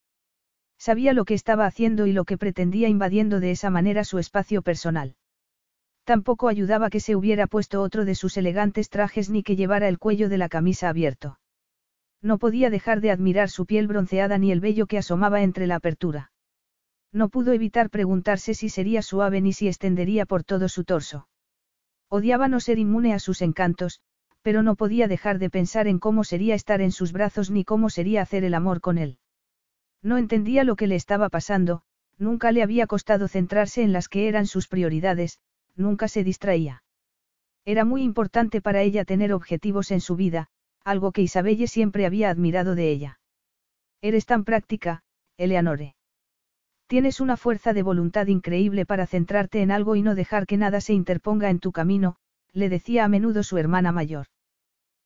Sabía 0.77 1.13
lo 1.13 1.25
que 1.25 1.33
estaba 1.33 1.65
haciendo 1.65 2.05
y 2.05 2.13
lo 2.13 2.23
que 2.23 2.37
pretendía 2.37 2.87
invadiendo 2.87 3.39
de 3.39 3.51
esa 3.51 3.71
manera 3.71 4.03
su 4.03 4.19
espacio 4.19 4.61
personal. 4.61 5.15
Tampoco 6.03 6.49
ayudaba 6.49 6.89
que 6.89 6.99
se 6.99 7.15
hubiera 7.15 7.47
puesto 7.47 7.81
otro 7.81 8.05
de 8.05 8.13
sus 8.13 8.37
elegantes 8.37 8.89
trajes 8.89 9.29
ni 9.29 9.41
que 9.41 9.55
llevara 9.55 9.87
el 9.87 9.97
cuello 9.97 10.29
de 10.29 10.37
la 10.37 10.49
camisa 10.49 10.89
abierto. 10.89 11.39
No 12.21 12.37
podía 12.37 12.69
dejar 12.69 13.01
de 13.01 13.11
admirar 13.11 13.49
su 13.49 13.65
piel 13.65 13.87
bronceada 13.87 14.37
ni 14.37 14.51
el 14.51 14.59
vello 14.59 14.85
que 14.85 14.97
asomaba 14.97 15.41
entre 15.41 15.65
la 15.65 15.75
apertura. 15.75 16.32
No 17.13 17.29
pudo 17.29 17.53
evitar 17.53 17.91
preguntarse 17.91 18.55
si 18.55 18.69
sería 18.69 19.03
suave 19.03 19.39
ni 19.39 19.53
si 19.53 19.67
extendería 19.67 20.25
por 20.25 20.43
todo 20.43 20.67
su 20.67 20.83
torso. 20.83 21.27
Odiaba 22.09 22.47
no 22.47 22.59
ser 22.59 22.79
inmune 22.79 23.13
a 23.13 23.19
sus 23.19 23.43
encantos, 23.43 24.01
pero 24.41 24.63
no 24.63 24.75
podía 24.75 25.07
dejar 25.07 25.37
de 25.37 25.51
pensar 25.51 25.87
en 25.87 25.99
cómo 25.99 26.23
sería 26.23 26.55
estar 26.55 26.81
en 26.81 26.91
sus 26.91 27.11
brazos 27.11 27.51
ni 27.51 27.63
cómo 27.63 27.91
sería 27.91 28.23
hacer 28.23 28.43
el 28.43 28.55
amor 28.55 28.81
con 28.81 28.97
él. 28.97 29.19
No 30.01 30.17
entendía 30.17 30.63
lo 30.63 30.75
que 30.75 30.87
le 30.87 30.95
estaba 30.95 31.29
pasando, 31.29 31.83
nunca 32.17 32.51
le 32.51 32.63
había 32.63 32.87
costado 32.87 33.27
centrarse 33.27 33.83
en 33.83 33.93
las 33.93 34.09
que 34.09 34.27
eran 34.27 34.47
sus 34.47 34.67
prioridades, 34.67 35.39
nunca 35.75 36.07
se 36.07 36.23
distraía. 36.23 36.83
Era 37.63 37.85
muy 37.85 38.01
importante 38.01 38.59
para 38.59 38.81
ella 38.81 39.05
tener 39.05 39.33
objetivos 39.33 39.91
en 39.91 40.01
su 40.01 40.15
vida, 40.15 40.49
algo 40.83 41.11
que 41.11 41.21
Isabelle 41.21 41.67
siempre 41.67 42.05
había 42.05 42.29
admirado 42.29 42.75
de 42.75 42.89
ella. 42.89 43.19
Eres 44.01 44.25
tan 44.25 44.43
práctica, 44.43 45.03
Eleanore. 45.37 45.95
Tienes 46.93 47.19
una 47.21 47.37
fuerza 47.37 47.73
de 47.73 47.81
voluntad 47.81 48.27
increíble 48.27 48.85
para 48.85 49.07
centrarte 49.07 49.63
en 49.63 49.71
algo 49.71 49.95
y 49.95 50.03
no 50.03 50.13
dejar 50.13 50.45
que 50.45 50.57
nada 50.57 50.79
se 50.79 50.93
interponga 50.93 51.49
en 51.49 51.59
tu 51.59 51.71
camino, 51.71 52.17
le 52.51 52.69
decía 52.69 53.03
a 53.03 53.07
menudo 53.07 53.41
su 53.41 53.57
hermana 53.57 53.91
mayor. 53.91 54.27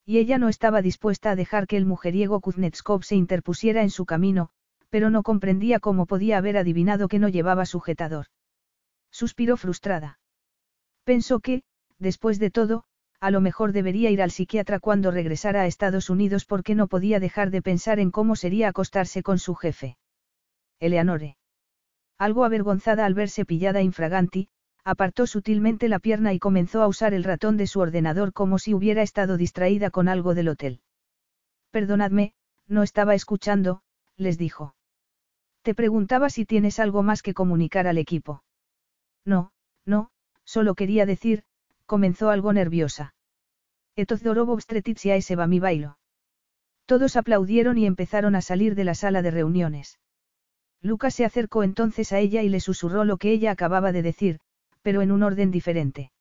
Y 0.06 0.18
ella 0.18 0.38
no 0.38 0.50
estaba 0.50 0.82
dispuesta 0.82 1.32
a 1.32 1.38
dejar 1.38 1.66
que 1.66 1.78
el 1.78 1.86
mujeriego 1.86 2.42
Kuznetskov 2.42 3.06
se 3.06 3.16
interpusiera 3.16 3.84
en 3.84 3.90
su 3.90 4.06
camino, 4.06 4.50
pero 4.90 5.10
no 5.10 5.24
comprendía 5.24 5.80
cómo 5.80 6.08
podía 6.08 6.38
haber 6.38 6.58
adivinado 6.58 7.08
que 7.08 7.20
no 7.20 7.30
llevaba 7.30 7.66
sujetador. 7.66 8.26
Suspiró 9.10 9.56
frustrada. 9.56 10.20
Pensó 11.06 11.40
que, 11.40 11.64
después 12.00 12.38
de 12.38 12.52
todo, 12.52 12.84
a 13.22 13.32
lo 13.32 13.40
mejor 13.40 13.72
debería 13.72 14.10
ir 14.10 14.22
al 14.22 14.32
psiquiatra 14.32 14.82
cuando 14.82 15.10
regresara 15.10 15.62
a 15.62 15.68
Estados 15.68 16.10
Unidos 16.10 16.44
porque 16.44 16.76
no 16.76 16.88
podía 16.88 17.22
dejar 17.22 17.50
de 17.50 17.62
pensar 17.62 18.02
en 18.02 18.12
cómo 18.12 18.36
sería 18.36 18.68
acostarse 18.68 19.24
con 19.24 19.40
su 19.40 19.56
jefe. 19.56 19.96
Eleanore. 20.82 21.37
Algo 22.18 22.46
avergonzada 22.46 23.06
al 23.06 23.14
verse 23.14 23.46
pillada 23.46 23.82
infraganti, 23.82 24.50
apartó 24.84 25.28
sutilmente 25.28 25.90
la 25.90 26.00
pierna 26.00 26.34
y 26.34 26.40
comenzó 26.40 26.82
a 26.82 26.88
usar 26.88 27.14
el 27.14 27.24
ratón 27.24 27.58
de 27.58 27.68
su 27.68 27.80
ordenador 27.80 28.34
como 28.34 28.58
si 28.58 28.74
hubiera 28.74 29.02
estado 29.02 29.38
distraída 29.38 29.90
con 29.90 30.08
algo 30.08 30.34
del 30.34 30.48
hotel. 30.48 30.82
Perdonadme, 31.72 32.34
no 32.68 32.84
estaba 32.84 33.14
escuchando, 33.14 33.82
les 34.16 34.38
dijo. 34.38 34.76
Te 35.62 35.76
preguntaba 35.76 36.30
si 36.30 36.46
tienes 36.46 36.80
algo 36.80 37.04
más 37.04 37.22
que 37.22 37.34
comunicar 37.34 37.88
al 37.88 37.98
equipo. 37.98 38.44
No, 39.26 39.52
no, 39.86 40.10
solo 40.46 40.76
quería 40.76 41.06
decir, 41.06 41.44
comenzó 41.86 42.30
algo 42.30 42.54
nerviosa. 42.54 43.14
Etozdorobo 43.96 44.58
ese 44.58 45.36
va 45.36 45.48
mi 45.48 45.60
bailo. 45.60 45.98
Todos 46.86 47.18
aplaudieron 47.18 47.78
y 47.78 47.86
empezaron 47.86 48.36
a 48.36 48.42
salir 48.42 48.76
de 48.76 48.86
la 48.86 48.96
sala 48.96 49.22
de 49.22 49.32
reuniones. 49.32 50.00
Lucas 50.82 51.16
se 51.16 51.26
acercó 51.26 51.64
entonces 51.64 52.12
a 52.12 52.20
ella 52.20 52.44
y 52.44 52.50
le 52.50 52.60
susurró 52.60 53.04
lo 53.04 53.18
que 53.18 53.32
ella 53.32 53.52
acababa 53.52 53.92
de 53.92 54.02
decir, 54.02 54.40
pero 54.82 55.02
en 55.02 55.12
un 55.12 55.24
orden 55.24 55.52
diferente. 55.52 56.12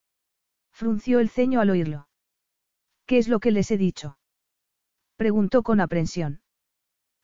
Frunció 0.72 1.20
el 1.20 1.30
ceño 1.30 1.60
al 1.60 1.70
oírlo. 1.70 2.08
¿Qué 3.06 3.18
es 3.18 3.28
lo 3.28 3.40
que 3.40 3.50
les 3.50 3.70
he 3.70 3.78
dicho? 3.78 4.18
Preguntó 5.16 5.62
con 5.62 5.80
aprensión. 5.80 6.40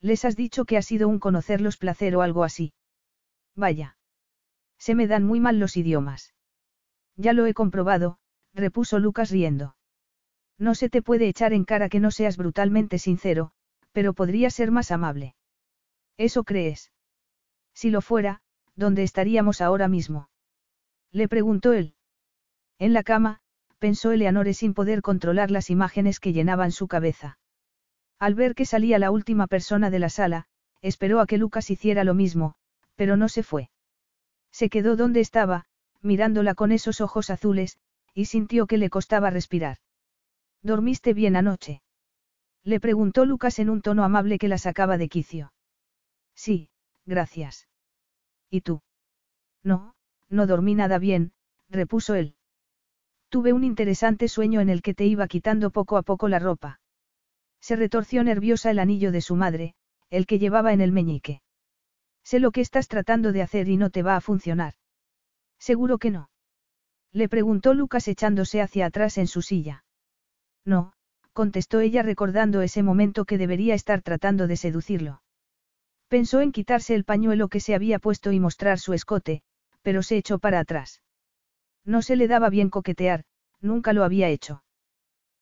Les 0.00 0.24
has 0.24 0.36
dicho 0.36 0.64
que 0.64 0.76
ha 0.76 0.82
sido 0.82 1.08
un 1.08 1.18
conocerlos 1.18 1.76
placer 1.76 2.16
o 2.16 2.22
algo 2.22 2.44
así. 2.44 2.72
Vaya. 3.54 3.96
Se 4.78 4.94
me 4.94 5.06
dan 5.06 5.24
muy 5.24 5.40
mal 5.40 5.58
los 5.58 5.76
idiomas. 5.76 6.34
Ya 7.16 7.32
lo 7.32 7.46
he 7.46 7.54
comprobado, 7.54 8.18
repuso 8.54 8.98
Lucas 8.98 9.30
riendo. 9.30 9.76
No 10.58 10.74
se 10.74 10.88
te 10.88 11.02
puede 11.02 11.28
echar 11.28 11.52
en 11.52 11.64
cara 11.64 11.88
que 11.88 12.00
no 12.00 12.10
seas 12.10 12.36
brutalmente 12.36 12.98
sincero, 12.98 13.52
pero 13.92 14.14
podría 14.14 14.50
ser 14.50 14.70
más 14.70 14.90
amable. 14.90 15.34
¿Eso 16.16 16.44
crees? 16.44 16.92
Si 17.75 17.91
lo 17.91 18.01
fuera, 18.01 18.41
¿dónde 18.76 19.02
estaríamos 19.02 19.60
ahora 19.60 19.89
mismo? 19.89 20.28
Le 21.10 21.28
preguntó 21.28 21.73
él. 21.73 21.94
En 22.78 22.92
la 22.92 23.02
cama, 23.02 23.41
pensó 23.78 24.12
Eleanore 24.12 24.55
sin 24.55 24.75
poder 24.75 25.02
controlar 25.02 25.51
las 25.51 25.70
imágenes 25.70 26.20
que 26.20 26.33
llenaban 26.33 26.73
su 26.73 26.89
cabeza. 26.89 27.39
Al 28.18 28.34
ver 28.34 28.55
que 28.55 28.65
salía 28.65 28.99
la 28.99 29.10
última 29.10 29.47
persona 29.47 29.91
de 29.91 29.99
la 29.99 30.09
sala, 30.09 30.47
esperó 30.81 31.20
a 31.20 31.26
que 31.26 31.39
Lucas 31.39 31.70
hiciera 31.70 32.05
lo 32.05 32.15
mismo, 32.15 32.55
pero 32.94 33.17
no 33.17 33.28
se 33.28 33.42
fue. 33.42 33.70
Se 34.52 34.68
quedó 34.68 34.97
donde 34.97 35.20
estaba, 35.20 35.65
mirándola 36.01 36.55
con 36.55 36.73
esos 36.73 37.01
ojos 37.01 37.31
azules, 37.31 37.78
y 38.15 38.26
sintió 38.26 38.67
que 38.67 38.78
le 38.78 38.91
costaba 38.91 39.31
respirar. 39.31 39.78
¿Dormiste 40.62 41.15
bien 41.15 41.36
anoche? 41.36 41.83
Le 42.62 42.78
preguntó 42.78 43.25
Lucas 43.25 43.59
en 43.59 43.70
un 43.70 43.83
tono 43.83 44.05
amable 44.05 44.39
que 44.39 44.49
la 44.49 44.59
sacaba 44.59 44.99
de 44.99 45.09
quicio. 45.09 45.52
Sí, 46.34 46.70
gracias. 47.06 47.68
¿Y 48.50 48.60
tú? 48.60 48.82
No, 49.62 49.94
no 50.28 50.47
dormí 50.47 50.74
nada 50.74 50.98
bien, 50.98 51.32
repuso 51.68 52.14
él. 52.14 52.34
Tuve 53.28 53.52
un 53.52 53.64
interesante 53.64 54.28
sueño 54.28 54.60
en 54.60 54.68
el 54.68 54.82
que 54.82 54.94
te 54.94 55.06
iba 55.06 55.26
quitando 55.26 55.70
poco 55.70 55.97
a 55.97 56.02
poco 56.02 56.28
la 56.28 56.39
ropa. 56.39 56.81
Se 57.60 57.76
retorció 57.76 58.24
nerviosa 58.24 58.70
el 58.70 58.78
anillo 58.78 59.12
de 59.12 59.20
su 59.20 59.36
madre, 59.36 59.74
el 60.10 60.26
que 60.26 60.39
llevaba 60.39 60.72
en 60.72 60.81
el 60.81 60.92
meñique. 60.92 61.40
Sé 62.24 62.40
lo 62.40 62.50
que 62.50 62.60
estás 62.60 62.89
tratando 62.89 63.32
de 63.32 63.42
hacer 63.42 63.68
y 63.68 63.76
no 63.76 63.90
te 63.90 64.02
va 64.02 64.16
a 64.16 64.20
funcionar. 64.20 64.74
Seguro 65.58 65.98
que 65.98 66.10
no. 66.10 66.28
Le 67.12 67.28
preguntó 67.28 67.74
Lucas 67.74 68.08
echándose 68.08 68.60
hacia 68.60 68.86
atrás 68.86 69.16
en 69.18 69.26
su 69.26 69.42
silla. 69.42 69.84
No, 70.64 70.92
contestó 71.32 71.81
ella 71.81 72.02
recordando 72.02 72.62
ese 72.62 72.82
momento 72.82 73.24
que 73.24 73.39
debería 73.39 73.74
estar 73.74 74.02
tratando 74.02 74.47
de 74.47 74.56
seducirlo. 74.56 75.22
Pensó 76.12 76.42
en 76.42 76.52
quitarse 76.52 76.94
el 76.94 77.05
pañuelo 77.05 77.49
que 77.49 77.58
se 77.58 77.74
había 77.74 77.99
puesto 77.99 78.32
y 78.32 78.39
mostrar 78.39 78.78
su 78.78 78.92
escote, 78.92 79.41
pero 79.81 80.02
se 80.02 80.18
echó 80.18 80.39
para 80.39 80.60
atrás. 80.60 81.00
No 81.86 82.02
se 82.02 82.16
le 82.16 82.28
daba 82.28 82.50
bien 82.50 82.68
coquetear, 82.68 83.24
nunca 83.62 83.94
lo 83.94 84.05
había 84.05 84.28
hecho. 84.28 84.62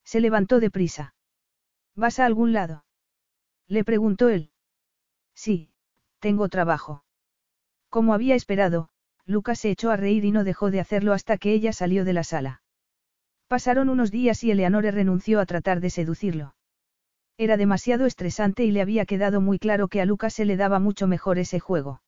Se 0.04 0.20
levantó 0.20 0.60
deprisa. 0.60 1.16
¿Vas 1.96 2.20
a 2.20 2.24
algún 2.24 2.52
lado? 2.52 2.84
Le 3.66 3.82
preguntó 3.82 4.28
él. 4.28 4.52
Sí, 5.34 5.72
tengo 6.20 6.48
trabajo. 6.48 7.02
Como 7.88 8.14
había 8.14 8.36
esperado, 8.36 8.90
Lucas 9.26 9.58
se 9.58 9.72
echó 9.72 9.90
a 9.90 9.96
reír 9.96 10.24
y 10.24 10.30
no 10.30 10.44
dejó 10.44 10.70
de 10.70 10.78
hacerlo 10.78 11.14
hasta 11.14 11.36
que 11.36 11.52
ella 11.52 11.72
salió 11.72 12.04
de 12.04 12.12
la 12.12 12.22
sala. 12.22 12.62
Pasaron 13.48 13.88
unos 13.88 14.12
días 14.12 14.44
y 14.44 14.52
Eleanore 14.52 14.92
renunció 14.92 15.40
a 15.40 15.46
tratar 15.46 15.80
de 15.80 15.90
seducirlo. 15.90 16.54
Era 17.38 17.56
demasiado 17.56 18.06
estresante 18.06 18.64
y 18.64 18.70
le 18.70 18.82
había 18.82 19.06
quedado 19.06 19.40
muy 19.40 19.58
claro 19.58 19.88
que 19.88 20.00
a 20.00 20.04
Lucas 20.04 20.34
se 20.34 20.44
le 20.44 20.56
daba 20.56 20.78
mucho 20.78 21.06
mejor 21.06 21.38
ese 21.38 21.60
juego. 21.60 22.02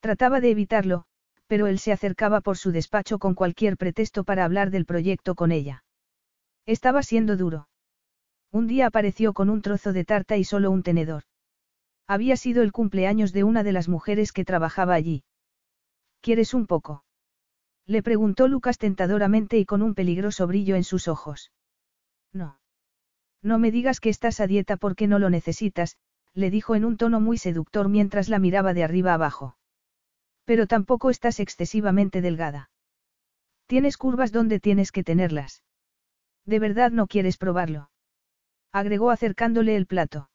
Trataba 0.00 0.40
de 0.40 0.50
evitarlo, 0.50 1.04
pero 1.46 1.66
él 1.66 1.78
se 1.78 1.92
acercaba 1.92 2.40
por 2.40 2.56
su 2.56 2.72
despacho 2.72 3.18
con 3.18 3.34
cualquier 3.34 3.76
pretexto 3.76 4.24
para 4.24 4.44
hablar 4.44 4.70
del 4.70 4.86
proyecto 4.86 5.34
con 5.34 5.52
ella. 5.52 5.84
Estaba 6.66 7.02
siendo 7.02 7.36
duro. 7.36 7.68
Un 8.50 8.66
día 8.66 8.86
apareció 8.86 9.32
con 9.32 9.50
un 9.50 9.62
trozo 9.62 9.92
de 9.92 10.04
tarta 10.04 10.36
y 10.36 10.44
solo 10.44 10.70
un 10.70 10.82
tenedor. 10.82 11.24
Había 12.06 12.36
sido 12.36 12.62
el 12.62 12.72
cumpleaños 12.72 13.32
de 13.32 13.44
una 13.44 13.62
de 13.62 13.72
las 13.72 13.88
mujeres 13.88 14.32
que 14.32 14.44
trabajaba 14.44 14.94
allí. 14.94 15.24
¿Quieres 16.20 16.54
un 16.54 16.66
poco? 16.66 17.04
Le 17.86 18.02
preguntó 18.02 18.48
Lucas 18.48 18.78
tentadoramente 18.78 19.58
y 19.58 19.64
con 19.64 19.82
un 19.82 19.94
peligroso 19.94 20.46
brillo 20.46 20.76
en 20.76 20.84
sus 20.84 21.08
ojos. 21.08 21.52
No. 22.32 22.61
No 23.42 23.58
me 23.58 23.70
digas 23.70 24.00
que 24.00 24.08
estás 24.08 24.40
a 24.40 24.46
dieta 24.46 24.76
porque 24.76 25.08
no 25.08 25.18
lo 25.18 25.28
necesitas, 25.28 25.96
le 26.34 26.50
dijo 26.50 26.74
en 26.74 26.84
un 26.84 26.96
tono 26.96 27.20
muy 27.20 27.38
seductor 27.38 27.88
mientras 27.88 28.28
la 28.28 28.38
miraba 28.38 28.72
de 28.72 28.84
arriba 28.84 29.14
abajo. 29.14 29.56
Pero 30.44 30.66
tampoco 30.66 31.10
estás 31.10 31.40
excesivamente 31.40 32.20
delgada. 32.20 32.70
Tienes 33.66 33.96
curvas 33.96 34.32
donde 34.32 34.60
tienes 34.60 34.92
que 34.92 35.04
tenerlas. 35.04 35.64
¿De 36.44 36.58
verdad 36.58 36.90
no 36.90 37.06
quieres 37.06 37.36
probarlo? 37.36 37.90
Agregó 38.72 39.10
acercándole 39.10 39.76
el 39.76 39.86
plato. 39.86 40.30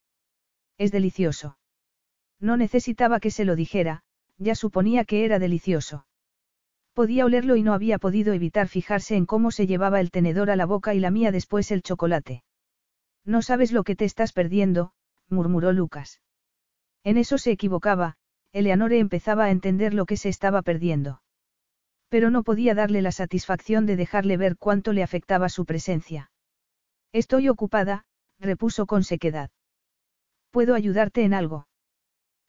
Es 0.78 0.92
delicioso. 0.92 1.58
No 2.40 2.58
necesitaba 2.58 3.20
que 3.20 3.32
se 3.32 3.46
lo 3.46 3.56
dijera, 3.56 4.04
ya 4.38 4.54
suponía 4.54 5.06
que 5.06 5.26
era 5.26 5.40
delicioso. 5.40 6.06
Podía 6.94 7.26
olerlo 7.26 7.56
y 7.56 7.64
no 7.64 7.74
había 7.74 8.00
podido 8.00 8.34
evitar 8.34 8.68
fijarse 8.68 9.16
en 9.16 9.26
cómo 9.26 9.52
se 9.52 9.68
llevaba 9.68 10.00
el 10.00 10.12
tenedor 10.12 10.50
a 10.50 10.56
la 10.56 10.66
boca 10.66 10.94
y 10.94 11.00
la 11.00 11.12
mía 11.12 11.32
después 11.32 11.72
el 11.72 11.82
chocolate. 11.82 12.44
No 13.28 13.42
sabes 13.42 13.74
lo 13.74 13.84
que 13.84 13.98
te 13.98 14.06
estás 14.06 14.32
perdiendo, 14.32 14.94
murmuró 15.28 15.74
Lucas. 15.74 16.22
En 17.04 17.18
eso 17.18 17.38
se 17.38 17.52
equivocaba, 17.52 18.16
Eleanore 18.54 19.00
empezaba 19.00 19.44
a 19.44 19.52
entender 19.52 19.94
lo 19.94 20.06
que 20.06 20.16
se 20.16 20.30
estaba 20.30 20.62
perdiendo. 20.62 21.22
Pero 22.08 22.32
no 22.32 22.44
podía 22.44 22.74
darle 22.74 23.02
la 23.02 23.12
satisfacción 23.12 23.86
de 23.86 23.98
dejarle 23.98 24.38
ver 24.38 24.56
cuánto 24.56 24.94
le 24.94 25.04
afectaba 25.04 25.50
su 25.50 25.66
presencia. 25.66 26.32
Estoy 27.12 27.50
ocupada, 27.50 28.06
repuso 28.40 28.86
con 28.86 29.04
sequedad. 29.04 29.52
¿Puedo 30.50 30.74
ayudarte 30.74 31.26
en 31.26 31.34
algo? 31.34 31.68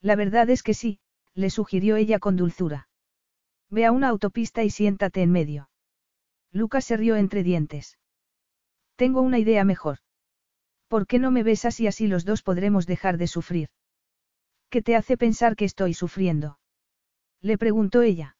La 0.00 0.14
verdad 0.14 0.48
es 0.48 0.62
que 0.62 0.74
sí, 0.74 1.00
le 1.34 1.50
sugirió 1.50 1.96
ella 1.96 2.20
con 2.20 2.36
dulzura. 2.36 2.88
Ve 3.68 3.84
a 3.84 3.90
una 3.90 4.08
autopista 4.08 4.62
y 4.62 4.70
siéntate 4.70 5.22
en 5.22 5.32
medio. 5.32 5.70
Lucas 6.52 6.84
se 6.84 6.96
rió 6.96 7.16
entre 7.16 7.42
dientes. 7.42 7.98
Tengo 8.94 9.22
una 9.22 9.40
idea 9.40 9.64
mejor. 9.64 9.98
¿Por 10.88 11.06
qué 11.06 11.18
no 11.18 11.30
me 11.30 11.42
besas 11.42 11.80
y 11.80 11.86
así 11.86 12.06
los 12.06 12.24
dos 12.24 12.42
podremos 12.42 12.86
dejar 12.86 13.18
de 13.18 13.26
sufrir? 13.26 13.68
¿Qué 14.70 14.82
te 14.82 14.96
hace 14.96 15.16
pensar 15.16 15.54
que 15.54 15.66
estoy 15.66 15.94
sufriendo? 15.94 16.58
Le 17.40 17.58
preguntó 17.58 18.02
ella. 18.02 18.36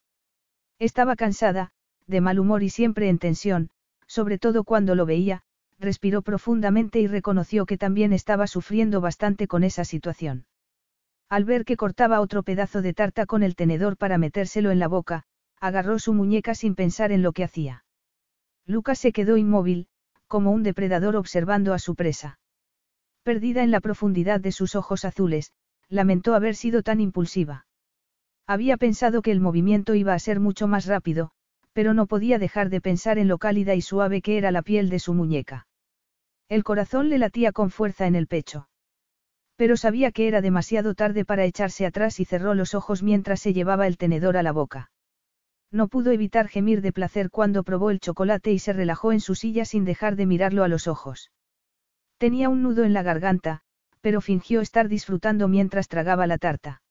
Estaba 0.79 1.15
cansada, 1.15 1.71
de 2.07 2.21
mal 2.21 2.39
humor 2.39 2.63
y 2.63 2.69
siempre 2.69 3.07
en 3.07 3.19
tensión, 3.19 3.69
sobre 4.07 4.39
todo 4.39 4.63
cuando 4.63 4.95
lo 4.95 5.05
veía, 5.05 5.43
respiró 5.77 6.23
profundamente 6.23 6.99
y 6.99 7.07
reconoció 7.07 7.65
que 7.65 7.77
también 7.77 8.13
estaba 8.13 8.47
sufriendo 8.47 8.99
bastante 8.99 9.47
con 9.47 9.63
esa 9.63 9.85
situación. 9.85 10.45
Al 11.29 11.45
ver 11.45 11.63
que 11.63 11.77
cortaba 11.77 12.19
otro 12.19 12.41
pedazo 12.41 12.81
de 12.81 12.93
tarta 12.93 13.27
con 13.27 13.43
el 13.43 13.55
tenedor 13.55 13.95
para 13.95 14.17
metérselo 14.17 14.71
en 14.71 14.79
la 14.79 14.87
boca, 14.87 15.25
agarró 15.59 15.99
su 15.99 16.13
muñeca 16.13 16.55
sin 16.55 16.73
pensar 16.73 17.11
en 17.11 17.21
lo 17.21 17.31
que 17.31 17.43
hacía. 17.43 17.85
Lucas 18.65 18.97
se 18.97 19.11
quedó 19.11 19.37
inmóvil, 19.37 19.87
como 20.27 20.51
un 20.51 20.63
depredador 20.63 21.15
observando 21.15 21.73
a 21.73 21.79
su 21.79 21.95
presa. 21.95 22.38
Perdida 23.23 23.63
en 23.63 23.71
la 23.71 23.79
profundidad 23.79 24.39
de 24.39 24.51
sus 24.51 24.75
ojos 24.75 25.05
azules, 25.05 25.51
lamentó 25.89 26.35
haber 26.35 26.55
sido 26.55 26.83
tan 26.83 26.99
impulsiva. 26.99 27.65
Había 28.47 28.77
pensado 28.77 29.21
que 29.21 29.31
el 29.31 29.39
movimiento 29.39 29.93
iba 29.95 30.13
a 30.13 30.19
ser 30.19 30.39
mucho 30.39 30.67
más 30.67 30.85
rápido, 30.85 31.31
pero 31.73 31.93
no 31.93 32.07
podía 32.07 32.39
dejar 32.39 32.69
de 32.69 32.81
pensar 32.81 33.17
en 33.17 33.27
lo 33.27 33.37
cálida 33.37 33.75
y 33.75 33.81
suave 33.81 34.21
que 34.21 34.37
era 34.37 34.51
la 34.51 34.61
piel 34.61 34.89
de 34.89 34.99
su 34.99 35.13
muñeca. 35.13 35.67
El 36.47 36.63
corazón 36.63 37.09
le 37.09 37.19
latía 37.19 37.51
con 37.51 37.69
fuerza 37.69 38.07
en 38.07 38.15
el 38.15 38.27
pecho. 38.27 38.67
Pero 39.55 39.77
sabía 39.77 40.11
que 40.11 40.27
era 40.27 40.41
demasiado 40.41 40.95
tarde 40.95 41.25
para 41.25 41.45
echarse 41.45 41.85
atrás 41.85 42.19
y 42.19 42.25
cerró 42.25 42.55
los 42.55 42.73
ojos 42.73 43.03
mientras 43.03 43.39
se 43.39 43.53
llevaba 43.53 43.87
el 43.87 43.97
tenedor 43.97 44.37
a 44.37 44.43
la 44.43 44.51
boca. 44.51 44.89
No 45.71 45.87
pudo 45.87 46.11
evitar 46.11 46.47
gemir 46.47 46.81
de 46.81 46.91
placer 46.91 47.29
cuando 47.29 47.63
probó 47.63 47.91
el 47.91 47.99
chocolate 47.99 48.51
y 48.51 48.59
se 48.59 48.73
relajó 48.73 49.11
en 49.11 49.19
su 49.19 49.35
silla 49.35 49.65
sin 49.65 49.85
dejar 49.85 50.15
de 50.15 50.25
mirarlo 50.25 50.63
a 50.63 50.67
los 50.67 50.87
ojos. 50.87 51.29
Tenía 52.19 52.49
un 52.49 52.61
nudo 52.61 52.83
en 52.83 52.93
la 52.93 53.01
garganta, 53.01 53.61
pero 54.01 54.19
fingió 54.19 54.59
estar 54.59 54.89
disfrutando 54.89 55.47
mientras 55.47 55.87
tragaba 55.87 56.27
la 56.27 56.37
tarta. 56.37 56.81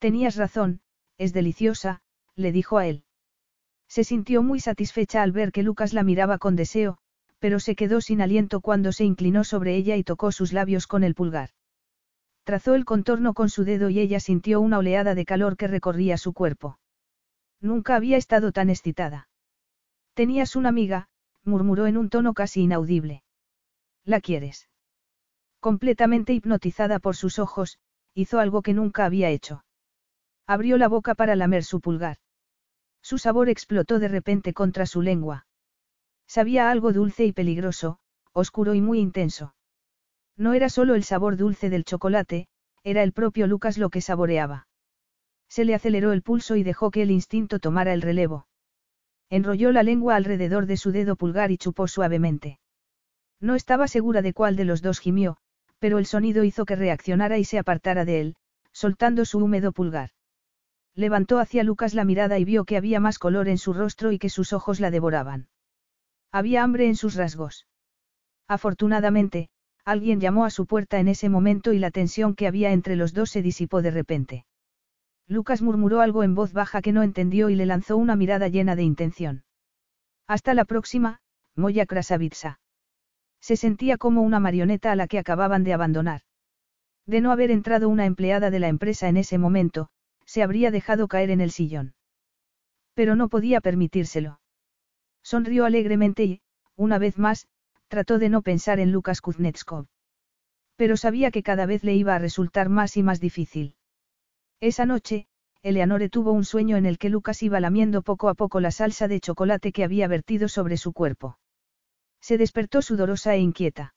Tenías 0.00 0.34
razón, 0.34 0.80
es 1.18 1.32
deliciosa, 1.32 2.02
le 2.34 2.50
dijo 2.50 2.76
a 2.76 2.88
él. 2.88 3.04
Se 3.88 4.02
sintió 4.02 4.42
muy 4.42 4.58
satisfecha 4.58 5.22
al 5.22 5.30
ver 5.30 5.52
que 5.52 5.62
Lucas 5.62 5.92
la 5.92 6.02
miraba 6.02 6.38
con 6.38 6.56
deseo, 6.56 6.98
pero 7.38 7.60
se 7.60 7.76
quedó 7.76 8.00
sin 8.00 8.20
aliento 8.20 8.60
cuando 8.60 8.90
se 8.90 9.04
inclinó 9.04 9.44
sobre 9.44 9.76
ella 9.76 9.94
y 9.94 10.02
tocó 10.02 10.32
sus 10.32 10.52
labios 10.52 10.88
con 10.88 11.04
el 11.04 11.14
pulgar. 11.14 11.50
Trazó 12.42 12.74
el 12.74 12.84
contorno 12.84 13.34
con 13.34 13.50
su 13.50 13.62
dedo 13.62 13.88
y 13.88 14.00
ella 14.00 14.18
sintió 14.18 14.60
una 14.60 14.78
oleada 14.78 15.14
de 15.14 15.24
calor 15.24 15.56
que 15.56 15.68
recorría 15.68 16.18
su 16.18 16.32
cuerpo. 16.32 16.80
Nunca 17.60 17.94
había 17.94 18.16
estado 18.16 18.50
tan 18.50 18.68
excitada. 18.68 19.28
Tenías 20.14 20.56
una 20.56 20.70
amiga, 20.70 21.08
murmuró 21.44 21.86
en 21.86 21.96
un 21.96 22.08
tono 22.08 22.34
casi 22.34 22.62
inaudible. 22.62 23.22
¿La 24.04 24.20
quieres? 24.20 24.68
Completamente 25.60 26.32
hipnotizada 26.32 26.98
por 26.98 27.16
sus 27.16 27.38
ojos, 27.38 27.78
hizo 28.14 28.38
algo 28.38 28.62
que 28.62 28.72
nunca 28.72 29.04
había 29.04 29.30
hecho. 29.30 29.64
Abrió 30.46 30.78
la 30.78 30.88
boca 30.88 31.14
para 31.14 31.36
lamer 31.36 31.64
su 31.64 31.80
pulgar. 31.80 32.16
Su 33.02 33.18
sabor 33.18 33.48
explotó 33.48 33.98
de 33.98 34.08
repente 34.08 34.52
contra 34.52 34.86
su 34.86 35.02
lengua. 35.02 35.46
Sabía 36.26 36.70
algo 36.70 36.92
dulce 36.92 37.24
y 37.24 37.32
peligroso, 37.32 37.98
oscuro 38.32 38.74
y 38.74 38.80
muy 38.80 39.00
intenso. 39.00 39.54
No 40.36 40.54
era 40.54 40.68
solo 40.68 40.94
el 40.94 41.04
sabor 41.04 41.36
dulce 41.36 41.70
del 41.70 41.84
chocolate, 41.84 42.48
era 42.82 43.02
el 43.02 43.12
propio 43.12 43.46
Lucas 43.46 43.78
lo 43.78 43.90
que 43.90 44.00
saboreaba. 44.00 44.66
Se 45.48 45.64
le 45.64 45.74
aceleró 45.74 46.12
el 46.12 46.22
pulso 46.22 46.56
y 46.56 46.62
dejó 46.62 46.90
que 46.90 47.02
el 47.02 47.10
instinto 47.10 47.58
tomara 47.58 47.92
el 47.92 48.02
relevo. 48.02 48.46
Enrolló 49.28 49.72
la 49.72 49.82
lengua 49.82 50.16
alrededor 50.16 50.66
de 50.66 50.76
su 50.76 50.92
dedo 50.92 51.16
pulgar 51.16 51.50
y 51.50 51.58
chupó 51.58 51.88
suavemente. 51.88 52.58
No 53.40 53.54
estaba 53.54 53.88
segura 53.88 54.22
de 54.22 54.32
cuál 54.32 54.56
de 54.56 54.64
los 54.64 54.82
dos 54.82 55.00
gimió, 55.00 55.38
pero 55.78 55.98
el 55.98 56.06
sonido 56.06 56.44
hizo 56.44 56.64
que 56.64 56.76
reaccionara 56.76 57.38
y 57.38 57.44
se 57.44 57.58
apartara 57.58 58.04
de 58.04 58.20
él, 58.20 58.36
soltando 58.72 59.24
su 59.24 59.38
húmedo 59.38 59.72
pulgar. 59.72 60.10
Levantó 60.94 61.38
hacia 61.38 61.64
Lucas 61.64 61.94
la 61.94 62.04
mirada 62.04 62.38
y 62.38 62.44
vio 62.44 62.64
que 62.64 62.76
había 62.76 63.00
más 63.00 63.18
color 63.18 63.48
en 63.48 63.58
su 63.58 63.72
rostro 63.72 64.12
y 64.12 64.18
que 64.18 64.28
sus 64.28 64.52
ojos 64.52 64.80
la 64.80 64.90
devoraban. 64.90 65.48
Había 66.30 66.62
hambre 66.62 66.86
en 66.86 66.96
sus 66.96 67.14
rasgos. 67.14 67.66
Afortunadamente, 68.46 69.48
alguien 69.84 70.20
llamó 70.20 70.44
a 70.44 70.50
su 70.50 70.66
puerta 70.66 71.00
en 71.00 71.08
ese 71.08 71.28
momento 71.28 71.72
y 71.72 71.78
la 71.78 71.90
tensión 71.90 72.34
que 72.34 72.46
había 72.46 72.72
entre 72.72 72.96
los 72.96 73.14
dos 73.14 73.30
se 73.30 73.42
disipó 73.42 73.80
de 73.80 73.90
repente. 73.90 74.44
Lucas 75.26 75.62
murmuró 75.62 76.00
algo 76.00 76.24
en 76.24 76.34
voz 76.34 76.52
baja 76.52 76.82
que 76.82 76.92
no 76.92 77.02
entendió 77.02 77.50
y 77.50 77.54
le 77.54 77.64
lanzó 77.64 77.96
una 77.96 78.16
mirada 78.16 78.48
llena 78.48 78.76
de 78.76 78.82
intención. 78.82 79.44
Hasta 80.26 80.54
la 80.54 80.64
próxima, 80.64 81.20
Moya 81.54 81.86
Krasavitsa. 81.86 82.58
Se 83.40 83.56
sentía 83.56 83.96
como 83.96 84.22
una 84.22 84.40
marioneta 84.40 84.92
a 84.92 84.96
la 84.96 85.06
que 85.06 85.18
acababan 85.18 85.64
de 85.64 85.72
abandonar. 85.72 86.22
De 87.06 87.20
no 87.20 87.32
haber 87.32 87.50
entrado 87.50 87.88
una 87.88 88.06
empleada 88.06 88.50
de 88.50 88.60
la 88.60 88.68
empresa 88.68 89.08
en 89.08 89.16
ese 89.16 89.38
momento, 89.38 89.88
se 90.26 90.42
habría 90.42 90.70
dejado 90.70 91.08
caer 91.08 91.30
en 91.30 91.40
el 91.40 91.50
sillón. 91.50 91.94
Pero 92.94 93.16
no 93.16 93.28
podía 93.28 93.60
permitírselo. 93.60 94.40
Sonrió 95.22 95.64
alegremente 95.64 96.24
y, 96.24 96.40
una 96.76 96.98
vez 96.98 97.18
más, 97.18 97.48
trató 97.88 98.18
de 98.18 98.28
no 98.28 98.42
pensar 98.42 98.78
en 98.78 98.92
Lucas 98.92 99.20
Kuznetskov. 99.20 99.86
Pero 100.76 100.96
sabía 100.96 101.32
que 101.32 101.42
cada 101.42 101.66
vez 101.66 101.82
le 101.82 101.94
iba 101.94 102.14
a 102.14 102.18
resultar 102.18 102.68
más 102.68 102.96
y 102.96 103.02
más 103.02 103.20
difícil. 103.20 103.74
Esa 104.60 104.86
noche, 104.86 105.26
Eleanore 105.62 106.08
tuvo 106.08 106.32
un 106.32 106.44
sueño 106.44 106.76
en 106.76 106.86
el 106.86 106.98
que 106.98 107.10
Lucas 107.10 107.42
iba 107.42 107.58
lamiendo 107.58 108.02
poco 108.02 108.28
a 108.28 108.34
poco 108.34 108.60
la 108.60 108.70
salsa 108.70 109.08
de 109.08 109.18
chocolate 109.20 109.72
que 109.72 109.82
había 109.82 110.06
vertido 110.06 110.48
sobre 110.48 110.76
su 110.76 110.92
cuerpo. 110.92 111.39
Se 112.20 112.38
despertó 112.38 112.82
sudorosa 112.82 113.34
e 113.34 113.40
inquieta. 113.40 113.94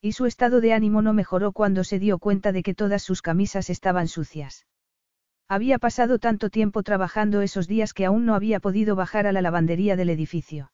Y 0.00 0.12
su 0.12 0.26
estado 0.26 0.60
de 0.60 0.72
ánimo 0.72 1.02
no 1.02 1.12
mejoró 1.12 1.52
cuando 1.52 1.84
se 1.84 1.98
dio 1.98 2.18
cuenta 2.18 2.52
de 2.52 2.62
que 2.62 2.74
todas 2.74 3.02
sus 3.02 3.22
camisas 3.22 3.70
estaban 3.70 4.08
sucias. 4.08 4.66
Había 5.48 5.78
pasado 5.78 6.18
tanto 6.18 6.50
tiempo 6.50 6.82
trabajando 6.82 7.40
esos 7.40 7.68
días 7.68 7.94
que 7.94 8.04
aún 8.04 8.26
no 8.26 8.34
había 8.34 8.60
podido 8.60 8.96
bajar 8.96 9.26
a 9.26 9.32
la 9.32 9.42
lavandería 9.42 9.96
del 9.96 10.10
edificio. 10.10 10.72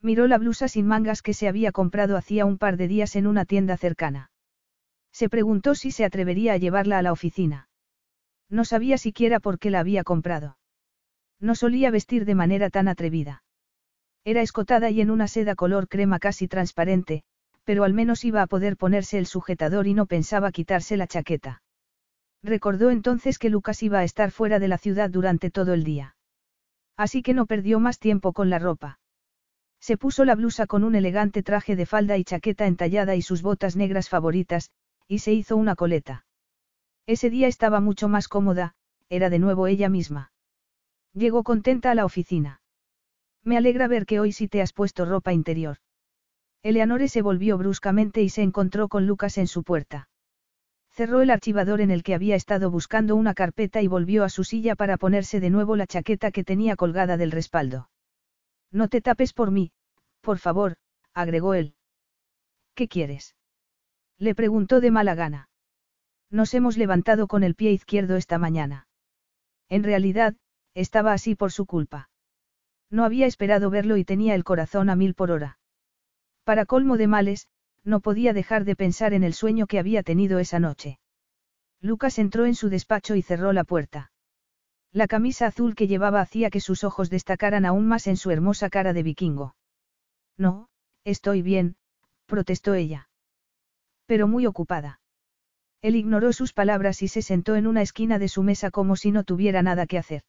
Miró 0.00 0.26
la 0.26 0.38
blusa 0.38 0.66
sin 0.66 0.86
mangas 0.86 1.22
que 1.22 1.34
se 1.34 1.46
había 1.46 1.72
comprado 1.72 2.16
hacía 2.16 2.46
un 2.46 2.58
par 2.58 2.76
de 2.76 2.88
días 2.88 3.14
en 3.16 3.26
una 3.26 3.44
tienda 3.44 3.76
cercana. 3.76 4.30
Se 5.12 5.28
preguntó 5.28 5.74
si 5.74 5.90
se 5.90 6.04
atrevería 6.04 6.54
a 6.54 6.56
llevarla 6.56 6.98
a 6.98 7.02
la 7.02 7.12
oficina. 7.12 7.68
No 8.48 8.64
sabía 8.64 8.98
siquiera 8.98 9.40
por 9.40 9.58
qué 9.58 9.70
la 9.70 9.80
había 9.80 10.04
comprado. 10.04 10.56
No 11.38 11.54
solía 11.54 11.90
vestir 11.90 12.24
de 12.24 12.34
manera 12.34 12.70
tan 12.70 12.88
atrevida. 12.88 13.44
Era 14.24 14.42
escotada 14.42 14.90
y 14.90 15.00
en 15.00 15.10
una 15.10 15.26
seda 15.26 15.54
color 15.56 15.88
crema 15.88 16.18
casi 16.18 16.46
transparente, 16.46 17.24
pero 17.64 17.84
al 17.84 17.92
menos 17.92 18.24
iba 18.24 18.42
a 18.42 18.46
poder 18.46 18.76
ponerse 18.76 19.18
el 19.18 19.26
sujetador 19.26 19.86
y 19.86 19.94
no 19.94 20.06
pensaba 20.06 20.52
quitarse 20.52 20.96
la 20.96 21.06
chaqueta. 21.06 21.62
Recordó 22.42 22.90
entonces 22.90 23.38
que 23.38 23.50
Lucas 23.50 23.82
iba 23.82 23.98
a 24.00 24.04
estar 24.04 24.30
fuera 24.30 24.58
de 24.58 24.68
la 24.68 24.78
ciudad 24.78 25.10
durante 25.10 25.50
todo 25.50 25.74
el 25.74 25.84
día. 25.84 26.16
Así 26.96 27.22
que 27.22 27.34
no 27.34 27.46
perdió 27.46 27.80
más 27.80 27.98
tiempo 27.98 28.32
con 28.32 28.50
la 28.50 28.58
ropa. 28.58 29.00
Se 29.80 29.96
puso 29.96 30.24
la 30.24 30.36
blusa 30.36 30.66
con 30.66 30.84
un 30.84 30.94
elegante 30.94 31.42
traje 31.42 31.74
de 31.74 31.86
falda 31.86 32.16
y 32.16 32.24
chaqueta 32.24 32.66
entallada 32.66 33.16
y 33.16 33.22
sus 33.22 33.42
botas 33.42 33.74
negras 33.74 34.08
favoritas, 34.08 34.70
y 35.08 35.18
se 35.18 35.32
hizo 35.32 35.56
una 35.56 35.74
coleta. 35.74 36.24
Ese 37.06 37.30
día 37.30 37.48
estaba 37.48 37.80
mucho 37.80 38.08
más 38.08 38.28
cómoda, 38.28 38.74
era 39.08 39.28
de 39.30 39.40
nuevo 39.40 39.66
ella 39.66 39.88
misma. 39.88 40.32
Llegó 41.12 41.42
contenta 41.42 41.90
a 41.90 41.94
la 41.96 42.04
oficina. 42.04 42.61
Me 43.44 43.56
alegra 43.56 43.88
ver 43.88 44.06
que 44.06 44.20
hoy 44.20 44.32
sí 44.32 44.48
te 44.48 44.62
has 44.62 44.72
puesto 44.72 45.04
ropa 45.04 45.32
interior. 45.32 45.78
Eleanore 46.62 47.08
se 47.08 47.22
volvió 47.22 47.58
bruscamente 47.58 48.22
y 48.22 48.28
se 48.28 48.42
encontró 48.42 48.88
con 48.88 49.06
Lucas 49.06 49.36
en 49.38 49.48
su 49.48 49.64
puerta. 49.64 50.08
Cerró 50.90 51.22
el 51.22 51.30
archivador 51.30 51.80
en 51.80 51.90
el 51.90 52.02
que 52.02 52.14
había 52.14 52.36
estado 52.36 52.70
buscando 52.70 53.16
una 53.16 53.34
carpeta 53.34 53.82
y 53.82 53.88
volvió 53.88 54.24
a 54.24 54.28
su 54.28 54.44
silla 54.44 54.76
para 54.76 54.96
ponerse 54.96 55.40
de 55.40 55.50
nuevo 55.50 55.74
la 55.74 55.86
chaqueta 55.86 56.30
que 56.30 56.44
tenía 56.44 56.76
colgada 56.76 57.16
del 57.16 57.32
respaldo. 57.32 57.88
No 58.70 58.88
te 58.88 59.00
tapes 59.00 59.32
por 59.32 59.50
mí, 59.50 59.72
por 60.20 60.38
favor, 60.38 60.76
agregó 61.14 61.54
él. 61.54 61.74
¿Qué 62.74 62.88
quieres? 62.88 63.34
Le 64.18 64.34
preguntó 64.34 64.80
de 64.80 64.90
mala 64.90 65.14
gana. 65.14 65.48
Nos 66.30 66.54
hemos 66.54 66.76
levantado 66.76 67.26
con 67.26 67.42
el 67.42 67.54
pie 67.54 67.72
izquierdo 67.72 68.16
esta 68.16 68.38
mañana. 68.38 68.86
En 69.68 69.82
realidad, 69.82 70.36
estaba 70.74 71.12
así 71.12 71.34
por 71.34 71.52
su 71.52 71.66
culpa. 71.66 72.11
No 72.92 73.04
había 73.06 73.26
esperado 73.26 73.70
verlo 73.70 73.96
y 73.96 74.04
tenía 74.04 74.34
el 74.34 74.44
corazón 74.44 74.90
a 74.90 74.96
mil 74.96 75.14
por 75.14 75.30
hora. 75.30 75.58
Para 76.44 76.66
colmo 76.66 76.98
de 76.98 77.06
males, 77.06 77.48
no 77.84 78.00
podía 78.00 78.34
dejar 78.34 78.64
de 78.64 78.76
pensar 78.76 79.14
en 79.14 79.24
el 79.24 79.32
sueño 79.32 79.66
que 79.66 79.78
había 79.78 80.02
tenido 80.02 80.38
esa 80.38 80.60
noche. 80.60 81.00
Lucas 81.80 82.18
entró 82.18 82.44
en 82.44 82.54
su 82.54 82.68
despacho 82.68 83.16
y 83.16 83.22
cerró 83.22 83.54
la 83.54 83.64
puerta. 83.64 84.12
La 84.92 85.08
camisa 85.08 85.46
azul 85.46 85.74
que 85.74 85.88
llevaba 85.88 86.20
hacía 86.20 86.50
que 86.50 86.60
sus 86.60 86.84
ojos 86.84 87.08
destacaran 87.08 87.64
aún 87.64 87.88
más 87.88 88.06
en 88.06 88.18
su 88.18 88.30
hermosa 88.30 88.68
cara 88.68 88.92
de 88.92 89.02
vikingo. 89.02 89.56
No, 90.36 90.68
estoy 91.02 91.40
bien, 91.40 91.76
protestó 92.26 92.74
ella. 92.74 93.08
Pero 94.04 94.28
muy 94.28 94.44
ocupada. 94.44 95.00
Él 95.80 95.96
ignoró 95.96 96.34
sus 96.34 96.52
palabras 96.52 97.00
y 97.00 97.08
se 97.08 97.22
sentó 97.22 97.56
en 97.56 97.66
una 97.66 97.80
esquina 97.80 98.18
de 98.18 98.28
su 98.28 98.42
mesa 98.42 98.70
como 98.70 98.96
si 98.96 99.12
no 99.12 99.24
tuviera 99.24 99.62
nada 99.62 99.86
que 99.86 99.96
hacer. 99.96 100.22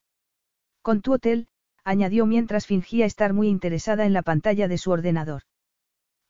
Con 0.81 1.01
tu 1.01 1.13
hotel, 1.13 1.47
añadió 1.83 2.25
mientras 2.25 2.65
fingía 2.65 3.05
estar 3.05 3.33
muy 3.33 3.47
interesada 3.49 4.05
en 4.05 4.13
la 4.13 4.21
pantalla 4.21 4.67
de 4.67 4.77
su 4.77 4.91
ordenador. 4.91 5.43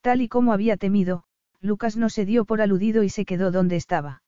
Tal 0.02 0.22
y 0.22 0.28
como 0.28 0.54
había 0.54 0.78
temido, 0.78 1.24
Lucas 1.62 1.96
no 1.98 2.10
se 2.10 2.26
dio 2.26 2.46
por 2.46 2.62
aludido 2.62 3.04
y 3.04 3.10
se 3.10 3.26
quedó 3.26 3.52
donde 3.52 3.76
estaba. 3.76 4.24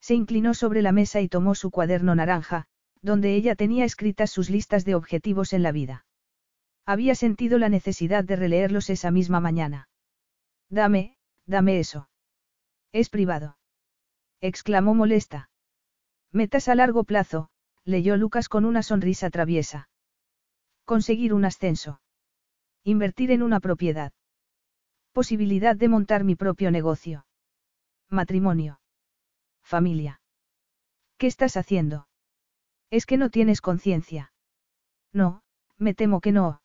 Se 0.00 0.14
inclinó 0.14 0.54
sobre 0.54 0.82
la 0.82 0.92
mesa 0.92 1.20
y 1.20 1.28
tomó 1.28 1.54
su 1.54 1.70
cuaderno 1.70 2.14
naranja, 2.14 2.66
donde 3.02 3.34
ella 3.34 3.54
tenía 3.54 3.84
escritas 3.84 4.30
sus 4.30 4.50
listas 4.50 4.84
de 4.84 4.94
objetivos 4.94 5.52
en 5.52 5.62
la 5.62 5.72
vida. 5.72 6.04
Había 6.86 7.14
sentido 7.14 7.58
la 7.58 7.68
necesidad 7.68 8.24
de 8.24 8.36
releerlos 8.36 8.90
esa 8.90 9.10
misma 9.10 9.40
mañana. 9.40 9.88
Dame, 10.68 11.16
dame 11.46 11.78
eso. 11.78 12.08
Es 12.92 13.08
privado 13.08 13.56
exclamó 14.40 14.94
molesta. 14.94 15.50
Metas 16.32 16.68
a 16.68 16.74
largo 16.74 17.04
plazo, 17.04 17.50
leyó 17.84 18.16
Lucas 18.16 18.48
con 18.48 18.64
una 18.64 18.82
sonrisa 18.82 19.30
traviesa. 19.30 19.89
Conseguir 20.90 21.32
un 21.34 21.44
ascenso. 21.44 22.00
Invertir 22.82 23.30
en 23.30 23.44
una 23.44 23.60
propiedad. 23.60 24.12
Posibilidad 25.12 25.76
de 25.76 25.88
montar 25.88 26.24
mi 26.24 26.34
propio 26.34 26.72
negocio. 26.72 27.26
Matrimonio. 28.08 28.80
Familia. 29.62 30.20
¿Qué 31.16 31.28
estás 31.28 31.56
haciendo? 31.56 32.08
Es 32.90 33.06
que 33.06 33.18
no 33.18 33.30
tienes 33.30 33.60
conciencia. 33.60 34.32
No, 35.12 35.44
me 35.78 35.94
temo 35.94 36.20
que 36.20 36.32
no. 36.32 36.60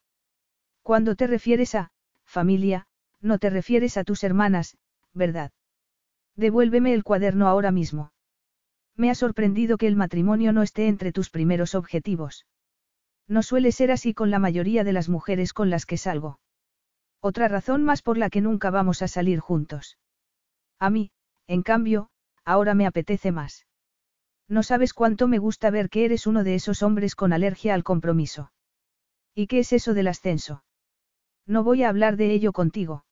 Cuando 0.82 1.16
te 1.16 1.28
refieres 1.28 1.76
a, 1.76 1.92
familia, 2.24 2.88
no 3.22 3.38
te 3.38 3.52
refieres 3.52 3.96
a 3.96 4.04
tus 4.04 4.24
hermanas, 4.24 4.76
¿verdad? 5.14 5.52
Devuélveme 6.36 6.96
el 6.96 7.04
cuaderno 7.04 7.48
ahora 7.48 7.70
mismo. 7.70 8.12
Me 8.96 9.12
ha 9.12 9.14
sorprendido 9.14 9.78
que 9.78 9.86
el 9.86 9.96
matrimonio 9.96 10.52
no 10.52 10.64
esté 10.64 10.88
entre 10.88 11.12
tus 11.12 11.30
primeros 11.30 11.76
objetivos. 11.76 12.48
No 13.28 13.42
suele 13.44 13.72
ser 13.72 13.92
así 13.92 14.14
con 14.14 14.30
la 14.32 14.40
mayoría 14.40 14.84
de 14.84 14.94
las 14.94 15.10
mujeres 15.10 15.54
con 15.54 15.70
las 15.70 15.86
que 15.86 15.98
salgo. 15.98 16.40
Otra 17.22 17.48
razón 17.48 17.84
más 17.84 18.02
por 18.02 18.18
la 18.18 18.30
que 18.30 18.42
nunca 18.42 18.70
vamos 18.70 19.02
a 19.02 19.08
salir 19.08 19.40
juntos. 19.40 19.98
A 20.80 20.90
mí, 20.90 21.12
en 21.48 21.64
cambio, 21.64 22.10
ahora 22.44 22.76
me 22.76 22.86
apetece 22.86 23.32
más. 23.32 23.66
No 24.48 24.62
sabes 24.62 24.94
cuánto 24.94 25.28
me 25.28 25.40
gusta 25.40 25.72
ver 25.72 25.90
que 25.90 26.06
eres 26.06 26.28
uno 26.28 26.44
de 26.44 26.56
esos 26.56 26.84
hombres 26.84 27.16
con 27.16 27.34
alergia 27.34 27.74
al 27.74 27.84
compromiso. 27.84 28.52
¿Y 29.34 29.48
qué 29.48 29.60
es 29.60 29.74
eso 29.74 29.94
del 29.96 30.08
ascenso? 30.08 30.64
No 31.48 31.64
voy 31.64 31.84
a 31.84 31.90
hablar 31.90 32.16
de 32.18 32.32
ello 32.32 32.54
contigo. 32.54 33.06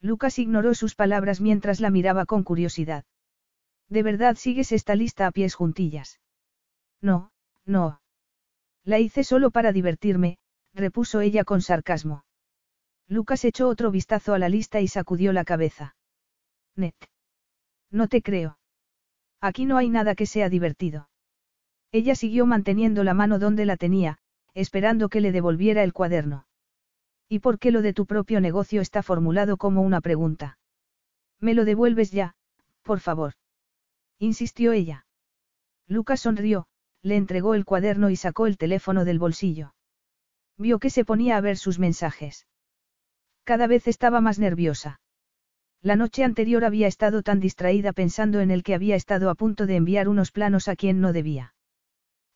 Lucas 0.00 0.38
ignoró 0.38 0.74
sus 0.74 0.94
palabras 0.94 1.40
mientras 1.40 1.80
la 1.80 1.90
miraba 1.90 2.26
con 2.26 2.42
curiosidad. 2.42 3.04
¿De 3.88 4.02
verdad 4.02 4.36
sigues 4.36 4.72
esta 4.72 4.94
lista 4.94 5.26
a 5.26 5.32
pies 5.32 5.54
juntillas? 5.54 6.20
No, 7.00 7.30
no. 7.64 8.00
La 8.88 8.98
hice 8.98 9.22
solo 9.22 9.50
para 9.50 9.70
divertirme, 9.72 10.38
repuso 10.72 11.20
ella 11.20 11.44
con 11.44 11.60
sarcasmo. 11.60 12.24
Lucas 13.06 13.44
echó 13.44 13.68
otro 13.68 13.90
vistazo 13.90 14.32
a 14.32 14.38
la 14.38 14.48
lista 14.48 14.80
y 14.80 14.88
sacudió 14.88 15.34
la 15.34 15.44
cabeza. 15.44 15.94
Net. 16.74 16.94
No 17.90 18.08
te 18.08 18.22
creo. 18.22 18.58
Aquí 19.42 19.66
no 19.66 19.76
hay 19.76 19.90
nada 19.90 20.14
que 20.14 20.24
sea 20.24 20.48
divertido. 20.48 21.10
Ella 21.92 22.14
siguió 22.14 22.46
manteniendo 22.46 23.04
la 23.04 23.12
mano 23.12 23.38
donde 23.38 23.66
la 23.66 23.76
tenía, 23.76 24.20
esperando 24.54 25.10
que 25.10 25.20
le 25.20 25.32
devolviera 25.32 25.82
el 25.82 25.92
cuaderno. 25.92 26.46
¿Y 27.28 27.40
por 27.40 27.58
qué 27.58 27.72
lo 27.72 27.82
de 27.82 27.92
tu 27.92 28.06
propio 28.06 28.40
negocio 28.40 28.80
está 28.80 29.02
formulado 29.02 29.58
como 29.58 29.82
una 29.82 30.00
pregunta? 30.00 30.58
Me 31.40 31.52
lo 31.52 31.66
devuelves 31.66 32.10
ya, 32.10 32.36
por 32.84 33.00
favor. 33.00 33.34
Insistió 34.18 34.72
ella. 34.72 35.04
Lucas 35.86 36.20
sonrió, 36.20 36.68
le 37.08 37.16
entregó 37.16 37.54
el 37.54 37.64
cuaderno 37.64 38.10
y 38.10 38.16
sacó 38.16 38.46
el 38.46 38.56
teléfono 38.56 39.04
del 39.04 39.18
bolsillo. 39.18 39.74
Vio 40.56 40.78
que 40.78 40.90
se 40.90 41.04
ponía 41.04 41.36
a 41.36 41.40
ver 41.40 41.56
sus 41.56 41.78
mensajes. 41.78 42.46
Cada 43.44 43.66
vez 43.66 43.88
estaba 43.88 44.20
más 44.20 44.38
nerviosa. 44.38 45.00
La 45.80 45.96
noche 45.96 46.24
anterior 46.24 46.64
había 46.64 46.88
estado 46.88 47.22
tan 47.22 47.40
distraída 47.40 47.92
pensando 47.92 48.40
en 48.40 48.50
el 48.50 48.62
que 48.62 48.74
había 48.74 48.96
estado 48.96 49.30
a 49.30 49.34
punto 49.34 49.66
de 49.66 49.76
enviar 49.76 50.08
unos 50.08 50.32
planos 50.32 50.68
a 50.68 50.76
quien 50.76 51.00
no 51.00 51.12
debía. 51.12 51.54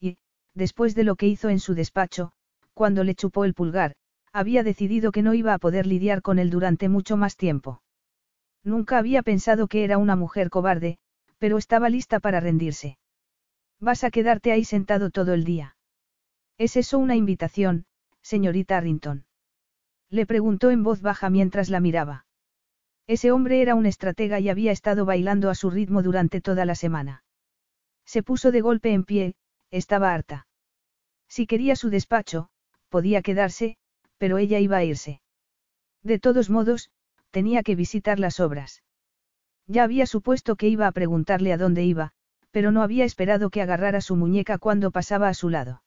Y, 0.01 0.17
después 0.55 0.95
de 0.95 1.05
lo 1.05 1.17
que 1.17 1.27
hizo 1.27 1.49
en 1.49 1.59
su 1.59 1.75
despacho, 1.75 2.33
cuando 2.73 3.05
le 3.05 3.15
chupó 3.15 3.45
el 3.45 3.55
pulgar, 3.55 3.95
había 4.33 4.63
decidido 4.63 5.13
que 5.13 5.23
no 5.23 5.35
iba 5.35 5.53
a 5.53 5.59
poder 5.59 5.87
lidiar 5.87 6.23
con 6.23 6.39
él 6.39 6.51
durante 6.51 6.89
mucho 6.89 7.17
más 7.17 7.37
tiempo. 7.37 7.83
Nunca 8.65 8.99
había 8.99 9.23
pensado 9.23 9.67
que 9.67 9.85
era 9.85 9.99
una 9.99 10.17
mujer 10.17 10.49
cobarde, 10.49 10.99
pero 11.39 11.59
estaba 11.59 11.89
lista 11.89 12.21
para 12.21 12.39
rendirse. 12.39 12.97
Vas 13.83 14.05
a 14.05 14.13
quedarte 14.13 14.53
ahí 14.53 14.65
sentado 14.65 15.11
todo 15.11 15.35
el 15.35 15.43
día. 15.43 15.77
¿Es 16.57 16.77
eso 16.77 17.01
una 17.01 17.17
invitación, 17.17 17.85
señorita 18.23 18.77
Arrington? 18.77 19.27
Le 20.09 20.25
preguntó 20.25 20.71
en 20.71 20.85
voz 20.85 21.03
baja 21.03 21.31
mientras 21.31 21.69
la 21.69 21.81
miraba. 21.81 22.25
Ese 23.09 23.33
hombre 23.33 23.61
era 23.61 23.75
un 23.75 23.87
estratega 23.87 24.39
y 24.39 24.49
había 24.49 24.71
estado 24.71 25.05
bailando 25.05 25.51
a 25.51 25.57
su 25.57 25.69
ritmo 25.69 26.01
durante 26.05 26.41
toda 26.41 26.65
la 26.65 26.77
semana. 26.77 27.25
Se 28.07 28.23
puso 28.23 28.53
de 28.53 28.61
golpe 28.61 28.93
en 28.93 29.03
pie, 29.03 29.35
estaba 29.73 30.15
harta. 30.15 30.47
Si 31.27 31.49
quería 31.49 31.75
su 31.75 31.91
despacho, 31.91 32.51
podía 32.89 33.21
quedarse, 33.21 33.79
pero 34.17 34.39
ella 34.39 34.61
iba 34.61 34.77
a 34.77 34.85
irse. 34.85 35.21
De 36.05 36.21
todos 36.21 36.51
modos, 36.51 36.93
tenía 37.33 37.65
que 37.65 37.75
visitar 37.75 38.21
las 38.21 38.39
obras. 38.39 38.85
Ya 39.67 39.83
había 39.83 40.07
supuesto 40.07 40.55
que 40.55 40.69
iba 40.69 40.87
a 40.87 40.93
preguntarle 40.93 41.53
a 41.53 41.57
dónde 41.57 41.83
iba, 41.83 42.13
pero 42.53 42.71
no 42.71 42.83
había 42.83 43.05
esperado 43.05 43.51
que 43.51 43.63
agarrara 43.63 44.01
su 44.01 44.15
muñeca 44.15 44.59
cuando 44.59 44.93
pasaba 44.93 45.29
a 45.29 45.35
su 45.35 45.49
lado. 45.49 45.83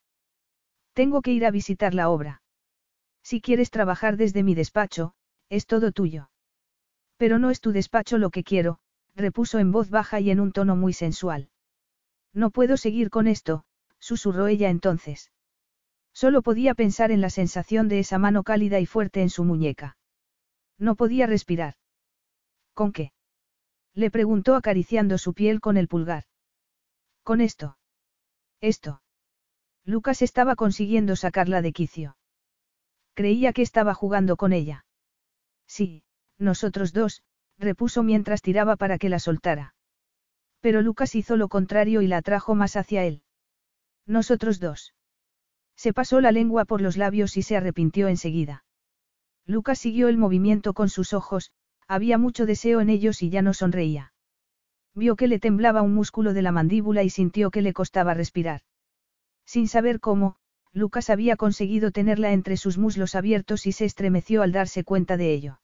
Tengo 0.94 1.22
que 1.22 1.32
ir 1.32 1.46
a 1.46 1.52
visitar 1.52 1.94
la 1.94 2.10
obra. 2.10 2.42
Si 3.24 3.40
quieres 3.40 3.72
trabajar 3.72 4.18
desde 4.18 4.44
mi 4.44 4.56
despacho, 4.56 5.14
es 5.50 5.68
todo 5.68 5.92
tuyo. 5.92 6.30
Pero 7.18 7.40
no 7.40 7.52
es 7.52 7.62
tu 7.62 7.72
despacho 7.72 8.18
lo 8.18 8.30
que 8.30 8.44
quiero, 8.44 8.80
repuso 9.16 9.60
en 9.60 9.72
voz 9.72 9.90
baja 9.90 10.20
y 10.20 10.32
en 10.32 10.40
un 10.40 10.52
tono 10.52 10.76
muy 10.76 10.92
sensual. 10.92 11.50
No 12.34 12.50
puedo 12.50 12.78
seguir 12.78 13.10
con 13.10 13.28
esto, 13.28 13.64
susurró 14.00 14.48
ella 14.48 14.70
entonces. 14.70 15.32
Solo 16.14 16.42
podía 16.42 16.76
pensar 16.76 17.12
en 17.12 17.22
la 17.22 17.30
sensación 17.30 17.88
de 17.88 18.00
esa 18.00 18.18
mano 18.18 18.44
cálida 18.44 18.80
y 18.80 18.86
fuerte 18.86 19.22
en 19.22 19.30
su 19.30 19.44
muñeca. 19.44 19.98
No 20.78 20.96
podía 20.96 21.28
respirar. 21.28 21.76
¿Con 22.74 22.92
qué? 22.92 23.12
Le 23.94 24.12
preguntó 24.12 24.56
acariciando 24.56 25.18
su 25.18 25.34
piel 25.34 25.62
con 25.62 25.78
el 25.78 25.88
pulgar. 25.88 26.26
Con 27.26 27.42
esto. 27.42 27.76
Esto. 28.62 29.02
Lucas 29.84 30.22
estaba 30.22 30.56
consiguiendo 30.56 31.16
sacarla 31.16 31.64
de 31.64 31.74
quicio. 31.74 32.18
Creía 33.16 33.52
que 33.52 33.64
estaba 33.64 33.96
jugando 33.96 34.38
con 34.38 34.54
ella. 34.54 34.86
Sí, 35.66 36.04
nosotros 36.38 36.94
dos, 36.94 37.24
repuso 37.58 38.04
mientras 38.04 38.44
tiraba 38.44 38.76
para 38.76 39.00
que 39.00 39.10
la 39.10 39.18
soltara. 39.18 39.74
Pero 40.60 40.84
Lucas 40.84 41.16
hizo 41.16 41.36
lo 41.36 41.48
contrario 41.48 42.04
y 42.04 42.08
la 42.08 42.18
atrajo 42.18 42.54
más 42.54 42.76
hacia 42.76 43.06
él. 43.06 43.24
Nosotros 44.06 44.60
dos. 44.60 44.94
Se 45.76 45.94
pasó 45.94 46.22
la 46.22 46.32
lengua 46.32 46.66
por 46.66 46.80
los 46.80 46.96
labios 46.96 47.38
y 47.38 47.42
se 47.42 47.58
arrepintió 47.58 48.08
enseguida. 48.08 48.66
Lucas 49.48 49.80
siguió 49.80 50.10
el 50.10 50.20
movimiento 50.20 50.76
con 50.76 50.90
sus 50.90 51.12
ojos, 51.12 51.52
había 51.88 52.20
mucho 52.20 52.46
deseo 52.46 52.82
en 52.82 52.92
ellos 52.92 53.24
y 53.24 53.32
ya 53.32 53.42
no 53.42 53.56
sonreía. 53.56 54.14
Vio 54.96 55.18
que 55.18 55.28
le 55.28 55.40
temblaba 55.40 55.82
un 55.82 55.94
músculo 55.94 56.34
de 56.34 56.42
la 56.42 56.54
mandíbula 56.54 57.04
y 57.04 57.10
sintió 57.10 57.52
que 57.52 57.62
le 57.62 57.74
costaba 57.74 58.14
respirar. 58.14 58.62
Sin 59.46 59.68
saber 59.68 60.00
cómo, 60.00 60.38
Lucas 60.72 61.10
había 61.10 61.36
conseguido 61.36 61.92
tenerla 61.92 62.32
entre 62.32 62.58
sus 62.58 62.78
muslos 62.78 63.14
abiertos 63.14 63.68
y 63.68 63.74
se 63.74 63.86
estremeció 63.86 64.42
al 64.42 64.52
darse 64.52 64.84
cuenta 64.84 65.18
de 65.18 65.34
ello. 65.34 65.60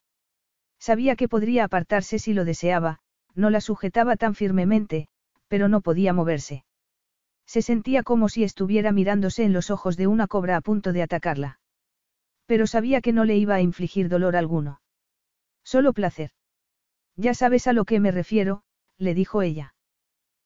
Sabía 0.80 1.16
que 1.16 1.30
podría 1.30 1.64
apartarse 1.64 2.20
si 2.20 2.34
lo 2.34 2.44
deseaba, 2.44 3.00
no 3.34 3.50
la 3.50 3.62
sujetaba 3.62 4.18
tan 4.18 4.36
firmemente, 4.36 5.08
pero 5.48 5.70
no 5.70 5.82
podía 5.82 6.14
moverse. 6.14 6.66
Se 7.46 7.62
sentía 7.62 8.04
como 8.04 8.30
si 8.30 8.44
estuviera 8.44 8.92
mirándose 8.92 9.44
en 9.44 9.54
los 9.54 9.70
ojos 9.70 9.98
de 9.98 10.08
una 10.08 10.28
cobra 10.28 10.58
a 10.58 10.62
punto 10.62 10.94
de 10.94 11.04
atacarla. 11.04 11.60
Pero 12.46 12.68
sabía 12.68 13.02
que 13.02 13.14
no 13.14 13.26
le 13.26 13.38
iba 13.38 13.56
a 13.56 13.62
infligir 13.62 14.10
dolor 14.10 14.36
alguno. 14.36 14.82
Solo 15.64 15.94
placer. 15.94 16.32
Ya 17.16 17.34
sabes 17.34 17.68
a 17.68 17.74
lo 17.74 17.86
que 17.86 18.00
me 18.00 18.12
refiero, 18.12 18.64
le 19.02 19.14
dijo 19.14 19.42
ella. 19.42 19.74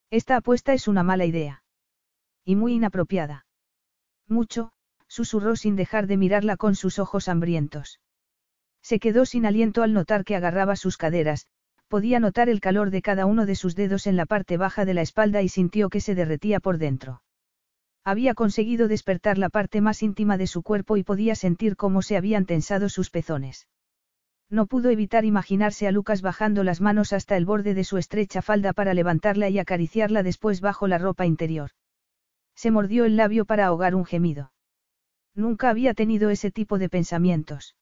Esta 0.10 0.38
apuesta 0.38 0.74
es 0.74 0.88
una 0.88 1.04
mala 1.04 1.26
idea. 1.26 1.64
Y 2.46 2.56
muy 2.56 2.74
inapropiada. 2.74 3.46
Mucho, 4.28 4.72
susurró 5.08 5.56
sin 5.56 5.76
dejar 5.76 6.08
de 6.08 6.18
mirarla 6.18 6.58
con 6.58 6.76
sus 6.76 6.98
ojos 6.98 7.28
hambrientos. 7.28 8.00
Se 8.82 9.00
quedó 9.00 9.26
sin 9.26 9.46
aliento 9.46 9.84
al 9.84 9.94
notar 9.94 10.24
que 10.24 10.36
agarraba 10.36 10.76
sus 10.76 10.98
caderas, 10.98 11.48
podía 11.88 12.20
notar 12.20 12.50
el 12.50 12.62
calor 12.62 12.92
de 12.92 13.02
cada 13.02 13.26
uno 13.26 13.46
de 13.46 13.56
sus 13.56 13.76
dedos 13.76 14.08
en 14.08 14.16
la 14.16 14.26
parte 14.26 14.58
baja 14.58 14.86
de 14.86 14.94
la 14.94 15.02
espalda 15.02 15.42
y 15.42 15.50
sintió 15.50 15.90
que 15.90 16.02
se 16.02 16.16
derretía 16.16 16.60
por 16.60 16.78
dentro. 16.78 17.22
Había 18.04 18.36
conseguido 18.36 18.88
despertar 18.88 19.38
la 19.38 19.50
parte 19.50 19.82
más 19.82 20.04
íntima 20.04 20.38
de 20.38 20.48
su 20.48 20.62
cuerpo 20.62 20.98
y 20.98 21.04
podía 21.04 21.36
sentir 21.36 21.76
cómo 21.76 22.02
se 22.02 22.18
habían 22.18 22.46
tensado 22.46 22.88
sus 22.90 23.10
pezones. 23.10 23.68
No 24.50 24.68
pudo 24.68 24.90
evitar 24.90 25.26
imaginarse 25.26 25.88
a 25.88 25.92
Lucas 25.92 26.22
bajando 26.22 26.64
las 26.64 26.80
manos 26.80 27.14
hasta 27.14 27.36
el 27.36 27.46
borde 27.46 27.74
de 27.74 27.84
su 27.84 27.98
estrecha 27.98 28.42
falda 28.42 28.74
para 28.74 28.94
levantarla 28.94 29.50
y 29.50 29.58
acariciarla 29.58 30.22
después 30.22 30.62
bajo 30.62 30.88
la 30.88 30.98
ropa 30.98 31.26
interior. 31.26 31.72
Se 32.56 32.72
mordió 32.72 33.06
el 33.06 33.18
labio 33.18 33.46
para 33.46 33.66
ahogar 33.66 33.96
un 33.96 34.06
gemido. 34.06 34.52
Nunca 35.34 35.70
había 35.70 35.94
tenido 35.94 36.30
ese 36.30 36.52
tipo 36.52 36.78
de 36.78 36.90
pensamientos. 36.90 37.76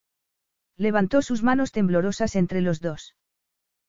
Levantó 0.76 1.22
sus 1.22 1.42
manos 1.42 1.70
temblorosas 1.70 2.34
entre 2.34 2.60
los 2.60 2.80
dos. 2.80 3.14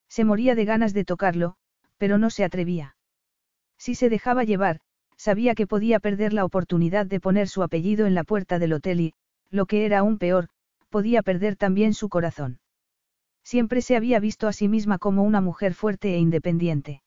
Se 0.08 0.24
moría 0.24 0.54
de 0.54 0.66
ganas 0.66 0.94
de 0.94 1.06
tocarlo, 1.06 1.56
pero 1.98 2.18
no 2.18 2.30
se 2.30 2.44
atrevía. 2.44 2.96
Si 3.78 3.96
se 3.96 4.10
dejaba 4.10 4.44
llevar, 4.44 4.82
sabía 5.18 5.56
que 5.56 5.66
podía 5.66 6.00
perder 6.00 6.34
la 6.34 6.46
oportunidad 6.46 7.06
de 7.06 7.20
poner 7.20 7.48
su 7.48 7.64
apellido 7.64 8.06
en 8.06 8.14
la 8.14 8.24
puerta 8.24 8.60
del 8.60 8.74
hotel 8.74 9.00
y, 9.00 9.14
lo 9.50 9.66
que 9.66 9.86
era 9.86 10.00
aún 10.00 10.18
peor, 10.18 10.50
podía 10.90 11.24
perder 11.24 11.56
también 11.56 11.94
su 11.94 12.10
corazón. 12.10 12.60
Siempre 13.46 13.84
se 13.84 13.96
había 13.96 14.20
visto 14.20 14.48
a 14.48 14.54
sí 14.54 14.68
misma 14.68 14.98
como 14.98 15.22
una 15.24 15.40
mujer 15.40 15.76
fuerte 15.76 16.16
e 16.16 16.18
independiente. 16.18 17.04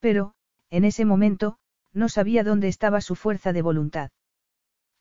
Pero, 0.00 0.34
en 0.68 0.84
ese 0.84 1.06
momento, 1.06 1.56
no 1.94 2.10
sabía 2.10 2.44
dónde 2.44 2.68
estaba 2.68 3.00
su 3.00 3.14
fuerza 3.14 3.54
de 3.54 3.62
voluntad. 3.62 4.10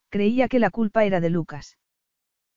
Creía 0.10 0.48
que 0.48 0.60
la 0.60 0.70
culpa 0.70 1.04
era 1.04 1.20
de 1.20 1.30
Lucas. 1.30 1.78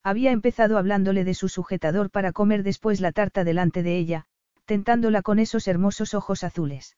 Había 0.05 0.31
empezado 0.31 0.79
hablándole 0.79 1.25
de 1.25 1.35
su 1.35 1.49
sujetador 1.49 2.11
para 2.11 2.31
comer 2.31 2.63
después 2.63 3.01
la 3.01 3.11
tarta 3.11 3.43
delante 3.43 3.83
de 3.83 3.99
ella, 3.99 4.27
tentándola 4.65 5.23
con 5.23 5.41
esos 5.41 5.67
hermosos 5.67 6.15
ojos 6.15 6.45
azules. 6.45 6.97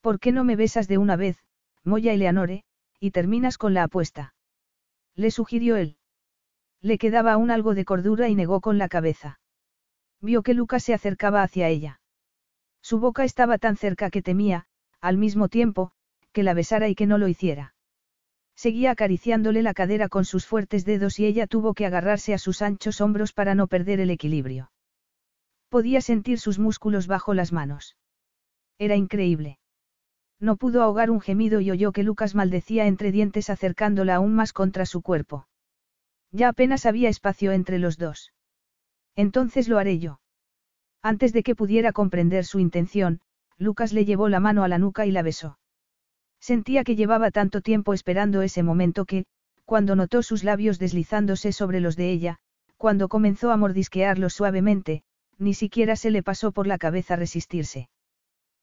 ¿Por 0.00 0.18
qué 0.18 0.32
no 0.32 0.44
me 0.44 0.56
besas 0.56 0.88
de 0.88 0.96
una 0.96 1.16
vez, 1.16 1.36
Moya 1.84 2.14
Eleanore, 2.14 2.64
y 3.00 3.10
terminas 3.10 3.58
con 3.58 3.74
la 3.74 3.82
apuesta? 3.82 4.34
Le 5.14 5.30
sugirió 5.30 5.76
él. 5.76 5.98
Le 6.80 6.96
quedaba 6.96 7.32
aún 7.32 7.50
algo 7.50 7.74
de 7.74 7.84
cordura 7.84 8.30
y 8.30 8.34
negó 8.34 8.62
con 8.62 8.78
la 8.78 8.88
cabeza. 8.88 9.40
Vio 10.20 10.42
que 10.42 10.54
Lucas 10.54 10.82
se 10.82 10.94
acercaba 10.94 11.42
hacia 11.42 11.68
ella. 11.68 12.00
Su 12.82 12.98
boca 12.98 13.24
estaba 13.24 13.58
tan 13.58 13.76
cerca 13.76 14.10
que 14.10 14.22
temía, 14.22 14.66
al 15.00 15.18
mismo 15.18 15.48
tiempo, 15.48 15.92
que 16.32 16.42
la 16.42 16.54
besara 16.54 16.88
y 16.88 16.94
que 16.94 17.06
no 17.06 17.18
lo 17.18 17.28
hiciera. 17.28 17.74
Seguía 18.54 18.92
acariciándole 18.92 19.62
la 19.62 19.74
cadera 19.74 20.08
con 20.08 20.24
sus 20.24 20.46
fuertes 20.46 20.84
dedos 20.84 21.18
y 21.18 21.26
ella 21.26 21.46
tuvo 21.46 21.74
que 21.74 21.84
agarrarse 21.84 22.32
a 22.32 22.38
sus 22.38 22.62
anchos 22.62 23.00
hombros 23.00 23.32
para 23.32 23.54
no 23.54 23.66
perder 23.66 24.00
el 24.00 24.10
equilibrio. 24.10 24.70
Podía 25.68 26.00
sentir 26.00 26.38
sus 26.38 26.58
músculos 26.58 27.06
bajo 27.06 27.34
las 27.34 27.52
manos. 27.52 27.96
Era 28.78 28.96
increíble. 28.96 29.58
No 30.38 30.56
pudo 30.56 30.82
ahogar 30.82 31.10
un 31.10 31.20
gemido 31.20 31.60
y 31.60 31.70
oyó 31.70 31.92
que 31.92 32.02
Lucas 32.02 32.34
maldecía 32.34 32.86
entre 32.86 33.12
dientes 33.12 33.50
acercándola 33.50 34.16
aún 34.16 34.34
más 34.34 34.52
contra 34.52 34.86
su 34.86 35.02
cuerpo. 35.02 35.48
Ya 36.30 36.48
apenas 36.48 36.86
había 36.86 37.08
espacio 37.08 37.52
entre 37.52 37.78
los 37.78 37.98
dos. 37.98 38.32
Entonces 39.16 39.68
lo 39.68 39.78
haré 39.78 39.98
yo. 39.98 40.20
Antes 41.02 41.32
de 41.32 41.42
que 41.42 41.56
pudiera 41.56 41.92
comprender 41.92 42.44
su 42.44 42.58
intención, 42.58 43.20
Lucas 43.58 43.92
le 43.92 44.04
llevó 44.04 44.28
la 44.28 44.40
mano 44.40 44.62
a 44.62 44.68
la 44.68 44.78
nuca 44.78 45.06
y 45.06 45.10
la 45.10 45.22
besó. 45.22 45.58
Sentía 46.40 46.84
que 46.84 46.96
llevaba 46.96 47.30
tanto 47.30 47.62
tiempo 47.62 47.94
esperando 47.94 48.42
ese 48.42 48.62
momento 48.62 49.06
que, 49.06 49.24
cuando 49.64 49.96
notó 49.96 50.22
sus 50.22 50.44
labios 50.44 50.78
deslizándose 50.78 51.52
sobre 51.52 51.80
los 51.80 51.96
de 51.96 52.10
ella, 52.12 52.38
cuando 52.76 53.08
comenzó 53.08 53.50
a 53.50 53.56
mordisquearlos 53.56 54.34
suavemente, 54.34 55.02
ni 55.38 55.54
siquiera 55.54 55.96
se 55.96 56.10
le 56.10 56.22
pasó 56.22 56.52
por 56.52 56.66
la 56.66 56.78
cabeza 56.78 57.16
resistirse. 57.16 57.88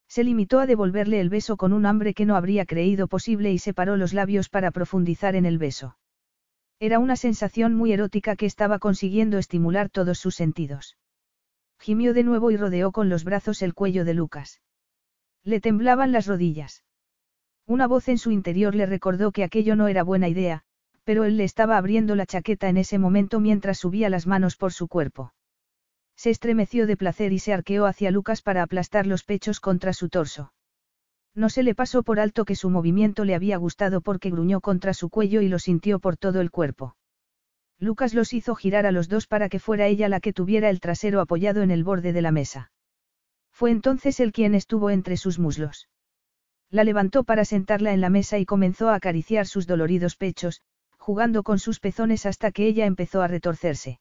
Se 0.08 0.24
limitó 0.24 0.60
a 0.60 0.68
devolverle 0.68 1.20
el 1.20 1.30
beso 1.30 1.58
con 1.58 1.74
un 1.74 1.86
hambre 1.86 2.14
que 2.14 2.26
no 2.26 2.36
habría 2.36 2.66
creído 2.66 3.08
posible 3.08 3.52
y 3.52 3.58
separó 3.58 3.98
los 3.98 4.14
labios 4.14 4.50
para 4.50 4.70
profundizar 4.70 5.36
en 5.36 5.46
el 5.46 5.58
beso. 5.58 5.98
Era 6.86 7.00
una 7.00 7.16
sensación 7.16 7.76
muy 7.76 7.94
erótica 7.94 8.36
que 8.36 8.46
estaba 8.46 8.78
consiguiendo 8.78 9.38
estimular 9.38 9.90
todos 9.90 10.20
sus 10.20 10.36
sentidos. 10.36 10.98
Gimió 11.80 12.14
de 12.14 12.24
nuevo 12.26 12.52
y 12.52 12.58
rodeó 12.58 12.92
con 12.92 13.08
los 13.08 13.24
brazos 13.24 13.62
el 13.62 13.74
cuello 13.74 14.04
de 14.04 14.14
Lucas. 14.14 14.60
Le 15.46 15.62
temblaban 15.62 16.12
las 16.12 16.28
rodillas. 16.28 16.84
Una 17.66 17.88
voz 17.88 18.10
en 18.10 18.18
su 18.18 18.32
interior 18.32 18.76
le 18.76 18.86
recordó 18.86 19.32
que 19.32 19.46
aquello 19.46 19.78
no 19.78 19.88
era 19.88 20.04
buena 20.04 20.28
idea, 20.28 20.64
pero 21.06 21.24
él 21.24 21.38
le 21.38 21.46
estaba 21.46 21.78
abriendo 21.78 22.18
la 22.18 22.26
chaqueta 22.26 22.68
en 22.68 22.76
ese 22.76 23.00
momento 23.00 23.40
mientras 23.40 23.78
subía 23.78 24.10
las 24.10 24.28
manos 24.28 24.58
por 24.58 24.74
su 24.74 24.90
cuerpo. 24.90 25.34
Se 26.18 26.32
estremeció 26.32 26.86
de 26.86 26.98
placer 26.98 27.32
y 27.32 27.40
se 27.40 27.54
arqueó 27.54 27.86
hacia 27.86 28.12
Lucas 28.12 28.42
para 28.42 28.62
aplastar 28.62 29.08
los 29.08 29.24
pechos 29.24 29.62
contra 29.62 29.94
su 29.94 30.10
torso. 30.10 30.52
No 31.36 31.50
se 31.50 31.64
le 31.64 31.74
pasó 31.74 32.04
por 32.04 32.20
alto 32.20 32.46
que 32.46 32.56
su 32.56 32.70
movimiento 32.70 33.26
le 33.26 33.36
había 33.36 33.58
gustado 33.58 34.02
porque 34.02 34.30
gruñó 34.30 34.62
contra 34.62 34.94
su 34.94 35.10
cuello 35.10 35.42
y 35.42 35.48
lo 35.48 35.60
sintió 35.60 36.00
por 36.00 36.16
todo 36.18 36.42
el 36.42 36.52
cuerpo. 36.52 36.96
Lucas 37.80 38.14
los 38.14 38.34
hizo 38.34 38.56
girar 38.56 38.86
a 38.86 38.92
los 38.92 39.10
dos 39.10 39.28
para 39.28 39.50
que 39.50 39.60
fuera 39.60 39.88
ella 39.88 40.10
la 40.10 40.20
que 40.20 40.32
tuviera 40.32 40.70
el 40.70 40.80
trasero 40.80 41.20
apoyado 41.22 41.64
en 41.64 41.72
el 41.72 41.84
borde 41.84 42.14
de 42.14 42.22
la 42.22 42.32
mesa. 42.32 42.72
Fue 43.52 43.72
entonces 43.72 44.20
él 44.20 44.32
quien 44.32 44.56
estuvo 44.56 44.90
entre 44.90 45.18
sus 45.18 45.40
muslos. 45.40 45.90
La 46.70 46.84
levantó 46.84 47.24
para 47.24 47.46
sentarla 47.46 47.94
en 47.94 48.02
la 48.02 48.10
mesa 48.10 48.40
y 48.40 48.46
comenzó 48.46 48.90
a 48.90 48.96
acariciar 48.96 49.48
sus 49.48 49.68
doloridos 49.68 50.16
pechos, 50.16 50.62
jugando 50.98 51.44
con 51.44 51.60
sus 51.60 51.80
pezones 51.80 52.26
hasta 52.26 52.52
que 52.52 52.66
ella 52.66 52.86
empezó 52.86 53.22
a 53.22 53.28
retorcerse. 53.28 54.00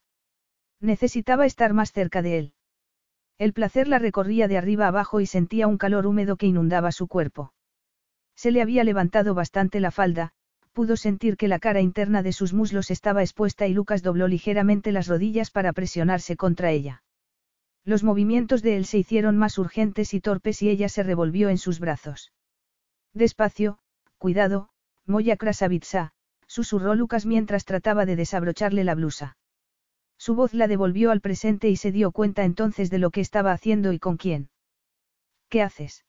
Necesitaba 0.81 1.47
estar 1.47 1.75
más 1.75 1.93
cerca 1.93 2.23
de 2.23 2.39
él. 2.39 2.55
El 3.43 3.55
placer 3.55 3.89
la 3.89 3.99
recorría 3.99 4.47
de 4.47 4.57
arriba 4.57 4.87
abajo 4.87 5.21
y 5.21 5.27
sentía 5.27 5.67
un 5.67 5.77
calor 5.77 6.07
húmedo 6.07 6.37
que 6.37 6.47
inundaba 6.47 6.93
su 6.93 7.09
cuerpo. 7.09 7.53
Se 8.37 8.53
le 8.53 8.63
había 8.63 8.85
levantado 8.85 9.35
bastante 9.35 9.81
la 9.81 9.91
falda, 9.91 10.31
pudo 10.73 10.97
sentir 10.97 11.37
que 11.37 11.49
la 11.49 11.59
cara 11.59 11.81
interna 11.81 12.23
de 12.23 12.33
sus 12.33 12.53
muslos 12.53 12.93
estaba 12.93 13.21
expuesta 13.21 13.67
y 13.67 13.75
Lucas 13.75 14.05
dobló 14.05 14.29
ligeramente 14.29 14.93
las 14.93 15.09
rodillas 15.09 15.51
para 15.51 15.73
presionarse 15.73 16.37
contra 16.37 16.71
ella. 16.71 17.03
Los 17.85 18.05
movimientos 18.05 18.63
de 18.63 18.77
él 18.77 18.85
se 18.85 18.99
hicieron 18.99 19.37
más 19.37 19.59
urgentes 19.59 20.15
y 20.15 20.21
torpes 20.21 20.63
y 20.63 20.69
ella 20.71 20.89
se 20.89 21.03
revolvió 21.03 21.49
en 21.49 21.59
sus 21.59 21.81
brazos. 21.81 22.33
Despacio, 23.13 23.81
cuidado, 24.19 24.69
Moya 25.05 25.37
Krasavitsa, 25.37 26.13
susurró 26.47 26.95
Lucas 26.95 27.27
mientras 27.27 27.65
trataba 27.65 28.07
de 28.07 28.15
desabrocharle 28.15 28.85
la 28.85 28.95
blusa. 28.95 29.37
Su 30.25 30.37
voz 30.37 30.55
la 30.55 30.69
devolvió 30.69 31.11
al 31.11 31.21
presente 31.21 31.69
y 31.69 31.75
se 31.75 31.91
dio 31.91 32.13
cuenta 32.13 32.45
entonces 32.45 32.91
de 32.91 32.99
lo 32.99 33.11
que 33.11 33.21
estaba 33.21 33.51
haciendo 33.51 33.93
y 33.93 33.99
con 33.99 34.17
quién. 34.17 34.51
¿Qué 35.49 35.63
haces? 35.63 36.05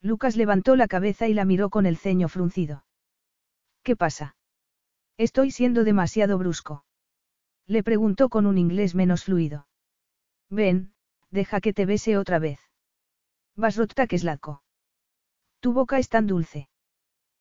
Lucas 0.00 0.36
levantó 0.36 0.74
la 0.74 0.88
cabeza 0.88 1.28
y 1.28 1.34
la 1.34 1.44
miró 1.44 1.68
con 1.68 1.84
el 1.84 1.98
ceño 1.98 2.30
fruncido. 2.30 2.86
¿Qué 3.82 3.94
pasa? 3.94 4.36
Estoy 5.18 5.50
siendo 5.50 5.84
demasiado 5.84 6.38
brusco. 6.38 6.86
Le 7.66 7.82
preguntó 7.82 8.30
con 8.30 8.46
un 8.46 8.56
inglés 8.56 8.94
menos 8.94 9.24
fluido. 9.24 9.68
Ven, 10.48 10.94
deja 11.30 11.60
que 11.60 11.74
te 11.74 11.84
bese 11.84 12.16
otra 12.16 12.38
vez. 12.38 12.58
Keslatko. 14.08 14.62
Tu 15.60 15.74
boca 15.74 15.98
es 15.98 16.08
tan 16.08 16.26
dulce. 16.26 16.70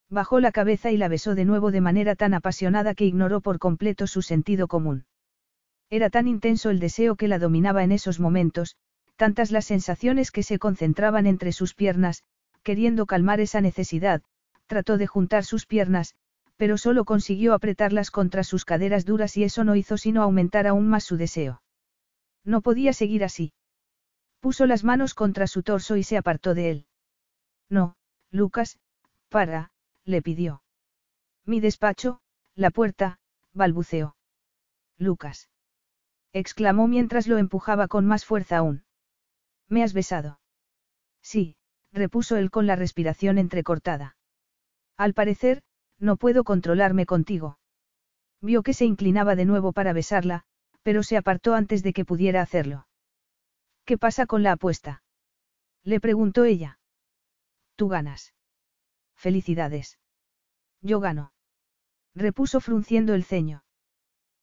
Bajó 0.09 0.41
la 0.41 0.51
cabeza 0.51 0.91
y 0.91 0.97
la 0.97 1.07
besó 1.07 1.35
de 1.35 1.45
nuevo 1.45 1.71
de 1.71 1.79
manera 1.79 2.15
tan 2.15 2.33
apasionada 2.33 2.95
que 2.95 3.05
ignoró 3.05 3.39
por 3.39 3.59
completo 3.59 4.07
su 4.07 4.21
sentido 4.21 4.67
común. 4.67 5.05
Era 5.89 6.09
tan 6.09 6.27
intenso 6.27 6.69
el 6.69 6.79
deseo 6.79 7.15
que 7.15 7.27
la 7.27 7.39
dominaba 7.39 7.83
en 7.83 7.91
esos 7.91 8.19
momentos, 8.19 8.75
tantas 9.15 9.51
las 9.51 9.65
sensaciones 9.65 10.31
que 10.31 10.43
se 10.43 10.59
concentraban 10.59 11.27
entre 11.27 11.51
sus 11.51 11.73
piernas, 11.73 12.23
queriendo 12.63 13.05
calmar 13.05 13.39
esa 13.39 13.61
necesidad, 13.61 14.23
trató 14.67 14.97
de 14.97 15.07
juntar 15.07 15.45
sus 15.45 15.65
piernas, 15.65 16.15
pero 16.57 16.77
solo 16.77 17.05
consiguió 17.05 17.53
apretarlas 17.53 18.09
contra 18.09 18.43
sus 18.43 18.65
caderas 18.65 19.05
duras 19.05 19.37
y 19.37 19.43
eso 19.43 19.63
no 19.63 19.75
hizo 19.75 19.97
sino 19.97 20.23
aumentar 20.23 20.65
aún 20.65 20.87
más 20.87 21.03
su 21.03 21.17
deseo. 21.17 21.61
No 22.43 22.61
podía 22.61 22.93
seguir 22.93 23.23
así. 23.23 23.53
Puso 24.39 24.65
las 24.65 24.83
manos 24.83 25.13
contra 25.13 25.47
su 25.47 25.63
torso 25.63 25.97
y 25.97 26.03
se 26.03 26.17
apartó 26.17 26.53
de 26.53 26.71
él. 26.71 26.85
No, 27.69 27.95
Lucas, 28.31 28.79
para, 29.29 29.71
le 30.03 30.21
pidió. 30.21 30.63
Mi 31.45 31.59
despacho, 31.59 32.21
la 32.55 32.71
puerta, 32.71 33.19
balbuceó. 33.53 34.15
Lucas 34.97 35.49
exclamó 36.35 36.89
mientras 36.89 37.27
lo 37.27 37.37
empujaba 37.37 37.87
con 37.87 38.05
más 38.05 38.25
fuerza 38.25 38.57
aún. 38.57 38.83
¿Me 39.69 39.83
has 39.83 39.93
besado? 39.93 40.41
Sí, 41.21 41.55
repuso 41.93 42.35
él 42.35 42.51
con 42.51 42.67
la 42.67 42.75
respiración 42.75 43.37
entrecortada. 43.37 44.17
Al 44.97 45.13
parecer, 45.13 45.63
no 45.97 46.17
puedo 46.17 46.43
controlarme 46.43 47.05
contigo. 47.05 47.57
Vio 48.41 48.63
que 48.63 48.73
se 48.73 48.83
inclinaba 48.83 49.37
de 49.37 49.45
nuevo 49.45 49.71
para 49.71 49.93
besarla, 49.93 50.43
pero 50.83 51.03
se 51.03 51.15
apartó 51.15 51.53
antes 51.53 51.83
de 51.83 51.93
que 51.93 52.03
pudiera 52.03 52.41
hacerlo. 52.41 52.85
¿Qué 53.85 53.97
pasa 53.97 54.25
con 54.25 54.43
la 54.43 54.51
apuesta? 54.51 55.03
Le 55.83 56.01
preguntó 56.01 56.43
ella. 56.43 56.79
Tú 57.77 57.87
ganas. 57.87 58.33
Felicidades. 59.15 59.99
Yo 60.81 60.99
gano. 60.99 61.31
Repuso 62.13 62.59
frunciendo 62.59 63.13
el 63.13 63.23
ceño. 63.23 63.63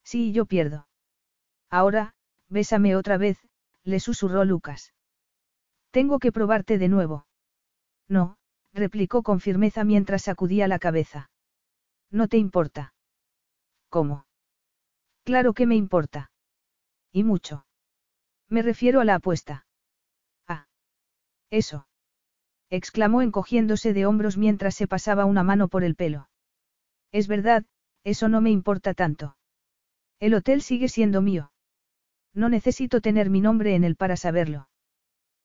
Sí, 0.05 0.33
yo 0.33 0.47
pierdo. 0.47 0.89
Ahora, 1.73 2.13
bésame 2.51 2.97
otra 2.97 3.17
vez, 3.17 3.39
le 3.83 3.99
susurró 3.99 4.45
Lucas. 4.45 4.93
Tengo 5.91 6.19
que 6.19 6.31
probarte 6.31 6.77
de 6.77 6.89
nuevo. 6.89 7.27
No, 8.09 8.37
replicó 8.75 9.23
con 9.23 9.41
firmeza 9.41 9.83
mientras 9.83 10.23
sacudía 10.23 10.69
la 10.69 10.79
cabeza. 10.79 11.31
No 12.11 12.29
te 12.29 12.37
importa. 12.37 12.93
¿Cómo? 13.89 14.27
Claro 15.25 15.55
que 15.55 15.65
me 15.65 15.75
importa. 15.75 16.31
Y 17.11 17.25
mucho. 17.25 17.65
Me 18.51 18.61
refiero 18.61 19.01
a 19.01 19.07
la 19.07 19.15
apuesta. 19.15 19.67
Ah. 20.47 20.67
Eso. 21.49 21.87
exclamó 22.69 23.23
encogiéndose 23.23 23.95
de 23.95 24.05
hombros 24.05 24.37
mientras 24.37 24.75
se 24.75 24.87
pasaba 24.87 25.25
una 25.25 25.43
mano 25.43 25.69
por 25.69 25.85
el 25.85 25.95
pelo. 25.95 26.29
Es 27.13 27.29
verdad, 27.29 27.65
eso 28.05 28.29
no 28.29 28.43
me 28.43 28.51
importa 28.51 28.93
tanto. 28.93 29.39
El 30.21 30.35
hotel 30.35 30.61
sigue 30.61 30.89
siendo 30.89 31.23
mío. 31.23 31.52
No 32.35 32.49
necesito 32.49 33.01
tener 33.01 33.31
mi 33.31 33.41
nombre 33.41 33.75
en 33.75 33.85
él 33.85 33.97
para 33.97 34.17
saberlo. 34.17 34.69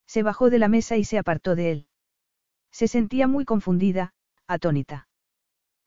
Se 0.07 0.23
bajó 0.23 0.49
de 0.49 0.59
la 0.59 0.69
mesa 0.69 0.95
y 0.95 1.03
se 1.03 1.17
apartó 1.17 1.55
de 1.55 1.71
él. 1.71 1.87
Se 2.71 2.87
sentía 2.87 3.27
muy 3.27 3.45
confundida, 3.45 4.13
atónita. 4.47 5.07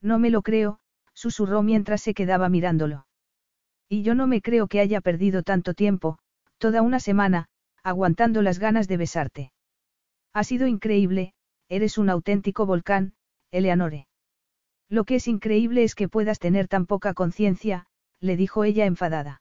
No 0.03 0.19
me 0.19 0.31
lo 0.31 0.43
creo, 0.43 0.81
susurró 1.15 1.62
mientras 1.62 2.03
se 2.03 2.15
quedaba 2.15 2.49
mirándolo. 2.49 3.07
Y 3.89 4.03
yo 4.03 4.15
no 4.15 4.27
me 4.27 4.43
creo 4.43 4.69
que 4.69 4.81
haya 4.81 5.01
perdido 5.01 5.43
tanto 5.43 5.75
tiempo, 5.75 6.19
toda 6.59 6.83
una 6.83 7.01
semana, 7.01 7.49
aguantando 7.83 8.43
las 8.43 8.59
ganas 8.59 8.89
de 8.89 8.97
besarte. 8.97 9.53
Ha 10.33 10.45
sido 10.45 10.67
increíble, 10.67 11.35
eres 11.69 11.99
un 11.99 12.11
auténtico 12.11 12.67
volcán, 12.67 13.15
Eleanore. 13.51 14.07
Lo 14.89 15.05
que 15.05 15.17
es 15.17 15.29
increíble 15.29 15.83
es 15.83 15.95
que 15.95 16.09
puedas 16.09 16.39
tener 16.39 16.69
tan 16.69 16.87
poca 16.87 17.15
conciencia, 17.15 17.87
le 18.20 18.37
dijo 18.37 18.65
ella 18.65 18.87
enfadada. 18.87 19.40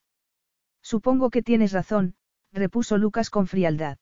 Supongo 0.94 1.30
que 1.30 1.44
tienes 1.44 1.72
razón, 1.72 2.16
repuso 2.52 2.98
Lucas 2.98 3.30
con 3.30 3.46
frialdad. 3.46 4.00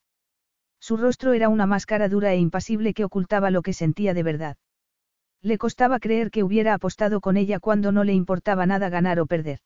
Su 0.79 0.95
rostro 0.95 1.33
era 1.33 1.49
una 1.49 1.65
máscara 1.65 2.07
dura 2.07 2.31
e 2.31 2.37
impasible 2.37 2.93
que 2.93 3.03
ocultaba 3.03 3.51
lo 3.51 3.61
que 3.61 3.73
sentía 3.73 4.13
de 4.13 4.23
verdad. 4.23 4.55
Le 5.41 5.57
costaba 5.57 5.99
creer 5.99 6.31
que 6.31 6.43
hubiera 6.43 6.73
apostado 6.73 7.19
con 7.19 7.35
ella 7.35 7.59
cuando 7.59 7.91
no 7.91 8.05
le 8.05 8.13
importaba 8.13 8.65
nada 8.65 8.87
ganar 8.87 9.19
o 9.19 9.25
perder. 9.25 9.59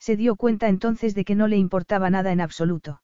Se 0.00 0.16
dio 0.16 0.34
cuenta 0.34 0.66
entonces 0.66 1.14
de 1.14 1.24
que 1.24 1.36
no 1.36 1.46
le 1.46 1.58
importaba 1.58 2.10
nada 2.10 2.32
en 2.32 2.40
absoluto. 2.40 3.02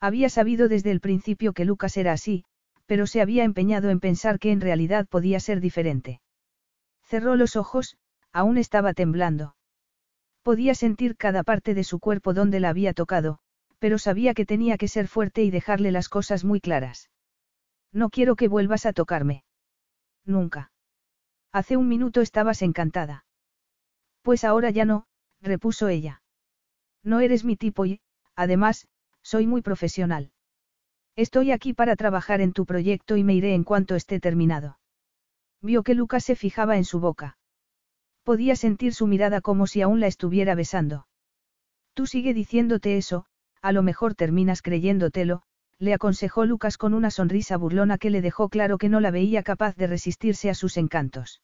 Había 0.00 0.28
sabido 0.28 0.66
desde 0.66 0.90
el 0.90 0.98
principio 0.98 1.52
que 1.52 1.64
Lucas 1.64 1.96
era 1.96 2.10
así, 2.10 2.42
pero 2.86 3.06
se 3.06 3.20
había 3.20 3.44
empeñado 3.44 3.88
en 3.88 4.00
pensar 4.00 4.40
que 4.40 4.50
en 4.50 4.60
realidad 4.60 5.06
podía 5.06 5.38
ser 5.38 5.60
diferente. 5.60 6.20
Cerró 7.04 7.36
los 7.36 7.54
ojos, 7.54 7.96
aún 8.32 8.58
estaba 8.58 8.94
temblando. 8.94 9.54
Podía 10.48 10.74
sentir 10.74 11.18
cada 11.18 11.42
parte 11.42 11.74
de 11.74 11.84
su 11.84 11.98
cuerpo 11.98 12.32
donde 12.32 12.58
la 12.58 12.70
había 12.70 12.94
tocado, 12.94 13.38
pero 13.78 13.98
sabía 13.98 14.32
que 14.32 14.46
tenía 14.46 14.78
que 14.78 14.88
ser 14.88 15.06
fuerte 15.06 15.42
y 15.42 15.50
dejarle 15.50 15.92
las 15.92 16.08
cosas 16.08 16.42
muy 16.42 16.58
claras. 16.58 17.10
No 17.92 18.08
quiero 18.08 18.34
que 18.34 18.48
vuelvas 18.48 18.86
a 18.86 18.94
tocarme. 18.94 19.44
Nunca. 20.24 20.72
Hace 21.52 21.76
un 21.76 21.86
minuto 21.86 22.22
estabas 22.22 22.62
encantada. 22.62 23.26
Pues 24.22 24.42
ahora 24.42 24.70
ya 24.70 24.86
no, 24.86 25.06
repuso 25.42 25.88
ella. 25.88 26.22
No 27.02 27.20
eres 27.20 27.44
mi 27.44 27.56
tipo 27.56 27.84
y, 27.84 28.00
además, 28.34 28.88
soy 29.20 29.46
muy 29.46 29.60
profesional. 29.60 30.32
Estoy 31.14 31.52
aquí 31.52 31.74
para 31.74 31.94
trabajar 31.94 32.40
en 32.40 32.54
tu 32.54 32.64
proyecto 32.64 33.18
y 33.18 33.22
me 33.22 33.34
iré 33.34 33.52
en 33.52 33.64
cuanto 33.64 33.96
esté 33.96 34.18
terminado. 34.18 34.78
Vio 35.60 35.82
que 35.82 35.92
Lucas 35.92 36.24
se 36.24 36.36
fijaba 36.36 36.78
en 36.78 36.86
su 36.86 37.00
boca. 37.00 37.37
Podía 38.28 38.56
sentir 38.56 38.92
su 38.92 39.06
mirada 39.06 39.40
como 39.40 39.66
si 39.66 39.80
aún 39.80 40.00
la 40.00 40.06
estuviera 40.06 40.54
besando. 40.54 41.06
Tú 41.94 42.04
sigue 42.04 42.34
diciéndote 42.34 42.98
eso, 42.98 43.24
a 43.62 43.72
lo 43.72 43.82
mejor 43.82 44.14
terminas 44.14 44.60
creyéndotelo, 44.60 45.40
le 45.78 45.94
aconsejó 45.94 46.44
Lucas 46.44 46.76
con 46.76 46.92
una 46.92 47.10
sonrisa 47.10 47.56
burlona 47.56 47.96
que 47.96 48.10
le 48.10 48.20
dejó 48.20 48.50
claro 48.50 48.76
que 48.76 48.90
no 48.90 49.00
la 49.00 49.10
veía 49.10 49.42
capaz 49.42 49.76
de 49.76 49.86
resistirse 49.86 50.50
a 50.50 50.54
sus 50.54 50.76
encantos. 50.76 51.40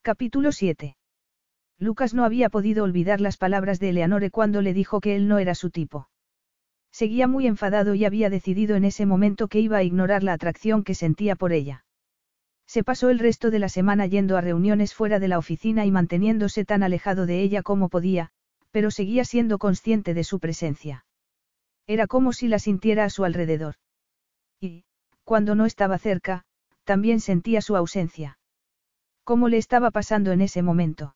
Capítulo 0.00 0.52
7. 0.52 0.96
Lucas 1.78 2.14
no 2.14 2.24
había 2.24 2.48
podido 2.48 2.84
olvidar 2.84 3.20
las 3.20 3.36
palabras 3.36 3.78
de 3.78 3.90
Eleanore 3.90 4.30
cuando 4.30 4.62
le 4.62 4.72
dijo 4.72 4.98
que 4.98 5.14
él 5.14 5.28
no 5.28 5.40
era 5.40 5.54
su 5.54 5.68
tipo. 5.68 6.08
Seguía 6.90 7.28
muy 7.28 7.46
enfadado 7.46 7.94
y 7.94 8.06
había 8.06 8.30
decidido 8.30 8.76
en 8.76 8.86
ese 8.86 9.04
momento 9.04 9.46
que 9.46 9.60
iba 9.60 9.76
a 9.76 9.82
ignorar 9.82 10.22
la 10.22 10.32
atracción 10.32 10.84
que 10.84 10.94
sentía 10.94 11.36
por 11.36 11.52
ella. 11.52 11.84
Se 12.72 12.82
pasó 12.82 13.10
el 13.10 13.18
resto 13.18 13.50
de 13.50 13.58
la 13.58 13.68
semana 13.68 14.06
yendo 14.06 14.38
a 14.38 14.40
reuniones 14.40 14.94
fuera 14.94 15.18
de 15.18 15.28
la 15.28 15.36
oficina 15.36 15.84
y 15.84 15.90
manteniéndose 15.90 16.64
tan 16.64 16.82
alejado 16.82 17.26
de 17.26 17.42
ella 17.42 17.62
como 17.62 17.90
podía, 17.90 18.30
pero 18.70 18.90
seguía 18.90 19.26
siendo 19.26 19.58
consciente 19.58 20.14
de 20.14 20.24
su 20.24 20.40
presencia. 20.40 21.04
Era 21.86 22.06
como 22.06 22.32
si 22.32 22.48
la 22.48 22.58
sintiera 22.58 23.04
a 23.04 23.10
su 23.10 23.26
alrededor. 23.26 23.74
Y, 24.58 24.86
cuando 25.22 25.54
no 25.54 25.66
estaba 25.66 25.98
cerca, 25.98 26.46
también 26.84 27.20
sentía 27.20 27.60
su 27.60 27.76
ausencia. 27.76 28.38
¿Cómo 29.22 29.50
le 29.50 29.58
estaba 29.58 29.90
pasando 29.90 30.32
en 30.32 30.40
ese 30.40 30.62
momento? 30.62 31.14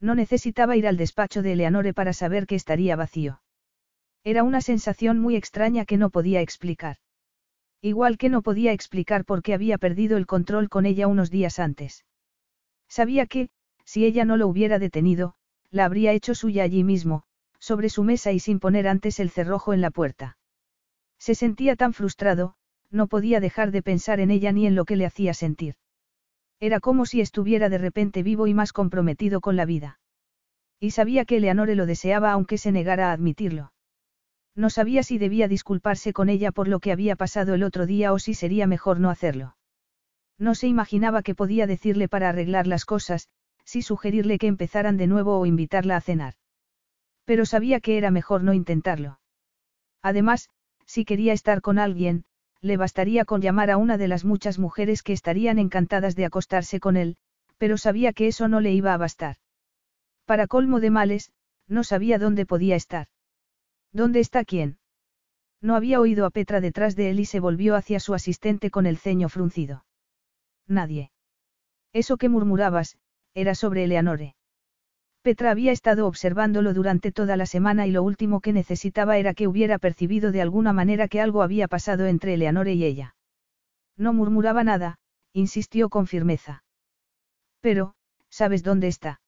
No 0.00 0.16
necesitaba 0.16 0.74
ir 0.74 0.88
al 0.88 0.96
despacho 0.96 1.42
de 1.42 1.52
Eleanore 1.52 1.94
para 1.94 2.12
saber 2.12 2.48
que 2.48 2.56
estaría 2.56 2.96
vacío. 2.96 3.40
Era 4.24 4.42
una 4.42 4.60
sensación 4.60 5.20
muy 5.20 5.36
extraña 5.36 5.84
que 5.84 5.98
no 5.98 6.10
podía 6.10 6.40
explicar. 6.40 6.96
Igual 7.84 8.16
que 8.16 8.30
no 8.30 8.40
podía 8.40 8.72
explicar 8.72 9.26
por 9.26 9.42
qué 9.42 9.52
había 9.52 9.76
perdido 9.76 10.16
el 10.16 10.24
control 10.24 10.70
con 10.70 10.86
ella 10.86 11.06
unos 11.06 11.30
días 11.30 11.58
antes. 11.58 12.06
Sabía 12.88 13.26
que, 13.26 13.50
si 13.84 14.06
ella 14.06 14.24
no 14.24 14.38
lo 14.38 14.48
hubiera 14.48 14.78
detenido, 14.78 15.34
la 15.70 15.84
habría 15.84 16.12
hecho 16.12 16.34
suya 16.34 16.62
allí 16.62 16.82
mismo, 16.82 17.24
sobre 17.58 17.90
su 17.90 18.02
mesa 18.02 18.32
y 18.32 18.40
sin 18.40 18.58
poner 18.58 18.88
antes 18.88 19.20
el 19.20 19.28
cerrojo 19.28 19.74
en 19.74 19.82
la 19.82 19.90
puerta. 19.90 20.38
Se 21.18 21.34
sentía 21.34 21.76
tan 21.76 21.92
frustrado, 21.92 22.54
no 22.90 23.06
podía 23.06 23.38
dejar 23.38 23.70
de 23.70 23.82
pensar 23.82 24.18
en 24.18 24.30
ella 24.30 24.50
ni 24.50 24.66
en 24.66 24.76
lo 24.76 24.86
que 24.86 24.96
le 24.96 25.04
hacía 25.04 25.34
sentir. 25.34 25.74
Era 26.60 26.80
como 26.80 27.04
si 27.04 27.20
estuviera 27.20 27.68
de 27.68 27.76
repente 27.76 28.22
vivo 28.22 28.46
y 28.46 28.54
más 28.54 28.72
comprometido 28.72 29.42
con 29.42 29.56
la 29.56 29.66
vida. 29.66 30.00
Y 30.80 30.92
sabía 30.92 31.26
que 31.26 31.36
Eleanore 31.36 31.74
lo 31.74 31.84
deseaba 31.84 32.32
aunque 32.32 32.56
se 32.56 32.72
negara 32.72 33.10
a 33.10 33.12
admitirlo. 33.12 33.73
No 34.56 34.70
sabía 34.70 35.02
si 35.02 35.18
debía 35.18 35.48
disculparse 35.48 36.12
con 36.12 36.28
ella 36.28 36.52
por 36.52 36.68
lo 36.68 36.80
que 36.80 36.92
había 36.92 37.16
pasado 37.16 37.54
el 37.54 37.62
otro 37.62 37.86
día 37.86 38.12
o 38.12 38.18
si 38.18 38.34
sería 38.34 38.66
mejor 38.66 39.00
no 39.00 39.10
hacerlo. 39.10 39.56
No 40.38 40.54
se 40.54 40.68
imaginaba 40.68 41.22
que 41.22 41.34
podía 41.34 41.66
decirle 41.66 42.08
para 42.08 42.28
arreglar 42.28 42.66
las 42.66 42.84
cosas, 42.84 43.28
si 43.64 43.82
sugerirle 43.82 44.38
que 44.38 44.46
empezaran 44.46 44.96
de 44.96 45.06
nuevo 45.06 45.38
o 45.38 45.46
invitarla 45.46 45.96
a 45.96 46.00
cenar. 46.00 46.34
Pero 47.24 47.46
sabía 47.46 47.80
que 47.80 47.96
era 47.98 48.10
mejor 48.10 48.42
no 48.42 48.52
intentarlo. 48.52 49.18
Además, 50.02 50.50
si 50.86 51.04
quería 51.04 51.32
estar 51.32 51.60
con 51.60 51.78
alguien, 51.78 52.24
le 52.60 52.76
bastaría 52.76 53.24
con 53.24 53.40
llamar 53.40 53.70
a 53.70 53.76
una 53.76 53.98
de 53.98 54.08
las 54.08 54.24
muchas 54.24 54.58
mujeres 54.58 55.02
que 55.02 55.12
estarían 55.12 55.58
encantadas 55.58 56.14
de 56.14 56.26
acostarse 56.26 56.80
con 56.80 56.96
él, 56.96 57.16
pero 57.58 57.76
sabía 57.78 58.12
que 58.12 58.26
eso 58.26 58.48
no 58.48 58.60
le 58.60 58.72
iba 58.72 58.92
a 58.92 58.98
bastar. 58.98 59.36
Para 60.26 60.46
colmo 60.46 60.80
de 60.80 60.90
males, 60.90 61.32
no 61.68 61.84
sabía 61.84 62.18
dónde 62.18 62.46
podía 62.46 62.76
estar. 62.76 63.08
¿Dónde 63.94 64.18
está 64.18 64.44
quién? 64.44 64.76
No 65.62 65.76
había 65.76 66.00
oído 66.00 66.26
a 66.26 66.30
Petra 66.30 66.60
detrás 66.60 66.96
de 66.96 67.10
él 67.10 67.20
y 67.20 67.24
se 67.24 67.40
volvió 67.40 67.76
hacia 67.76 68.00
su 68.00 68.12
asistente 68.12 68.70
con 68.70 68.84
el 68.84 68.98
ceño 68.98 69.28
fruncido. 69.28 69.86
Nadie. 70.66 71.12
Eso 71.92 72.16
que 72.16 72.28
murmurabas, 72.28 72.98
era 73.34 73.54
sobre 73.54 73.84
Eleanore. 73.84 74.34
Petra 75.22 75.52
había 75.52 75.72
estado 75.72 76.06
observándolo 76.06 76.74
durante 76.74 77.12
toda 77.12 77.36
la 77.36 77.46
semana 77.46 77.86
y 77.86 77.92
lo 77.92 78.02
último 78.02 78.40
que 78.40 78.52
necesitaba 78.52 79.16
era 79.16 79.32
que 79.32 79.46
hubiera 79.46 79.78
percibido 79.78 80.32
de 80.32 80.42
alguna 80.42 80.72
manera 80.72 81.08
que 81.08 81.20
algo 81.20 81.42
había 81.42 81.68
pasado 81.68 82.06
entre 82.06 82.34
Eleanore 82.34 82.74
y 82.74 82.84
ella. 82.84 83.14
No 83.96 84.12
murmuraba 84.12 84.64
nada, 84.64 84.98
insistió 85.32 85.88
con 85.88 86.08
firmeza. 86.08 86.64
Pero, 87.60 87.94
¿sabes 88.28 88.64
dónde 88.64 88.88
está? 88.88 89.20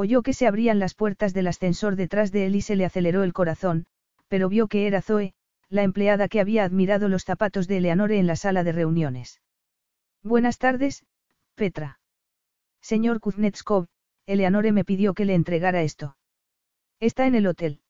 Oyó 0.00 0.22
que 0.22 0.32
se 0.32 0.46
abrían 0.46 0.78
las 0.78 0.94
puertas 0.94 1.34
del 1.34 1.48
ascensor 1.48 1.96
detrás 1.96 2.30
de 2.30 2.46
él 2.46 2.54
y 2.54 2.62
se 2.62 2.76
le 2.76 2.84
aceleró 2.84 3.24
el 3.24 3.32
corazón, 3.32 3.86
pero 4.28 4.48
vio 4.48 4.68
que 4.68 4.86
era 4.86 5.02
Zoe, 5.02 5.34
la 5.70 5.82
empleada 5.82 6.28
que 6.28 6.38
había 6.38 6.62
admirado 6.62 7.08
los 7.08 7.24
zapatos 7.24 7.66
de 7.66 7.78
Eleanore 7.78 8.20
en 8.20 8.28
la 8.28 8.36
sala 8.36 8.62
de 8.62 8.70
reuniones. 8.70 9.42
Buenas 10.22 10.58
tardes, 10.58 11.04
Petra. 11.56 11.98
Señor 12.80 13.18
Kuznetskov, 13.18 13.88
Eleanore 14.24 14.70
me 14.70 14.84
pidió 14.84 15.14
que 15.14 15.24
le 15.24 15.34
entregara 15.34 15.82
esto. 15.82 16.16
¿Está 17.00 17.26
en 17.26 17.34
el 17.34 17.48
hotel? 17.48 17.80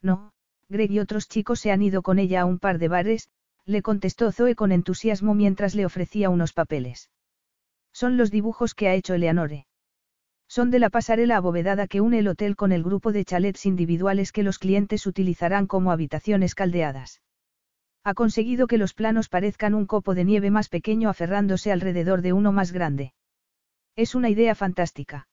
No, 0.00 0.32
Greg 0.70 0.90
y 0.90 1.00
otros 1.00 1.28
chicos 1.28 1.60
se 1.60 1.70
han 1.70 1.82
ido 1.82 2.00
con 2.00 2.18
ella 2.18 2.40
a 2.40 2.44
un 2.46 2.58
par 2.58 2.78
de 2.78 2.88
bares, 2.88 3.28
le 3.66 3.82
contestó 3.82 4.32
Zoe 4.32 4.54
con 4.54 4.72
entusiasmo 4.72 5.34
mientras 5.34 5.74
le 5.74 5.84
ofrecía 5.84 6.30
unos 6.30 6.54
papeles. 6.54 7.10
Son 7.92 8.16
los 8.16 8.30
dibujos 8.30 8.74
que 8.74 8.88
ha 8.88 8.94
hecho 8.94 9.12
Eleanore. 9.12 9.65
Son 10.56 10.70
de 10.70 10.78
la 10.78 10.88
pasarela 10.88 11.36
abovedada 11.36 11.86
que 11.86 12.00
une 12.00 12.18
el 12.20 12.28
hotel 12.28 12.56
con 12.56 12.72
el 12.72 12.82
grupo 12.82 13.12
de 13.12 13.26
chalets 13.26 13.66
individuales 13.66 14.32
que 14.32 14.42
los 14.42 14.58
clientes 14.58 15.06
utilizarán 15.06 15.66
como 15.66 15.92
habitaciones 15.92 16.54
caldeadas. 16.54 17.20
Ha 18.04 18.14
conseguido 18.14 18.66
que 18.66 18.78
los 18.78 18.94
planos 18.94 19.28
parezcan 19.28 19.74
un 19.74 19.84
copo 19.84 20.14
de 20.14 20.24
nieve 20.24 20.50
más 20.50 20.70
pequeño 20.70 21.10
aferrándose 21.10 21.72
alrededor 21.72 22.22
de 22.22 22.32
uno 22.32 22.52
más 22.52 22.72
grande. 22.72 23.12
Es 23.96 24.14
una 24.14 24.30
idea 24.30 24.54
fantástica. 24.54 25.28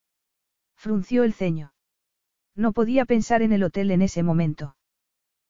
Frunció 0.75 1.23
el 1.23 1.31
ceño. 1.31 1.73
No 2.53 2.73
podía 2.73 3.05
pensar 3.05 3.43
en 3.43 3.53
el 3.53 3.63
hotel 3.63 3.91
en 3.91 4.01
ese 4.01 4.23
momento. 4.23 4.75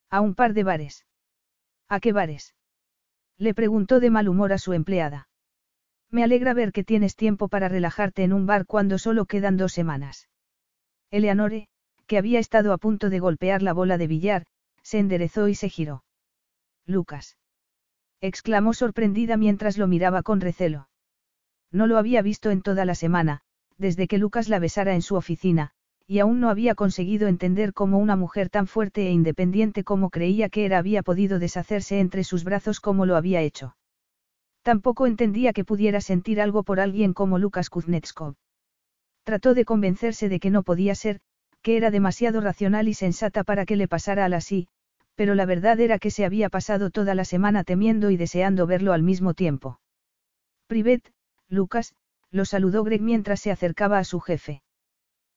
A 0.08 0.20
un 0.20 0.36
par 0.36 0.54
de 0.54 0.62
bares. 0.62 1.04
¿A 1.88 1.98
qué 1.98 2.12
bares? 2.12 2.54
Le 3.38 3.54
preguntó 3.54 3.98
de 3.98 4.10
mal 4.10 4.28
humor 4.28 4.52
a 4.52 4.58
su 4.58 4.72
empleada. 4.72 5.26
Me 6.10 6.22
alegra 6.22 6.54
ver 6.54 6.72
que 6.72 6.84
tienes 6.84 7.16
tiempo 7.16 7.48
para 7.48 7.68
relajarte 7.68 8.22
en 8.22 8.32
un 8.32 8.46
bar 8.46 8.66
cuando 8.66 8.98
solo 8.98 9.26
quedan 9.26 9.56
dos 9.56 9.72
semanas. 9.72 10.28
Eleanore, 11.10 11.68
que 12.06 12.18
había 12.18 12.38
estado 12.38 12.72
a 12.72 12.78
punto 12.78 13.10
de 13.10 13.18
golpear 13.18 13.62
la 13.62 13.72
bola 13.72 13.98
de 13.98 14.06
billar, 14.06 14.46
se 14.82 14.98
enderezó 14.98 15.48
y 15.48 15.54
se 15.54 15.68
giró. 15.68 16.04
Lucas. 16.86 17.38
exclamó 18.20 18.74
sorprendida 18.74 19.36
mientras 19.36 19.78
lo 19.78 19.86
miraba 19.86 20.22
con 20.22 20.40
recelo. 20.40 20.88
No 21.70 21.86
lo 21.86 21.98
había 21.98 22.22
visto 22.22 22.50
en 22.50 22.62
toda 22.62 22.84
la 22.84 22.94
semana, 22.94 23.40
desde 23.78 24.06
que 24.06 24.18
Lucas 24.18 24.48
la 24.48 24.58
besara 24.58 24.94
en 24.94 25.02
su 25.02 25.16
oficina, 25.16 25.72
y 26.06 26.18
aún 26.18 26.40
no 26.40 26.50
había 26.50 26.74
conseguido 26.74 27.28
entender 27.28 27.72
cómo 27.72 27.98
una 27.98 28.16
mujer 28.16 28.50
tan 28.50 28.66
fuerte 28.66 29.06
e 29.06 29.10
independiente 29.10 29.84
como 29.84 30.10
creía 30.10 30.48
que 30.50 30.66
era 30.66 30.78
había 30.78 31.02
podido 31.02 31.38
deshacerse 31.38 31.98
entre 31.98 32.24
sus 32.24 32.44
brazos 32.44 32.80
como 32.80 33.06
lo 33.06 33.16
había 33.16 33.40
hecho. 33.40 33.74
Tampoco 34.64 35.06
entendía 35.06 35.52
que 35.52 35.62
pudiera 35.62 36.00
sentir 36.00 36.40
algo 36.40 36.62
por 36.62 36.80
alguien 36.80 37.12
como 37.12 37.38
Lucas 37.38 37.68
Kuznetskov. 37.68 38.34
Trató 39.22 39.52
de 39.52 39.66
convencerse 39.66 40.30
de 40.30 40.40
que 40.40 40.48
no 40.48 40.62
podía 40.62 40.94
ser, 40.94 41.20
que 41.60 41.76
era 41.76 41.90
demasiado 41.90 42.40
racional 42.40 42.88
y 42.88 42.94
sensata 42.94 43.44
para 43.44 43.66
que 43.66 43.76
le 43.76 43.88
pasara 43.88 44.24
al 44.24 44.32
así, 44.32 44.68
pero 45.16 45.34
la 45.34 45.44
verdad 45.44 45.78
era 45.80 45.98
que 45.98 46.10
se 46.10 46.24
había 46.24 46.48
pasado 46.48 46.88
toda 46.88 47.14
la 47.14 47.26
semana 47.26 47.62
temiendo 47.62 48.10
y 48.10 48.16
deseando 48.16 48.66
verlo 48.66 48.94
al 48.94 49.02
mismo 49.02 49.34
tiempo. 49.34 49.80
Privet, 50.66 51.12
Lucas, 51.50 51.94
lo 52.30 52.46
saludó 52.46 52.84
Greg 52.84 53.02
mientras 53.02 53.40
se 53.40 53.50
acercaba 53.50 53.98
a 53.98 54.04
su 54.04 54.18
jefe. 54.18 54.62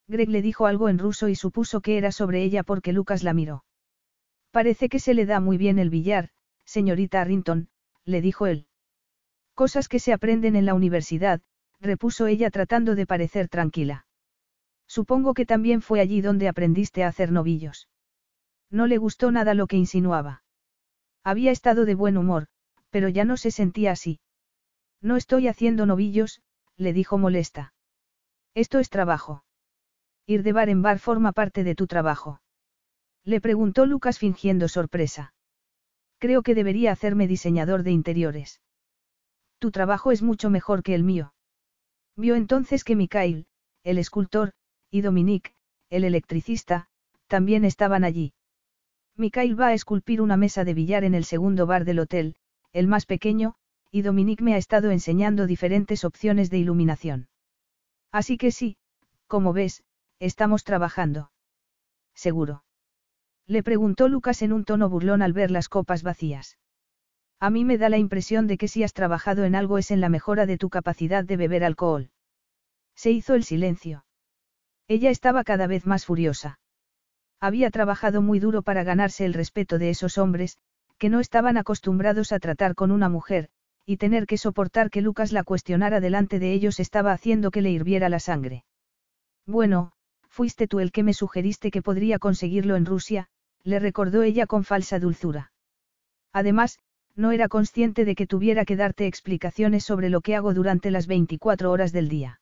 Greg 0.08 0.30
le 0.30 0.42
dijo 0.42 0.68
algo 0.68 0.88
en 0.88 1.00
ruso 1.00 1.28
y 1.28 1.36
supuso 1.36 1.82
que 1.82 1.98
era 1.98 2.14
sobre 2.14 2.44
ella 2.44 2.64
porque 2.64 2.94
Lucas 2.94 3.24
la 3.24 3.34
miró. 3.34 3.66
Parece 4.52 4.88
que 4.88 5.00
se 5.00 5.14
le 5.14 5.26
da 5.26 5.42
muy 5.42 5.58
bien 5.58 5.80
el 5.80 5.90
billar, 5.90 6.30
señorita 6.64 7.20
Arrington, 7.20 7.68
le 8.06 8.22
dijo 8.22 8.48
él. 8.48 8.68
Cosas 9.58 9.88
que 9.90 9.98
se 9.98 10.14
aprenden 10.14 10.56
en 10.56 10.68
la 10.68 10.76
universidad, 10.76 11.42
repuso 11.80 12.28
ella 12.28 12.52
tratando 12.52 12.94
de 12.94 13.08
parecer 13.08 13.50
tranquila. 13.50 14.06
Supongo 14.86 15.34
que 15.34 15.48
también 15.48 15.82
fue 15.82 16.00
allí 16.00 16.22
donde 16.22 16.48
aprendiste 16.48 17.04
a 17.04 17.08
hacer 17.08 17.32
novillos. 17.32 17.90
No 18.70 18.86
le 18.86 19.00
gustó 19.00 19.32
nada 19.32 19.56
lo 19.56 19.66
que 19.66 19.76
insinuaba. 19.76 20.44
Había 21.24 21.50
estado 21.50 21.86
de 21.86 21.96
buen 21.96 22.20
humor, 22.20 22.46
pero 22.92 23.10
ya 23.10 23.26
no 23.26 23.36
se 23.36 23.50
sentía 23.50 23.94
así. 23.94 24.20
No 25.02 25.16
estoy 25.16 25.48
haciendo 25.48 25.88
novillos, 25.88 26.44
le 26.76 26.94
dijo 26.94 27.18
molesta. 27.18 27.74
Esto 28.54 28.78
es 28.78 28.92
trabajo. 28.92 29.44
Ir 30.28 30.44
de 30.44 30.54
bar 30.54 30.70
en 30.70 30.84
bar 30.84 31.00
forma 31.00 31.32
parte 31.32 31.64
de 31.64 31.74
tu 31.74 31.88
trabajo. 31.88 32.42
Le 33.24 33.42
preguntó 33.42 33.88
Lucas 33.88 34.20
fingiendo 34.20 34.68
sorpresa. 34.68 35.34
Creo 36.20 36.44
que 36.44 36.54
debería 36.54 36.92
hacerme 36.92 37.26
diseñador 37.26 37.82
de 37.82 37.90
interiores. 37.90 38.62
Tu 39.60 39.72
trabajo 39.72 40.12
es 40.12 40.22
mucho 40.22 40.50
mejor 40.50 40.84
que 40.84 40.96
el 40.96 41.04
mío. 41.04 41.34
Vio 42.16 42.36
entonces 42.36 42.84
que 42.84 42.96
Mikhail, 42.96 43.48
el 43.84 43.98
escultor, 43.98 44.54
y 44.92 45.02
Dominique, 45.02 45.54
el 45.90 46.04
electricista, 46.04 46.90
también 47.28 47.66
estaban 47.66 48.04
allí. 48.04 48.34
Mikhail 49.16 49.60
va 49.60 49.68
a 49.68 49.74
esculpir 49.74 50.22
una 50.22 50.38
mesa 50.38 50.64
de 50.64 50.74
billar 50.74 51.04
en 51.04 51.16
el 51.16 51.26
segundo 51.26 51.66
bar 51.66 51.86
del 51.86 52.00
hotel, 52.00 52.36
el 52.72 52.88
más 52.88 53.06
pequeño, 53.06 53.56
y 53.92 54.02
Dominique 54.04 54.44
me 54.44 54.54
ha 54.54 54.58
estado 54.58 54.92
enseñando 54.92 55.48
diferentes 55.48 56.04
opciones 56.04 56.50
de 56.50 56.60
iluminación. 56.60 57.30
Así 58.12 58.38
que 58.38 58.52
sí, 58.52 58.78
Como 59.28 59.54
ves, 59.54 59.84
estamos 60.20 60.64
trabajando. 60.64 61.32
Seguro. 62.14 62.64
Le 63.46 63.64
preguntó 63.64 64.08
Lucas 64.08 64.42
en 64.42 64.54
un 64.54 64.64
tono 64.66 64.90
burlón 64.90 65.22
al 65.22 65.34
ver 65.34 65.52
las 65.52 65.68
copas 65.68 66.04
vacías. 66.04 66.58
A 67.40 67.50
mí 67.52 67.64
me 67.66 67.78
da 67.78 67.90
la 67.90 67.98
impresión 67.98 68.48
de 68.48 68.58
que 68.58 68.68
si 68.68 68.84
has 68.84 68.94
trabajado 68.94 69.44
en 69.44 69.56
algo 69.56 69.78
es 69.78 69.92
en 69.92 70.02
la 70.02 70.10
mejora 70.10 70.46
de 70.46 70.58
tu 70.58 70.70
capacidad 70.70 71.24
de 71.24 71.38
beber 71.38 71.64
alcohol. 71.64 72.10
Se 72.96 73.12
hizo 73.12 73.36
el 73.36 73.44
silencio. 73.44 74.06
Ella 74.88 75.12
estaba 75.12 75.44
cada 75.44 75.68
vez 75.68 75.86
más 75.86 76.06
furiosa. 76.06 76.60
Había 77.40 77.70
trabajado 77.70 78.24
muy 78.24 78.40
duro 78.40 78.64
para 78.64 78.84
ganarse 78.84 79.26
el 79.26 79.36
respeto 79.36 79.78
de 79.78 79.92
esos 79.92 80.18
hombres, 80.18 80.58
que 80.98 81.10
no 81.10 81.20
estaban 81.20 81.58
acostumbrados 81.58 82.32
a 82.32 82.40
tratar 82.40 82.74
con 82.74 82.90
una 82.90 83.10
mujer, 83.10 83.50
y 83.86 83.98
tener 83.98 84.26
que 84.26 84.38
soportar 84.38 84.90
que 84.90 85.02
Lucas 85.02 85.32
la 85.32 85.44
cuestionara 85.44 86.00
delante 86.00 86.40
de 86.40 86.54
ellos 86.54 86.80
estaba 86.80 87.12
haciendo 87.12 87.52
que 87.52 87.62
le 87.62 87.70
hirviera 87.70 88.10
la 88.10 88.20
sangre. 88.20 88.66
Bueno, 89.46 89.92
fuiste 90.28 90.68
tú 90.68 90.80
el 90.80 90.92
que 90.92 91.04
me 91.04 91.14
sugeriste 91.14 91.70
que 91.70 91.84
podría 91.84 92.18
conseguirlo 92.18 92.76
en 92.76 92.86
Rusia, 92.86 93.30
le 93.64 93.80
recordó 93.80 94.24
ella 94.24 94.48
con 94.48 94.64
falsa 94.64 95.00
dulzura. 95.00 95.52
Además, 96.34 96.80
no 97.18 97.32
era 97.32 97.50
consciente 97.50 98.06
de 98.06 98.16
que 98.16 98.28
tuviera 98.28 98.64
que 98.64 98.76
darte 98.76 99.08
explicaciones 99.08 99.84
sobre 99.84 100.10
lo 100.10 100.22
que 100.22 100.36
hago 100.36 100.54
durante 100.54 100.92
las 100.92 101.08
24 101.08 101.72
horas 101.72 101.92
del 101.92 102.08
día. 102.08 102.40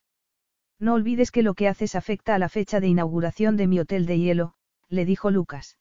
No 0.79 0.93
olvides 0.93 1.31
que 1.31 1.43
lo 1.43 1.53
que 1.53 1.69
haces 1.69 1.95
afecta 1.95 2.35
a 2.35 2.39
la 2.39 2.49
fecha 2.49 2.81
de 2.81 2.87
inauguración 2.87 3.55
de 3.55 3.67
mi 3.67 3.79
hotel 3.79 4.05
de 4.05 4.19
hielo, 4.19 4.53
le 4.89 5.05
dijo 5.05 5.31
Lucas. 5.31 5.77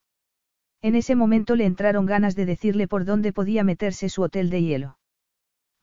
En 0.81 0.95
ese 0.95 1.15
momento 1.15 1.55
le 1.55 1.65
entraron 1.65 2.05
ganas 2.05 2.35
de 2.35 2.45
decirle 2.45 2.87
por 2.87 3.03
dónde 3.03 3.33
podía 3.33 3.65
meterse 3.65 4.07
su 4.07 4.21
hotel 4.21 4.49
de 4.49 4.63
hielo. 4.63 4.97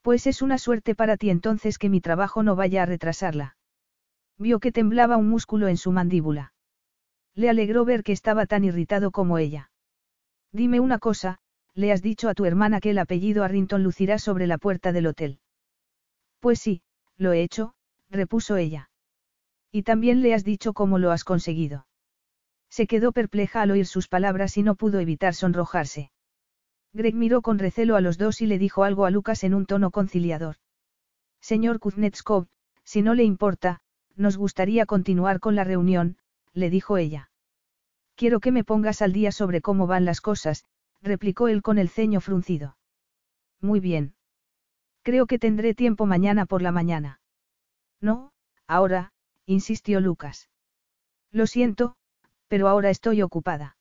Pues 0.00 0.26
es 0.26 0.40
una 0.40 0.56
suerte 0.56 0.94
para 0.94 1.16
ti 1.18 1.28
entonces 1.28 1.78
que 1.78 1.90
mi 1.90 2.00
trabajo 2.00 2.42
no 2.42 2.56
vaya 2.56 2.82
a 2.82 2.86
retrasarla. 2.86 3.56
Vio 4.38 4.58
que 4.58 4.72
temblaba 4.72 5.18
un 5.18 5.28
músculo 5.28 5.68
en 5.68 5.76
su 5.76 5.92
mandíbula. 5.92 6.54
Le 7.34 7.50
alegró 7.50 7.84
ver 7.84 8.02
que 8.02 8.12
estaba 8.12 8.46
tan 8.46 8.64
irritado 8.64 9.10
como 9.10 9.38
ella. 9.38 9.70
Dime 10.52 10.80
una 10.80 10.98
cosa, 10.98 11.38
le 11.74 11.92
has 11.92 12.02
dicho 12.02 12.28
a 12.28 12.34
tu 12.34 12.44
hermana 12.44 12.80
que 12.80 12.90
el 12.90 12.98
apellido 12.98 13.44
Arrington 13.44 13.82
lucirá 13.82 14.18
sobre 14.18 14.46
la 14.46 14.58
puerta 14.58 14.92
del 14.92 15.06
hotel. 15.06 15.38
Pues 16.40 16.58
sí, 16.58 16.82
lo 17.16 17.32
he 17.32 17.42
hecho, 17.42 17.74
repuso 18.10 18.56
ella. 18.56 18.90
Y 19.70 19.82
también 19.82 20.22
le 20.22 20.34
has 20.34 20.44
dicho 20.44 20.74
cómo 20.74 20.98
lo 20.98 21.10
has 21.10 21.24
conseguido. 21.24 21.86
Se 22.68 22.86
quedó 22.86 23.12
perpleja 23.12 23.62
al 23.62 23.70
oír 23.70 23.86
sus 23.86 24.08
palabras 24.08 24.56
y 24.56 24.62
no 24.62 24.74
pudo 24.74 24.98
evitar 24.98 25.34
sonrojarse. 25.34 26.10
Greg 26.92 27.14
miró 27.14 27.40
con 27.40 27.58
recelo 27.58 27.96
a 27.96 28.00
los 28.00 28.18
dos 28.18 28.42
y 28.42 28.46
le 28.46 28.58
dijo 28.58 28.84
algo 28.84 29.06
a 29.06 29.10
Lucas 29.10 29.44
en 29.44 29.54
un 29.54 29.64
tono 29.64 29.90
conciliador. 29.90 30.56
Señor 31.40 31.80
Kuznetskov, 31.80 32.46
si 32.84 33.02
no 33.02 33.14
le 33.14 33.24
importa, 33.24 33.80
nos 34.14 34.36
gustaría 34.36 34.84
continuar 34.84 35.40
con 35.40 35.54
la 35.54 35.64
reunión, 35.64 36.18
le 36.52 36.68
dijo 36.68 36.98
ella. 36.98 37.30
Quiero 38.14 38.40
que 38.40 38.52
me 38.52 38.62
pongas 38.62 39.00
al 39.00 39.12
día 39.12 39.32
sobre 39.32 39.62
cómo 39.62 39.86
van 39.86 40.04
las 40.04 40.20
cosas, 40.20 40.64
replicó 41.02 41.48
él 41.48 41.62
con 41.62 41.78
el 41.78 41.88
ceño 41.88 42.20
fruncido. 42.20 42.76
Muy 43.60 43.80
bien. 43.80 44.14
Creo 45.02 45.26
que 45.26 45.38
tendré 45.38 45.74
tiempo 45.74 46.06
mañana 46.06 46.46
por 46.46 46.62
la 46.62 46.72
mañana. 46.72 47.20
No, 48.00 48.32
ahora, 48.66 49.12
insistió 49.46 50.00
Lucas. 50.00 50.48
Lo 51.30 51.46
siento, 51.46 51.96
pero 52.48 52.68
ahora 52.68 52.90
estoy 52.90 53.22
ocupada. 53.22 53.76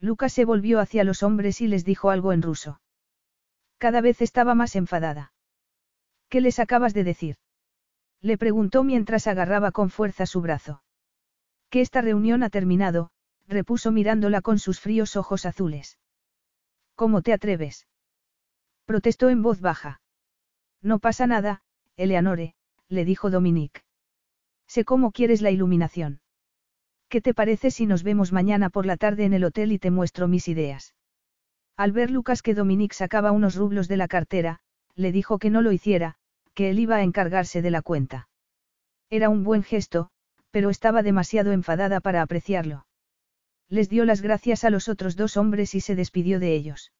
Lucas 0.00 0.32
se 0.32 0.44
volvió 0.44 0.80
hacia 0.80 1.04
los 1.04 1.22
hombres 1.22 1.60
y 1.60 1.68
les 1.68 1.84
dijo 1.84 2.10
algo 2.10 2.32
en 2.32 2.42
ruso. 2.42 2.80
Cada 3.78 4.00
vez 4.00 4.20
estaba 4.20 4.54
más 4.54 4.76
enfadada. 4.76 5.32
¿Qué 6.28 6.40
les 6.40 6.58
acabas 6.58 6.94
de 6.94 7.04
decir? 7.04 7.36
Le 8.20 8.36
preguntó 8.38 8.84
mientras 8.84 9.26
agarraba 9.26 9.72
con 9.72 9.90
fuerza 9.90 10.26
su 10.26 10.40
brazo. 10.40 10.82
Que 11.70 11.80
esta 11.80 12.00
reunión 12.02 12.42
ha 12.42 12.50
terminado, 12.50 13.10
repuso 13.46 13.92
mirándola 13.92 14.40
con 14.40 14.58
sus 14.58 14.80
fríos 14.80 15.16
ojos 15.16 15.46
azules. 15.46 15.98
¿Cómo 16.94 17.22
te 17.22 17.32
atreves? 17.32 17.86
Protestó 18.84 19.28
en 19.30 19.42
voz 19.42 19.60
baja. 19.60 20.00
No 20.82 20.98
pasa 20.98 21.26
nada, 21.26 21.62
Eleanore, 21.96 22.54
le 22.88 23.04
dijo 23.04 23.30
Dominique. 23.30 23.82
Sé 24.66 24.84
cómo 24.84 25.10
quieres 25.10 25.42
la 25.42 25.50
iluminación. 25.50 26.20
¿Qué 27.08 27.20
te 27.20 27.34
parece 27.34 27.70
si 27.70 27.86
nos 27.86 28.02
vemos 28.02 28.32
mañana 28.32 28.70
por 28.70 28.86
la 28.86 28.96
tarde 28.96 29.24
en 29.24 29.34
el 29.34 29.44
hotel 29.44 29.72
y 29.72 29.78
te 29.78 29.90
muestro 29.90 30.28
mis 30.28 30.48
ideas? 30.48 30.94
Al 31.76 31.92
ver 31.92 32.10
Lucas 32.10 32.42
que 32.42 32.54
Dominique 32.54 32.94
sacaba 32.94 33.32
unos 33.32 33.56
rublos 33.56 33.88
de 33.88 33.96
la 33.96 34.08
cartera, 34.08 34.60
le 34.94 35.12
dijo 35.12 35.38
que 35.38 35.50
no 35.50 35.62
lo 35.62 35.72
hiciera, 35.72 36.16
que 36.54 36.70
él 36.70 36.78
iba 36.78 36.96
a 36.96 37.02
encargarse 37.02 37.62
de 37.62 37.70
la 37.70 37.82
cuenta. 37.82 38.28
Era 39.10 39.28
un 39.28 39.42
buen 39.42 39.62
gesto, 39.62 40.10
pero 40.50 40.70
estaba 40.70 41.02
demasiado 41.02 41.52
enfadada 41.52 42.00
para 42.00 42.22
apreciarlo. 42.22 42.86
Les 43.68 43.88
dio 43.88 44.04
las 44.04 44.20
gracias 44.20 44.64
a 44.64 44.70
los 44.70 44.88
otros 44.88 45.16
dos 45.16 45.36
hombres 45.36 45.74
y 45.74 45.80
se 45.80 45.94
despidió 45.94 46.38
de 46.38 46.54
ellos. 46.54 46.92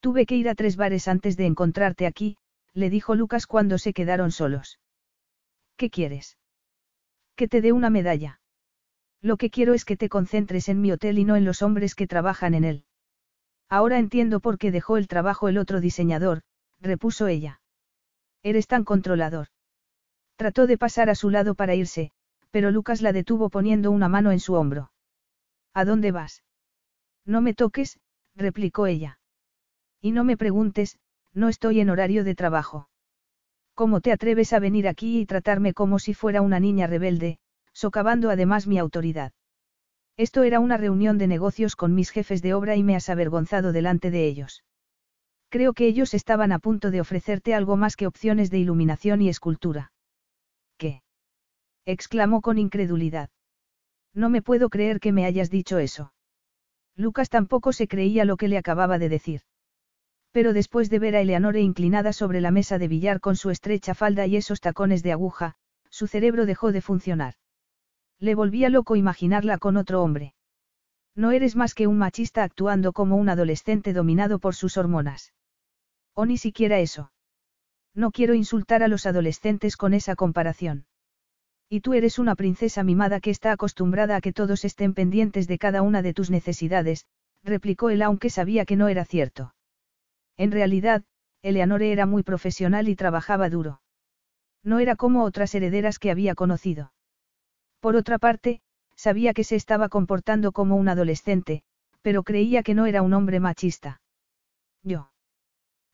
Tuve 0.00 0.26
que 0.26 0.36
ir 0.36 0.48
a 0.48 0.54
tres 0.54 0.76
bares 0.76 1.08
antes 1.08 1.36
de 1.36 1.46
encontrarte 1.46 2.06
aquí, 2.06 2.36
le 2.74 2.90
dijo 2.90 3.14
Lucas 3.14 3.46
cuando 3.46 3.78
se 3.78 3.92
quedaron 3.92 4.30
solos. 4.30 4.78
¿Qué 5.76 5.90
quieres? 5.90 6.36
Que 7.34 7.48
te 7.48 7.60
dé 7.60 7.72
una 7.72 7.90
medalla. 7.90 8.40
Lo 9.22 9.36
que 9.36 9.50
quiero 9.50 9.74
es 9.74 9.84
que 9.84 9.96
te 9.96 10.08
concentres 10.08 10.68
en 10.68 10.80
mi 10.80 10.92
hotel 10.92 11.18
y 11.18 11.24
no 11.24 11.36
en 11.36 11.44
los 11.44 11.62
hombres 11.62 11.94
que 11.94 12.06
trabajan 12.06 12.54
en 12.54 12.64
él. 12.64 12.84
Ahora 13.68 13.98
entiendo 13.98 14.40
por 14.40 14.58
qué 14.58 14.70
dejó 14.70 14.96
el 14.96 15.08
trabajo 15.08 15.48
el 15.48 15.58
otro 15.58 15.80
diseñador, 15.80 16.42
repuso 16.80 17.26
ella. 17.26 17.60
Eres 18.42 18.66
tan 18.66 18.84
controlador. 18.84 19.48
Trató 20.36 20.66
de 20.66 20.78
pasar 20.78 21.10
a 21.10 21.14
su 21.14 21.30
lado 21.30 21.54
para 21.54 21.74
irse, 21.74 22.12
pero 22.50 22.70
Lucas 22.70 23.02
la 23.02 23.12
detuvo 23.12 23.50
poniendo 23.50 23.90
una 23.90 24.08
mano 24.08 24.30
en 24.30 24.40
su 24.40 24.54
hombro. 24.54 24.90
¿A 25.80 25.84
dónde 25.84 26.10
vas? 26.10 26.42
No 27.26 27.42
me 27.42 27.52
toques, 27.52 27.98
replicó 28.34 28.86
ella. 28.86 29.18
Y 30.00 30.12
no 30.12 30.24
me 30.24 30.38
preguntes, 30.38 30.98
no 31.34 31.50
estoy 31.50 31.80
en 31.80 31.90
horario 31.90 32.24
de 32.24 32.34
trabajo. 32.34 32.88
¿Cómo 33.74 34.00
te 34.00 34.10
atreves 34.10 34.54
a 34.54 34.58
venir 34.58 34.88
aquí 34.88 35.20
y 35.20 35.26
tratarme 35.26 35.74
como 35.74 35.98
si 35.98 36.14
fuera 36.14 36.40
una 36.40 36.60
niña 36.60 36.86
rebelde, 36.86 37.40
socavando 37.74 38.30
además 38.30 38.66
mi 38.66 38.78
autoridad? 38.78 39.32
Esto 40.16 40.44
era 40.44 40.60
una 40.60 40.78
reunión 40.78 41.18
de 41.18 41.26
negocios 41.26 41.76
con 41.76 41.94
mis 41.94 42.08
jefes 42.08 42.40
de 42.40 42.54
obra 42.54 42.74
y 42.76 42.82
me 42.82 42.96
has 42.96 43.10
avergonzado 43.10 43.72
delante 43.72 44.10
de 44.10 44.26
ellos. 44.26 44.64
Creo 45.50 45.74
que 45.74 45.88
ellos 45.88 46.14
estaban 46.14 46.52
a 46.52 46.58
punto 46.58 46.90
de 46.90 47.02
ofrecerte 47.02 47.52
algo 47.52 47.76
más 47.76 47.96
que 47.96 48.06
opciones 48.06 48.48
de 48.50 48.60
iluminación 48.60 49.20
y 49.20 49.28
escultura. 49.28 49.92
¿Qué? 50.78 51.02
exclamó 51.84 52.40
con 52.40 52.56
incredulidad. 52.56 53.28
No 54.16 54.30
me 54.30 54.40
puedo 54.40 54.70
creer 54.70 54.98
que 54.98 55.12
me 55.12 55.26
hayas 55.26 55.50
dicho 55.50 55.78
eso. 55.78 56.14
Lucas 56.96 57.28
tampoco 57.28 57.74
se 57.74 57.86
creía 57.86 58.24
lo 58.24 58.38
que 58.38 58.48
le 58.48 58.56
acababa 58.56 58.98
de 58.98 59.10
decir. 59.10 59.42
Pero 60.32 60.54
después 60.54 60.88
de 60.88 60.98
ver 60.98 61.16
a 61.16 61.20
Eleanore 61.20 61.60
inclinada 61.60 62.14
sobre 62.14 62.40
la 62.40 62.50
mesa 62.50 62.78
de 62.78 62.88
billar 62.88 63.20
con 63.20 63.36
su 63.36 63.50
estrecha 63.50 63.94
falda 63.94 64.26
y 64.26 64.36
esos 64.36 64.62
tacones 64.62 65.02
de 65.02 65.12
aguja, 65.12 65.56
su 65.90 66.06
cerebro 66.06 66.46
dejó 66.46 66.72
de 66.72 66.80
funcionar. 66.80 67.34
Le 68.18 68.34
volvía 68.34 68.70
loco 68.70 68.96
imaginarla 68.96 69.58
con 69.58 69.76
otro 69.76 70.02
hombre. 70.02 70.34
No 71.14 71.30
eres 71.32 71.54
más 71.54 71.74
que 71.74 71.86
un 71.86 71.98
machista 71.98 72.42
actuando 72.42 72.94
como 72.94 73.16
un 73.16 73.28
adolescente 73.28 73.92
dominado 73.92 74.38
por 74.38 74.54
sus 74.54 74.78
hormonas. 74.78 75.34
O 76.14 76.24
ni 76.24 76.38
siquiera 76.38 76.78
eso. 76.78 77.12
No 77.94 78.12
quiero 78.12 78.32
insultar 78.32 78.82
a 78.82 78.88
los 78.88 79.04
adolescentes 79.04 79.76
con 79.76 79.92
esa 79.92 80.16
comparación. 80.16 80.86
Y 81.68 81.80
tú 81.80 81.94
eres 81.94 82.18
una 82.18 82.36
princesa 82.36 82.84
mimada 82.84 83.20
que 83.20 83.30
está 83.30 83.52
acostumbrada 83.52 84.16
a 84.16 84.20
que 84.20 84.32
todos 84.32 84.64
estén 84.64 84.94
pendientes 84.94 85.48
de 85.48 85.58
cada 85.58 85.82
una 85.82 86.02
de 86.02 86.14
tus 86.14 86.30
necesidades, 86.30 87.06
replicó 87.42 87.90
él 87.90 88.02
aunque 88.02 88.30
sabía 88.30 88.64
que 88.64 88.76
no 88.76 88.88
era 88.88 89.04
cierto. 89.04 89.54
En 90.36 90.52
realidad, 90.52 91.04
Eleanore 91.42 91.90
era 91.92 92.06
muy 92.06 92.22
profesional 92.22 92.88
y 92.88 92.96
trabajaba 92.96 93.50
duro. 93.50 93.80
No 94.62 94.78
era 94.78 94.96
como 94.96 95.24
otras 95.24 95.54
herederas 95.54 95.98
que 95.98 96.10
había 96.10 96.34
conocido. 96.34 96.92
Por 97.80 97.96
otra 97.96 98.18
parte, 98.18 98.60
sabía 98.96 99.32
que 99.32 99.44
se 99.44 99.56
estaba 99.56 99.88
comportando 99.88 100.52
como 100.52 100.76
un 100.76 100.88
adolescente, 100.88 101.62
pero 102.02 102.22
creía 102.22 102.62
que 102.62 102.74
no 102.74 102.86
era 102.86 103.02
un 103.02 103.12
hombre 103.12 103.40
machista. 103.40 104.00
Yo. 104.82 105.10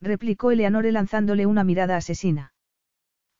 Replicó 0.00 0.50
Eleanore 0.50 0.92
lanzándole 0.92 1.46
una 1.46 1.64
mirada 1.64 1.96
asesina. 1.96 2.52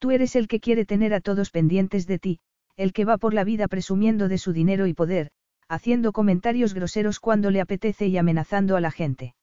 Tú 0.02 0.10
eres 0.10 0.34
el 0.34 0.48
que 0.48 0.58
quiere 0.58 0.84
tener 0.84 1.14
a 1.14 1.20
todos 1.20 1.52
pendientes 1.52 2.08
de 2.08 2.18
ti, 2.18 2.40
el 2.74 2.92
que 2.92 3.05
va 3.05 3.18
por 3.18 3.34
la 3.34 3.44
vida 3.44 3.68
presumiendo 3.68 4.26
de 4.26 4.36
su 4.36 4.52
dinero 4.52 4.89
y 4.89 4.94
poder, 4.94 5.31
haciendo 5.68 6.10
comentarios 6.10 6.74
groseros 6.74 7.20
cuando 7.20 7.52
le 7.52 7.60
apetece 7.60 8.08
y 8.08 8.18
amenazando 8.18 8.74
a 8.76 8.81
la 8.81 8.90
gente. 8.90 9.36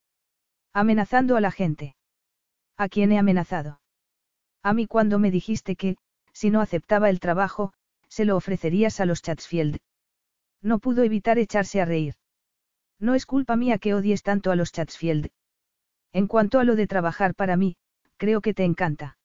Amenazando 0.74 1.38
a 1.38 1.40
la 1.40 1.52
gente. 1.52 1.96
¿A 2.76 2.90
quién 2.90 3.14
he 3.14 3.18
amenazado? 3.18 3.80
A 4.62 4.74
mí 4.74 4.86
cuando 4.86 5.18
me 5.18 5.32
dijiste 5.32 5.78
que, 5.78 5.96
si 6.34 6.50
no 6.50 6.60
aceptaba 6.60 7.10
el 7.10 7.22
trabajo, 7.22 7.72
se 8.10 8.26
lo 8.26 8.36
ofrecerías 8.36 9.00
a 9.00 9.06
los 9.06 9.22
Chatsfield. 9.22 9.78
No 10.62 10.80
pudo 10.80 11.04
evitar 11.04 11.40
echarse 11.40 11.80
a 11.80 11.86
reír. 11.86 12.16
No 13.00 13.16
es 13.16 13.26
culpa 13.26 13.56
mía 13.56 13.78
que 13.78 13.94
odies 13.94 14.24
tanto 14.24 14.52
a 14.52 14.58
los 14.58 14.74
Chatsfield. 14.74 15.30
En 16.12 16.28
cuanto 16.28 16.60
a 16.60 16.66
lo 16.66 16.76
de 16.76 16.86
trabajar 16.86 17.34
para 17.34 17.56
mí, 17.56 17.78
creo 18.18 18.42
que 18.42 18.54
te 18.54 18.66
encanta. 18.66 19.19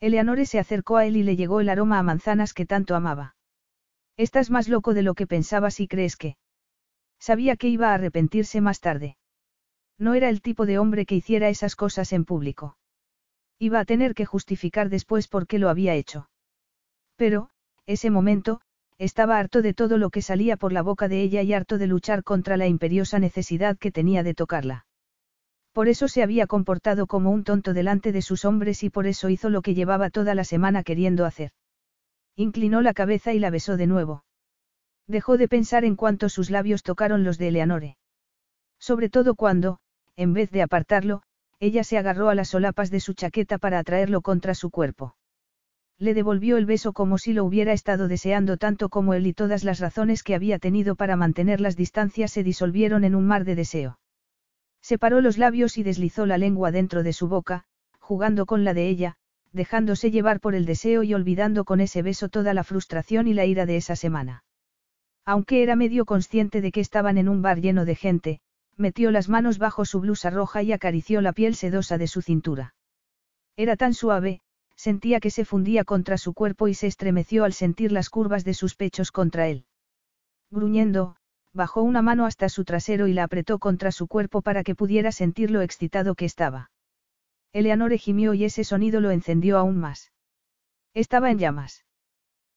Eleanore 0.00 0.46
se 0.46 0.58
acercó 0.58 0.96
a 0.96 1.04
él 1.04 1.16
y 1.16 1.22
le 1.22 1.36
llegó 1.36 1.60
el 1.60 1.68
aroma 1.68 1.98
a 1.98 2.02
manzanas 2.02 2.54
que 2.54 2.66
tanto 2.66 2.94
amaba. 2.94 3.36
Estás 4.16 4.50
más 4.50 4.68
loco 4.68 4.94
de 4.94 5.02
lo 5.02 5.14
que 5.14 5.26
pensabas 5.26 5.78
y 5.80 5.88
crees 5.88 6.16
que... 6.16 6.36
Sabía 7.18 7.56
que 7.56 7.68
iba 7.68 7.90
a 7.90 7.94
arrepentirse 7.94 8.62
más 8.62 8.80
tarde. 8.80 9.18
No 9.98 10.14
era 10.14 10.30
el 10.30 10.40
tipo 10.40 10.64
de 10.64 10.78
hombre 10.78 11.04
que 11.04 11.16
hiciera 11.16 11.50
esas 11.50 11.76
cosas 11.76 12.14
en 12.14 12.24
público. 12.24 12.78
Iba 13.58 13.80
a 13.80 13.84
tener 13.84 14.14
que 14.14 14.24
justificar 14.24 14.88
después 14.88 15.28
por 15.28 15.46
qué 15.46 15.58
lo 15.58 15.68
había 15.68 15.94
hecho. 15.94 16.30
Pero, 17.16 17.50
ese 17.84 18.08
momento, 18.08 18.62
estaba 18.96 19.38
harto 19.38 19.60
de 19.60 19.74
todo 19.74 19.98
lo 19.98 20.08
que 20.08 20.22
salía 20.22 20.56
por 20.56 20.72
la 20.72 20.80
boca 20.80 21.08
de 21.08 21.20
ella 21.22 21.42
y 21.42 21.52
harto 21.52 21.76
de 21.76 21.86
luchar 21.86 22.24
contra 22.24 22.56
la 22.56 22.66
imperiosa 22.66 23.18
necesidad 23.18 23.76
que 23.76 23.92
tenía 23.92 24.22
de 24.22 24.32
tocarla. 24.32 24.86
Por 25.72 25.88
eso 25.88 26.08
se 26.08 26.22
había 26.22 26.46
comportado 26.46 27.06
como 27.06 27.30
un 27.30 27.44
tonto 27.44 27.72
delante 27.72 28.12
de 28.12 28.22
sus 28.22 28.44
hombres 28.44 28.82
y 28.82 28.90
por 28.90 29.06
eso 29.06 29.28
hizo 29.28 29.50
lo 29.50 29.62
que 29.62 29.74
llevaba 29.74 30.10
toda 30.10 30.34
la 30.34 30.44
semana 30.44 30.82
queriendo 30.82 31.24
hacer. 31.24 31.52
Inclinó 32.36 32.82
la 32.82 32.94
cabeza 32.94 33.32
y 33.32 33.38
la 33.38 33.50
besó 33.50 33.76
de 33.76 33.86
nuevo. 33.86 34.24
Dejó 35.06 35.36
de 35.36 35.48
pensar 35.48 35.84
en 35.84 35.96
cuanto 35.96 36.28
sus 36.28 36.50
labios 36.50 36.82
tocaron 36.82 37.22
los 37.22 37.38
de 37.38 37.48
Eleanore. 37.48 37.96
Sobre 38.78 39.10
todo 39.10 39.34
cuando, 39.34 39.78
en 40.16 40.32
vez 40.32 40.50
de 40.50 40.62
apartarlo, 40.62 41.22
ella 41.60 41.84
se 41.84 41.98
agarró 41.98 42.30
a 42.30 42.34
las 42.34 42.48
solapas 42.48 42.90
de 42.90 43.00
su 43.00 43.12
chaqueta 43.12 43.58
para 43.58 43.78
atraerlo 43.78 44.22
contra 44.22 44.54
su 44.54 44.70
cuerpo. 44.70 45.14
Le 45.98 46.14
devolvió 46.14 46.56
el 46.56 46.64
beso 46.64 46.94
como 46.94 47.18
si 47.18 47.34
lo 47.34 47.44
hubiera 47.44 47.74
estado 47.74 48.08
deseando 48.08 48.56
tanto 48.56 48.88
como 48.88 49.12
él 49.12 49.26
y 49.26 49.34
todas 49.34 49.62
las 49.64 49.78
razones 49.78 50.22
que 50.22 50.34
había 50.34 50.58
tenido 50.58 50.96
para 50.96 51.14
mantener 51.14 51.60
las 51.60 51.76
distancias 51.76 52.32
se 52.32 52.42
disolvieron 52.42 53.04
en 53.04 53.14
un 53.14 53.26
mar 53.26 53.44
de 53.44 53.54
deseo. 53.54 53.99
Separó 54.82 55.20
los 55.20 55.38
labios 55.38 55.78
y 55.78 55.82
deslizó 55.82 56.26
la 56.26 56.38
lengua 56.38 56.70
dentro 56.70 57.02
de 57.02 57.12
su 57.12 57.28
boca, 57.28 57.64
jugando 57.98 58.46
con 58.46 58.64
la 58.64 58.74
de 58.74 58.88
ella, 58.88 59.16
dejándose 59.52 60.10
llevar 60.10 60.40
por 60.40 60.54
el 60.54 60.64
deseo 60.64 61.02
y 61.02 61.14
olvidando 61.14 61.64
con 61.64 61.80
ese 61.80 62.02
beso 62.02 62.28
toda 62.28 62.54
la 62.54 62.64
frustración 62.64 63.28
y 63.28 63.34
la 63.34 63.44
ira 63.44 63.66
de 63.66 63.76
esa 63.76 63.96
semana. 63.96 64.44
Aunque 65.24 65.62
era 65.62 65.76
medio 65.76 66.04
consciente 66.06 66.60
de 66.60 66.72
que 66.72 66.80
estaban 66.80 67.18
en 67.18 67.28
un 67.28 67.42
bar 67.42 67.60
lleno 67.60 67.84
de 67.84 67.94
gente, 67.94 68.40
metió 68.76 69.10
las 69.10 69.28
manos 69.28 69.58
bajo 69.58 69.84
su 69.84 70.00
blusa 70.00 70.30
roja 70.30 70.62
y 70.62 70.72
acarició 70.72 71.20
la 71.20 71.32
piel 71.32 71.54
sedosa 71.54 71.98
de 71.98 72.06
su 72.06 72.22
cintura. 72.22 72.74
Era 73.56 73.76
tan 73.76 73.92
suave, 73.94 74.40
sentía 74.74 75.20
que 75.20 75.30
se 75.30 75.44
fundía 75.44 75.84
contra 75.84 76.16
su 76.16 76.32
cuerpo 76.32 76.66
y 76.66 76.74
se 76.74 76.86
estremeció 76.86 77.44
al 77.44 77.52
sentir 77.52 77.92
las 77.92 78.08
curvas 78.08 78.44
de 78.44 78.54
sus 78.54 78.74
pechos 78.74 79.12
contra 79.12 79.48
él. 79.48 79.66
Gruñendo, 80.50 81.16
bajó 81.52 81.82
una 81.82 82.02
mano 82.02 82.26
hasta 82.26 82.48
su 82.48 82.64
trasero 82.64 83.08
y 83.08 83.12
la 83.12 83.24
apretó 83.24 83.58
contra 83.58 83.92
su 83.92 84.06
cuerpo 84.06 84.42
para 84.42 84.62
que 84.62 84.74
pudiera 84.74 85.12
sentir 85.12 85.50
lo 85.50 85.62
excitado 85.62 86.14
que 86.14 86.24
estaba. 86.24 86.70
Eleanor 87.52 87.96
gimió 87.96 88.34
y 88.34 88.44
ese 88.44 88.64
sonido 88.64 89.00
lo 89.00 89.10
encendió 89.10 89.58
aún 89.58 89.78
más. 89.78 90.12
Estaba 90.94 91.30
en 91.30 91.38
llamas. 91.38 91.84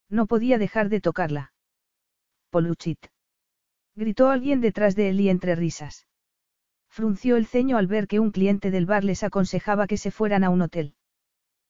No 0.09 0.27
podía 0.27 0.57
dejar 0.57 0.89
de 0.89 1.01
tocarla. 1.01 1.53
Poluchit. 2.51 3.07
Gritó 3.95 4.29
alguien 4.29 4.61
detrás 4.61 4.95
de 4.95 5.09
él 5.09 5.19
y 5.19 5.29
entre 5.29 5.55
risas. 5.55 6.07
Frunció 6.89 7.37
el 7.37 7.47
ceño 7.47 7.77
al 7.77 7.87
ver 7.87 8.07
que 8.07 8.19
un 8.19 8.31
cliente 8.31 8.69
del 8.69 8.85
bar 8.85 9.03
les 9.03 9.23
aconsejaba 9.23 9.87
que 9.87 9.97
se 9.97 10.11
fueran 10.11 10.43
a 10.43 10.51
un 10.51 10.61
hotel. 10.61 10.93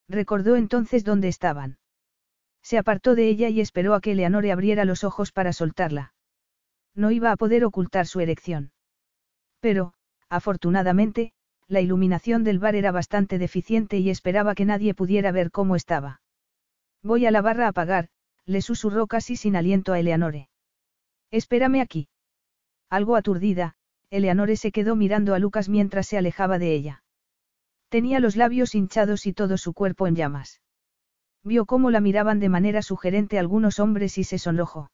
Recordó 0.10 0.58
entonces 0.58 1.06
dónde 1.06 1.30
estaban. 1.30 1.78
Se 2.62 2.78
apartó 2.78 3.16
de 3.16 3.30
ella 3.30 3.48
y 3.48 3.62
esperó 3.62 3.94
a 3.94 4.02
que 4.02 4.12
Eleanore 4.12 4.52
abriera 4.52 4.84
los 4.84 5.06
ojos 5.06 5.32
para 5.32 5.54
soltarla. 5.54 6.14
No 6.96 7.12
iba 7.12 7.32
a 7.32 7.38
poder 7.38 7.66
ocultar 7.66 8.08
su 8.08 8.20
erección. 8.20 8.72
Pero, 9.60 9.94
afortunadamente, 10.30 11.34
la 11.68 11.82
iluminación 11.82 12.44
del 12.44 12.60
bar 12.60 12.76
era 12.76 12.92
bastante 12.92 13.38
deficiente 13.38 13.98
y 13.98 14.10
esperaba 14.10 14.56
que 14.56 14.66
nadie 14.66 14.94
pudiera 14.94 15.32
ver 15.32 15.52
cómo 15.52 15.76
estaba. 15.76 16.22
Voy 17.02 17.26
a 17.26 17.32
la 17.32 17.42
barra 17.42 17.68
a 17.68 17.72
pagar, 17.72 18.10
le 18.46 18.62
susurró 18.62 19.08
casi 19.08 19.36
sin 19.36 19.56
aliento 19.56 19.94
a 19.94 20.00
Eleanore. 20.00 20.50
Espérame 21.32 21.82
aquí. 21.82 22.10
Algo 22.90 23.16
aturdida, 23.16 23.76
Eleanore 24.10 24.56
se 24.58 24.72
quedó 24.72 24.96
mirando 24.96 25.34
a 25.34 25.40
Lucas 25.40 25.70
mientras 25.70 26.08
se 26.08 26.18
alejaba 26.18 26.60
de 26.60 26.74
ella. 26.74 27.04
Tenía 27.90 28.20
los 28.20 28.36
labios 28.36 28.76
hinchados 28.76 29.26
y 29.26 29.34
todo 29.34 29.58
su 29.58 29.74
cuerpo 29.74 30.08
en 30.08 30.16
llamas. 30.16 30.62
Vio 31.44 31.66
cómo 31.66 31.92
la 31.92 32.00
miraban 32.00 32.40
de 32.40 32.50
manera 32.50 32.82
sugerente 32.82 33.40
algunos 33.40 33.80
hombres 33.80 34.18
y 34.18 34.24
se 34.24 34.38
sonrojó. 34.38 34.92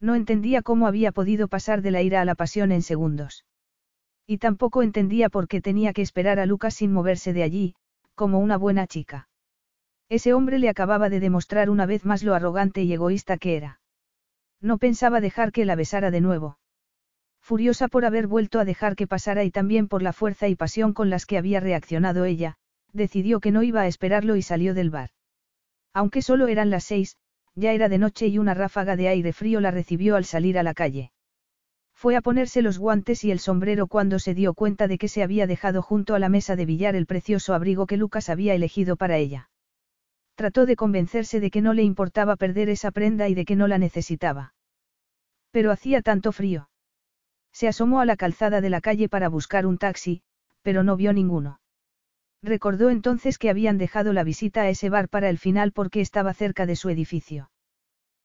No 0.00 0.14
entendía 0.14 0.62
cómo 0.62 0.86
había 0.86 1.12
podido 1.12 1.48
pasar 1.48 1.82
de 1.82 1.90
la 1.90 2.02
ira 2.02 2.20
a 2.22 2.24
la 2.24 2.34
pasión 2.34 2.72
en 2.72 2.82
segundos. 2.82 3.44
Y 4.26 4.38
tampoco 4.38 4.82
entendía 4.82 5.28
por 5.28 5.46
qué 5.46 5.60
tenía 5.60 5.92
que 5.92 6.02
esperar 6.02 6.40
a 6.40 6.46
Lucas 6.46 6.74
sin 6.74 6.92
moverse 6.92 7.32
de 7.32 7.42
allí, 7.42 7.74
como 8.14 8.38
una 8.38 8.56
buena 8.56 8.86
chica. 8.86 9.28
Ese 10.08 10.34
hombre 10.34 10.58
le 10.58 10.68
acababa 10.68 11.08
de 11.08 11.20
demostrar 11.20 11.70
una 11.70 11.86
vez 11.86 12.04
más 12.04 12.22
lo 12.22 12.34
arrogante 12.34 12.82
y 12.82 12.92
egoísta 12.92 13.36
que 13.36 13.56
era. 13.56 13.80
No 14.60 14.78
pensaba 14.78 15.20
dejar 15.20 15.52
que 15.52 15.64
la 15.64 15.74
besara 15.74 16.10
de 16.10 16.20
nuevo. 16.20 16.58
Furiosa 17.40 17.88
por 17.88 18.04
haber 18.04 18.26
vuelto 18.26 18.58
a 18.58 18.64
dejar 18.64 18.96
que 18.96 19.06
pasara 19.06 19.44
y 19.44 19.50
también 19.50 19.88
por 19.88 20.02
la 20.02 20.12
fuerza 20.12 20.48
y 20.48 20.54
pasión 20.54 20.92
con 20.92 21.10
las 21.10 21.26
que 21.26 21.38
había 21.38 21.60
reaccionado 21.60 22.24
ella, 22.24 22.56
decidió 22.92 23.40
que 23.40 23.50
no 23.50 23.62
iba 23.62 23.82
a 23.82 23.86
esperarlo 23.86 24.36
y 24.36 24.42
salió 24.42 24.74
del 24.74 24.90
bar. 24.90 25.10
Aunque 25.92 26.22
solo 26.22 26.48
eran 26.48 26.70
las 26.70 26.84
seis, 26.84 27.16
ya 27.54 27.72
era 27.72 27.88
de 27.88 27.98
noche 27.98 28.26
y 28.28 28.38
una 28.38 28.54
ráfaga 28.54 28.96
de 28.96 29.08
aire 29.08 29.32
frío 29.32 29.60
la 29.60 29.70
recibió 29.70 30.16
al 30.16 30.24
salir 30.24 30.58
a 30.58 30.62
la 30.62 30.74
calle. 30.74 31.12
Fue 31.94 32.16
a 32.16 32.22
ponerse 32.22 32.62
los 32.62 32.78
guantes 32.78 33.24
y 33.24 33.30
el 33.30 33.40
sombrero 33.40 33.86
cuando 33.86 34.18
se 34.18 34.32
dio 34.32 34.54
cuenta 34.54 34.88
de 34.88 34.96
que 34.96 35.08
se 35.08 35.22
había 35.22 35.46
dejado 35.46 35.82
junto 35.82 36.14
a 36.14 36.18
la 36.18 36.30
mesa 36.30 36.56
de 36.56 36.64
billar 36.64 36.96
el 36.96 37.06
precioso 37.06 37.52
abrigo 37.52 37.86
que 37.86 37.98
Lucas 37.98 38.30
había 38.30 38.54
elegido 38.54 38.96
para 38.96 39.18
ella. 39.18 39.50
Trató 40.34 40.64
de 40.64 40.76
convencerse 40.76 41.40
de 41.40 41.50
que 41.50 41.60
no 41.60 41.74
le 41.74 41.82
importaba 41.82 42.36
perder 42.36 42.70
esa 42.70 42.90
prenda 42.90 43.28
y 43.28 43.34
de 43.34 43.44
que 43.44 43.56
no 43.56 43.68
la 43.68 43.76
necesitaba. 43.76 44.54
Pero 45.50 45.70
hacía 45.72 46.00
tanto 46.00 46.32
frío. 46.32 46.70
Se 47.52 47.68
asomó 47.68 48.00
a 48.00 48.06
la 48.06 48.16
calzada 48.16 48.62
de 48.62 48.70
la 48.70 48.80
calle 48.80 49.10
para 49.10 49.28
buscar 49.28 49.66
un 49.66 49.76
taxi, 49.76 50.22
pero 50.62 50.82
no 50.82 50.96
vio 50.96 51.12
ninguno. 51.12 51.59
Recordó 52.42 52.90
entonces 52.90 53.38
que 53.38 53.50
habían 53.50 53.76
dejado 53.76 54.12
la 54.12 54.24
visita 54.24 54.62
a 54.62 54.68
ese 54.70 54.88
bar 54.88 55.08
para 55.08 55.28
el 55.28 55.38
final 55.38 55.72
porque 55.72 56.00
estaba 56.00 56.32
cerca 56.32 56.66
de 56.66 56.76
su 56.76 56.88
edificio. 56.88 57.50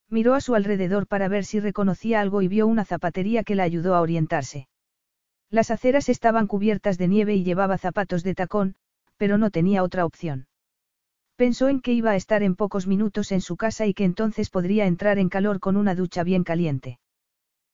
Miró 0.10 0.36
a 0.36 0.42
su 0.42 0.56
alrededor 0.56 1.08
para 1.08 1.28
ver 1.28 1.46
si 1.46 1.60
reconocía 1.60 2.22
algo 2.22 2.42
y 2.42 2.48
vio 2.48 2.68
una 2.68 2.86
zapatería 2.86 3.44
que 3.44 3.56
la 3.56 3.64
ayudó 3.64 3.96
a 3.96 4.02
orientarse. 4.02 4.68
Las 5.50 5.72
aceras 5.72 6.10
estaban 6.10 6.48
cubiertas 6.48 6.98
de 6.98 7.08
nieve 7.08 7.36
y 7.36 7.44
llevaba 7.44 7.78
zapatos 7.78 8.24
de 8.24 8.36
tacón, 8.36 8.76
pero 9.18 9.38
no 9.38 9.52
tenía 9.52 9.84
otra 9.84 10.06
opción. 10.06 10.48
Pensó 11.36 11.68
en 11.68 11.82
que 11.82 11.92
iba 11.92 12.12
a 12.12 12.16
estar 12.16 12.44
en 12.44 12.56
pocos 12.56 12.88
minutos 12.88 13.32
en 13.32 13.42
su 13.42 13.58
casa 13.58 13.86
y 13.86 13.94
que 13.94 14.06
entonces 14.06 14.50
podría 14.50 14.86
entrar 14.86 15.20
en 15.20 15.30
calor 15.30 15.60
con 15.60 15.76
una 15.76 15.94
ducha 15.94 16.24
bien 16.24 16.44
caliente. 16.44 17.00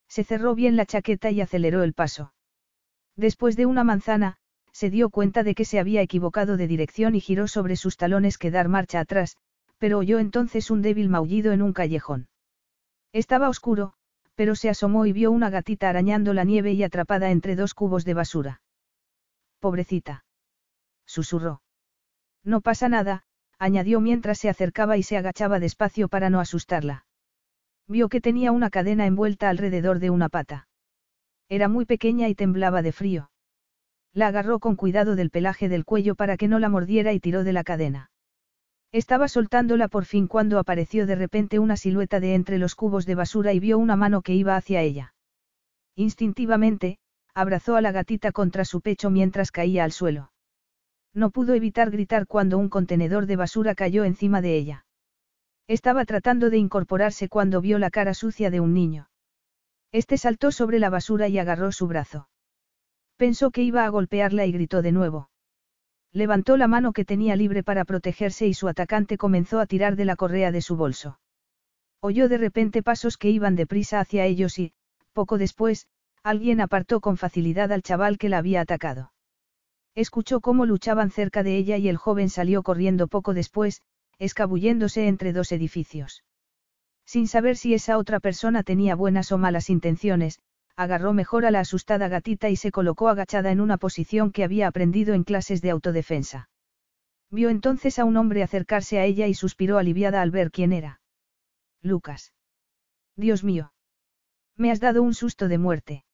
Se 0.08 0.24
cerró 0.24 0.54
bien 0.54 0.76
la 0.76 0.86
chaqueta 0.86 1.30
y 1.30 1.40
aceleró 1.40 1.84
el 1.84 1.94
paso. 1.94 2.34
Después 3.16 3.56
de 3.56 3.66
una 3.66 3.84
manzana, 3.84 4.38
se 4.72 4.90
dio 4.90 5.10
cuenta 5.10 5.42
de 5.42 5.54
que 5.54 5.64
se 5.64 5.78
había 5.78 6.02
equivocado 6.02 6.56
de 6.56 6.66
dirección 6.66 7.14
y 7.14 7.20
giró 7.20 7.46
sobre 7.46 7.76
sus 7.76 7.96
talones 7.96 8.38
que 8.38 8.50
dar 8.50 8.68
marcha 8.68 9.00
atrás, 9.00 9.36
pero 9.78 9.98
oyó 9.98 10.18
entonces 10.18 10.70
un 10.70 10.82
débil 10.82 11.08
maullido 11.08 11.52
en 11.52 11.62
un 11.62 11.72
callejón. 11.72 12.28
Estaba 13.12 13.48
oscuro, 13.48 13.94
pero 14.34 14.54
se 14.54 14.70
asomó 14.70 15.06
y 15.06 15.12
vio 15.12 15.30
una 15.30 15.50
gatita 15.50 15.88
arañando 15.88 16.32
la 16.34 16.44
nieve 16.44 16.72
y 16.72 16.82
atrapada 16.82 17.30
entre 17.30 17.56
dos 17.56 17.74
cubos 17.74 18.04
de 18.04 18.14
basura. 18.14 18.62
Pobrecita. 19.58 20.24
Susurró. 21.06 21.62
No 22.44 22.60
pasa 22.60 22.88
nada, 22.88 23.24
añadió 23.58 24.00
mientras 24.00 24.38
se 24.38 24.48
acercaba 24.48 24.96
y 24.96 25.02
se 25.02 25.16
agachaba 25.16 25.58
despacio 25.58 26.08
para 26.08 26.30
no 26.30 26.40
asustarla. 26.40 27.06
Vio 27.88 28.08
que 28.08 28.20
tenía 28.20 28.52
una 28.52 28.70
cadena 28.70 29.06
envuelta 29.06 29.50
alrededor 29.50 29.98
de 29.98 30.10
una 30.10 30.28
pata. 30.28 30.68
Era 31.48 31.68
muy 31.68 31.84
pequeña 31.84 32.28
y 32.28 32.34
temblaba 32.34 32.82
de 32.82 32.92
frío. 32.92 33.31
La 34.14 34.26
agarró 34.26 34.58
con 34.58 34.76
cuidado 34.76 35.16
del 35.16 35.30
pelaje 35.30 35.68
del 35.68 35.84
cuello 35.84 36.14
para 36.14 36.36
que 36.36 36.48
no 36.48 36.58
la 36.58 36.68
mordiera 36.68 37.12
y 37.12 37.20
tiró 37.20 37.44
de 37.44 37.52
la 37.52 37.64
cadena. 37.64 38.10
Estaba 38.92 39.26
soltándola 39.26 39.88
por 39.88 40.04
fin 40.04 40.26
cuando 40.26 40.58
apareció 40.58 41.06
de 41.06 41.14
repente 41.14 41.58
una 41.58 41.78
silueta 41.78 42.20
de 42.20 42.34
entre 42.34 42.58
los 42.58 42.74
cubos 42.74 43.06
de 43.06 43.14
basura 43.14 43.54
y 43.54 43.60
vio 43.60 43.78
una 43.78 43.96
mano 43.96 44.20
que 44.20 44.34
iba 44.34 44.54
hacia 44.54 44.82
ella. 44.82 45.14
Instintivamente, 45.96 46.98
abrazó 47.34 47.76
a 47.76 47.80
la 47.80 47.92
gatita 47.92 48.32
contra 48.32 48.66
su 48.66 48.82
pecho 48.82 49.08
mientras 49.08 49.50
caía 49.50 49.84
al 49.84 49.92
suelo. 49.92 50.32
No 51.14 51.30
pudo 51.30 51.54
evitar 51.54 51.90
gritar 51.90 52.26
cuando 52.26 52.58
un 52.58 52.68
contenedor 52.68 53.24
de 53.24 53.36
basura 53.36 53.74
cayó 53.74 54.04
encima 54.04 54.42
de 54.42 54.56
ella. 54.56 54.86
Estaba 55.68 56.04
tratando 56.04 56.50
de 56.50 56.58
incorporarse 56.58 57.28
cuando 57.30 57.62
vio 57.62 57.78
la 57.78 57.90
cara 57.90 58.12
sucia 58.12 58.50
de 58.50 58.60
un 58.60 58.74
niño. 58.74 59.08
Este 59.90 60.18
saltó 60.18 60.52
sobre 60.52 60.78
la 60.78 60.90
basura 60.90 61.28
y 61.28 61.38
agarró 61.38 61.72
su 61.72 61.86
brazo. 61.86 62.28
Pensó 63.22 63.52
que 63.52 63.62
iba 63.62 63.84
a 63.84 63.88
golpearla 63.88 64.46
y 64.46 64.50
gritó 64.50 64.82
de 64.82 64.90
nuevo. 64.90 65.30
Levantó 66.10 66.56
la 66.56 66.66
mano 66.66 66.92
que 66.92 67.04
tenía 67.04 67.36
libre 67.36 67.62
para 67.62 67.84
protegerse 67.84 68.48
y 68.48 68.54
su 68.54 68.66
atacante 68.66 69.16
comenzó 69.16 69.60
a 69.60 69.66
tirar 69.66 69.94
de 69.94 70.04
la 70.04 70.16
correa 70.16 70.50
de 70.50 70.60
su 70.60 70.74
bolso. 70.74 71.20
Oyó 72.00 72.28
de 72.28 72.36
repente 72.36 72.82
pasos 72.82 73.16
que 73.18 73.30
iban 73.30 73.54
deprisa 73.54 74.00
hacia 74.00 74.26
ellos 74.26 74.58
y, 74.58 74.72
poco 75.12 75.38
después, 75.38 75.86
alguien 76.24 76.60
apartó 76.60 77.00
con 77.00 77.16
facilidad 77.16 77.70
al 77.70 77.84
chaval 77.84 78.18
que 78.18 78.28
la 78.28 78.38
había 78.38 78.60
atacado. 78.60 79.12
Escuchó 79.94 80.40
cómo 80.40 80.66
luchaban 80.66 81.12
cerca 81.12 81.44
de 81.44 81.56
ella 81.56 81.76
y 81.76 81.88
el 81.88 81.98
joven 81.98 82.28
salió 82.28 82.64
corriendo 82.64 83.06
poco 83.06 83.34
después, 83.34 83.82
escabulléndose 84.18 85.06
entre 85.06 85.32
dos 85.32 85.52
edificios. 85.52 86.24
Sin 87.06 87.28
saber 87.28 87.56
si 87.56 87.72
esa 87.72 87.98
otra 87.98 88.18
persona 88.18 88.64
tenía 88.64 88.96
buenas 88.96 89.30
o 89.30 89.38
malas 89.38 89.70
intenciones, 89.70 90.40
agarró 90.76 91.12
mejor 91.12 91.44
a 91.46 91.50
la 91.50 91.60
asustada 91.60 92.08
gatita 92.08 92.48
y 92.50 92.56
se 92.56 92.70
colocó 92.70 93.08
agachada 93.08 93.50
en 93.50 93.60
una 93.60 93.78
posición 93.78 94.32
que 94.32 94.44
había 94.44 94.68
aprendido 94.68 95.14
en 95.14 95.24
clases 95.24 95.62
de 95.62 95.70
autodefensa. 95.70 96.48
Vio 97.30 97.48
entonces 97.48 97.98
a 97.98 98.04
un 98.04 98.16
hombre 98.16 98.42
acercarse 98.42 98.98
a 98.98 99.04
ella 99.04 99.26
y 99.26 99.34
suspiró 99.34 99.78
aliviada 99.78 100.22
al 100.22 100.30
ver 100.30 100.50
quién 100.50 100.72
era. 100.72 101.00
Lucas. 101.80 102.32
Dios 103.16 103.42
mío. 103.42 103.72
Me 104.56 104.70
has 104.70 104.80
dado 104.80 105.02
un 105.02 105.14
susto 105.14 105.48
de 105.48 105.58
muerte. 105.58 106.04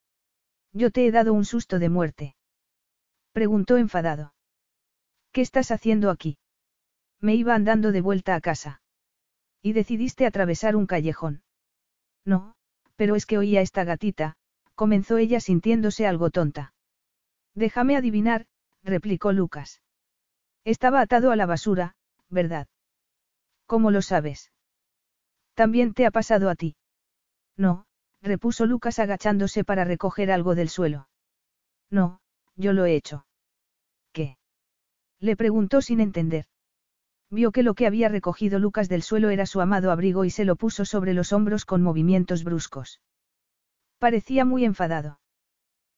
Yo 0.73 0.91
te 0.91 1.07
he 1.07 1.11
dado 1.11 1.33
un 1.33 1.45
susto 1.45 1.79
de 1.79 1.89
muerte. 1.89 2.37
Preguntó 3.33 3.77
enfadado. 3.77 4.35
¿Qué 5.33 5.41
estás 5.41 5.71
haciendo 5.71 6.11
aquí? 6.11 6.39
Me 7.21 7.35
iba 7.35 7.55
andando 7.55 7.93
de 7.93 8.01
vuelta 8.01 8.35
a 8.35 8.41
casa. 8.41 8.81
Y 9.61 9.73
decidiste 9.73 10.25
atravesar 10.25 10.77
un 10.77 10.87
callejón. 10.87 11.43
No, 12.25 12.55
pero 12.97 13.17
es 13.17 13.27
que 13.27 13.39
oía 13.39 13.61
a 13.61 13.63
esta 13.63 13.85
gatita, 13.85 14.37
comenzó 14.79 15.19
ella 15.19 15.41
sintiéndose 15.41 16.07
algo 16.07 16.31
tonta. 16.31 16.73
Déjame 17.53 17.97
adivinar, 17.97 18.47
replicó 18.85 19.33
Lucas. 19.33 19.83
Estaba 20.65 21.01
atado 21.01 21.33
a 21.33 21.37
la 21.37 21.47
basura, 21.47 21.97
¿verdad? 22.29 22.69
¿Cómo 23.67 23.91
lo 23.91 24.03
sabes? 24.03 24.53
También 25.55 25.95
te 25.95 26.07
ha 26.07 26.13
pasado 26.13 26.49
a 26.49 26.55
ti. 26.55 26.77
No, 27.57 27.87
repuso 28.23 28.67
Lucas 28.67 29.01
agachándose 29.01 29.65
para 29.65 29.83
recoger 29.83 30.31
algo 30.31 30.55
del 30.55 30.69
suelo. 30.69 31.09
No, 31.91 32.21
yo 32.55 32.73
lo 32.73 32.85
he 32.85 32.95
hecho. 32.95 33.27
¿Qué? 34.13 34.39
Le 35.19 35.35
preguntó 35.35 35.83
sin 35.83 35.99
entender. 35.99 36.47
Vio 37.31 37.51
que 37.51 37.65
lo 37.65 37.75
que 37.75 37.89
había 37.89 38.09
recogido 38.09 38.61
Lucas 38.61 38.89
del 38.89 39.03
suelo 39.03 39.31
era 39.31 39.45
su 39.45 39.61
amado 39.61 39.91
abrigo 39.91 40.25
y 40.25 40.31
se 40.31 40.45
lo 40.45 40.55
puso 40.55 40.85
sobre 40.85 41.15
los 41.15 41.33
hombros 41.33 41.65
con 41.65 41.83
movimientos 41.83 42.45
bruscos. 42.45 43.01
Parecía 43.99 44.45
muy 44.45 44.65
enfadado. 44.65 45.21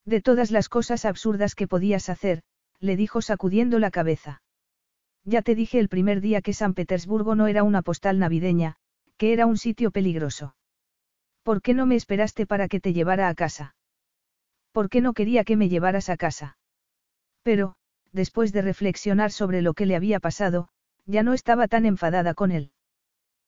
De 0.05 0.21
todas 0.21 0.51
las 0.51 0.69
cosas 0.69 1.05
absurdas 1.05 1.55
que 1.55 1.67
podías 1.67 2.09
hacer, 2.09 2.41
le 2.79 2.95
dijo 2.95 3.21
sacudiendo 3.21 3.77
la 3.77 3.91
cabeza. 3.91 4.41
Ya 5.23 5.43
te 5.43 5.53
dije 5.53 5.79
el 5.79 5.87
primer 5.87 6.19
día 6.19 6.41
que 6.41 6.53
San 6.53 6.73
Petersburgo 6.73 7.35
no 7.35 7.45
era 7.45 7.63
una 7.63 7.83
postal 7.83 8.17
navideña, 8.17 8.77
que 9.17 9.33
era 9.33 9.45
un 9.45 9.57
sitio 9.57 9.91
peligroso. 9.91 10.55
¿Por 11.43 11.61
qué 11.61 11.75
no 11.75 11.85
me 11.85 11.95
esperaste 11.95 12.47
para 12.47 12.67
que 12.67 12.79
te 12.79 12.93
llevara 12.93 13.29
a 13.29 13.35
casa? 13.35 13.75
¿Por 14.71 14.89
qué 14.89 15.01
no 15.01 15.13
quería 15.13 15.43
que 15.43 15.55
me 15.57 15.69
llevaras 15.69 16.09
a 16.09 16.17
casa? 16.17 16.57
Pero, 17.43 17.75
después 18.11 18.51
de 18.51 18.63
reflexionar 18.63 19.31
sobre 19.31 19.61
lo 19.61 19.73
que 19.75 19.85
le 19.85 19.95
había 19.95 20.19
pasado, 20.19 20.69
ya 21.05 21.21
no 21.21 21.33
estaba 21.33 21.67
tan 21.67 21.85
enfadada 21.85 22.33
con 22.33 22.51
él. 22.51 22.71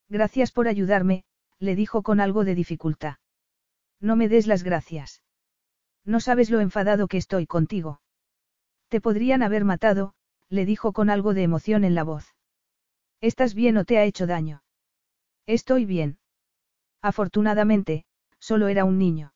Gracias 0.09 0.51
por 0.51 0.67
ayudarme, 0.67 1.23
le 1.57 1.75
dijo 1.75 2.03
con 2.03 2.19
algo 2.19 2.43
de 2.43 2.55
dificultad. 2.55 3.15
No 4.03 4.17
me 4.17 4.27
des 4.27 4.47
las 4.47 4.63
gracias. 4.63 5.23
No 6.03 6.19
sabes 6.19 6.49
lo 6.49 6.59
enfadado 6.59 7.07
que 7.07 7.15
estoy 7.15 7.47
contigo. 7.47 8.01
Te 8.89 8.99
podrían 8.99 9.41
haber 9.41 9.63
matado, 9.63 10.13
le 10.49 10.65
dijo 10.65 10.91
con 10.91 11.09
algo 11.09 11.33
de 11.33 11.43
emoción 11.43 11.85
en 11.85 11.95
la 11.95 12.03
voz. 12.03 12.35
¿Estás 13.21 13.53
bien 13.53 13.77
o 13.77 13.85
te 13.85 13.97
ha 13.97 14.03
hecho 14.03 14.27
daño? 14.27 14.61
Estoy 15.45 15.85
bien. 15.85 16.19
Afortunadamente, 17.01 18.03
solo 18.39 18.67
era 18.67 18.83
un 18.83 18.99
niño. 18.99 19.33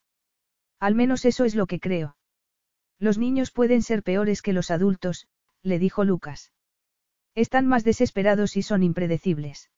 Al 0.82 0.96
menos 0.96 1.24
eso 1.24 1.46
es 1.46 1.56
lo 1.56 1.66
que 1.66 1.80
creo. 1.80 2.18
Los 3.00 3.18
niños 3.18 3.52
pueden 3.52 3.82
ser 3.82 4.04
peores 4.04 4.42
que 4.42 4.52
los 4.52 4.70
adultos, 4.70 5.30
le 5.64 5.80
dijo 5.80 6.04
Lucas. 6.04 6.52
Están 7.36 7.68
más 7.68 7.86
desesperados 7.86 8.58
y 8.58 8.64
son 8.64 8.84
impredecibles. 8.84 9.72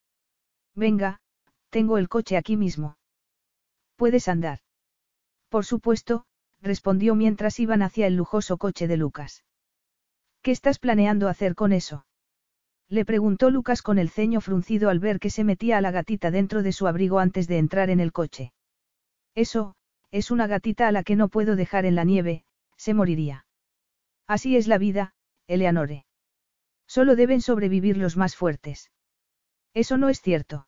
Venga, 0.73 1.21
tengo 1.69 1.99
el 1.99 2.09
coche 2.09 2.37
aquí 2.37 2.57
mismo. 2.57 2.97
¿Puedes 3.95 4.27
andar? 4.27 4.61
Por 5.49 5.65
supuesto, 5.65 6.25
respondió 6.61 7.15
mientras 7.15 7.59
iban 7.59 7.81
hacia 7.81 8.07
el 8.07 8.15
lujoso 8.15 8.57
coche 8.57 8.87
de 8.87 8.97
Lucas. 8.97 9.43
¿Qué 10.41 10.51
estás 10.51 10.79
planeando 10.79 11.27
hacer 11.27 11.55
con 11.55 11.73
eso? 11.73 12.05
Le 12.87 13.05
preguntó 13.05 13.49
Lucas 13.49 13.81
con 13.81 13.99
el 13.99 14.09
ceño 14.09 14.41
fruncido 14.41 14.89
al 14.89 14.99
ver 14.99 15.19
que 15.19 15.29
se 15.29 15.43
metía 15.43 15.77
a 15.77 15.81
la 15.81 15.91
gatita 15.91 16.31
dentro 16.31 16.63
de 16.63 16.71
su 16.71 16.87
abrigo 16.87 17.19
antes 17.19 17.47
de 17.47 17.57
entrar 17.57 17.89
en 17.89 17.99
el 17.99 18.11
coche. 18.11 18.53
Eso, 19.35 19.75
es 20.11 20.31
una 20.31 20.47
gatita 20.47 20.87
a 20.87 20.91
la 20.91 21.03
que 21.03 21.15
no 21.15 21.29
puedo 21.29 21.55
dejar 21.55 21.85
en 21.85 21.95
la 21.95 22.03
nieve, 22.03 22.45
se 22.77 22.93
moriría. 22.93 23.45
Así 24.27 24.55
es 24.55 24.67
la 24.67 24.77
vida, 24.77 25.13
Eleanore. 25.47 26.05
Solo 26.87 27.15
deben 27.15 27.41
sobrevivir 27.41 27.97
los 27.97 28.17
más 28.17 28.35
fuertes. 28.35 28.91
Eso 29.73 29.97
no 29.97 30.09
es 30.09 30.21
cierto. 30.21 30.67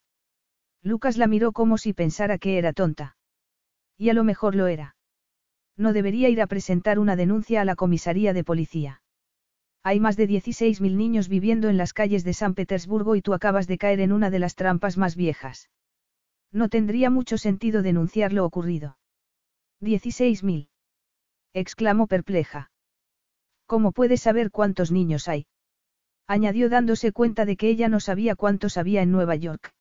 Lucas 0.84 1.18
la 1.18 1.28
miró 1.28 1.52
como 1.52 1.78
si 1.78 1.94
pensara 1.94 2.38
que 2.38 2.58
era 2.58 2.74
tonta. 2.74 3.16
Y 4.02 4.10
a 4.10 4.16
lo 4.16 4.24
mejor 4.24 4.56
lo 4.56 4.66
era. 4.66 4.96
No 5.78 5.94
debería 5.94 6.28
ir 6.28 6.42
a 6.42 6.48
presentar 6.48 6.98
una 6.98 7.16
denuncia 7.16 7.62
a 7.62 7.66
la 7.66 7.76
comisaría 7.76 8.34
de 8.34 8.44
policía. 8.44 9.04
Hay 9.84 10.00
más 10.00 10.18
de 10.18 10.28
16.000 10.28 10.96
niños 10.96 11.30
viviendo 11.30 11.70
en 11.70 11.78
las 11.78 11.94
calles 11.94 12.24
de 12.24 12.34
San 12.34 12.56
Petersburgo 12.56 13.16
y 13.16 13.22
tú 13.22 13.36
acabas 13.36 13.68
de 13.68 13.78
caer 13.78 14.00
en 14.00 14.12
una 14.12 14.32
de 14.32 14.40
las 14.40 14.56
trampas 14.56 14.98
más 14.98 15.16
viejas. 15.16 15.70
No 16.52 16.68
tendría 16.68 17.12
mucho 17.12 17.38
sentido 17.38 17.84
denunciar 17.84 18.34
lo 18.34 18.44
ocurrido. 18.44 18.98
16.000. 19.82 20.70
exclamó 21.54 22.08
perpleja. 22.08 22.72
¿Cómo 23.68 23.92
puedes 23.92 24.22
saber 24.22 24.50
cuántos 24.50 24.92
niños 24.92 25.28
hay? 25.28 25.46
añadió 26.26 26.70
dándose 26.70 27.12
cuenta 27.12 27.46
de 27.46 27.56
que 27.56 27.70
ella 27.70 27.88
no 27.88 28.00
sabía 28.00 28.36
cuántos 28.36 28.78
había 28.78 29.04
en 29.04 29.12
Nueva 29.12 29.36
York. 29.36 29.76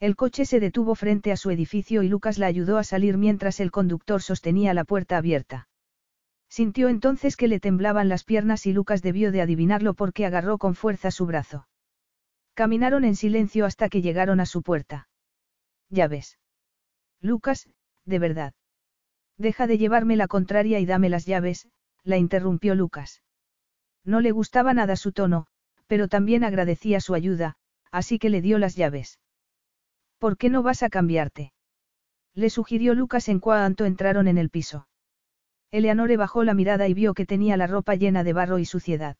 El 0.00 0.16
coche 0.16 0.44
se 0.44 0.60
detuvo 0.60 0.94
frente 0.94 1.32
a 1.32 1.36
su 1.36 1.50
edificio 1.50 2.02
y 2.02 2.08
Lucas 2.08 2.38
la 2.38 2.46
ayudó 2.46 2.78
a 2.78 2.84
salir 2.84 3.16
mientras 3.16 3.60
el 3.60 3.70
conductor 3.70 4.22
sostenía 4.22 4.74
la 4.74 4.84
puerta 4.84 5.16
abierta. 5.16 5.68
Sintió 6.48 6.88
entonces 6.88 7.36
que 7.36 7.48
le 7.48 7.60
temblaban 7.60 8.08
las 8.08 8.24
piernas 8.24 8.66
y 8.66 8.72
Lucas 8.72 9.02
debió 9.02 9.32
de 9.32 9.40
adivinarlo 9.40 9.94
porque 9.94 10.26
agarró 10.26 10.58
con 10.58 10.74
fuerza 10.74 11.10
su 11.10 11.26
brazo. 11.26 11.68
Caminaron 12.54 13.04
en 13.04 13.16
silencio 13.16 13.66
hasta 13.66 13.88
que 13.88 14.02
llegaron 14.02 14.40
a 14.40 14.46
su 14.46 14.62
puerta. 14.62 15.08
Ya 15.88 16.06
ves. 16.06 16.38
Lucas, 17.20 17.68
de 18.04 18.18
verdad. 18.18 18.54
Deja 19.36 19.66
de 19.66 19.78
llevarme 19.78 20.16
la 20.16 20.28
contraria 20.28 20.78
y 20.78 20.86
dame 20.86 21.08
las 21.08 21.26
llaves, 21.26 21.68
la 22.04 22.18
interrumpió 22.18 22.74
Lucas. 22.74 23.22
No 24.04 24.20
le 24.20 24.30
gustaba 24.30 24.74
nada 24.74 24.96
su 24.96 25.12
tono, 25.12 25.46
pero 25.86 26.08
también 26.08 26.44
agradecía 26.44 27.00
su 27.00 27.14
ayuda, 27.14 27.56
así 27.90 28.18
que 28.18 28.30
le 28.30 28.42
dio 28.42 28.58
las 28.58 28.76
llaves. 28.76 29.18
¿Por 30.24 30.38
qué 30.38 30.48
no 30.48 30.62
vas 30.62 30.82
a 30.82 30.88
cambiarte? 30.88 31.52
Le 32.32 32.48
sugirió 32.48 32.94
Lucas 32.94 33.28
en 33.28 33.40
cuanto 33.40 33.84
entraron 33.84 34.26
en 34.26 34.38
el 34.38 34.48
piso. 34.48 34.88
Eleanore 35.70 36.16
bajó 36.16 36.44
la 36.44 36.54
mirada 36.54 36.88
y 36.88 36.94
vio 36.94 37.12
que 37.12 37.26
tenía 37.26 37.58
la 37.58 37.66
ropa 37.66 37.94
llena 37.94 38.24
de 38.24 38.32
barro 38.32 38.58
y 38.58 38.64
suciedad. 38.64 39.18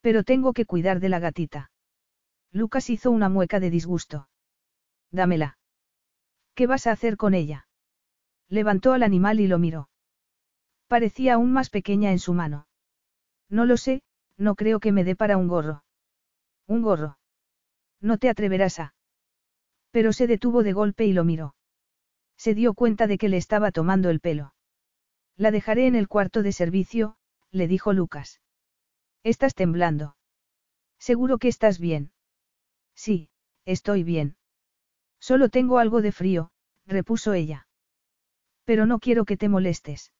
Pero 0.00 0.24
tengo 0.24 0.54
que 0.54 0.64
cuidar 0.64 1.00
de 1.00 1.10
la 1.10 1.18
gatita. 1.18 1.70
Lucas 2.52 2.88
hizo 2.88 3.10
una 3.10 3.28
mueca 3.28 3.60
de 3.60 3.68
disgusto. 3.68 4.30
Dámela. 5.10 5.58
¿Qué 6.54 6.66
vas 6.66 6.86
a 6.86 6.92
hacer 6.92 7.18
con 7.18 7.34
ella? 7.34 7.68
Levantó 8.48 8.94
al 8.94 9.02
animal 9.02 9.40
y 9.40 9.46
lo 9.46 9.58
miró. 9.58 9.90
Parecía 10.86 11.34
aún 11.34 11.52
más 11.52 11.68
pequeña 11.68 12.12
en 12.12 12.18
su 12.18 12.32
mano. 12.32 12.66
No 13.50 13.66
lo 13.66 13.76
sé, 13.76 14.00
no 14.38 14.54
creo 14.54 14.80
que 14.80 14.90
me 14.90 15.04
dé 15.04 15.16
para 15.16 15.36
un 15.36 15.48
gorro. 15.48 15.84
¿Un 16.66 16.80
gorro? 16.80 17.18
No 18.00 18.16
te 18.16 18.30
atreverás 18.30 18.80
a. 18.80 18.94
Pero 19.90 20.12
se 20.12 20.26
detuvo 20.26 20.62
de 20.62 20.72
golpe 20.72 21.04
y 21.06 21.12
lo 21.12 21.24
miró. 21.24 21.54
Se 22.36 22.54
dio 22.54 22.74
cuenta 22.74 23.06
de 23.06 23.18
que 23.18 23.28
le 23.28 23.36
estaba 23.36 23.72
tomando 23.72 24.10
el 24.10 24.20
pelo. 24.20 24.54
La 25.36 25.50
dejaré 25.50 25.86
en 25.86 25.94
el 25.94 26.08
cuarto 26.08 26.42
de 26.42 26.52
servicio, 26.52 27.16
le 27.50 27.68
dijo 27.68 27.92
Lucas. 27.92 28.40
Estás 29.22 29.54
temblando. 29.54 30.16
Seguro 30.98 31.38
que 31.38 31.48
estás 31.48 31.78
bien. 31.78 32.12
Sí, 32.94 33.30
estoy 33.64 34.02
bien. 34.02 34.36
Solo 35.20 35.48
tengo 35.48 35.78
algo 35.78 36.02
de 36.02 36.12
frío, 36.12 36.50
repuso 36.86 37.32
ella. 37.32 37.66
Pero 38.64 38.86
no 38.86 38.98
quiero 38.98 39.24
que 39.24 39.36
te 39.36 39.48
molestes. 39.48 40.12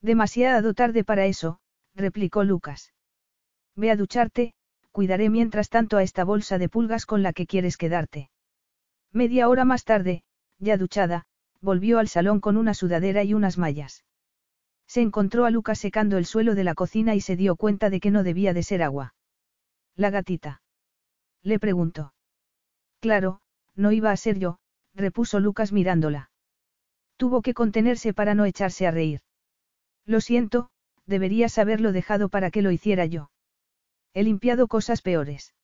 Demasiado 0.00 0.74
tarde 0.74 1.04
para 1.04 1.26
eso, 1.26 1.60
replicó 1.94 2.44
Lucas. 2.44 2.92
Ve 3.74 3.90
a 3.90 3.96
ducharte, 3.96 4.54
cuidaré 4.92 5.30
mientras 5.30 5.68
tanto 5.70 5.96
a 5.96 6.02
esta 6.02 6.24
bolsa 6.24 6.58
de 6.58 6.68
pulgas 6.68 7.06
con 7.06 7.22
la 7.22 7.32
que 7.32 7.46
quieres 7.46 7.76
quedarte. 7.76 8.30
Media 9.14 9.48
hora 9.48 9.64
más 9.64 9.84
tarde, 9.84 10.24
ya 10.58 10.76
duchada, 10.76 11.24
volvió 11.60 12.00
al 12.00 12.08
salón 12.08 12.40
con 12.40 12.56
una 12.56 12.74
sudadera 12.74 13.22
y 13.22 13.32
unas 13.32 13.58
mallas. 13.58 14.04
Se 14.88 15.02
encontró 15.02 15.44
a 15.44 15.50
Lucas 15.50 15.78
secando 15.78 16.18
el 16.18 16.26
suelo 16.26 16.56
de 16.56 16.64
la 16.64 16.74
cocina 16.74 17.14
y 17.14 17.20
se 17.20 17.36
dio 17.36 17.54
cuenta 17.54 17.90
de 17.90 18.00
que 18.00 18.10
no 18.10 18.24
debía 18.24 18.52
de 18.52 18.64
ser 18.64 18.82
agua. 18.82 19.14
¿La 19.94 20.10
gatita? 20.10 20.62
Le 21.42 21.60
preguntó. 21.60 22.12
Claro, 23.00 23.40
no 23.76 23.92
iba 23.92 24.10
a 24.10 24.16
ser 24.16 24.40
yo, 24.40 24.58
repuso 24.94 25.38
Lucas 25.38 25.72
mirándola. 25.72 26.30
Tuvo 27.16 27.40
que 27.40 27.54
contenerse 27.54 28.14
para 28.14 28.34
no 28.34 28.44
echarse 28.44 28.84
a 28.88 28.90
reír. 28.90 29.20
Lo 30.04 30.20
siento, 30.20 30.70
deberías 31.06 31.56
haberlo 31.58 31.92
dejado 31.92 32.28
para 32.28 32.50
que 32.50 32.62
lo 32.62 32.72
hiciera 32.72 33.06
yo. 33.06 33.30
He 34.12 34.24
limpiado 34.24 34.66
cosas 34.66 35.02
peores. 35.02 35.54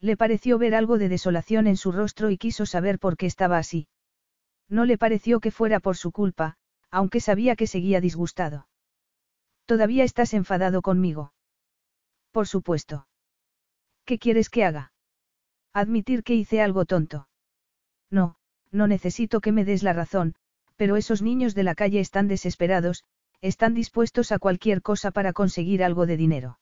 Le 0.00 0.16
pareció 0.16 0.58
ver 0.58 0.74
algo 0.74 0.98
de 0.98 1.08
desolación 1.08 1.66
en 1.66 1.76
su 1.76 1.92
rostro 1.92 2.30
y 2.30 2.38
quiso 2.38 2.66
saber 2.66 2.98
por 2.98 3.16
qué 3.16 3.26
estaba 3.26 3.58
así. 3.58 3.88
No 4.68 4.84
le 4.84 4.98
pareció 4.98 5.40
que 5.40 5.50
fuera 5.50 5.80
por 5.80 5.96
su 5.96 6.12
culpa, 6.12 6.56
aunque 6.90 7.20
sabía 7.20 7.56
que 7.56 7.66
seguía 7.66 8.00
disgustado. 8.00 8.68
¿Todavía 9.66 10.04
estás 10.04 10.34
enfadado 10.34 10.82
conmigo? 10.82 11.32
Por 12.30 12.46
supuesto. 12.46 13.06
¿Qué 14.04 14.18
quieres 14.18 14.50
que 14.50 14.64
haga? 14.64 14.92
Admitir 15.72 16.22
que 16.22 16.34
hice 16.34 16.62
algo 16.62 16.84
tonto. 16.84 17.28
No, 18.10 18.36
no 18.70 18.86
necesito 18.86 19.40
que 19.40 19.52
me 19.52 19.64
des 19.64 19.82
la 19.82 19.92
razón, 19.92 20.34
pero 20.76 20.96
esos 20.96 21.22
niños 21.22 21.54
de 21.54 21.64
la 21.64 21.74
calle 21.74 22.00
están 22.00 22.28
desesperados, 22.28 23.04
están 23.40 23.74
dispuestos 23.74 24.32
a 24.32 24.38
cualquier 24.38 24.80
cosa 24.80 25.10
para 25.10 25.32
conseguir 25.32 25.82
algo 25.84 26.06
de 26.06 26.16
dinero. 26.16 26.58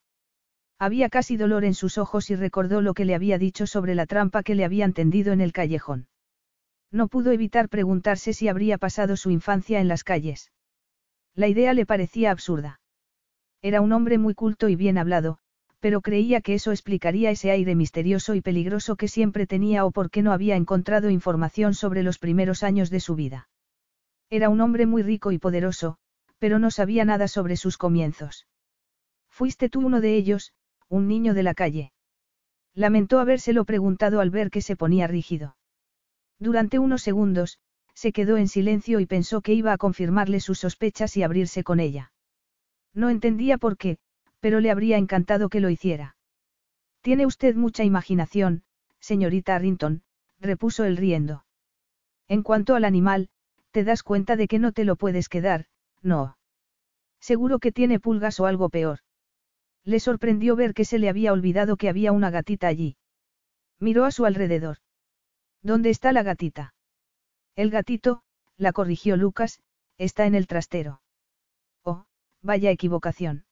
Había 0.79 1.09
casi 1.09 1.39
dolor 1.39 1.65
en 1.65 1.73
sus 1.73 1.97
ojos 1.97 2.31
y 2.31 2.37
recordó 2.37 2.83
lo 2.83 2.93
que 2.93 3.07
le 3.07 3.15
había 3.15 3.39
dicho 3.39 3.67
sobre 3.67 3.95
la 3.95 4.05
trampa 4.05 4.43
que 4.43 4.55
le 4.55 4.65
habían 4.65 4.93
tendido 4.93 5.33
en 5.33 5.41
el 5.41 5.53
callejón. 5.53 6.09
No 6.93 7.09
pudo 7.09 7.33
evitar 7.33 7.69
preguntarse 7.69 8.35
si 8.35 8.49
habría 8.49 8.77
pasado 8.77 9.17
su 9.17 9.31
infancia 9.31 9.81
en 9.81 9.89
las 9.89 10.05
calles. 10.05 10.53
La 11.35 11.49
idea 11.49 11.73
le 11.73 11.87
parecía 11.87 12.31
absurda. 12.31 12.81
Era 13.63 13.81
un 13.81 13.93
hombre 13.93 14.19
muy 14.19 14.35
culto 14.35 14.69
y 14.69 14.77
bien 14.77 14.99
hablado, 14.99 15.39
pero 15.81 16.03
creía 16.03 16.43
que 16.43 16.55
eso 16.55 16.73
explicaría 16.73 17.31
ese 17.31 17.51
aire 17.51 17.75
misterioso 17.75 18.35
y 18.35 18.43
peligroso 18.43 18.97
que 18.97 19.09
siempre 19.09 19.47
tenía 19.47 19.85
o 19.85 19.91
por 19.91 20.11
qué 20.11 20.23
no 20.23 20.33
había 20.33 20.57
encontrado 20.57 21.11
información 21.11 21.75
sobre 21.75 22.03
los 22.03 22.19
primeros 22.19 22.63
años 22.63 22.91
de 22.91 23.01
su 23.01 23.15
vida. 23.15 23.49
Era 24.29 24.51
un 24.51 24.61
hombre 24.61 24.85
muy 24.87 25.03
rico 25.03 25.33
y 25.33 25.39
poderoso, 25.39 25.97
pero 26.39 26.59
no 26.59 26.71
sabía 26.71 27.05
nada 27.05 27.29
sobre 27.29 27.57
sus 27.57 27.79
comienzos. 27.79 28.47
Fuiste 29.29 29.69
tú 29.69 29.81
uno 29.81 30.01
de 30.01 30.17
ellos, 30.17 30.53
un 30.89 31.09
niño 31.09 31.35
de 31.35 31.43
la 31.43 31.55
calle. 31.55 31.93
Lamentó 32.75 33.21
habérselo 33.21 33.65
preguntado 33.65 34.21
al 34.21 34.31
ver 34.31 34.51
que 34.51 34.61
se 34.61 34.77
ponía 34.77 35.07
rígido. 35.07 35.57
Durante 36.39 36.79
unos 36.79 37.03
segundos, 37.03 37.59
se 37.95 38.13
quedó 38.13 38.37
en 38.37 38.49
silencio 38.49 39.01
y 39.01 39.07
pensó 39.07 39.41
que 39.41 39.55
iba 39.55 39.73
a 39.73 39.79
confirmarle 39.79 40.41
sus 40.41 40.59
sospechas 40.59 41.17
y 41.17 41.23
abrirse 41.23 41.65
con 41.65 41.81
ella. 41.81 42.13
No 42.93 43.09
entendía 43.09 43.57
por 43.57 43.79
qué, 43.79 43.99
pero 44.41 44.61
le 44.61 44.71
habría 44.71 44.99
encantado 44.99 45.49
que 45.49 45.61
lo 45.61 45.71
hiciera. 45.71 46.17
Tiene 47.01 47.25
usted 47.25 47.55
mucha 47.55 47.85
imaginación, 47.85 48.65
señorita 49.01 49.55
Arrington, 49.55 50.03
repuso 50.39 50.85
él 50.85 50.97
riendo. 50.97 51.47
En 52.29 52.43
cuanto 52.43 52.75
al 52.75 52.85
animal, 52.85 53.31
te 53.71 53.85
das 53.85 54.03
cuenta 54.03 54.37
de 54.37 54.49
que 54.49 54.59
no 54.59 54.73
te 54.73 54.85
lo 54.85 54.97
puedes 54.97 55.29
quedar, 55.29 55.67
no. 56.03 56.37
Seguro 57.21 57.59
que 57.59 57.73
tiene 57.73 57.99
pulgas 58.01 58.41
o 58.41 58.47
algo 58.47 58.69
peor. 58.69 59.01
Le 59.87 60.01
sorprendió 60.01 60.57
ver 60.57 60.75
que 60.75 60.85
se 60.85 60.99
le 60.99 61.09
había 61.09 61.33
olvidado 61.33 61.77
que 61.77 61.89
había 61.89 62.11
una 62.11 62.31
gatita 62.31 62.67
allí. 62.67 62.97
Miró 63.79 64.05
a 64.05 64.11
su 64.11 64.27
alrededor. 64.27 64.79
¿Dónde 65.63 65.91
está 65.91 66.13
la 66.13 66.25
gatita? 66.25 66.75
El 67.55 67.71
gatito, 67.71 68.23
la 68.57 68.73
corrigió 68.73 69.17
Lucas, 69.17 69.61
está 69.97 70.27
en 70.27 70.35
el 70.35 70.49
trastero. 70.49 71.03
Oh, 71.85 72.05
vaya 72.43 72.73
equivocación. 72.73 73.45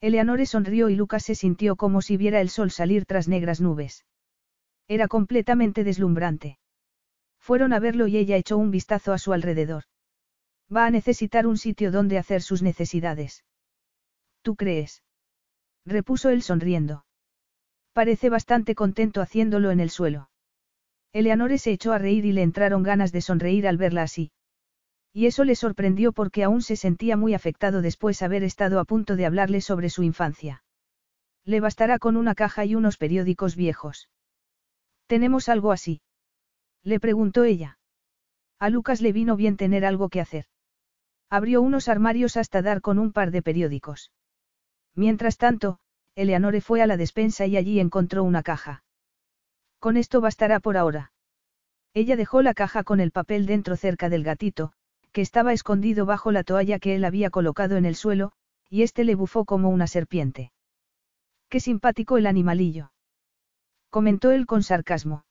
Eleanore 0.00 0.46
sonrió 0.46 0.90
y 0.90 0.94
Lucas 0.94 1.24
se 1.24 1.34
sintió 1.34 1.74
como 1.74 2.02
si 2.02 2.16
viera 2.16 2.40
el 2.40 2.50
sol 2.50 2.70
salir 2.70 3.04
tras 3.04 3.26
negras 3.26 3.60
nubes. 3.60 4.06
Era 4.86 5.08
completamente 5.08 5.82
deslumbrante. 5.82 6.60
Fueron 7.40 7.72
a 7.72 7.80
verlo 7.80 8.06
y 8.06 8.16
ella 8.16 8.36
echó 8.36 8.58
un 8.58 8.70
vistazo 8.70 9.12
a 9.12 9.18
su 9.18 9.32
alrededor. 9.32 9.84
Va 10.74 10.86
a 10.86 10.90
necesitar 10.90 11.48
un 11.48 11.58
sitio 11.58 11.90
donde 11.90 12.16
hacer 12.16 12.42
sus 12.42 12.62
necesidades. 12.62 13.44
¿Tú 14.42 14.54
crees? 14.54 15.02
Repuso 15.88 16.30
él 16.30 16.42
sonriendo. 16.42 17.04
Parece 17.92 18.30
bastante 18.30 18.74
contento 18.74 19.20
haciéndolo 19.20 19.70
en 19.70 19.80
el 19.80 19.90
suelo. 19.90 20.30
Eleanore 21.12 21.58
se 21.58 21.72
echó 21.72 21.92
a 21.92 21.98
reír 21.98 22.24
y 22.26 22.32
le 22.32 22.42
entraron 22.42 22.82
ganas 22.82 23.12
de 23.12 23.22
sonreír 23.22 23.66
al 23.66 23.78
verla 23.78 24.02
así. 24.02 24.30
Y 25.12 25.26
eso 25.26 25.44
le 25.44 25.54
sorprendió 25.54 26.12
porque 26.12 26.44
aún 26.44 26.62
se 26.62 26.76
sentía 26.76 27.16
muy 27.16 27.34
afectado 27.34 27.82
después 27.82 28.22
haber 28.22 28.44
estado 28.44 28.78
a 28.78 28.84
punto 28.84 29.16
de 29.16 29.26
hablarle 29.26 29.60
sobre 29.60 29.90
su 29.90 30.02
infancia. 30.02 30.62
Le 31.44 31.60
bastará 31.60 31.98
con 31.98 32.16
una 32.16 32.34
caja 32.34 32.64
y 32.66 32.74
unos 32.74 32.98
periódicos 32.98 33.56
viejos. 33.56 34.10
¿Tenemos 35.06 35.48
algo 35.48 35.72
así? 35.72 36.02
Le 36.84 37.00
preguntó 37.00 37.44
ella. 37.44 37.78
A 38.58 38.68
Lucas 38.68 39.00
le 39.00 39.12
vino 39.12 39.34
bien 39.34 39.56
tener 39.56 39.84
algo 39.84 40.10
que 40.10 40.20
hacer. 40.20 40.44
Abrió 41.30 41.62
unos 41.62 41.88
armarios 41.88 42.36
hasta 42.36 42.60
dar 42.60 42.82
con 42.82 42.98
un 42.98 43.12
par 43.12 43.30
de 43.30 43.42
periódicos. 43.42 44.10
Mientras 44.98 45.36
tanto, 45.36 45.78
Eleanore 46.16 46.60
fue 46.60 46.82
a 46.82 46.88
la 46.88 46.96
despensa 46.96 47.46
y 47.46 47.56
allí 47.56 47.78
encontró 47.78 48.24
una 48.24 48.42
caja. 48.42 48.82
Con 49.78 49.96
esto 49.96 50.20
bastará 50.20 50.58
por 50.58 50.76
ahora. 50.76 51.12
Ella 51.94 52.16
dejó 52.16 52.42
la 52.42 52.52
caja 52.52 52.82
con 52.82 52.98
el 52.98 53.12
papel 53.12 53.46
dentro 53.46 53.76
cerca 53.76 54.08
del 54.08 54.24
gatito, 54.24 54.72
que 55.12 55.20
estaba 55.20 55.52
escondido 55.52 56.04
bajo 56.04 56.32
la 56.32 56.42
toalla 56.42 56.80
que 56.80 56.96
él 56.96 57.04
había 57.04 57.30
colocado 57.30 57.76
en 57.76 57.84
el 57.84 57.94
suelo, 57.94 58.32
y 58.68 58.82
éste 58.82 59.04
le 59.04 59.14
bufó 59.14 59.44
como 59.44 59.68
una 59.68 59.86
serpiente. 59.86 60.50
Qué 61.48 61.60
simpático 61.60 62.16
el 62.18 62.26
animalillo. 62.26 62.90
Comentó 63.90 64.32
él 64.32 64.46
con 64.46 64.64
sarcasmo. 64.64 65.24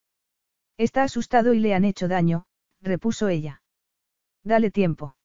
Está 0.77 1.03
asustado 1.03 1.53
y 1.53 1.59
le 1.59 1.73
han 1.73 1.83
hecho 1.83 2.07
daño, 2.07 2.45
repuso 2.79 3.27
ella. 3.27 3.61
Dale 4.45 4.71
tiempo. 4.71 5.16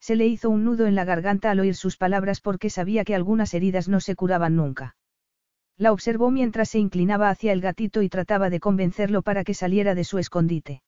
Se 0.00 0.16
le 0.16 0.26
hizo 0.26 0.50
un 0.50 0.64
nudo 0.64 0.86
en 0.86 0.94
la 0.94 1.04
garganta 1.04 1.50
al 1.50 1.60
oír 1.60 1.74
sus 1.74 1.96
palabras 1.96 2.40
porque 2.40 2.70
sabía 2.70 3.04
que 3.04 3.14
algunas 3.14 3.52
heridas 3.54 3.88
no 3.88 4.00
se 4.00 4.14
curaban 4.14 4.56
nunca. 4.56 4.96
La 5.76 5.92
observó 5.92 6.30
mientras 6.30 6.70
se 6.70 6.78
inclinaba 6.78 7.30
hacia 7.30 7.52
el 7.52 7.60
gatito 7.60 8.02
y 8.02 8.08
trataba 8.08 8.50
de 8.50 8.60
convencerlo 8.60 9.22
para 9.22 9.44
que 9.44 9.54
saliera 9.54 9.94
de 9.94 10.04
su 10.04 10.18
escondite. 10.18 10.82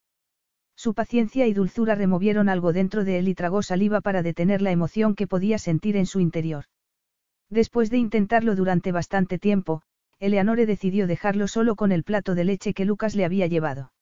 Su 0.74 0.94
paciencia 0.94 1.46
y 1.46 1.52
dulzura 1.52 1.94
removieron 1.94 2.48
algo 2.48 2.72
dentro 2.72 3.04
de 3.04 3.18
él 3.18 3.28
y 3.28 3.34
tragó 3.34 3.62
saliva 3.62 4.00
para 4.00 4.22
detener 4.22 4.62
la 4.62 4.70
emoción 4.70 5.14
que 5.14 5.26
podía 5.26 5.58
sentir 5.58 5.96
en 5.96 6.06
su 6.06 6.20
interior. 6.20 6.64
Después 7.50 7.90
de 7.90 7.98
intentarlo 7.98 8.56
durante 8.56 8.90
bastante 8.90 9.38
tiempo, 9.38 9.82
Eleanore 10.20 10.66
decidió 10.66 11.06
dejarlo 11.06 11.48
solo 11.48 11.76
con 11.76 11.92
el 11.92 12.02
plato 12.02 12.34
de 12.34 12.44
leche 12.44 12.74
que 12.74 12.84
Lucas 12.84 13.14
le 13.14 13.24
había 13.24 13.46
llevado. 13.46 13.92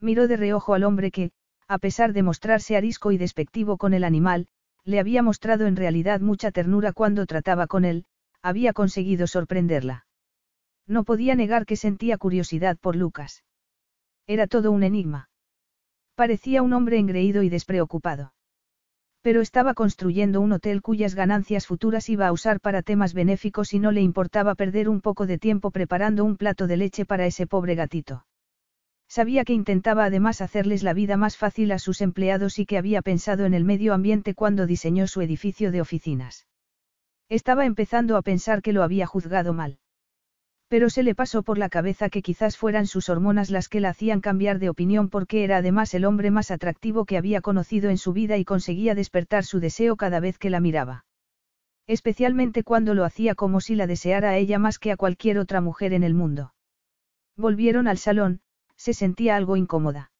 Miró 0.00 0.28
de 0.28 0.36
reojo 0.36 0.74
al 0.74 0.84
hombre 0.84 1.10
que, 1.10 1.32
a 1.68 1.78
pesar 1.78 2.12
de 2.12 2.22
mostrarse 2.22 2.76
arisco 2.76 3.12
y 3.12 3.18
despectivo 3.18 3.76
con 3.76 3.94
el 3.94 4.04
animal, 4.04 4.46
le 4.84 5.00
había 5.00 5.22
mostrado 5.22 5.66
en 5.66 5.76
realidad 5.76 6.20
mucha 6.20 6.50
ternura 6.50 6.92
cuando 6.92 7.26
trataba 7.26 7.66
con 7.66 7.84
él, 7.84 8.04
había 8.42 8.72
conseguido 8.72 9.26
sorprenderla. 9.26 10.06
No 10.86 11.04
podía 11.04 11.34
negar 11.34 11.64
que 11.64 11.76
sentía 11.76 12.18
curiosidad 12.18 12.76
por 12.78 12.94
Lucas. 12.94 13.42
Era 14.26 14.46
todo 14.46 14.70
un 14.70 14.82
enigma. 14.82 15.30
Parecía 16.14 16.62
un 16.62 16.74
hombre 16.74 16.98
engreído 16.98 17.42
y 17.42 17.48
despreocupado. 17.48 18.34
Pero 19.22 19.40
estaba 19.40 19.72
construyendo 19.72 20.42
un 20.42 20.52
hotel 20.52 20.82
cuyas 20.82 21.14
ganancias 21.14 21.66
futuras 21.66 22.10
iba 22.10 22.26
a 22.26 22.32
usar 22.32 22.60
para 22.60 22.82
temas 22.82 23.14
benéficos 23.14 23.72
y 23.72 23.78
no 23.78 23.90
le 23.90 24.02
importaba 24.02 24.54
perder 24.54 24.90
un 24.90 25.00
poco 25.00 25.26
de 25.26 25.38
tiempo 25.38 25.70
preparando 25.70 26.24
un 26.24 26.36
plato 26.36 26.66
de 26.66 26.76
leche 26.76 27.06
para 27.06 27.24
ese 27.24 27.46
pobre 27.46 27.74
gatito. 27.74 28.26
Sabía 29.14 29.44
que 29.44 29.52
intentaba 29.52 30.06
además 30.06 30.40
hacerles 30.40 30.82
la 30.82 30.92
vida 30.92 31.16
más 31.16 31.36
fácil 31.36 31.70
a 31.70 31.78
sus 31.78 32.00
empleados 32.00 32.58
y 32.58 32.66
que 32.66 32.78
había 32.78 33.00
pensado 33.00 33.44
en 33.44 33.54
el 33.54 33.62
medio 33.62 33.94
ambiente 33.94 34.34
cuando 34.34 34.66
diseñó 34.66 35.06
su 35.06 35.20
edificio 35.20 35.70
de 35.70 35.80
oficinas. 35.80 36.48
Estaba 37.28 37.64
empezando 37.64 38.16
a 38.16 38.22
pensar 38.22 38.60
que 38.60 38.72
lo 38.72 38.82
había 38.82 39.06
juzgado 39.06 39.52
mal. 39.52 39.78
Pero 40.66 40.90
se 40.90 41.04
le 41.04 41.14
pasó 41.14 41.44
por 41.44 41.58
la 41.58 41.68
cabeza 41.68 42.08
que 42.08 42.22
quizás 42.22 42.56
fueran 42.56 42.88
sus 42.88 43.08
hormonas 43.08 43.50
las 43.50 43.68
que 43.68 43.78
la 43.78 43.90
hacían 43.90 44.20
cambiar 44.20 44.58
de 44.58 44.68
opinión 44.68 45.08
porque 45.10 45.44
era 45.44 45.58
además 45.58 45.94
el 45.94 46.06
hombre 46.06 46.32
más 46.32 46.50
atractivo 46.50 47.04
que 47.04 47.16
había 47.16 47.40
conocido 47.40 47.90
en 47.90 47.98
su 47.98 48.12
vida 48.12 48.36
y 48.36 48.44
conseguía 48.44 48.96
despertar 48.96 49.44
su 49.44 49.60
deseo 49.60 49.94
cada 49.94 50.18
vez 50.18 50.38
que 50.38 50.50
la 50.50 50.58
miraba. 50.58 51.04
Especialmente 51.86 52.64
cuando 52.64 52.94
lo 52.94 53.04
hacía 53.04 53.36
como 53.36 53.60
si 53.60 53.76
la 53.76 53.86
deseara 53.86 54.30
a 54.30 54.38
ella 54.38 54.58
más 54.58 54.80
que 54.80 54.90
a 54.90 54.96
cualquier 54.96 55.38
otra 55.38 55.60
mujer 55.60 55.92
en 55.92 56.02
el 56.02 56.14
mundo. 56.14 56.52
Volvieron 57.36 57.86
al 57.86 57.98
salón, 57.98 58.40
se 58.84 58.92
sentía 58.92 59.34
algo 59.34 59.56
incómoda. 59.56 60.12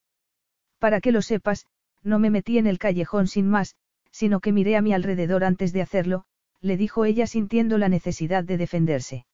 Para 0.78 1.02
que 1.02 1.12
lo 1.12 1.20
sepas, 1.20 1.66
no 2.02 2.18
me 2.18 2.30
metí 2.30 2.56
en 2.56 2.66
el 2.66 2.78
callejón 2.78 3.26
sin 3.26 3.46
más, 3.46 3.76
sino 4.10 4.40
que 4.40 4.52
miré 4.52 4.76
a 4.76 4.80
mi 4.80 4.94
alrededor 4.94 5.44
antes 5.44 5.74
de 5.74 5.82
hacerlo, 5.82 6.24
le 6.62 6.78
dijo 6.78 7.04
ella 7.04 7.26
sintiendo 7.26 7.76
la 7.76 7.90
necesidad 7.90 8.42
de 8.42 8.56
defenderse. 8.56 9.26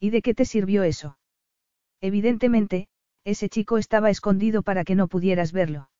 ¿Y 0.00 0.08
de 0.08 0.22
qué 0.22 0.32
te 0.32 0.46
sirvió 0.46 0.84
eso? 0.84 1.18
Evidentemente, 2.00 2.88
ese 3.24 3.50
chico 3.50 3.76
estaba 3.76 4.08
escondido 4.08 4.62
para 4.62 4.84
que 4.84 4.94
no 4.94 5.06
pudieras 5.06 5.52
verlo. 5.52 5.90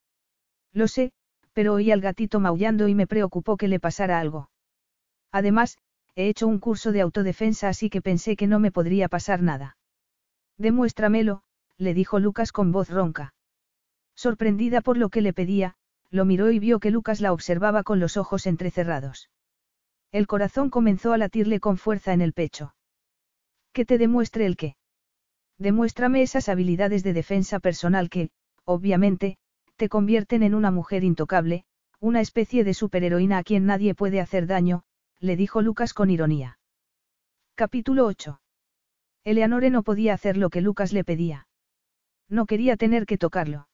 Lo 0.72 0.88
sé, 0.88 1.12
pero 1.52 1.74
oí 1.74 1.90
al 1.90 2.00
gatito 2.00 2.40
maullando 2.40 2.88
y 2.88 2.94
me 2.94 3.06
preocupó 3.06 3.58
que 3.58 3.68
le 3.68 3.80
pasara 3.80 4.18
algo. 4.18 4.48
Además, 5.30 5.76
he 6.14 6.28
hecho 6.28 6.46
un 6.46 6.58
curso 6.58 6.90
de 6.90 7.02
autodefensa 7.02 7.68
así 7.68 7.90
que 7.90 8.00
pensé 8.00 8.34
que 8.34 8.46
no 8.46 8.60
me 8.60 8.72
podría 8.72 9.10
pasar 9.10 9.42
nada. 9.42 9.76
Demuéstramelo, 10.56 11.42
le 11.78 11.94
dijo 11.94 12.18
Lucas 12.18 12.52
con 12.52 12.72
voz 12.72 12.90
ronca. 12.90 13.34
Sorprendida 14.14 14.80
por 14.80 14.96
lo 14.96 15.08
que 15.08 15.20
le 15.20 15.32
pedía, 15.32 15.74
lo 16.10 16.24
miró 16.24 16.50
y 16.50 16.58
vio 16.58 16.80
que 16.80 16.90
Lucas 16.90 17.20
la 17.20 17.32
observaba 17.32 17.82
con 17.82 18.00
los 18.00 18.16
ojos 18.16 18.46
entrecerrados. 18.46 19.28
El 20.12 20.26
corazón 20.26 20.70
comenzó 20.70 21.12
a 21.12 21.18
latirle 21.18 21.60
con 21.60 21.76
fuerza 21.76 22.12
en 22.12 22.20
el 22.20 22.32
pecho. 22.32 22.74
Que 23.72 23.84
te 23.84 23.98
demuestre 23.98 24.46
el 24.46 24.56
qué. 24.56 24.76
Demuéstrame 25.58 26.22
esas 26.22 26.48
habilidades 26.48 27.02
de 27.02 27.12
defensa 27.12 27.60
personal 27.60 28.08
que, 28.08 28.30
obviamente, 28.64 29.36
te 29.76 29.88
convierten 29.88 30.42
en 30.42 30.55
una 30.55 30.70
mujer 30.70 31.05
intocable, 31.05 31.64
una 32.00 32.20
especie 32.20 32.64
de 32.64 32.74
superheroína 32.74 33.38
a 33.38 33.42
quien 33.42 33.66
nadie 33.66 33.94
puede 33.94 34.20
hacer 34.20 34.46
daño, 34.46 34.84
le 35.20 35.36
dijo 35.36 35.62
Lucas 35.62 35.92
con 35.92 36.10
ironía. 36.10 36.58
Capítulo 37.55 38.06
8. 38.06 38.40
Eleanore 39.24 39.70
no 39.70 39.82
podía 39.82 40.14
hacer 40.14 40.36
lo 40.36 40.50
que 40.50 40.60
Lucas 40.60 40.92
le 40.92 41.05
pedía. 41.05 41.46
No 42.28 42.46
quería 42.46 42.76
tener 42.76 43.06
que 43.06 43.18
tocarlo. 43.18 43.68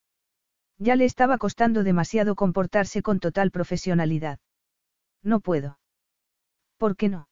Ya 0.79 0.97
le 0.97 1.05
estaba 1.05 1.39
costando 1.39 1.85
demasiado 1.85 2.35
comportarse 2.35 3.03
con 3.03 3.21
total 3.21 3.51
profesionalidad. 3.51 4.39
No 5.23 5.41
puedo. 5.41 5.79
¿Por 6.77 6.97
qué 6.97 7.09
no? 7.09 7.29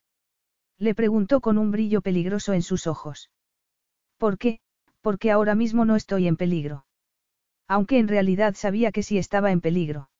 Le 0.79 0.95
preguntó 0.95 1.41
con 1.41 1.59
un 1.59 1.71
brillo 1.71 2.01
peligroso 2.01 2.53
en 2.53 2.63
sus 2.63 2.87
ojos. 2.87 3.31
¿Por 4.17 4.39
qué? 4.39 4.61
Porque 5.01 5.31
ahora 5.31 5.55
mismo 5.55 5.85
no 5.85 5.97
estoy 5.97 6.27
en 6.29 6.37
peligro. 6.37 6.87
Aunque 7.67 7.99
en 7.99 8.09
realidad 8.09 8.55
sabía 8.55 8.93
que 8.93 9.03
sí 9.03 9.19
estaba 9.19 9.51
en 9.51 9.61
peligro. 9.61 10.11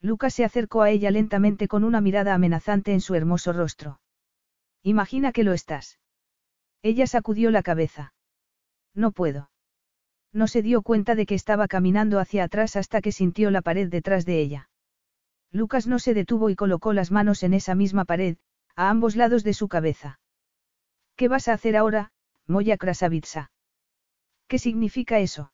Lucas 0.00 0.34
se 0.34 0.44
acercó 0.44 0.82
a 0.82 0.90
ella 0.90 1.10
lentamente 1.10 1.68
con 1.68 1.84
una 1.84 2.00
mirada 2.00 2.34
amenazante 2.34 2.92
en 2.92 3.00
su 3.00 3.14
hermoso 3.14 3.52
rostro. 3.52 4.00
Imagina 4.82 5.32
que 5.32 5.44
lo 5.44 5.52
estás. 5.52 5.98
Ella 6.82 7.06
sacudió 7.06 7.50
la 7.50 7.62
cabeza. 7.62 8.14
No 8.94 9.10
puedo. 9.10 9.50
No 10.32 10.46
se 10.46 10.62
dio 10.62 10.82
cuenta 10.82 11.14
de 11.14 11.26
que 11.26 11.34
estaba 11.34 11.68
caminando 11.68 12.18
hacia 12.18 12.44
atrás 12.44 12.76
hasta 12.76 13.00
que 13.00 13.12
sintió 13.12 13.50
la 13.50 13.62
pared 13.62 13.88
detrás 13.88 14.26
de 14.26 14.40
ella. 14.40 14.68
Lucas 15.50 15.86
no 15.86 15.98
se 15.98 16.14
detuvo 16.14 16.50
y 16.50 16.56
colocó 16.56 16.92
las 16.92 17.10
manos 17.10 17.42
en 17.42 17.54
esa 17.54 17.74
misma 17.74 18.04
pared, 18.04 18.36
a 18.76 18.90
ambos 18.90 19.16
lados 19.16 19.44
de 19.44 19.54
su 19.54 19.68
cabeza. 19.68 20.20
¿Qué 21.16 21.28
vas 21.28 21.48
a 21.48 21.54
hacer 21.54 21.76
ahora, 21.76 22.12
Moya 22.46 22.76
Krasavitsa? 22.76 23.50
¿Qué 24.46 24.58
significa 24.58 25.18
eso? 25.18 25.52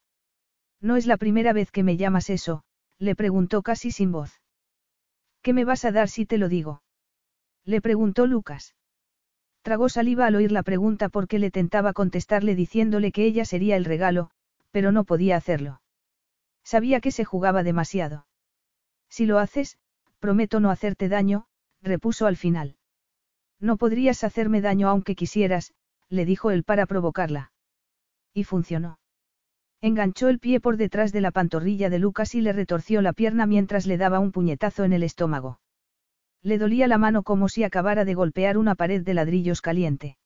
No 0.81 0.97
es 0.97 1.07
la 1.07 1.17
primera 1.17 1.53
vez 1.53 1.71
que 1.71 1.83
me 1.83 1.97
llamas 1.97 2.29
eso, 2.29 2.65
le 2.99 3.15
preguntó 3.15 3.63
casi 3.63 3.91
sin 3.91 4.13
voz. 4.13 4.41
¿Qué 5.43 5.53
me 5.53 5.65
vas 5.65 5.85
a 5.85 5.93
dar 5.93 6.09
si 6.09 6.27
te 6.27 6.39
lo 6.39 6.49
digo? 6.49 6.83
Le 7.65 7.81
preguntó 7.81 8.27
Lucas. 8.27 8.75
Tragó 9.63 9.89
saliva 9.89 10.27
al 10.27 10.35
oír 10.37 10.53
la 10.53 10.63
pregunta 10.63 11.09
porque 11.09 11.39
le 11.39 11.51
tentaba 11.51 11.93
contestarle 11.93 12.55
diciéndole 12.55 13.13
que 13.13 13.25
ella 13.25 13.45
sería 13.47 13.77
el 13.77 13.87
regalo, 13.87 14.31
pero 14.75 14.91
no 14.91 15.05
podía 15.05 15.37
hacerlo. 15.37 15.81
Sabía 16.65 17.01
que 17.01 17.13
se 17.13 17.25
jugaba 17.25 17.63
demasiado. 17.63 18.27
Si 19.09 19.25
lo 19.25 19.39
haces, 19.39 19.79
prometo 20.19 20.59
no 20.59 20.69
hacerte 20.73 21.09
daño, 21.09 21.47
repuso 21.81 22.27
al 22.27 22.37
final. 22.37 22.75
No 23.61 23.77
podrías 23.77 24.25
hacerme 24.25 24.61
daño 24.61 24.89
aunque 24.89 25.15
quisieras, 25.15 25.75
le 26.09 26.25
dijo 26.25 26.51
él 26.51 26.65
para 26.65 26.87
provocarla. 26.87 27.53
Y 28.33 28.43
funcionó. 28.43 28.99
Enganchó 29.81 30.29
el 30.29 30.41
pie 30.41 30.59
por 30.59 30.77
detrás 30.77 31.13
de 31.13 31.21
la 31.21 31.31
pantorrilla 31.31 31.89
de 31.89 32.01
Lucas 32.01 32.35
y 32.35 32.41
le 32.41 32.53
retorció 32.53 33.01
la 33.01 33.13
pierna 33.13 33.47
mientras 33.47 33.87
le 33.87 33.97
daba 33.97 34.19
un 34.19 34.33
puñetazo 34.33 34.83
en 34.83 34.93
el 34.93 35.05
estómago. 35.05 35.61
Le 36.43 36.59
dolía 36.59 36.89
la 36.89 36.99
mano 36.99 37.23
como 37.23 37.49
si 37.49 37.63
acabara 37.63 38.05
de 38.05 38.15
golpear 38.15 38.59
una 38.59 38.75
pared 38.75 39.05
de 39.05 39.15
ladrillos 39.15 39.63
caliente. 39.63 40.19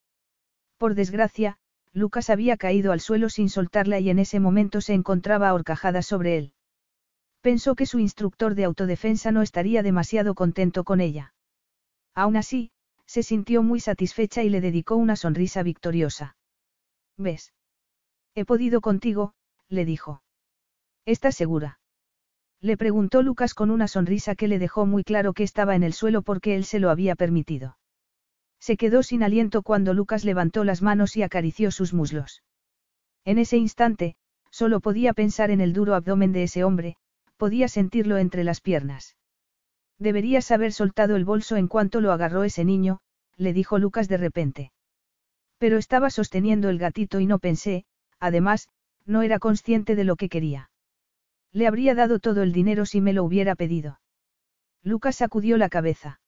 Por 0.78 0.94
desgracia, 0.94 1.58
Lucas 1.98 2.30
había 2.30 2.56
caído 2.56 2.92
al 2.92 3.00
suelo 3.00 3.28
sin 3.28 3.48
soltarla 3.48 3.98
y 3.98 4.08
en 4.08 4.18
ese 4.18 4.40
momento 4.40 4.80
se 4.80 4.94
encontraba 4.94 5.48
ahorcajada 5.48 6.00
sobre 6.02 6.38
él. 6.38 6.52
Pensó 7.40 7.74
que 7.74 7.86
su 7.86 7.98
instructor 7.98 8.54
de 8.54 8.64
autodefensa 8.64 9.32
no 9.32 9.42
estaría 9.42 9.82
demasiado 9.82 10.34
contento 10.34 10.84
con 10.84 11.00
ella. 11.00 11.34
Aún 12.14 12.36
así, 12.36 12.70
se 13.06 13.22
sintió 13.22 13.62
muy 13.62 13.80
satisfecha 13.80 14.42
y 14.42 14.50
le 14.50 14.60
dedicó 14.60 14.96
una 14.96 15.16
sonrisa 15.16 15.62
victoriosa. 15.62 16.36
¿Ves? 17.16 17.52
He 18.34 18.44
podido 18.44 18.80
contigo, 18.80 19.34
le 19.68 19.84
dijo. 19.84 20.22
¿Estás 21.04 21.36
segura? 21.36 21.80
Le 22.60 22.76
preguntó 22.76 23.22
Lucas 23.22 23.54
con 23.54 23.70
una 23.70 23.88
sonrisa 23.88 24.34
que 24.34 24.48
le 24.48 24.58
dejó 24.58 24.84
muy 24.84 25.04
claro 25.04 25.32
que 25.32 25.42
estaba 25.42 25.74
en 25.74 25.82
el 25.82 25.92
suelo 25.92 26.22
porque 26.22 26.54
él 26.54 26.64
se 26.64 26.80
lo 26.80 26.90
había 26.90 27.14
permitido. 27.14 27.77
Se 28.60 28.76
quedó 28.76 29.02
sin 29.02 29.22
aliento 29.22 29.62
cuando 29.62 29.94
Lucas 29.94 30.24
levantó 30.24 30.64
las 30.64 30.82
manos 30.82 31.16
y 31.16 31.22
acarició 31.22 31.70
sus 31.70 31.94
muslos. 31.94 32.42
En 33.24 33.38
ese 33.38 33.56
instante, 33.56 34.16
solo 34.50 34.80
podía 34.80 35.12
pensar 35.12 35.50
en 35.50 35.60
el 35.60 35.72
duro 35.72 35.94
abdomen 35.94 36.32
de 36.32 36.44
ese 36.44 36.64
hombre, 36.64 36.96
podía 37.36 37.68
sentirlo 37.68 38.18
entre 38.18 38.44
las 38.44 38.60
piernas. 38.60 39.16
Deberías 39.98 40.50
haber 40.50 40.72
soltado 40.72 41.16
el 41.16 41.24
bolso 41.24 41.56
en 41.56 41.68
cuanto 41.68 42.00
lo 42.00 42.12
agarró 42.12 42.44
ese 42.44 42.64
niño, 42.64 43.00
le 43.36 43.52
dijo 43.52 43.78
Lucas 43.78 44.08
de 44.08 44.16
repente. 44.16 44.72
Pero 45.58 45.76
estaba 45.76 46.10
sosteniendo 46.10 46.68
el 46.68 46.78
gatito 46.78 47.20
y 47.20 47.26
no 47.26 47.38
pensé, 47.38 47.84
además, 48.20 48.68
no 49.06 49.22
era 49.22 49.38
consciente 49.38 49.96
de 49.96 50.04
lo 50.04 50.16
que 50.16 50.28
quería. 50.28 50.70
Le 51.52 51.66
habría 51.66 51.94
dado 51.94 52.18
todo 52.18 52.42
el 52.42 52.52
dinero 52.52 52.86
si 52.86 53.00
me 53.00 53.12
lo 53.12 53.24
hubiera 53.24 53.54
pedido. 53.54 54.00
Lucas 54.82 55.16
sacudió 55.16 55.56
la 55.56 55.68
cabeza. 55.68 56.20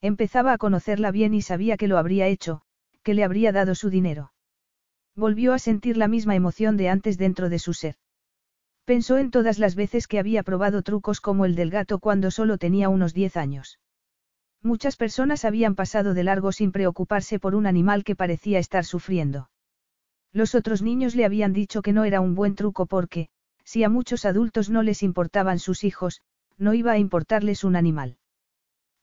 Empezaba 0.00 0.52
a 0.52 0.58
conocerla 0.58 1.10
bien 1.10 1.34
y 1.34 1.42
sabía 1.42 1.76
que 1.76 1.88
lo 1.88 1.98
habría 1.98 2.26
hecho, 2.26 2.62
que 3.02 3.14
le 3.14 3.24
habría 3.24 3.52
dado 3.52 3.74
su 3.74 3.90
dinero. 3.90 4.32
Volvió 5.16 5.52
a 5.52 5.58
sentir 5.58 5.96
la 5.96 6.06
misma 6.06 6.36
emoción 6.36 6.76
de 6.76 6.88
antes 6.88 7.18
dentro 7.18 7.48
de 7.48 7.58
su 7.58 7.74
ser. 7.74 7.96
Pensó 8.84 9.18
en 9.18 9.30
todas 9.30 9.58
las 9.58 9.74
veces 9.74 10.06
que 10.06 10.18
había 10.18 10.42
probado 10.42 10.82
trucos 10.82 11.20
como 11.20 11.44
el 11.44 11.54
del 11.56 11.70
gato 11.70 11.98
cuando 11.98 12.30
solo 12.30 12.58
tenía 12.58 12.88
unos 12.88 13.12
10 13.12 13.36
años. 13.36 13.80
Muchas 14.62 14.96
personas 14.96 15.44
habían 15.44 15.74
pasado 15.74 16.14
de 16.14 16.24
largo 16.24 16.52
sin 16.52 16.72
preocuparse 16.72 17.38
por 17.38 17.54
un 17.54 17.66
animal 17.66 18.04
que 18.04 18.16
parecía 18.16 18.58
estar 18.58 18.84
sufriendo. 18.84 19.50
Los 20.32 20.54
otros 20.54 20.82
niños 20.82 21.16
le 21.16 21.24
habían 21.24 21.52
dicho 21.52 21.82
que 21.82 21.92
no 21.92 22.04
era 22.04 22.20
un 22.20 22.34
buen 22.34 22.54
truco 22.54 22.86
porque, 22.86 23.28
si 23.64 23.84
a 23.84 23.88
muchos 23.88 24.24
adultos 24.24 24.70
no 24.70 24.82
les 24.82 25.02
importaban 25.02 25.58
sus 25.58 25.84
hijos, 25.84 26.22
no 26.56 26.74
iba 26.74 26.92
a 26.92 26.98
importarles 26.98 27.64
un 27.64 27.76
animal. 27.76 28.16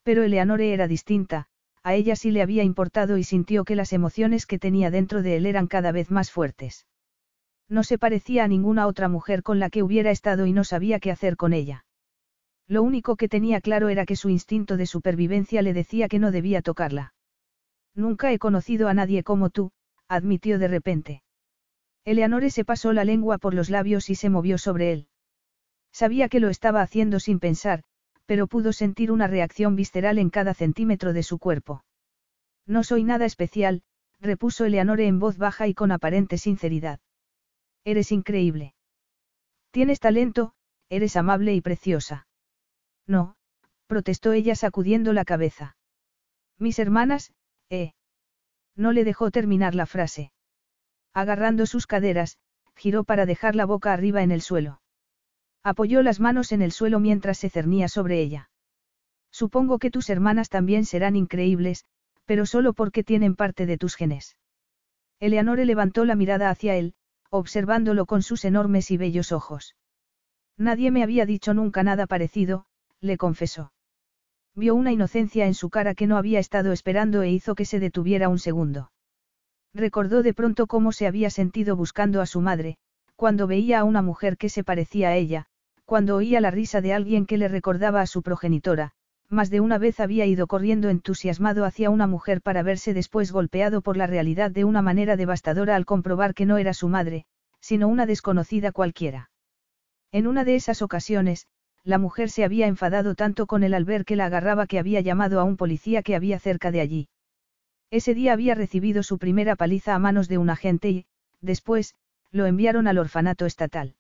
Pero 0.06 0.22
Eleanore 0.22 0.72
era 0.72 0.88
distinta, 0.88 1.48
a 1.82 1.95
ella 1.95 2.16
sí 2.16 2.30
le 2.30 2.43
había 2.43 2.61
importado 2.61 3.17
y 3.17 3.24
sintió 3.24 3.64
que 3.66 3.75
las 3.75 3.92
emociones 3.92 4.45
que 4.45 4.59
tenía 4.59 4.92
dentro 4.92 5.24
de 5.24 5.35
él 5.35 5.48
eran 5.48 5.66
cada 5.66 5.92
vez 5.92 6.11
más 6.11 6.30
fuertes. 6.30 6.85
No 7.67 7.82
se 7.82 7.98
parecía 7.98 8.43
a 8.43 8.48
ninguna 8.48 8.85
otra 8.85 9.09
mujer 9.09 9.42
con 9.42 9.59
la 9.59 9.72
que 9.72 9.82
hubiera 9.82 10.11
estado 10.11 10.45
y 10.45 10.53
no 10.53 10.64
sabía 10.64 11.00
qué 11.00 11.09
hacer 11.09 11.35
con 11.35 11.53
ella. 11.53 11.85
Lo 12.67 12.84
único 12.84 13.16
que 13.16 13.27
tenía 13.27 13.61
claro 13.61 13.90
era 13.90 14.06
que 14.06 14.16
su 14.16 14.30
instinto 14.30 14.77
de 14.77 14.85
supervivencia 14.85 15.64
le 15.64 15.74
decía 15.74 16.08
que 16.08 16.19
no 16.19 16.30
debía 16.30 16.61
tocarla. 16.61 17.16
Nunca 17.95 18.32
he 18.32 18.38
conocido 18.38 18.88
a 18.90 18.93
nadie 18.93 19.24
como 19.24 19.50
tú, 19.50 19.72
admitió 20.08 20.59
de 20.59 20.67
repente. 20.67 21.24
Eleanore 22.03 22.51
se 22.51 22.64
pasó 22.64 22.93
la 22.93 23.06
lengua 23.06 23.40
por 23.40 23.56
los 23.56 23.72
labios 23.72 24.11
y 24.11 24.16
se 24.16 24.30
movió 24.30 24.59
sobre 24.59 24.93
él. 24.93 25.08
Sabía 25.92 26.30
que 26.30 26.40
lo 26.40 26.50
estaba 26.50 26.84
haciendo 26.84 27.19
sin 27.19 27.40
pensar, 27.40 27.84
pero 28.25 28.47
pudo 28.47 28.73
sentir 28.73 29.11
una 29.11 29.27
reacción 29.27 29.75
visceral 29.75 30.17
en 30.17 30.29
cada 30.29 30.53
centímetro 30.53 31.13
de 31.13 31.23
su 31.23 31.39
cuerpo. 31.39 31.83
No 32.65 32.83
soy 32.83 33.03
nada 33.03 33.25
especial, 33.25 33.83
repuso 34.19 34.65
Eleanore 34.65 35.07
en 35.07 35.19
voz 35.19 35.37
baja 35.37 35.67
y 35.67 35.73
con 35.73 35.91
aparente 35.91 36.37
sinceridad. 36.37 36.99
Eres 37.83 38.11
increíble. 38.11 38.73
Tienes 39.71 39.99
talento, 39.99 40.53
eres 40.89 41.15
amable 41.15 41.53
y 41.53 41.61
preciosa. 41.61 42.27
No, 43.05 43.35
protestó 43.87 44.33
ella 44.33 44.55
sacudiendo 44.55 45.13
la 45.13 45.25
cabeza. 45.25 45.77
Mis 46.57 46.79
hermanas, 46.79 47.33
eh. 47.69 47.93
No 48.75 48.91
le 48.91 49.03
dejó 49.03 49.31
terminar 49.31 49.75
la 49.75 49.85
frase. 49.85 50.31
Agarrando 51.13 51.65
sus 51.65 51.87
caderas, 51.87 52.37
giró 52.75 53.03
para 53.03 53.25
dejar 53.25 53.55
la 53.55 53.65
boca 53.65 53.93
arriba 53.93 54.23
en 54.23 54.31
el 54.31 54.41
suelo. 54.41 54.81
Apoyó 55.66 56.03
las 56.03 56.19
manos 56.19 56.52
en 56.52 56.61
el 56.61 56.72
suelo 56.72 57.00
mientras 57.00 57.40
se 57.40 57.50
cernía 57.50 57.88
sobre 57.88 58.22
ella. 58.22 58.52
Supongo 59.32 59.80
que 59.80 59.90
tus 59.90 60.11
hermanas 60.11 60.50
también 60.50 60.85
serán 60.85 61.16
increíbles, 61.16 61.85
pero 62.26 62.45
solo 62.45 62.74
porque 62.74 63.03
tienen 63.03 63.35
parte 63.35 63.66
de 63.66 63.80
tus 63.80 63.95
genes. 63.95 64.38
Eleanore 65.19 65.66
levantó 65.66 66.06
la 66.06 66.16
mirada 66.16 66.52
hacia 66.52 66.76
él, 66.76 66.94
observándolo 67.32 68.06
con 68.06 68.22
sus 68.22 68.45
enormes 68.45 68.92
y 68.92 68.98
bellos 68.98 69.32
ojos. 69.32 69.76
Nadie 70.56 70.92
me 70.92 71.02
había 71.02 71.26
dicho 71.26 71.56
nunca 71.56 71.82
nada 71.82 72.06
parecido, 72.06 72.68
le 73.02 73.18
confesó. 73.18 73.74
Vio 74.53 74.76
una 74.76 74.92
inocencia 74.92 75.48
en 75.48 75.56
su 75.56 75.72
cara 75.72 75.95
que 75.95 76.06
no 76.06 76.18
había 76.18 76.38
estado 76.38 76.74
esperando 76.74 77.24
e 77.24 77.32
hizo 77.32 77.56
que 77.56 77.66
se 77.66 77.80
detuviera 77.80 78.30
un 78.30 78.38
segundo. 78.38 78.92
Recordó 79.74 80.22
de 80.22 80.35
pronto 80.35 80.68
cómo 80.68 80.92
se 80.92 81.08
había 81.08 81.32
sentido 81.32 81.76
buscando 81.76 82.22
a 82.22 82.27
su 82.27 82.40
madre, 82.40 82.77
cuando 83.16 83.48
veía 83.48 83.80
a 83.80 83.84
una 83.84 84.03
mujer 84.03 84.38
que 84.38 84.50
se 84.50 84.64
parecía 84.64 85.10
a 85.10 85.16
ella, 85.16 85.48
cuando 85.85 86.15
oía 86.15 86.41
la 86.41 86.51
risa 86.51 86.81
de 86.81 86.93
alguien 86.93 87.25
que 87.25 87.38
le 87.38 87.47
recordaba 87.47 88.01
a 88.01 88.07
su 88.07 88.23
progenitora, 88.23 88.91
más 89.30 89.49
de 89.49 89.59
una 89.59 89.77
vez 89.77 89.99
había 89.99 90.25
ido 90.25 90.47
corriendo 90.47 90.89
entusiasmado 90.89 91.65
hacia 91.65 91.89
una 91.89 92.07
mujer 92.07 92.41
para 92.41 92.64
verse 92.64 92.93
después 92.93 93.31
golpeado 93.31 93.81
por 93.81 93.97
la 93.97 94.07
realidad 94.07 94.51
de 94.51 94.65
una 94.65 94.81
manera 94.81 95.15
devastadora 95.15 95.75
al 95.75 95.85
comprobar 95.85 96.33
que 96.33 96.45
no 96.45 96.57
era 96.57 96.73
su 96.73 96.89
madre, 96.89 97.25
sino 97.59 97.88
una 97.88 98.05
desconocida 98.05 98.72
cualquiera. 98.72 99.30
En 100.11 100.27
una 100.27 100.43
de 100.43 100.55
esas 100.55 100.81
ocasiones, 100.81 101.47
la 101.83 101.97
mujer 101.97 102.30
se 102.30 102.43
había 102.43 102.67
enfadado 102.67 103.15
tanto 103.15 103.45
con 103.45 103.64
él 103.64 103.73
al 103.73 103.85
ver 103.85 104.05
que 104.05 104.15
la 104.15 104.25
agarraba 104.25 104.65
que 104.65 104.80
había 104.80 105.01
llamado 105.01 105.39
a 105.39 105.43
un 105.43 105.57
policía 105.57 106.01
que 106.01 106.15
había 106.15 106.39
cerca 106.39 106.72
de 106.72 106.81
allí. 106.81 107.09
Ese 107.91 108.15
día 108.15 108.33
había 108.33 108.55
recibido 108.55 109.03
su 109.03 109.19
primera 109.19 109.55
paliza 109.55 109.93
a 109.93 109.99
manos 109.99 110.27
de 110.27 110.39
un 110.39 110.49
agente 110.49 110.89
y, 110.89 111.05
después, 111.41 111.93
lo 112.31 112.47
enviaron 112.47 112.88
al 112.88 112.97
orfanato 112.97 113.45
estatal. 113.45 113.95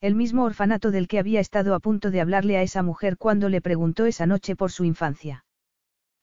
El 0.00 0.14
mismo 0.14 0.44
orfanato 0.44 0.90
del 0.90 1.08
que 1.08 1.18
había 1.18 1.40
estado 1.40 1.74
a 1.74 1.80
punto 1.80 2.10
de 2.10 2.20
hablarle 2.20 2.56
a 2.58 2.62
esa 2.62 2.82
mujer 2.82 3.16
cuando 3.16 3.48
le 3.48 3.60
preguntó 3.62 4.04
esa 4.04 4.26
noche 4.26 4.54
por 4.54 4.70
su 4.70 4.84
infancia. 4.84 5.44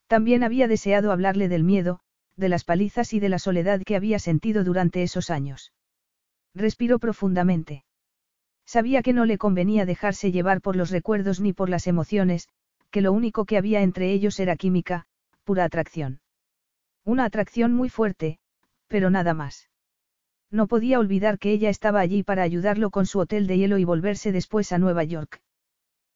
También 0.07 0.43
había 0.43 0.67
deseado 0.67 1.11
hablarle 1.11 1.49
del 1.49 1.63
miedo, 1.63 1.99
de 2.35 2.49
las 2.49 2.63
palizas 2.63 3.13
y 3.13 3.19
de 3.19 3.29
la 3.29 3.39
soledad 3.39 3.81
que 3.83 3.95
había 3.95 4.19
sentido 4.19 4.63
durante 4.63 5.01
esos 5.01 5.29
años. 5.29 5.73
Respiró 6.53 6.99
profundamente. 6.99 7.83
Sabía 8.65 9.01
que 9.01 9.13
no 9.13 9.25
le 9.25 9.37
convenía 9.37 9.85
dejarse 9.85 10.31
llevar 10.31 10.61
por 10.61 10.75
los 10.75 10.91
recuerdos 10.91 11.39
ni 11.39 11.51
por 11.51 11.69
las 11.69 11.87
emociones, 11.87 12.47
que 12.91 13.01
lo 13.01 13.11
único 13.11 13.45
que 13.45 13.57
había 13.57 13.81
entre 13.81 14.11
ellos 14.11 14.39
era 14.39 14.55
química, 14.55 15.07
pura 15.43 15.65
atracción. 15.65 16.21
Una 17.03 17.25
atracción 17.25 17.73
muy 17.73 17.89
fuerte, 17.89 18.39
pero 18.87 19.09
nada 19.09 19.33
más. 19.33 19.69
No 20.53 20.67
podía 20.67 20.99
olvidar 20.99 21.39
que 21.39 21.51
ella 21.51 21.71
estaba 21.71 21.99
allí 21.99 22.21
para 22.21 22.43
ayudarlo 22.43 22.91
con 22.91 23.07
su 23.07 23.17
hotel 23.17 23.47
de 23.47 23.57
hielo 23.57 23.79
y 23.79 23.85
volverse 23.85 24.31
después 24.31 24.71
a 24.71 24.77
Nueva 24.77 25.03
York. 25.03 25.41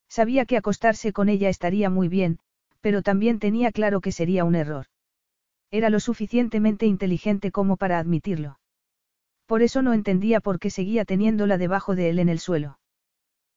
Sabía 0.10 0.46
que 0.46 0.58
acostarse 0.58 1.12
con 1.12 1.28
ella 1.28 1.50
estaría 1.50 1.90
muy 1.90 2.08
bien, 2.08 2.38
pero 2.80 3.02
también 3.02 3.40
tenía 3.40 3.72
claro 3.72 4.00
que 4.00 4.12
sería 4.12 4.46
un 4.46 4.54
error. 4.54 4.86
Era 5.72 5.90
lo 5.90 6.00
suficientemente 6.00 6.86
inteligente 6.86 7.52
como 7.52 7.78
para 7.78 7.98
admitirlo. 7.98 8.60
Por 9.48 9.64
eso 9.64 9.82
no 9.82 9.94
entendía 9.94 10.40
por 10.40 10.60
qué 10.60 10.70
seguía 10.70 11.04
teniéndola 11.04 11.58
debajo 11.58 11.96
de 11.96 12.10
él 12.10 12.20
en 12.20 12.30
el 12.30 12.38
suelo. 12.38 12.78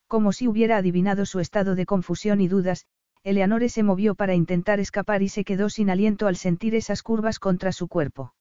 Como 0.06 0.32
si 0.32 0.48
hubiera 0.48 0.78
adivinado 0.78 1.26
su 1.26 1.40
estado 1.40 1.74
de 1.74 1.84
confusión 1.84 2.40
y 2.40 2.48
dudas, 2.48 2.86
Eleanore 3.22 3.68
se 3.68 3.82
movió 3.82 4.14
para 4.14 4.34
intentar 4.34 4.80
escapar 4.80 5.22
y 5.22 5.28
se 5.28 5.44
quedó 5.44 5.68
sin 5.68 5.90
aliento 5.90 6.26
al 6.26 6.36
sentir 6.36 6.74
esas 6.74 7.02
curvas 7.02 7.38
contra 7.38 7.70
su 7.70 7.86
cuerpo. 7.86 8.32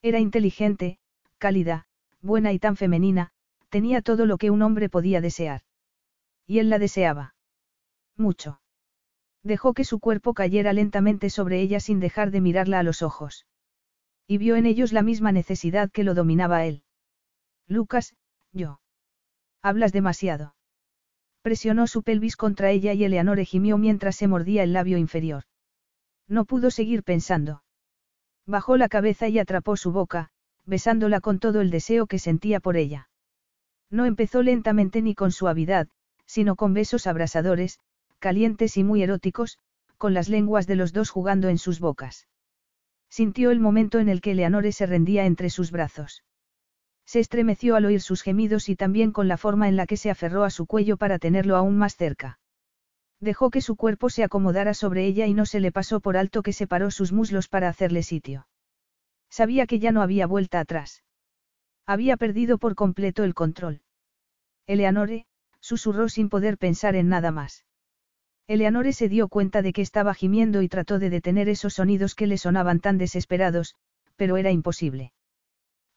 Era 0.00 0.20
inteligente, 0.20 1.00
cálida, 1.46 1.86
buena 2.22 2.52
y 2.52 2.58
tan 2.58 2.74
femenina, 2.74 3.30
tenía 3.68 4.02
todo 4.02 4.26
lo 4.26 4.36
que 4.36 4.50
un 4.50 4.62
hombre 4.62 4.88
podía 4.88 5.20
desear. 5.20 5.60
Y 6.44 6.58
él 6.58 6.70
la 6.70 6.80
deseaba. 6.80 7.36
Mucho. 8.16 8.60
Dejó 9.44 9.72
que 9.72 9.84
su 9.84 10.00
cuerpo 10.00 10.34
cayera 10.34 10.72
lentamente 10.72 11.30
sobre 11.30 11.60
ella 11.60 11.78
sin 11.78 12.00
dejar 12.00 12.32
de 12.32 12.40
mirarla 12.40 12.80
a 12.80 12.82
los 12.82 13.00
ojos. 13.00 13.46
Y 14.26 14.38
vio 14.38 14.56
en 14.56 14.66
ellos 14.66 14.92
la 14.92 15.02
misma 15.02 15.30
necesidad 15.30 15.88
que 15.92 16.02
lo 16.02 16.14
dominaba 16.14 16.56
a 16.56 16.66
él. 16.66 16.82
Lucas, 17.68 18.16
yo. 18.50 18.80
Hablas 19.62 19.92
demasiado. 19.92 20.56
Presionó 21.42 21.86
su 21.86 22.02
pelvis 22.02 22.34
contra 22.34 22.72
ella 22.72 22.92
y 22.92 23.04
Eleanor 23.04 23.38
gimió 23.44 23.78
mientras 23.78 24.16
se 24.16 24.26
mordía 24.26 24.64
el 24.64 24.72
labio 24.72 24.98
inferior. 24.98 25.44
No 26.26 26.44
pudo 26.44 26.72
seguir 26.72 27.04
pensando. 27.04 27.62
Bajó 28.46 28.76
la 28.76 28.88
cabeza 28.88 29.28
y 29.28 29.38
atrapó 29.38 29.76
su 29.76 29.92
boca, 29.92 30.32
besándola 30.66 31.20
con 31.20 31.38
todo 31.38 31.60
el 31.60 31.70
deseo 31.70 32.06
que 32.06 32.18
sentía 32.18 32.60
por 32.60 32.76
ella. 32.76 33.08
No 33.90 34.04
empezó 34.04 34.42
lentamente 34.42 35.00
ni 35.00 35.14
con 35.14 35.32
suavidad, 35.32 35.88
sino 36.26 36.56
con 36.56 36.74
besos 36.74 37.06
abrasadores, 37.06 37.78
calientes 38.18 38.76
y 38.76 38.84
muy 38.84 39.02
eróticos, 39.02 39.58
con 39.96 40.12
las 40.12 40.28
lenguas 40.28 40.66
de 40.66 40.76
los 40.76 40.92
dos 40.92 41.10
jugando 41.10 41.48
en 41.48 41.58
sus 41.58 41.80
bocas. 41.80 42.26
Sintió 43.08 43.50
el 43.50 43.60
momento 43.60 44.00
en 44.00 44.08
el 44.08 44.20
que 44.20 44.34
Leonore 44.34 44.72
se 44.72 44.86
rendía 44.86 45.24
entre 45.24 45.48
sus 45.48 45.70
brazos. 45.70 46.24
Se 47.06 47.20
estremeció 47.20 47.76
al 47.76 47.84
oír 47.84 48.00
sus 48.00 48.22
gemidos 48.22 48.68
y 48.68 48.74
también 48.74 49.12
con 49.12 49.28
la 49.28 49.36
forma 49.36 49.68
en 49.68 49.76
la 49.76 49.86
que 49.86 49.96
se 49.96 50.10
aferró 50.10 50.42
a 50.42 50.50
su 50.50 50.66
cuello 50.66 50.96
para 50.96 51.20
tenerlo 51.20 51.56
aún 51.56 51.78
más 51.78 51.96
cerca. 51.96 52.40
Dejó 53.20 53.50
que 53.50 53.60
su 53.60 53.76
cuerpo 53.76 54.10
se 54.10 54.24
acomodara 54.24 54.74
sobre 54.74 55.06
ella 55.06 55.26
y 55.26 55.32
no 55.32 55.46
se 55.46 55.60
le 55.60 55.70
pasó 55.72 56.00
por 56.00 56.16
alto 56.16 56.42
que 56.42 56.52
separó 56.52 56.90
sus 56.90 57.12
muslos 57.12 57.48
para 57.48 57.68
hacerle 57.68 58.02
sitio. 58.02 58.48
Sabía 59.30 59.66
que 59.66 59.78
ya 59.78 59.92
no 59.92 60.02
había 60.02 60.26
vuelta 60.26 60.60
atrás. 60.60 61.02
Había 61.86 62.16
perdido 62.16 62.58
por 62.58 62.74
completo 62.74 63.24
el 63.24 63.34
control. 63.34 63.82
Eleanore, 64.66 65.26
susurró 65.60 66.08
sin 66.08 66.28
poder 66.28 66.58
pensar 66.58 66.96
en 66.96 67.08
nada 67.08 67.30
más. 67.30 67.64
Eleanore 68.48 68.92
se 68.92 69.08
dio 69.08 69.28
cuenta 69.28 69.62
de 69.62 69.72
que 69.72 69.82
estaba 69.82 70.14
gimiendo 70.14 70.62
y 70.62 70.68
trató 70.68 70.98
de 70.98 71.10
detener 71.10 71.48
esos 71.48 71.74
sonidos 71.74 72.14
que 72.14 72.26
le 72.26 72.38
sonaban 72.38 72.80
tan 72.80 72.98
desesperados, 72.98 73.74
pero 74.16 74.36
era 74.36 74.50
imposible. 74.50 75.12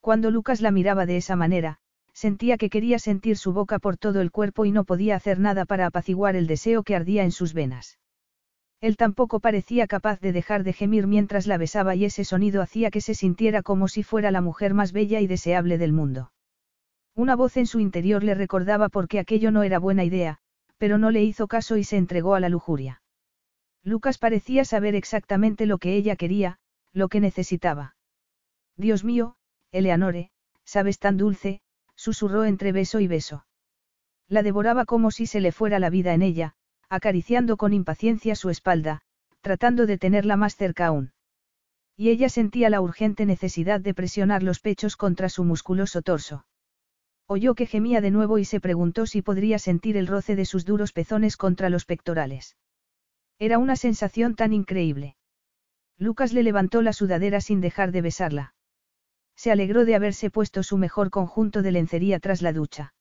Cuando 0.01 0.32
Lucas 0.32 0.61
la 0.61 0.72
miraba 0.72 1.06
de 1.06 1.17
esa 1.17 1.35
manera, 1.35 1.80
sentía 2.14 2.58
que 2.58 2.69
quería 2.69 2.99
sentir 2.99 3.38
su 3.38 3.53
boca 3.53 3.80
por 3.80 3.98
todo 3.98 4.22
el 4.22 4.32
cuerpo 4.32 4.66
y 4.66 4.72
no 4.72 4.83
podía 4.83 5.16
hacer 5.16 5.40
nada 5.40 5.66
para 5.66 5.85
apaciguar 5.85 6.35
el 6.35 6.48
deseo 6.48 6.83
que 6.83 6.95
ardía 6.95 7.24
en 7.24 7.32
sus 7.32 7.53
venas. 7.53 7.99
Él 8.82 8.95
tampoco 8.95 9.40
parecía 9.41 9.88
capaz 9.88 10.22
de 10.22 10.32
dejar 10.32 10.64
de 10.64 10.74
gemir 10.74 11.06
mientras 11.06 11.48
la 11.48 11.58
besaba 11.58 11.95
y 11.95 12.06
ese 12.06 12.24
sonido 12.24 12.61
hacía 12.61 12.91
que 12.91 13.01
se 13.01 13.14
sintiera 13.14 13.61
como 13.61 13.88
si 13.88 14.03
fuera 14.03 14.32
la 14.32 14.41
mujer 14.41 14.74
más 14.74 14.93
bella 14.93 15.19
y 15.19 15.27
deseable 15.27 15.77
del 15.77 15.91
mundo. 15.91 16.32
Una 17.16 17.35
voz 17.35 17.58
en 17.58 17.67
su 17.67 17.82
interior 17.82 18.24
le 18.24 18.35
recordaba 18.35 18.88
por 18.88 19.09
qué 19.09 19.19
aquello 19.19 19.51
no 19.51 19.64
era 19.64 19.80
buena 19.80 20.06
idea, 20.06 20.38
pero 20.77 20.98
no 20.98 21.11
le 21.11 21.24
hizo 21.24 21.48
caso 21.48 21.75
y 21.75 21.83
se 21.83 21.98
entregó 21.98 22.35
a 22.35 22.40
la 22.40 22.48
lujuria. 22.48 23.01
Lucas 23.83 24.17
parecía 24.17 24.64
saber 24.64 24.95
exactamente 24.95 25.66
lo 25.66 25.77
que 25.77 25.95
ella 25.95 26.16
quería, 26.16 26.59
lo 26.93 27.09
que 27.09 27.19
necesitaba. 27.19 27.95
Dios 28.77 29.03
mío, 29.03 29.35
Eleanore, 29.72 30.32
sabes 30.64 30.99
tan 30.99 31.17
dulce, 31.17 31.61
susurró 31.95 32.45
entre 32.45 32.72
beso 32.72 33.01
y 33.01 33.08
beso. 33.08 33.45
La 34.30 34.41
devoraba 34.41 34.85
como 34.85 35.11
si 35.11 35.25
se 35.25 35.41
le 35.41 35.51
fuera 35.51 35.80
la 35.80 35.90
vida 35.90 36.14
en 36.14 36.22
ella, 36.22 36.56
acariciando 36.89 37.55
con 37.55 37.73
impaciencia 37.73 38.35
su 38.35 38.49
espalda, 38.49 39.01
tratando 39.41 39.85
de 39.85 39.97
tenerla 39.97 40.35
más 40.35 40.55
cerca 40.55 40.87
aún. 40.87 41.13
Y 41.95 42.09
ella 42.09 42.29
sentía 42.29 42.69
la 42.69 42.81
urgente 42.81 43.25
necesidad 43.25 43.79
de 43.79 43.93
presionar 43.93 44.41
los 44.41 44.59
pechos 44.59 44.97
contra 44.97 45.29
su 45.29 45.43
musculoso 45.43 46.01
torso. 46.01 46.45
Oyó 47.27 47.53
que 47.53 47.67
gemía 47.67 48.01
de 48.01 48.09
nuevo 48.09 48.39
y 48.39 48.45
se 48.45 48.59
preguntó 48.59 49.05
si 49.05 49.21
podría 49.21 49.59
sentir 49.59 49.97
el 49.97 50.07
roce 50.07 50.35
de 50.35 50.45
sus 50.45 50.65
duros 50.65 50.93
pezones 50.93 51.37
contra 51.37 51.69
los 51.69 51.85
pectorales. 51.85 52.57
Era 53.37 53.57
una 53.59 53.75
sensación 53.75 54.35
tan 54.35 54.51
increíble. 54.51 55.15
Lucas 55.97 56.33
le 56.33 56.43
levantó 56.43 56.81
la 56.81 56.93
sudadera 56.93 57.39
sin 57.39 57.61
dejar 57.61 57.91
de 57.91 58.01
besarla. 58.01 58.53
Se 59.35 59.51
alegró 59.51 59.85
de 59.85 59.95
haberse 59.95 60.29
puesto 60.29 60.63
su 60.63 60.77
mejor 60.77 61.11
conjunto 61.11 61.61
de 61.61 61.71
lencería 61.71 62.19
tras 62.19 62.41
la 62.41 62.51
ducha. 62.51 62.93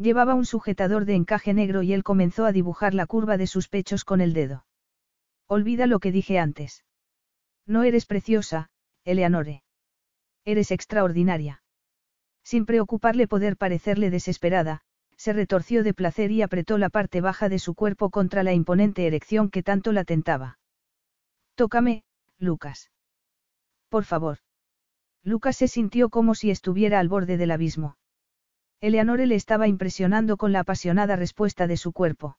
Llevaba 0.00 0.34
un 0.34 0.46
sujetador 0.46 1.04
de 1.04 1.14
encaje 1.14 1.52
negro 1.52 1.82
y 1.82 1.92
él 1.92 2.02
comenzó 2.02 2.46
a 2.46 2.52
dibujar 2.52 2.94
la 2.94 3.04
curva 3.04 3.36
de 3.36 3.46
sus 3.46 3.68
pechos 3.68 4.02
con 4.02 4.22
el 4.22 4.32
dedo. 4.32 4.64
Olvida 5.46 5.86
lo 5.86 5.98
que 5.98 6.10
dije 6.10 6.38
antes. 6.38 6.86
No 7.66 7.82
eres 7.82 8.06
preciosa, 8.06 8.70
Eleanore. 9.04 9.62
Eres 10.46 10.70
extraordinaria. 10.70 11.62
Sin 12.42 12.64
preocuparle 12.64 13.28
poder 13.28 13.58
parecerle 13.58 14.08
desesperada, 14.08 14.80
se 15.18 15.34
retorció 15.34 15.82
de 15.82 15.92
placer 15.92 16.30
y 16.30 16.40
apretó 16.40 16.78
la 16.78 16.88
parte 16.88 17.20
baja 17.20 17.50
de 17.50 17.58
su 17.58 17.74
cuerpo 17.74 18.08
contra 18.08 18.42
la 18.42 18.54
imponente 18.54 19.06
erección 19.06 19.50
que 19.50 19.62
tanto 19.62 19.92
la 19.92 20.04
tentaba. 20.04 20.58
Tócame, 21.56 22.04
Lucas. 22.38 22.90
Por 23.90 24.04
favor. 24.04 24.38
Lucas 25.22 25.58
se 25.58 25.68
sintió 25.68 26.08
como 26.08 26.34
si 26.34 26.50
estuviera 26.50 27.00
al 27.00 27.10
borde 27.10 27.36
del 27.36 27.50
abismo. 27.50 27.98
Eleanore 28.80 29.26
le 29.26 29.34
estaba 29.34 29.68
impresionando 29.68 30.36
con 30.36 30.52
la 30.52 30.60
apasionada 30.60 31.16
respuesta 31.16 31.66
de 31.66 31.76
su 31.76 31.92
cuerpo. 31.92 32.38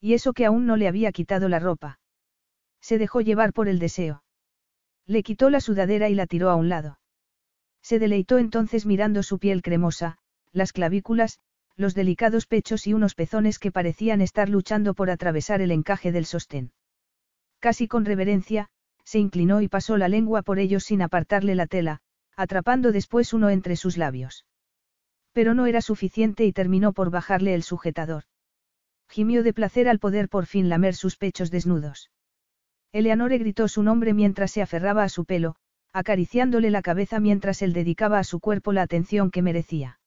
Y 0.00 0.14
eso 0.14 0.32
que 0.32 0.46
aún 0.46 0.66
no 0.66 0.76
le 0.76 0.88
había 0.88 1.12
quitado 1.12 1.48
la 1.48 1.58
ropa. 1.58 2.00
Se 2.80 2.96
dejó 2.96 3.20
llevar 3.20 3.52
por 3.52 3.68
el 3.68 3.78
deseo. 3.78 4.22
Le 5.06 5.22
quitó 5.22 5.50
la 5.50 5.60
sudadera 5.60 6.08
y 6.08 6.14
la 6.14 6.26
tiró 6.26 6.48
a 6.48 6.56
un 6.56 6.70
lado. 6.70 6.98
Se 7.82 7.98
deleitó 7.98 8.38
entonces 8.38 8.86
mirando 8.86 9.22
su 9.22 9.38
piel 9.38 9.60
cremosa, 9.60 10.16
las 10.52 10.72
clavículas, 10.72 11.40
los 11.76 11.94
delicados 11.94 12.46
pechos 12.46 12.86
y 12.86 12.94
unos 12.94 13.14
pezones 13.14 13.58
que 13.58 13.72
parecían 13.72 14.20
estar 14.20 14.48
luchando 14.48 14.94
por 14.94 15.10
atravesar 15.10 15.60
el 15.60 15.70
encaje 15.72 16.12
del 16.12 16.26
sostén. 16.26 16.72
Casi 17.58 17.88
con 17.88 18.04
reverencia, 18.04 18.68
se 19.04 19.18
inclinó 19.18 19.60
y 19.60 19.68
pasó 19.68 19.98
la 19.98 20.08
lengua 20.08 20.42
por 20.42 20.58
ellos 20.58 20.84
sin 20.84 21.02
apartarle 21.02 21.54
la 21.54 21.66
tela, 21.66 22.00
atrapando 22.36 22.92
después 22.92 23.32
uno 23.32 23.50
entre 23.50 23.76
sus 23.76 23.96
labios. 23.96 24.44
Pero 25.32 25.54
no 25.54 25.66
era 25.66 25.80
suficiente 25.80 26.44
y 26.44 26.52
terminó 26.52 26.92
por 26.92 27.10
bajarle 27.10 27.54
el 27.54 27.62
sujetador. 27.62 28.24
Gimió 29.08 29.42
de 29.42 29.52
placer 29.52 29.88
al 29.88 29.98
poder 29.98 30.28
por 30.28 30.46
fin 30.46 30.68
lamer 30.68 30.94
sus 30.94 31.16
pechos 31.16 31.50
desnudos. 31.50 32.10
Eleanore 32.92 33.38
gritó 33.38 33.68
su 33.68 33.82
nombre 33.82 34.14
mientras 34.14 34.50
se 34.50 34.62
aferraba 34.62 35.04
a 35.04 35.08
su 35.08 35.24
pelo, 35.24 35.56
acariciándole 35.92 36.70
la 36.70 36.82
cabeza 36.82 37.20
mientras 37.20 37.62
él 37.62 37.72
dedicaba 37.72 38.18
a 38.18 38.24
su 38.24 38.40
cuerpo 38.40 38.72
la 38.72 38.82
atención 38.82 39.30
que 39.30 39.42
merecía. 39.42 40.00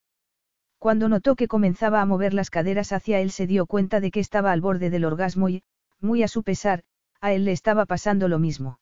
Cuando 0.78 1.08
notó 1.08 1.34
que 1.34 1.48
comenzaba 1.48 2.02
a 2.02 2.06
mover 2.06 2.34
las 2.34 2.50
caderas 2.50 2.92
hacia 2.92 3.20
él 3.20 3.30
se 3.30 3.46
dio 3.46 3.66
cuenta 3.66 4.00
de 4.00 4.10
que 4.10 4.20
estaba 4.20 4.52
al 4.52 4.60
borde 4.60 4.90
del 4.90 5.06
orgasmo 5.06 5.48
y, 5.48 5.62
muy 6.00 6.22
a 6.22 6.28
su 6.28 6.42
pesar, 6.42 6.82
a 7.20 7.32
él 7.32 7.46
le 7.46 7.52
estaba 7.52 7.86
pasando 7.86 8.28
lo 8.28 8.38
mismo. 8.38 8.78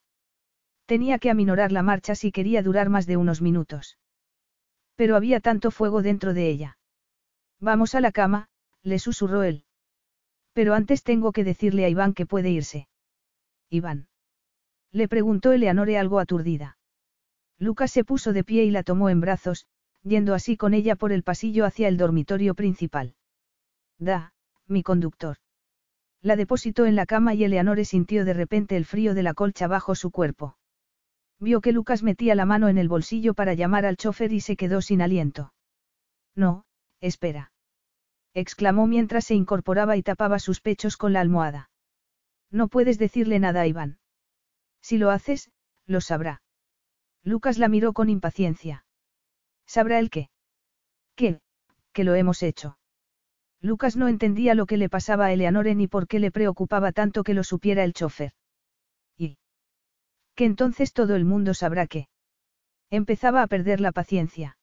Tenía 0.85 1.17
que 1.17 1.29
aminorar 1.29 1.71
la 1.71 1.81
marcha 1.81 2.15
si 2.15 2.33
quería 2.33 2.61
durar 2.61 2.89
más 2.89 3.05
de 3.05 3.15
unos 3.15 3.41
minutos. 3.41 3.97
Pero 4.95 5.15
había 5.15 5.39
tanto 5.39 5.71
fuego 5.71 6.01
dentro 6.01 6.33
de 6.33 6.49
ella. 6.49 6.77
Vamos 7.59 7.95
a 7.95 8.01
la 8.01 8.11
cama, 8.11 8.49
le 8.83 8.99
susurró 8.99 9.43
él. 9.43 9.63
Pero 10.53 10.73
antes 10.73 11.03
tengo 11.03 11.31
que 11.31 11.43
decirle 11.43 11.85
a 11.85 11.89
Iván 11.89 12.13
que 12.13 12.25
puede 12.25 12.49
irse. 12.49 12.87
Iván. 13.69 14.07
Le 14.91 15.07
preguntó 15.07 15.51
Eleanore 15.51 15.97
algo 15.97 16.19
aturdida. 16.19 16.77
Lucas 17.57 17.91
se 17.91 18.03
puso 18.03 18.33
de 18.33 18.43
pie 18.43 18.65
y 18.65 18.71
la 18.71 18.83
tomó 18.83 19.09
en 19.09 19.21
brazos, 19.21 19.65
yendo 20.03 20.33
así 20.33 20.57
con 20.57 20.73
ella 20.73 20.95
por 20.95 21.11
el 21.11 21.23
pasillo 21.23 21.65
hacia 21.65 21.87
el 21.87 21.97
dormitorio 21.97 22.53
principal. 22.53 23.15
Da, 23.97 24.33
mi 24.67 24.83
conductor. 24.83 25.37
La 26.21 26.35
depositó 26.35 26.85
en 26.85 26.95
la 26.95 27.05
cama 27.05 27.33
y 27.33 27.43
Eleanore 27.43 27.85
sintió 27.85 28.25
de 28.25 28.33
repente 28.33 28.77
el 28.77 28.85
frío 28.85 29.13
de 29.13 29.23
la 29.23 29.33
colcha 29.33 29.67
bajo 29.67 29.95
su 29.95 30.11
cuerpo. 30.11 30.57
Vio 31.43 31.59
que 31.59 31.73
Lucas 31.73 32.03
metía 32.03 32.35
la 32.35 32.45
mano 32.45 32.69
en 32.69 32.77
el 32.77 32.87
bolsillo 32.87 33.33
para 33.33 33.53
llamar 33.53 33.85
al 33.85 33.97
chofer 33.97 34.31
y 34.31 34.39
se 34.39 34.55
quedó 34.55 34.81
sin 34.81 35.01
aliento. 35.01 35.53
No, 36.35 36.63
espera. 37.01 37.51
exclamó 38.33 38.87
mientras 38.87 39.25
se 39.25 39.35
incorporaba 39.35 39.97
y 39.97 40.03
tapaba 40.03 40.39
sus 40.39 40.61
pechos 40.61 40.95
con 40.95 41.11
la 41.11 41.19
almohada. 41.19 41.69
No 42.49 42.69
puedes 42.69 42.97
decirle 42.97 43.39
nada 43.39 43.59
a 43.59 43.67
Iván. 43.67 43.99
Si 44.81 44.97
lo 44.97 45.09
haces, 45.09 45.51
lo 45.85 45.99
sabrá. 45.99 46.41
Lucas 47.23 47.57
la 47.57 47.67
miró 47.67 47.91
con 47.91 48.09
impaciencia. 48.09 48.85
¿Sabrá 49.65 49.99
el 49.99 50.09
qué? 50.09 50.29
¿Qué? 51.15 51.41
Que 51.91 52.05
lo 52.05 52.15
hemos 52.15 52.41
hecho. 52.41 52.77
Lucas 53.59 53.97
no 53.97 54.07
entendía 54.07 54.55
lo 54.55 54.65
que 54.65 54.77
le 54.77 54.87
pasaba 54.87 55.25
a 55.25 55.33
Eleanore 55.33 55.75
ni 55.75 55.89
por 55.89 56.07
qué 56.07 56.19
le 56.19 56.31
preocupaba 56.31 56.93
tanto 56.93 57.25
que 57.25 57.33
lo 57.33 57.43
supiera 57.43 57.83
el 57.83 57.91
chofer. 57.91 58.31
Que 60.35 60.45
entonces 60.45 60.93
todo 60.93 61.15
el 61.15 61.25
mundo 61.25 61.53
sabrá 61.53 61.87
que. 61.87 62.07
Empezaba 62.89 63.41
a 63.41 63.47
perder 63.47 63.79
la 63.79 63.91
paciencia. 63.91 64.57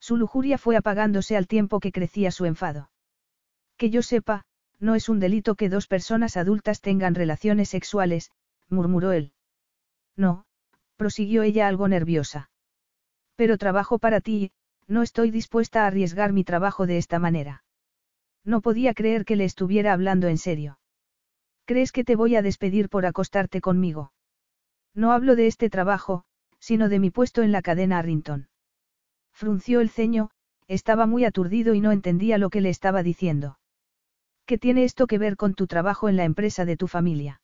Su 0.00 0.16
lujuria 0.16 0.58
fue 0.58 0.76
apagándose 0.76 1.36
al 1.36 1.46
tiempo 1.46 1.80
que 1.80 1.92
crecía 1.92 2.30
su 2.30 2.44
enfado. 2.44 2.90
Que 3.76 3.90
yo 3.90 4.02
sepa, 4.02 4.44
no 4.78 4.94
es 4.94 5.08
un 5.08 5.20
delito 5.20 5.54
que 5.54 5.68
dos 5.68 5.86
personas 5.86 6.36
adultas 6.36 6.80
tengan 6.80 7.14
relaciones 7.14 7.68
sexuales, 7.68 8.30
murmuró 8.68 9.12
él. 9.12 9.32
No, 10.16 10.44
prosiguió 10.96 11.42
ella 11.42 11.68
algo 11.68 11.88
nerviosa. 11.88 12.50
Pero 13.36 13.58
trabajo 13.58 13.98
para 13.98 14.20
ti, 14.20 14.52
no 14.86 15.02
estoy 15.02 15.30
dispuesta 15.30 15.84
a 15.84 15.86
arriesgar 15.86 16.32
mi 16.32 16.44
trabajo 16.44 16.86
de 16.86 16.98
esta 16.98 17.18
manera. 17.18 17.64
No 18.44 18.60
podía 18.60 18.94
creer 18.94 19.24
que 19.24 19.36
le 19.36 19.44
estuviera 19.44 19.92
hablando 19.92 20.28
en 20.28 20.38
serio. 20.38 20.78
¿Crees 21.64 21.92
que 21.92 22.04
te 22.04 22.14
voy 22.14 22.36
a 22.36 22.42
despedir 22.42 22.90
por 22.90 23.06
acostarte 23.06 23.60
conmigo? 23.60 24.12
No 24.94 25.12
hablo 25.12 25.36
de 25.36 25.46
este 25.46 25.70
trabajo, 25.70 26.24
sino 26.58 26.88
de 26.88 26.98
mi 26.98 27.10
puesto 27.10 27.42
en 27.42 27.52
la 27.52 27.62
cadena 27.62 27.98
Arrington. 27.98 28.48
Frunció 29.32 29.80
el 29.80 29.90
ceño, 29.90 30.30
estaba 30.68 31.06
muy 31.06 31.24
aturdido 31.24 31.74
y 31.74 31.80
no 31.80 31.92
entendía 31.92 32.38
lo 32.38 32.48
que 32.48 32.60
le 32.60 32.70
estaba 32.70 33.02
diciendo. 33.02 33.58
¿Qué 34.46 34.58
tiene 34.58 34.84
esto 34.84 35.06
que 35.06 35.18
ver 35.18 35.36
con 35.36 35.54
tu 35.54 35.66
trabajo 35.66 36.08
en 36.08 36.16
la 36.16 36.24
empresa 36.24 36.64
de 36.64 36.76
tu 36.76 36.86
familia? 36.86 37.40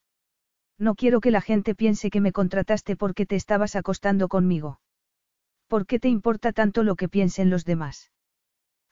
No 0.79 0.95
quiero 0.95 1.21
que 1.21 1.31
la 1.31 1.41
gente 1.41 1.75
piense 1.75 2.11
que 2.11 2.21
me 2.21 2.33
contrataste 2.33 2.97
porque 2.97 3.27
te 3.27 3.37
estabas 3.37 3.77
acostando 3.77 4.29
conmigo. 4.29 4.81
¿Por 5.67 5.87
qué 5.87 5.99
te 5.99 6.09
importa 6.09 6.53
tanto 6.53 6.83
lo 6.83 6.97
que 6.97 7.09
piensen 7.09 7.51
los 7.51 7.65
demás? 7.65 8.11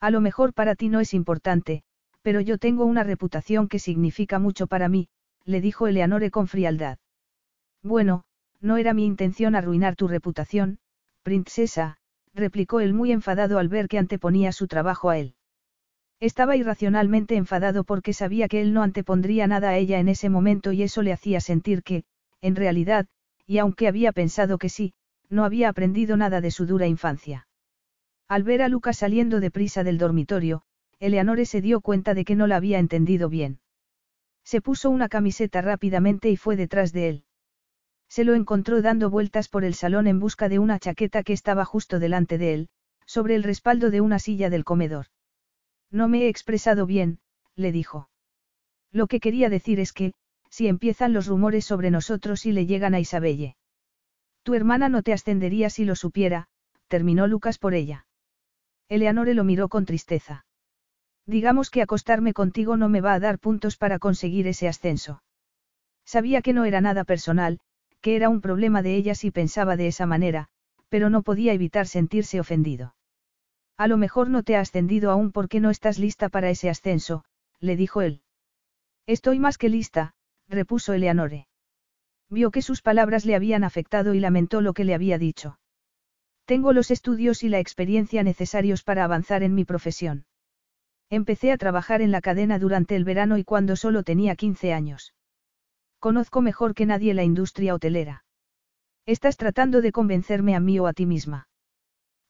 A 0.00 0.10
lo 0.10 0.20
mejor 0.20 0.52
para 0.52 0.74
ti 0.74 0.88
no 0.88 1.00
es 1.00 1.14
importante, 1.14 1.82
pero 2.22 2.40
yo 2.40 2.58
tengo 2.58 2.84
una 2.84 3.04
reputación 3.04 3.68
que 3.68 3.78
significa 3.78 4.38
mucho 4.38 4.66
para 4.66 4.88
mí, 4.88 5.08
le 5.44 5.60
dijo 5.60 5.86
Eleanore 5.86 6.30
con 6.30 6.46
frialdad. 6.46 6.98
Bueno, 7.82 8.24
no 8.60 8.76
era 8.76 8.94
mi 8.94 9.04
intención 9.04 9.54
arruinar 9.54 9.96
tu 9.96 10.08
reputación, 10.08 10.78
princesa, 11.22 11.98
replicó 12.34 12.80
él 12.80 12.94
muy 12.94 13.12
enfadado 13.12 13.58
al 13.58 13.68
ver 13.68 13.88
que 13.88 13.98
anteponía 13.98 14.52
su 14.52 14.66
trabajo 14.66 15.10
a 15.10 15.18
él. 15.18 15.34
Estaba 16.20 16.56
irracionalmente 16.56 17.36
enfadado 17.36 17.84
porque 17.84 18.12
sabía 18.12 18.48
que 18.48 18.60
él 18.60 18.72
no 18.72 18.82
antepondría 18.82 19.46
nada 19.46 19.70
a 19.70 19.76
ella 19.76 20.00
en 20.00 20.08
ese 20.08 20.28
momento 20.28 20.72
y 20.72 20.82
eso 20.82 21.02
le 21.02 21.12
hacía 21.12 21.40
sentir 21.40 21.82
que, 21.82 22.04
en 22.40 22.56
realidad, 22.56 23.06
y 23.46 23.58
aunque 23.58 23.86
había 23.86 24.12
pensado 24.12 24.58
que 24.58 24.68
sí, 24.68 24.94
no 25.30 25.44
había 25.44 25.68
aprendido 25.68 26.16
nada 26.16 26.40
de 26.40 26.50
su 26.50 26.66
dura 26.66 26.86
infancia. 26.86 27.46
Al 28.26 28.42
ver 28.42 28.62
a 28.62 28.68
Lucas 28.68 28.98
saliendo 28.98 29.40
deprisa 29.40 29.84
del 29.84 29.98
dormitorio, 29.98 30.62
Eleanore 30.98 31.46
se 31.46 31.60
dio 31.60 31.80
cuenta 31.80 32.14
de 32.14 32.24
que 32.24 32.34
no 32.34 32.46
la 32.46 32.56
había 32.56 32.78
entendido 32.78 33.28
bien. 33.28 33.60
Se 34.44 34.60
puso 34.60 34.90
una 34.90 35.08
camiseta 35.08 35.60
rápidamente 35.60 36.30
y 36.30 36.36
fue 36.36 36.56
detrás 36.56 36.92
de 36.92 37.08
él. 37.08 37.24
Se 38.08 38.24
lo 38.24 38.34
encontró 38.34 38.82
dando 38.82 39.10
vueltas 39.10 39.48
por 39.48 39.64
el 39.64 39.74
salón 39.74 40.06
en 40.06 40.18
busca 40.18 40.48
de 40.48 40.58
una 40.58 40.78
chaqueta 40.78 41.22
que 41.22 41.32
estaba 41.32 41.64
justo 41.64 41.98
delante 41.98 42.38
de 42.38 42.54
él, 42.54 42.68
sobre 43.06 43.34
el 43.34 43.42
respaldo 43.42 43.90
de 43.90 44.00
una 44.00 44.18
silla 44.18 44.50
del 44.50 44.64
comedor. 44.64 45.06
No 45.90 46.08
me 46.08 46.22
he 46.22 46.28
expresado 46.28 46.86
bien, 46.86 47.20
le 47.54 47.72
dijo. 47.72 48.10
Lo 48.92 49.06
que 49.06 49.20
quería 49.20 49.48
decir 49.48 49.80
es 49.80 49.92
que, 49.92 50.14
si 50.50 50.68
empiezan 50.68 51.12
los 51.12 51.26
rumores 51.26 51.64
sobre 51.64 51.90
nosotros 51.90 52.46
y 52.46 52.52
le 52.52 52.66
llegan 52.66 52.94
a 52.94 53.00
Isabelle. 53.00 53.56
Tu 54.42 54.54
hermana 54.54 54.88
no 54.88 55.02
te 55.02 55.12
ascendería 55.12 55.68
si 55.68 55.84
lo 55.84 55.94
supiera, 55.94 56.48
terminó 56.88 57.26
Lucas 57.26 57.58
por 57.58 57.74
ella. 57.74 58.06
Eleanore 58.88 59.34
lo 59.34 59.44
miró 59.44 59.68
con 59.68 59.84
tristeza. 59.84 60.46
Digamos 61.26 61.68
que 61.68 61.82
acostarme 61.82 62.32
contigo 62.32 62.78
no 62.78 62.88
me 62.88 63.02
va 63.02 63.12
a 63.12 63.20
dar 63.20 63.38
puntos 63.38 63.76
para 63.76 63.98
conseguir 63.98 64.46
ese 64.46 64.66
ascenso. 64.66 65.22
Sabía 66.06 66.40
que 66.40 66.54
no 66.54 66.64
era 66.64 66.80
nada 66.80 67.04
personal, 67.04 67.60
que 68.00 68.16
era 68.16 68.28
un 68.28 68.40
problema 68.40 68.82
de 68.82 68.96
ella 68.96 69.14
si 69.14 69.30
pensaba 69.30 69.76
de 69.76 69.88
esa 69.88 70.06
manera, 70.06 70.48
pero 70.88 71.10
no 71.10 71.22
podía 71.22 71.52
evitar 71.52 71.86
sentirse 71.86 72.40
ofendido. 72.40 72.94
A 73.76 73.86
lo 73.86 73.96
mejor 73.96 74.28
no 74.28 74.42
te 74.42 74.56
ha 74.56 74.60
ascendido 74.60 75.10
aún 75.10 75.30
porque 75.32 75.60
no 75.60 75.70
estás 75.70 75.98
lista 75.98 76.28
para 76.28 76.50
ese 76.50 76.68
ascenso, 76.68 77.24
le 77.60 77.76
dijo 77.76 78.02
él. 78.02 78.22
Estoy 79.06 79.38
más 79.38 79.58
que 79.58 79.68
lista, 79.68 80.14
repuso 80.48 80.92
Eleanore. 80.92 81.46
Vio 82.30 82.50
que 82.50 82.62
sus 82.62 82.82
palabras 82.82 83.24
le 83.24 83.34
habían 83.34 83.64
afectado 83.64 84.14
y 84.14 84.20
lamentó 84.20 84.60
lo 84.60 84.74
que 84.74 84.84
le 84.84 84.94
había 84.94 85.18
dicho. 85.18 85.58
Tengo 86.44 86.72
los 86.72 86.90
estudios 86.90 87.42
y 87.42 87.48
la 87.48 87.58
experiencia 87.58 88.22
necesarios 88.22 88.82
para 88.82 89.04
avanzar 89.04 89.42
en 89.42 89.54
mi 89.54 89.64
profesión. 89.64 90.26
Empecé 91.10 91.52
a 91.52 91.58
trabajar 91.58 92.02
en 92.02 92.10
la 92.10 92.20
cadena 92.20 92.58
durante 92.58 92.96
el 92.96 93.04
verano 93.04 93.38
y 93.38 93.44
cuando 93.44 93.76
solo 93.76 94.02
tenía 94.02 94.36
15 94.36 94.72
años. 94.72 95.14
Conozco 96.00 96.40
mejor 96.42 96.74
que 96.74 96.86
nadie 96.86 97.12
la 97.12 97.24
industria 97.24 97.74
hotelera. 97.74 98.24
Estás 99.04 99.36
tratando 99.36 99.80
de 99.80 99.90
convencerme 99.90 100.54
a 100.54 100.60
mí 100.60 100.78
o 100.78 100.86
a 100.86 100.92
ti 100.92 101.06
misma. 101.06 101.48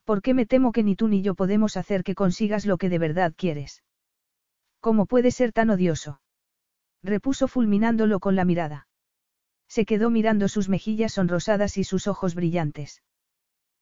¿Por 0.05 0.23
qué 0.23 0.33
me 0.33 0.47
temo 0.47 0.73
que 0.73 0.83
ni 0.83 0.97
tú 0.97 1.07
ni 1.07 1.21
yo 1.21 1.35
podemos 1.35 1.77
hacer 1.77 2.03
que 2.03 2.15
consigas 2.15 2.65
lo 2.65 2.79
que 2.79 2.89
de 2.89 2.99
verdad 2.99 3.35
quieres? 3.37 3.83
¿Cómo 4.81 5.05
puede 5.05 5.31
ser 5.31 5.53
tan 5.53 5.69
odioso? 5.69 6.21
Repuso 7.03 7.47
fulminándolo 7.47 8.21
con 8.21 8.37
la 8.37 8.47
mirada. 8.47 8.89
Se 9.69 9.85
quedó 9.85 10.09
mirando 10.09 10.49
sus 10.49 10.71
mejillas 10.71 11.13
sonrosadas 11.13 11.77
y 11.77 11.85
sus 11.85 12.07
ojos 12.07 12.35
brillantes. 12.35 13.03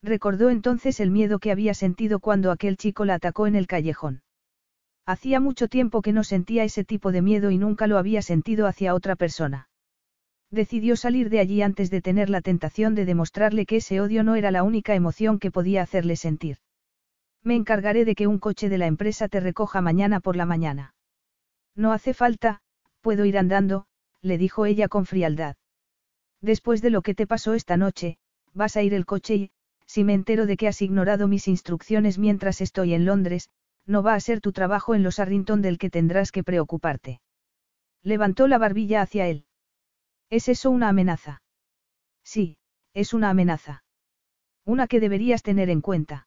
Recordó 0.03 0.51
entonces 0.51 0.99
el 0.99 1.13
miedo 1.13 1.39
que 1.39 1.53
había 1.53 1.75
sentido 1.75 2.19
cuando 2.19 2.51
aquel 2.51 2.77
chico 2.77 3.05
la 3.05 3.15
atacó 3.15 3.47
en 3.47 3.55
el 3.55 3.69
callejón. 3.69 4.23
Hacía 5.07 5.39
mucho 5.39 5.69
tiempo 5.69 6.03
que 6.03 6.13
no 6.13 6.25
sentía 6.25 6.65
ese 6.65 6.85
tipo 6.85 7.13
de 7.13 7.23
miedo 7.23 7.53
y 7.53 7.59
nunca 7.59 7.87
lo 7.87 7.99
había 7.99 8.21
sentido 8.23 8.67
hacia 8.67 8.93
otra 8.93 9.15
persona. 9.15 9.69
Decidió 10.51 10.97
salir 10.97 11.29
de 11.29 11.41
allí 11.41 11.63
antes 11.63 11.91
de 11.91 12.01
tener 12.01 12.31
la 12.31 12.41
tentación 12.41 12.95
de 12.95 13.05
demostrarle 13.05 13.67
que 13.67 13.77
ese 13.77 14.01
odio 14.01 14.23
no 14.23 14.37
era 14.37 14.51
la 14.51 14.63
única 14.63 14.95
emoción 14.95 15.39
que 15.39 15.51
podía 15.51 15.83
hacerle 15.83 16.17
sentir. 16.17 16.59
Me 17.43 17.57
encargaré 17.57 18.05
de 18.05 18.15
que 18.15 18.27
un 18.27 18.39
coche 18.39 18.69
de 18.69 18.79
la 18.79 18.87
empresa 18.87 19.29
te 19.29 19.41
recoja 19.41 19.81
mañana 19.81 20.21
por 20.21 20.37
la 20.37 20.47
mañana. 20.47 20.95
No 21.75 21.93
hace 21.93 22.15
falta, 22.15 22.61
puedo 23.01 23.25
ir 23.25 23.39
andando, 23.39 23.87
le 24.23 24.39
dijo 24.39 24.67
ella 24.67 24.89
con 24.89 25.07
frialdad. 25.07 25.57
Después 26.41 26.83
de 26.83 26.91
lo 26.91 27.03
que 27.03 27.15
te 27.15 27.27
pasó 27.27 27.55
esta 27.55 27.77
noche, 27.77 28.19
vas 28.53 28.77
a 28.77 28.83
ir 28.83 28.95
el 28.95 29.07
coche 29.07 29.35
y, 29.35 29.51
si 29.87 30.05
me 30.05 30.15
entero 30.15 30.47
de 30.47 30.57
que 30.57 30.69
has 30.69 30.83
ignorado 30.83 31.29
mis 31.29 31.49
instrucciones 31.49 32.19
mientras 32.19 32.61
estoy 32.61 32.95
en 32.95 33.05
Londres, 33.05 33.51
no 33.87 34.03
va 34.03 34.15
a 34.15 34.21
ser 34.21 34.41
tu 34.41 34.53
trabajo 34.53 34.95
en 34.95 35.03
los 35.03 35.19
Arrington 35.19 35.63
del 35.63 35.79
que 35.79 35.91
tendrás 35.91 36.33
que 36.33 36.43
preocuparte. 36.43 37.21
Levantó 38.03 38.49
la 38.49 38.59
barbilla 38.59 39.03
hacia 39.03 39.29
él. 39.29 39.45
¿Es 40.31 40.49
eso 40.49 40.71
una 40.71 40.89
amenaza? 40.89 41.43
Sí, 42.25 42.59
es 42.95 43.15
una 43.15 43.31
amenaza. 43.31 43.85
Una 44.65 44.89
que 44.89 45.01
deberías 45.01 45.43
tener 45.43 45.71
en 45.71 45.81
cuenta. 45.81 46.27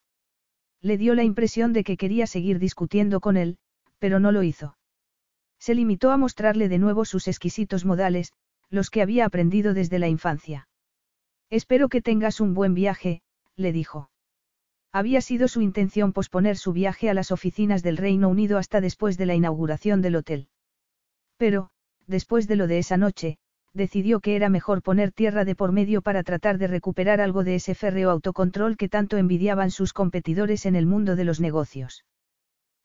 Le 0.81 0.97
dio 0.97 1.13
la 1.13 1.23
impresión 1.23 1.73
de 1.73 1.83
que 1.83 1.97
quería 1.97 2.25
seguir 2.25 2.59
discutiendo 2.59 3.19
con 3.19 3.35
él, 3.35 3.57
pero 3.97 4.19
no 4.19 4.31
lo 4.31 4.43
hizo. 4.43 4.77
Se 5.59 5.75
limitó 5.75 6.11
a 6.11 6.17
mostrarle 6.17 6.69
de 6.69 6.79
nuevo 6.79 7.03
sus 7.03 7.27
exquisitos 7.27 7.83
modales, 7.83 8.31
los 8.69 8.89
que 8.89 9.01
había 9.01 9.25
aprendido 9.25 9.73
desde 9.73 9.99
la 9.99 10.07
infancia. 10.07 10.69
Espero 11.49 11.89
que 11.89 12.01
tengas 12.01 12.39
un 12.39 12.53
buen 12.53 12.73
viaje, 12.73 13.21
le 13.57 13.73
dijo. 13.73 14.09
Había 14.91 15.21
sido 15.21 15.47
su 15.47 15.61
intención 15.61 16.13
posponer 16.13 16.57
su 16.57 16.71
viaje 16.71 17.09
a 17.09 17.13
las 17.13 17.31
oficinas 17.31 17.83
del 17.83 17.97
Reino 17.97 18.29
Unido 18.29 18.57
hasta 18.57 18.79
después 18.79 19.17
de 19.17 19.25
la 19.25 19.35
inauguración 19.35 20.01
del 20.01 20.15
hotel. 20.15 20.47
Pero, 21.37 21.71
después 22.07 22.47
de 22.47 22.55
lo 22.55 22.67
de 22.67 22.79
esa 22.79 22.97
noche, 22.97 23.37
decidió 23.73 24.19
que 24.19 24.35
era 24.35 24.49
mejor 24.49 24.81
poner 24.81 25.11
tierra 25.11 25.45
de 25.45 25.55
por 25.55 25.71
medio 25.71 26.01
para 26.01 26.23
tratar 26.23 26.57
de 26.57 26.67
recuperar 26.67 27.21
algo 27.21 27.43
de 27.43 27.55
ese 27.55 27.75
férreo 27.75 28.09
autocontrol 28.09 28.77
que 28.77 28.89
tanto 28.89 29.17
envidiaban 29.17 29.71
sus 29.71 29.93
competidores 29.93 30.65
en 30.65 30.75
el 30.75 30.85
mundo 30.85 31.15
de 31.15 31.23
los 31.23 31.39
negocios. 31.39 32.05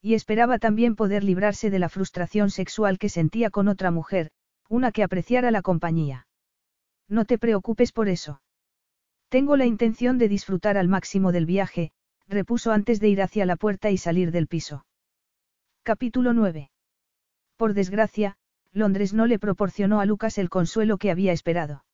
Y 0.02 0.14
esperaba 0.14 0.58
también 0.58 0.96
poder 0.96 1.24
librarse 1.24 1.70
de 1.70 1.78
la 1.78 1.88
frustración 1.88 2.50
sexual 2.50 2.98
que 2.98 3.08
sentía 3.08 3.50
con 3.50 3.68
otra 3.68 3.90
mujer, 3.90 4.30
una 4.68 4.92
que 4.92 5.02
apreciara 5.02 5.50
la 5.50 5.62
compañía. 5.62 6.26
No 7.08 7.24
te 7.24 7.38
preocupes 7.38 7.92
por 7.92 8.08
eso. 8.08 8.42
Tengo 9.28 9.56
la 9.56 9.66
intención 9.66 10.18
de 10.18 10.28
disfrutar 10.28 10.76
al 10.76 10.88
máximo 10.88 11.32
del 11.32 11.46
viaje, 11.46 11.92
repuso 12.28 12.72
antes 12.72 13.00
de 13.00 13.08
ir 13.08 13.22
hacia 13.22 13.46
la 13.46 13.56
puerta 13.56 13.90
y 13.90 13.98
salir 13.98 14.30
del 14.30 14.46
piso. 14.46 14.84
Capítulo 15.82 16.32
9. 16.32 16.70
Por 17.56 17.74
desgracia, 17.74 18.36
Londres 18.74 19.14
no 19.14 19.26
le 19.26 19.38
proporcionó 19.38 20.00
a 20.00 20.04
Lucas 20.04 20.36
el 20.36 20.50
consuelo 20.50 20.98
que 20.98 21.12
había 21.12 21.32
esperado. 21.32 21.84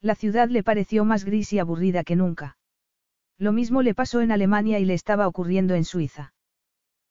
La 0.00 0.14
ciudad 0.14 0.48
le 0.48 0.62
pareció 0.62 1.04
más 1.04 1.24
gris 1.24 1.52
y 1.52 1.58
aburrida 1.58 2.02
que 2.02 2.16
nunca. 2.16 2.56
Lo 3.36 3.52
mismo 3.52 3.82
le 3.82 3.94
pasó 3.94 4.22
en 4.22 4.32
Alemania 4.32 4.78
y 4.78 4.86
le 4.86 4.94
estaba 4.94 5.28
ocurriendo 5.28 5.74
en 5.74 5.84
Suiza. 5.84 6.32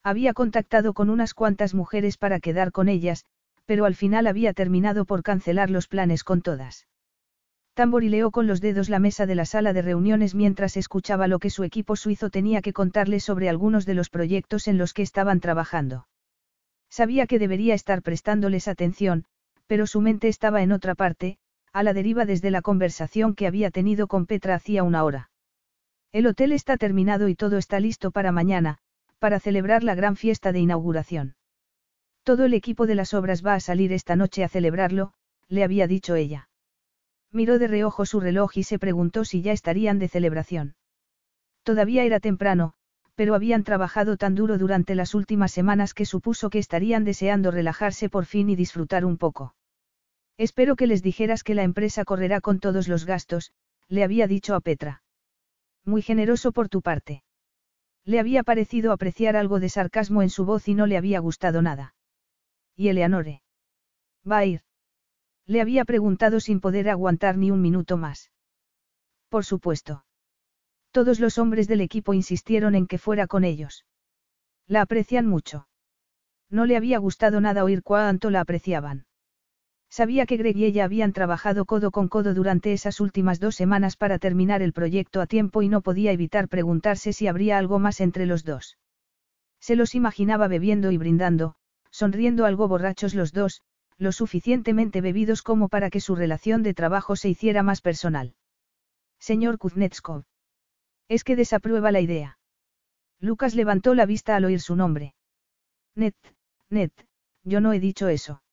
Había 0.03 0.33
contactado 0.33 0.93
con 0.93 1.09
unas 1.11 1.33
cuantas 1.33 1.75
mujeres 1.75 2.17
para 2.17 2.39
quedar 2.39 2.71
con 2.71 2.89
ellas, 2.89 3.23
pero 3.65 3.85
al 3.85 3.93
final 3.93 4.25
había 4.25 4.53
terminado 4.53 5.05
por 5.05 5.21
cancelar 5.21 5.69
los 5.69 5.87
planes 5.87 6.23
con 6.23 6.41
todas. 6.41 6.87
Tamborileó 7.75 8.31
con 8.31 8.47
los 8.47 8.61
dedos 8.61 8.89
la 8.89 8.97
mesa 8.97 9.27
de 9.27 9.35
la 9.35 9.45
sala 9.45 9.73
de 9.73 9.83
reuniones 9.83 10.33
mientras 10.33 10.75
escuchaba 10.75 11.27
lo 11.27 11.37
que 11.37 11.51
su 11.51 11.63
equipo 11.63 11.95
suizo 11.95 12.31
tenía 12.31 12.63
que 12.63 12.73
contarle 12.73 13.19
sobre 13.19 13.49
algunos 13.49 13.85
de 13.85 13.93
los 13.93 14.09
proyectos 14.09 14.67
en 14.67 14.79
los 14.79 14.93
que 14.93 15.03
estaban 15.03 15.39
trabajando. 15.39 16.07
Sabía 16.89 17.27
que 17.27 17.39
debería 17.39 17.73
estar 17.73 18.01
prestándoles 18.01 18.67
atención, 18.67 19.25
pero 19.67 19.87
su 19.87 20.01
mente 20.01 20.27
estaba 20.27 20.61
en 20.61 20.71
otra 20.71 20.95
parte, 20.95 21.37
a 21.73 21.83
la 21.83 21.93
deriva 21.93 22.25
desde 22.25 22.51
la 22.51 22.61
conversación 22.61 23.35
que 23.35 23.47
había 23.47 23.71
tenido 23.71 24.07
con 24.07 24.25
Petra 24.25 24.55
hacía 24.55 24.83
una 24.83 25.03
hora. 25.03 25.29
El 26.11 26.25
hotel 26.25 26.51
está 26.51 26.77
terminado 26.77 27.27
y 27.27 27.35
todo 27.35 27.57
está 27.57 27.79
listo 27.79 28.11
para 28.11 28.31
mañana, 28.31 28.79
para 29.19 29.39
celebrar 29.39 29.83
la 29.83 29.95
gran 29.95 30.15
fiesta 30.15 30.51
de 30.51 30.59
inauguración. 30.59 31.35
Todo 32.23 32.45
el 32.45 32.53
equipo 32.53 32.87
de 32.87 32.95
las 32.95 33.13
obras 33.13 33.45
va 33.45 33.53
a 33.53 33.59
salir 33.59 33.91
esta 33.91 34.15
noche 34.15 34.43
a 34.43 34.49
celebrarlo, 34.49 35.13
le 35.47 35.63
había 35.63 35.87
dicho 35.87 36.15
ella. 36.15 36.49
Miró 37.31 37.59
de 37.59 37.67
reojo 37.67 38.05
su 38.05 38.19
reloj 38.19 38.57
y 38.57 38.63
se 38.63 38.79
preguntó 38.79 39.25
si 39.25 39.41
ya 39.41 39.51
estarían 39.51 39.99
de 39.99 40.07
celebración. 40.07 40.75
Todavía 41.63 42.03
era 42.03 42.19
temprano, 42.19 42.73
pero 43.17 43.33
habían 43.33 43.63
trabajado 43.63 44.15
tan 44.15 44.35
duro 44.35 44.59
durante 44.59 44.93
las 44.93 45.15
últimas 45.15 45.51
semanas 45.51 45.95
que 45.95 46.05
supuso 46.05 46.51
que 46.51 46.59
estarían 46.59 47.03
deseando 47.03 47.49
relajarse 47.49 48.09
por 48.09 48.25
fin 48.25 48.47
y 48.51 48.55
disfrutar 48.55 49.05
un 49.05 49.17
poco. 49.17 49.55
Espero 50.37 50.75
que 50.75 50.85
les 50.85 51.01
dijeras 51.01 51.43
que 51.43 51.55
la 51.55 51.63
empresa 51.63 52.05
correrá 52.05 52.41
con 52.41 52.59
todos 52.59 52.87
los 52.87 53.05
gastos, 53.05 53.53
le 53.89 54.03
había 54.03 54.27
dicho 54.27 54.53
a 54.53 54.59
Petra. 54.59 55.01
Muy 55.83 56.03
generoso 56.03 56.51
por 56.51 56.69
tu 56.69 56.83
parte. 56.83 57.23
Le 58.05 58.19
había 58.19 58.43
parecido 58.43 58.91
apreciar 58.91 59.35
algo 59.35 59.59
de 59.59 59.69
sarcasmo 59.69 60.21
en 60.21 60.29
su 60.29 60.45
voz 60.45 60.67
y 60.67 60.75
no 60.75 60.85
le 60.85 60.95
había 60.95 61.19
gustado 61.19 61.63
nada. 61.63 61.95
¿Y 62.75 62.89
Eleanore? 62.89 63.41
¿Va 64.29 64.37
a 64.37 64.45
ir? 64.45 64.61
Le 65.47 65.59
había 65.59 65.85
preguntado 65.85 66.39
sin 66.39 66.59
poder 66.59 66.87
aguantar 66.87 67.35
ni 67.35 67.49
un 67.49 67.61
minuto 67.63 67.97
más. 67.97 68.31
Por 69.29 69.43
supuesto. 69.43 70.05
Todos 70.91 71.19
los 71.19 71.37
hombres 71.37 71.67
del 71.67 71.81
equipo 71.81 72.13
insistieron 72.13 72.75
en 72.75 72.87
que 72.87 72.97
fuera 72.97 73.27
con 73.27 73.43
ellos. 73.43 73.85
La 74.67 74.81
aprecian 74.81 75.27
mucho. 75.27 75.67
No 76.49 76.65
le 76.65 76.77
había 76.77 76.97
gustado 76.97 77.41
nada 77.41 77.63
oír 77.63 77.83
cuánto 77.83 78.29
la 78.29 78.41
apreciaban. 78.41 79.05
Sabía 79.89 80.25
que 80.25 80.37
Greg 80.37 80.57
y 80.57 80.65
ella 80.65 80.83
habían 80.83 81.13
trabajado 81.13 81.65
codo 81.65 81.91
con 81.91 82.09
codo 82.09 82.33
durante 82.33 82.73
esas 82.73 82.99
últimas 82.99 83.39
dos 83.39 83.55
semanas 83.55 83.95
para 83.95 84.19
terminar 84.19 84.61
el 84.61 84.73
proyecto 84.73 85.21
a 85.21 85.27
tiempo 85.27 85.61
y 85.61 85.69
no 85.69 85.81
podía 85.81 86.11
evitar 86.11 86.49
preguntarse 86.49 87.13
si 87.13 87.27
habría 87.27 87.57
algo 87.57 87.79
más 87.79 88.01
entre 88.01 88.25
los 88.25 88.43
dos. 88.43 88.77
Se 89.59 89.75
los 89.75 89.95
imaginaba 89.95 90.47
bebiendo 90.47 90.91
y 90.91 90.97
brindando, 90.97 91.55
sonriendo 91.89 92.45
algo 92.45 92.67
borrachos 92.67 93.13
los 93.13 93.31
dos, 93.31 93.61
lo 93.97 94.11
suficientemente 94.11 95.01
bebidos 95.01 95.41
como 95.41 95.69
para 95.69 95.89
que 95.89 96.01
su 96.01 96.15
relación 96.15 96.63
de 96.63 96.73
trabajo 96.73 97.15
se 97.15 97.29
hiciera 97.29 97.63
más 97.63 97.81
personal. 97.81 98.35
Señor 99.19 99.57
Kuznetskov. 99.57 100.23
Es 101.07 101.23
que 101.23 101.35
desaprueba 101.35 101.91
la 101.91 102.01
idea. 102.01 102.37
Lucas 103.19 103.55
levantó 103.55 103.95
la 103.95 104.05
vista 104.05 104.35
al 104.35 104.45
oír 104.45 104.61
su 104.61 104.75
nombre. 104.75 105.15
Net, 105.95 106.15
Net, 106.69 106.91
yo 107.43 107.61
no 107.61 107.73
he 107.73 107.79
dicho 107.79 108.07
eso. 108.07 108.43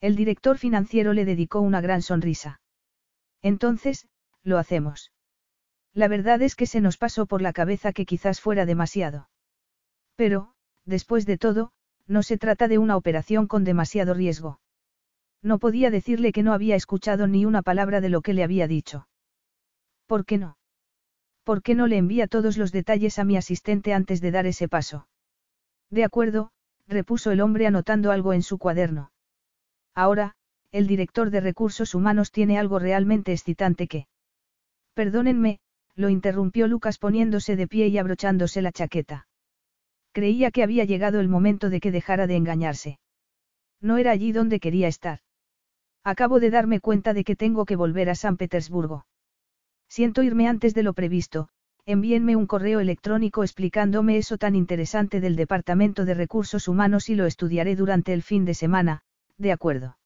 El 0.00 0.16
director 0.16 0.58
financiero 0.58 1.12
le 1.12 1.24
dedicó 1.24 1.60
una 1.60 1.80
gran 1.80 2.02
sonrisa. 2.02 2.60
Entonces, 3.42 4.08
lo 4.42 4.58
hacemos. 4.58 5.12
La 5.92 6.08
verdad 6.08 6.40
es 6.42 6.54
que 6.56 6.66
se 6.66 6.80
nos 6.80 6.96
pasó 6.96 7.26
por 7.26 7.42
la 7.42 7.52
cabeza 7.52 7.92
que 7.92 8.06
quizás 8.06 8.40
fuera 8.40 8.64
demasiado. 8.64 9.28
Pero, 10.16 10.54
después 10.84 11.26
de 11.26 11.36
todo, 11.36 11.72
no 12.06 12.22
se 12.22 12.38
trata 12.38 12.68
de 12.68 12.78
una 12.78 12.96
operación 12.96 13.46
con 13.46 13.64
demasiado 13.64 14.14
riesgo. 14.14 14.60
No 15.42 15.58
podía 15.58 15.90
decirle 15.90 16.32
que 16.32 16.42
no 16.42 16.52
había 16.52 16.76
escuchado 16.76 17.26
ni 17.26 17.44
una 17.44 17.62
palabra 17.62 18.00
de 18.00 18.08
lo 18.08 18.22
que 18.22 18.32
le 18.32 18.44
había 18.44 18.68
dicho. 18.68 19.08
¿Por 20.06 20.24
qué 20.24 20.38
no? 20.38 20.56
¿Por 21.44 21.62
qué 21.62 21.74
no 21.74 21.86
le 21.86 21.96
envía 21.96 22.26
todos 22.28 22.56
los 22.56 22.72
detalles 22.72 23.18
a 23.18 23.24
mi 23.24 23.36
asistente 23.36 23.92
antes 23.92 24.20
de 24.20 24.30
dar 24.30 24.46
ese 24.46 24.68
paso? 24.68 25.08
De 25.90 26.04
acuerdo, 26.04 26.52
repuso 26.86 27.30
el 27.30 27.40
hombre 27.40 27.66
anotando 27.66 28.12
algo 28.12 28.32
en 28.32 28.42
su 28.42 28.58
cuaderno. 28.58 29.12
Ahora, 29.94 30.34
el 30.70 30.86
director 30.86 31.30
de 31.30 31.40
recursos 31.40 31.94
humanos 31.94 32.30
tiene 32.30 32.58
algo 32.58 32.78
realmente 32.78 33.32
excitante 33.32 33.88
que... 33.88 34.06
Perdónenme, 34.94 35.60
lo 35.94 36.08
interrumpió 36.08 36.66
Lucas 36.66 36.98
poniéndose 36.98 37.56
de 37.56 37.68
pie 37.68 37.88
y 37.88 37.98
abrochándose 37.98 38.62
la 38.62 38.72
chaqueta. 38.72 39.26
Creía 40.12 40.50
que 40.50 40.62
había 40.62 40.84
llegado 40.84 41.20
el 41.20 41.28
momento 41.28 41.70
de 41.70 41.80
que 41.80 41.90
dejara 41.90 42.26
de 42.26 42.36
engañarse. 42.36 42.98
No 43.80 43.98
era 43.98 44.12
allí 44.12 44.32
donde 44.32 44.60
quería 44.60 44.88
estar. 44.88 45.20
Acabo 46.04 46.40
de 46.40 46.50
darme 46.50 46.80
cuenta 46.80 47.14
de 47.14 47.24
que 47.24 47.36
tengo 47.36 47.64
que 47.64 47.76
volver 47.76 48.10
a 48.10 48.14
San 48.14 48.36
Petersburgo. 48.36 49.06
Siento 49.94 50.22
irme 50.22 50.48
antes 50.48 50.72
de 50.72 50.82
lo 50.82 50.94
previsto, 50.94 51.50
envíenme 51.84 52.34
un 52.34 52.46
correo 52.46 52.80
electrónico 52.80 53.42
explicándome 53.42 54.16
eso 54.16 54.38
tan 54.38 54.56
interesante 54.56 55.20
del 55.20 55.36
Departamento 55.36 56.06
de 56.06 56.14
Recursos 56.14 56.66
Humanos 56.66 57.10
y 57.10 57.14
lo 57.14 57.26
estudiaré 57.26 57.76
durante 57.76 58.14
el 58.14 58.22
fin 58.22 58.46
de 58.46 58.54
semana, 58.54 59.02
de 59.36 59.52
acuerdo. 59.52 59.98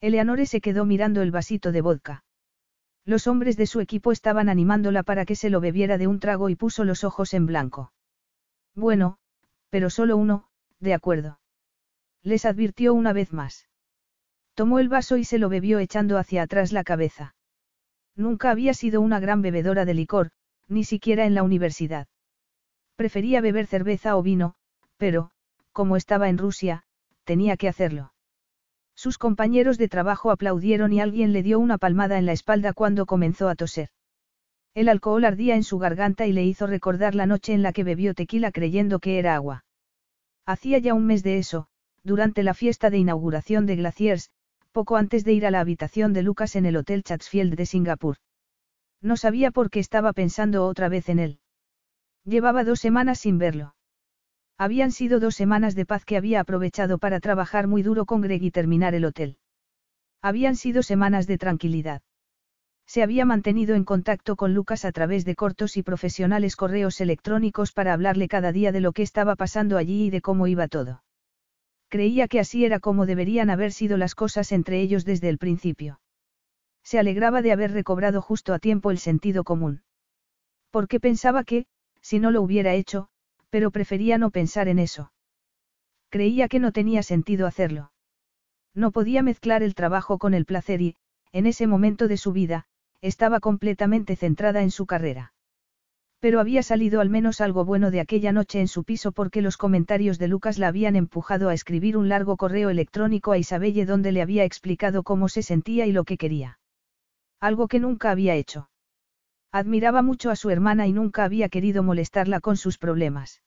Eleanore 0.00 0.46
se 0.46 0.62
quedó 0.62 0.86
mirando 0.86 1.20
el 1.20 1.30
vasito 1.30 1.72
de 1.72 1.82
vodka. 1.82 2.24
Los 3.04 3.26
hombres 3.26 3.58
de 3.58 3.66
su 3.66 3.80
equipo 3.80 4.12
estaban 4.12 4.48
animándola 4.48 5.02
para 5.02 5.26
que 5.26 5.36
se 5.36 5.50
lo 5.50 5.60
bebiera 5.60 5.98
de 5.98 6.06
un 6.06 6.18
trago 6.18 6.48
y 6.48 6.56
puso 6.56 6.82
los 6.84 7.04
ojos 7.04 7.34
en 7.34 7.44
blanco. 7.44 7.92
Bueno, 8.74 9.18
pero 9.68 9.90
solo 9.90 10.16
uno, 10.16 10.48
de 10.80 10.94
acuerdo. 10.94 11.38
Les 12.22 12.46
advirtió 12.46 12.94
una 12.94 13.12
vez 13.12 13.30
más. 13.30 13.68
Tomó 14.54 14.78
el 14.78 14.88
vaso 14.88 15.18
y 15.18 15.24
se 15.24 15.36
lo 15.36 15.50
bebió 15.50 15.80
echando 15.80 16.16
hacia 16.16 16.44
atrás 16.44 16.72
la 16.72 16.82
cabeza. 16.82 17.34
Nunca 18.16 18.50
había 18.50 18.74
sido 18.74 19.00
una 19.00 19.20
gran 19.20 19.42
bebedora 19.42 19.84
de 19.84 19.94
licor, 19.94 20.30
ni 20.68 20.84
siquiera 20.84 21.24
en 21.26 21.34
la 21.34 21.42
universidad. 21.42 22.06
Prefería 22.96 23.40
beber 23.40 23.66
cerveza 23.66 24.16
o 24.16 24.22
vino, 24.22 24.54
pero, 24.96 25.30
como 25.72 25.96
estaba 25.96 26.28
en 26.28 26.38
Rusia, 26.38 26.84
tenía 27.24 27.56
que 27.56 27.68
hacerlo. 27.68 28.12
Sus 28.94 29.18
compañeros 29.18 29.78
de 29.78 29.88
trabajo 29.88 30.30
aplaudieron 30.30 30.92
y 30.92 31.00
alguien 31.00 31.32
le 31.32 31.42
dio 31.42 31.58
una 31.58 31.78
palmada 31.78 32.18
en 32.18 32.26
la 32.26 32.32
espalda 32.32 32.72
cuando 32.72 33.06
comenzó 33.06 33.48
a 33.48 33.54
toser. 33.54 33.88
El 34.74 34.88
alcohol 34.88 35.24
ardía 35.24 35.54
en 35.54 35.64
su 35.64 35.78
garganta 35.78 36.26
y 36.26 36.32
le 36.32 36.44
hizo 36.44 36.66
recordar 36.66 37.14
la 37.14 37.26
noche 37.26 37.52
en 37.52 37.62
la 37.62 37.72
que 37.72 37.84
bebió 37.84 38.14
tequila 38.14 38.52
creyendo 38.52 39.00
que 39.00 39.18
era 39.18 39.34
agua. 39.34 39.64
Hacía 40.46 40.78
ya 40.78 40.94
un 40.94 41.06
mes 41.06 41.22
de 41.22 41.38
eso, 41.38 41.68
durante 42.02 42.42
la 42.42 42.54
fiesta 42.54 42.90
de 42.90 42.98
inauguración 42.98 43.66
de 43.66 43.76
Glaciers, 43.76 44.30
poco 44.72 44.96
antes 44.96 45.24
de 45.24 45.32
ir 45.32 45.46
a 45.46 45.50
la 45.50 45.60
habitación 45.60 46.12
de 46.12 46.22
Lucas 46.22 46.56
en 46.56 46.66
el 46.66 46.76
Hotel 46.76 47.02
Chatsfield 47.04 47.54
de 47.54 47.66
Singapur. 47.66 48.16
No 49.00 49.16
sabía 49.16 49.50
por 49.50 49.70
qué 49.70 49.78
estaba 49.78 50.12
pensando 50.12 50.66
otra 50.66 50.88
vez 50.88 51.08
en 51.08 51.18
él. 51.18 51.38
Llevaba 52.24 52.64
dos 52.64 52.80
semanas 52.80 53.18
sin 53.20 53.38
verlo. 53.38 53.74
Habían 54.58 54.92
sido 54.92 55.20
dos 55.20 55.34
semanas 55.34 55.74
de 55.74 55.86
paz 55.86 56.04
que 56.04 56.16
había 56.16 56.40
aprovechado 56.40 56.98
para 56.98 57.20
trabajar 57.20 57.66
muy 57.66 57.82
duro 57.82 58.06
con 58.06 58.20
Greg 58.20 58.42
y 58.42 58.50
terminar 58.50 58.94
el 58.94 59.04
hotel. 59.04 59.38
Habían 60.22 60.56
sido 60.56 60.82
semanas 60.82 61.26
de 61.26 61.36
tranquilidad. 61.36 62.00
Se 62.86 63.02
había 63.02 63.24
mantenido 63.24 63.74
en 63.74 63.84
contacto 63.84 64.36
con 64.36 64.54
Lucas 64.54 64.84
a 64.84 64.92
través 64.92 65.24
de 65.24 65.34
cortos 65.34 65.76
y 65.76 65.82
profesionales 65.82 66.56
correos 66.56 67.00
electrónicos 67.00 67.72
para 67.72 67.92
hablarle 67.92 68.28
cada 68.28 68.52
día 68.52 68.70
de 68.70 68.80
lo 68.80 68.92
que 68.92 69.02
estaba 69.02 69.34
pasando 69.34 69.78
allí 69.78 70.06
y 70.06 70.10
de 70.10 70.20
cómo 70.20 70.46
iba 70.46 70.68
todo. 70.68 71.01
Creía 71.92 72.26
que 72.26 72.40
así 72.40 72.64
era 72.64 72.80
como 72.80 73.04
deberían 73.04 73.50
haber 73.50 73.70
sido 73.70 73.98
las 73.98 74.14
cosas 74.14 74.50
entre 74.50 74.80
ellos 74.80 75.04
desde 75.04 75.28
el 75.28 75.36
principio. 75.36 76.00
Se 76.82 76.98
alegraba 76.98 77.42
de 77.42 77.52
haber 77.52 77.72
recobrado 77.72 78.22
justo 78.22 78.54
a 78.54 78.58
tiempo 78.58 78.90
el 78.90 78.96
sentido 78.96 79.44
común. 79.44 79.82
Porque 80.70 81.00
pensaba 81.00 81.44
que, 81.44 81.66
si 82.00 82.18
no 82.18 82.30
lo 82.30 82.40
hubiera 82.40 82.72
hecho, 82.72 83.08
pero 83.50 83.70
prefería 83.70 84.16
no 84.16 84.30
pensar 84.30 84.68
en 84.68 84.78
eso. 84.78 85.12
Creía 86.08 86.48
que 86.48 86.60
no 86.60 86.72
tenía 86.72 87.02
sentido 87.02 87.46
hacerlo. 87.46 87.92
No 88.72 88.90
podía 88.90 89.22
mezclar 89.22 89.62
el 89.62 89.74
trabajo 89.74 90.16
con 90.16 90.32
el 90.32 90.46
placer 90.46 90.80
y, 90.80 90.96
en 91.30 91.44
ese 91.44 91.66
momento 91.66 92.08
de 92.08 92.16
su 92.16 92.32
vida, 92.32 92.64
estaba 93.02 93.38
completamente 93.38 94.16
centrada 94.16 94.62
en 94.62 94.70
su 94.70 94.86
carrera. 94.86 95.31
Pero 96.22 96.38
había 96.38 96.62
salido 96.62 97.00
al 97.00 97.10
menos 97.10 97.40
algo 97.40 97.64
bueno 97.64 97.90
de 97.90 97.98
aquella 97.98 98.30
noche 98.30 98.60
en 98.60 98.68
su 98.68 98.84
piso 98.84 99.10
porque 99.10 99.42
los 99.42 99.56
comentarios 99.56 100.20
de 100.20 100.28
Lucas 100.28 100.56
la 100.56 100.68
habían 100.68 100.94
empujado 100.94 101.48
a 101.48 101.54
escribir 101.54 101.96
un 101.96 102.08
largo 102.08 102.36
correo 102.36 102.70
electrónico 102.70 103.32
a 103.32 103.38
Isabelle 103.38 103.86
donde 103.86 104.12
le 104.12 104.22
había 104.22 104.44
explicado 104.44 105.02
cómo 105.02 105.28
se 105.28 105.42
sentía 105.42 105.84
y 105.84 105.90
lo 105.90 106.04
que 106.04 106.16
quería. 106.16 106.60
Algo 107.40 107.66
que 107.66 107.80
nunca 107.80 108.12
había 108.12 108.36
hecho. 108.36 108.70
Admiraba 109.50 110.02
mucho 110.02 110.30
a 110.30 110.36
su 110.36 110.50
hermana 110.50 110.86
y 110.86 110.92
nunca 110.92 111.24
había 111.24 111.48
querido 111.48 111.82
molestarla 111.82 112.38
con 112.38 112.56
sus 112.56 112.78
problemas. 112.78 113.42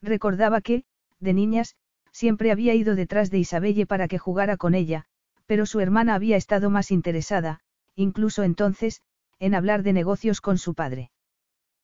Recordaba 0.00 0.62
que, 0.62 0.84
de 1.18 1.34
niñas, 1.34 1.76
siempre 2.12 2.50
había 2.50 2.74
ido 2.74 2.94
detrás 2.94 3.30
de 3.30 3.40
Isabelle 3.40 3.84
para 3.84 4.08
que 4.08 4.16
jugara 4.16 4.56
con 4.56 4.74
ella, 4.74 5.04
pero 5.44 5.66
su 5.66 5.80
hermana 5.80 6.14
había 6.14 6.38
estado 6.38 6.70
más 6.70 6.92
interesada, 6.92 7.60
incluso 7.94 8.42
entonces, 8.42 9.02
en 9.38 9.54
hablar 9.54 9.82
de 9.82 9.92
negocios 9.92 10.40
con 10.40 10.56
su 10.56 10.72
padre. 10.72 11.10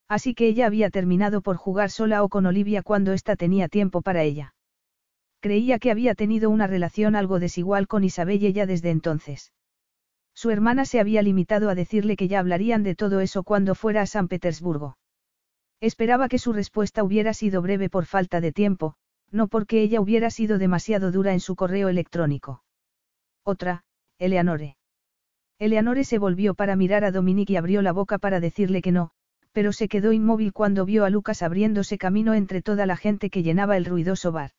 Así 0.09 0.35
que 0.35 0.47
ella 0.47 0.67
había 0.67 0.91
terminado 0.91 1.41
por 1.41 1.57
jugar 1.57 1.91
sola 1.91 2.23
o 2.23 2.29
con 2.29 2.47
Olivia 2.47 2.83
cuando 2.83 3.13
ésta 3.13 3.35
tenía 3.37 3.69
tiempo 3.69 4.03
para 4.03 4.23
ella. 4.23 4.55
Creía 5.41 5.79
que 5.79 5.91
había 5.91 6.15
tenido 6.15 6.51
una 6.51 6.67
relación 6.67 7.17
algo 7.17 7.39
desigual 7.41 7.89
con 7.89 8.05
Isabelle 8.05 8.53
ya 8.53 8.67
desde 8.67 8.91
entonces. 8.91 9.53
Su 10.35 10.51
hermana 10.51 10.85
se 10.85 11.01
había 11.01 11.23
limitado 11.23 11.71
a 11.71 11.75
decirle 11.75 12.17
que 12.17 12.29
ya 12.29 12.41
hablarían 12.41 12.83
de 12.83 12.95
todo 12.95 13.21
eso 13.21 13.43
cuando 13.43 13.75
fuera 13.75 14.03
a 14.03 14.07
San 14.07 14.29
Petersburgo. 14.29 14.99
Esperaba 15.81 16.29
que 16.29 16.39
su 16.39 16.53
respuesta 16.53 17.03
hubiera 17.03 17.35
sido 17.35 17.63
breve 17.63 17.91
por 17.91 18.07
falta 18.07 18.41
de 18.41 18.53
tiempo, 18.53 18.95
no 19.31 19.49
porque 19.49 19.83
ella 19.83 20.01
hubiera 20.01 20.31
sido 20.31 20.59
demasiado 20.59 21.11
dura 21.11 21.33
en 21.33 21.41
su 21.41 21.57
correo 21.57 21.89
electrónico. 21.89 22.63
Otra, 23.45 23.85
Eleanore. 24.19 24.77
Eleanore 25.59 26.05
se 26.05 26.19
volvió 26.19 26.55
para 26.55 26.77
mirar 26.77 27.05
a 27.05 27.11
Dominique 27.11 27.55
y 27.55 27.57
abrió 27.57 27.83
la 27.83 27.93
boca 27.93 28.19
para 28.19 28.41
decirle 28.41 28.83
que 28.83 28.93
no, 28.93 29.13
pero 29.57 29.73
se 29.73 29.89
quedó 29.89 30.13
inmóvil 30.13 30.53
cuando 30.53 30.85
vio 30.85 31.07
a 31.07 31.09
Lucas 31.09 31.41
abriéndose 31.41 31.97
camino 31.97 32.35
entre 32.35 32.61
toda 32.61 32.85
la 32.85 32.95
gente 32.95 33.31
que 33.31 33.43
llenaba 33.43 33.79
el 33.79 33.87
ruidoso 33.87 34.31
bar. 34.31 34.51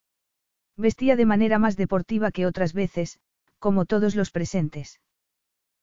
Vestía 0.76 1.16
de 1.16 1.27
manera 1.27 1.59
más 1.59 1.77
deportiva 1.77 2.32
que 2.32 2.48
otras 2.48 2.74
veces, 2.74 3.19
como 3.59 3.85
todos 3.85 4.16
los 4.16 4.32
presentes. 4.32 5.00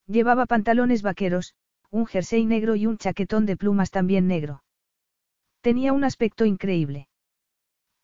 Llevaba 0.08 0.46
pantalones 0.46 1.02
vaqueros, 1.02 1.54
un 1.92 2.06
jersey 2.06 2.44
negro 2.44 2.74
y 2.74 2.86
un 2.86 2.98
chaquetón 2.98 3.46
de 3.46 3.56
plumas 3.56 3.92
también 3.92 4.26
negro. 4.26 4.64
Tenía 5.60 5.92
un 5.92 6.02
aspecto 6.02 6.44
increíble. 6.44 7.06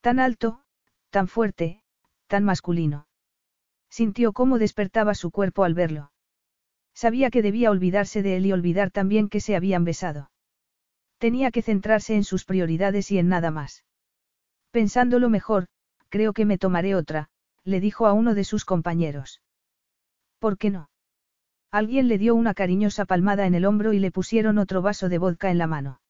Tan 0.02 0.20
alto, 0.20 0.62
tan 1.10 1.26
fuerte, 1.26 1.82
tan 2.28 2.44
masculino. 2.44 3.08
Sintió 3.88 4.32
cómo 4.32 4.60
despertaba 4.60 5.14
su 5.14 5.32
cuerpo 5.32 5.64
al 5.64 5.74
verlo. 5.74 6.12
Sabía 6.94 7.30
que 7.30 7.42
debía 7.42 7.72
olvidarse 7.72 8.22
de 8.22 8.36
él 8.36 8.46
y 8.46 8.52
olvidar 8.52 8.92
también 8.92 9.28
que 9.28 9.40
se 9.40 9.56
habían 9.56 9.84
besado. 9.84 10.29
Tenía 11.20 11.50
que 11.50 11.60
centrarse 11.60 12.14
en 12.14 12.24
sus 12.24 12.46
prioridades 12.46 13.10
y 13.10 13.18
en 13.18 13.28
nada 13.28 13.50
más. 13.50 13.84
Pensándolo 14.70 15.28
mejor, 15.28 15.66
creo 16.08 16.32
que 16.32 16.46
me 16.46 16.56
tomaré 16.56 16.94
otra, 16.94 17.28
le 17.62 17.78
dijo 17.78 18.06
a 18.06 18.14
uno 18.14 18.34
de 18.34 18.44
sus 18.44 18.64
compañeros. 18.64 19.42
¿Por 20.38 20.56
qué 20.56 20.70
no? 20.70 20.88
Alguien 21.70 22.08
le 22.08 22.16
dio 22.16 22.34
una 22.34 22.54
cariñosa 22.54 23.04
palmada 23.04 23.46
en 23.46 23.54
el 23.54 23.66
hombro 23.66 23.92
y 23.92 23.98
le 23.98 24.10
pusieron 24.10 24.56
otro 24.56 24.80
vaso 24.80 25.10
de 25.10 25.18
vodka 25.18 25.50
en 25.50 25.58
la 25.58 25.66
mano. 25.66 26.00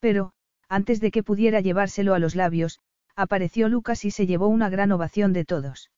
Pero, 0.00 0.32
antes 0.66 1.00
de 1.00 1.10
que 1.10 1.22
pudiera 1.22 1.60
llevárselo 1.60 2.14
a 2.14 2.18
los 2.18 2.34
labios, 2.34 2.80
apareció 3.14 3.68
Lucas 3.68 4.06
y 4.06 4.10
se 4.10 4.26
llevó 4.26 4.48
una 4.48 4.70
gran 4.70 4.92
ovación 4.92 5.34
de 5.34 5.44
todos. 5.44 5.90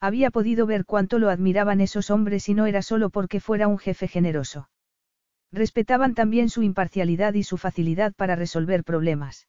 Había 0.00 0.30
podido 0.30 0.64
ver 0.64 0.86
cuánto 0.86 1.18
lo 1.18 1.28
admiraban 1.28 1.82
esos 1.82 2.10
hombres 2.10 2.48
y 2.48 2.54
no 2.54 2.64
era 2.64 2.80
solo 2.80 3.10
porque 3.10 3.38
fuera 3.38 3.68
un 3.68 3.76
jefe 3.76 4.08
generoso. 4.08 4.70
Respetaban 5.52 6.14
también 6.14 6.48
su 6.48 6.62
imparcialidad 6.62 7.34
y 7.34 7.42
su 7.42 7.56
facilidad 7.56 8.14
para 8.14 8.36
resolver 8.36 8.84
problemas. 8.84 9.48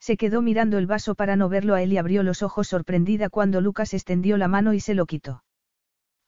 Se 0.00 0.16
quedó 0.16 0.40
mirando 0.40 0.78
el 0.78 0.86
vaso 0.86 1.14
para 1.14 1.36
no 1.36 1.50
verlo 1.50 1.74
a 1.74 1.82
él 1.82 1.92
y 1.92 1.98
abrió 1.98 2.22
los 2.22 2.42
ojos 2.42 2.68
sorprendida 2.68 3.28
cuando 3.28 3.60
Lucas 3.60 3.92
extendió 3.92 4.38
la 4.38 4.48
mano 4.48 4.72
y 4.72 4.80
se 4.80 4.94
lo 4.94 5.04
quitó. 5.04 5.44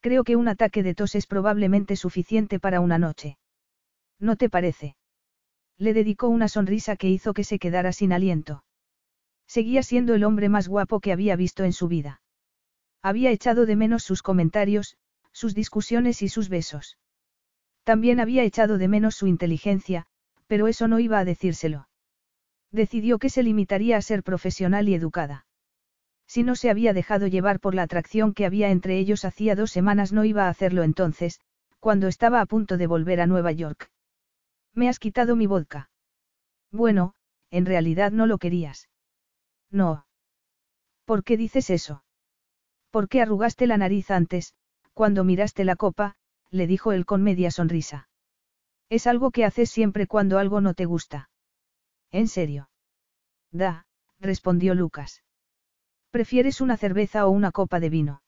Creo 0.01 0.25
que 0.25 0.37
un 0.37 0.49
ataque 0.49 0.83
de 0.83 0.95
tos 0.95 1.15
es 1.15 1.27
probablemente 1.27 1.97
suficiente 1.97 2.61
para 2.61 2.81
una 2.81 2.99
noche. 2.99 3.39
¿No 4.19 4.37
te 4.37 4.51
parece? 4.51 4.97
Le 5.79 5.95
dedicó 5.95 6.29
una 6.29 6.49
sonrisa 6.49 6.97
que 6.97 7.09
hizo 7.09 7.33
que 7.33 7.45
se 7.45 7.59
quedara 7.59 7.93
sin 7.93 8.12
aliento. 8.12 8.62
Seguía 9.47 9.83
siendo 9.83 10.15
el 10.15 10.25
hombre 10.25 10.49
más 10.49 10.69
guapo 10.69 11.01
que 11.01 11.12
había 11.12 11.35
visto 11.37 11.65
en 11.65 11.73
su 11.73 11.89
vida. 11.89 12.21
Había 13.01 13.31
echado 13.31 13.65
de 13.65 13.77
menos 13.77 14.03
sus 14.03 14.23
comentarios, 14.23 14.97
sus 15.33 15.55
discusiones 15.55 16.23
y 16.23 16.29
sus 16.29 16.49
besos. 16.49 16.99
También 17.85 18.20
había 18.20 18.44
echado 18.44 18.78
de 18.78 18.89
menos 18.89 19.17
su 19.17 19.27
inteligencia, 19.27 20.07
pero 20.47 20.69
eso 20.69 20.89
no 20.89 21.01
iba 21.01 21.19
a 21.19 21.25
decírselo. 21.25 21.89
Decidió 22.70 23.19
que 23.19 23.31
se 23.31 23.43
limitaría 23.43 23.97
a 23.97 24.02
ser 24.02 24.23
profesional 24.23 24.89
y 24.89 24.94
educada. 24.94 25.47
Si 26.27 26.43
no 26.43 26.55
se 26.55 26.70
había 26.70 26.93
dejado 26.93 27.27
llevar 27.27 27.61
por 27.61 27.75
la 27.75 27.83
atracción 27.83 28.33
que 28.33 28.47
había 28.47 28.70
entre 28.70 28.99
ellos 28.99 29.25
hacía 29.25 29.55
dos 29.55 29.70
semanas 29.70 30.12
no 30.12 30.25
iba 30.25 30.47
a 30.47 30.49
hacerlo 30.49 30.83
entonces, 30.83 31.41
cuando 31.81 32.09
estaba 32.09 32.41
a 32.41 32.47
punto 32.47 32.77
de 32.77 32.86
volver 32.86 33.20
a 33.20 33.27
Nueva 33.27 33.52
York. 33.52 33.91
Me 34.73 34.89
has 34.89 34.99
quitado 34.99 35.36
mi 35.36 35.47
vodka. 35.47 35.91
Bueno, 36.70 37.15
en 37.51 37.67
realidad 37.67 38.12
no 38.12 38.27
lo 38.27 38.39
querías. 38.39 38.89
No. 39.70 40.07
¿Por 41.05 41.25
qué 41.25 41.36
dices 41.36 41.69
eso? 41.69 42.05
¿Por 42.91 43.09
qué 43.09 43.20
arrugaste 43.20 43.67
la 43.67 43.77
nariz 43.77 44.11
antes, 44.11 44.55
cuando 44.94 45.25
miraste 45.25 45.65
la 45.65 45.77
copa? 45.77 46.17
Le 46.52 46.66
dijo 46.66 46.92
él 46.92 47.06
con 47.06 47.22
media 47.22 47.50
sonrisa. 47.50 48.08
Es 48.89 49.06
algo 49.06 49.31
que 49.31 49.44
haces 49.44 49.70
siempre 49.70 50.06
cuando 50.06 50.39
algo 50.39 50.60
no 50.60 50.74
te 50.74 50.84
gusta. 50.84 51.31
¿En 52.10 52.28
serio? 52.28 52.68
Da, 53.50 53.86
respondió 54.20 54.74
Lucas. 54.74 55.24
¿Prefieres 56.10 56.60
una 56.60 56.76
cerveza 56.76 57.26
o 57.26 57.31
una 57.31 57.52
copa 57.52 57.81
de 57.81 57.89
vino? 57.89 58.22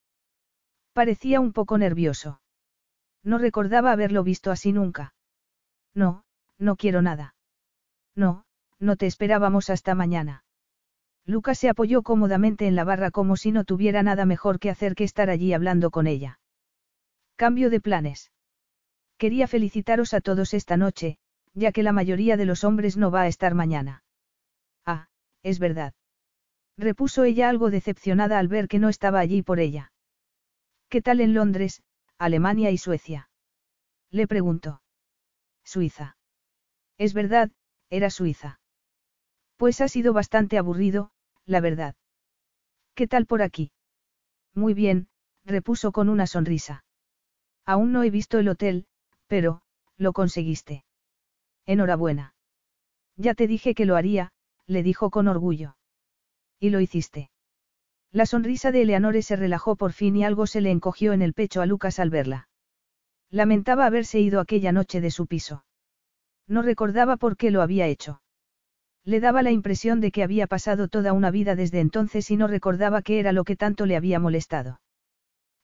Parecía 0.94 1.38
un 1.38 1.52
poco 1.52 1.76
nervioso. 1.76 2.40
No 3.22 3.36
recordaba 3.36 3.92
haberlo 3.92 4.24
visto 4.24 4.50
así 4.50 4.72
nunca. 4.72 5.14
No, 5.94 6.24
no 6.58 6.76
quiero 6.76 7.02
nada. 7.02 7.34
No, 8.16 8.46
no 8.78 8.96
te 8.96 9.06
esperábamos 9.06 9.68
hasta 9.68 9.94
mañana. 9.94 10.44
Lucas 11.26 11.58
se 11.58 11.68
apoyó 11.68 12.02
cómodamente 12.02 12.66
en 12.66 12.74
la 12.74 12.84
barra 12.84 13.10
como 13.10 13.36
si 13.36 13.52
no 13.52 13.64
tuviera 13.64 14.02
nada 14.02 14.24
mejor 14.24 14.58
que 14.58 14.70
hacer 14.70 14.94
que 14.94 15.04
estar 15.04 15.28
allí 15.28 15.52
hablando 15.52 15.90
con 15.90 16.06
ella. 16.06 16.38
Cambio 17.36 17.68
de 17.68 17.80
planes. 17.80 18.30
Quería 19.18 19.48
felicitaros 19.48 20.14
a 20.14 20.20
todos 20.20 20.54
esta 20.54 20.76
noche, 20.76 21.18
ya 21.52 21.72
que 21.72 21.82
la 21.82 21.92
mayoría 21.92 22.36
de 22.36 22.44
los 22.44 22.62
hombres 22.62 22.96
no 22.96 23.10
va 23.10 23.22
a 23.22 23.28
estar 23.28 23.54
mañana. 23.54 24.04
Ah, 24.86 25.08
es 25.42 25.58
verdad. 25.58 25.94
Repuso 26.76 27.24
ella 27.24 27.48
algo 27.48 27.70
decepcionada 27.70 28.38
al 28.38 28.48
ver 28.48 28.68
que 28.68 28.78
no 28.78 28.88
estaba 28.88 29.18
allí 29.18 29.42
por 29.42 29.58
ella. 29.58 29.92
¿Qué 30.88 31.02
tal 31.02 31.20
en 31.20 31.34
Londres, 31.34 31.82
Alemania 32.18 32.70
y 32.70 32.78
Suecia? 32.78 33.30
Le 34.10 34.28
preguntó. 34.28 34.82
Suiza. 35.64 36.16
Es 36.98 37.14
verdad, 37.14 37.50
era 37.90 38.10
Suiza. 38.10 38.60
Pues 39.56 39.80
ha 39.80 39.88
sido 39.88 40.12
bastante 40.12 40.58
aburrido, 40.58 41.10
la 41.46 41.60
verdad. 41.60 41.96
¿Qué 42.94 43.08
tal 43.08 43.26
por 43.26 43.42
aquí? 43.42 43.72
Muy 44.54 44.74
bien, 44.74 45.08
repuso 45.44 45.90
con 45.90 46.08
una 46.08 46.28
sonrisa. 46.28 46.84
Aún 47.66 47.92
no 47.92 48.02
he 48.02 48.10
visto 48.10 48.38
el 48.38 48.48
hotel, 48.48 48.86
pero, 49.26 49.62
lo 49.96 50.12
conseguiste. 50.12 50.84
Enhorabuena. 51.66 52.34
Ya 53.16 53.34
te 53.34 53.46
dije 53.46 53.74
que 53.74 53.86
lo 53.86 53.96
haría, 53.96 54.32
le 54.66 54.82
dijo 54.82 55.10
con 55.10 55.28
orgullo. 55.28 55.76
Y 56.58 56.70
lo 56.70 56.80
hiciste. 56.80 57.30
La 58.12 58.26
sonrisa 58.26 58.70
de 58.70 58.82
Eleanore 58.82 59.22
se 59.22 59.36
relajó 59.36 59.76
por 59.76 59.92
fin 59.92 60.16
y 60.16 60.24
algo 60.24 60.46
se 60.46 60.60
le 60.60 60.70
encogió 60.70 61.12
en 61.12 61.22
el 61.22 61.34
pecho 61.34 61.62
a 61.62 61.66
Lucas 61.66 61.98
al 61.98 62.10
verla. 62.10 62.48
Lamentaba 63.30 63.86
haberse 63.86 64.20
ido 64.20 64.40
aquella 64.40 64.70
noche 64.70 65.00
de 65.00 65.10
su 65.10 65.26
piso. 65.26 65.64
No 66.46 66.62
recordaba 66.62 67.16
por 67.16 67.36
qué 67.36 67.50
lo 67.50 67.62
había 67.62 67.86
hecho. 67.86 68.20
Le 69.04 69.20
daba 69.20 69.42
la 69.42 69.50
impresión 69.50 70.00
de 70.00 70.12
que 70.12 70.22
había 70.22 70.46
pasado 70.46 70.88
toda 70.88 71.12
una 71.12 71.30
vida 71.30 71.56
desde 71.56 71.80
entonces 71.80 72.30
y 72.30 72.36
no 72.36 72.46
recordaba 72.46 73.02
qué 73.02 73.18
era 73.18 73.32
lo 73.32 73.44
que 73.44 73.56
tanto 73.56 73.86
le 73.86 73.96
había 73.96 74.20
molestado. 74.20 74.80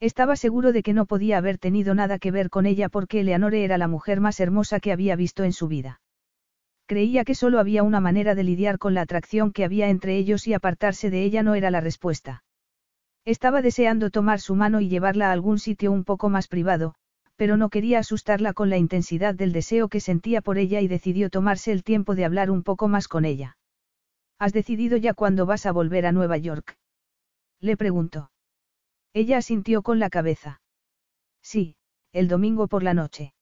Estaba 0.00 0.34
seguro 0.34 0.72
de 0.72 0.82
que 0.82 0.94
no 0.94 1.04
podía 1.04 1.36
haber 1.36 1.58
tenido 1.58 1.94
nada 1.94 2.18
que 2.18 2.30
ver 2.30 2.48
con 2.48 2.64
ella 2.64 2.88
porque 2.88 3.20
Eleanore 3.20 3.64
era 3.64 3.76
la 3.76 3.86
mujer 3.86 4.20
más 4.20 4.40
hermosa 4.40 4.80
que 4.80 4.92
había 4.92 5.14
visto 5.14 5.44
en 5.44 5.52
su 5.52 5.68
vida. 5.68 6.00
Creía 6.86 7.24
que 7.24 7.34
solo 7.34 7.60
había 7.60 7.82
una 7.82 8.00
manera 8.00 8.34
de 8.34 8.42
lidiar 8.42 8.78
con 8.78 8.94
la 8.94 9.02
atracción 9.02 9.52
que 9.52 9.62
había 9.62 9.90
entre 9.90 10.16
ellos 10.16 10.46
y 10.46 10.54
apartarse 10.54 11.10
de 11.10 11.22
ella 11.22 11.42
no 11.42 11.54
era 11.54 11.70
la 11.70 11.82
respuesta. 11.82 12.42
Estaba 13.26 13.60
deseando 13.60 14.10
tomar 14.10 14.40
su 14.40 14.54
mano 14.54 14.80
y 14.80 14.88
llevarla 14.88 15.28
a 15.28 15.32
algún 15.32 15.58
sitio 15.58 15.92
un 15.92 16.04
poco 16.04 16.30
más 16.30 16.48
privado, 16.48 16.94
pero 17.36 17.58
no 17.58 17.68
quería 17.68 17.98
asustarla 17.98 18.54
con 18.54 18.70
la 18.70 18.78
intensidad 18.78 19.34
del 19.34 19.52
deseo 19.52 19.88
que 19.88 20.00
sentía 20.00 20.40
por 20.40 20.56
ella 20.56 20.80
y 20.80 20.88
decidió 20.88 21.28
tomarse 21.28 21.72
el 21.72 21.84
tiempo 21.84 22.14
de 22.14 22.24
hablar 22.24 22.50
un 22.50 22.62
poco 22.62 22.88
más 22.88 23.06
con 23.06 23.26
ella. 23.26 23.58
¿Has 24.38 24.54
decidido 24.54 24.96
ya 24.96 25.12
cuándo 25.12 25.44
vas 25.44 25.66
a 25.66 25.72
volver 25.72 26.06
a 26.06 26.12
Nueva 26.12 26.38
York? 26.38 26.78
Le 27.60 27.76
preguntó. 27.76 28.30
Ella 29.12 29.38
asintió 29.38 29.82
con 29.82 29.98
la 29.98 30.10
cabeza. 30.10 30.60
Sí, 31.42 31.76
el 32.12 32.28
domingo 32.28 32.68
por 32.68 32.82
la 32.82 32.94
noche. 32.94 33.34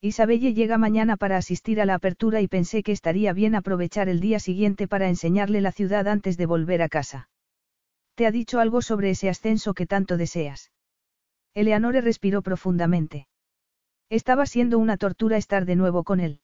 Isabelle 0.00 0.54
llega 0.54 0.78
mañana 0.78 1.16
para 1.16 1.36
asistir 1.36 1.80
a 1.80 1.86
la 1.86 1.94
apertura 1.94 2.40
y 2.40 2.48
pensé 2.48 2.82
que 2.82 2.92
estaría 2.92 3.32
bien 3.32 3.54
aprovechar 3.54 4.08
el 4.08 4.20
día 4.20 4.38
siguiente 4.38 4.86
para 4.88 5.08
enseñarle 5.08 5.60
la 5.60 5.72
ciudad 5.72 6.06
antes 6.06 6.36
de 6.36 6.46
volver 6.46 6.82
a 6.82 6.88
casa. 6.88 7.28
¿Te 8.14 8.26
ha 8.26 8.30
dicho 8.30 8.60
algo 8.60 8.82
sobre 8.82 9.10
ese 9.10 9.28
ascenso 9.28 9.74
que 9.74 9.86
tanto 9.86 10.16
deseas? 10.16 10.70
Eleanore 11.54 12.02
respiró 12.02 12.42
profundamente. 12.42 13.26
Estaba 14.10 14.46
siendo 14.46 14.78
una 14.78 14.98
tortura 14.98 15.38
estar 15.38 15.64
de 15.64 15.76
nuevo 15.76 16.04
con 16.04 16.20
él. 16.20 16.40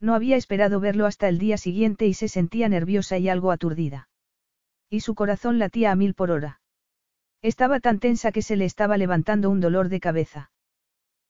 No 0.00 0.14
había 0.14 0.36
esperado 0.36 0.80
verlo 0.80 1.06
hasta 1.06 1.28
el 1.28 1.38
día 1.38 1.58
siguiente 1.58 2.06
y 2.06 2.14
se 2.14 2.28
sentía 2.28 2.68
nerviosa 2.68 3.18
y 3.18 3.28
algo 3.28 3.52
aturdida. 3.52 4.08
Y 4.90 5.00
su 5.00 5.14
corazón 5.14 5.58
latía 5.58 5.92
a 5.92 5.96
mil 5.96 6.14
por 6.14 6.30
hora. 6.30 6.61
Estaba 7.42 7.80
tan 7.80 7.98
tensa 7.98 8.30
que 8.30 8.40
se 8.40 8.56
le 8.56 8.64
estaba 8.64 8.96
levantando 8.96 9.50
un 9.50 9.60
dolor 9.60 9.88
de 9.88 10.00
cabeza. 10.00 10.50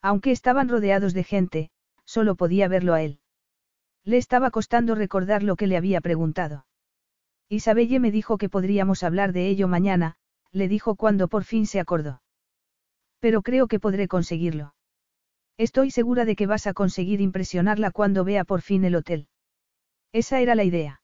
Aunque 0.03 0.31
estaban 0.31 0.69
rodeados 0.69 1.15
de 1.15 1.25
gente, 1.25 1.71
solo 2.05 2.35
podía 2.35 2.69
verlo 2.69 2.93
a 2.95 3.03
él. 3.03 3.21
Le 4.05 4.19
estaba 4.19 4.51
costando 4.51 4.95
recordar 4.95 5.43
lo 5.43 5.57
que 5.57 5.67
le 5.67 5.77
había 5.77 6.01
preguntado. 6.01 6.67
Isabelle 7.49 8.01
me 8.01 8.11
dijo 8.11 8.37
que 8.37 8.49
podríamos 8.49 9.03
hablar 9.03 9.33
de 9.33 9.49
ello 9.49 9.69
mañana, 9.69 10.17
le 10.51 10.69
dijo 10.69 10.97
cuando 10.97 11.29
por 11.29 11.45
fin 11.45 11.67
se 11.67 11.81
acordó. 11.81 12.23
Pero 13.21 13.43
creo 13.43 13.67
que 13.69 13.81
podré 13.81 14.09
conseguirlo. 14.09 14.75
Estoy 15.57 15.91
segura 15.91 16.25
de 16.25 16.35
que 16.35 16.47
vas 16.47 16.67
a 16.67 16.75
conseguir 16.75 17.21
impresionarla 17.21 17.91
cuando 17.91 18.25
vea 18.25 18.45
por 18.45 18.63
fin 18.63 18.85
el 18.85 18.97
hotel. 18.97 19.29
Esa 20.13 20.41
era 20.41 20.55
la 20.55 20.65
idea. 20.65 21.02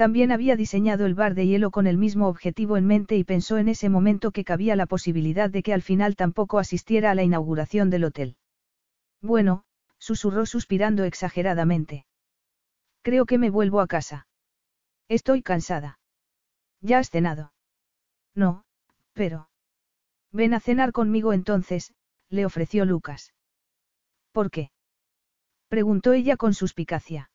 También 0.00 0.32
había 0.32 0.56
diseñado 0.56 1.04
el 1.04 1.14
bar 1.14 1.34
de 1.34 1.46
hielo 1.46 1.70
con 1.70 1.86
el 1.86 1.98
mismo 1.98 2.26
objetivo 2.26 2.78
en 2.78 2.86
mente 2.86 3.18
y 3.18 3.24
pensó 3.24 3.58
en 3.58 3.68
ese 3.68 3.90
momento 3.90 4.30
que 4.30 4.44
cabía 4.44 4.74
la 4.74 4.86
posibilidad 4.86 5.50
de 5.50 5.62
que 5.62 5.74
al 5.74 5.82
final 5.82 6.16
tampoco 6.16 6.58
asistiera 6.58 7.10
a 7.10 7.14
la 7.14 7.22
inauguración 7.22 7.90
del 7.90 8.04
hotel. 8.04 8.38
Bueno, 9.20 9.62
susurró 9.98 10.46
suspirando 10.46 11.04
exageradamente. 11.04 12.06
Creo 13.02 13.26
que 13.26 13.36
me 13.36 13.50
vuelvo 13.50 13.82
a 13.82 13.86
casa. 13.86 14.26
Estoy 15.06 15.42
cansada. 15.42 15.98
¿Ya 16.80 17.00
has 17.00 17.10
cenado? 17.10 17.52
No, 18.34 18.64
pero... 19.12 19.50
Ven 20.32 20.54
a 20.54 20.60
cenar 20.60 20.92
conmigo 20.92 21.34
entonces, 21.34 21.92
le 22.30 22.46
ofreció 22.46 22.86
Lucas. 22.86 23.34
¿Por 24.32 24.50
qué? 24.50 24.70
preguntó 25.68 26.14
ella 26.14 26.38
con 26.38 26.54
suspicacia. 26.54 27.30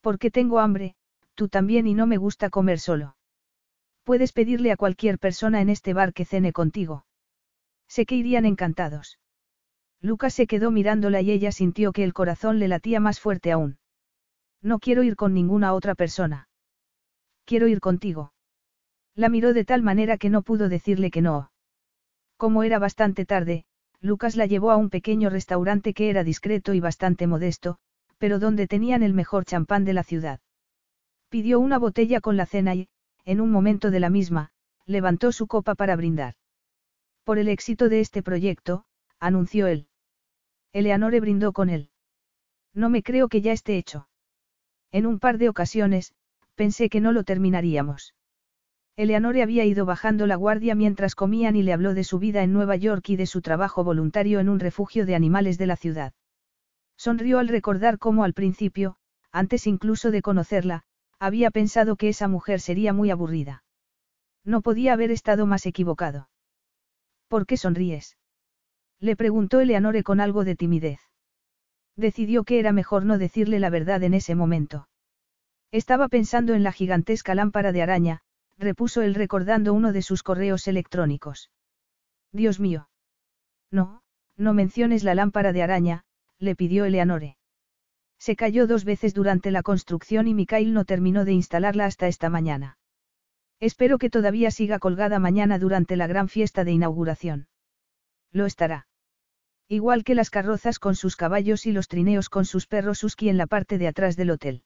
Porque 0.00 0.30
tengo 0.30 0.60
hambre, 0.60 0.96
tú 1.34 1.48
también 1.48 1.86
y 1.86 1.94
no 1.94 2.06
me 2.06 2.16
gusta 2.16 2.50
comer 2.50 2.78
solo. 2.78 3.16
Puedes 4.04 4.32
pedirle 4.32 4.70
a 4.72 4.76
cualquier 4.76 5.18
persona 5.18 5.60
en 5.60 5.68
este 5.68 5.94
bar 5.94 6.12
que 6.12 6.24
cene 6.24 6.52
contigo. 6.52 7.06
Sé 7.88 8.06
que 8.06 8.16
irían 8.16 8.44
encantados. 8.44 9.18
Lucas 10.00 10.34
se 10.34 10.46
quedó 10.46 10.70
mirándola 10.70 11.22
y 11.22 11.30
ella 11.30 11.52
sintió 11.52 11.92
que 11.92 12.04
el 12.04 12.12
corazón 12.12 12.58
le 12.58 12.68
latía 12.68 13.00
más 13.00 13.20
fuerte 13.20 13.52
aún. 13.52 13.78
No 14.60 14.78
quiero 14.78 15.02
ir 15.02 15.16
con 15.16 15.32
ninguna 15.32 15.72
otra 15.72 15.94
persona. 15.94 16.48
Quiero 17.44 17.68
ir 17.68 17.80
contigo. 17.80 18.32
La 19.14 19.28
miró 19.28 19.54
de 19.54 19.64
tal 19.64 19.82
manera 19.82 20.18
que 20.18 20.28
no 20.30 20.42
pudo 20.42 20.68
decirle 20.68 21.10
que 21.10 21.22
no. 21.22 21.50
Como 22.36 22.62
era 22.62 22.78
bastante 22.78 23.24
tarde, 23.24 23.64
Lucas 24.00 24.36
la 24.36 24.44
llevó 24.44 24.70
a 24.70 24.76
un 24.76 24.90
pequeño 24.90 25.30
restaurante 25.30 25.94
que 25.94 26.10
era 26.10 26.24
discreto 26.24 26.74
y 26.74 26.80
bastante 26.80 27.26
modesto, 27.26 27.78
pero 28.18 28.38
donde 28.38 28.66
tenían 28.66 29.02
el 29.02 29.14
mejor 29.14 29.44
champán 29.44 29.84
de 29.84 29.94
la 29.94 30.02
ciudad. 30.02 30.40
Pidió 31.34 31.58
una 31.58 31.80
botella 31.80 32.20
con 32.20 32.36
la 32.36 32.46
cena 32.46 32.76
y, 32.76 32.88
en 33.24 33.40
un 33.40 33.50
momento 33.50 33.90
de 33.90 33.98
la 33.98 34.08
misma, 34.08 34.52
levantó 34.86 35.32
su 35.32 35.48
copa 35.48 35.74
para 35.74 35.96
brindar. 35.96 36.34
Por 37.24 37.38
el 37.40 37.48
éxito 37.48 37.88
de 37.88 37.98
este 37.98 38.22
proyecto, 38.22 38.84
anunció 39.18 39.66
él. 39.66 39.88
Eleanore 40.72 41.18
brindó 41.18 41.52
con 41.52 41.70
él. 41.70 41.90
No 42.72 42.88
me 42.88 43.02
creo 43.02 43.26
que 43.26 43.40
ya 43.40 43.50
esté 43.50 43.78
hecho. 43.78 44.06
En 44.92 45.06
un 45.06 45.18
par 45.18 45.38
de 45.38 45.48
ocasiones, 45.48 46.14
pensé 46.54 46.88
que 46.88 47.00
no 47.00 47.10
lo 47.10 47.24
terminaríamos. 47.24 48.14
Eleanore 48.94 49.42
había 49.42 49.64
ido 49.64 49.86
bajando 49.86 50.28
la 50.28 50.36
guardia 50.36 50.76
mientras 50.76 51.16
comían 51.16 51.56
y 51.56 51.64
le 51.64 51.72
habló 51.72 51.94
de 51.94 52.04
su 52.04 52.20
vida 52.20 52.44
en 52.44 52.52
Nueva 52.52 52.76
York 52.76 53.08
y 53.08 53.16
de 53.16 53.26
su 53.26 53.42
trabajo 53.42 53.82
voluntario 53.82 54.38
en 54.38 54.48
un 54.48 54.60
refugio 54.60 55.04
de 55.04 55.16
animales 55.16 55.58
de 55.58 55.66
la 55.66 55.74
ciudad. 55.74 56.12
Sonrió 56.96 57.40
al 57.40 57.48
recordar 57.48 57.98
cómo 57.98 58.22
al 58.22 58.34
principio, 58.34 58.98
antes 59.32 59.66
incluso 59.66 60.12
de 60.12 60.22
conocerla, 60.22 60.84
había 61.24 61.50
pensado 61.50 61.96
que 61.96 62.10
esa 62.10 62.28
mujer 62.28 62.60
sería 62.60 62.92
muy 62.92 63.10
aburrida. 63.10 63.64
No 64.44 64.60
podía 64.60 64.92
haber 64.92 65.10
estado 65.10 65.46
más 65.46 65.64
equivocado. 65.64 66.28
¿Por 67.28 67.46
qué 67.46 67.56
sonríes? 67.56 68.18
Le 69.00 69.16
preguntó 69.16 69.60
Eleanore 69.60 70.02
con 70.02 70.20
algo 70.20 70.44
de 70.44 70.54
timidez. 70.54 71.00
Decidió 71.96 72.44
que 72.44 72.58
era 72.58 72.72
mejor 72.72 73.06
no 73.06 73.16
decirle 73.16 73.58
la 73.58 73.70
verdad 73.70 74.02
en 74.02 74.12
ese 74.12 74.34
momento. 74.34 74.86
Estaba 75.72 76.08
pensando 76.08 76.52
en 76.52 76.62
la 76.62 76.72
gigantesca 76.72 77.34
lámpara 77.34 77.72
de 77.72 77.80
araña, 77.80 78.20
repuso 78.58 79.00
él 79.00 79.14
recordando 79.14 79.72
uno 79.72 79.92
de 79.92 80.02
sus 80.02 80.22
correos 80.22 80.68
electrónicos. 80.68 81.50
Dios 82.32 82.60
mío. 82.60 82.90
No, 83.70 84.02
no 84.36 84.52
menciones 84.52 85.04
la 85.04 85.14
lámpara 85.14 85.54
de 85.54 85.62
araña, 85.62 86.04
le 86.38 86.54
pidió 86.54 86.84
Eleanore. 86.84 87.38
Se 88.24 88.36
cayó 88.36 88.66
dos 88.66 88.86
veces 88.86 89.12
durante 89.12 89.50
la 89.50 89.62
construcción 89.62 90.26
y 90.28 90.32
Mikhail 90.32 90.72
no 90.72 90.86
terminó 90.86 91.26
de 91.26 91.34
instalarla 91.34 91.84
hasta 91.84 92.08
esta 92.08 92.30
mañana. 92.30 92.78
Espero 93.60 93.98
que 93.98 94.08
todavía 94.08 94.50
siga 94.50 94.78
colgada 94.78 95.18
mañana 95.18 95.58
durante 95.58 95.94
la 95.94 96.06
gran 96.06 96.30
fiesta 96.30 96.64
de 96.64 96.72
inauguración. 96.72 97.48
Lo 98.32 98.46
estará. 98.46 98.86
Igual 99.68 100.04
que 100.04 100.14
las 100.14 100.30
carrozas 100.30 100.78
con 100.78 100.94
sus 100.94 101.16
caballos 101.16 101.66
y 101.66 101.72
los 101.72 101.86
trineos 101.86 102.30
con 102.30 102.46
sus 102.46 102.66
perros 102.66 103.04
Husky 103.04 103.28
en 103.28 103.36
la 103.36 103.46
parte 103.46 103.76
de 103.76 103.88
atrás 103.88 104.16
del 104.16 104.30
hotel. 104.30 104.62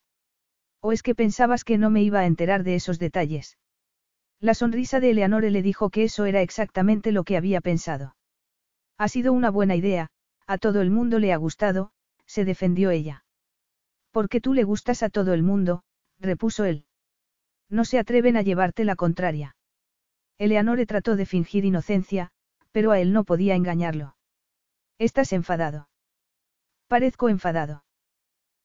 ¿O 0.80 0.92
es 0.92 1.02
que 1.02 1.16
pensabas 1.16 1.64
que 1.64 1.78
no 1.78 1.90
me 1.90 2.04
iba 2.04 2.20
a 2.20 2.26
enterar 2.26 2.62
de 2.62 2.76
esos 2.76 3.00
detalles? 3.00 3.58
La 4.38 4.54
sonrisa 4.54 5.00
de 5.00 5.10
Eleanore 5.10 5.50
le 5.50 5.62
dijo 5.62 5.90
que 5.90 6.04
eso 6.04 6.26
era 6.26 6.42
exactamente 6.42 7.10
lo 7.10 7.24
que 7.24 7.36
había 7.36 7.60
pensado. 7.60 8.14
Ha 8.98 9.08
sido 9.08 9.32
una 9.32 9.50
buena 9.50 9.74
idea, 9.74 10.10
a 10.46 10.58
todo 10.58 10.80
el 10.80 10.92
mundo 10.92 11.18
le 11.18 11.32
ha 11.32 11.36
gustado, 11.38 11.90
se 12.24 12.44
defendió 12.44 12.90
ella. 12.90 13.24
Porque 14.18 14.40
tú 14.40 14.52
le 14.52 14.64
gustas 14.64 15.04
a 15.04 15.10
todo 15.10 15.32
el 15.32 15.44
mundo, 15.44 15.84
repuso 16.18 16.64
él. 16.64 16.86
No 17.70 17.84
se 17.84 18.00
atreven 18.00 18.36
a 18.36 18.42
llevarte 18.42 18.84
la 18.84 18.96
contraria. 18.96 19.54
Eleanore 20.38 20.86
trató 20.86 21.14
de 21.14 21.24
fingir 21.24 21.64
inocencia, 21.64 22.32
pero 22.72 22.90
a 22.90 22.98
él 22.98 23.12
no 23.12 23.22
podía 23.22 23.54
engañarlo. 23.54 24.16
¿Estás 24.98 25.32
enfadado? 25.32 25.88
Parezco 26.88 27.28
enfadado. 27.28 27.84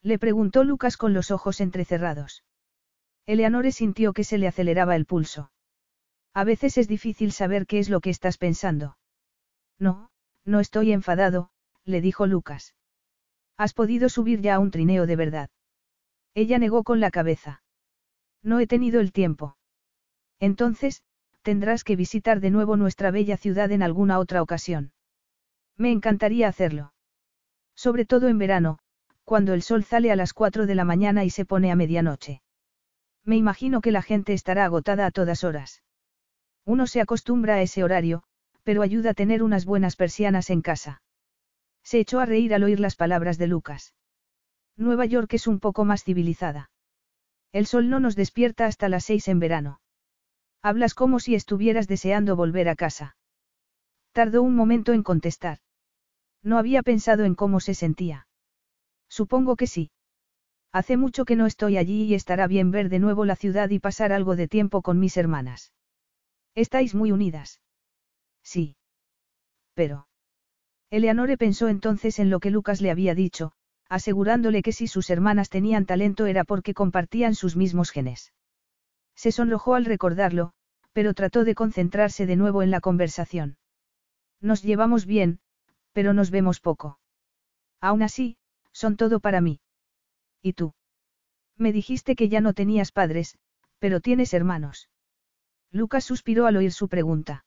Le 0.01 0.17
preguntó 0.17 0.63
Lucas 0.63 0.97
con 0.97 1.13
los 1.13 1.29
ojos 1.29 1.61
entrecerrados. 1.61 2.43
Eleanore 3.27 3.71
sintió 3.71 4.13
que 4.13 4.23
se 4.23 4.39
le 4.39 4.47
aceleraba 4.47 4.95
el 4.95 5.05
pulso. 5.05 5.51
A 6.33 6.45
veces 6.45 6.79
es 6.79 6.87
difícil 6.87 7.31
saber 7.31 7.67
qué 7.67 7.77
es 7.77 7.91
lo 7.91 8.01
que 8.01 8.09
estás 8.09 8.39
pensando. 8.39 8.97
No, 9.77 10.09
no 10.45 10.59
estoy 10.59 10.93
enfadado, 10.93 11.51
le 11.85 12.01
dijo 12.01 12.25
Lucas. 12.25 12.73
Has 13.63 13.73
podido 13.73 14.09
subir 14.09 14.41
ya 14.41 14.55
a 14.55 14.59
un 14.59 14.71
trineo 14.71 15.07
de 15.07 15.15
verdad. 15.15 15.49
Ella 16.33 16.59
negó 16.59 16.83
con 16.83 16.99
la 16.99 17.11
cabeza. 17.11 17.63
No 18.41 18.59
he 18.59 18.67
tenido 18.67 18.99
el 18.99 19.13
tiempo. 19.13 19.55
Entonces, 20.41 21.01
tendrás 21.43 21.85
que 21.85 21.95
visitar 21.95 22.41
de 22.41 22.49
nuevo 22.49 22.75
nuestra 22.75 23.09
bella 23.09 23.37
ciudad 23.37 23.71
en 23.71 23.81
alguna 23.81 24.19
otra 24.19 24.41
ocasión. 24.41 24.91
Me 25.77 25.93
encantaría 25.93 26.49
hacerlo. 26.49 26.93
Sobre 27.73 28.03
todo 28.03 28.27
en 28.27 28.37
verano, 28.37 28.79
cuando 29.23 29.53
el 29.53 29.61
sol 29.61 29.85
sale 29.85 30.11
a 30.11 30.17
las 30.17 30.33
4 30.33 30.65
de 30.65 30.75
la 30.75 30.83
mañana 30.83 31.23
y 31.23 31.29
se 31.29 31.45
pone 31.45 31.71
a 31.71 31.77
medianoche. 31.77 32.41
Me 33.23 33.37
imagino 33.37 33.79
que 33.79 33.93
la 33.93 34.01
gente 34.01 34.33
estará 34.33 34.65
agotada 34.65 35.05
a 35.05 35.11
todas 35.11 35.45
horas. 35.45 35.83
Uno 36.65 36.85
se 36.85 36.99
acostumbra 36.99 37.55
a 37.55 37.61
ese 37.61 37.85
horario, 37.85 38.23
pero 38.63 38.81
ayuda 38.81 39.11
a 39.11 39.13
tener 39.13 39.41
unas 39.41 39.63
buenas 39.63 39.95
persianas 39.95 40.49
en 40.49 40.61
casa. 40.61 41.01
Se 41.83 41.99
echó 41.99 42.19
a 42.19 42.25
reír 42.25 42.53
al 42.53 42.63
oír 42.63 42.79
las 42.79 42.95
palabras 42.95 43.37
de 43.37 43.47
Lucas. 43.47 43.93
Nueva 44.75 45.05
York 45.05 45.33
es 45.33 45.47
un 45.47 45.59
poco 45.59 45.85
más 45.85 46.03
civilizada. 46.03 46.71
El 47.51 47.67
sol 47.67 47.89
no 47.89 47.99
nos 47.99 48.15
despierta 48.15 48.65
hasta 48.65 48.89
las 48.89 49.05
seis 49.05 49.27
en 49.27 49.39
verano. 49.39 49.79
Hablas 50.61 50.95
como 50.95 51.19
si 51.19 51.35
estuvieras 51.35 51.87
deseando 51.87 52.35
volver 52.35 52.69
a 52.69 52.75
casa. 52.75 53.15
Tardó 54.13 54.41
un 54.41 54.55
momento 54.55 54.93
en 54.93 55.03
contestar. 55.03 55.59
No 56.41 56.57
había 56.57 56.81
pensado 56.83 57.25
en 57.25 57.35
cómo 57.35 57.59
se 57.59 57.73
sentía. 57.73 58.27
Supongo 59.09 59.55
que 59.55 59.67
sí. 59.67 59.91
Hace 60.71 60.97
mucho 60.97 61.25
que 61.25 61.35
no 61.35 61.45
estoy 61.45 61.77
allí 61.77 62.03
y 62.03 62.15
estará 62.15 62.47
bien 62.47 62.71
ver 62.71 62.89
de 62.89 62.99
nuevo 62.99 63.25
la 63.25 63.35
ciudad 63.35 63.69
y 63.69 63.79
pasar 63.79 64.11
algo 64.11 64.35
de 64.35 64.47
tiempo 64.47 64.81
con 64.81 64.99
mis 64.99 65.17
hermanas. 65.17 65.73
Estáis 66.55 66.95
muy 66.95 67.11
unidas. 67.11 67.61
Sí. 68.41 68.75
Pero. 69.75 70.07
Eleanore 70.93 71.39
pensó 71.39 71.69
entonces 71.69 72.19
en 72.19 72.29
lo 72.29 72.39
que 72.39 72.51
Lucas 72.51 72.79
le 72.79 72.91
había 72.91 73.15
dicho, 73.15 73.53
asegurándole 73.89 74.61
que 74.61 74.71
si 74.71 74.85
sus 74.85 75.09
hermanas 75.09 75.49
tenían 75.49 75.87
talento 75.87 76.27
era 76.27 76.43
porque 76.43 76.75
compartían 76.75 77.33
sus 77.33 77.55
mismos 77.55 77.89
genes. 77.89 78.31
Se 79.15 79.31
sonrojó 79.31 79.73
al 79.73 79.85
recordarlo, 79.85 80.53
pero 80.91 81.15
trató 81.15 81.45
de 81.45 81.55
concentrarse 81.55 82.27
de 82.27 82.35
nuevo 82.35 82.61
en 82.61 82.69
la 82.69 82.79
conversación. 82.79 83.57
Nos 84.39 84.61
llevamos 84.61 85.07
bien, 85.07 85.39
pero 85.93 86.13
nos 86.13 86.29
vemos 86.29 86.59
poco. 86.59 86.99
Aún 87.81 88.03
así, 88.03 88.37
son 88.71 88.95
todo 88.95 89.19
para 89.19 89.41
mí. 89.41 89.61
¿Y 90.43 90.53
tú? 90.53 90.75
Me 91.57 91.73
dijiste 91.73 92.15
que 92.15 92.29
ya 92.29 92.39
no 92.39 92.53
tenías 92.53 92.91
padres, 92.91 93.39
pero 93.79 93.99
tienes 93.99 94.31
hermanos. 94.35 94.89
Lucas 95.71 96.03
suspiró 96.03 96.45
al 96.45 96.57
oír 96.57 96.71
su 96.71 96.87
pregunta. 96.87 97.45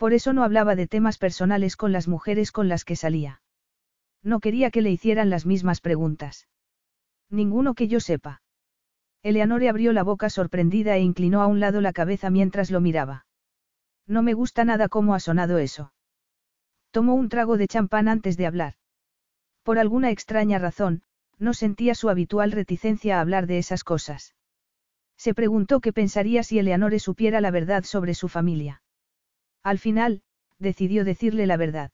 Por 0.00 0.14
eso 0.14 0.32
no 0.32 0.44
hablaba 0.44 0.76
de 0.76 0.86
temas 0.86 1.18
personales 1.18 1.76
con 1.76 1.92
las 1.92 2.08
mujeres 2.08 2.52
con 2.52 2.70
las 2.70 2.86
que 2.86 2.96
salía. 2.96 3.42
No 4.22 4.40
quería 4.40 4.70
que 4.70 4.80
le 4.80 4.90
hicieran 4.90 5.28
las 5.28 5.44
mismas 5.44 5.82
preguntas. 5.82 6.48
Ninguno 7.28 7.74
que 7.74 7.86
yo 7.86 8.00
sepa. 8.00 8.40
Eleanore 9.22 9.68
abrió 9.68 9.92
la 9.92 10.02
boca 10.02 10.30
sorprendida 10.30 10.96
e 10.96 11.00
inclinó 11.00 11.42
a 11.42 11.46
un 11.48 11.60
lado 11.60 11.82
la 11.82 11.92
cabeza 11.92 12.30
mientras 12.30 12.70
lo 12.70 12.80
miraba. 12.80 13.26
No 14.06 14.22
me 14.22 14.32
gusta 14.32 14.64
nada 14.64 14.88
cómo 14.88 15.14
ha 15.14 15.20
sonado 15.20 15.58
eso. 15.58 15.92
Tomó 16.92 17.14
un 17.14 17.28
trago 17.28 17.58
de 17.58 17.68
champán 17.68 18.08
antes 18.08 18.38
de 18.38 18.46
hablar. 18.46 18.76
Por 19.64 19.78
alguna 19.78 20.10
extraña 20.10 20.58
razón, 20.58 21.02
no 21.38 21.52
sentía 21.52 21.94
su 21.94 22.08
habitual 22.08 22.52
reticencia 22.52 23.18
a 23.18 23.20
hablar 23.20 23.46
de 23.46 23.58
esas 23.58 23.84
cosas. 23.84 24.34
Se 25.18 25.34
preguntó 25.34 25.80
qué 25.80 25.92
pensaría 25.92 26.42
si 26.42 26.58
Eleanore 26.58 27.00
supiera 27.00 27.42
la 27.42 27.50
verdad 27.50 27.84
sobre 27.84 28.14
su 28.14 28.28
familia. 28.28 28.80
Al 29.62 29.78
final, 29.78 30.22
decidió 30.58 31.04
decirle 31.04 31.46
la 31.46 31.56
verdad. 31.56 31.92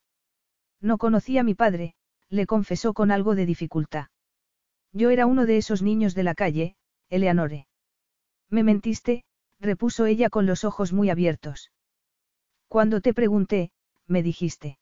No 0.80 0.98
conocía 0.98 1.40
a 1.40 1.44
mi 1.44 1.54
padre, 1.54 1.94
le 2.28 2.46
confesó 2.46 2.92
con 2.94 3.10
algo 3.10 3.34
de 3.34 3.46
dificultad. 3.46 4.06
Yo 4.92 5.10
era 5.10 5.26
uno 5.26 5.46
de 5.46 5.56
esos 5.56 5.82
niños 5.82 6.14
de 6.14 6.22
la 6.22 6.34
calle, 6.34 6.76
Eleanore. 7.08 7.66
Me 8.50 8.62
mentiste, 8.62 9.24
repuso 9.60 10.06
ella 10.06 10.30
con 10.30 10.46
los 10.46 10.64
ojos 10.64 10.92
muy 10.92 11.10
abiertos. 11.10 11.70
Cuando 12.68 13.00
te 13.00 13.14
pregunté, 13.14 13.70
me 14.06 14.22
dijiste. 14.22 14.78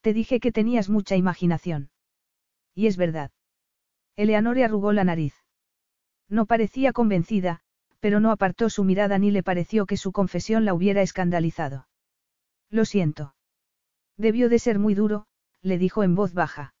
Te 0.00 0.12
dije 0.12 0.40
que 0.40 0.52
tenías 0.52 0.88
mucha 0.88 1.16
imaginación. 1.16 1.90
Y 2.74 2.86
es 2.86 2.96
verdad. 2.96 3.30
Eleanore 4.16 4.64
arrugó 4.64 4.92
la 4.92 5.04
nariz. 5.04 5.34
No 6.28 6.46
parecía 6.46 6.92
convencida, 6.92 7.60
pero 8.02 8.18
no 8.18 8.32
apartó 8.32 8.68
su 8.68 8.82
mirada 8.82 9.16
ni 9.16 9.30
le 9.30 9.44
pareció 9.44 9.86
que 9.86 9.96
su 9.96 10.10
confesión 10.10 10.64
la 10.64 10.74
hubiera 10.74 11.02
escandalizado. 11.02 11.86
Lo 12.68 12.84
siento. 12.84 13.36
Debió 14.16 14.48
de 14.48 14.58
ser 14.58 14.80
muy 14.80 14.96
duro, 14.96 15.26
le 15.62 15.78
dijo 15.78 16.02
en 16.02 16.16
voz 16.16 16.34
baja. 16.34 16.74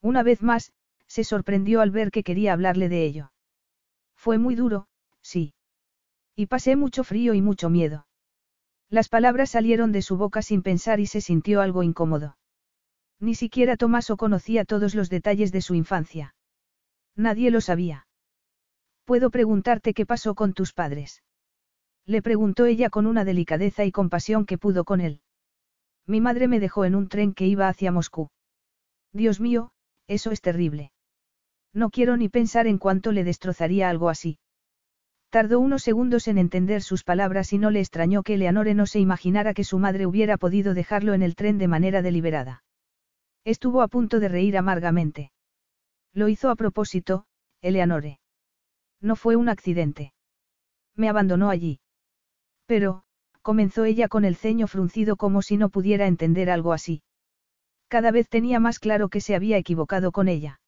Una 0.00 0.22
vez 0.22 0.42
más, 0.42 0.72
se 1.06 1.22
sorprendió 1.22 1.82
al 1.82 1.90
ver 1.90 2.10
que 2.10 2.22
quería 2.22 2.54
hablarle 2.54 2.88
de 2.88 3.04
ello. 3.04 3.30
Fue 4.16 4.38
muy 4.38 4.54
duro, 4.54 4.88
sí. 5.20 5.52
Y 6.34 6.46
pasé 6.46 6.76
mucho 6.76 7.04
frío 7.04 7.34
y 7.34 7.42
mucho 7.42 7.68
miedo. 7.68 8.06
Las 8.88 9.10
palabras 9.10 9.50
salieron 9.50 9.92
de 9.92 10.00
su 10.00 10.16
boca 10.16 10.40
sin 10.40 10.62
pensar 10.62 10.98
y 10.98 11.04
se 11.04 11.20
sintió 11.20 11.60
algo 11.60 11.82
incómodo. 11.82 12.38
Ni 13.20 13.34
siquiera 13.34 13.76
Tomaso 13.76 14.16
conocía 14.16 14.64
todos 14.64 14.94
los 14.94 15.10
detalles 15.10 15.52
de 15.52 15.60
su 15.60 15.74
infancia. 15.74 16.34
Nadie 17.14 17.50
lo 17.50 17.60
sabía. 17.60 18.07
¿Puedo 19.08 19.30
preguntarte 19.30 19.94
qué 19.94 20.04
pasó 20.04 20.34
con 20.34 20.52
tus 20.52 20.74
padres? 20.74 21.22
Le 22.04 22.20
preguntó 22.20 22.66
ella 22.66 22.90
con 22.90 23.06
una 23.06 23.24
delicadeza 23.24 23.86
y 23.86 23.90
compasión 23.90 24.44
que 24.44 24.58
pudo 24.58 24.84
con 24.84 25.00
él. 25.00 25.22
Mi 26.06 26.20
madre 26.20 26.46
me 26.46 26.60
dejó 26.60 26.84
en 26.84 26.94
un 26.94 27.08
tren 27.08 27.32
que 27.32 27.46
iba 27.46 27.68
hacia 27.68 27.90
Moscú. 27.90 28.28
Dios 29.14 29.40
mío, 29.40 29.70
eso 30.08 30.30
es 30.30 30.42
terrible. 30.42 30.92
No 31.72 31.88
quiero 31.88 32.18
ni 32.18 32.28
pensar 32.28 32.66
en 32.66 32.76
cuánto 32.76 33.10
le 33.10 33.24
destrozaría 33.24 33.88
algo 33.88 34.10
así. 34.10 34.40
Tardó 35.30 35.58
unos 35.58 35.82
segundos 35.82 36.28
en 36.28 36.36
entender 36.36 36.82
sus 36.82 37.02
palabras 37.02 37.54
y 37.54 37.58
no 37.58 37.70
le 37.70 37.80
extrañó 37.80 38.22
que 38.22 38.34
Eleanore 38.34 38.74
no 38.74 38.84
se 38.84 39.00
imaginara 39.00 39.54
que 39.54 39.64
su 39.64 39.78
madre 39.78 40.04
hubiera 40.04 40.36
podido 40.36 40.74
dejarlo 40.74 41.14
en 41.14 41.22
el 41.22 41.34
tren 41.34 41.56
de 41.56 41.68
manera 41.68 42.02
deliberada. 42.02 42.62
Estuvo 43.42 43.80
a 43.80 43.88
punto 43.88 44.20
de 44.20 44.28
reír 44.28 44.58
amargamente. 44.58 45.32
Lo 46.12 46.28
hizo 46.28 46.50
a 46.50 46.56
propósito, 46.56 47.24
Eleanore. 47.62 48.18
No 49.00 49.16
fue 49.16 49.36
un 49.36 49.48
accidente. 49.48 50.12
Me 50.96 51.08
abandonó 51.08 51.50
allí. 51.50 51.80
Pero, 52.66 53.02
comenzó 53.42 53.84
ella 53.84 54.08
con 54.08 54.24
el 54.24 54.36
ceño 54.36 54.66
fruncido 54.66 55.16
como 55.16 55.42
si 55.42 55.56
no 55.56 55.68
pudiera 55.68 56.06
entender 56.06 56.50
algo 56.50 56.72
así. 56.72 57.02
Cada 57.88 58.10
vez 58.10 58.28
tenía 58.28 58.60
más 58.60 58.78
claro 58.78 59.08
que 59.08 59.20
se 59.20 59.34
había 59.34 59.56
equivocado 59.56 60.12
con 60.12 60.28
ella. 60.28 60.60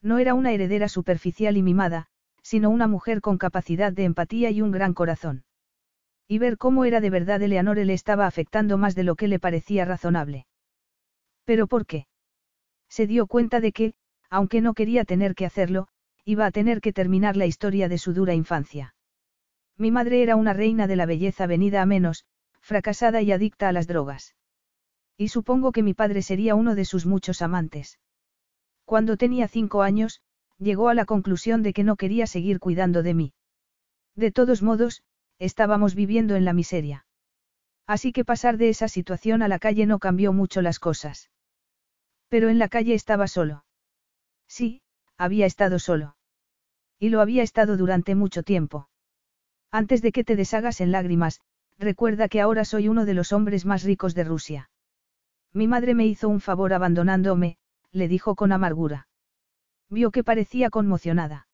No 0.00 0.18
era 0.18 0.34
una 0.34 0.52
heredera 0.52 0.88
superficial 0.88 1.56
y 1.56 1.62
mimada, 1.62 2.06
sino 2.42 2.70
una 2.70 2.86
mujer 2.86 3.20
con 3.20 3.36
capacidad 3.36 3.92
de 3.92 4.04
empatía 4.04 4.50
y 4.50 4.62
un 4.62 4.70
gran 4.70 4.94
corazón. 4.94 5.44
Y 6.26 6.38
ver 6.38 6.56
cómo 6.56 6.84
era 6.84 7.00
de 7.00 7.10
verdad 7.10 7.42
Eleanore 7.42 7.84
le 7.84 7.94
estaba 7.94 8.26
afectando 8.26 8.78
más 8.78 8.94
de 8.94 9.02
lo 9.02 9.16
que 9.16 9.28
le 9.28 9.38
parecía 9.38 9.84
razonable. 9.84 10.46
¿Pero 11.44 11.66
por 11.66 11.84
qué? 11.84 12.06
Se 12.88 13.06
dio 13.06 13.26
cuenta 13.26 13.60
de 13.60 13.72
que, 13.72 13.94
aunque 14.30 14.60
no 14.60 14.74
quería 14.74 15.04
tener 15.04 15.34
que 15.34 15.46
hacerlo, 15.46 15.88
iba 16.28 16.44
a 16.44 16.50
tener 16.50 16.82
que 16.82 16.92
terminar 16.92 17.38
la 17.38 17.46
historia 17.46 17.88
de 17.88 17.96
su 17.96 18.12
dura 18.12 18.34
infancia. 18.34 18.94
Mi 19.78 19.90
madre 19.90 20.22
era 20.22 20.36
una 20.36 20.52
reina 20.52 20.86
de 20.86 20.94
la 20.94 21.06
belleza 21.06 21.46
venida 21.46 21.80
a 21.80 21.86
menos, 21.86 22.26
fracasada 22.60 23.22
y 23.22 23.32
adicta 23.32 23.66
a 23.66 23.72
las 23.72 23.86
drogas. 23.86 24.36
Y 25.16 25.28
supongo 25.28 25.72
que 25.72 25.82
mi 25.82 25.94
padre 25.94 26.20
sería 26.20 26.54
uno 26.54 26.74
de 26.74 26.84
sus 26.84 27.06
muchos 27.06 27.40
amantes. 27.40 27.98
Cuando 28.84 29.16
tenía 29.16 29.48
cinco 29.48 29.80
años, 29.80 30.20
llegó 30.58 30.90
a 30.90 30.94
la 30.94 31.06
conclusión 31.06 31.62
de 31.62 31.72
que 31.72 31.82
no 31.82 31.96
quería 31.96 32.26
seguir 32.26 32.60
cuidando 32.60 33.02
de 33.02 33.14
mí. 33.14 33.32
De 34.14 34.30
todos 34.30 34.62
modos, 34.62 35.02
estábamos 35.38 35.94
viviendo 35.94 36.36
en 36.36 36.44
la 36.44 36.52
miseria. 36.52 37.06
Así 37.86 38.12
que 38.12 38.26
pasar 38.26 38.58
de 38.58 38.68
esa 38.68 38.88
situación 38.88 39.40
a 39.40 39.48
la 39.48 39.58
calle 39.58 39.86
no 39.86 39.98
cambió 39.98 40.34
mucho 40.34 40.60
las 40.60 40.78
cosas. 40.78 41.30
Pero 42.28 42.50
en 42.50 42.58
la 42.58 42.68
calle 42.68 42.92
estaba 42.92 43.28
solo. 43.28 43.64
Sí, 44.46 44.82
había 45.16 45.46
estado 45.46 45.78
solo. 45.78 46.17
Y 46.98 47.10
lo 47.10 47.20
había 47.20 47.42
estado 47.42 47.76
durante 47.76 48.14
mucho 48.14 48.42
tiempo. 48.42 48.88
Antes 49.70 50.02
de 50.02 50.12
que 50.12 50.24
te 50.24 50.36
deshagas 50.36 50.80
en 50.80 50.92
lágrimas, 50.92 51.40
recuerda 51.78 52.28
que 52.28 52.40
ahora 52.40 52.64
soy 52.64 52.88
uno 52.88 53.04
de 53.04 53.14
los 53.14 53.32
hombres 53.32 53.64
más 53.66 53.84
ricos 53.84 54.14
de 54.14 54.24
Rusia. 54.24 54.70
Mi 55.52 55.68
madre 55.68 55.94
me 55.94 56.06
hizo 56.06 56.28
un 56.28 56.40
favor 56.40 56.72
abandonándome, 56.72 57.56
le 57.92 58.08
dijo 58.08 58.34
con 58.34 58.52
amargura. 58.52 59.08
Vio 59.88 60.10
que 60.10 60.24
parecía 60.24 60.70
conmocionada. 60.70 61.46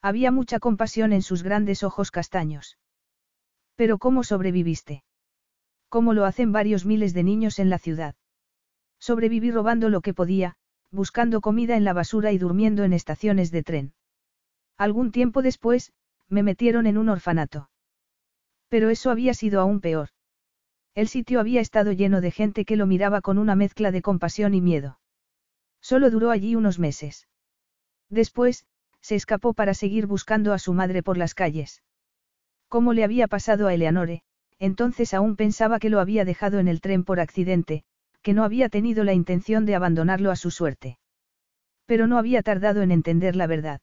Había 0.00 0.32
mucha 0.32 0.58
compasión 0.58 1.12
en 1.12 1.22
sus 1.22 1.42
grandes 1.42 1.84
ojos 1.84 2.10
castaños. 2.10 2.78
Pero 3.76 3.98
¿cómo 3.98 4.24
sobreviviste? 4.24 5.04
¿Cómo 5.88 6.14
lo 6.14 6.24
hacen 6.24 6.52
varios 6.52 6.86
miles 6.86 7.14
de 7.14 7.22
niños 7.22 7.58
en 7.58 7.70
la 7.70 7.78
ciudad? 7.78 8.14
Sobreviví 8.98 9.50
robando 9.50 9.90
lo 9.90 10.00
que 10.00 10.14
podía, 10.14 10.56
buscando 10.90 11.40
comida 11.40 11.76
en 11.76 11.84
la 11.84 11.92
basura 11.92 12.32
y 12.32 12.38
durmiendo 12.38 12.84
en 12.84 12.92
estaciones 12.92 13.50
de 13.50 13.62
tren. 13.62 13.94
Algún 14.76 15.12
tiempo 15.12 15.42
después, 15.42 15.92
me 16.28 16.42
metieron 16.42 16.86
en 16.86 16.98
un 16.98 17.08
orfanato. 17.08 17.70
Pero 18.68 18.90
eso 18.90 19.10
había 19.10 19.34
sido 19.34 19.60
aún 19.60 19.80
peor. 19.80 20.08
El 20.94 21.08
sitio 21.08 21.40
había 21.40 21.60
estado 21.60 21.92
lleno 21.92 22.20
de 22.20 22.30
gente 22.30 22.64
que 22.64 22.76
lo 22.76 22.86
miraba 22.86 23.20
con 23.20 23.38
una 23.38 23.54
mezcla 23.54 23.90
de 23.92 24.02
compasión 24.02 24.54
y 24.54 24.60
miedo. 24.60 24.98
Solo 25.80 26.10
duró 26.10 26.30
allí 26.30 26.54
unos 26.54 26.78
meses. 26.78 27.28
Después, 28.08 28.66
se 29.00 29.14
escapó 29.14 29.52
para 29.52 29.74
seguir 29.74 30.06
buscando 30.06 30.52
a 30.52 30.58
su 30.58 30.74
madre 30.74 31.02
por 31.02 31.18
las 31.18 31.34
calles. 31.34 31.82
¿Cómo 32.68 32.92
le 32.92 33.04
había 33.04 33.26
pasado 33.28 33.66
a 33.66 33.74
Eleanore? 33.74 34.22
Entonces 34.58 35.12
aún 35.12 35.36
pensaba 35.36 35.78
que 35.78 35.90
lo 35.90 35.98
había 35.98 36.24
dejado 36.24 36.58
en 36.58 36.68
el 36.68 36.80
tren 36.80 37.04
por 37.04 37.20
accidente, 37.20 37.84
que 38.22 38.32
no 38.32 38.44
había 38.44 38.68
tenido 38.68 39.02
la 39.02 39.12
intención 39.12 39.66
de 39.66 39.74
abandonarlo 39.74 40.30
a 40.30 40.36
su 40.36 40.50
suerte. 40.50 40.98
Pero 41.86 42.06
no 42.06 42.16
había 42.16 42.42
tardado 42.42 42.82
en 42.82 42.92
entender 42.92 43.34
la 43.34 43.46
verdad. 43.46 43.80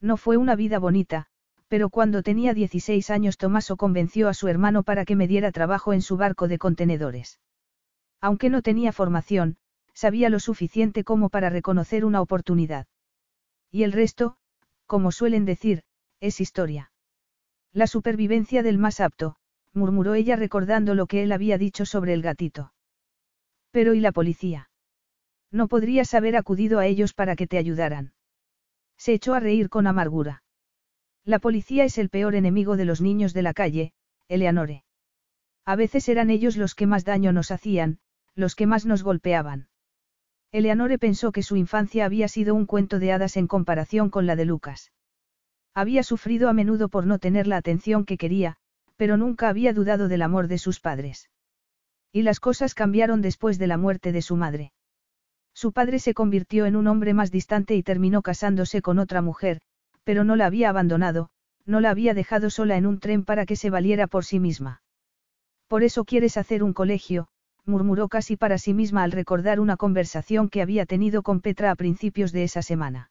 No 0.00 0.16
fue 0.16 0.36
una 0.36 0.54
vida 0.54 0.78
bonita, 0.78 1.26
pero 1.68 1.90
cuando 1.90 2.22
tenía 2.22 2.54
16 2.54 3.10
años 3.10 3.36
Tomaso 3.36 3.76
convenció 3.76 4.28
a 4.28 4.34
su 4.34 4.48
hermano 4.48 4.82
para 4.82 5.04
que 5.04 5.16
me 5.16 5.28
diera 5.28 5.52
trabajo 5.52 5.92
en 5.92 6.02
su 6.02 6.16
barco 6.16 6.48
de 6.48 6.58
contenedores. 6.58 7.40
Aunque 8.20 8.50
no 8.50 8.62
tenía 8.62 8.92
formación, 8.92 9.58
sabía 9.94 10.30
lo 10.30 10.40
suficiente 10.40 11.04
como 11.04 11.28
para 11.28 11.50
reconocer 11.50 12.04
una 12.04 12.20
oportunidad. 12.20 12.86
Y 13.70 13.82
el 13.82 13.92
resto, 13.92 14.36
como 14.86 15.12
suelen 15.12 15.44
decir, 15.44 15.82
es 16.20 16.40
historia. 16.40 16.90
La 17.72 17.86
supervivencia 17.86 18.62
del 18.62 18.78
más 18.78 19.00
apto, 19.00 19.36
murmuró 19.74 20.14
ella 20.14 20.36
recordando 20.36 20.94
lo 20.94 21.06
que 21.06 21.22
él 21.22 21.32
había 21.32 21.58
dicho 21.58 21.84
sobre 21.84 22.14
el 22.14 22.22
gatito. 22.22 22.72
Pero 23.70 23.94
¿y 23.94 24.00
la 24.00 24.12
policía? 24.12 24.70
No 25.50 25.68
podrías 25.68 26.14
haber 26.14 26.36
acudido 26.36 26.78
a 26.78 26.86
ellos 26.86 27.12
para 27.12 27.36
que 27.36 27.46
te 27.46 27.58
ayudaran. 27.58 28.12
Se 28.98 29.14
echó 29.14 29.34
a 29.34 29.40
reír 29.40 29.70
con 29.70 29.86
amargura. 29.86 30.42
La 31.24 31.38
policía 31.38 31.84
es 31.84 31.98
el 31.98 32.10
peor 32.10 32.34
enemigo 32.34 32.76
de 32.76 32.84
los 32.84 33.00
niños 33.00 33.32
de 33.32 33.42
la 33.42 33.54
calle, 33.54 33.92
Eleanore. 34.28 34.84
A 35.64 35.76
veces 35.76 36.08
eran 36.08 36.30
ellos 36.30 36.56
los 36.56 36.74
que 36.74 36.86
más 36.86 37.04
daño 37.04 37.32
nos 37.32 37.50
hacían, 37.50 38.00
los 38.34 38.54
que 38.54 38.66
más 38.66 38.86
nos 38.86 39.02
golpeaban. 39.02 39.68
Eleanore 40.50 40.98
pensó 40.98 41.30
que 41.30 41.42
su 41.42 41.56
infancia 41.56 42.06
había 42.06 42.28
sido 42.28 42.54
un 42.54 42.64
cuento 42.66 42.98
de 42.98 43.12
hadas 43.12 43.36
en 43.36 43.46
comparación 43.46 44.08
con 44.08 44.26
la 44.26 44.34
de 44.34 44.46
Lucas. 44.46 44.92
Había 45.74 46.02
sufrido 46.02 46.48
a 46.48 46.54
menudo 46.54 46.88
por 46.88 47.06
no 47.06 47.18
tener 47.18 47.46
la 47.46 47.58
atención 47.58 48.04
que 48.04 48.16
quería, 48.16 48.56
pero 48.96 49.16
nunca 49.16 49.48
había 49.48 49.72
dudado 49.72 50.08
del 50.08 50.22
amor 50.22 50.48
de 50.48 50.58
sus 50.58 50.80
padres. 50.80 51.30
Y 52.12 52.22
las 52.22 52.40
cosas 52.40 52.74
cambiaron 52.74 53.20
después 53.20 53.58
de 53.58 53.66
la 53.66 53.76
muerte 53.76 54.10
de 54.10 54.22
su 54.22 54.36
madre. 54.36 54.72
Su 55.58 55.72
padre 55.72 55.98
se 55.98 56.14
convirtió 56.14 56.66
en 56.66 56.76
un 56.76 56.86
hombre 56.86 57.14
más 57.14 57.32
distante 57.32 57.74
y 57.74 57.82
terminó 57.82 58.22
casándose 58.22 58.80
con 58.80 59.00
otra 59.00 59.22
mujer, 59.22 59.58
pero 60.04 60.22
no 60.22 60.36
la 60.36 60.46
había 60.46 60.68
abandonado, 60.68 61.30
no 61.66 61.80
la 61.80 61.90
había 61.90 62.14
dejado 62.14 62.48
sola 62.48 62.76
en 62.76 62.86
un 62.86 63.00
tren 63.00 63.24
para 63.24 63.44
que 63.44 63.56
se 63.56 63.68
valiera 63.68 64.06
por 64.06 64.24
sí 64.24 64.38
misma. 64.38 64.82
Por 65.66 65.82
eso 65.82 66.04
quieres 66.04 66.36
hacer 66.36 66.62
un 66.62 66.74
colegio, 66.74 67.26
murmuró 67.64 68.06
casi 68.06 68.36
para 68.36 68.56
sí 68.56 68.72
misma 68.72 69.02
al 69.02 69.10
recordar 69.10 69.58
una 69.58 69.76
conversación 69.76 70.48
que 70.48 70.62
había 70.62 70.86
tenido 70.86 71.24
con 71.24 71.40
Petra 71.40 71.72
a 71.72 71.74
principios 71.74 72.30
de 72.30 72.44
esa 72.44 72.62
semana. 72.62 73.10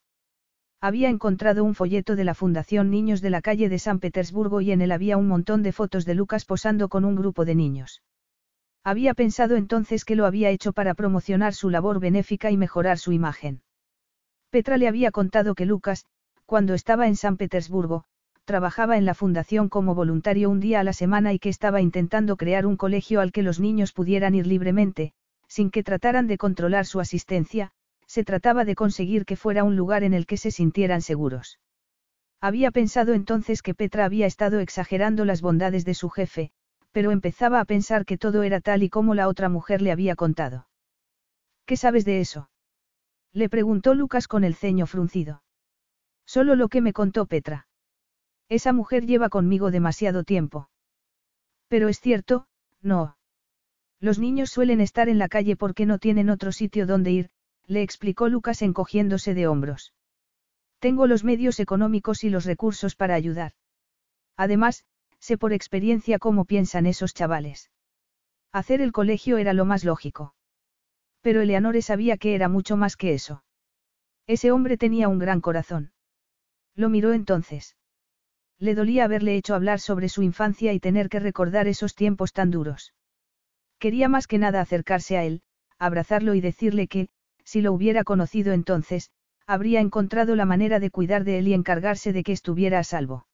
Había 0.79 1.09
encontrado 1.09 1.65
un 1.65 1.75
folleto 1.75 2.15
de 2.15 2.23
la 2.23 2.33
Fundación 2.33 2.89
Niños 2.89 3.19
de 3.19 3.29
la 3.29 3.41
calle 3.41 3.67
de 3.67 3.77
San 3.77 3.99
Petersburgo 3.99 4.61
y 4.61 4.71
en 4.71 4.79
él 4.79 4.93
había 4.93 5.17
un 5.17 5.27
montón 5.27 5.63
de 5.63 5.73
fotos 5.73 6.05
de 6.05 6.15
Lucas 6.15 6.45
posando 6.45 6.87
con 6.87 7.03
un 7.03 7.17
grupo 7.17 7.43
de 7.43 7.55
niños. 7.55 8.03
Había 8.83 9.13
pensado 9.13 9.55
entonces 9.55 10.05
que 10.05 10.15
lo 10.15 10.25
había 10.25 10.49
hecho 10.49 10.73
para 10.73 10.93
promocionar 10.93 11.53
su 11.53 11.69
labor 11.69 11.99
benéfica 11.99 12.51
y 12.51 12.57
mejorar 12.57 12.97
su 12.97 13.11
imagen. 13.11 13.61
Petra 14.49 14.77
le 14.77 14.87
había 14.87 15.11
contado 15.11 15.55
que 15.55 15.65
Lucas, 15.65 16.05
cuando 16.45 16.73
estaba 16.73 17.07
en 17.07 17.15
San 17.15 17.35
Petersburgo, 17.37 18.05
trabajaba 18.45 18.97
en 18.97 19.03
la 19.03 19.13
fundación 19.13 19.67
como 19.67 19.93
voluntario 19.93 20.49
un 20.49 20.61
día 20.61 20.79
a 20.79 20.83
la 20.85 20.93
semana 20.93 21.33
y 21.33 21.39
que 21.39 21.49
estaba 21.49 21.81
intentando 21.81 22.37
crear 22.37 22.65
un 22.65 22.77
colegio 22.77 23.19
al 23.19 23.33
que 23.33 23.43
los 23.43 23.59
niños 23.59 23.91
pudieran 23.91 24.35
ir 24.35 24.47
libremente, 24.47 25.11
sin 25.49 25.69
que 25.69 25.83
trataran 25.83 26.27
de 26.27 26.37
controlar 26.37 26.85
su 26.85 27.01
asistencia, 27.01 27.71
se 28.05 28.23
trataba 28.23 28.63
de 28.63 28.75
conseguir 28.75 29.25
que 29.25 29.35
fuera 29.35 29.65
un 29.65 29.75
lugar 29.75 30.03
en 30.03 30.13
el 30.13 30.25
que 30.25 30.37
se 30.37 30.51
sintieran 30.51 31.01
seguros. 31.01 31.59
Había 32.39 32.71
pensado 32.71 33.13
entonces 33.13 33.61
que 33.61 33.73
Petra 33.73 34.05
había 34.05 34.27
estado 34.27 34.59
exagerando 34.59 35.25
las 35.25 35.41
bondades 35.41 35.83
de 35.83 35.93
su 35.93 36.09
jefe, 36.09 36.51
pero 36.91 37.11
empezaba 37.11 37.59
a 37.59 37.65
pensar 37.65 38.05
que 38.05 38.17
todo 38.17 38.43
era 38.43 38.61
tal 38.61 38.83
y 38.83 38.89
como 38.89 39.15
la 39.15 39.27
otra 39.27 39.49
mujer 39.49 39.81
le 39.81 39.91
había 39.91 40.15
contado. 40.15 40.67
¿Qué 41.65 41.77
sabes 41.77 42.05
de 42.05 42.19
eso? 42.19 42.49
Le 43.33 43.49
preguntó 43.49 43.93
Lucas 43.93 44.27
con 44.27 44.43
el 44.43 44.55
ceño 44.55 44.87
fruncido. 44.87 45.43
Solo 46.25 46.55
lo 46.55 46.69
que 46.69 46.81
me 46.81 46.93
contó 46.93 47.25
Petra. 47.25 47.67
Esa 48.49 48.73
mujer 48.73 49.05
lleva 49.05 49.29
conmigo 49.29 49.71
demasiado 49.71 50.23
tiempo. 50.23 50.69
Pero 51.67 51.89
es 51.89 51.99
cierto, 51.99 52.47
no. 52.81 53.17
Los 53.99 54.19
niños 54.19 54.49
suelen 54.49 54.79
estar 54.79 55.09
en 55.09 55.17
la 55.17 55.27
calle 55.27 55.55
porque 55.55 55.85
no 55.85 55.99
tienen 55.99 56.29
otro 56.29 56.51
sitio 56.51 56.85
donde 56.85 57.11
ir, 57.11 57.29
le 57.65 57.81
explicó 57.81 58.29
Lucas 58.29 58.61
encogiéndose 58.61 59.33
de 59.33 59.47
hombros. 59.47 59.93
Tengo 60.79 61.07
los 61.07 61.23
medios 61.23 61.59
económicos 61.59 62.23
y 62.23 62.29
los 62.29 62.45
recursos 62.45 62.95
para 62.95 63.15
ayudar. 63.15 63.53
Además, 64.37 64.85
sé 65.19 65.37
por 65.37 65.53
experiencia 65.53 66.19
cómo 66.19 66.45
piensan 66.45 66.85
esos 66.85 67.13
chavales. 67.13 67.71
Hacer 68.51 68.81
el 68.81 68.91
colegio 68.91 69.37
era 69.37 69.53
lo 69.53 69.65
más 69.65 69.83
lógico. 69.83 70.33
Pero 71.21 71.41
Eleanore 71.41 71.81
sabía 71.81 72.17
que 72.17 72.35
era 72.35 72.47
mucho 72.49 72.77
más 72.77 72.95
que 72.95 73.13
eso. 73.13 73.43
Ese 74.27 74.51
hombre 74.51 74.77
tenía 74.77 75.07
un 75.07 75.19
gran 75.19 75.41
corazón. 75.41 75.91
Lo 76.75 76.89
miró 76.89 77.13
entonces. 77.13 77.75
Le 78.59 78.75
dolía 78.75 79.05
haberle 79.05 79.35
hecho 79.35 79.55
hablar 79.55 79.79
sobre 79.79 80.09
su 80.09 80.23
infancia 80.23 80.73
y 80.73 80.79
tener 80.79 81.09
que 81.09 81.19
recordar 81.19 81.67
esos 81.67 81.95
tiempos 81.95 82.33
tan 82.33 82.51
duros. 82.51 82.93
Quería 83.79 84.09
más 84.09 84.27
que 84.27 84.37
nada 84.37 84.61
acercarse 84.61 85.17
a 85.17 85.23
él, 85.23 85.41
abrazarlo 85.77 86.33
y 86.33 86.41
decirle 86.41 86.87
que, 86.87 87.09
si 87.43 87.61
lo 87.61 87.71
hubiera 87.71 88.03
conocido 88.03 88.53
entonces, 88.53 89.11
habría 89.45 89.79
encontrado 89.79 90.35
la 90.35 90.45
manera 90.45 90.79
de 90.79 90.89
cuidar 90.89 91.23
de 91.23 91.39
él 91.39 91.47
y 91.47 91.53
encargarse 91.53 92.11
de 92.11 92.23
que 92.23 92.33
estuviera 92.33 92.79
a 92.79 92.83
salvo. 92.83 93.27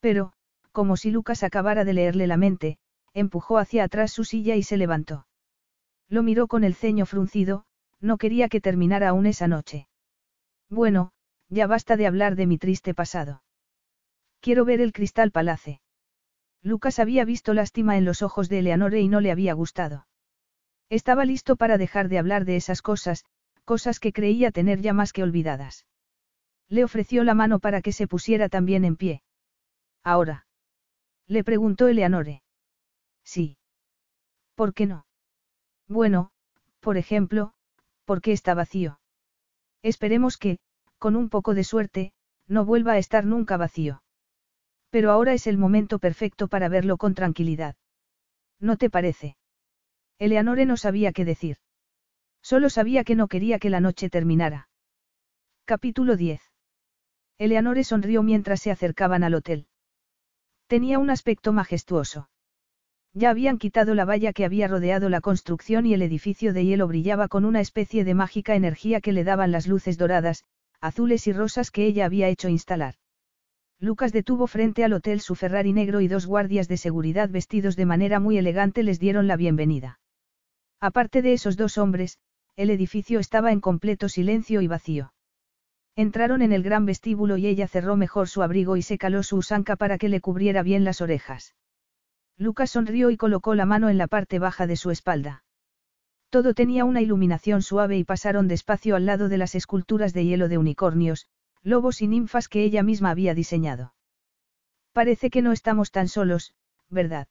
Pero, 0.00 0.32
como 0.74 0.96
si 0.96 1.12
Lucas 1.12 1.44
acabara 1.44 1.84
de 1.84 1.92
leerle 1.92 2.26
la 2.26 2.36
mente, 2.36 2.78
empujó 3.14 3.58
hacia 3.58 3.84
atrás 3.84 4.10
su 4.10 4.24
silla 4.24 4.56
y 4.56 4.64
se 4.64 4.76
levantó. 4.76 5.28
Lo 6.08 6.24
miró 6.24 6.48
con 6.48 6.64
el 6.64 6.74
ceño 6.74 7.06
fruncido, 7.06 7.64
no 8.00 8.18
quería 8.18 8.48
que 8.48 8.60
terminara 8.60 9.10
aún 9.10 9.26
esa 9.26 9.46
noche. 9.46 9.86
Bueno, 10.68 11.12
ya 11.48 11.68
basta 11.68 11.96
de 11.96 12.08
hablar 12.08 12.34
de 12.34 12.46
mi 12.46 12.58
triste 12.58 12.92
pasado. 12.92 13.44
Quiero 14.40 14.64
ver 14.64 14.80
el 14.80 14.92
cristal 14.92 15.30
palace. 15.30 15.80
Lucas 16.60 16.98
había 16.98 17.24
visto 17.24 17.54
lástima 17.54 17.96
en 17.96 18.04
los 18.04 18.22
ojos 18.22 18.48
de 18.48 18.58
Eleanore 18.58 19.00
y 19.00 19.06
no 19.06 19.20
le 19.20 19.30
había 19.30 19.52
gustado. 19.52 20.08
Estaba 20.90 21.24
listo 21.24 21.54
para 21.54 21.78
dejar 21.78 22.08
de 22.08 22.18
hablar 22.18 22.44
de 22.44 22.56
esas 22.56 22.82
cosas, 22.82 23.24
cosas 23.64 24.00
que 24.00 24.12
creía 24.12 24.50
tener 24.50 24.80
ya 24.80 24.92
más 24.92 25.12
que 25.12 25.22
olvidadas. 25.22 25.86
Le 26.68 26.82
ofreció 26.82 27.22
la 27.22 27.34
mano 27.34 27.60
para 27.60 27.80
que 27.80 27.92
se 27.92 28.08
pusiera 28.08 28.48
también 28.48 28.84
en 28.84 28.96
pie. 28.96 29.22
Ahora. 30.02 30.46
Le 31.26 31.44
preguntó 31.44 31.88
Eleanore. 31.88 32.42
Sí. 33.24 33.56
¿Por 34.54 34.74
qué 34.74 34.86
no? 34.86 35.06
Bueno, 35.88 36.30
por 36.80 36.96
ejemplo, 36.96 37.54
porque 38.04 38.32
está 38.32 38.54
vacío. 38.54 39.00
Esperemos 39.82 40.36
que, 40.36 40.58
con 40.98 41.16
un 41.16 41.28
poco 41.28 41.54
de 41.54 41.64
suerte, 41.64 42.12
no 42.46 42.64
vuelva 42.64 42.92
a 42.92 42.98
estar 42.98 43.24
nunca 43.24 43.56
vacío. 43.56 44.02
Pero 44.90 45.10
ahora 45.10 45.32
es 45.32 45.46
el 45.46 45.58
momento 45.58 45.98
perfecto 45.98 46.48
para 46.48 46.68
verlo 46.68 46.98
con 46.98 47.14
tranquilidad. 47.14 47.76
¿No 48.60 48.76
te 48.76 48.90
parece? 48.90 49.36
Eleanore 50.18 50.66
no 50.66 50.76
sabía 50.76 51.12
qué 51.12 51.24
decir. 51.24 51.58
Solo 52.42 52.70
sabía 52.70 53.04
que 53.04 53.14
no 53.14 53.28
quería 53.28 53.58
que 53.58 53.70
la 53.70 53.80
noche 53.80 54.10
terminara. 54.10 54.68
Capítulo 55.64 56.16
10. 56.16 56.42
Eleanore 57.38 57.82
sonrió 57.84 58.22
mientras 58.22 58.60
se 58.60 58.70
acercaban 58.70 59.24
al 59.24 59.34
hotel. 59.34 59.66
Tenía 60.66 60.98
un 60.98 61.10
aspecto 61.10 61.52
majestuoso. 61.52 62.28
Ya 63.12 63.30
habían 63.30 63.58
quitado 63.58 63.94
la 63.94 64.04
valla 64.04 64.32
que 64.32 64.44
había 64.44 64.66
rodeado 64.66 65.08
la 65.08 65.20
construcción 65.20 65.86
y 65.86 65.94
el 65.94 66.02
edificio 66.02 66.52
de 66.52 66.64
hielo 66.64 66.88
brillaba 66.88 67.28
con 67.28 67.44
una 67.44 67.60
especie 67.60 68.04
de 68.04 68.14
mágica 68.14 68.56
energía 68.56 69.00
que 69.00 69.12
le 69.12 69.22
daban 69.22 69.52
las 69.52 69.68
luces 69.68 69.98
doradas, 69.98 70.44
azules 70.80 71.26
y 71.28 71.32
rosas 71.32 71.70
que 71.70 71.86
ella 71.86 72.06
había 72.06 72.28
hecho 72.28 72.48
instalar. 72.48 72.96
Lucas 73.78 74.12
detuvo 74.12 74.46
frente 74.46 74.84
al 74.84 74.94
hotel 74.94 75.20
su 75.20 75.36
Ferrari 75.36 75.72
negro 75.72 76.00
y 76.00 76.08
dos 76.08 76.26
guardias 76.26 76.68
de 76.68 76.76
seguridad 76.76 77.28
vestidos 77.28 77.76
de 77.76 77.86
manera 77.86 78.18
muy 78.18 78.36
elegante 78.36 78.82
les 78.82 78.98
dieron 78.98 79.28
la 79.28 79.36
bienvenida. 79.36 80.00
Aparte 80.80 81.22
de 81.22 81.34
esos 81.34 81.56
dos 81.56 81.78
hombres, 81.78 82.18
el 82.56 82.70
edificio 82.70 83.20
estaba 83.20 83.52
en 83.52 83.60
completo 83.60 84.08
silencio 84.08 84.60
y 84.60 84.66
vacío. 84.66 85.13
Entraron 85.96 86.42
en 86.42 86.52
el 86.52 86.62
gran 86.62 86.86
vestíbulo 86.86 87.36
y 87.36 87.46
ella 87.46 87.68
cerró 87.68 87.96
mejor 87.96 88.28
su 88.28 88.42
abrigo 88.42 88.76
y 88.76 88.82
se 88.82 88.98
caló 88.98 89.22
su 89.22 89.36
usanca 89.36 89.76
para 89.76 89.96
que 89.96 90.08
le 90.08 90.20
cubriera 90.20 90.62
bien 90.62 90.84
las 90.84 91.00
orejas. 91.00 91.54
Lucas 92.36 92.70
sonrió 92.70 93.10
y 93.10 93.16
colocó 93.16 93.54
la 93.54 93.64
mano 93.64 93.88
en 93.88 93.98
la 93.98 94.08
parte 94.08 94.40
baja 94.40 94.66
de 94.66 94.76
su 94.76 94.90
espalda. 94.90 95.44
Todo 96.30 96.52
tenía 96.52 96.84
una 96.84 97.00
iluminación 97.00 97.62
suave 97.62 97.96
y 97.96 98.02
pasaron 98.02 98.48
despacio 98.48 98.96
al 98.96 99.06
lado 99.06 99.28
de 99.28 99.38
las 99.38 99.54
esculturas 99.54 100.12
de 100.12 100.24
hielo 100.24 100.48
de 100.48 100.58
unicornios, 100.58 101.28
lobos 101.62 102.02
y 102.02 102.08
ninfas 102.08 102.48
que 102.48 102.64
ella 102.64 102.82
misma 102.82 103.10
había 103.10 103.34
diseñado. 103.34 103.94
Parece 104.92 105.30
que 105.30 105.42
no 105.42 105.52
estamos 105.52 105.92
tan 105.92 106.08
solos, 106.08 106.54
¿verdad? 106.90 107.28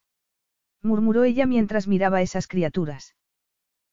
murmuró 0.82 1.26
ella 1.26 1.46
mientras 1.46 1.88
miraba 1.88 2.22
esas 2.22 2.48
criaturas. 2.48 3.16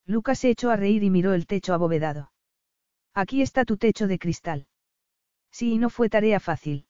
Lucas 0.05 0.39
se 0.39 0.49
echó 0.49 0.71
a 0.71 0.77
reír 0.77 1.03
y 1.03 1.09
miró 1.09 1.33
el 1.33 1.45
techo 1.45 1.73
abovedado. 1.73 2.31
Aquí 3.13 3.41
está 3.41 3.65
tu 3.65 3.77
techo 3.77 4.07
de 4.07 4.19
cristal. 4.19 4.67
Sí, 5.51 5.77
no 5.77 5.89
fue 5.89 6.09
tarea 6.09 6.39
fácil. 6.39 6.85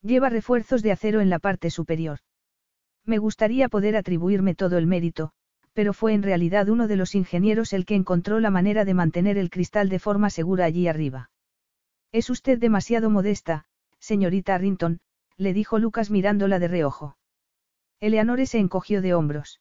Lleva 0.00 0.28
refuerzos 0.28 0.82
de 0.82 0.92
acero 0.92 1.20
en 1.20 1.30
la 1.30 1.40
parte 1.40 1.70
superior. 1.70 2.20
Me 3.04 3.18
gustaría 3.18 3.68
poder 3.68 3.96
atribuirme 3.96 4.54
todo 4.54 4.78
el 4.78 4.86
mérito, 4.86 5.32
pero 5.72 5.92
fue 5.92 6.12
en 6.12 6.22
realidad 6.22 6.68
uno 6.68 6.86
de 6.86 6.96
los 6.96 7.14
ingenieros 7.14 7.72
el 7.72 7.86
que 7.86 7.96
encontró 7.96 8.38
la 8.38 8.50
manera 8.50 8.84
de 8.84 8.94
mantener 8.94 9.36
el 9.38 9.50
cristal 9.50 9.88
de 9.88 9.98
forma 9.98 10.30
segura 10.30 10.64
allí 10.64 10.86
arriba. 10.86 11.30
Es 12.12 12.30
usted 12.30 12.58
demasiado 12.58 13.10
modesta, 13.10 13.64
señorita 13.98 14.54
Arrington, 14.54 15.00
le 15.36 15.52
dijo 15.52 15.78
Lucas 15.78 16.10
mirándola 16.10 16.58
de 16.58 16.68
reojo. 16.68 17.16
Eleanore 18.00 18.46
se 18.46 18.58
encogió 18.58 19.00
de 19.00 19.14
hombros. 19.14 19.60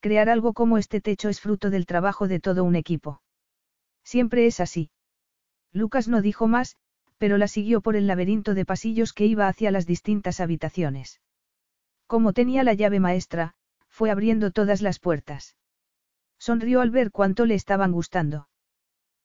Crear 0.00 0.30
algo 0.30 0.52
como 0.52 0.78
este 0.78 1.00
techo 1.00 1.28
es 1.28 1.40
fruto 1.40 1.70
del 1.70 1.86
trabajo 1.86 2.28
de 2.28 2.40
todo 2.40 2.64
un 2.64 2.76
equipo. 2.76 3.20
Siempre 4.06 4.46
es 4.46 4.60
así. 4.60 4.90
Lucas 5.72 6.06
no 6.06 6.22
dijo 6.22 6.46
más, 6.46 6.76
pero 7.18 7.38
la 7.38 7.48
siguió 7.48 7.80
por 7.80 7.96
el 7.96 8.06
laberinto 8.06 8.54
de 8.54 8.64
pasillos 8.64 9.12
que 9.12 9.26
iba 9.26 9.48
hacia 9.48 9.72
las 9.72 9.84
distintas 9.84 10.38
habitaciones. 10.38 11.20
Como 12.06 12.32
tenía 12.32 12.62
la 12.62 12.72
llave 12.72 13.00
maestra, 13.00 13.54
fue 13.88 14.12
abriendo 14.12 14.52
todas 14.52 14.80
las 14.80 15.00
puertas. 15.00 15.56
Sonrió 16.38 16.82
al 16.82 16.90
ver 16.90 17.10
cuánto 17.10 17.46
le 17.46 17.56
estaban 17.56 17.90
gustando. 17.90 18.48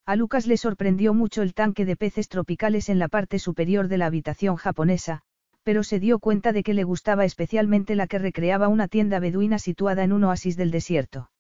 A 0.08 0.16
Lucas 0.16 0.48
le 0.48 0.58
sorprendió 0.58 1.14
mucho 1.14 1.44
el 1.44 1.54
tanque 1.54 1.86
de 1.86 1.96
peces 1.96 2.28
tropicales 2.28 2.90
en 2.90 2.98
la 2.98 3.08
parte 3.08 3.38
superior 3.38 3.88
de 3.88 4.00
la 4.00 4.08
habitación 4.08 4.56
japonesa, 4.56 5.22
pero 5.62 5.84
se 5.84 6.00
dio 6.00 6.18
cuenta 6.18 6.54
de 6.54 6.64
que 6.64 6.74
le 6.74 6.86
gustaba 6.86 7.24
especialmente 7.24 7.96
la 7.96 8.08
que 8.08 8.18
recreaba 8.18 8.68
una 8.68 8.88
tienda 8.88 9.20
beduina 9.20 9.60
situada 9.60 10.04
en 10.04 10.12
un 10.12 10.24
oasis 10.24 10.58
del 10.58 10.72
desierto. 10.72 11.31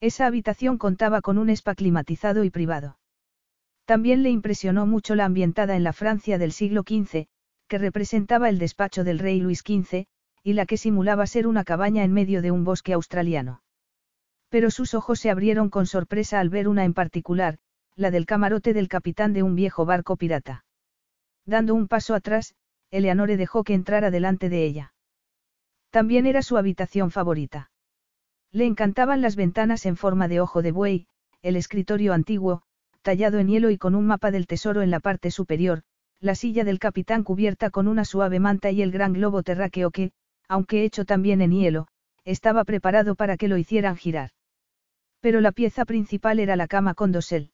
Esa 0.00 0.26
habitación 0.26 0.78
contaba 0.78 1.20
con 1.20 1.38
un 1.38 1.50
spa 1.50 1.74
climatizado 1.74 2.44
y 2.44 2.50
privado. 2.50 2.98
También 3.84 4.22
le 4.22 4.30
impresionó 4.30 4.86
mucho 4.86 5.14
la 5.14 5.24
ambientada 5.24 5.74
en 5.74 5.82
la 5.82 5.92
Francia 5.92 6.38
del 6.38 6.52
siglo 6.52 6.82
XV, 6.82 7.26
que 7.68 7.78
representaba 7.78 8.48
el 8.48 8.58
despacho 8.58 9.02
del 9.02 9.18
rey 9.18 9.40
Luis 9.40 9.60
XV, 9.60 10.06
y 10.42 10.52
la 10.52 10.66
que 10.66 10.76
simulaba 10.76 11.26
ser 11.26 11.46
una 11.46 11.64
cabaña 11.64 12.04
en 12.04 12.12
medio 12.12 12.42
de 12.42 12.50
un 12.50 12.64
bosque 12.64 12.92
australiano. 12.92 13.62
Pero 14.48 14.70
sus 14.70 14.94
ojos 14.94 15.20
se 15.20 15.30
abrieron 15.30 15.68
con 15.68 15.86
sorpresa 15.86 16.38
al 16.38 16.48
ver 16.48 16.68
una 16.68 16.84
en 16.84 16.94
particular, 16.94 17.58
la 17.96 18.10
del 18.10 18.24
camarote 18.24 18.72
del 18.72 18.88
capitán 18.88 19.32
de 19.32 19.42
un 19.42 19.56
viejo 19.56 19.84
barco 19.84 20.16
pirata. 20.16 20.64
Dando 21.44 21.74
un 21.74 21.88
paso 21.88 22.14
atrás, 22.14 22.54
Eleanore 22.90 23.36
dejó 23.36 23.64
que 23.64 23.74
entrara 23.74 24.10
delante 24.10 24.48
de 24.48 24.64
ella. 24.64 24.94
También 25.90 26.26
era 26.26 26.42
su 26.42 26.56
habitación 26.56 27.10
favorita. 27.10 27.70
Le 28.52 28.64
encantaban 28.64 29.20
las 29.20 29.36
ventanas 29.36 29.86
en 29.86 29.96
forma 29.96 30.28
de 30.28 30.40
ojo 30.40 30.62
de 30.62 30.72
buey, 30.72 31.06
el 31.42 31.56
escritorio 31.56 32.12
antiguo, 32.12 32.62
tallado 33.02 33.38
en 33.38 33.48
hielo 33.48 33.70
y 33.70 33.78
con 33.78 33.94
un 33.94 34.06
mapa 34.06 34.30
del 34.30 34.46
tesoro 34.46 34.82
en 34.82 34.90
la 34.90 35.00
parte 35.00 35.30
superior, 35.30 35.82
la 36.20 36.34
silla 36.34 36.64
del 36.64 36.78
capitán 36.78 37.22
cubierta 37.22 37.70
con 37.70 37.86
una 37.86 38.04
suave 38.04 38.40
manta 38.40 38.70
y 38.70 38.82
el 38.82 38.90
gran 38.90 39.12
globo 39.12 39.42
terráqueo 39.42 39.90
que, 39.90 40.12
aunque 40.48 40.84
hecho 40.84 41.04
también 41.04 41.40
en 41.40 41.52
hielo, 41.52 41.88
estaba 42.24 42.64
preparado 42.64 43.14
para 43.14 43.36
que 43.36 43.48
lo 43.48 43.56
hicieran 43.56 43.96
girar. 43.96 44.30
Pero 45.20 45.40
la 45.40 45.52
pieza 45.52 45.84
principal 45.84 46.38
era 46.38 46.56
la 46.56 46.68
cama 46.68 46.94
con 46.94 47.12
dosel. 47.12 47.50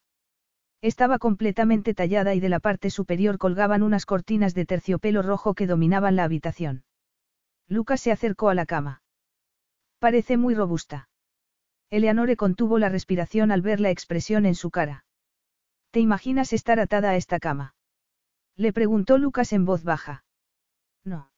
Estaba 0.81 1.19
completamente 1.19 1.95
tallada 1.95 2.35
y 2.35 2.41
de 2.41 2.49
la 2.49 2.61
parte 2.61 2.91
superior 2.91 3.39
colgaban 3.39 3.83
unas 3.83 4.07
cortinas 4.07 4.55
de 4.55 4.67
terciopelo 4.67 5.23
rojo 5.23 5.55
que 5.55 5.67
dominaban 5.67 6.17
la 6.17 6.25
habitación. 6.25 6.85
Lucas 7.69 8.01
se 8.01 8.13
acercó 8.13 8.51
a 8.51 8.55
la 8.55 8.67
cama. 8.67 9.04
Parece 10.05 10.37
muy 10.37 10.55
robusta. 10.55 11.09
Eleanore 11.89 12.37
contuvo 12.37 12.79
la 12.79 12.91
respiración 12.91 13.51
al 13.51 13.63
ver 13.63 13.81
la 13.81 13.89
expresión 13.89 14.45
en 14.45 14.55
su 14.55 14.71
cara. 14.71 15.07
¿Te 15.93 16.01
imaginas 16.01 16.53
estar 16.53 16.79
atada 16.79 17.09
a 17.09 17.17
esta 17.17 17.41
cama? 17.41 17.75
Le 18.55 18.75
preguntó 18.75 19.17
Lucas 19.17 19.55
en 19.55 19.65
voz 19.65 19.83
baja. 19.83 20.27
No. 21.05 21.31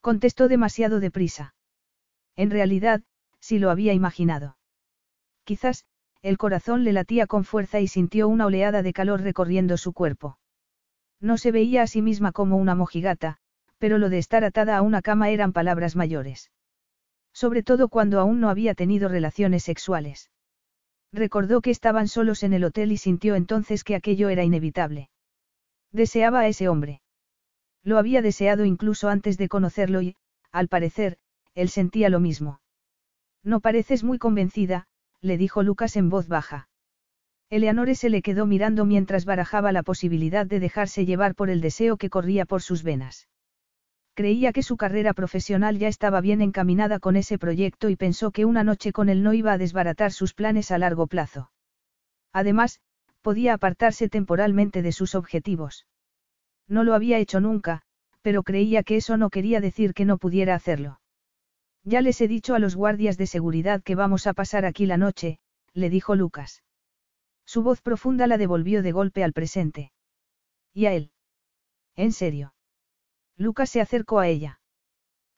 Contestó 0.00 0.48
demasiado 0.48 1.00
deprisa. 1.00 1.54
En 2.34 2.50
realidad, 2.50 3.02
sí 3.40 3.58
lo 3.58 3.68
había 3.68 3.92
imaginado. 3.92 4.56
Quizás, 5.44 5.84
el 6.22 6.38
corazón 6.38 6.82
le 6.82 6.94
latía 6.94 7.26
con 7.26 7.44
fuerza 7.44 7.78
y 7.80 7.88
sintió 7.88 8.26
una 8.26 8.46
oleada 8.46 8.80
de 8.80 8.94
calor 8.94 9.20
recorriendo 9.20 9.76
su 9.76 9.92
cuerpo. 9.92 10.38
No 11.20 11.36
se 11.36 11.52
veía 11.52 11.82
a 11.82 11.86
sí 11.86 12.00
misma 12.00 12.32
como 12.32 12.56
una 12.56 12.74
mojigata, 12.74 13.36
pero 13.76 13.98
lo 13.98 14.08
de 14.08 14.16
estar 14.16 14.44
atada 14.44 14.78
a 14.78 14.80
una 14.80 15.02
cama 15.02 15.28
eran 15.28 15.52
palabras 15.52 15.94
mayores. 15.94 16.50
Sobre 17.42 17.62
todo 17.62 17.90
cuando 17.90 18.18
aún 18.18 18.40
no 18.40 18.48
había 18.48 18.74
tenido 18.74 19.10
relaciones 19.10 19.62
sexuales. 19.62 20.30
Recordó 21.12 21.60
que 21.60 21.70
estaban 21.70 22.08
solos 22.08 22.42
en 22.42 22.54
el 22.54 22.64
hotel 22.64 22.92
y 22.92 22.96
sintió 22.96 23.34
entonces 23.34 23.84
que 23.84 23.94
aquello 23.94 24.30
era 24.30 24.42
inevitable. 24.42 25.10
Deseaba 25.92 26.40
a 26.40 26.48
ese 26.48 26.70
hombre. 26.70 27.02
Lo 27.82 27.98
había 27.98 28.22
deseado 28.22 28.64
incluso 28.64 29.10
antes 29.10 29.36
de 29.36 29.50
conocerlo 29.50 30.00
y, 30.00 30.16
al 30.50 30.68
parecer, 30.68 31.18
él 31.54 31.68
sentía 31.68 32.08
lo 32.08 32.20
mismo. 32.20 32.62
No 33.44 33.60
pareces 33.60 34.02
muy 34.02 34.16
convencida, 34.16 34.86
le 35.20 35.36
dijo 35.36 35.62
Lucas 35.62 35.96
en 35.96 36.08
voz 36.08 36.28
baja. 36.28 36.70
Eleanore 37.50 37.96
se 37.96 38.08
le 38.08 38.22
quedó 38.22 38.46
mirando 38.46 38.86
mientras 38.86 39.26
barajaba 39.26 39.72
la 39.72 39.82
posibilidad 39.82 40.46
de 40.46 40.58
dejarse 40.58 41.04
llevar 41.04 41.34
por 41.34 41.50
el 41.50 41.60
deseo 41.60 41.98
que 41.98 42.08
corría 42.08 42.46
por 42.46 42.62
sus 42.62 42.82
venas. 42.82 43.28
Creía 44.16 44.54
que 44.54 44.62
su 44.62 44.78
carrera 44.78 45.12
profesional 45.12 45.78
ya 45.78 45.88
estaba 45.88 46.22
bien 46.22 46.40
encaminada 46.40 47.00
con 47.00 47.16
ese 47.16 47.38
proyecto 47.38 47.90
y 47.90 47.96
pensó 47.96 48.30
que 48.30 48.46
una 48.46 48.64
noche 48.64 48.90
con 48.90 49.10
él 49.10 49.22
no 49.22 49.34
iba 49.34 49.52
a 49.52 49.58
desbaratar 49.58 50.10
sus 50.10 50.32
planes 50.32 50.70
a 50.70 50.78
largo 50.78 51.06
plazo. 51.06 51.50
Además, 52.32 52.80
podía 53.20 53.52
apartarse 53.52 54.08
temporalmente 54.08 54.80
de 54.80 54.92
sus 54.92 55.14
objetivos. 55.14 55.86
No 56.66 56.82
lo 56.82 56.94
había 56.94 57.18
hecho 57.18 57.40
nunca, 57.40 57.82
pero 58.22 58.42
creía 58.42 58.82
que 58.84 58.96
eso 58.96 59.18
no 59.18 59.28
quería 59.28 59.60
decir 59.60 59.92
que 59.92 60.06
no 60.06 60.16
pudiera 60.16 60.54
hacerlo. 60.54 60.98
Ya 61.84 62.00
les 62.00 62.18
he 62.22 62.26
dicho 62.26 62.54
a 62.54 62.58
los 62.58 62.74
guardias 62.74 63.18
de 63.18 63.26
seguridad 63.26 63.82
que 63.82 63.96
vamos 63.96 64.26
a 64.26 64.32
pasar 64.32 64.64
aquí 64.64 64.86
la 64.86 64.96
noche, 64.96 65.40
le 65.74 65.90
dijo 65.90 66.14
Lucas. 66.14 66.62
Su 67.44 67.62
voz 67.62 67.82
profunda 67.82 68.26
la 68.26 68.38
devolvió 68.38 68.82
de 68.82 68.92
golpe 68.92 69.22
al 69.22 69.34
presente. 69.34 69.92
¿Y 70.72 70.86
a 70.86 70.94
él? 70.94 71.10
¿En 71.96 72.12
serio? 72.12 72.54
Lucas 73.36 73.70
se 73.70 73.80
acercó 73.80 74.18
a 74.18 74.28
ella. 74.28 74.60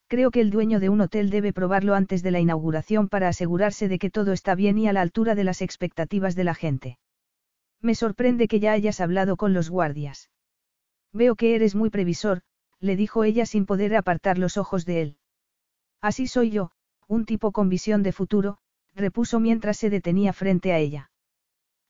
Creo 0.07 0.31
que 0.31 0.41
el 0.41 0.51
dueño 0.51 0.81
de 0.81 0.89
un 0.89 1.01
hotel 1.01 1.31
debe 1.31 1.53
probarlo 1.53 1.95
antes 1.95 2.23
de 2.23 2.31
la 2.31 2.41
inauguración 2.41 3.09
para 3.09 3.29
asegurarse 3.29 3.89
de 3.89 3.99
que 3.99 4.11
todo 4.11 4.33
está 4.33 4.55
bien 4.55 4.79
y 4.79 4.89
a 4.89 4.93
la 4.93 5.03
altura 5.03 5.35
de 5.35 5.45
las 5.45 5.61
expectativas 5.61 6.35
de 6.35 6.45
la 6.45 6.55
gente. 6.55 6.99
Me 7.81 7.95
sorprende 7.95 8.49
que 8.49 8.61
ya 8.61 8.73
hayas 8.73 9.01
hablado 9.01 9.37
con 9.37 9.53
los 9.53 9.69
guardias. 9.69 10.31
Veo 11.13 11.37
que 11.37 11.55
eres 11.55 11.75
muy 11.75 11.91
previsor, 11.91 12.43
le 12.81 12.97
dijo 12.97 13.25
ella 13.25 13.47
sin 13.47 13.67
poder 13.67 13.95
apartar 13.97 14.39
los 14.39 14.57
ojos 14.57 14.87
de 14.87 15.03
él. 15.03 15.17
Así 16.01 16.27
soy 16.27 16.51
yo, 16.51 16.71
un 17.07 17.25
tipo 17.25 17.53
con 17.53 17.69
visión 17.69 18.03
de 18.03 18.13
futuro, 18.13 18.59
repuso 18.95 19.41
mientras 19.41 19.77
se 19.77 19.91
detenía 19.91 20.33
frente 20.33 20.73
a 20.73 20.79
ella. 20.79 21.11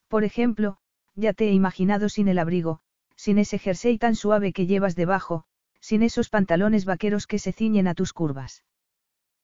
Por 0.08 0.24
ejemplo, 0.24 0.78
ya 1.14 1.32
te 1.34 1.48
he 1.48 1.52
imaginado 1.52 2.08
sin 2.08 2.28
el 2.28 2.38
abrigo, 2.38 2.80
sin 3.16 3.38
ese 3.38 3.58
jersey 3.58 3.98
tan 3.98 4.14
suave 4.14 4.52
que 4.52 4.66
llevas 4.66 4.94
debajo, 4.94 5.44
sin 5.80 6.02
esos 6.02 6.28
pantalones 6.28 6.84
vaqueros 6.84 7.26
que 7.26 7.38
se 7.38 7.52
ciñen 7.52 7.88
a 7.88 7.94
tus 7.94 8.12
curvas. 8.12 8.64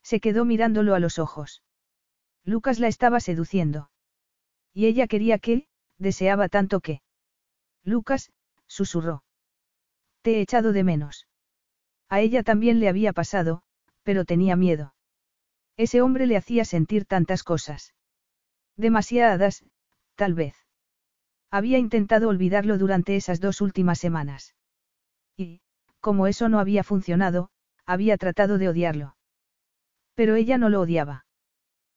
Se 0.03 0.21
quedó 0.21 0.45
mirándolo 0.45 0.95
a 0.95 1.01
los 1.01 1.19
ojos. 1.19 1.63
Lucas 2.45 2.79
la 2.79 2.89
estaba 2.89 3.21
seduciendo. 3.21 3.91
Y 4.73 4.87
ella 4.87 5.07
quería 5.07 5.39
que, 5.39 5.69
deseaba 5.99 6.49
tanto 6.49 6.81
que. 6.81 7.01
Lucas, 7.85 8.33
susurró. 8.67 9.25
Te 10.23 10.37
he 10.37 10.41
echado 10.41 10.73
de 10.73 10.85
menos. 10.85 11.27
A 12.09 12.21
ella 12.21 12.43
también 12.43 12.81
le 12.81 12.89
había 12.89 13.13
pasado, 13.13 13.63
pero 14.03 14.25
tenía 14.25 14.57
miedo. 14.57 14.95
Ese 15.77 16.03
hombre 16.03 16.27
le 16.27 16.37
hacía 16.37 16.65
sentir 16.65 17.05
tantas 17.05 17.43
cosas. 17.43 17.95
Demasiadas, 18.77 19.65
tal 20.15 20.35
vez. 20.35 20.55
Había 21.51 21.79
intentado 21.79 22.29
olvidarlo 22.29 22.79
durante 22.79 23.17
esas 23.17 23.41
dos 23.41 23.61
últimas 23.61 23.99
semanas. 23.99 24.55
Y, 25.37 25.61
como 26.05 26.27
eso 26.27 26.51
no 26.51 26.61
había 26.61 26.85
funcionado, 26.85 27.49
había 27.87 28.19
tratado 28.19 28.59
de 28.59 28.69
odiarlo. 28.69 29.17
Pero 30.15 30.35
ella 30.35 30.59
no 30.59 30.69
lo 30.69 30.83
odiaba. 30.83 31.25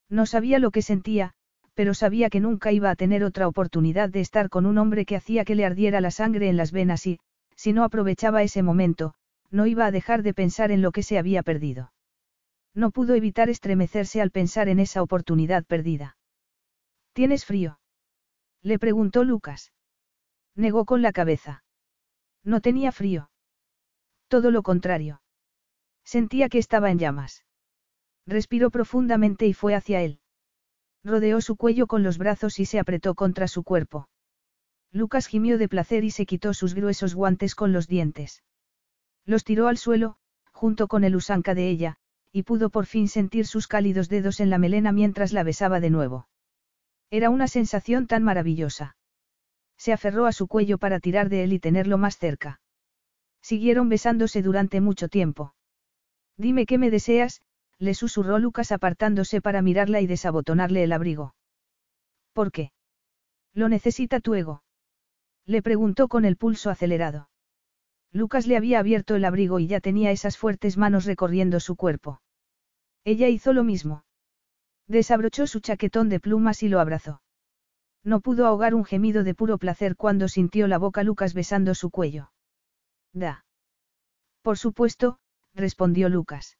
No 0.09 0.25
sabía 0.25 0.59
lo 0.59 0.71
que 0.71 0.81
sentía, 0.81 1.33
pero 1.73 1.93
sabía 1.93 2.29
que 2.29 2.39
nunca 2.39 2.71
iba 2.71 2.89
a 2.89 2.95
tener 2.95 3.25
otra 3.25 3.49
oportunidad 3.49 4.07
de 4.07 4.21
estar 4.21 4.47
con 4.47 4.65
un 4.65 4.77
hombre 4.77 5.05
que 5.05 5.17
hacía 5.17 5.43
que 5.43 5.55
le 5.55 5.65
ardiera 5.65 5.99
la 5.99 6.11
sangre 6.11 6.47
en 6.47 6.55
las 6.55 6.71
venas 6.71 7.05
y, 7.05 7.19
si 7.57 7.73
no 7.73 7.83
aprovechaba 7.83 8.43
ese 8.43 8.63
momento, 8.63 9.13
no 9.51 9.67
iba 9.67 9.85
a 9.85 9.91
dejar 9.91 10.23
de 10.23 10.33
pensar 10.33 10.71
en 10.71 10.81
lo 10.81 10.93
que 10.93 11.03
se 11.03 11.17
había 11.17 11.43
perdido. 11.43 11.91
No 12.73 12.91
pudo 12.91 13.13
evitar 13.13 13.49
estremecerse 13.49 14.21
al 14.21 14.31
pensar 14.31 14.69
en 14.69 14.79
esa 14.79 15.01
oportunidad 15.01 15.65
perdida. 15.65 16.15
¿Tienes 17.11 17.43
frío? 17.43 17.77
Le 18.61 18.79
preguntó 18.79 19.25
Lucas. 19.25 19.73
Negó 20.55 20.85
con 20.85 21.01
la 21.01 21.11
cabeza. 21.11 21.65
No 22.45 22.61
tenía 22.61 22.93
frío. 22.93 23.29
Todo 24.27 24.51
lo 24.51 24.63
contrario. 24.63 25.21
Sentía 26.03 26.49
que 26.49 26.57
estaba 26.57 26.91
en 26.91 26.99
llamas. 26.99 27.45
Respiró 28.25 28.71
profundamente 28.71 29.47
y 29.47 29.53
fue 29.53 29.73
hacia 29.73 30.01
él. 30.01 30.19
Rodeó 31.03 31.39
su 31.41 31.55
cuello 31.55 31.87
con 31.87 32.03
los 32.03 32.17
brazos 32.17 32.59
y 32.59 32.65
se 32.65 32.79
apretó 32.79 33.15
contra 33.15 33.47
su 33.47 33.63
cuerpo. 33.63 34.09
Lucas 34.91 35.27
gimió 35.27 35.57
de 35.57 35.69
placer 35.69 36.03
y 36.03 36.11
se 36.11 36.25
quitó 36.25 36.53
sus 36.53 36.73
gruesos 36.73 37.15
guantes 37.15 37.55
con 37.55 37.71
los 37.71 37.87
dientes. 37.87 38.43
Los 39.25 39.43
tiró 39.43 39.67
al 39.67 39.77
suelo, 39.77 40.17
junto 40.51 40.87
con 40.87 41.03
el 41.03 41.15
usanca 41.15 41.53
de 41.53 41.69
ella, 41.69 41.97
y 42.31 42.43
pudo 42.43 42.69
por 42.69 42.85
fin 42.85 43.07
sentir 43.07 43.45
sus 43.47 43.67
cálidos 43.67 44.09
dedos 44.09 44.39
en 44.39 44.49
la 44.49 44.57
melena 44.57 44.91
mientras 44.91 45.33
la 45.33 45.43
besaba 45.43 45.79
de 45.79 45.89
nuevo. 45.89 46.27
Era 47.09 47.29
una 47.29 47.47
sensación 47.47 48.07
tan 48.07 48.23
maravillosa. 48.23 48.97
Se 49.77 49.93
aferró 49.93 50.25
a 50.25 50.31
su 50.31 50.47
cuello 50.47 50.77
para 50.77 50.99
tirar 50.99 51.29
de 51.29 51.43
él 51.43 51.53
y 51.53 51.59
tenerlo 51.59 51.97
más 51.97 52.17
cerca. 52.17 52.59
Siguieron 53.49 53.87
besándose 53.87 54.41
durante 54.41 54.81
mucho 54.81 55.07
tiempo. 55.07 55.53
Dime 56.35 56.65
qué 56.65 56.77
me 56.77 56.91
deseas, 56.91 57.41
le 57.79 57.93
susurró 57.93 58.39
Lucas 58.39 58.73
apartándose 58.73 59.39
para 59.39 59.61
mirarla 59.61 60.01
y 60.01 60.05
desabotonarle 60.05 60.83
el 60.83 60.91
abrigo. 60.91 61.33
¿Por 62.33 62.51
qué? 62.51 62.73
¿Lo 63.53 63.69
necesita 63.69 64.19
tu 64.19 64.35
ego? 64.35 64.63
Le 65.45 65.61
preguntó 65.61 66.09
con 66.09 66.25
el 66.25 66.35
pulso 66.35 66.69
acelerado. 66.69 67.29
Lucas 68.11 68.47
le 68.47 68.57
había 68.57 68.79
abierto 68.79 69.15
el 69.15 69.23
abrigo 69.23 69.59
y 69.59 69.67
ya 69.67 69.79
tenía 69.79 70.11
esas 70.11 70.37
fuertes 70.37 70.75
manos 70.75 71.05
recorriendo 71.05 71.61
su 71.61 71.77
cuerpo. 71.77 72.19
Ella 73.05 73.29
hizo 73.29 73.53
lo 73.53 73.63
mismo. 73.63 74.03
Desabrochó 74.87 75.47
su 75.47 75.61
chaquetón 75.61 76.09
de 76.09 76.19
plumas 76.19 76.63
y 76.63 76.67
lo 76.67 76.81
abrazó. 76.81 77.21
No 78.03 78.19
pudo 78.19 78.45
ahogar 78.45 78.75
un 78.75 78.83
gemido 78.83 79.23
de 79.23 79.33
puro 79.33 79.57
placer 79.57 79.95
cuando 79.95 80.27
sintió 80.27 80.67
la 80.67 80.79
boca 80.79 81.03
Lucas 81.03 81.33
besando 81.33 81.75
su 81.75 81.91
cuello. 81.91 82.29
Da. 83.17 83.45
Por 84.41 84.57
supuesto, 84.57 85.19
respondió 85.53 86.09
Lucas. 86.09 86.57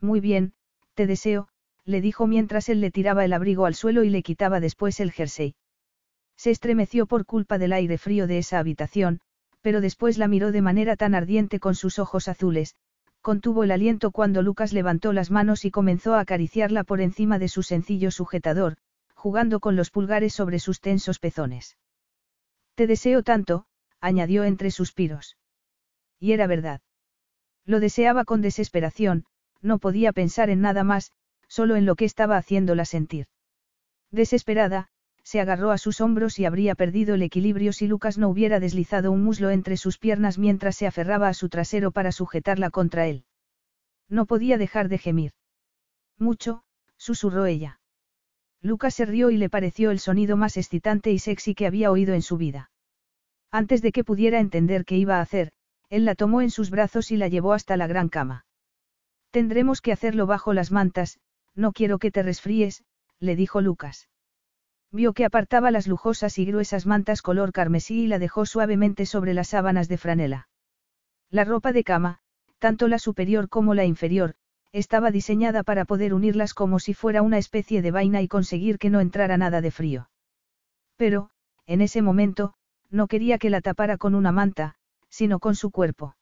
Muy 0.00 0.20
bien, 0.20 0.54
te 0.94 1.06
deseo, 1.06 1.48
le 1.84 2.00
dijo 2.00 2.26
mientras 2.26 2.68
él 2.68 2.80
le 2.80 2.90
tiraba 2.90 3.24
el 3.24 3.32
abrigo 3.32 3.66
al 3.66 3.74
suelo 3.74 4.02
y 4.02 4.10
le 4.10 4.22
quitaba 4.22 4.60
después 4.60 5.00
el 5.00 5.12
jersey. 5.12 5.54
Se 6.36 6.50
estremeció 6.50 7.06
por 7.06 7.26
culpa 7.26 7.58
del 7.58 7.72
aire 7.72 7.98
frío 7.98 8.26
de 8.26 8.38
esa 8.38 8.58
habitación, 8.58 9.20
pero 9.60 9.80
después 9.80 10.18
la 10.18 10.28
miró 10.28 10.52
de 10.52 10.62
manera 10.62 10.96
tan 10.96 11.14
ardiente 11.14 11.60
con 11.60 11.74
sus 11.74 11.98
ojos 11.98 12.28
azules, 12.28 12.74
contuvo 13.20 13.64
el 13.64 13.70
aliento 13.70 14.10
cuando 14.10 14.42
Lucas 14.42 14.72
levantó 14.72 15.12
las 15.12 15.30
manos 15.30 15.64
y 15.64 15.70
comenzó 15.70 16.14
a 16.14 16.20
acariciarla 16.20 16.84
por 16.84 17.00
encima 17.00 17.38
de 17.38 17.48
su 17.48 17.62
sencillo 17.62 18.10
sujetador, 18.10 18.76
jugando 19.14 19.60
con 19.60 19.76
los 19.76 19.90
pulgares 19.90 20.34
sobre 20.34 20.58
sus 20.58 20.80
tensos 20.80 21.18
pezones. 21.18 21.76
Te 22.74 22.86
deseo 22.86 23.22
tanto, 23.22 23.66
añadió 24.00 24.44
entre 24.44 24.70
suspiros. 24.70 25.36
Y 26.18 26.32
era 26.32 26.46
verdad. 26.46 26.80
Lo 27.64 27.80
deseaba 27.80 28.24
con 28.24 28.42
desesperación, 28.42 29.24
no 29.60 29.78
podía 29.78 30.12
pensar 30.12 30.50
en 30.50 30.60
nada 30.60 30.84
más, 30.84 31.12
solo 31.48 31.76
en 31.76 31.86
lo 31.86 31.96
que 31.96 32.04
estaba 32.04 32.36
haciéndola 32.36 32.84
sentir. 32.84 33.26
Desesperada, 34.10 34.88
se 35.22 35.40
agarró 35.40 35.72
a 35.72 35.78
sus 35.78 36.00
hombros 36.00 36.38
y 36.38 36.44
habría 36.44 36.76
perdido 36.76 37.16
el 37.16 37.22
equilibrio 37.22 37.72
si 37.72 37.88
Lucas 37.88 38.16
no 38.16 38.28
hubiera 38.28 38.60
deslizado 38.60 39.10
un 39.10 39.24
muslo 39.24 39.50
entre 39.50 39.76
sus 39.76 39.98
piernas 39.98 40.38
mientras 40.38 40.76
se 40.76 40.86
aferraba 40.86 41.28
a 41.28 41.34
su 41.34 41.48
trasero 41.48 41.90
para 41.90 42.12
sujetarla 42.12 42.70
contra 42.70 43.08
él. 43.08 43.24
No 44.08 44.26
podía 44.26 44.56
dejar 44.56 44.88
de 44.88 44.98
gemir. 44.98 45.32
Mucho, 46.16 46.62
susurró 46.96 47.46
ella. 47.46 47.80
Lucas 48.62 48.94
se 48.94 49.04
rió 49.04 49.30
y 49.30 49.36
le 49.36 49.50
pareció 49.50 49.90
el 49.90 49.98
sonido 49.98 50.36
más 50.36 50.56
excitante 50.56 51.10
y 51.10 51.18
sexy 51.18 51.56
que 51.56 51.66
había 51.66 51.90
oído 51.90 52.14
en 52.14 52.22
su 52.22 52.36
vida. 52.36 52.70
Antes 53.50 53.82
de 53.82 53.90
que 53.90 54.04
pudiera 54.04 54.38
entender 54.38 54.84
qué 54.84 54.96
iba 54.96 55.18
a 55.18 55.22
hacer, 55.22 55.52
él 55.88 56.04
la 56.04 56.14
tomó 56.14 56.42
en 56.42 56.50
sus 56.50 56.70
brazos 56.70 57.10
y 57.10 57.16
la 57.16 57.28
llevó 57.28 57.52
hasta 57.52 57.76
la 57.76 57.86
gran 57.86 58.08
cama. 58.08 58.46
Tendremos 59.30 59.80
que 59.80 59.92
hacerlo 59.92 60.26
bajo 60.26 60.52
las 60.52 60.72
mantas, 60.72 61.18
no 61.54 61.72
quiero 61.72 61.98
que 61.98 62.10
te 62.10 62.22
resfríes, 62.22 62.84
le 63.18 63.36
dijo 63.36 63.60
Lucas. 63.60 64.08
Vio 64.92 65.12
que 65.12 65.24
apartaba 65.24 65.70
las 65.70 65.86
lujosas 65.86 66.38
y 66.38 66.44
gruesas 66.44 66.86
mantas 66.86 67.22
color 67.22 67.52
carmesí 67.52 68.04
y 68.04 68.06
la 68.06 68.18
dejó 68.18 68.46
suavemente 68.46 69.04
sobre 69.06 69.34
las 69.34 69.48
sábanas 69.48 69.88
de 69.88 69.98
franela. 69.98 70.48
La 71.30 71.44
ropa 71.44 71.72
de 71.72 71.84
cama, 71.84 72.20
tanto 72.58 72.88
la 72.88 72.98
superior 72.98 73.48
como 73.48 73.74
la 73.74 73.84
inferior, 73.84 74.34
estaba 74.72 75.10
diseñada 75.10 75.62
para 75.62 75.84
poder 75.84 76.14
unirlas 76.14 76.54
como 76.54 76.78
si 76.78 76.94
fuera 76.94 77.22
una 77.22 77.38
especie 77.38 77.82
de 77.82 77.90
vaina 77.90 78.22
y 78.22 78.28
conseguir 78.28 78.78
que 78.78 78.90
no 78.90 79.00
entrara 79.00 79.36
nada 79.36 79.60
de 79.60 79.70
frío. 79.70 80.10
Pero, 80.96 81.30
en 81.66 81.80
ese 81.80 82.02
momento, 82.02 82.54
no 82.90 83.06
quería 83.06 83.38
que 83.38 83.50
la 83.50 83.60
tapara 83.60 83.96
con 83.98 84.14
una 84.14 84.32
manta, 84.32 84.76
sino 85.16 85.38
con 85.38 85.54
su 85.54 85.70
cuerpo. 85.70 86.14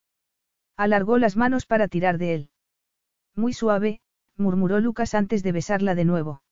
Alargó 0.77 1.19
las 1.19 1.37
manos 1.37 1.67
para 1.67 1.89
tirar 1.89 2.17
de 2.17 2.35
él. 2.35 2.51
Muy 3.35 3.53
suave, 3.53 4.01
murmuró 4.37 4.79
Lucas 4.79 5.15
antes 5.15 5.43
de 5.43 5.51
besarla 5.51 5.97
de 5.97 6.05
nuevo. 6.05 6.43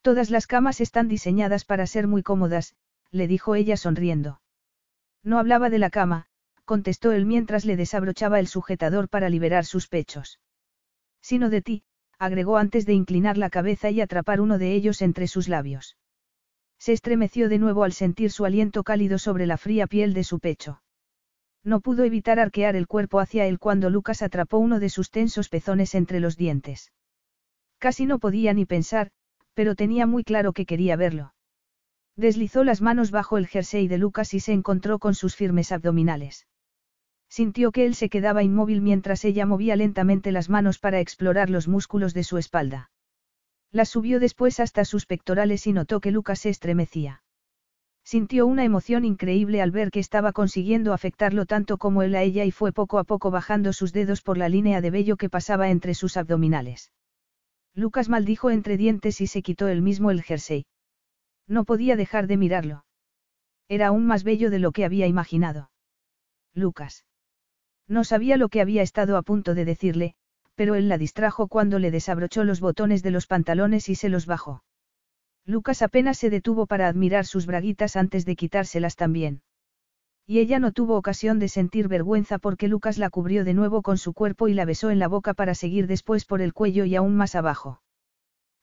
Todas 0.00 0.30
las 0.30 0.46
camas 0.46 0.80
están 0.80 1.08
diseñadas 1.08 1.64
para 1.64 1.88
ser 1.88 2.06
muy 2.06 2.22
cómodas, 2.22 2.76
le 3.10 3.26
dijo 3.26 3.56
ella 3.56 3.76
sonriendo. 3.76 4.40
No 5.24 5.40
hablaba 5.40 5.68
de 5.68 5.80
la 5.80 5.90
cama, 5.90 6.26
contestó 6.64 7.10
él 7.10 7.26
mientras 7.26 7.64
le 7.64 7.76
desabrochaba 7.76 8.38
el 8.38 8.46
sujetador 8.46 9.08
para 9.08 9.28
liberar 9.28 9.64
sus 9.64 9.88
pechos. 9.88 10.38
Sino 11.20 11.50
de 11.50 11.62
ti, 11.62 11.82
agregó 12.16 12.58
antes 12.58 12.86
de 12.86 12.92
inclinar 12.92 13.38
la 13.38 13.50
cabeza 13.50 13.90
y 13.90 14.00
atrapar 14.00 14.40
uno 14.40 14.58
de 14.58 14.72
ellos 14.72 15.02
entre 15.02 15.26
sus 15.26 15.48
labios. 15.48 15.96
Se 16.78 16.92
estremeció 16.92 17.48
de 17.48 17.58
nuevo 17.58 17.82
al 17.82 17.92
sentir 17.92 18.30
su 18.30 18.44
aliento 18.44 18.84
cálido 18.84 19.18
sobre 19.18 19.46
la 19.46 19.56
fría 19.56 19.88
piel 19.88 20.14
de 20.14 20.22
su 20.22 20.38
pecho. 20.38 20.80
No 21.64 21.80
pudo 21.80 22.04
evitar 22.04 22.38
arquear 22.38 22.76
el 22.76 22.86
cuerpo 22.86 23.20
hacia 23.20 23.46
él 23.46 23.58
cuando 23.58 23.90
Lucas 23.90 24.22
atrapó 24.22 24.58
uno 24.58 24.78
de 24.80 24.88
sus 24.88 25.10
tensos 25.10 25.48
pezones 25.48 25.94
entre 25.94 26.20
los 26.20 26.36
dientes. 26.36 26.92
Casi 27.78 28.06
no 28.06 28.18
podía 28.18 28.54
ni 28.54 28.64
pensar, 28.64 29.10
pero 29.54 29.74
tenía 29.74 30.06
muy 30.06 30.22
claro 30.22 30.52
que 30.52 30.66
quería 30.66 30.96
verlo. 30.96 31.34
Deslizó 32.16 32.64
las 32.64 32.80
manos 32.80 33.10
bajo 33.10 33.36
el 33.36 33.46
jersey 33.46 33.88
de 33.88 33.98
Lucas 33.98 34.32
y 34.32 34.40
se 34.40 34.52
encontró 34.52 34.98
con 34.98 35.14
sus 35.14 35.36
firmes 35.36 35.72
abdominales. 35.72 36.46
Sintió 37.28 37.72
que 37.72 37.84
él 37.84 37.94
se 37.94 38.08
quedaba 38.08 38.42
inmóvil 38.42 38.80
mientras 38.80 39.24
ella 39.24 39.44
movía 39.44 39.76
lentamente 39.76 40.32
las 40.32 40.48
manos 40.48 40.78
para 40.78 41.00
explorar 41.00 41.50
los 41.50 41.68
músculos 41.68 42.14
de 42.14 42.24
su 42.24 42.38
espalda. 42.38 42.90
Las 43.72 43.88
subió 43.90 44.20
después 44.20 44.60
hasta 44.60 44.84
sus 44.84 45.06
pectorales 45.06 45.66
y 45.66 45.72
notó 45.72 46.00
que 46.00 46.10
Lucas 46.10 46.40
se 46.40 46.48
estremecía. 46.48 47.22
Sintió 48.06 48.46
una 48.46 48.62
emoción 48.62 49.04
increíble 49.04 49.60
al 49.60 49.72
ver 49.72 49.90
que 49.90 49.98
estaba 49.98 50.30
consiguiendo 50.30 50.92
afectarlo 50.92 51.44
tanto 51.44 51.76
como 51.76 52.02
él 52.02 52.14
a 52.14 52.22
ella 52.22 52.44
y 52.44 52.52
fue 52.52 52.70
poco 52.70 53.00
a 53.00 53.04
poco 53.04 53.32
bajando 53.32 53.72
sus 53.72 53.92
dedos 53.92 54.22
por 54.22 54.38
la 54.38 54.48
línea 54.48 54.80
de 54.80 54.92
vello 54.92 55.16
que 55.16 55.28
pasaba 55.28 55.70
entre 55.70 55.92
sus 55.92 56.16
abdominales. 56.16 56.92
Lucas 57.74 58.08
maldijo 58.08 58.50
entre 58.50 58.76
dientes 58.76 59.20
y 59.20 59.26
se 59.26 59.42
quitó 59.42 59.66
él 59.66 59.82
mismo 59.82 60.12
el 60.12 60.22
jersey. 60.22 60.66
No 61.48 61.64
podía 61.64 61.96
dejar 61.96 62.28
de 62.28 62.36
mirarlo. 62.36 62.84
Era 63.66 63.88
aún 63.88 64.06
más 64.06 64.22
bello 64.22 64.50
de 64.50 64.60
lo 64.60 64.70
que 64.70 64.84
había 64.84 65.08
imaginado. 65.08 65.72
Lucas. 66.54 67.04
No 67.88 68.04
sabía 68.04 68.36
lo 68.36 68.50
que 68.50 68.60
había 68.60 68.82
estado 68.82 69.16
a 69.16 69.22
punto 69.22 69.52
de 69.52 69.64
decirle, 69.64 70.14
pero 70.54 70.76
él 70.76 70.88
la 70.88 70.96
distrajo 70.96 71.48
cuando 71.48 71.80
le 71.80 71.90
desabrochó 71.90 72.44
los 72.44 72.60
botones 72.60 73.02
de 73.02 73.10
los 73.10 73.26
pantalones 73.26 73.88
y 73.88 73.96
se 73.96 74.08
los 74.08 74.26
bajó. 74.26 74.62
Lucas 75.46 75.80
apenas 75.80 76.18
se 76.18 76.28
detuvo 76.28 76.66
para 76.66 76.88
admirar 76.88 77.24
sus 77.24 77.46
braguitas 77.46 77.94
antes 77.94 78.26
de 78.26 78.34
quitárselas 78.34 78.96
también. 78.96 79.42
Y 80.26 80.40
ella 80.40 80.58
no 80.58 80.72
tuvo 80.72 80.96
ocasión 80.96 81.38
de 81.38 81.48
sentir 81.48 81.86
vergüenza 81.86 82.38
porque 82.38 82.66
Lucas 82.66 82.98
la 82.98 83.10
cubrió 83.10 83.44
de 83.44 83.54
nuevo 83.54 83.82
con 83.82 83.96
su 83.96 84.12
cuerpo 84.12 84.48
y 84.48 84.54
la 84.54 84.64
besó 84.64 84.90
en 84.90 84.98
la 84.98 85.06
boca 85.06 85.34
para 85.34 85.54
seguir 85.54 85.86
después 85.86 86.24
por 86.24 86.42
el 86.42 86.52
cuello 86.52 86.84
y 86.84 86.96
aún 86.96 87.16
más 87.16 87.36
abajo. 87.36 87.80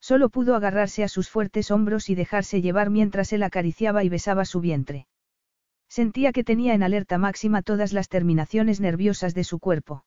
Solo 0.01 0.27
pudo 0.27 0.55
agarrarse 0.57 1.05
a 1.05 1.07
sus 1.07 1.29
fuertes 1.29 1.71
hombros 1.71 2.09
y 2.09 2.15
dejarse 2.15 2.61
llevar 2.61 2.89
mientras 2.89 3.31
él 3.31 3.43
acariciaba 3.43 4.03
y 4.03 4.09
besaba 4.09 4.43
su 4.43 4.59
vientre. 4.59 5.07
Sentía 5.87 6.33
que 6.33 6.43
tenía 6.43 6.73
en 6.73 6.83
alerta 6.83 7.17
máxima 7.17 7.61
todas 7.61 7.93
las 7.93 8.09
terminaciones 8.09 8.81
nerviosas 8.81 9.33
de 9.33 9.45
su 9.45 9.59
cuerpo. 9.59 10.03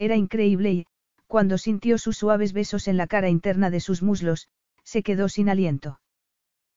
Era 0.00 0.16
increíble 0.16 0.72
y, 0.72 0.86
cuando 1.28 1.58
sintió 1.58 1.98
sus 1.98 2.16
suaves 2.16 2.52
besos 2.52 2.88
en 2.88 2.96
la 2.96 3.06
cara 3.06 3.28
interna 3.28 3.70
de 3.70 3.78
sus 3.78 4.02
muslos, 4.02 4.48
se 4.84 5.02
quedó 5.02 5.28
sin 5.28 5.48
aliento. 5.48 6.00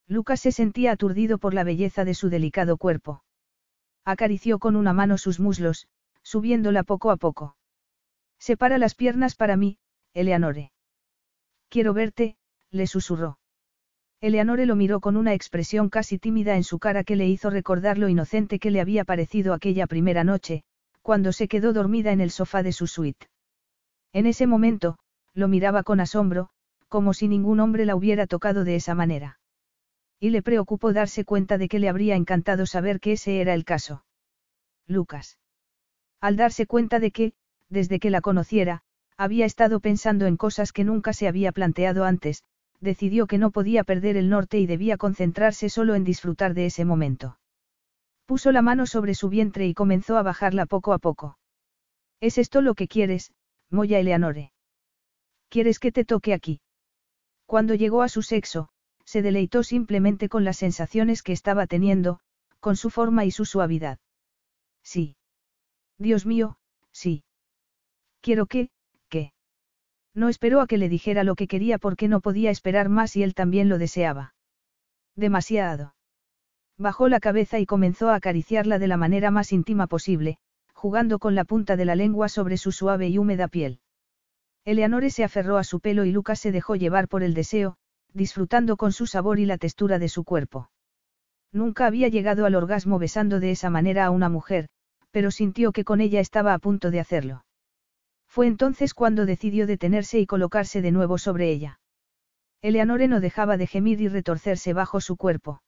Lucas 0.06 0.40
se 0.40 0.52
sentía 0.52 0.92
aturdido 0.92 1.38
por 1.38 1.54
la 1.54 1.64
belleza 1.64 2.04
de 2.04 2.14
su 2.14 2.30
delicado 2.30 2.76
cuerpo. 2.76 3.22
Acarició 4.04 4.58
con 4.58 4.74
una 4.74 4.92
mano 4.92 5.18
sus 5.18 5.38
muslos, 5.38 5.86
subiéndola 6.22 6.82
poco 6.82 7.10
a 7.10 7.16
poco. 7.16 7.56
Separa 8.38 8.78
las 8.78 8.94
piernas 8.94 9.34
para 9.34 9.56
mí, 9.56 9.78
Eleanore. 10.14 10.72
Quiero 11.68 11.92
verte, 11.92 12.36
le 12.70 12.86
susurró. 12.86 13.38
Eleanore 14.20 14.66
lo 14.66 14.74
miró 14.74 15.00
con 15.00 15.16
una 15.16 15.34
expresión 15.34 15.90
casi 15.90 16.18
tímida 16.18 16.56
en 16.56 16.64
su 16.64 16.78
cara 16.78 17.04
que 17.04 17.14
le 17.14 17.28
hizo 17.28 17.50
recordar 17.50 17.98
lo 17.98 18.08
inocente 18.08 18.58
que 18.58 18.70
le 18.70 18.80
había 18.80 19.04
parecido 19.04 19.52
aquella 19.54 19.86
primera 19.86 20.24
noche, 20.24 20.64
cuando 21.02 21.32
se 21.32 21.46
quedó 21.46 21.72
dormida 21.72 22.12
en 22.12 22.20
el 22.20 22.30
sofá 22.30 22.62
de 22.62 22.72
su 22.72 22.86
suite. 22.86 23.28
En 24.12 24.26
ese 24.26 24.46
momento, 24.46 24.98
lo 25.34 25.46
miraba 25.46 25.82
con 25.82 26.00
asombro, 26.00 26.50
como 26.88 27.14
si 27.14 27.28
ningún 27.28 27.60
hombre 27.60 27.84
la 27.84 27.94
hubiera 27.94 28.26
tocado 28.26 28.64
de 28.64 28.76
esa 28.76 28.94
manera. 28.94 29.38
Y 30.20 30.30
le 30.30 30.42
preocupó 30.42 30.92
darse 30.92 31.24
cuenta 31.24 31.58
de 31.58 31.68
que 31.68 31.78
le 31.78 31.88
habría 31.88 32.16
encantado 32.16 32.66
saber 32.66 32.98
que 32.98 33.12
ese 33.12 33.40
era 33.40 33.54
el 33.54 33.64
caso. 33.64 34.04
Lucas. 34.86 35.38
Al 36.20 36.36
darse 36.36 36.66
cuenta 36.66 36.98
de 36.98 37.10
que, 37.12 37.32
desde 37.68 38.00
que 38.00 38.10
la 38.10 38.20
conociera, 38.20 38.82
había 39.16 39.46
estado 39.46 39.80
pensando 39.80 40.26
en 40.26 40.36
cosas 40.36 40.72
que 40.72 40.84
nunca 40.84 41.12
se 41.12 41.28
había 41.28 41.52
planteado 41.52 42.04
antes, 42.04 42.42
decidió 42.80 43.26
que 43.26 43.38
no 43.38 43.50
podía 43.50 43.84
perder 43.84 44.16
el 44.16 44.28
norte 44.28 44.58
y 44.58 44.66
debía 44.66 44.96
concentrarse 44.96 45.68
solo 45.68 45.94
en 45.94 46.04
disfrutar 46.04 46.54
de 46.54 46.66
ese 46.66 46.84
momento. 46.84 47.38
Puso 48.26 48.52
la 48.52 48.62
mano 48.62 48.86
sobre 48.86 49.14
su 49.14 49.28
vientre 49.28 49.66
y 49.66 49.74
comenzó 49.74 50.16
a 50.16 50.22
bajarla 50.22 50.66
poco 50.66 50.92
a 50.92 50.98
poco. 50.98 51.38
¿Es 52.20 52.38
esto 52.38 52.60
lo 52.60 52.74
que 52.74 52.88
quieres, 52.88 53.32
Moya 53.70 53.98
Eleanore? 53.98 54.52
¿Quieres 55.48 55.78
que 55.78 55.92
te 55.92 56.04
toque 56.04 56.34
aquí? 56.34 56.60
Cuando 57.48 57.74
llegó 57.74 58.02
a 58.02 58.10
su 58.10 58.20
sexo, 58.20 58.68
se 59.06 59.22
deleitó 59.22 59.62
simplemente 59.62 60.28
con 60.28 60.44
las 60.44 60.58
sensaciones 60.58 61.22
que 61.22 61.32
estaba 61.32 61.66
teniendo, 61.66 62.20
con 62.60 62.76
su 62.76 62.90
forma 62.90 63.24
y 63.24 63.30
su 63.30 63.46
suavidad. 63.46 63.98
Sí. 64.82 65.16
Dios 65.96 66.26
mío, 66.26 66.58
sí. 66.92 67.24
Quiero 68.20 68.44
que, 68.44 68.68
que. 69.08 69.32
No 70.12 70.28
esperó 70.28 70.60
a 70.60 70.66
que 70.66 70.76
le 70.76 70.90
dijera 70.90 71.24
lo 71.24 71.36
que 71.36 71.48
quería 71.48 71.78
porque 71.78 72.06
no 72.06 72.20
podía 72.20 72.50
esperar 72.50 72.90
más 72.90 73.16
y 73.16 73.22
él 73.22 73.32
también 73.32 73.70
lo 73.70 73.78
deseaba. 73.78 74.34
Demasiado. 75.16 75.94
Bajó 76.76 77.08
la 77.08 77.18
cabeza 77.18 77.58
y 77.58 77.64
comenzó 77.64 78.10
a 78.10 78.16
acariciarla 78.16 78.78
de 78.78 78.88
la 78.88 78.98
manera 78.98 79.30
más 79.30 79.54
íntima 79.54 79.86
posible, 79.86 80.36
jugando 80.74 81.18
con 81.18 81.34
la 81.34 81.44
punta 81.44 81.76
de 81.76 81.86
la 81.86 81.94
lengua 81.94 82.28
sobre 82.28 82.58
su 82.58 82.72
suave 82.72 83.08
y 83.08 83.16
húmeda 83.16 83.48
piel. 83.48 83.80
Eleanore 84.68 85.08
se 85.08 85.24
aferró 85.24 85.56
a 85.56 85.64
su 85.64 85.80
pelo 85.80 86.04
y 86.04 86.12
Lucas 86.12 86.40
se 86.40 86.52
dejó 86.52 86.76
llevar 86.76 87.08
por 87.08 87.22
el 87.22 87.32
deseo, 87.32 87.78
disfrutando 88.12 88.76
con 88.76 88.92
su 88.92 89.06
sabor 89.06 89.38
y 89.38 89.46
la 89.46 89.56
textura 89.56 89.98
de 89.98 90.10
su 90.10 90.24
cuerpo. 90.24 90.70
Nunca 91.50 91.86
había 91.86 92.08
llegado 92.08 92.44
al 92.44 92.54
orgasmo 92.54 92.98
besando 92.98 93.40
de 93.40 93.50
esa 93.50 93.70
manera 93.70 94.04
a 94.04 94.10
una 94.10 94.28
mujer, 94.28 94.68
pero 95.10 95.30
sintió 95.30 95.72
que 95.72 95.84
con 95.84 96.02
ella 96.02 96.20
estaba 96.20 96.52
a 96.52 96.58
punto 96.58 96.90
de 96.90 97.00
hacerlo. 97.00 97.46
Fue 98.26 98.46
entonces 98.46 98.92
cuando 98.92 99.24
decidió 99.24 99.66
detenerse 99.66 100.18
y 100.18 100.26
colocarse 100.26 100.82
de 100.82 100.92
nuevo 100.92 101.16
sobre 101.16 101.48
ella. 101.48 101.80
Eleanore 102.60 103.08
no 103.08 103.20
dejaba 103.20 103.56
de 103.56 103.68
gemir 103.68 104.02
y 104.02 104.08
retorcerse 104.08 104.74
bajo 104.74 105.00
su 105.00 105.16
cuerpo. 105.16 105.62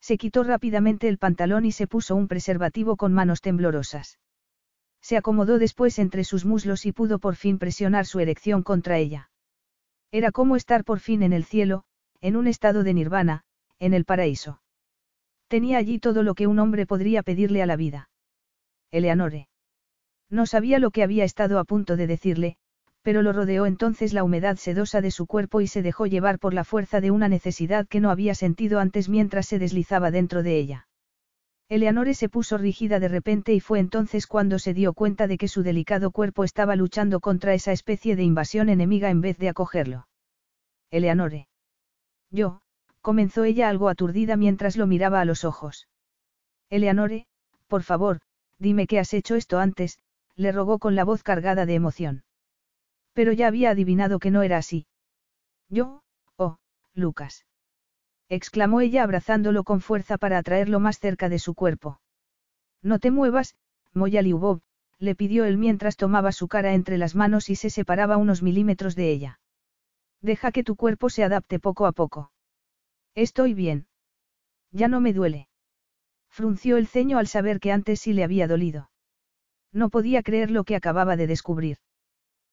Se 0.00 0.16
quitó 0.16 0.44
rápidamente 0.44 1.08
el 1.08 1.18
pantalón 1.18 1.66
y 1.66 1.72
se 1.72 1.86
puso 1.86 2.16
un 2.16 2.26
preservativo 2.26 2.96
con 2.96 3.12
manos 3.12 3.42
temblorosas. 3.42 4.18
Se 5.04 5.18
acomodó 5.18 5.58
después 5.58 5.98
entre 5.98 6.24
sus 6.24 6.46
muslos 6.46 6.86
y 6.86 6.92
pudo 6.92 7.18
por 7.18 7.36
fin 7.36 7.58
presionar 7.58 8.06
su 8.06 8.20
erección 8.20 8.62
contra 8.62 8.96
ella. 8.96 9.28
Era 10.10 10.32
como 10.32 10.56
estar 10.56 10.82
por 10.82 10.98
fin 10.98 11.22
en 11.22 11.34
el 11.34 11.44
cielo, 11.44 11.84
en 12.22 12.36
un 12.36 12.46
estado 12.46 12.84
de 12.84 12.94
nirvana, 12.94 13.42
en 13.78 13.92
el 13.92 14.06
paraíso. 14.06 14.62
Tenía 15.46 15.76
allí 15.76 15.98
todo 15.98 16.22
lo 16.22 16.34
que 16.34 16.46
un 16.46 16.58
hombre 16.58 16.86
podría 16.86 17.22
pedirle 17.22 17.62
a 17.62 17.66
la 17.66 17.76
vida. 17.76 18.08
Eleanore. 18.90 19.48
No 20.30 20.46
sabía 20.46 20.78
lo 20.78 20.90
que 20.90 21.02
había 21.02 21.24
estado 21.24 21.58
a 21.58 21.64
punto 21.64 21.96
de 21.96 22.06
decirle, 22.06 22.56
Pero 23.02 23.20
lo 23.20 23.34
rodeó 23.34 23.66
entonces 23.66 24.14
la 24.14 24.24
humedad 24.24 24.56
sedosa 24.56 25.02
de 25.02 25.10
su 25.10 25.26
cuerpo 25.26 25.60
y 25.60 25.66
se 25.66 25.82
dejó 25.82 26.06
llevar 26.06 26.38
por 26.38 26.54
la 26.54 26.64
fuerza 26.64 27.02
de 27.02 27.10
una 27.10 27.28
necesidad 27.28 27.86
que 27.86 28.00
no 28.00 28.10
había 28.10 28.34
sentido 28.34 28.80
antes 28.80 29.10
mientras 29.10 29.44
se 29.44 29.58
deslizaba 29.58 30.10
dentro 30.10 30.42
de 30.42 30.56
ella. 30.56 30.88
Eleanore 31.68 32.14
se 32.14 32.28
puso 32.28 32.58
rígida 32.58 33.00
de 33.00 33.08
repente 33.08 33.54
y 33.54 33.60
fue 33.60 33.78
entonces 33.78 34.26
cuando 34.26 34.58
se 34.58 34.74
dio 34.74 34.92
cuenta 34.92 35.26
de 35.26 35.38
que 35.38 35.48
su 35.48 35.62
delicado 35.62 36.10
cuerpo 36.10 36.44
estaba 36.44 36.76
luchando 36.76 37.20
contra 37.20 37.54
esa 37.54 37.72
especie 37.72 38.16
de 38.16 38.22
invasión 38.22 38.68
enemiga 38.68 39.08
en 39.10 39.22
vez 39.22 39.38
de 39.38 39.48
acogerlo. 39.48 40.06
Eleanore. 40.90 41.48
Yo, 42.30 42.60
comenzó 43.00 43.44
ella 43.44 43.68
algo 43.68 43.88
aturdida 43.88 44.36
mientras 44.36 44.76
lo 44.76 44.86
miraba 44.86 45.20
a 45.20 45.24
los 45.24 45.44
ojos. 45.44 45.88
Eleanore, 46.68 47.26
por 47.66 47.82
favor, 47.82 48.20
dime 48.58 48.86
que 48.86 48.98
has 48.98 49.14
hecho 49.14 49.34
esto 49.34 49.58
antes, 49.58 49.98
le 50.36 50.52
rogó 50.52 50.78
con 50.78 50.94
la 50.94 51.04
voz 51.04 51.22
cargada 51.22 51.64
de 51.66 51.74
emoción. 51.74 52.24
Pero 53.14 53.32
ya 53.32 53.46
había 53.46 53.70
adivinado 53.70 54.18
que 54.18 54.30
no 54.30 54.42
era 54.42 54.58
así. 54.58 54.86
Yo, 55.68 56.02
oh, 56.36 56.58
Lucas. 56.94 57.46
Exclamó 58.34 58.80
ella 58.80 59.02
abrazándolo 59.02 59.64
con 59.64 59.80
fuerza 59.80 60.18
para 60.18 60.38
atraerlo 60.38 60.80
más 60.80 60.98
cerca 60.98 61.28
de 61.28 61.38
su 61.38 61.54
cuerpo. 61.54 62.00
No 62.82 62.98
te 62.98 63.10
muevas, 63.10 63.56
Moya 63.92 64.22
Liubov, 64.22 64.60
le 64.98 65.14
pidió 65.14 65.44
él 65.44 65.58
mientras 65.58 65.96
tomaba 65.96 66.32
su 66.32 66.48
cara 66.48 66.74
entre 66.74 66.98
las 66.98 67.14
manos 67.14 67.50
y 67.50 67.56
se 67.56 67.70
separaba 67.70 68.16
unos 68.16 68.42
milímetros 68.42 68.94
de 68.96 69.10
ella. 69.10 69.40
Deja 70.20 70.52
que 70.52 70.64
tu 70.64 70.76
cuerpo 70.76 71.10
se 71.10 71.22
adapte 71.22 71.58
poco 71.58 71.86
a 71.86 71.92
poco. 71.92 72.32
Estoy 73.14 73.54
bien. 73.54 73.86
Ya 74.72 74.88
no 74.88 75.00
me 75.00 75.12
duele. 75.12 75.48
Frunció 76.28 76.78
el 76.78 76.88
ceño 76.88 77.18
al 77.18 77.28
saber 77.28 77.60
que 77.60 77.70
antes 77.70 78.00
sí 78.00 78.12
le 78.12 78.24
había 78.24 78.48
dolido. 78.48 78.90
No 79.72 79.88
podía 79.88 80.22
creer 80.22 80.50
lo 80.50 80.64
que 80.64 80.74
acababa 80.74 81.16
de 81.16 81.28
descubrir. 81.28 81.78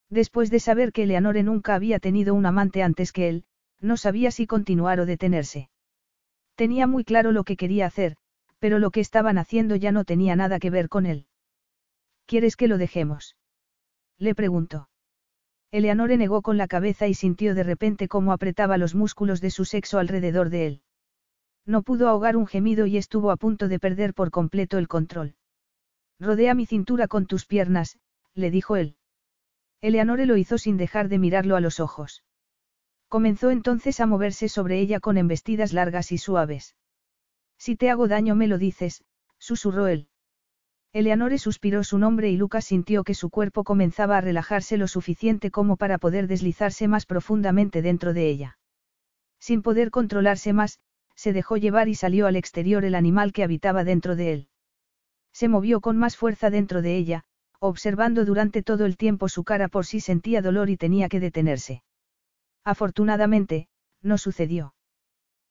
Después 0.09 0.51
de 0.51 0.59
saber 0.59 0.91
que 0.91 1.03
Eleanore 1.03 1.41
nunca 1.41 1.73
había 1.73 1.97
tenido 1.97 2.35
un 2.35 2.45
amante 2.45 2.83
antes 2.83 3.11
que 3.11 3.27
él, 3.27 3.45
no 3.79 3.97
sabía 3.97 4.29
si 4.29 4.45
continuar 4.45 4.99
o 4.99 5.07
detenerse. 5.07 5.70
Tenía 6.55 6.87
muy 6.87 7.03
claro 7.03 7.31
lo 7.31 7.43
que 7.43 7.57
quería 7.57 7.85
hacer, 7.85 8.17
pero 8.59 8.79
lo 8.79 8.91
que 8.91 8.99
estaban 8.99 9.37
haciendo 9.37 9.75
ya 9.75 9.91
no 9.91 10.05
tenía 10.05 10.35
nada 10.35 10.59
que 10.59 10.69
ver 10.69 10.89
con 10.89 11.05
él. 11.05 11.25
¿Quieres 12.25 12.55
que 12.55 12.67
lo 12.67 12.77
dejemos? 12.77 13.35
Le 14.17 14.35
preguntó. 14.35 14.87
Eleanore 15.71 16.17
negó 16.17 16.41
con 16.41 16.57
la 16.57 16.67
cabeza 16.67 17.07
y 17.07 17.13
sintió 17.13 17.55
de 17.55 17.63
repente 17.63 18.07
cómo 18.07 18.33
apretaba 18.33 18.77
los 18.77 18.93
músculos 18.93 19.41
de 19.41 19.49
su 19.49 19.65
sexo 19.65 19.99
alrededor 19.99 20.49
de 20.49 20.67
él. 20.67 20.81
No 21.65 21.81
pudo 21.81 22.07
ahogar 22.07 22.35
un 22.35 22.45
gemido 22.45 22.85
y 22.85 22.97
estuvo 22.97 23.31
a 23.31 23.37
punto 23.37 23.67
de 23.67 23.79
perder 23.79 24.13
por 24.13 24.31
completo 24.31 24.77
el 24.77 24.87
control. 24.87 25.35
Rodea 26.19 26.53
mi 26.53 26.65
cintura 26.65 27.07
con 27.07 27.25
tus 27.25 27.45
piernas, 27.45 27.97
le 28.33 28.51
dijo 28.51 28.75
él. 28.75 28.95
Eleanore 29.81 30.25
lo 30.25 30.37
hizo 30.37 30.57
sin 30.57 30.77
dejar 30.77 31.09
de 31.09 31.17
mirarlo 31.19 31.55
a 31.55 31.61
los 31.61 31.79
ojos. 31.79 32.23
Comenzó 33.11 33.51
entonces 33.51 33.99
a 33.99 34.05
moverse 34.05 34.47
sobre 34.47 34.79
ella 34.79 35.01
con 35.01 35.17
embestidas 35.17 35.73
largas 35.73 36.13
y 36.13 36.17
suaves. 36.17 36.77
Si 37.57 37.75
te 37.75 37.89
hago 37.89 38.07
daño 38.07 38.35
me 38.35 38.47
lo 38.47 38.57
dices, 38.57 39.03
susurró 39.37 39.87
él. 39.87 40.07
Eleanore 40.93 41.37
suspiró 41.37 41.83
su 41.83 41.97
nombre 41.97 42.29
y 42.29 42.37
Lucas 42.37 42.63
sintió 42.63 43.03
que 43.03 43.13
su 43.13 43.29
cuerpo 43.29 43.65
comenzaba 43.65 44.17
a 44.17 44.21
relajarse 44.21 44.77
lo 44.77 44.87
suficiente 44.87 45.51
como 45.51 45.75
para 45.75 45.97
poder 45.97 46.27
deslizarse 46.27 46.87
más 46.87 47.05
profundamente 47.05 47.81
dentro 47.81 48.13
de 48.13 48.29
ella. 48.29 48.57
Sin 49.41 49.61
poder 49.61 49.91
controlarse 49.91 50.53
más, 50.53 50.79
se 51.13 51.33
dejó 51.33 51.57
llevar 51.57 51.89
y 51.89 51.95
salió 51.95 52.27
al 52.27 52.37
exterior 52.37 52.85
el 52.85 52.95
animal 52.95 53.33
que 53.33 53.43
habitaba 53.43 53.83
dentro 53.83 54.15
de 54.15 54.31
él. 54.31 54.47
Se 55.33 55.49
movió 55.49 55.81
con 55.81 55.97
más 55.97 56.15
fuerza 56.15 56.49
dentro 56.49 56.81
de 56.81 56.95
ella, 56.95 57.25
observando 57.59 58.23
durante 58.23 58.63
todo 58.63 58.85
el 58.85 58.95
tiempo 58.95 59.27
su 59.27 59.43
cara 59.43 59.67
por 59.67 59.85
si 59.85 59.99
sentía 59.99 60.41
dolor 60.41 60.69
y 60.69 60.77
tenía 60.77 61.09
que 61.09 61.19
detenerse. 61.19 61.83
Afortunadamente, 62.63 63.67
no 64.01 64.17
sucedió. 64.17 64.73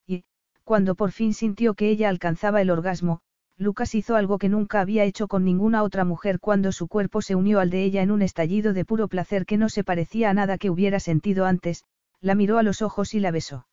Y, 0.07 0.23
cuando 0.63 0.95
por 0.95 1.11
fin 1.11 1.33
sintió 1.33 1.73
que 1.73 1.89
ella 1.89 2.09
alcanzaba 2.09 2.61
el 2.61 2.69
orgasmo, 2.69 3.21
Lucas 3.57 3.93
hizo 3.93 4.15
algo 4.15 4.39
que 4.39 4.49
nunca 4.49 4.81
había 4.81 5.03
hecho 5.03 5.27
con 5.27 5.45
ninguna 5.45 5.83
otra 5.83 6.03
mujer 6.03 6.39
cuando 6.39 6.71
su 6.71 6.87
cuerpo 6.87 7.21
se 7.21 7.35
unió 7.35 7.59
al 7.59 7.69
de 7.69 7.83
ella 7.83 8.01
en 8.01 8.09
un 8.09 8.21
estallido 8.21 8.73
de 8.73 8.85
puro 8.85 9.07
placer 9.07 9.45
que 9.45 9.57
no 9.57 9.69
se 9.69 9.83
parecía 9.83 10.29
a 10.31 10.33
nada 10.33 10.57
que 10.57 10.69
hubiera 10.71 10.99
sentido 10.99 11.45
antes, 11.45 11.83
la 12.21 12.33
miró 12.33 12.57
a 12.57 12.63
los 12.63 12.81
ojos 12.81 13.13
y 13.13 13.19
la 13.19 13.29
besó. 13.29 13.67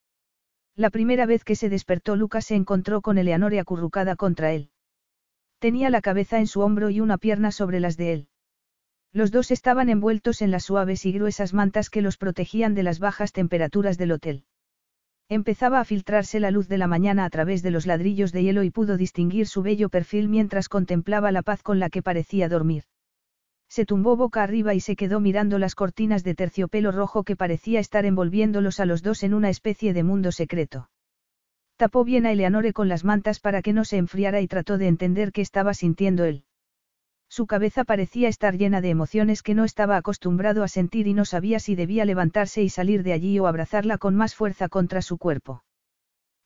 La 0.77 0.91
primera 0.91 1.27
vez 1.27 1.43
que 1.43 1.57
se 1.57 1.69
despertó 1.69 2.17
Lucas 2.17 2.45
se 2.47 2.55
encontró 2.55 3.01
con 3.01 3.19
Eleanore 3.19 3.59
acurrucada 3.61 4.15
contra 4.15 4.53
él. 4.53 4.71
Tenía 5.59 5.91
la 5.91 6.01
cabeza 6.01 6.39
en 6.39 6.47
su 6.47 6.61
hombro 6.61 6.91
y 6.91 7.01
una 7.01 7.19
pierna 7.19 7.51
sobre 7.51 7.81
las 7.81 7.97
de 7.97 8.13
él. 8.13 8.29
Los 9.13 9.31
dos 9.31 9.51
estaban 9.51 9.89
envueltos 9.89 10.43
en 10.43 10.51
las 10.51 10.65
suaves 10.65 11.07
y 11.07 11.13
gruesas 11.13 11.55
mantas 11.55 11.91
que 11.91 12.03
los 12.03 12.17
protegían 12.17 12.75
de 12.75 12.83
las 12.83 12.99
bajas 12.99 13.33
temperaturas 13.33 13.97
del 13.97 14.13
hotel. 14.13 14.45
Empezaba 15.31 15.81
a 15.81 15.85
filtrarse 15.85 16.41
la 16.41 16.51
luz 16.51 16.69
de 16.69 16.79
la 16.79 16.87
mañana 16.87 17.25
a 17.25 17.31
través 17.31 17.63
de 17.63 17.71
los 17.71 17.87
ladrillos 17.87 18.33
de 18.33 18.43
hielo 18.43 18.63
y 18.63 18.71
pudo 18.71 18.97
distinguir 18.97 19.47
su 19.47 19.63
bello 19.63 19.91
perfil 19.91 20.29
mientras 20.29 20.69
contemplaba 20.69 21.33
la 21.33 21.43
paz 21.43 21.63
con 21.63 21.79
la 21.79 21.91
que 21.91 22.03
parecía 22.03 22.49
dormir. 22.49 22.85
Se 23.69 23.85
tumbó 23.85 24.17
boca 24.17 24.43
arriba 24.43 24.73
y 24.73 24.81
se 24.81 24.97
quedó 24.97 25.21
mirando 25.21 25.59
las 25.59 25.75
cortinas 25.75 26.25
de 26.25 26.35
terciopelo 26.35 26.93
rojo 26.93 27.25
que 27.25 27.37
parecía 27.37 27.81
estar 27.81 28.07
envolviéndolos 28.07 28.81
a 28.81 28.87
los 28.87 29.03
dos 29.03 29.23
en 29.23 29.35
una 29.35 29.51
especie 29.51 29.93
de 29.93 30.03
mundo 30.03 30.33
secreto. 30.33 30.89
Tapó 31.77 32.05
bien 32.05 32.25
a 32.25 32.33
Eleanore 32.33 32.73
con 32.73 32.89
las 32.89 33.05
mantas 33.05 33.39
para 33.39 33.61
que 33.61 33.75
no 33.75 33.85
se 33.85 33.99
enfriara 33.99 34.41
y 34.41 34.49
trató 34.49 34.79
de 34.79 34.89
entender 34.89 35.33
qué 35.33 35.43
estaba 35.43 35.75
sintiendo 35.75 36.25
él. 36.25 36.45
Su 37.39 37.47
cabeza 37.47 37.85
parecía 37.85 38.29
estar 38.29 38.59
llena 38.59 38.81
de 38.81 38.91
emociones 38.91 39.45
que 39.45 39.55
no 39.55 39.63
estaba 39.63 39.97
acostumbrado 39.97 40.65
a 40.65 40.67
sentir 40.67 41.07
y 41.07 41.15
no 41.15 41.25
sabía 41.25 41.61
si 41.61 41.77
debía 41.77 42.05
levantarse 42.05 42.65
y 42.65 42.69
salir 42.69 43.05
de 43.05 43.13
allí 43.13 43.39
o 43.39 43.47
abrazarla 43.47 43.97
con 43.97 44.17
más 44.17 44.35
fuerza 44.35 44.69
contra 44.69 45.03
su 45.03 45.19
cuerpo. 45.19 45.63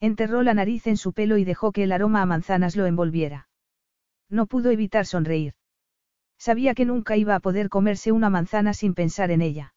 Enterró 0.00 0.42
la 0.42 0.52
nariz 0.52 0.86
en 0.86 0.98
su 0.98 1.14
pelo 1.14 1.38
y 1.38 1.46
dejó 1.46 1.72
que 1.72 1.84
el 1.84 1.92
aroma 1.92 2.20
a 2.20 2.26
manzanas 2.26 2.76
lo 2.76 2.84
envolviera. 2.84 3.48
No 4.28 4.44
pudo 4.44 4.70
evitar 4.70 5.06
sonreír. 5.06 5.54
Sabía 6.36 6.74
que 6.74 6.84
nunca 6.84 7.16
iba 7.16 7.36
a 7.36 7.40
poder 7.40 7.70
comerse 7.70 8.12
una 8.12 8.28
manzana 8.28 8.74
sin 8.74 8.92
pensar 8.92 9.30
en 9.30 9.40
ella. 9.40 9.72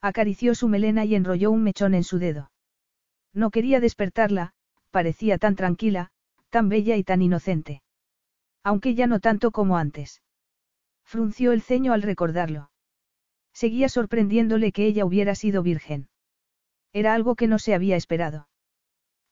Acarició 0.00 0.54
su 0.54 0.68
melena 0.68 1.04
y 1.04 1.16
enrolló 1.16 1.50
un 1.50 1.64
mechón 1.64 1.94
en 1.94 2.04
su 2.04 2.20
dedo. 2.20 2.52
No 3.34 3.50
quería 3.50 3.80
despertarla, 3.80 4.52
parecía 4.92 5.36
tan 5.36 5.56
tranquila, 5.56 6.12
tan 6.48 6.68
bella 6.68 6.94
y 6.94 7.02
tan 7.02 7.22
inocente. 7.22 7.82
Aunque 8.62 8.94
ya 8.94 9.08
no 9.08 9.18
tanto 9.18 9.50
como 9.50 9.76
antes. 9.76 10.22
Frunció 11.08 11.52
el 11.52 11.62
ceño 11.62 11.94
al 11.94 12.02
recordarlo. 12.02 12.70
Seguía 13.54 13.88
sorprendiéndole 13.88 14.72
que 14.72 14.84
ella 14.84 15.06
hubiera 15.06 15.34
sido 15.34 15.62
virgen. 15.62 16.10
Era 16.92 17.14
algo 17.14 17.34
que 17.34 17.46
no 17.46 17.58
se 17.58 17.72
había 17.72 17.96
esperado. 17.96 18.46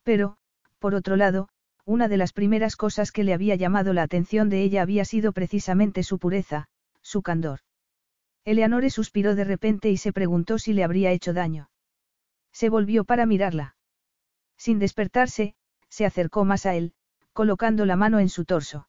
Pero, 0.03 0.39
por 0.79 0.95
otro 0.95 1.17
lado, 1.17 1.51
una 1.85 2.09
de 2.09 2.17
las 2.17 2.33
primeras 2.33 2.77
cosas 2.77 3.13
que 3.13 3.25
le 3.25 3.35
había 3.35 3.57
llamado 3.57 3.93
la 3.93 4.05
atención 4.05 4.49
de 4.49 4.63
ella 4.63 4.81
había 4.81 5.05
sido 5.05 5.33
precisamente 5.33 6.03
su 6.03 6.19
pureza, 6.19 6.67
su 7.03 7.21
candor. 7.21 7.61
Eleanore 8.47 8.89
suspiró 8.89 9.35
de 9.35 9.45
repente 9.45 9.91
y 9.91 9.99
se 9.99 10.15
preguntó 10.15 10.59
si 10.59 10.73
le 10.73 10.83
habría 10.83 11.11
hecho 11.11 11.35
daño. 11.35 11.69
Se 12.53 12.71
volvió 12.71 13.05
para 13.05 13.27
mirarla. 13.27 13.77
Sin 14.57 14.79
despertarse, 14.79 15.55
se 15.91 16.07
acercó 16.07 16.47
más 16.47 16.65
a 16.65 16.75
él, 16.75 16.95
colocando 17.35 17.85
la 17.85 17.97
mano 17.97 18.19
en 18.19 18.31
su 18.31 18.47
torso. 18.47 18.89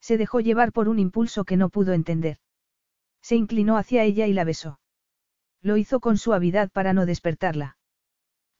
Se 0.00 0.18
dejó 0.18 0.40
llevar 0.40 0.72
por 0.72 0.88
un 0.88 0.98
impulso 0.98 1.44
que 1.44 1.56
no 1.56 1.68
pudo 1.68 1.92
entender. 1.92 2.38
Se 3.22 3.36
inclinó 3.36 3.76
hacia 3.76 4.04
ella 4.04 4.26
y 4.26 4.32
la 4.32 4.44
besó. 4.44 4.78
Lo 5.62 5.76
hizo 5.76 6.00
con 6.00 6.16
suavidad 6.16 6.70
para 6.70 6.92
no 6.92 7.06
despertarla. 7.06 7.76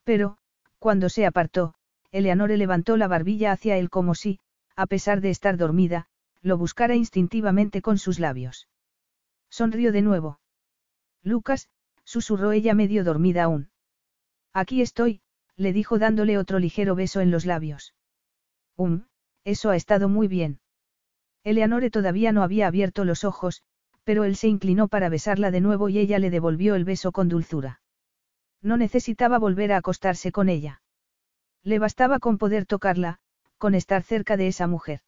Pero, 0.03 0.37
cuando 0.79 1.09
se 1.09 1.25
apartó, 1.25 1.73
Eleanore 2.11 2.57
levantó 2.57 2.97
la 2.97 3.07
barbilla 3.07 3.51
hacia 3.51 3.77
él 3.77 3.89
como 3.89 4.15
si, 4.15 4.39
a 4.75 4.87
pesar 4.87 5.21
de 5.21 5.29
estar 5.29 5.57
dormida, 5.57 6.07
lo 6.41 6.57
buscara 6.57 6.95
instintivamente 6.95 7.81
con 7.81 7.97
sus 7.97 8.19
labios. 8.19 8.67
Sonrió 9.49 9.91
de 9.91 10.01
nuevo. 10.01 10.39
Lucas, 11.23 11.69
susurró 12.03 12.51
ella 12.51 12.73
medio 12.73 13.03
dormida 13.03 13.43
aún. 13.43 13.69
Aquí 14.53 14.81
estoy, 14.81 15.21
le 15.55 15.73
dijo 15.73 15.99
dándole 15.99 16.37
otro 16.37 16.59
ligero 16.59 16.95
beso 16.95 17.21
en 17.21 17.31
los 17.31 17.45
labios. 17.45 17.93
Um, 18.75 19.05
eso 19.43 19.69
ha 19.69 19.75
estado 19.75 20.09
muy 20.09 20.27
bien. 20.27 20.59
Eleanore 21.47 21.89
todavía 21.89 22.33
no 22.33 22.43
había 22.43 22.67
abierto 22.67 23.05
los 23.05 23.23
ojos, 23.23 23.63
pero 24.03 24.25
él 24.25 24.35
se 24.35 24.49
inclinó 24.49 24.89
para 24.89 25.07
besarla 25.07 25.49
de 25.49 25.61
nuevo 25.61 25.87
y 25.87 25.97
ella 25.97 26.19
le 26.19 26.29
devolvió 26.29 26.75
el 26.75 26.83
beso 26.83 27.13
con 27.13 27.29
dulzura. 27.29 27.79
No 28.61 28.75
necesitaba 28.75 29.39
volver 29.39 29.71
a 29.71 29.77
acostarse 29.77 30.33
con 30.33 30.49
ella. 30.49 30.81
Le 31.63 31.79
bastaba 31.79 32.19
con 32.19 32.37
poder 32.37 32.65
tocarla, 32.65 33.19
con 33.57 33.75
estar 33.75 34.03
cerca 34.03 34.35
de 34.35 34.47
esa 34.47 34.67
mujer. 34.67 34.99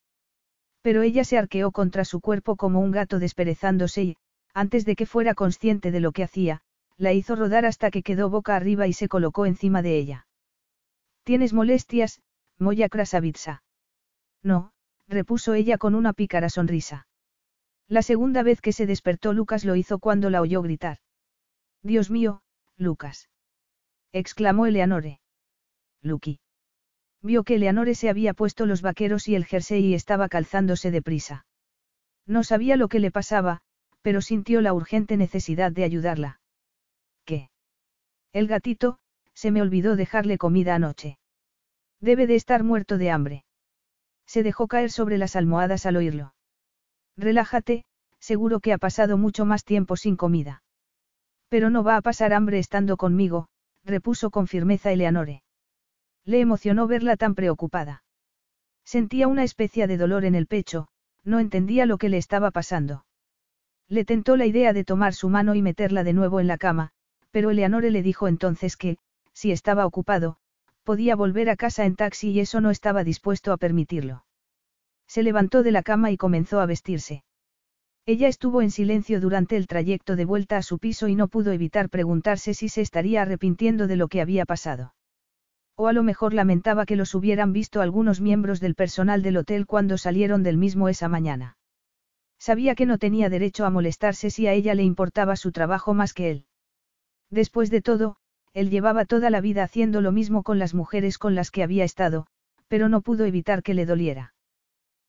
Pero 0.81 1.01
ella 1.01 1.25
se 1.25 1.37
arqueó 1.37 1.73
contra 1.73 2.05
su 2.05 2.21
cuerpo 2.21 2.55
como 2.55 2.79
un 2.79 2.91
gato 2.91 3.19
desperezándose 3.19 4.03
y, 4.03 4.17
antes 4.53 4.85
de 4.85 4.95
que 4.95 5.05
fuera 5.05 5.33
consciente 5.35 5.91
de 5.91 5.99
lo 5.99 6.13
que 6.13 6.23
hacía, 6.23 6.61
la 6.95 7.11
hizo 7.11 7.35
rodar 7.35 7.65
hasta 7.65 7.91
que 7.91 8.01
quedó 8.01 8.29
boca 8.29 8.55
arriba 8.55 8.87
y 8.87 8.93
se 8.93 9.09
colocó 9.09 9.45
encima 9.45 9.81
de 9.81 9.97
ella. 9.97 10.27
¿Tienes 11.23 11.51
molestias, 11.51 12.21
Moya 12.57 12.87
Krasavitsa? 12.87 13.61
No, 14.41 14.71
repuso 15.09 15.53
ella 15.53 15.77
con 15.77 15.95
una 15.95 16.13
pícara 16.13 16.49
sonrisa. 16.49 17.07
La 17.87 18.03
segunda 18.03 18.43
vez 18.43 18.61
que 18.61 18.71
se 18.71 18.85
despertó 18.85 19.33
Lucas 19.33 19.65
lo 19.65 19.75
hizo 19.75 19.99
cuando 19.99 20.29
la 20.29 20.41
oyó 20.41 20.61
gritar. 20.61 20.99
Dios 21.81 22.11
mío, 22.11 22.41
Lucas. 22.77 23.29
exclamó 24.13 24.67
Eleanore. 24.67 25.19
Lucky. 26.01 26.39
Vio 27.21 27.43
que 27.43 27.55
Eleanore 27.55 27.95
se 27.95 28.09
había 28.09 28.33
puesto 28.33 28.65
los 28.65 28.81
vaqueros 28.81 29.27
y 29.27 29.35
el 29.35 29.45
jersey 29.45 29.85
y 29.87 29.93
estaba 29.95 30.29
calzándose 30.29 30.91
deprisa. 30.91 31.45
No 32.25 32.43
sabía 32.43 32.77
lo 32.77 32.87
que 32.87 32.99
le 32.99 33.11
pasaba, 33.11 33.61
pero 34.01 34.21
sintió 34.21 34.61
la 34.61 34.73
urgente 34.73 35.17
necesidad 35.17 35.71
de 35.71 35.83
ayudarla. 35.83 36.39
¿Qué? 37.25 37.49
El 38.31 38.47
gatito, 38.47 38.99
se 39.33 39.51
me 39.51 39.61
olvidó 39.61 39.95
dejarle 39.95 40.37
comida 40.37 40.75
anoche. 40.75 41.17
Debe 41.99 42.27
de 42.27 42.35
estar 42.35 42.63
muerto 42.63 42.97
de 42.97 43.09
hambre. 43.09 43.45
Se 44.29 44.43
dejó 44.43 44.67
caer 44.67 44.91
sobre 44.91 45.17
las 45.17 45.35
almohadas 45.35 45.87
al 45.87 45.97
oírlo. 45.97 46.35
Relájate, 47.17 47.85
seguro 48.19 48.59
que 48.59 48.73
ha 48.73 48.77
pasado 48.77 49.17
mucho 49.17 49.43
más 49.43 49.65
tiempo 49.65 49.95
sin 49.95 50.15
comida. 50.15 50.61
Pero 51.47 51.71
no 51.71 51.83
va 51.83 51.97
a 51.97 52.01
pasar 52.03 52.33
hambre 52.33 52.59
estando 52.59 52.95
conmigo, 52.95 53.47
repuso 53.83 54.29
con 54.29 54.45
firmeza 54.45 54.91
Eleanore. 54.91 55.41
Le 56.25 56.41
emocionó 56.41 56.85
verla 56.85 57.17
tan 57.17 57.33
preocupada. 57.33 58.03
Sentía 58.85 59.27
una 59.27 59.43
especie 59.43 59.87
de 59.87 59.97
dolor 59.97 60.25
en 60.25 60.35
el 60.35 60.45
pecho, 60.45 60.89
no 61.23 61.39
entendía 61.39 61.87
lo 61.87 61.97
que 61.97 62.09
le 62.09 62.17
estaba 62.17 62.51
pasando. 62.51 63.05
Le 63.87 64.05
tentó 64.05 64.37
la 64.37 64.45
idea 64.45 64.73
de 64.73 64.85
tomar 64.85 65.15
su 65.15 65.29
mano 65.29 65.55
y 65.55 65.63
meterla 65.63 66.03
de 66.03 66.13
nuevo 66.13 66.39
en 66.39 66.45
la 66.45 66.59
cama, 66.59 66.91
pero 67.31 67.49
Eleanore 67.49 67.89
le 67.89 68.03
dijo 68.03 68.27
entonces 68.27 68.77
que, 68.77 68.99
si 69.33 69.51
estaba 69.51 69.87
ocupado, 69.87 70.37
podía 70.83 71.15
volver 71.15 71.49
a 71.49 71.55
casa 71.55 71.85
en 71.85 71.95
taxi 71.95 72.31
y 72.31 72.39
eso 72.39 72.61
no 72.61 72.69
estaba 72.69 73.03
dispuesto 73.03 73.51
a 73.53 73.57
permitirlo. 73.57 74.25
Se 75.07 75.23
levantó 75.23 75.63
de 75.63 75.71
la 75.71 75.83
cama 75.83 76.11
y 76.11 76.17
comenzó 76.17 76.59
a 76.59 76.65
vestirse. 76.65 77.23
Ella 78.05 78.27
estuvo 78.27 78.61
en 78.61 78.71
silencio 78.71 79.21
durante 79.21 79.55
el 79.55 79.67
trayecto 79.67 80.15
de 80.15 80.25
vuelta 80.25 80.57
a 80.57 80.63
su 80.63 80.79
piso 80.79 81.07
y 81.07 81.15
no 81.15 81.27
pudo 81.27 81.51
evitar 81.51 81.89
preguntarse 81.89 82.53
si 82.53 82.69
se 82.69 82.81
estaría 82.81 83.21
arrepintiendo 83.21 83.87
de 83.87 83.95
lo 83.97 84.07
que 84.07 84.21
había 84.21 84.45
pasado. 84.45 84.93
O 85.75 85.87
a 85.87 85.93
lo 85.93 86.03
mejor 86.03 86.33
lamentaba 86.33 86.85
que 86.85 86.95
los 86.95 87.15
hubieran 87.15 87.53
visto 87.53 87.81
algunos 87.81 88.19
miembros 88.19 88.59
del 88.59 88.75
personal 88.75 89.21
del 89.21 89.37
hotel 89.37 89.65
cuando 89.65 89.97
salieron 89.97 90.43
del 90.43 90.57
mismo 90.57 90.89
esa 90.89 91.07
mañana. 91.07 91.57
Sabía 92.39 92.73
que 92.73 92.85
no 92.85 92.97
tenía 92.97 93.29
derecho 93.29 93.65
a 93.65 93.69
molestarse 93.69 94.29
si 94.29 94.47
a 94.47 94.53
ella 94.53 94.73
le 94.73 94.83
importaba 94.83 95.35
su 95.35 95.51
trabajo 95.51 95.93
más 95.93 96.13
que 96.13 96.31
él. 96.31 96.45
Después 97.29 97.69
de 97.69 97.81
todo, 97.81 98.17
él 98.59 98.69
llevaba 98.69 99.05
toda 99.05 99.29
la 99.29 99.39
vida 99.39 99.63
haciendo 99.63 100.01
lo 100.01 100.11
mismo 100.11 100.43
con 100.43 100.59
las 100.59 100.73
mujeres 100.73 101.17
con 101.17 101.33
las 101.33 101.49
que 101.49 101.63
había 101.63 101.85
estado, 101.85 102.27
pero 102.67 102.89
no 102.89 102.99
pudo 102.99 103.23
evitar 103.23 103.63
que 103.63 103.73
le 103.73 103.85
doliera. 103.85 104.33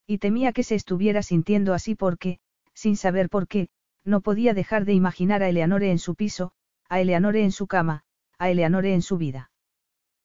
Y 0.07 0.19
temía 0.19 0.53
que 0.53 0.63
se 0.63 0.75
estuviera 0.75 1.21
sintiendo 1.21 1.73
así 1.73 1.93
porque, 1.93 2.39
sin 2.73 2.95
saber 2.95 3.27
por 3.27 3.49
qué, 3.49 3.67
no 4.05 4.21
podía 4.21 4.53
dejar 4.53 4.85
de 4.85 4.93
imaginar 4.93 5.43
a 5.43 5.49
Eleanore 5.49 5.91
en 5.91 5.99
su 5.99 6.15
piso, 6.15 6.53
a 6.87 7.01
Eleanore 7.01 7.43
en 7.43 7.51
su 7.51 7.67
cama, 7.67 8.05
a 8.37 8.49
Eleanore 8.49 8.93
en 8.93 9.01
su 9.01 9.17
vida. 9.17 9.51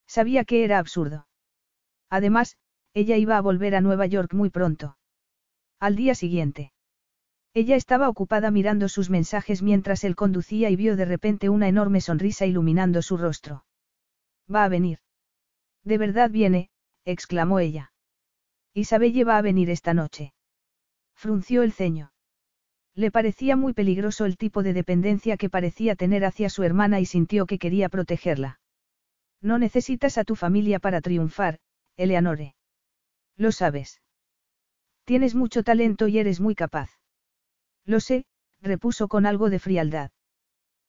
Sabía 0.07 0.45
que 0.45 0.63
era 0.63 0.79
absurdo. 0.79 1.27
Además, 2.09 2.57
ella 2.95 3.17
iba 3.17 3.37
a 3.37 3.41
volver 3.41 3.75
a 3.75 3.81
Nueva 3.81 4.07
York 4.07 4.35
muy 4.35 4.51
pronto. 4.51 4.99
Al 5.81 5.97
día 5.97 6.15
siguiente. 6.15 6.73
Ella 7.57 7.77
estaba 7.77 8.11
ocupada 8.11 8.51
mirando 8.51 8.87
sus 8.87 9.09
mensajes 9.09 9.63
mientras 9.63 10.05
él 10.05 10.15
conducía 10.15 10.69
y 10.69 10.77
vio 10.77 10.95
de 10.95 11.07
repente 11.07 11.49
una 11.49 11.69
enorme 11.69 12.03
sonrisa 12.03 12.45
iluminando 12.45 13.01
su 13.01 13.17
rostro. 13.17 13.65
Va 14.55 14.65
a 14.65 14.69
venir. 14.69 14.99
De 15.83 15.97
verdad 15.97 16.29
viene, 16.29 16.69
exclamó 17.07 17.59
ella. 17.59 17.95
Isabelle 18.75 19.25
va 19.25 19.39
a 19.39 19.41
venir 19.41 19.71
esta 19.71 19.95
noche. 19.95 20.35
Frunció 21.15 21.63
el 21.63 21.73
ceño. 21.73 22.13
Le 22.95 23.11
parecía 23.11 23.57
muy 23.57 23.73
peligroso 23.73 24.27
el 24.27 24.37
tipo 24.37 24.63
de 24.63 24.75
dependencia 24.75 25.39
que 25.39 25.49
parecía 25.49 25.97
tener 25.97 26.27
hacia 26.27 26.51
su 26.51 26.63
hermana 26.63 27.01
y 27.01 27.07
sintió 27.07 27.47
que 27.47 27.59
quería 27.59 27.89
protegerla. 27.89 28.61
No 29.41 29.59
necesitas 29.59 30.19
a 30.19 30.25
tu 30.25 30.37
familia 30.37 30.79
para 30.79 31.01
triunfar, 31.01 31.59
Eleanore. 31.97 32.55
Lo 33.39 33.51
sabes. 33.51 34.03
Tienes 35.07 35.35
mucho 35.35 35.63
talento 35.63 36.07
y 36.07 36.19
eres 36.19 36.39
muy 36.39 36.55
capaz. 36.55 36.96
Lo 37.87 38.01
sé, 38.01 38.27
repuso 38.61 39.09
con 39.09 39.25
algo 39.27 39.49
de 39.49 39.59
frialdad. 39.59 40.11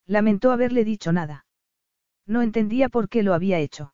Lamentó 0.06 0.52
haberle 0.52 0.84
dicho 0.84 1.14
nada. 1.14 1.46
No 2.26 2.42
entendía 2.42 2.90
por 2.90 3.08
qué 3.08 3.24
lo 3.24 3.34
había 3.34 3.60
hecho. 3.60 3.94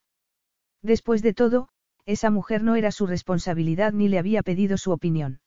Después 0.81 1.21
de 1.21 1.33
todo, 1.33 1.69
esa 2.05 2.29
mujer 2.29 2.63
no 2.63 2.75
era 2.75 2.91
su 2.91 3.05
responsabilidad 3.05 3.93
ni 3.93 4.07
le 4.07 4.19
había 4.19 4.41
pedido 4.41 4.77
su 4.77 4.91
opinión. 4.91 5.41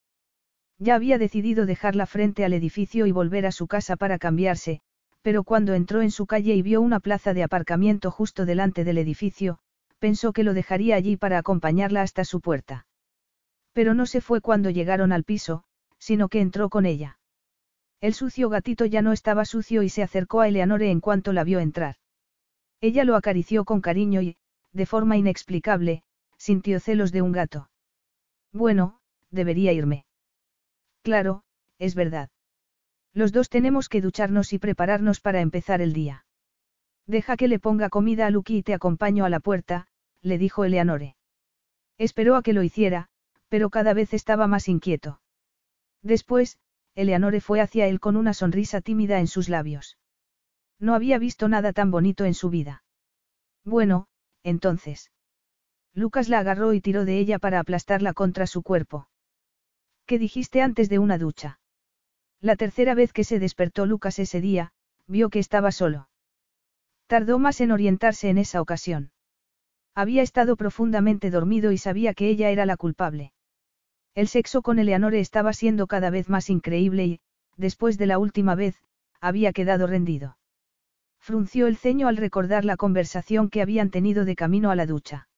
Ya 0.79 0.95
había 0.95 1.19
decidido 1.19 1.67
dejarla 1.67 2.07
frente 2.07 2.45
al 2.45 2.53
edificio 2.53 3.07
y 3.07 3.13
volver 3.13 3.47
a 3.47 3.53
su 3.53 3.67
casa 3.67 3.97
para 3.97 4.19
cambiarse, 4.19 4.81
pero 5.23 5.43
cuando 5.43 5.75
entró 5.75 6.03
en 6.03 6.11
su 6.11 6.27
calle 6.27 6.55
y 6.55 6.63
vio 6.63 6.81
una 6.81 7.01
plaza 7.01 7.35
de 7.35 7.43
aparcamiento 7.43 8.11
justo 8.11 8.45
delante 8.47 8.85
del 8.85 8.99
edificio, 8.99 9.59
pensó 9.99 10.33
que 10.33 10.45
lo 10.45 10.55
dejaría 10.55 10.97
allí 10.97 11.17
para 11.17 11.39
acompañarla 11.39 12.03
hasta 12.03 12.25
su 12.25 12.41
puerta. 12.41 12.87
Pero 13.73 13.95
no 13.95 14.07
se 14.07 14.21
fue 14.21 14.41
cuando 14.41 14.71
llegaron 14.71 15.13
al 15.13 15.25
piso, 15.25 15.65
sino 15.99 16.29
que 16.29 16.41
entró 16.41 16.69
con 16.69 16.87
ella. 16.87 17.19
El 18.01 18.15
sucio 18.15 18.49
gatito 18.49 18.85
ya 18.85 19.03
no 19.03 19.13
estaba 19.13 19.45
sucio 19.45 19.83
y 19.83 19.89
se 19.89 20.03
acercó 20.03 20.41
a 20.41 20.49
Eleanore 20.49 20.91
en 20.91 21.01
cuanto 21.01 21.33
la 21.33 21.45
vio 21.45 21.61
entrar. 21.61 21.97
Ella 22.81 23.05
lo 23.05 23.17
acarició 23.17 23.65
con 23.65 23.81
cariño 23.81 24.21
y, 24.21 24.37
de 24.73 24.87
forma 24.87 25.17
inexplicable, 25.17 26.03
sintió 26.37 26.79
celos 26.81 27.11
de 27.11 27.23
un 27.23 27.33
gato. 27.33 27.71
Bueno, 28.53 29.01
debería 29.31 29.73
irme. 29.73 30.05
Claro, 31.03 31.45
es 31.79 31.95
verdad. 31.95 32.31
Los 33.15 33.33
dos 33.33 33.49
tenemos 33.49 33.89
que 33.89 34.03
ducharnos 34.03 34.53
y 34.53 34.59
prepararnos 34.59 35.21
para 35.21 35.41
empezar 35.41 35.81
el 35.81 35.95
día. 35.95 36.27
Deja 37.07 37.37
que 37.37 37.49
le 37.49 37.59
ponga 37.59 37.89
comida 37.89 38.27
a 38.27 38.31
Lucky 38.31 38.59
y 38.59 38.63
te 38.63 38.75
acompaño 38.75 39.25
a 39.25 39.31
la 39.31 39.41
puerta, 39.41 39.87
le 40.21 40.37
dijo 40.37 40.65
Eleanore. 40.65 41.17
Esperó 41.97 42.37
a 42.37 42.43
que 42.43 42.53
lo 42.53 42.63
hiciera, 42.63 43.09
pero 43.49 43.71
cada 43.71 43.95
vez 43.95 44.13
estaba 44.13 44.47
más 44.47 44.69
inquieto. 44.69 45.21
Después, 46.03 46.59
Eleanore 46.97 47.41
fue 47.41 47.61
hacia 47.61 47.87
él 47.87 48.01
con 48.01 48.17
una 48.17 48.35
sonrisa 48.35 48.81
tímida 48.81 49.21
en 49.21 49.29
sus 49.29 49.49
labios. 49.49 49.99
No 50.81 50.95
había 50.95 51.19
visto 51.19 51.47
nada 51.47 51.73
tan 51.73 51.91
bonito 51.91 52.25
en 52.25 52.35
su 52.35 52.51
vida. 52.51 52.83
Bueno, 53.65 54.09
entonces. 54.43 55.13
Lucas 55.93 56.29
la 56.29 56.39
agarró 56.39 56.73
y 56.73 56.81
tiró 56.81 57.05
de 57.05 57.19
ella 57.19 57.39
para 57.39 57.61
aplastarla 57.61 58.15
contra 58.15 58.47
su 58.47 58.63
cuerpo. 58.63 59.09
¿Qué 60.07 60.19
dijiste 60.19 60.63
antes 60.63 60.89
de 60.89 60.99
una 60.99 61.19
ducha? 61.19 61.61
La 62.41 62.57
tercera 62.57 62.95
vez 62.95 63.13
que 63.13 63.25
se 63.25 63.39
despertó 63.39 63.87
Lucas 63.87 64.19
ese 64.19 64.41
día, 64.41 64.73
vio 65.07 65.29
que 65.31 65.39
estaba 65.39 65.73
solo. 65.73 66.09
Tardó 67.07 67.39
más 67.39 67.61
en 67.61 67.73
orientarse 67.73 68.31
en 68.31 68.39
esa 68.39 68.61
ocasión. 68.61 69.13
Había 69.95 70.23
estado 70.23 70.57
profundamente 70.57 71.31
dormido 71.31 71.73
y 71.73 71.79
sabía 71.79 72.15
que 72.15 72.29
ella 72.29 72.51
era 72.51 72.67
la 72.67 72.77
culpable. 72.77 73.33
El 74.17 74.29
sexo 74.29 74.63
con 74.63 74.79
Eleanore 74.79 75.21
estaba 75.21 75.53
siendo 75.53 75.87
cada 75.87 76.09
vez 76.09 76.31
más 76.31 76.49
increíble 76.49 77.05
y, 77.05 77.21
después 77.59 77.99
de 77.99 78.07
la 78.07 78.19
última 78.19 78.55
vez, 78.55 78.83
había 79.21 79.53
quedado 79.53 79.87
rendido. 79.87 80.39
Frunció 81.21 81.67
el 81.67 81.77
ceño 81.77 82.09
al 82.09 82.17
recordar 82.17 82.65
la 82.65 82.79
conversación 82.79 83.51
que 83.51 83.61
habían 83.61 83.91
tenido 83.91 84.25
de 84.25 84.35
camino 84.35 84.71
a 84.71 84.75
la 84.75 84.87
ducha. 84.87 85.29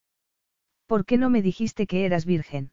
¿Por 0.87 1.05
qué 1.05 1.19
no 1.19 1.29
me 1.29 1.43
dijiste 1.43 1.89
que 1.89 2.07
eras 2.07 2.25
virgen? 2.25 2.71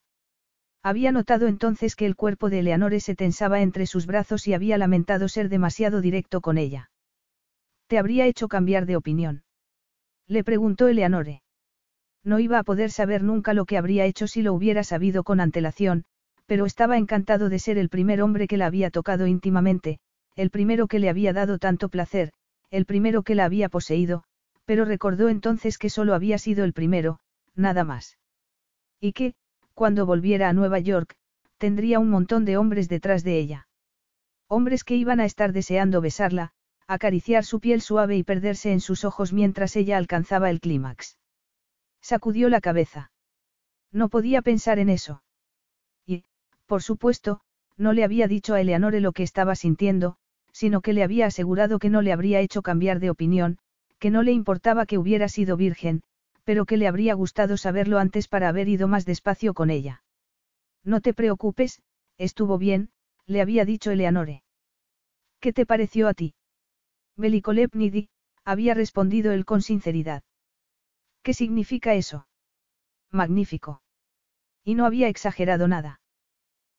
Había 0.84 1.12
notado 1.12 1.48
entonces 1.48 1.96
que 1.96 2.06
el 2.06 2.16
cuerpo 2.16 2.52
de 2.52 2.60
Eleanore 2.60 3.00
se 3.00 3.16
tensaba 3.16 3.62
entre 3.62 3.88
sus 3.88 4.06
brazos 4.06 4.48
y 4.48 4.54
había 4.54 4.78
lamentado 4.78 5.28
ser 5.28 5.50
demasiado 5.50 6.02
directo 6.02 6.40
con 6.40 6.60
ella. 6.60 6.92
¿Te 7.88 7.98
habría 7.98 8.28
hecho 8.28 8.48
cambiar 8.48 8.86
de 8.86 8.96
opinión? 8.96 9.44
Le 10.28 10.44
preguntó 10.44 10.88
Eleanore. 10.88 11.42
No 12.26 12.40
iba 12.40 12.58
a 12.58 12.64
poder 12.64 12.90
saber 12.90 13.24
nunca 13.24 13.54
lo 13.54 13.66
que 13.66 13.78
habría 13.78 14.06
hecho 14.06 14.28
si 14.28 14.42
lo 14.42 14.54
hubiera 14.54 14.84
sabido 14.84 15.24
con 15.24 15.40
antelación, 15.40 16.06
pero 16.48 16.66
estaba 16.66 16.98
encantado 16.98 17.50
de 17.50 17.60
ser 17.60 17.78
el 17.78 17.88
primer 17.88 18.22
hombre 18.22 18.48
que 18.48 18.58
la 18.58 18.66
había 18.66 18.90
tocado 18.90 19.28
íntimamente, 19.28 20.00
el 20.36 20.50
primero 20.50 20.88
que 20.88 20.98
le 20.98 21.10
había 21.10 21.34
dado 21.34 21.60
tanto 21.60 21.88
placer, 21.88 22.32
el 22.72 22.86
primero 22.86 23.22
que 23.22 23.36
la 23.36 23.46
había 23.46 23.70
poseído, 23.70 24.24
pero 24.66 24.86
recordó 24.86 25.30
entonces 25.30 25.78
que 25.78 25.92
solo 25.92 26.16
había 26.16 26.40
sido 26.40 26.64
el 26.66 26.74
primero, 26.74 27.20
nada 27.56 27.84
más. 27.84 28.18
Y 29.00 29.14
que, 29.14 29.36
cuando 29.76 30.08
volviera 30.08 30.50
a 30.50 30.54
Nueva 30.54 30.80
York, 30.80 31.16
tendría 31.60 32.00
un 32.00 32.10
montón 32.10 32.44
de 32.44 32.58
hombres 32.58 32.90
detrás 32.90 33.24
de 33.24 33.38
ella. 33.38 33.68
Hombres 34.48 34.84
que 34.84 34.96
iban 34.96 35.20
a 35.20 35.26
estar 35.26 35.54
deseando 35.54 36.02
besarla, 36.02 36.54
acariciar 36.88 37.46
su 37.46 37.60
piel 37.60 37.82
suave 37.82 38.18
y 38.18 38.24
perderse 38.24 38.72
en 38.72 38.80
sus 38.80 39.06
ojos 39.06 39.32
mientras 39.32 39.76
ella 39.76 39.98
alcanzaba 39.98 40.50
el 40.50 40.60
clímax. 40.60 41.18
Sacudió 42.06 42.50
la 42.50 42.62
cabeza. 42.62 43.10
No 43.92 44.10
podía 44.10 44.44
pensar 44.44 44.78
en 44.78 44.90
eso. 44.90 45.24
Y, 46.06 46.24
por 46.68 46.84
supuesto, 46.84 47.42
no 47.78 47.94
le 47.94 48.04
había 48.04 48.28
dicho 48.28 48.54
a 48.54 48.62
Eleanore 48.62 49.00
lo 49.02 49.12
que 49.12 49.24
estaba 49.24 49.56
sintiendo, 49.56 50.18
sino 50.52 50.82
que 50.82 50.94
le 50.94 51.02
había 51.02 51.26
asegurado 51.26 51.80
que 51.80 51.90
no 51.90 52.04
le 52.04 52.14
habría 52.14 52.42
hecho 52.42 52.62
cambiar 52.62 53.00
de 53.00 53.10
opinión, 53.10 53.58
que 53.98 54.12
no 54.12 54.22
le 54.22 54.34
importaba 54.34 54.86
que 54.86 55.00
hubiera 55.00 55.30
sido 55.30 55.58
virgen, 55.58 56.04
pero 56.44 56.68
que 56.68 56.78
le 56.78 56.88
habría 56.88 57.16
gustado 57.16 57.58
saberlo 57.58 57.98
antes 57.98 58.28
para 58.28 58.50
haber 58.50 58.70
ido 58.70 58.88
más 58.88 59.06
despacio 59.06 59.56
con 59.56 59.72
ella. 59.72 60.04
No 60.84 61.02
te 61.02 61.16
preocupes, 61.16 61.82
estuvo 62.20 62.60
bien, 62.60 62.92
le 63.26 63.42
había 63.42 63.66
dicho 63.66 63.90
Eleanore. 63.90 64.44
¿Qué 65.40 65.54
te 65.54 65.66
pareció 65.66 66.08
a 66.08 66.14
ti? 66.14 66.36
Velikolépnidi, 67.18 68.10
había 68.44 68.76
respondido 68.76 69.32
él 69.32 69.44
con 69.44 69.64
sinceridad. 69.64 70.22
¿Qué 71.26 71.34
significa 71.34 71.96
eso? 71.96 72.28
Magnífico. 73.12 73.82
Y 74.64 74.76
no 74.76 74.86
había 74.86 75.08
exagerado 75.08 75.68
nada. 75.68 76.00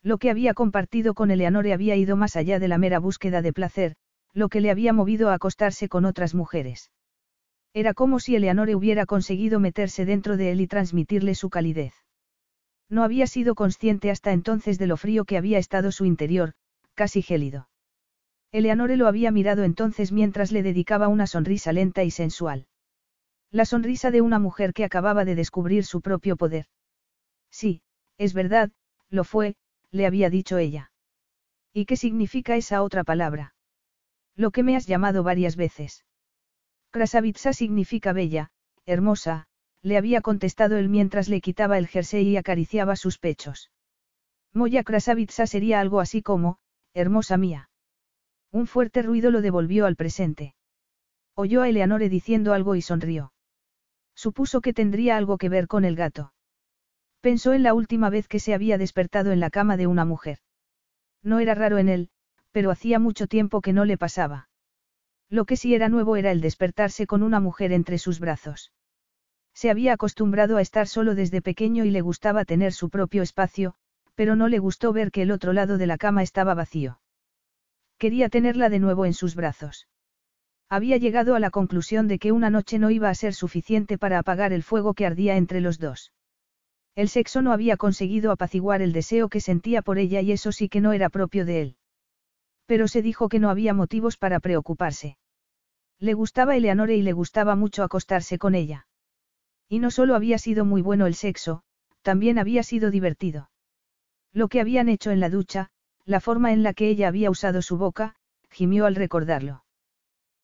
Lo 0.05 0.19
que 0.19 0.31
había 0.31 0.55
compartido 0.55 1.15
con 1.15 1.33
Eleanore 1.33 1.73
había 1.73 1.97
ido 1.97 2.15
más 2.17 2.37
allá 2.37 2.61
de 2.61 2.69
la 2.69 2.79
mera 2.79 3.01
búsqueda 3.01 3.43
de 3.43 3.53
placer, 3.53 3.97
lo 4.33 4.49
que 4.49 4.61
le 4.61 4.71
había 4.71 4.93
movido 4.93 5.31
a 5.31 5.35
acostarse 5.35 5.89
con 5.89 6.05
otras 6.05 6.33
mujeres. 6.37 6.93
Era 7.75 7.93
como 7.93 8.21
si 8.21 8.37
Eleanore 8.37 8.77
hubiera 8.77 9.05
conseguido 9.05 9.59
meterse 9.59 10.05
dentro 10.05 10.37
de 10.37 10.53
él 10.53 10.61
y 10.61 10.69
transmitirle 10.69 11.35
su 11.35 11.51
calidez. 11.51 11.95
No 12.89 13.03
había 13.03 13.27
sido 13.27 13.57
consciente 13.57 14.13
hasta 14.13 14.31
entonces 14.31 14.79
de 14.79 14.87
lo 14.87 14.97
frío 14.97 15.25
que 15.25 15.39
había 15.39 15.59
estado 15.59 15.91
su 15.91 16.05
interior, 16.05 16.53
casi 16.95 17.21
gélido. 17.21 17.69
Eleanore 18.53 18.97
lo 18.97 19.09
había 19.09 19.33
mirado 19.33 19.65
entonces 19.65 20.13
mientras 20.13 20.53
le 20.53 20.63
dedicaba 20.63 21.09
una 21.09 21.27
sonrisa 21.27 21.73
lenta 21.73 22.05
y 22.05 22.13
sensual. 22.13 22.69
La 23.51 23.65
sonrisa 23.65 24.11
de 24.11 24.21
una 24.21 24.39
mujer 24.39 24.73
que 24.73 24.85
acababa 24.85 25.25
de 25.25 25.35
descubrir 25.35 25.85
su 25.85 26.01
propio 26.01 26.37
poder. 26.37 26.67
Sí, 27.51 27.83
es 28.19 28.35
verdad, 28.35 28.71
lo 29.09 29.25
fue, 29.25 29.57
le 29.91 30.07
había 30.07 30.31
dicho 30.31 30.59
ella. 30.59 30.91
¿Y 31.73 31.87
qué 31.87 31.97
significa 31.97 32.57
esa 32.57 32.83
otra 32.83 33.05
palabra? 33.05 33.55
Lo 34.35 34.51
que 34.51 34.63
me 34.63 34.77
has 34.77 34.87
llamado 34.87 35.23
varias 35.23 35.57
veces. 35.57 36.05
Krasavitsa 36.91 37.53
significa 37.53 38.13
bella, 38.13 38.51
hermosa, 38.85 39.47
le 39.83 39.97
había 39.97 40.21
contestado 40.21 40.77
él 40.77 40.89
mientras 40.89 41.29
le 41.29 41.41
quitaba 41.41 41.79
el 41.79 41.87
jersey 41.87 42.29
y 42.29 42.37
acariciaba 42.37 42.97
sus 42.97 43.19
pechos. 43.19 43.71
Moya 44.53 44.83
Krasavitsa 44.83 45.47
sería 45.47 45.81
algo 45.81 46.01
así 46.01 46.23
como, 46.23 46.59
hermosa 46.95 47.37
mía. 47.37 47.71
Un 48.51 48.67
fuerte 48.67 49.03
ruido 49.03 49.31
lo 49.31 49.43
devolvió 49.43 49.87
al 49.87 49.97
presente. 49.97 50.55
Oyó 51.35 51.63
a 51.63 51.69
Eleanore 51.69 52.09
diciendo 52.09 52.55
algo 52.55 52.75
y 52.75 52.83
sonrió. 52.83 53.33
Supuso 54.17 54.61
que 54.61 54.73
tendría 54.73 55.17
algo 55.17 55.39
que 55.39 55.49
ver 55.49 55.69
con 55.69 55.85
el 55.85 55.95
gato. 55.95 56.33
Pensó 57.21 57.53
en 57.53 57.63
la 57.63 57.75
última 57.75 58.11
vez 58.11 58.27
que 58.27 58.41
se 58.41 58.55
había 58.55 58.79
despertado 58.79 59.31
en 59.31 59.41
la 59.41 59.51
cama 59.51 59.77
de 59.77 59.87
una 59.87 60.05
mujer. 60.05 60.39
No 61.23 61.39
era 61.39 61.55
raro 61.55 61.79
en 61.79 61.89
él, 61.89 62.11
pero 62.51 62.71
hacía 62.71 62.99
mucho 62.99 63.27
tiempo 63.27 63.61
que 63.61 63.75
no 63.75 63.85
le 63.85 63.99
pasaba. 63.99 64.49
Lo 65.29 65.45
que 65.45 65.57
sí 65.57 65.75
era 65.75 65.89
nuevo 65.89 66.17
era 66.17 66.31
el 66.31 66.41
despertarse 66.41 67.07
con 67.07 67.23
una 67.23 67.41
mujer 67.41 67.73
entre 67.73 67.99
sus 67.99 68.19
brazos. 68.19 68.73
Se 69.53 69.71
había 69.71 69.93
acostumbrado 69.93 70.57
a 70.57 70.63
estar 70.63 70.87
solo 70.87 71.15
desde 71.15 71.43
pequeño 71.43 71.85
y 71.85 71.91
le 71.91 72.01
gustaba 72.01 72.45
tener 72.45 72.73
su 72.73 72.91
propio 72.91 73.23
espacio, 73.23 73.75
pero 74.15 74.37
no 74.37 74.49
le 74.49 74.59
gustó 74.59 74.93
ver 74.93 75.11
que 75.11 75.23
el 75.23 75.31
otro 75.31 75.53
lado 75.53 75.79
de 75.79 75.87
la 75.87 75.99
cama 75.99 76.23
estaba 76.23 76.55
vacío. 76.55 77.01
Quería 77.99 78.29
tenerla 78.29 78.71
de 78.71 78.79
nuevo 78.79 79.05
en 79.05 79.15
sus 79.15 79.35
brazos. 79.35 79.89
Había 80.69 80.97
llegado 80.97 81.37
a 81.37 81.41
la 81.41 81.51
conclusión 81.51 82.09
de 82.09 82.19
que 82.19 82.33
una 82.33 82.51
noche 82.51 82.79
no 82.79 82.91
iba 82.91 83.09
a 83.09 83.15
ser 83.15 83.35
suficiente 83.35 83.99
para 83.99 84.19
apagar 84.19 84.53
el 84.53 84.65
fuego 84.65 84.95
que 84.95 85.07
ardía 85.07 85.37
entre 85.37 85.61
los 85.61 85.79
dos. 85.79 86.13
El 86.97 87.09
sexo 87.09 87.43
no 87.43 87.53
había 87.53 87.77
conseguido 87.77 88.33
apaciguar 88.33 88.83
el 88.83 88.93
deseo 88.93 89.29
que 89.29 89.41
sentía 89.41 89.83
por 89.83 89.99
ella 89.99 90.23
y 90.23 90.33
eso 90.33 90.51
sí 90.51 90.69
que 90.69 90.81
no 90.81 90.93
era 90.93 91.11
propio 91.11 91.45
de 91.45 91.61
él. 91.61 91.77
Pero 92.65 92.89
se 92.89 93.03
dijo 93.03 93.29
que 93.29 93.39
no 93.39 93.51
había 93.51 93.75
motivos 93.75 94.17
para 94.17 94.41
preocuparse. 94.41 95.19
Le 96.01 96.15
gustaba 96.15 96.57
Eleanore 96.57 96.97
y 96.97 97.03
le 97.03 97.13
gustaba 97.13 97.55
mucho 97.55 97.85
acostarse 97.85 98.39
con 98.39 98.55
ella. 98.55 98.89
Y 99.69 99.79
no 99.79 99.91
solo 99.91 100.15
había 100.15 100.39
sido 100.39 100.65
muy 100.65 100.83
bueno 100.83 101.07
el 101.07 101.15
sexo, 101.15 101.63
también 102.03 102.39
había 102.39 102.63
sido 102.63 102.91
divertido. 102.91 103.51
Lo 104.33 104.49
que 104.49 104.61
habían 104.61 104.89
hecho 104.89 105.11
en 105.11 105.21
la 105.21 105.31
ducha, 105.31 105.71
la 106.05 106.21
forma 106.21 106.53
en 106.53 106.63
la 106.63 106.73
que 106.73 106.89
ella 106.89 107.09
había 107.09 107.31
usado 107.31 107.63
su 107.63 107.77
boca, 107.77 108.17
gimió 108.51 108.87
al 108.87 108.95
recordarlo. 108.95 109.66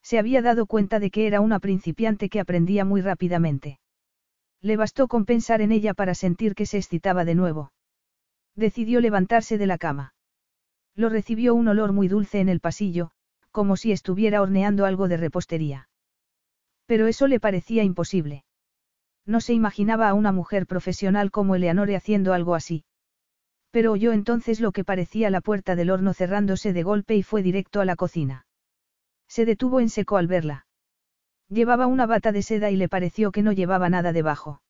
Se 0.03 0.19
había 0.19 0.43
dado 0.43 0.67
cuenta 0.67 0.99
de 0.99 1.11
que 1.11 1.27
era 1.27 1.41
una 1.41 1.61
principiante 1.61 2.29
que 2.29 2.41
aprendía 2.41 2.85
muy 2.85 3.01
rápidamente. 3.01 3.79
Le 4.61 4.77
bastó 4.77 5.09
con 5.09 5.25
pensar 5.25 5.61
en 5.61 5.73
ella 5.73 5.95
para 5.95 6.15
sentir 6.15 6.55
que 6.55 6.67
se 6.67 6.79
excitaba 6.79 7.25
de 7.25 7.35
nuevo. 7.35 7.73
Decidió 8.55 9.01
levantarse 9.01 9.59
de 9.59 9.67
la 9.67 9.79
cama. 9.79 10.15
Lo 10.95 11.09
recibió 11.09 11.55
un 11.55 11.69
olor 11.69 11.93
muy 11.93 12.09
dulce 12.09 12.41
en 12.41 12.49
el 12.49 12.61
pasillo, 12.61 13.11
como 13.51 13.77
si 13.77 13.93
estuviera 13.93 14.43
horneando 14.43 14.85
algo 14.85 15.09
de 15.09 15.17
repostería. 15.17 15.89
Pero 16.87 17.07
eso 17.07 17.27
le 17.27 17.41
parecía 17.41 17.83
imposible. 17.83 18.45
No 19.25 19.41
se 19.41 19.53
imaginaba 19.53 20.09
a 20.09 20.15
una 20.15 20.33
mujer 20.33 20.67
profesional 20.67 21.31
como 21.31 21.55
Eleanore 21.55 21.97
haciendo 21.97 22.33
algo 22.33 22.55
así. 22.55 22.85
Pero 23.71 23.93
oyó 23.93 24.13
entonces 24.13 24.61
lo 24.61 24.73
que 24.73 24.85
parecía 24.85 25.31
la 25.31 25.41
puerta 25.41 25.77
del 25.77 25.91
horno 25.91 26.13
cerrándose 26.13 26.73
de 26.73 26.83
golpe 26.83 27.15
y 27.15 27.23
fue 27.23 27.43
directo 27.43 27.81
a 27.81 27.85
la 27.85 27.97
cocina. 27.97 28.47
Se 29.33 29.47
detuvo 29.47 29.81
en 29.81 29.89
seco 29.89 30.19
al 30.19 30.27
verla. 30.27 30.67
Llevaba 31.49 31.87
una 31.87 32.05
bata 32.05 32.33
de 32.33 32.43
seda 32.43 32.71
y 32.71 32.77
le 32.77 32.91
pareció 32.91 33.33
que 33.33 33.41
no 33.41 33.53
llevaba 33.53 33.89
nada 33.89 34.13
debajo. 34.13 34.61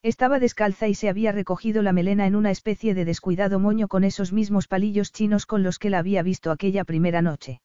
Estaba 0.00 0.38
descalza 0.38 0.86
y 0.86 0.94
se 0.94 1.08
había 1.08 1.32
recogido 1.32 1.82
la 1.82 1.92
melena 1.92 2.28
en 2.28 2.36
una 2.36 2.52
especie 2.52 2.94
de 2.94 3.04
descuidado 3.04 3.58
moño 3.58 3.88
con 3.88 4.04
esos 4.04 4.32
mismos 4.32 4.68
palillos 4.68 5.10
chinos 5.10 5.44
con 5.44 5.64
los 5.64 5.80
que 5.80 5.90
la 5.90 5.98
había 5.98 6.22
visto 6.22 6.52
aquella 6.52 6.84
primera 6.84 7.20
noche. 7.20 7.62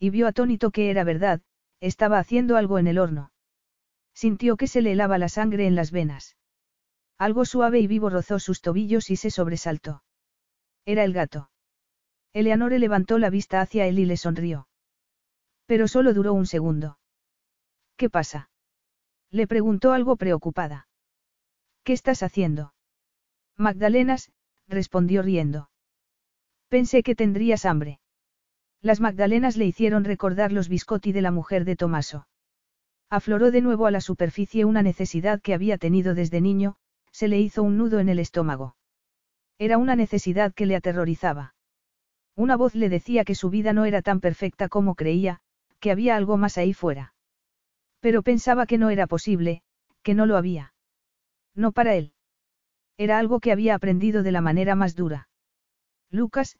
Y 0.00 0.10
vio 0.10 0.26
atónito 0.26 0.72
que 0.72 0.90
era 0.90 1.04
verdad, 1.04 1.42
estaba 1.78 2.18
haciendo 2.18 2.56
algo 2.56 2.80
en 2.80 2.88
el 2.88 2.98
horno. 2.98 3.30
Sintió 4.14 4.56
que 4.56 4.66
se 4.66 4.82
le 4.82 4.90
helaba 4.90 5.16
la 5.16 5.28
sangre 5.28 5.68
en 5.68 5.76
las 5.76 5.92
venas. 5.92 6.34
Algo 7.18 7.44
suave 7.44 7.78
y 7.78 7.86
vivo 7.86 8.10
rozó 8.10 8.40
sus 8.40 8.62
tobillos 8.62 9.10
y 9.10 9.16
se 9.16 9.30
sobresaltó. 9.30 10.02
Era 10.84 11.04
el 11.04 11.12
gato. 11.12 11.50
Eleanore 12.32 12.80
levantó 12.80 13.20
la 13.20 13.30
vista 13.30 13.60
hacia 13.60 13.86
él 13.86 14.00
y 14.00 14.06
le 14.06 14.16
sonrió. 14.16 14.66
Pero 15.66 15.88
solo 15.88 16.14
duró 16.14 16.32
un 16.32 16.46
segundo. 16.46 16.98
¿Qué 17.96 18.08
pasa? 18.10 18.50
Le 19.30 19.46
preguntó 19.46 19.92
algo 19.92 20.16
preocupada. 20.16 20.88
¿Qué 21.82 21.92
estás 21.92 22.22
haciendo? 22.22 22.74
Magdalenas, 23.56 24.30
respondió 24.68 25.22
riendo. 25.22 25.70
Pensé 26.68 27.02
que 27.02 27.14
tendrías 27.14 27.64
hambre. 27.64 28.00
Las 28.82 29.00
magdalenas 29.00 29.56
le 29.56 29.66
hicieron 29.66 30.04
recordar 30.04 30.52
los 30.52 30.68
biscotti 30.68 31.12
de 31.12 31.22
la 31.22 31.30
mujer 31.30 31.64
de 31.64 31.76
Tomaso. 31.76 32.28
Afloró 33.08 33.50
de 33.50 33.62
nuevo 33.62 33.86
a 33.86 33.90
la 33.90 34.00
superficie 34.00 34.64
una 34.64 34.82
necesidad 34.82 35.40
que 35.40 35.54
había 35.54 35.78
tenido 35.78 36.14
desde 36.14 36.40
niño, 36.40 36.76
se 37.12 37.28
le 37.28 37.40
hizo 37.40 37.62
un 37.62 37.78
nudo 37.78 38.00
en 38.00 38.08
el 38.08 38.18
estómago. 38.18 38.76
Era 39.58 39.78
una 39.78 39.96
necesidad 39.96 40.52
que 40.52 40.66
le 40.66 40.76
aterrorizaba. 40.76 41.54
Una 42.34 42.56
voz 42.56 42.74
le 42.74 42.88
decía 42.88 43.24
que 43.24 43.34
su 43.34 43.48
vida 43.48 43.72
no 43.72 43.84
era 43.86 44.02
tan 44.02 44.20
perfecta 44.20 44.68
como 44.68 44.94
creía, 44.94 45.40
que 45.86 45.92
había 45.92 46.16
algo 46.16 46.36
más 46.36 46.58
ahí 46.58 46.74
fuera. 46.74 47.14
Pero 48.00 48.24
pensaba 48.24 48.66
que 48.66 48.76
no 48.76 48.90
era 48.90 49.06
posible, 49.06 49.62
que 50.02 50.14
no 50.14 50.26
lo 50.26 50.36
había. 50.36 50.74
No 51.54 51.70
para 51.70 51.94
él. 51.94 52.12
Era 52.96 53.20
algo 53.20 53.38
que 53.38 53.52
había 53.52 53.76
aprendido 53.76 54.24
de 54.24 54.32
la 54.32 54.40
manera 54.40 54.74
más 54.74 54.96
dura. 54.96 55.28
Lucas, 56.10 56.58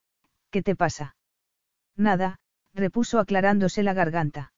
¿qué 0.51 0.63
te 0.63 0.77
pasa? 0.77 1.17
Nada, 1.97 2.39
repuso 2.73 3.19
aclarándose 3.19 3.83
la 3.83 3.95
garganta. 3.95 4.53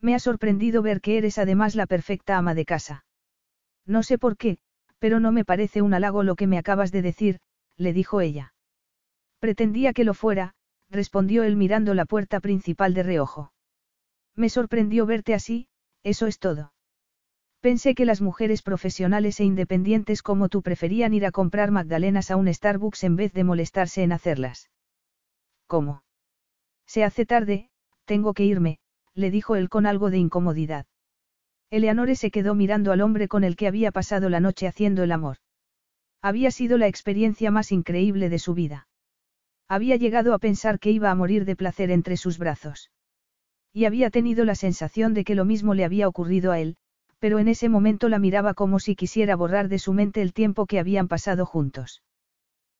Me 0.00 0.14
ha 0.14 0.18
sorprendido 0.18 0.80
ver 0.80 1.02
que 1.02 1.18
eres 1.18 1.36
además 1.36 1.74
la 1.74 1.84
perfecta 1.84 2.38
ama 2.38 2.54
de 2.54 2.64
casa. 2.64 3.04
No 3.84 4.02
sé 4.02 4.16
por 4.16 4.38
qué, 4.38 4.56
pero 5.00 5.20
no 5.20 5.32
me 5.32 5.44
parece 5.44 5.82
un 5.82 5.92
halago 5.92 6.22
lo 6.22 6.34
que 6.34 6.46
me 6.46 6.56
acabas 6.56 6.92
de 6.92 7.02
decir, 7.02 7.40
le 7.76 7.92
dijo 7.92 8.22
ella. 8.22 8.54
Pretendía 9.38 9.92
que 9.92 10.04
lo 10.04 10.14
fuera, 10.14 10.54
respondió 10.88 11.42
él 11.42 11.56
mirando 11.56 11.92
la 11.92 12.06
puerta 12.06 12.40
principal 12.40 12.94
de 12.94 13.02
reojo. 13.02 13.51
Me 14.36 14.48
sorprendió 14.48 15.06
verte 15.06 15.34
así, 15.34 15.68
eso 16.02 16.26
es 16.26 16.38
todo. 16.38 16.72
Pensé 17.60 17.94
que 17.94 18.04
las 18.04 18.20
mujeres 18.20 18.62
profesionales 18.62 19.38
e 19.38 19.44
independientes 19.44 20.22
como 20.22 20.48
tú 20.48 20.62
preferían 20.62 21.14
ir 21.14 21.24
a 21.24 21.30
comprar 21.30 21.70
magdalenas 21.70 22.30
a 22.30 22.36
un 22.36 22.52
Starbucks 22.52 23.04
en 23.04 23.16
vez 23.16 23.32
de 23.32 23.44
molestarse 23.44 24.02
en 24.02 24.12
hacerlas. 24.12 24.70
¿Cómo? 25.66 26.02
Se 26.86 27.04
hace 27.04 27.24
tarde, 27.24 27.70
tengo 28.04 28.34
que 28.34 28.44
irme, 28.44 28.78
le 29.14 29.30
dijo 29.30 29.54
él 29.54 29.68
con 29.68 29.86
algo 29.86 30.10
de 30.10 30.18
incomodidad. 30.18 30.86
Eleanore 31.70 32.16
se 32.16 32.30
quedó 32.30 32.54
mirando 32.54 32.92
al 32.92 33.00
hombre 33.00 33.28
con 33.28 33.44
el 33.44 33.56
que 33.56 33.66
había 33.66 33.92
pasado 33.92 34.28
la 34.28 34.40
noche 34.40 34.66
haciendo 34.66 35.02
el 35.04 35.12
amor. 35.12 35.38
Había 36.20 36.50
sido 36.50 36.78
la 36.78 36.86
experiencia 36.86 37.50
más 37.50 37.72
increíble 37.72 38.28
de 38.28 38.38
su 38.38 38.54
vida. 38.54 38.88
Había 39.68 39.96
llegado 39.96 40.34
a 40.34 40.38
pensar 40.38 40.78
que 40.78 40.90
iba 40.90 41.10
a 41.10 41.14
morir 41.14 41.44
de 41.44 41.56
placer 41.56 41.90
entre 41.90 42.16
sus 42.16 42.38
brazos. 42.38 42.90
Y 43.72 43.86
había 43.86 44.10
tenido 44.10 44.44
la 44.44 44.54
sensación 44.54 45.14
de 45.14 45.24
que 45.24 45.34
lo 45.34 45.44
mismo 45.44 45.74
le 45.74 45.84
había 45.84 46.08
ocurrido 46.08 46.52
a 46.52 46.60
él, 46.60 46.76
pero 47.18 47.38
en 47.38 47.48
ese 47.48 47.68
momento 47.68 48.08
la 48.08 48.18
miraba 48.18 48.52
como 48.52 48.78
si 48.78 48.96
quisiera 48.96 49.36
borrar 49.36 49.68
de 49.68 49.78
su 49.78 49.92
mente 49.92 50.20
el 50.22 50.32
tiempo 50.32 50.66
que 50.66 50.78
habían 50.78 51.08
pasado 51.08 51.46
juntos. 51.46 52.02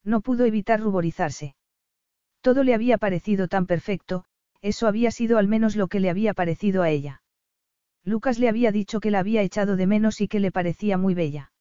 No 0.04 0.20
pudo 0.20 0.44
evitar 0.44 0.80
ruborizarse. 0.80 1.54
Todo 2.40 2.64
le 2.64 2.74
había 2.74 2.98
parecido 2.98 3.48
tan 3.48 3.66
perfecto, 3.66 4.24
eso 4.60 4.86
había 4.86 5.10
sido 5.10 5.38
al 5.38 5.48
menos 5.48 5.76
lo 5.76 5.88
que 5.88 6.00
le 6.00 6.10
había 6.10 6.34
parecido 6.34 6.82
a 6.82 6.90
ella. 6.90 7.22
Lucas 8.04 8.38
le 8.38 8.48
había 8.48 8.72
dicho 8.72 8.98
que 9.00 9.12
la 9.12 9.20
había 9.20 9.42
echado 9.42 9.76
de 9.76 9.86
menos 9.86 10.20
y 10.20 10.28
que 10.28 10.40
le 10.40 10.50
parecía 10.50 10.98
muy 10.98 11.14
bella. 11.14 11.52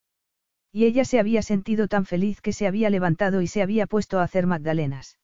Y 0.71 0.85
ella 0.85 1.05
se 1.05 1.19
había 1.19 1.43
sentido 1.43 1.87
tan 1.87 2.05
feliz 2.05 2.41
que 2.41 2.53
se 2.53 2.65
había 2.65 2.89
levantado 2.89 3.41
y 3.41 3.47
se 3.47 3.61
había 3.61 3.85
puesto 3.85 4.19
a 4.19 4.23
hacer 4.23 4.47
magdalenas. 4.47 5.19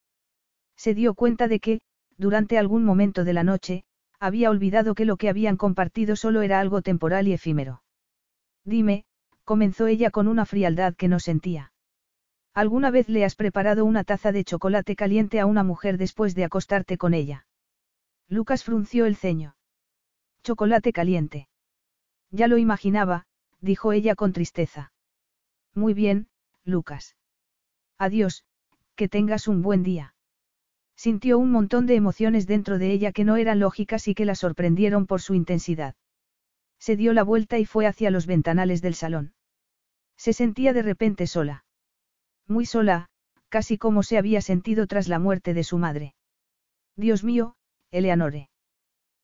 Se 0.75 0.93
dio 0.93 1.15
cuenta 1.15 1.47
de 1.47 1.59
que, 1.59 1.81
durante 2.17 2.57
algún 2.57 2.83
momento 2.83 3.23
de 3.23 3.33
la 3.33 3.43
noche, 3.43 3.83
había 4.19 4.49
olvidado 4.49 4.95
que 4.95 5.05
lo 5.05 5.17
que 5.17 5.29
habían 5.29 5.57
compartido 5.57 6.15
solo 6.15 6.41
era 6.41 6.59
algo 6.59 6.81
temporal 6.81 7.27
y 7.27 7.33
efímero. 7.33 7.83
Dime, 8.63 9.05
comenzó 9.43 9.87
ella 9.87 10.11
con 10.11 10.27
una 10.27 10.45
frialdad 10.45 10.95
que 10.95 11.07
no 11.07 11.19
sentía. 11.19 11.71
¿Alguna 12.53 12.89
vez 12.89 13.07
le 13.07 13.23
has 13.23 13.35
preparado 13.35 13.85
una 13.85 14.03
taza 14.03 14.31
de 14.31 14.43
chocolate 14.43 14.95
caliente 14.95 15.39
a 15.39 15.45
una 15.45 15.63
mujer 15.63 15.97
después 15.97 16.33
de 16.33 16.43
acostarte 16.43 16.97
con 16.97 17.13
ella? 17.13 17.45
Lucas 18.27 18.63
frunció 18.63 19.05
el 19.05 19.15
ceño. 19.15 19.55
Chocolate 20.43 20.91
caliente. 20.91 21.47
Ya 22.31 22.47
lo 22.47 22.57
imaginaba, 22.57 23.25
dijo 23.61 23.93
ella 23.93 24.15
con 24.15 24.33
tristeza. 24.33 24.91
Muy 25.73 25.93
bien, 25.93 26.27
Lucas. 26.65 27.15
Adiós, 27.97 28.43
que 28.95 29.07
tengas 29.07 29.47
un 29.47 29.61
buen 29.61 29.83
día. 29.83 30.15
Sintió 30.97 31.37
un 31.37 31.51
montón 31.51 31.85
de 31.85 31.93
emociones 31.93 32.47
dentro 32.47 32.79
de 32.79 32.91
ella 32.91 33.11
que 33.11 33.23
no 33.23 33.37
eran 33.37 33.59
lógicas 33.59 34.07
y 34.07 34.15
que 34.15 34.25
la 34.25 34.33
sorprendieron 34.33 35.05
por 35.05 35.21
su 35.21 35.35
intensidad. 35.35 35.95
Se 36.79 36.95
dio 36.95 37.13
la 37.13 37.23
vuelta 37.23 37.59
y 37.59 37.65
fue 37.65 37.85
hacia 37.85 38.09
los 38.09 38.25
ventanales 38.25 38.81
del 38.81 38.95
salón. 38.95 39.33
Se 40.17 40.33
sentía 40.33 40.73
de 40.73 40.81
repente 40.81 41.27
sola. 41.27 41.65
Muy 42.47 42.65
sola, 42.65 43.09
casi 43.49 43.77
como 43.77 44.01
se 44.01 44.17
había 44.17 44.41
sentido 44.41 44.87
tras 44.87 45.07
la 45.07 45.19
muerte 45.19 45.53
de 45.53 45.63
su 45.63 45.77
madre. 45.77 46.15
Dios 46.95 47.23
mío, 47.23 47.55
Eleanore. 47.91 48.49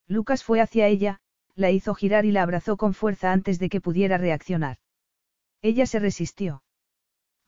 Lucas 0.07 0.43
fue 0.43 0.61
hacia 0.61 0.87
ella, 0.87 1.21
la 1.55 1.71
hizo 1.71 1.95
girar 1.95 2.25
y 2.25 2.31
la 2.31 2.43
abrazó 2.43 2.77
con 2.77 2.93
fuerza 2.93 3.31
antes 3.31 3.57
de 3.57 3.69
que 3.69 3.81
pudiera 3.81 4.17
reaccionar. 4.17 4.77
Ella 5.61 5.85
se 5.87 5.99
resistió. 5.99 6.62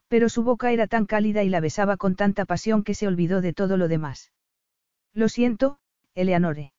Pero 0.07 0.29
su 0.29 0.43
boca 0.43 0.71
era 0.71 0.87
tan 0.87 1.05
cálida 1.05 1.43
y 1.43 1.49
la 1.49 1.59
besaba 1.59 1.97
con 1.97 2.15
tanta 2.15 2.45
pasión 2.45 2.83
que 2.83 2.93
se 2.93 3.07
olvidó 3.07 3.41
de 3.41 3.53
todo 3.53 3.77
lo 3.77 3.87
demás. 3.87 4.31
Lo 5.13 5.29
siento, 5.29 5.79
Eleanore. 6.13 6.73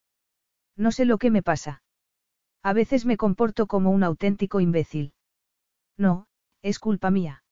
No 0.75 0.91
sé 0.91 1.05
lo 1.05 1.17
que 1.17 1.31
me 1.31 1.43
pasa. 1.43 1.81
A 2.63 2.73
veces 2.73 3.05
me 3.05 3.17
comporto 3.17 3.67
como 3.67 3.91
un 3.91 4.03
auténtico 4.03 4.59
imbécil. 4.59 5.13
No, 5.97 6.27
es 6.61 6.79
culpa 6.79 7.11
mía. 7.11 7.43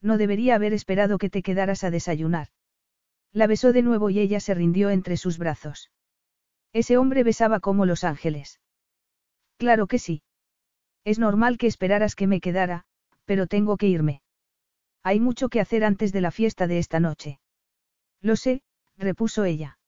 No 0.00 0.18
debería 0.18 0.54
haber 0.54 0.72
esperado 0.72 1.18
que 1.18 1.30
te 1.30 1.42
quedaras 1.42 1.82
a 1.82 1.90
desayunar. 1.90 2.48
La 3.32 3.46
besó 3.46 3.72
de 3.72 3.82
nuevo 3.82 4.10
y 4.10 4.20
ella 4.20 4.38
se 4.38 4.54
rindió 4.54 4.90
entre 4.90 5.16
sus 5.16 5.38
brazos. 5.38 5.90
Ese 6.72 6.96
hombre 6.98 7.24
besaba 7.24 7.60
como 7.60 7.86
los 7.86 8.04
ángeles. 8.04 8.60
Claro 9.56 9.86
que 9.86 9.98
sí. 9.98 10.22
Es 11.04 11.18
normal 11.18 11.58
que 11.58 11.66
esperaras 11.66 12.14
que 12.14 12.26
me 12.26 12.40
quedara, 12.40 12.84
pero 13.24 13.46
tengo 13.46 13.76
que 13.76 13.88
irme. 13.88 14.22
Hay 15.04 15.20
mucho 15.20 15.50
que 15.50 15.60
hacer 15.60 15.84
antes 15.84 16.12
de 16.12 16.22
la 16.22 16.30
fiesta 16.30 16.66
de 16.66 16.78
esta 16.78 16.98
noche. 16.98 17.38
Lo 18.22 18.36
sé, 18.36 18.62
repuso 18.96 19.44
ella. 19.44 19.78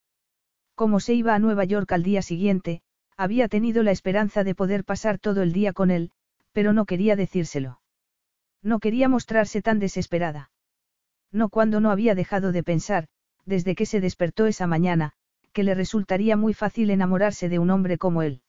Como 0.74 1.00
se 1.00 1.14
iba 1.14 1.34
a 1.34 1.38
Nueva 1.38 1.64
York 1.64 1.90
al 1.92 2.02
día 2.02 2.20
siguiente, 2.20 2.82
había 3.16 3.48
tenido 3.48 3.82
la 3.82 3.92
esperanza 3.92 4.44
de 4.44 4.54
poder 4.54 4.84
pasar 4.84 5.18
todo 5.18 5.42
el 5.42 5.54
día 5.54 5.72
con 5.72 5.90
él, 5.90 6.10
pero 6.52 6.74
no 6.74 6.84
quería 6.84 7.16
decírselo. 7.16 7.80
No 8.62 8.78
quería 8.78 9.08
mostrarse 9.08 9.62
tan 9.62 9.78
desesperada. 9.78 10.50
No 11.32 11.48
cuando 11.48 11.80
no 11.80 11.90
había 11.90 12.14
dejado 12.14 12.52
de 12.52 12.62
pensar, 12.62 13.08
desde 13.46 13.74
que 13.74 13.86
se 13.86 14.00
despertó 14.02 14.44
esa 14.44 14.66
mañana, 14.66 15.14
que 15.54 15.62
le 15.62 15.74
resultaría 15.74 16.36
muy 16.36 16.52
fácil 16.52 16.90
enamorarse 16.90 17.48
de 17.48 17.58
un 17.58 17.70
hombre 17.70 17.96
como 17.96 18.20
él. 18.20 18.42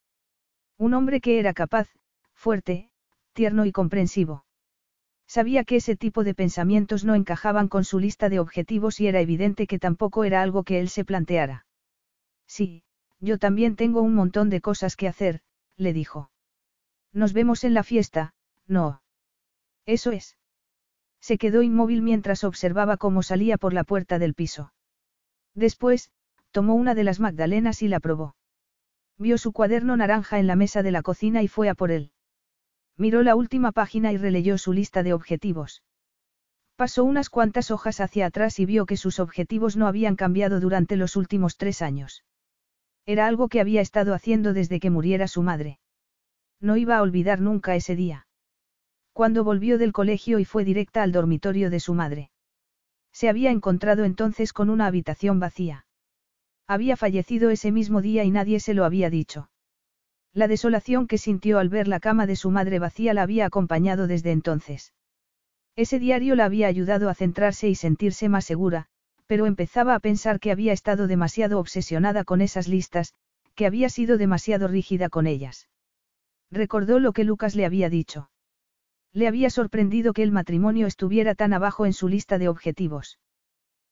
Un 0.78 0.94
hombre 0.94 1.22
que 1.22 1.40
era 1.40 1.54
capaz, 1.54 1.88
fuerte, 2.34 2.90
tierno 3.32 3.66
y 3.66 3.72
comprensivo. 3.72 4.44
Sabía 5.28 5.66
que 5.66 5.76
ese 5.76 5.96
tipo 5.98 6.24
de 6.24 6.34
pensamientos 6.34 7.04
no 7.04 7.14
encajaban 7.14 7.68
con 7.68 7.84
su 7.84 8.00
lista 8.00 8.30
de 8.30 8.40
objetivos 8.40 9.00
y 9.02 9.08
era 9.08 9.20
evidente 9.20 9.68
que 9.68 9.78
tampoco 9.78 10.24
era 10.24 10.42
algo 10.42 10.64
que 10.64 10.80
él 10.80 10.88
se 10.90 11.04
planteara. 11.04 11.66
Sí, 12.48 12.84
yo 13.20 13.38
también 13.38 13.76
tengo 13.76 14.02
un 14.02 14.16
montón 14.16 14.50
de 14.50 14.62
cosas 14.62 14.96
que 14.96 15.08
hacer, 15.08 15.42
le 15.76 15.92
dijo. 15.92 16.32
Nos 17.12 17.34
vemos 17.34 17.64
en 17.66 17.74
la 17.74 17.84
fiesta, 17.84 18.34
no. 18.68 19.02
Eso 19.86 20.12
es. 20.12 20.38
Se 21.20 21.38
quedó 21.38 21.62
inmóvil 21.62 22.02
mientras 22.02 22.44
observaba 22.44 22.96
cómo 22.96 23.22
salía 23.22 23.58
por 23.58 23.74
la 23.74 23.84
puerta 23.84 24.20
del 24.20 24.34
piso. 24.34 24.72
Después, 25.54 26.12
tomó 26.52 26.76
una 26.76 26.96
de 26.96 27.04
las 27.04 27.20
magdalenas 27.20 27.82
y 27.82 27.88
la 27.88 28.00
probó. 28.00 28.36
Vio 29.18 29.38
su 29.38 29.52
cuaderno 29.52 29.98
naranja 29.98 30.40
en 30.40 30.48
la 30.48 30.56
mesa 30.56 30.84
de 30.84 30.92
la 30.92 31.02
cocina 31.02 31.42
y 31.42 31.48
fue 31.48 31.70
a 31.70 31.76
por 31.76 31.92
él. 31.92 32.12
Miró 32.98 33.22
la 33.22 33.36
última 33.36 33.72
página 33.72 34.12
y 34.12 34.18
releyó 34.18 34.58
su 34.58 34.74
lista 34.74 35.04
de 35.04 35.14
objetivos. 35.14 35.84
Pasó 36.76 37.04
unas 37.04 37.30
cuantas 37.30 37.72
hojas 37.72 38.00
hacia 38.00 38.26
atrás 38.26 38.60
y 38.60 38.66
vio 38.66 38.86
que 38.86 38.98
sus 38.98 39.20
objetivos 39.20 39.78
no 39.78 39.88
habían 39.88 40.16
cambiado 40.16 40.60
durante 40.60 40.96
los 40.96 41.16
últimos 41.16 41.58
tres 41.58 41.82
años. 41.82 42.24
Era 43.06 43.28
algo 43.28 43.50
que 43.50 43.62
había 43.62 43.82
estado 43.82 44.14
haciendo 44.14 44.54
desde 44.54 44.80
que 44.80 44.90
muriera 44.90 45.28
su 45.28 45.42
madre. 45.42 45.80
No 46.60 46.76
iba 46.76 46.98
a 46.98 47.02
olvidar 47.02 47.40
nunca 47.40 47.76
ese 47.76 47.96
día. 47.96 48.28
Cuando 49.14 49.44
volvió 49.44 49.78
del 49.78 49.94
colegio 49.94 50.40
y 50.40 50.46
fue 50.46 50.64
directa 50.66 51.04
al 51.04 51.12
dormitorio 51.12 51.70
de 51.70 51.80
su 51.80 51.94
madre. 51.94 52.32
Se 53.12 53.30
había 53.30 53.52
encontrado 53.52 54.06
entonces 54.06 54.54
con 54.54 54.70
una 54.70 54.86
habitación 54.86 55.40
vacía. 55.40 55.86
Había 56.68 56.98
fallecido 56.98 57.50
ese 57.50 57.72
mismo 57.72 58.02
día 58.02 58.24
y 58.24 58.32
nadie 58.32 58.60
se 58.60 58.74
lo 58.74 58.86
había 58.86 59.10
dicho. 59.10 59.50
La 60.34 60.48
desolación 60.48 61.08
que 61.08 61.18
sintió 61.18 61.60
al 61.60 61.70
ver 61.70 61.88
la 61.88 62.00
cama 62.00 62.28
de 62.28 62.36
su 62.36 62.52
madre 62.52 62.80
vacía 62.80 63.14
la 63.14 63.24
había 63.24 63.46
acompañado 63.46 64.08
desde 64.08 64.32
entonces. 64.32 64.94
Ese 65.76 66.00
diario 66.00 66.36
la 66.36 66.46
había 66.46 66.68
ayudado 66.68 67.10
a 67.10 67.14
centrarse 67.14 67.70
y 67.70 67.76
sentirse 67.76 68.30
más 68.30 68.46
segura, 68.46 68.88
pero 69.28 69.46
empezaba 69.46 69.94
a 69.94 70.00
pensar 70.00 70.40
que 70.40 70.52
había 70.52 70.74
estado 70.74 71.08
demasiado 71.08 71.60
obsesionada 71.60 72.24
con 72.24 72.42
esas 72.42 72.68
listas, 72.68 73.14
que 73.56 73.66
había 73.66 73.90
sido 73.90 74.18
demasiado 74.18 74.68
rígida 74.68 75.10
con 75.10 75.28
ellas. 75.28 75.70
Recordó 76.50 77.00
lo 77.00 77.12
que 77.12 77.24
Lucas 77.24 77.56
le 77.56 77.66
había 77.66 77.90
dicho. 77.90 78.30
Le 79.14 79.28
había 79.28 79.50
sorprendido 79.50 80.14
que 80.14 80.24
el 80.24 80.32
matrimonio 80.32 80.88
estuviera 80.88 81.36
tan 81.36 81.54
abajo 81.54 81.86
en 81.86 81.94
su 81.94 82.08
lista 82.08 82.38
de 82.38 82.50
objetivos. 82.50 83.20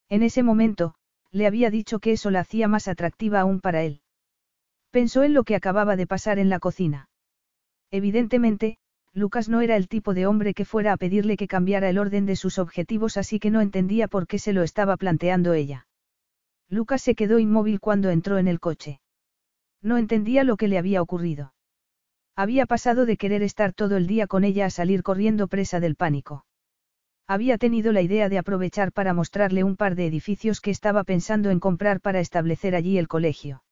En 0.08 0.24
ese 0.24 0.44
momento, 0.44 0.96
le 1.32 1.48
había 1.48 1.70
dicho 1.70 2.00
que 2.00 2.14
eso 2.14 2.32
la 2.32 2.42
hacía 2.42 2.68
más 2.68 2.88
atractiva 2.88 3.42
aún 3.42 3.60
para 3.60 3.84
él. 3.84 4.02
Pensó 4.96 5.24
en 5.24 5.34
lo 5.34 5.44
que 5.44 5.56
acababa 5.56 5.98
de 5.98 6.08
pasar 6.08 6.40
en 6.40 6.48
la 6.48 6.60
cocina. 6.60 7.10
Evidentemente, 7.92 8.78
Lucas 9.12 9.50
no 9.50 9.60
era 9.60 9.76
el 9.76 9.90
tipo 9.90 10.14
de 10.14 10.26
hombre 10.26 10.54
que 10.54 10.64
fuera 10.64 10.94
a 10.94 10.96
pedirle 10.96 11.36
que 11.36 11.50
cambiara 11.50 11.90
el 11.90 11.98
orden 11.98 12.26
de 12.26 12.38
sus 12.38 12.60
objetivos 12.60 13.18
así 13.18 13.38
que 13.38 13.52
no 13.52 13.60
entendía 13.60 14.08
por 14.08 14.26
qué 14.26 14.40
se 14.40 14.54
lo 14.54 14.64
estaba 14.64 14.96
planteando 14.96 15.52
ella. 15.52 15.86
Lucas 16.70 17.02
se 17.02 17.14
quedó 17.14 17.40
inmóvil 17.40 17.82
cuando 17.82 18.10
entró 18.10 18.38
en 18.38 18.48
el 18.48 18.62
coche. 18.62 19.02
No 19.82 19.98
entendía 19.98 20.46
lo 20.46 20.56
que 20.56 20.70
le 20.70 20.78
había 20.78 21.02
ocurrido. 21.02 21.54
Había 22.38 22.66
pasado 22.66 23.06
de 23.06 23.18
querer 23.18 23.44
estar 23.44 23.74
todo 23.74 23.98
el 23.98 24.08
día 24.08 24.28
con 24.28 24.46
ella 24.46 24.68
a 24.68 24.70
salir 24.70 25.04
corriendo 25.04 25.50
presa 25.50 25.82
del 25.82 25.98
pánico. 25.98 26.46
Había 27.28 27.58
tenido 27.58 27.92
la 27.92 28.02
idea 28.02 28.30
de 28.30 28.38
aprovechar 28.38 28.94
para 28.94 29.14
mostrarle 29.14 29.66
un 29.66 29.76
par 29.76 29.96
de 29.96 30.08
edificios 30.08 30.62
que 30.62 30.72
estaba 30.72 31.04
pensando 31.04 31.50
en 31.50 31.60
comprar 31.60 32.00
para 32.00 32.22
establecer 32.22 32.76
allí 32.76 32.98
el 32.98 33.10
colegio. 33.10 33.65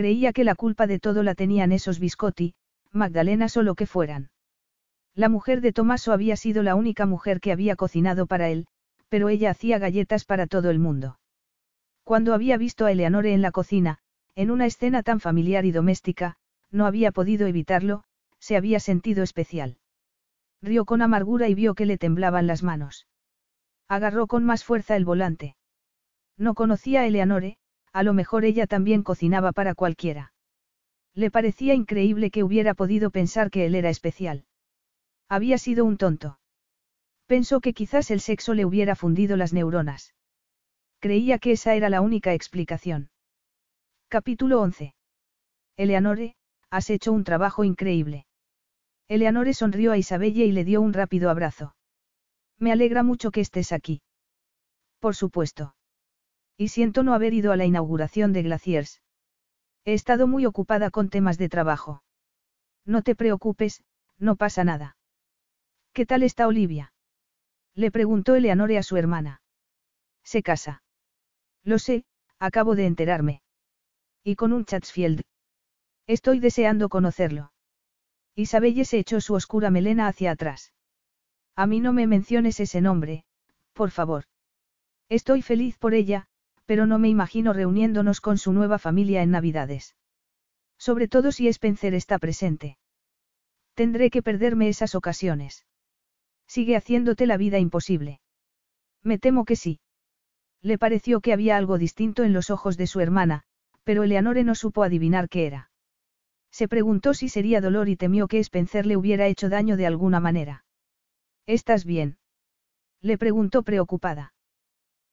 Creía 0.00 0.32
que 0.32 0.44
la 0.44 0.54
culpa 0.54 0.86
de 0.86 0.98
todo 0.98 1.22
la 1.22 1.34
tenían 1.34 1.72
esos 1.72 2.00
biscotti, 2.00 2.54
Magdalenas 2.90 3.58
o 3.58 3.62
lo 3.62 3.74
que 3.74 3.84
fueran. 3.84 4.30
La 5.14 5.28
mujer 5.28 5.60
de 5.60 5.74
Tomaso 5.74 6.14
había 6.14 6.36
sido 6.36 6.62
la 6.62 6.74
única 6.74 7.04
mujer 7.04 7.38
que 7.38 7.52
había 7.52 7.76
cocinado 7.76 8.24
para 8.26 8.48
él, 8.48 8.66
pero 9.10 9.28
ella 9.28 9.50
hacía 9.50 9.78
galletas 9.78 10.24
para 10.24 10.46
todo 10.46 10.70
el 10.70 10.78
mundo. 10.78 11.18
Cuando 12.02 12.32
había 12.32 12.56
visto 12.56 12.86
a 12.86 12.92
Eleanore 12.92 13.34
en 13.34 13.42
la 13.42 13.50
cocina, 13.50 13.98
en 14.36 14.50
una 14.50 14.64
escena 14.64 15.02
tan 15.02 15.20
familiar 15.20 15.66
y 15.66 15.70
doméstica, 15.70 16.38
no 16.70 16.86
había 16.86 17.12
podido 17.12 17.46
evitarlo, 17.46 18.02
se 18.38 18.56
había 18.56 18.80
sentido 18.80 19.22
especial. 19.22 19.76
Rió 20.62 20.86
con 20.86 21.02
amargura 21.02 21.50
y 21.50 21.54
vio 21.54 21.74
que 21.74 21.84
le 21.84 21.98
temblaban 21.98 22.46
las 22.46 22.62
manos. 22.62 23.06
Agarró 23.86 24.28
con 24.28 24.46
más 24.46 24.64
fuerza 24.64 24.96
el 24.96 25.04
volante. 25.04 25.56
No 26.38 26.54
conocía 26.54 27.02
a 27.02 27.06
Eleanore, 27.06 27.58
a 27.92 28.02
lo 28.02 28.12
mejor 28.12 28.44
ella 28.44 28.66
también 28.66 29.02
cocinaba 29.02 29.52
para 29.52 29.74
cualquiera. 29.74 30.32
Le 31.14 31.30
parecía 31.30 31.74
increíble 31.74 32.30
que 32.30 32.44
hubiera 32.44 32.74
podido 32.74 33.10
pensar 33.10 33.50
que 33.50 33.66
él 33.66 33.74
era 33.74 33.90
especial. 33.90 34.44
Había 35.28 35.58
sido 35.58 35.84
un 35.84 35.96
tonto. 35.96 36.38
Pensó 37.26 37.60
que 37.60 37.72
quizás 37.72 38.10
el 38.10 38.20
sexo 38.20 38.54
le 38.54 38.64
hubiera 38.64 38.96
fundido 38.96 39.36
las 39.36 39.52
neuronas. 39.52 40.14
Creía 41.00 41.38
que 41.38 41.52
esa 41.52 41.74
era 41.74 41.88
la 41.88 42.00
única 42.00 42.34
explicación. 42.34 43.10
Capítulo 44.08 44.60
11. 44.60 44.94
Eleanore, 45.76 46.34
has 46.70 46.90
hecho 46.90 47.12
un 47.12 47.24
trabajo 47.24 47.64
increíble. 47.64 48.26
Eleanore 49.08 49.54
sonrió 49.54 49.92
a 49.92 49.98
Isabelle 49.98 50.44
y 50.44 50.52
le 50.52 50.64
dio 50.64 50.80
un 50.80 50.92
rápido 50.92 51.30
abrazo. 51.30 51.74
Me 52.58 52.70
alegra 52.70 53.02
mucho 53.02 53.30
que 53.30 53.40
estés 53.40 53.72
aquí. 53.72 54.02
Por 55.00 55.16
supuesto. 55.16 55.74
Y 56.60 56.68
siento 56.68 57.02
no 57.02 57.14
haber 57.14 57.32
ido 57.32 57.52
a 57.52 57.56
la 57.56 57.64
inauguración 57.64 58.34
de 58.34 58.42
Glaciers. 58.42 59.00
He 59.86 59.94
estado 59.94 60.26
muy 60.26 60.44
ocupada 60.44 60.90
con 60.90 61.08
temas 61.08 61.38
de 61.38 61.48
trabajo. 61.48 62.02
No 62.84 63.00
te 63.00 63.14
preocupes, 63.14 63.82
no 64.18 64.36
pasa 64.36 64.62
nada. 64.62 64.98
¿Qué 65.94 66.04
tal 66.04 66.22
está 66.22 66.46
Olivia? 66.46 66.92
Le 67.74 67.90
preguntó 67.90 68.34
Eleanore 68.34 68.76
a 68.76 68.82
su 68.82 68.98
hermana. 68.98 69.40
Se 70.22 70.42
casa. 70.42 70.82
Lo 71.64 71.78
sé, 71.78 72.04
acabo 72.38 72.74
de 72.74 72.84
enterarme. 72.84 73.40
Y 74.22 74.36
con 74.36 74.52
un 74.52 74.66
Chatsfield, 74.66 75.22
Estoy 76.06 76.40
deseando 76.40 76.90
conocerlo. 76.90 77.52
Isabelle 78.34 78.84
se 78.84 78.98
echó 78.98 79.22
su 79.22 79.32
oscura 79.32 79.70
melena 79.70 80.08
hacia 80.08 80.32
atrás. 80.32 80.74
A 81.56 81.66
mí 81.66 81.80
no 81.80 81.94
me 81.94 82.06
menciones 82.06 82.60
ese 82.60 82.82
nombre, 82.82 83.24
por 83.72 83.90
favor. 83.90 84.24
Estoy 85.08 85.40
feliz 85.40 85.78
por 85.78 85.94
ella, 85.94 86.28
pero 86.70 86.86
no 86.86 87.00
me 87.00 87.08
imagino 87.08 87.52
reuniéndonos 87.52 88.20
con 88.20 88.38
su 88.38 88.52
nueva 88.52 88.78
familia 88.78 89.22
en 89.22 89.32
Navidades. 89.32 89.96
Sobre 90.78 91.08
todo 91.08 91.32
si 91.32 91.48
Spencer 91.48 91.94
está 91.94 92.20
presente. 92.20 92.78
Tendré 93.74 94.08
que 94.08 94.22
perderme 94.22 94.68
esas 94.68 94.94
ocasiones. 94.94 95.66
Sigue 96.46 96.76
haciéndote 96.76 97.26
la 97.26 97.36
vida 97.36 97.58
imposible. 97.58 98.20
Me 99.02 99.18
temo 99.18 99.44
que 99.44 99.56
sí. 99.56 99.80
Le 100.62 100.78
pareció 100.78 101.20
que 101.20 101.32
había 101.32 101.56
algo 101.56 101.76
distinto 101.76 102.22
en 102.22 102.32
los 102.32 102.50
ojos 102.50 102.76
de 102.76 102.86
su 102.86 103.00
hermana, 103.00 103.42
pero 103.82 104.04
Eleanore 104.04 104.44
no 104.44 104.54
supo 104.54 104.84
adivinar 104.84 105.28
qué 105.28 105.48
era. 105.48 105.72
Se 106.52 106.68
preguntó 106.68 107.14
si 107.14 107.28
sería 107.28 107.60
dolor 107.60 107.88
y 107.88 107.96
temió 107.96 108.28
que 108.28 108.38
Spencer 108.38 108.86
le 108.86 108.96
hubiera 108.96 109.26
hecho 109.26 109.48
daño 109.48 109.76
de 109.76 109.86
alguna 109.86 110.20
manera. 110.20 110.64
¿Estás 111.46 111.84
bien? 111.84 112.18
Le 113.00 113.18
preguntó 113.18 113.64
preocupada. 113.64 114.34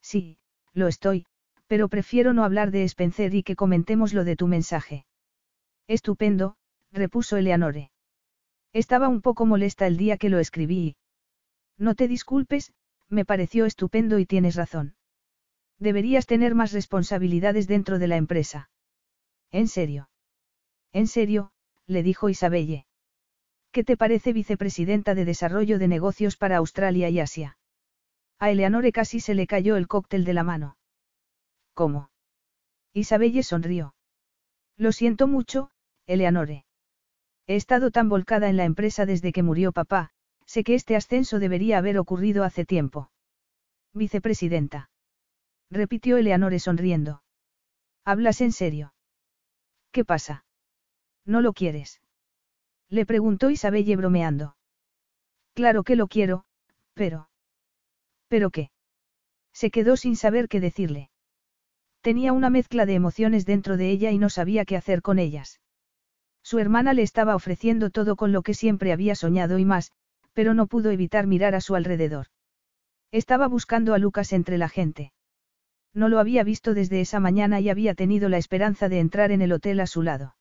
Sí, 0.03 0.37
lo 0.73 0.87
estoy, 0.87 1.25
pero 1.67 1.89
prefiero 1.89 2.33
no 2.33 2.43
hablar 2.43 2.71
de 2.71 2.83
Spencer 2.83 3.35
y 3.35 3.43
que 3.43 3.55
comentemos 3.55 4.13
lo 4.13 4.23
de 4.23 4.35
tu 4.35 4.47
mensaje. 4.47 5.05
Estupendo, 5.87 6.55
repuso 6.91 7.37
Eleanore. 7.37 7.91
Estaba 8.73 9.07
un 9.07 9.21
poco 9.21 9.45
molesta 9.45 9.87
el 9.87 9.97
día 9.97 10.17
que 10.17 10.29
lo 10.29 10.39
escribí. 10.39 10.95
No 11.77 11.95
te 11.95 12.07
disculpes, 12.07 12.73
me 13.09 13.25
pareció 13.25 13.65
estupendo 13.65 14.19
y 14.19 14.25
tienes 14.25 14.55
razón. 14.55 14.95
Deberías 15.79 16.25
tener 16.25 16.55
más 16.55 16.71
responsabilidades 16.71 17.67
dentro 17.67 17.99
de 17.99 18.07
la 18.07 18.17
empresa. 18.17 18.69
¿En 19.51 19.67
serio? 19.67 20.09
En 20.91 21.07
serio, 21.07 21.51
le 21.85 22.03
dijo 22.03 22.29
Isabelle. 22.29 22.85
¿Qué 23.71 23.83
te 23.83 23.97
parece 23.97 24.33
vicepresidenta 24.33 25.13
de 25.13 25.25
Desarrollo 25.25 25.77
de 25.77 25.87
Negocios 25.87 26.35
para 26.35 26.57
Australia 26.57 27.09
y 27.09 27.19
Asia? 27.19 27.57
A 28.39 28.49
Eleanore 28.49 28.91
casi 28.91 29.19
se 29.19 29.35
le 29.35 29.47
cayó 29.47 29.75
el 29.75 29.87
cóctel 29.87 30.25
de 30.25 30.33
la 30.33 30.43
mano. 30.43 30.76
¿Cómo? 31.77 32.09
Isabelle 32.91 33.43
sonrió. 33.43 33.93
Lo 34.77 34.91
siento 34.91 35.27
mucho, 35.27 35.69
Eleanore. 36.07 36.65
He 37.45 37.55
estado 37.55 37.91
tan 37.91 38.09
volcada 38.09 38.49
en 38.49 38.57
la 38.57 38.65
empresa 38.65 39.05
desde 39.05 39.31
que 39.31 39.43
murió 39.43 39.71
papá, 39.71 40.09
sé 40.47 40.63
que 40.63 40.73
este 40.73 40.95
ascenso 40.95 41.37
debería 41.37 41.77
haber 41.77 41.99
ocurrido 41.99 42.43
hace 42.43 42.65
tiempo. 42.65 43.11
Vicepresidenta. 43.93 44.89
Repitió 45.69 46.17
Eleanore 46.17 46.57
sonriendo. 46.57 47.21
¿Hablas 48.03 48.41
en 48.41 48.53
serio? 48.53 48.95
¿Qué 49.91 50.03
pasa? 50.03 50.45
¿No 51.25 51.41
lo 51.41 51.53
quieres? 51.53 52.01
Le 52.89 53.05
preguntó 53.05 53.51
Isabelle 53.51 53.97
bromeando. 53.97 54.57
Claro 55.53 55.83
que 55.83 55.95
lo 55.95 56.07
quiero, 56.07 56.43
pero... 56.95 57.29
¿Pero 58.29 58.49
qué? 58.49 58.71
Se 59.53 59.69
quedó 59.69 59.95
sin 59.95 60.15
saber 60.15 60.47
qué 60.47 60.59
decirle. 60.59 61.11
Tenía 62.07 62.31
una 62.31 62.49
mezcla 62.49 62.85
de 62.85 62.93
emociones 62.93 63.45
dentro 63.45 63.75
de 63.75 63.89
ella 63.89 64.11
y 64.11 64.17
no 64.17 64.29
sabía 64.29 64.63
qué 64.63 64.77
hacer 64.77 65.01
con 65.01 65.19
ellas. 65.19 65.59
Su 66.41 66.57
hermana 66.57 66.93
le 66.93 67.01
estaba 67.01 67.35
ofreciendo 67.35 67.89
todo 67.89 68.15
con 68.15 68.31
lo 68.31 68.43
que 68.43 68.53
siempre 68.53 68.93
había 68.93 69.13
soñado 69.13 69.57
y 69.57 69.65
más, 69.65 69.91
pero 70.31 70.53
no 70.53 70.67
pudo 70.67 70.89
evitar 70.91 71.27
mirar 71.27 71.53
a 71.53 71.59
su 71.59 71.75
alrededor. 71.75 72.27
Estaba 73.11 73.49
buscando 73.49 73.93
a 73.93 73.97
Lucas 73.97 74.31
entre 74.31 74.57
la 74.57 74.69
gente. 74.69 75.11
No 75.93 76.07
lo 76.07 76.19
había 76.19 76.45
visto 76.45 76.73
desde 76.73 77.01
esa 77.01 77.19
mañana 77.19 77.59
y 77.59 77.67
había 77.67 77.93
tenido 77.93 78.29
la 78.29 78.37
esperanza 78.37 78.87
de 78.87 79.01
entrar 79.01 79.33
en 79.33 79.41
el 79.41 79.51
hotel 79.51 79.81
a 79.81 79.85
su 79.85 80.01
lado. 80.01 80.37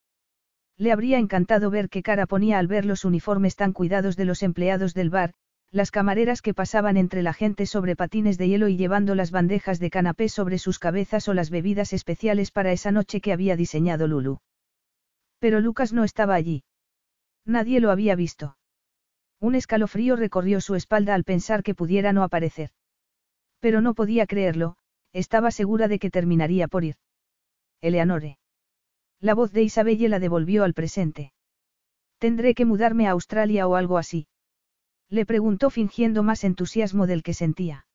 Le 0.76 0.92
habría 0.92 1.18
encantado 1.18 1.68
ver 1.68 1.88
qué 1.88 2.00
cara 2.00 2.26
ponía 2.26 2.60
al 2.60 2.68
ver 2.68 2.84
los 2.84 3.04
uniformes 3.04 3.56
tan 3.56 3.72
cuidados 3.72 4.14
de 4.14 4.24
los 4.24 4.44
empleados 4.44 4.94
del 4.94 5.10
bar, 5.10 5.32
las 5.72 5.90
camareras 5.90 6.42
que 6.42 6.54
pasaban 6.54 6.96
entre 6.96 7.22
la 7.22 7.32
gente 7.32 7.66
sobre 7.66 7.96
patines 7.96 8.38
de 8.38 8.48
hielo 8.48 8.68
y 8.68 8.76
llevando 8.76 9.14
las 9.14 9.30
bandejas 9.30 9.78
de 9.78 9.90
canapé 9.90 10.28
sobre 10.28 10.58
sus 10.58 10.78
cabezas 10.78 11.28
o 11.28 11.34
las 11.34 11.50
bebidas 11.50 11.92
especiales 11.92 12.50
para 12.50 12.72
esa 12.72 12.92
noche 12.92 13.20
que 13.20 13.32
había 13.32 13.56
diseñado 13.56 14.06
Lulu. 14.06 14.38
Pero 15.38 15.60
Lucas 15.60 15.92
no 15.92 16.04
estaba 16.04 16.34
allí. 16.34 16.64
Nadie 17.44 17.80
lo 17.80 17.90
había 17.90 18.14
visto. 18.16 18.56
Un 19.40 19.54
escalofrío 19.54 20.16
recorrió 20.16 20.60
su 20.60 20.74
espalda 20.74 21.14
al 21.14 21.24
pensar 21.24 21.62
que 21.62 21.74
pudiera 21.74 22.12
no 22.12 22.22
aparecer. 22.22 22.70
Pero 23.60 23.80
no 23.80 23.94
podía 23.94 24.26
creerlo, 24.26 24.76
estaba 25.12 25.50
segura 25.50 25.88
de 25.88 25.98
que 25.98 26.10
terminaría 26.10 26.68
por 26.68 26.84
ir. 26.84 26.96
Eleanore. 27.80 28.38
La 29.20 29.34
voz 29.34 29.52
de 29.52 29.62
Isabelle 29.62 30.08
la 30.08 30.18
devolvió 30.18 30.64
al 30.64 30.74
presente. 30.74 31.32
Tendré 32.18 32.54
que 32.54 32.64
mudarme 32.64 33.06
a 33.06 33.10
Australia 33.12 33.66
o 33.66 33.76
algo 33.76 33.98
así. 33.98 34.26
Le 35.08 35.24
preguntó 35.24 35.70
fingiendo 35.70 36.22
más 36.22 36.44
entusiasmo 36.44 37.06
del 37.06 37.22
que 37.22 37.34
sentía. 37.34 37.86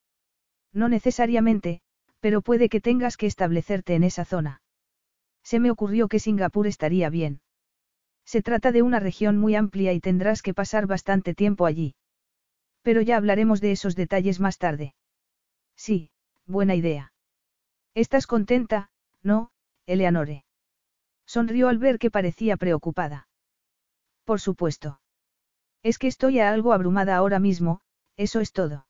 No 0.73 0.88
necesariamente, 0.88 1.81
pero 2.19 2.41
puede 2.41 2.69
que 2.69 2.80
tengas 2.80 3.17
que 3.17 3.25
establecerte 3.25 3.95
en 3.95 4.03
esa 4.03 4.25
zona. 4.25 4.61
Se 5.43 5.59
me 5.59 5.72
ocurrió 5.72 6.07
que 6.07 6.19
Singapur 6.19 6.67
estaría 6.67 7.09
bien. 7.09 7.41
Se 8.25 8.41
trata 8.41 8.72
de 8.72 8.81
una 8.81 8.99
región 8.99 9.38
muy 9.38 9.56
amplia 9.56 9.91
y 9.91 9.99
tendrás 9.99 10.41
que 10.41 10.53
pasar 10.53 10.88
bastante 10.88 11.33
tiempo 11.33 11.65
allí. 11.65 11.95
Pero 12.81 13.01
ya 13.01 13.17
hablaremos 13.17 13.59
de 13.59 13.73
esos 13.73 13.95
detalles 13.95 14.40
más 14.40 14.57
tarde. 14.57 14.93
Sí, 15.75 16.11
buena 16.45 16.75
idea. 16.75 17.11
¿Estás 17.93 18.27
contenta, 18.27 18.90
no, 19.22 19.51
Eleanore? 19.85 20.45
Sonrió 21.25 21.67
al 21.67 21.77
ver 21.77 21.99
que 21.99 22.11
parecía 22.11 22.56
preocupada. 22.56 23.27
Por 24.23 24.40
supuesto. 24.40 25.01
Es 25.84 25.98
que 25.98 26.08
estoy 26.08 26.40
a 26.40 26.51
algo 26.51 26.74
abrumada 26.74 27.16
ahora 27.16 27.40
mismo, 27.40 27.82
eso 28.18 28.40
es 28.40 28.51
todo. 28.53 28.85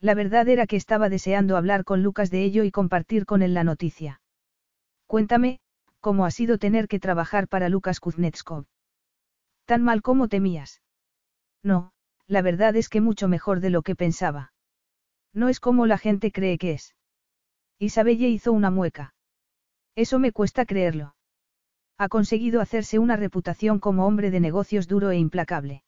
La 0.00 0.14
verdad 0.14 0.48
era 0.48 0.66
que 0.66 0.76
estaba 0.76 1.08
deseando 1.08 1.56
hablar 1.56 1.84
con 1.84 2.02
Lucas 2.02 2.30
de 2.30 2.42
ello 2.44 2.64
y 2.64 2.70
compartir 2.70 3.24
con 3.24 3.40
él 3.40 3.54
la 3.54 3.64
noticia. 3.64 4.20
Cuéntame, 5.06 5.60
¿cómo 6.00 6.26
ha 6.26 6.30
sido 6.30 6.58
tener 6.58 6.88
que 6.88 6.98
trabajar 6.98 7.48
para 7.48 7.68
Lucas 7.68 8.00
Kuznetskov? 8.00 8.66
¿Tan 9.64 9.82
mal 9.82 10.02
como 10.02 10.28
temías? 10.28 10.82
No, 11.62 11.92
la 12.26 12.42
verdad 12.42 12.76
es 12.76 12.88
que 12.88 13.00
mucho 13.00 13.28
mejor 13.28 13.60
de 13.60 13.70
lo 13.70 13.82
que 13.82 13.94
pensaba. 13.94 14.52
No 15.32 15.48
es 15.48 15.60
como 15.60 15.86
la 15.86 15.98
gente 15.98 16.32
cree 16.32 16.58
que 16.58 16.72
es. 16.72 16.94
Isabelle 17.78 18.28
hizo 18.28 18.52
una 18.52 18.70
mueca. 18.70 19.14
Eso 19.94 20.18
me 20.18 20.32
cuesta 20.32 20.66
creerlo. 20.66 21.14
Ha 21.96 22.08
conseguido 22.08 22.60
hacerse 22.60 22.98
una 22.98 23.16
reputación 23.16 23.78
como 23.78 24.06
hombre 24.06 24.30
de 24.30 24.40
negocios 24.40 24.88
duro 24.88 25.10
e 25.10 25.18
implacable. 25.18 25.84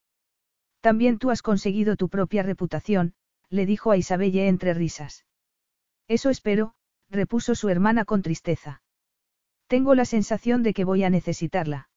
También 0.84 1.18
tú 1.18 1.30
has 1.30 1.40
conseguido 1.40 1.96
tu 1.96 2.10
propia 2.10 2.42
reputación, 2.42 3.14
le 3.48 3.64
dijo 3.64 3.90
a 3.90 3.96
Isabelle 3.96 4.48
entre 4.48 4.74
risas. 4.74 5.24
Eso 6.08 6.28
espero, 6.28 6.74
repuso 7.08 7.54
su 7.54 7.70
hermana 7.70 8.04
con 8.04 8.20
tristeza. 8.20 8.82
Tengo 9.66 9.94
la 9.94 10.04
sensación 10.04 10.62
de 10.62 10.74
que 10.74 10.84
voy 10.84 11.02
a 11.02 11.08
necesitarla. 11.08 11.88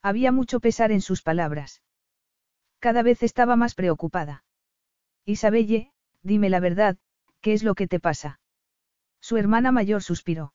Había 0.00 0.32
mucho 0.32 0.60
pesar 0.60 0.92
en 0.92 1.02
sus 1.02 1.20
palabras. 1.20 1.82
Cada 2.78 3.02
vez 3.02 3.22
estaba 3.22 3.54
más 3.54 3.74
preocupada. 3.74 4.46
Isabelle, 5.26 5.92
dime 6.22 6.48
la 6.48 6.60
verdad, 6.60 6.96
¿qué 7.42 7.52
es 7.52 7.62
lo 7.62 7.74
que 7.74 7.86
te 7.86 8.00
pasa? 8.00 8.40
Su 9.20 9.36
hermana 9.36 9.72
mayor 9.72 10.02
suspiró. 10.02 10.54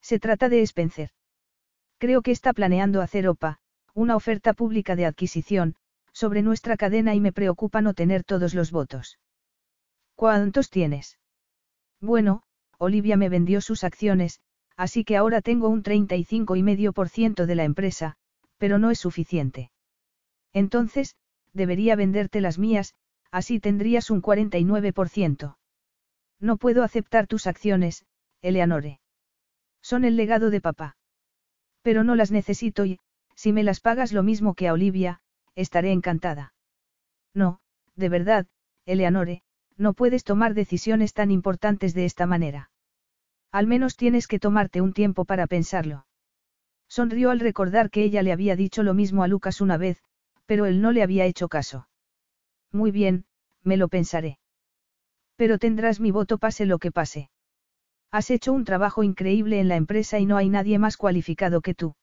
Se 0.00 0.18
trata 0.18 0.48
de 0.48 0.62
Spencer. 0.62 1.10
Creo 1.98 2.22
que 2.22 2.32
está 2.32 2.52
planeando 2.52 3.02
hacer 3.02 3.28
OPA, 3.28 3.60
una 3.94 4.16
oferta 4.16 4.52
pública 4.52 4.96
de 4.96 5.06
adquisición, 5.06 5.76
sobre 6.22 6.42
nuestra 6.42 6.76
cadena 6.76 7.16
y 7.16 7.20
me 7.20 7.32
preocupa 7.32 7.82
no 7.82 7.94
tener 7.94 8.22
todos 8.22 8.54
los 8.54 8.70
votos. 8.70 9.18
¿Cuántos 10.14 10.70
tienes? 10.70 11.18
Bueno, 12.00 12.44
Olivia 12.78 13.16
me 13.16 13.28
vendió 13.28 13.60
sus 13.60 13.82
acciones, 13.82 14.40
así 14.76 15.02
que 15.02 15.16
ahora 15.16 15.40
tengo 15.42 15.68
un 15.68 15.82
35,5% 15.82 17.44
de 17.44 17.54
la 17.56 17.64
empresa, 17.64 18.14
pero 18.56 18.78
no 18.78 18.92
es 18.92 19.00
suficiente. 19.00 19.72
Entonces, 20.52 21.16
debería 21.52 21.96
venderte 21.96 22.40
las 22.40 22.56
mías, 22.56 22.94
así 23.32 23.58
tendrías 23.58 24.08
un 24.08 24.22
49%. 24.22 25.56
No 26.38 26.56
puedo 26.56 26.84
aceptar 26.84 27.26
tus 27.26 27.48
acciones, 27.48 28.04
Eleanore. 28.42 29.00
Son 29.82 30.04
el 30.04 30.16
legado 30.16 30.50
de 30.50 30.60
papá. 30.60 30.96
Pero 31.82 32.04
no 32.04 32.14
las 32.14 32.30
necesito 32.30 32.84
y, 32.84 33.00
si 33.34 33.52
me 33.52 33.64
las 33.64 33.80
pagas 33.80 34.12
lo 34.12 34.22
mismo 34.22 34.54
que 34.54 34.68
a 34.68 34.72
Olivia, 34.72 35.20
estaré 35.54 35.92
encantada. 35.92 36.54
No, 37.34 37.60
de 37.96 38.08
verdad, 38.08 38.46
Eleanore, 38.86 39.42
no 39.76 39.94
puedes 39.94 40.24
tomar 40.24 40.54
decisiones 40.54 41.12
tan 41.12 41.30
importantes 41.30 41.94
de 41.94 42.04
esta 42.04 42.26
manera. 42.26 42.70
Al 43.50 43.66
menos 43.66 43.96
tienes 43.96 44.26
que 44.26 44.38
tomarte 44.38 44.80
un 44.80 44.92
tiempo 44.92 45.24
para 45.24 45.46
pensarlo. 45.46 46.06
Sonrió 46.88 47.30
al 47.30 47.40
recordar 47.40 47.90
que 47.90 48.02
ella 48.04 48.22
le 48.22 48.32
había 48.32 48.56
dicho 48.56 48.82
lo 48.82 48.94
mismo 48.94 49.22
a 49.22 49.28
Lucas 49.28 49.60
una 49.60 49.76
vez, 49.76 50.02
pero 50.46 50.66
él 50.66 50.80
no 50.80 50.92
le 50.92 51.02
había 51.02 51.24
hecho 51.24 51.48
caso. 51.48 51.88
Muy 52.70 52.90
bien, 52.90 53.24
me 53.62 53.76
lo 53.76 53.88
pensaré. 53.88 54.38
Pero 55.36 55.58
tendrás 55.58 56.00
mi 56.00 56.10
voto 56.10 56.38
pase 56.38 56.66
lo 56.66 56.78
que 56.78 56.92
pase. 56.92 57.30
Has 58.10 58.30
hecho 58.30 58.52
un 58.52 58.64
trabajo 58.64 59.02
increíble 59.02 59.60
en 59.60 59.68
la 59.68 59.76
empresa 59.76 60.18
y 60.18 60.26
no 60.26 60.36
hay 60.36 60.48
nadie 60.48 60.78
más 60.78 60.96
cualificado 60.96 61.62
que 61.62 61.74
tú. 61.74 61.94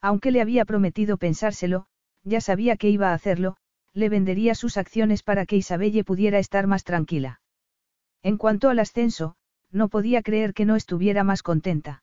Aunque 0.00 0.30
le 0.30 0.40
había 0.40 0.64
prometido 0.64 1.18
pensárselo, 1.18 1.86
ya 2.26 2.40
sabía 2.40 2.76
que 2.76 2.90
iba 2.90 3.10
a 3.10 3.14
hacerlo, 3.14 3.56
le 3.94 4.08
vendería 4.08 4.54
sus 4.54 4.76
acciones 4.76 5.22
para 5.22 5.46
que 5.46 5.56
Isabelle 5.56 6.04
pudiera 6.04 6.38
estar 6.38 6.66
más 6.66 6.82
tranquila. 6.82 7.40
En 8.22 8.36
cuanto 8.36 8.68
al 8.68 8.80
ascenso, 8.80 9.36
no 9.70 9.88
podía 9.88 10.22
creer 10.22 10.52
que 10.52 10.64
no 10.64 10.74
estuviera 10.74 11.22
más 11.22 11.42
contenta. 11.42 12.02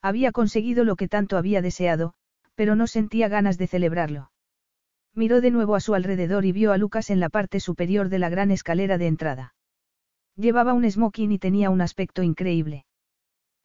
Había 0.00 0.32
conseguido 0.32 0.84
lo 0.84 0.96
que 0.96 1.08
tanto 1.08 1.36
había 1.36 1.60
deseado, 1.60 2.14
pero 2.54 2.74
no 2.74 2.86
sentía 2.86 3.28
ganas 3.28 3.58
de 3.58 3.66
celebrarlo. 3.66 4.30
Miró 5.14 5.40
de 5.40 5.50
nuevo 5.50 5.76
a 5.76 5.80
su 5.80 5.94
alrededor 5.94 6.46
y 6.46 6.52
vio 6.52 6.72
a 6.72 6.78
Lucas 6.78 7.10
en 7.10 7.20
la 7.20 7.28
parte 7.28 7.60
superior 7.60 8.08
de 8.08 8.18
la 8.18 8.30
gran 8.30 8.50
escalera 8.50 8.98
de 8.98 9.06
entrada. 9.06 9.54
Llevaba 10.36 10.72
un 10.72 10.90
smoking 10.90 11.32
y 11.32 11.38
tenía 11.38 11.70
un 11.70 11.82
aspecto 11.82 12.22
increíble. 12.22 12.86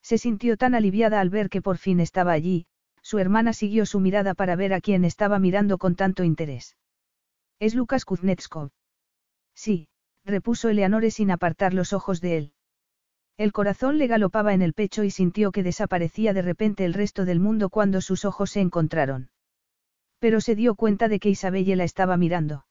Se 0.01 0.17
sintió 0.17 0.58
tan 0.58 0.75
aliviada 0.75 1.19
al 1.19 1.30
ver 1.30 1.49
que 1.49 1.61
por 1.61 1.77
fin 1.77 1.99
estaba 1.99 2.33
allí, 2.33 2.67
su 3.10 3.18
hermana 3.18 3.54
siguió 3.54 3.88
su 3.88 4.00
mirada 4.00 4.36
para 4.36 4.56
ver 4.56 4.72
a 4.72 4.82
quién 4.82 5.04
estaba 5.04 5.40
mirando 5.40 5.80
con 5.80 5.96
tanto 5.96 6.24
interés. 6.24 6.78
Es 7.58 7.74
Lucas 7.74 8.06
Kuznetskov. 8.06 8.70
Sí, 9.56 9.88
repuso 10.26 10.70
Eleanore 10.70 11.10
sin 11.10 11.32
apartar 11.32 11.74
los 11.74 11.92
ojos 11.92 12.22
de 12.22 12.38
él. 12.38 12.54
El 13.36 13.52
corazón 13.52 13.98
le 13.98 14.06
galopaba 14.06 14.54
en 14.54 14.62
el 14.62 14.74
pecho 14.74 15.04
y 15.04 15.10
sintió 15.10 15.52
que 15.52 15.64
desaparecía 15.64 16.34
de 16.34 16.44
repente 16.44 16.86
el 16.86 16.94
resto 16.94 17.26
del 17.26 17.40
mundo 17.40 17.72
cuando 17.72 18.00
sus 18.00 18.26
ojos 18.26 18.52
se 18.52 18.62
encontraron. 18.62 19.32
Pero 20.20 20.40
se 20.40 20.54
dio 20.54 20.76
cuenta 20.76 21.08
de 21.08 21.20
que 21.20 21.30
Isabelle 21.30 21.78
la 21.78 21.86
estaba 21.86 22.16
mirando. 22.16 22.68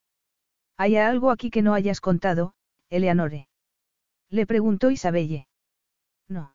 ¿Hay 0.76 0.94
algo 0.94 1.32
aquí 1.32 1.50
que 1.50 1.62
no 1.62 1.74
hayas 1.74 2.00
contado, 2.00 2.54
Eleanore? 2.90 3.48
Le 4.30 4.46
preguntó 4.46 4.92
Isabelle. 4.92 5.48
No. 6.28 6.54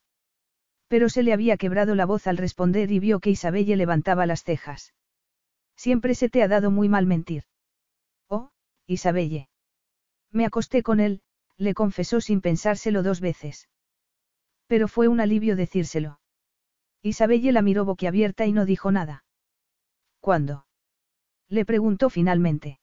Pero 0.93 1.09
se 1.09 1.23
le 1.23 1.33
había 1.33 1.57
quebrado 1.57 1.95
la 1.95 2.05
voz 2.05 2.27
al 2.27 2.37
responder 2.37 2.91
y 2.91 2.99
vio 2.99 3.19
que 3.19 3.31
Isabelle 3.31 3.75
levantaba 3.77 4.27
las 4.27 4.43
cejas. 4.43 4.93
Siempre 5.75 6.13
se 6.13 6.29
te 6.29 6.43
ha 6.43 6.47
dado 6.47 6.69
muy 6.69 6.87
mal 6.87 7.07
mentir. 7.07 7.45
Oh, 8.29 8.51
Isabelle. 8.85 9.49
Me 10.29 10.45
acosté 10.45 10.83
con 10.83 10.99
él, 10.99 11.23
le 11.57 11.73
confesó 11.73 12.21
sin 12.21 12.41
pensárselo 12.41 13.01
dos 13.01 13.21
veces. 13.21 13.69
Pero 14.67 14.87
fue 14.87 15.07
un 15.07 15.19
alivio 15.19 15.55
decírselo. 15.55 16.19
Isabelle 17.01 17.53
la 17.53 17.63
miró 17.63 17.85
boquiabierta 17.85 18.45
y 18.45 18.51
no 18.51 18.63
dijo 18.63 18.91
nada. 18.91 19.25
¿Cuándo? 20.19 20.67
Le 21.49 21.65
preguntó 21.65 22.11
finalmente. 22.11 22.79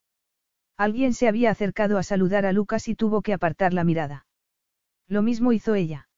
Alguien 0.77 1.15
se 1.15 1.29
había 1.29 1.53
acercado 1.53 1.97
a 1.97 2.03
saludar 2.03 2.45
a 2.45 2.51
Lucas 2.51 2.89
y 2.89 2.97
tuvo 2.97 3.23
que 3.23 3.35
apartar 3.35 3.73
la 3.73 3.85
mirada. 3.85 4.27
Lo 5.07 5.23
mismo 5.23 5.53
hizo 5.53 5.77
ella. 5.77 6.10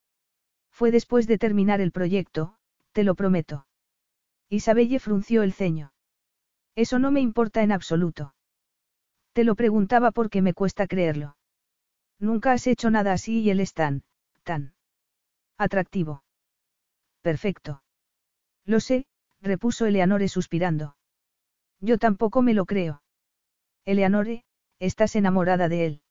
Fue 0.73 0.91
después 0.91 1.26
de 1.26 1.39
terminar 1.39 1.81
el 1.81 1.92
proyecto, 1.92 2.57
te 2.92 3.05
lo 3.05 3.15
prometo. 3.15 3.67
Isabelle 4.49 4.99
frunció 4.99 5.42
el 5.42 5.52
ceño. 5.52 5.92
Eso 6.75 6.99
no 6.99 7.10
me 7.10 7.20
importa 7.20 7.62
en 7.62 7.73
absoluto. 7.73 8.34
Te 9.33 9.44
lo 9.44 9.55
preguntaba 9.55 10.10
porque 10.10 10.42
me 10.42 10.55
cuesta 10.55 10.86
creerlo. 10.86 11.36
Nunca 12.18 12.52
has 12.52 12.67
hecho 12.67 12.91
nada 12.91 13.12
así 13.12 13.41
y 13.41 13.51
él 13.51 13.60
es 13.60 13.75
tan, 13.75 14.02
tan 14.42 14.75
atractivo. 15.59 16.25
Perfecto. 17.20 17.83
Lo 18.65 18.81
sé, 18.81 19.07
repuso 19.41 19.86
Eleanore 19.86 20.28
suspirando. 20.28 20.97
Yo 21.81 21.99
tampoco 21.99 22.42
me 22.42 22.55
lo 22.55 22.65
creo. 22.65 23.02
Eleanore, 23.84 24.44
estás 24.78 25.17
enamorada 25.17 25.68
de 25.68 25.86
él. 25.86 26.02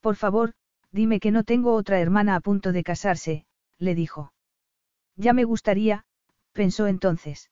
Por 0.00 0.16
favor, 0.16 0.54
dime 0.90 1.20
que 1.20 1.30
no 1.30 1.44
tengo 1.44 1.74
otra 1.74 2.00
hermana 2.00 2.36
a 2.36 2.40
punto 2.40 2.72
de 2.72 2.82
casarse, 2.82 3.46
le 3.82 3.94
dijo. 3.94 4.32
Ya 5.16 5.32
me 5.32 5.44
gustaría, 5.44 6.04
pensó 6.52 6.86
entonces. 6.86 7.50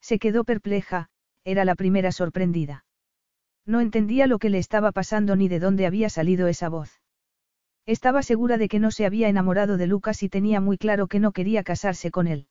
Se 0.00 0.18
quedó 0.18 0.44
perpleja, 0.44 1.10
era 1.44 1.64
la 1.64 1.74
primera 1.74 2.12
sorprendida. 2.12 2.84
No 3.66 3.80
entendía 3.80 4.26
lo 4.26 4.38
que 4.38 4.50
le 4.50 4.58
estaba 4.58 4.92
pasando 4.92 5.36
ni 5.36 5.48
de 5.48 5.58
dónde 5.58 5.86
había 5.86 6.08
salido 6.08 6.46
esa 6.48 6.68
voz. 6.68 7.00
Estaba 7.86 8.22
segura 8.22 8.56
de 8.56 8.68
que 8.68 8.78
no 8.78 8.90
se 8.90 9.04
había 9.04 9.28
enamorado 9.28 9.76
de 9.76 9.86
Lucas 9.86 10.22
y 10.22 10.28
tenía 10.28 10.60
muy 10.60 10.78
claro 10.78 11.06
que 11.06 11.20
no 11.20 11.32
quería 11.32 11.62
casarse 11.62 12.10
con 12.10 12.26
él. 12.26 12.46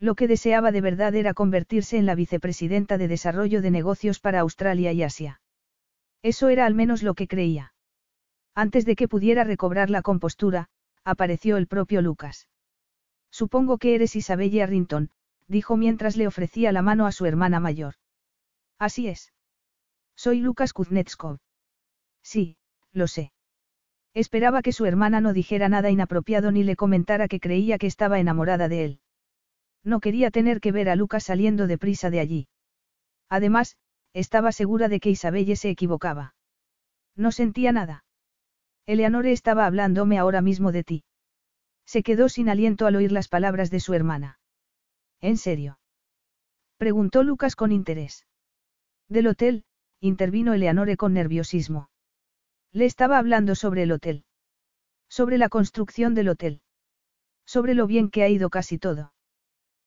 Lo 0.00 0.14
que 0.14 0.28
deseaba 0.28 0.70
de 0.70 0.80
verdad 0.80 1.14
era 1.14 1.34
convertirse 1.34 1.96
en 1.96 2.06
la 2.06 2.14
vicepresidenta 2.14 2.98
de 2.98 3.08
Desarrollo 3.08 3.62
de 3.62 3.70
Negocios 3.70 4.20
para 4.20 4.40
Australia 4.40 4.92
y 4.92 5.02
Asia. 5.02 5.40
Eso 6.22 6.48
era 6.48 6.66
al 6.66 6.74
menos 6.74 7.02
lo 7.02 7.14
que 7.14 7.28
creía. 7.28 7.72
Antes 8.54 8.84
de 8.84 8.96
que 8.96 9.08
pudiera 9.08 9.44
recobrar 9.44 9.90
la 9.90 10.02
compostura, 10.02 10.68
apareció 11.04 11.56
el 11.56 11.66
propio 11.66 12.02
Lucas. 12.02 12.48
Supongo 13.30 13.78
que 13.78 13.94
eres 13.94 14.16
Isabelle 14.16 14.62
Arrington, 14.62 15.10
dijo 15.46 15.76
mientras 15.76 16.16
le 16.16 16.26
ofrecía 16.26 16.72
la 16.72 16.82
mano 16.82 17.06
a 17.06 17.12
su 17.12 17.26
hermana 17.26 17.60
mayor. 17.60 17.94
Así 18.78 19.08
es. 19.08 19.32
Soy 20.16 20.40
Lucas 20.40 20.72
Kuznetskov. 20.72 21.38
Sí, 22.22 22.56
lo 22.92 23.06
sé. 23.06 23.32
Esperaba 24.14 24.62
que 24.62 24.72
su 24.72 24.86
hermana 24.86 25.20
no 25.20 25.32
dijera 25.32 25.68
nada 25.68 25.90
inapropiado 25.90 26.50
ni 26.50 26.64
le 26.64 26.76
comentara 26.76 27.28
que 27.28 27.40
creía 27.40 27.78
que 27.78 27.86
estaba 27.86 28.18
enamorada 28.18 28.68
de 28.68 28.84
él. 28.84 29.00
No 29.84 30.00
quería 30.00 30.30
tener 30.30 30.60
que 30.60 30.72
ver 30.72 30.88
a 30.88 30.96
Lucas 30.96 31.24
saliendo 31.24 31.66
deprisa 31.66 32.10
de 32.10 32.20
allí. 32.20 32.48
Además, 33.28 33.76
estaba 34.12 34.52
segura 34.52 34.88
de 34.88 35.00
que 35.00 35.10
Isabelle 35.10 35.56
se 35.56 35.70
equivocaba. 35.70 36.34
No 37.14 37.30
sentía 37.30 37.72
nada. 37.72 38.04
Eleanore 38.88 39.32
estaba 39.32 39.66
hablándome 39.66 40.16
ahora 40.16 40.40
mismo 40.40 40.72
de 40.72 40.82
ti. 40.82 41.04
Se 41.84 42.02
quedó 42.02 42.30
sin 42.30 42.48
aliento 42.48 42.86
al 42.86 42.96
oír 42.96 43.12
las 43.12 43.28
palabras 43.28 43.70
de 43.70 43.80
su 43.80 43.92
hermana. 43.92 44.40
¿En 45.20 45.36
serio? 45.36 45.78
Preguntó 46.78 47.22
Lucas 47.22 47.54
con 47.54 47.70
interés. 47.70 48.26
Del 49.06 49.26
hotel, 49.26 49.64
intervino 50.00 50.54
Eleanore 50.54 50.96
con 50.96 51.12
nerviosismo. 51.12 51.90
Le 52.72 52.86
estaba 52.86 53.18
hablando 53.18 53.54
sobre 53.54 53.82
el 53.82 53.92
hotel. 53.92 54.24
Sobre 55.10 55.36
la 55.36 55.50
construcción 55.50 56.14
del 56.14 56.30
hotel. 56.30 56.62
Sobre 57.44 57.74
lo 57.74 57.86
bien 57.86 58.08
que 58.08 58.22
ha 58.22 58.30
ido 58.30 58.48
casi 58.48 58.78
todo. 58.78 59.12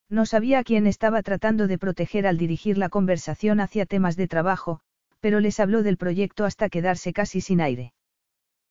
No 0.08 0.26
sabía 0.26 0.60
a 0.60 0.64
quién 0.64 0.86
estaba 0.86 1.24
tratando 1.24 1.66
de 1.66 1.76
proteger 1.76 2.24
al 2.24 2.38
dirigir 2.38 2.78
la 2.78 2.88
conversación 2.88 3.58
hacia 3.58 3.84
temas 3.84 4.14
de 4.14 4.28
trabajo, 4.28 4.78
pero 5.18 5.40
les 5.40 5.58
habló 5.58 5.82
del 5.82 5.96
proyecto 5.96 6.44
hasta 6.44 6.68
quedarse 6.68 7.12
casi 7.12 7.40
sin 7.40 7.60
aire. 7.60 7.94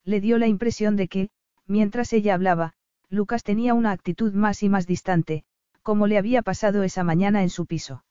Le 0.03 0.19
dio 0.21 0.37
la 0.37 0.47
impresión 0.47 0.95
de 0.95 1.07
que, 1.07 1.29
mientras 1.67 2.13
ella 2.13 2.33
hablaba, 2.33 2.73
Lucas 3.09 3.43
tenía 3.43 3.73
una 3.73 3.91
actitud 3.91 4.33
más 4.33 4.63
y 4.63 4.69
más 4.69 4.87
distante, 4.87 5.43
como 5.81 6.07
le 6.07 6.17
había 6.17 6.41
pasado 6.41 6.83
esa 6.83 7.03
mañana 7.03 7.43
en 7.43 7.49
su 7.49 7.65
piso. 7.65 8.03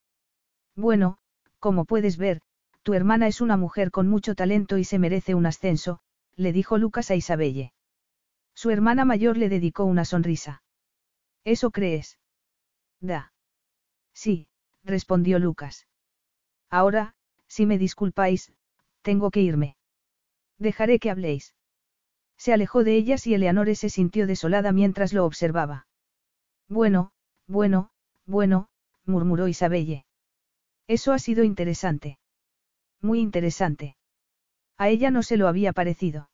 Bueno, 0.77 1.19
como 1.59 1.85
puedes 1.85 2.17
ver, 2.17 2.41
tu 2.83 2.95
hermana 2.95 3.27
es 3.27 3.41
una 3.41 3.57
mujer 3.57 3.91
con 3.91 4.09
mucho 4.09 4.35
talento 4.35 4.79
y 4.79 4.85
se 4.85 4.99
merece 4.99 5.35
un 5.35 5.47
ascenso, 5.47 6.01
le 6.37 6.53
dijo 6.53 6.79
Lucas 6.79 7.11
a 7.11 7.15
Isabelle. 7.15 7.73
Su 8.55 8.71
hermana 8.71 9.05
mayor 9.05 9.37
le 9.37 9.49
dedicó 9.49 9.85
una 9.85 10.05
sonrisa. 10.05 10.63
¿Eso 11.45 11.71
crees? 11.71 12.19
Da. 13.01 13.33
Sí, 14.13 14.49
respondió 14.85 15.39
Lucas. 15.39 15.87
Ahora, 16.69 17.15
si 17.49 17.67
me 17.67 17.79
disculpáis, 17.79 18.53
tengo 19.03 19.31
que 19.31 19.41
irme. 19.41 19.77
Dejaré 20.59 20.99
que 20.99 21.11
habléis. 21.11 21.55
Se 22.41 22.55
alejó 22.55 22.85
de 22.85 22.97
ellas 22.97 23.27
y 23.27 23.35
Eleanore 23.35 23.75
se 23.75 23.91
sintió 23.91 24.27
desolada 24.27 24.73
mientras 24.73 25.13
lo 25.13 25.27
observaba. 25.27 25.87
Bueno, 26.71 27.13
bueno, 27.47 27.91
bueno, 28.25 28.71
murmuró 29.05 29.47
Isabelle. 29.47 30.07
Eso 30.87 31.13
ha 31.13 31.19
sido 31.19 31.45
interesante. 31.45 32.19
Muy 33.03 33.21
interesante. 33.21 33.99
A 34.79 34.89
ella 34.89 35.11
no 35.11 35.23
se 35.23 35.37
lo 35.37 35.49
había 35.49 35.75
parecido. 35.75 36.31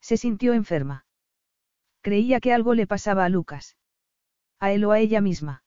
Se 0.00 0.16
sintió 0.16 0.54
enferma. 0.54 1.04
Creía 2.00 2.40
que 2.40 2.54
algo 2.54 2.72
le 2.72 2.86
pasaba 2.86 3.26
a 3.26 3.28
Lucas. 3.28 3.76
A 4.58 4.72
él 4.72 4.82
o 4.86 4.92
a 4.92 4.98
ella 4.98 5.20
misma. 5.20 5.62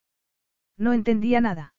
No 0.76 0.92
entendía 0.92 1.40
nada. 1.40 1.76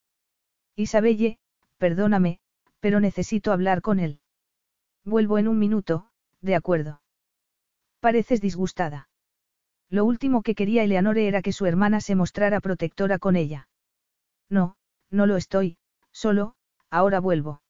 Isabelle, 0.76 1.40
perdóname, 1.78 2.38
pero 2.78 3.00
necesito 3.00 3.50
hablar 3.50 3.82
con 3.82 3.98
él. 3.98 4.20
Vuelvo 5.04 5.38
en 5.38 5.48
un 5.48 5.58
minuto, 5.58 6.08
de 6.42 6.54
acuerdo. 6.54 7.01
Pareces 8.02 8.40
disgustada. 8.40 9.08
Lo 9.88 10.04
último 10.04 10.42
que 10.42 10.56
quería 10.56 10.82
Eleanore 10.82 11.28
era 11.28 11.40
que 11.40 11.52
su 11.52 11.66
hermana 11.66 12.00
se 12.00 12.16
mostrara 12.16 12.60
protectora 12.60 13.20
con 13.20 13.36
ella. 13.36 13.68
No, 14.50 14.74
no 15.12 15.26
lo 15.26 15.36
estoy, 15.36 15.76
solo, 16.10 16.56
ahora 16.90 17.20
vuelvo. 17.20 17.62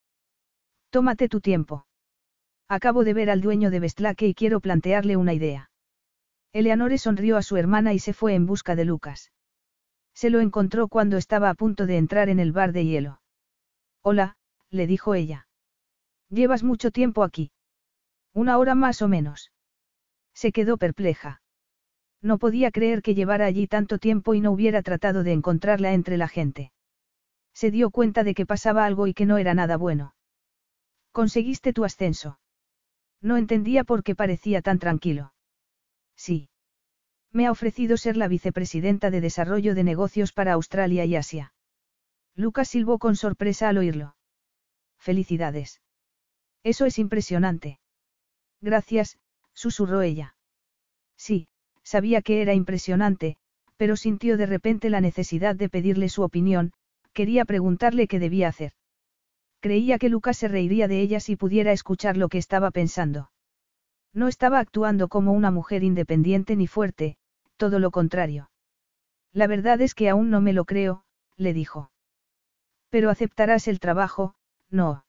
Tómate 0.89 1.29
tu 1.29 1.43
tiempo. 1.43 1.85
Acabo 2.67 3.05
de 3.05 3.13
ver 3.13 3.29
al 3.29 3.43
dueño 3.43 3.71
de 3.71 3.81
Vestlake 3.81 4.27
y 4.27 4.35
quiero 4.35 4.61
plantearle 4.61 5.19
una 5.19 5.35
idea. 5.35 5.71
Eleanore 6.55 6.97
sonrió 6.97 7.37
a 7.37 7.43
su 7.43 7.59
hermana 7.59 7.93
y 7.93 7.99
se 7.99 8.15
fue 8.15 8.35
en 8.35 8.47
busca 8.47 8.75
de 8.75 8.87
Lucas. 8.87 9.33
Se 10.15 10.31
lo 10.31 10.41
encontró 10.41 10.89
cuando 10.89 11.19
estaba 11.19 11.51
a 11.51 11.55
punto 11.55 11.85
de 11.85 11.99
entrar 11.99 12.31
en 12.31 12.41
el 12.41 12.53
bar 12.53 12.73
de 12.73 12.87
hielo. 12.87 13.21
Hola, 14.01 14.39
le 14.71 14.87
dijo 14.87 15.15
ella. 15.15 15.47
Llevas 16.31 16.63
mucho 16.63 16.91
tiempo 16.91 17.23
aquí. 17.23 17.53
Una 18.33 18.57
hora 18.57 18.75
más 18.75 19.03
o 19.03 19.09
menos. 19.09 19.53
Se 20.35 20.53
quedó 20.53 20.77
perpleja. 20.77 21.43
No 22.21 22.39
podía 22.39 22.71
creer 22.71 23.03
que 23.03 23.15
llevara 23.15 23.47
allí 23.47 23.67
tanto 23.67 23.99
tiempo 23.99 24.35
y 24.35 24.41
no 24.41 24.53
hubiera 24.53 24.83
tratado 24.83 25.25
de 25.25 25.33
encontrarla 25.33 25.93
entre 25.93 26.17
la 26.17 26.29
gente. 26.29 26.73
Se 27.53 27.71
dio 27.71 27.91
cuenta 27.91 28.25
de 28.25 28.35
que 28.35 28.47
pasaba 28.47 28.85
algo 28.85 29.07
y 29.07 29.15
que 29.15 29.27
no 29.27 29.39
era 29.39 29.55
nada 29.55 29.77
bueno. 29.77 30.15
Conseguiste 31.11 31.73
tu 31.73 31.85
ascenso. 31.85 32.39
No 33.21 33.37
entendía 33.37 33.85
por 33.85 34.03
qué 34.03 34.15
parecía 34.15 34.63
tan 34.63 34.79
tranquilo. 34.79 35.35
Sí. 36.17 36.49
Me 37.33 37.47
ha 37.47 37.51
ofrecido 37.51 37.97
ser 37.97 38.17
la 38.17 38.29
vicepresidenta 38.29 39.11
de 39.11 39.21
Desarrollo 39.21 39.75
de 39.75 39.85
Negocios 39.85 40.33
para 40.33 40.53
Australia 40.53 41.05
y 41.05 41.17
Asia. 41.17 41.55
Lucas 42.35 42.69
silbó 42.69 42.99
con 42.99 43.17
sorpresa 43.17 43.69
al 43.69 43.79
oírlo. 43.79 44.17
Felicidades. 44.99 45.81
Eso 46.63 46.87
es 46.87 46.99
impresionante. 46.99 47.81
Gracias, 48.61 49.19
susurró 49.63 50.03
ella. 50.03 50.35
Sí, 51.17 51.47
sabía 51.85 52.21
que 52.21 52.43
era 52.43 52.53
impresionante, 52.53 53.37
pero 53.77 53.95
sintió 53.95 54.37
de 54.37 54.47
repente 54.47 54.91
la 54.91 55.01
necesidad 55.01 55.55
de 55.55 55.69
pedirle 55.69 56.09
su 56.09 56.23
opinión, 56.23 56.73
quería 57.13 57.45
preguntarle 57.45 58.09
qué 58.09 58.19
debía 58.19 58.49
hacer. 58.49 58.73
Creía 59.61 59.99
que 59.99 60.09
Lucas 60.09 60.37
se 60.37 60.49
reiría 60.49 60.89
de 60.89 61.01
ella 61.01 61.21
si 61.21 61.37
pudiera 61.37 61.71
escuchar 61.71 62.17
lo 62.17 62.29
que 62.29 62.39
estaba 62.39 62.73
pensando. 62.73 63.31
No 64.13 64.27
estaba 64.27 64.59
actuando 64.59 65.07
como 65.07 65.33
una 65.33 65.53
mujer 65.53 65.85
independiente 65.85 66.57
ni 66.57 66.67
fuerte, 66.67 67.17
todo 67.57 67.79
lo 67.79 67.93
contrario. 67.93 68.51
La 69.33 69.47
verdad 69.47 69.81
es 69.81 69.95
que 69.95 70.09
aún 70.09 70.29
no 70.29 70.41
me 70.41 70.53
lo 70.53 70.65
creo, 70.65 71.05
le 71.37 71.53
dijo. 71.55 71.93
Pero 72.91 73.11
aceptarás 73.11 73.69
el 73.69 73.79
trabajo, 73.79 74.35
no. 74.71 75.05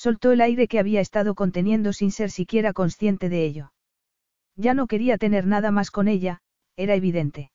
Soltó 0.00 0.32
el 0.32 0.40
aire 0.40 0.66
que 0.66 0.78
había 0.78 1.02
estado 1.02 1.34
conteniendo 1.34 1.92
sin 1.92 2.10
ser 2.10 2.30
siquiera 2.30 2.72
consciente 2.72 3.28
de 3.28 3.44
ello. 3.44 3.74
Ya 4.56 4.72
no 4.72 4.86
quería 4.86 5.18
tener 5.18 5.46
nada 5.46 5.72
más 5.72 5.90
con 5.90 6.08
ella, 6.08 6.40
era 6.74 6.94
evidente. 6.94 7.52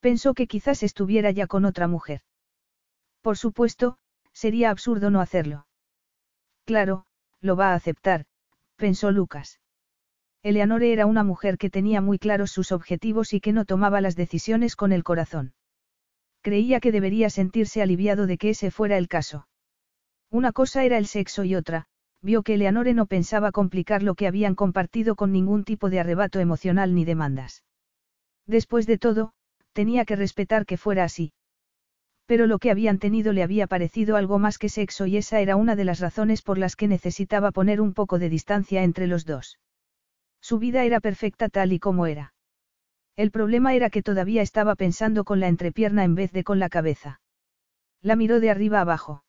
Pensó 0.00 0.34
que 0.34 0.48
quizás 0.48 0.82
estuviera 0.82 1.30
ya 1.30 1.46
con 1.46 1.64
otra 1.64 1.86
mujer. 1.86 2.22
Por 3.20 3.38
supuesto, 3.38 3.96
sería 4.32 4.70
absurdo 4.70 5.10
no 5.10 5.20
hacerlo. 5.20 5.68
Claro, 6.64 7.06
lo 7.40 7.54
va 7.54 7.68
a 7.68 7.74
aceptar, 7.74 8.24
pensó 8.74 9.12
Lucas. 9.12 9.60
Eleanore 10.42 10.92
era 10.92 11.06
una 11.06 11.22
mujer 11.22 11.58
que 11.58 11.70
tenía 11.70 12.00
muy 12.00 12.18
claros 12.18 12.50
sus 12.50 12.72
objetivos 12.72 13.34
y 13.34 13.40
que 13.40 13.52
no 13.52 13.66
tomaba 13.66 14.00
las 14.00 14.16
decisiones 14.16 14.74
con 14.74 14.90
el 14.90 15.04
corazón. 15.04 15.54
Creía 16.40 16.80
que 16.80 16.90
debería 16.90 17.30
sentirse 17.30 17.82
aliviado 17.82 18.26
de 18.26 18.36
que 18.36 18.50
ese 18.50 18.72
fuera 18.72 18.98
el 18.98 19.06
caso. 19.06 19.46
Una 20.32 20.52
cosa 20.52 20.82
era 20.82 20.96
el 20.96 21.06
sexo 21.06 21.44
y 21.44 21.54
otra, 21.54 21.84
vio 22.22 22.42
que 22.42 22.54
Eleanore 22.54 22.94
no 22.94 23.04
pensaba 23.04 23.52
complicar 23.52 24.02
lo 24.02 24.14
que 24.14 24.26
habían 24.26 24.54
compartido 24.54 25.14
con 25.14 25.30
ningún 25.30 25.62
tipo 25.62 25.90
de 25.90 26.00
arrebato 26.00 26.40
emocional 26.40 26.94
ni 26.94 27.04
demandas. 27.04 27.64
Después 28.46 28.86
de 28.86 28.96
todo, 28.96 29.34
tenía 29.74 30.06
que 30.06 30.16
respetar 30.16 30.64
que 30.64 30.78
fuera 30.78 31.04
así. 31.04 31.34
Pero 32.24 32.46
lo 32.46 32.58
que 32.58 32.70
habían 32.70 32.98
tenido 32.98 33.34
le 33.34 33.42
había 33.42 33.66
parecido 33.66 34.16
algo 34.16 34.38
más 34.38 34.56
que 34.56 34.70
sexo 34.70 35.04
y 35.04 35.18
esa 35.18 35.40
era 35.40 35.56
una 35.56 35.76
de 35.76 35.84
las 35.84 36.00
razones 36.00 36.40
por 36.40 36.56
las 36.56 36.76
que 36.76 36.88
necesitaba 36.88 37.50
poner 37.50 37.82
un 37.82 37.92
poco 37.92 38.18
de 38.18 38.30
distancia 38.30 38.84
entre 38.84 39.08
los 39.08 39.26
dos. 39.26 39.58
Su 40.40 40.58
vida 40.58 40.84
era 40.84 41.00
perfecta 41.00 41.50
tal 41.50 41.74
y 41.74 41.78
como 41.78 42.06
era. 42.06 42.32
El 43.16 43.32
problema 43.32 43.74
era 43.74 43.90
que 43.90 44.02
todavía 44.02 44.40
estaba 44.40 44.76
pensando 44.76 45.24
con 45.24 45.40
la 45.40 45.48
entrepierna 45.48 46.04
en 46.04 46.14
vez 46.14 46.32
de 46.32 46.42
con 46.42 46.58
la 46.58 46.70
cabeza. 46.70 47.20
La 48.00 48.16
miró 48.16 48.40
de 48.40 48.48
arriba 48.48 48.80
abajo. 48.80 49.24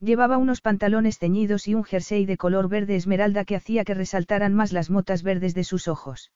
Llevaba 0.00 0.38
unos 0.38 0.60
pantalones 0.60 1.18
ceñidos 1.18 1.68
y 1.68 1.74
un 1.74 1.84
jersey 1.84 2.26
de 2.26 2.36
color 2.36 2.68
verde 2.68 2.96
esmeralda 2.96 3.44
que 3.44 3.56
hacía 3.56 3.84
que 3.84 3.94
resaltaran 3.94 4.54
más 4.54 4.72
las 4.72 4.90
motas 4.90 5.22
verdes 5.22 5.54
de 5.54 5.64
sus 5.64 5.88
ojos. 5.88 6.32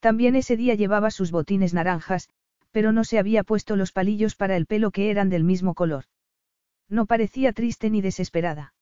También 0.00 0.36
ese 0.36 0.56
día 0.56 0.74
llevaba 0.74 1.10
sus 1.10 1.30
botines 1.30 1.74
naranjas, 1.74 2.28
pero 2.70 2.92
no 2.92 3.04
se 3.04 3.18
había 3.18 3.42
puesto 3.42 3.74
los 3.76 3.92
palillos 3.92 4.36
para 4.36 4.56
el 4.56 4.66
pelo 4.66 4.90
que 4.90 5.10
eran 5.10 5.30
del 5.30 5.44
mismo 5.44 5.74
color. 5.74 6.04
No 6.88 7.06
parecía 7.06 7.52
triste 7.52 7.90
ni 7.90 8.02
desesperada. 8.02 8.74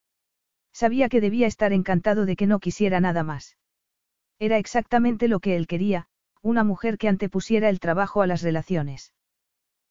Sabía 0.73 1.08
que 1.08 1.20
debía 1.20 1.47
estar 1.47 1.73
encantado 1.73 2.26
de 2.26 2.36
que 2.36 2.47
no 2.47 2.58
quisiera 2.58 3.00
nada 3.00 3.23
más. 3.23 3.56
Era 4.39 4.58
exactamente 4.58 5.28
lo 5.28 5.39
que 5.39 5.56
él 5.56 5.68
quería, 5.68 6.08
una 6.42 6.64
mujer 6.64 6.98
que 6.98 7.08
antepusiera 7.08 7.68
el 7.68 7.81
trabajo 7.81 8.20
a 8.20 8.26
las 8.26 8.42
relaciones. 8.42 9.14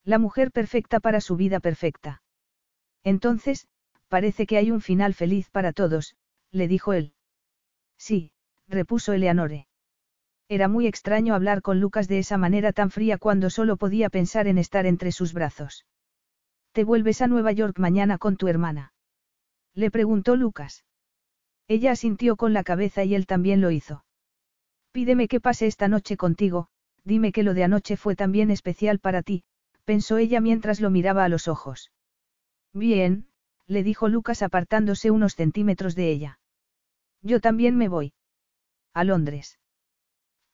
La 0.03 0.19
mujer 0.19 0.51
perfecta 0.51 0.99
para 0.99 1.21
su 1.21 1.37
vida 1.37 1.61
perfecta. 1.61 2.21
Entonces, 3.03 3.67
parece 4.13 4.45
que 4.45 4.57
hay 4.57 4.69
un 4.69 4.79
final 4.79 5.15
feliz 5.15 5.49
para 5.49 5.73
todos, 5.73 6.15
le 6.51 6.67
dijo 6.67 6.93
él. 6.93 7.13
Sí, 7.97 8.31
repuso 8.67 9.11
Eleanore. 9.11 9.65
Era 10.47 10.67
muy 10.67 10.85
extraño 10.85 11.33
hablar 11.33 11.63
con 11.63 11.79
Lucas 11.79 12.07
de 12.07 12.19
esa 12.19 12.37
manera 12.37 12.73
tan 12.73 12.91
fría 12.91 13.17
cuando 13.17 13.49
solo 13.49 13.75
podía 13.75 14.11
pensar 14.11 14.45
en 14.45 14.59
estar 14.59 14.85
entre 14.85 15.11
sus 15.11 15.33
brazos. 15.33 15.87
¿Te 16.73 16.83
vuelves 16.83 17.23
a 17.23 17.27
Nueva 17.27 17.53
York 17.53 17.79
mañana 17.79 18.19
con 18.19 18.37
tu 18.37 18.47
hermana? 18.47 18.93
Le 19.73 19.89
preguntó 19.89 20.35
Lucas. 20.35 20.85
Ella 21.67 21.93
asintió 21.93 22.35
con 22.35 22.53
la 22.53 22.63
cabeza 22.63 23.03
y 23.03 23.15
él 23.15 23.25
también 23.25 23.61
lo 23.61 23.71
hizo. 23.71 24.05
Pídeme 24.91 25.27
que 25.27 25.41
pase 25.41 25.65
esta 25.65 25.87
noche 25.87 26.17
contigo, 26.17 26.67
dime 27.03 27.31
que 27.31 27.41
lo 27.41 27.55
de 27.55 27.63
anoche 27.63 27.97
fue 27.97 28.15
también 28.15 28.51
especial 28.51 28.99
para 28.99 29.23
ti, 29.23 29.43
pensó 29.85 30.19
ella 30.19 30.39
mientras 30.39 30.81
lo 30.81 30.91
miraba 30.91 31.23
a 31.23 31.29
los 31.29 31.47
ojos. 31.47 31.91
Bien, 32.73 33.25
le 33.67 33.83
dijo 33.83 34.07
Lucas 34.07 34.41
apartándose 34.41 35.11
unos 35.11 35.35
centímetros 35.35 35.95
de 35.95 36.11
ella. 36.11 36.39
Yo 37.21 37.39
también 37.39 37.77
me 37.77 37.87
voy. 37.87 38.13
A 38.93 39.03
Londres. 39.03 39.59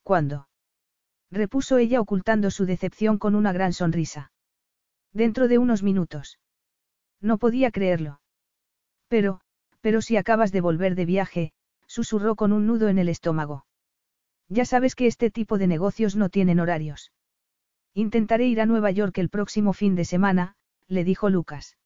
¿Cuándo? 0.02 0.48
repuso 1.30 1.78
ella 1.78 2.00
ocultando 2.00 2.50
su 2.50 2.66
decepción 2.66 3.18
con 3.18 3.34
una 3.34 3.52
gran 3.52 3.72
sonrisa. 3.72 4.32
Dentro 5.12 5.48
de 5.48 5.58
unos 5.58 5.82
minutos. 5.82 6.38
No 7.20 7.38
podía 7.38 7.70
creerlo. 7.70 8.20
Pero, 9.08 9.40
pero 9.80 10.02
si 10.02 10.16
acabas 10.16 10.52
de 10.52 10.60
volver 10.60 10.94
de 10.94 11.04
viaje, 11.04 11.52
susurró 11.86 12.36
con 12.36 12.52
un 12.52 12.66
nudo 12.66 12.88
en 12.88 12.98
el 12.98 13.08
estómago. 13.08 13.66
Ya 14.48 14.64
sabes 14.64 14.94
que 14.94 15.06
este 15.06 15.30
tipo 15.30 15.58
de 15.58 15.66
negocios 15.66 16.16
no 16.16 16.28
tienen 16.28 16.60
horarios. 16.60 17.12
Intentaré 17.94 18.46
ir 18.46 18.60
a 18.60 18.66
Nueva 18.66 18.90
York 18.90 19.18
el 19.18 19.28
próximo 19.28 19.72
fin 19.72 19.94
de 19.94 20.04
semana, 20.04 20.54
le 20.86 21.04
dijo 21.04 21.28
Lucas. 21.28 21.76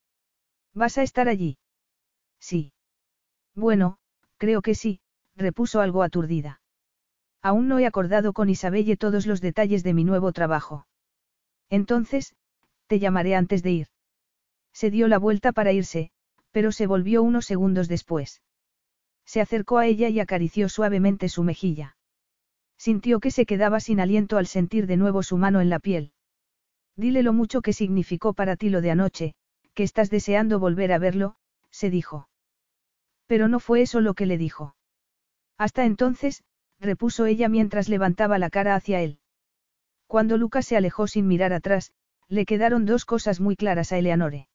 ¿Vas 0.74 0.98
a 0.98 1.02
estar 1.02 1.28
allí? 1.28 1.56
Sí. 2.40 2.72
Bueno, 3.54 3.98
creo 4.36 4.60
que 4.60 4.74
sí, 4.74 5.00
repuso 5.36 5.80
algo 5.80 6.02
aturdida. 6.02 6.60
Aún 7.42 7.68
no 7.68 7.78
he 7.78 7.86
acordado 7.86 8.32
con 8.32 8.48
Isabelle 8.48 8.96
todos 8.96 9.26
los 9.26 9.40
detalles 9.40 9.84
de 9.84 9.94
mi 9.94 10.04
nuevo 10.04 10.32
trabajo. 10.32 10.86
Entonces, 11.70 12.34
te 12.86 12.98
llamaré 12.98 13.34
antes 13.34 13.62
de 13.62 13.70
ir. 13.70 13.86
Se 14.72 14.90
dio 14.90 15.08
la 15.08 15.18
vuelta 15.18 15.52
para 15.52 15.72
irse, 15.72 16.10
pero 16.50 16.72
se 16.72 16.86
volvió 16.86 17.22
unos 17.22 17.46
segundos 17.46 17.88
después. 17.88 18.42
Se 19.24 19.40
acercó 19.40 19.78
a 19.78 19.86
ella 19.86 20.08
y 20.08 20.20
acarició 20.20 20.68
suavemente 20.68 21.28
su 21.28 21.42
mejilla. 21.44 21.96
Sintió 22.76 23.20
que 23.20 23.30
se 23.30 23.46
quedaba 23.46 23.80
sin 23.80 24.00
aliento 24.00 24.36
al 24.36 24.46
sentir 24.46 24.86
de 24.86 24.96
nuevo 24.96 25.22
su 25.22 25.36
mano 25.36 25.60
en 25.60 25.70
la 25.70 25.78
piel. 25.78 26.12
Dile 26.96 27.22
lo 27.22 27.32
mucho 27.32 27.62
que 27.62 27.72
significó 27.72 28.34
para 28.34 28.56
ti 28.56 28.68
lo 28.68 28.80
de 28.80 28.90
anoche, 28.90 29.34
que 29.74 29.82
estás 29.82 30.10
deseando 30.10 30.58
volver 30.58 30.92
a 30.92 30.98
verlo, 30.98 31.36
se 31.70 31.90
dijo. 31.90 32.28
Pero 33.26 33.48
no 33.48 33.60
fue 33.60 33.82
eso 33.82 34.00
lo 34.00 34.14
que 34.14 34.26
le 34.26 34.38
dijo. 34.38 34.76
Hasta 35.58 35.84
entonces, 35.84 36.42
repuso 36.80 37.26
ella 37.26 37.48
mientras 37.48 37.88
levantaba 37.88 38.38
la 38.38 38.50
cara 38.50 38.74
hacia 38.74 39.00
él. 39.00 39.18
Cuando 40.06 40.36
Lucas 40.36 40.66
se 40.66 40.76
alejó 40.76 41.06
sin 41.06 41.26
mirar 41.26 41.52
atrás, 41.52 41.92
le 42.28 42.46
quedaron 42.46 42.86
dos 42.86 43.04
cosas 43.04 43.40
muy 43.40 43.56
claras 43.56 43.92
a 43.92 43.98
Eleanore. 43.98 44.48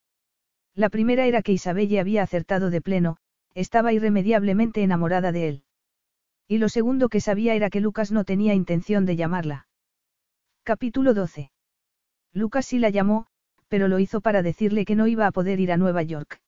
La 0.75 0.89
primera 0.89 1.25
era 1.25 1.41
que 1.41 1.51
Isabelle 1.51 1.99
había 1.99 2.23
acertado 2.23 2.69
de 2.69 2.81
pleno, 2.81 3.17
estaba 3.53 3.93
irremediablemente 3.93 4.83
enamorada 4.83 5.31
de 5.31 5.49
él. 5.49 5.63
Y 6.47 6.57
lo 6.57 6.69
segundo 6.69 7.09
que 7.09 7.21
sabía 7.21 7.53
era 7.55 7.69
que 7.69 7.81
Lucas 7.81 8.11
no 8.11 8.23
tenía 8.23 8.53
intención 8.53 9.05
de 9.05 9.15
llamarla. 9.15 9.67
Capítulo 10.63 11.13
12. 11.13 11.51
Lucas 12.33 12.65
sí 12.65 12.79
la 12.79 12.89
llamó, 12.89 13.27
pero 13.69 13.87
lo 13.87 13.99
hizo 13.99 14.19
para 14.19 14.41
decirle 14.41 14.83
que 14.83 14.95
no 14.95 15.07
iba 15.07 15.25
a 15.25 15.31
poder 15.31 15.59
ir 15.59 15.71
a 15.71 15.77
Nueva 15.77 16.03
York. 16.03 16.41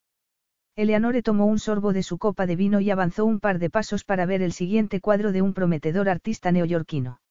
Eleanore 0.75 1.21
tomó 1.21 1.45
un 1.45 1.59
sorbo 1.59 1.93
de 1.93 2.03
su 2.03 2.17
copa 2.17 2.45
de 2.45 2.55
vino 2.55 2.81
y 2.81 2.91
avanzó 2.91 3.25
un 3.25 3.39
par 3.39 3.59
de 3.59 3.69
pasos 3.69 4.03
para 4.03 4.25
ver 4.25 4.41
el 4.41 4.51
siguiente 4.51 4.99
cuadro 4.99 5.31
de 5.31 5.41
un 5.41 5.53
prometedor 5.53 6.09
artista 6.09 6.51
neoyorquino. 6.51 7.21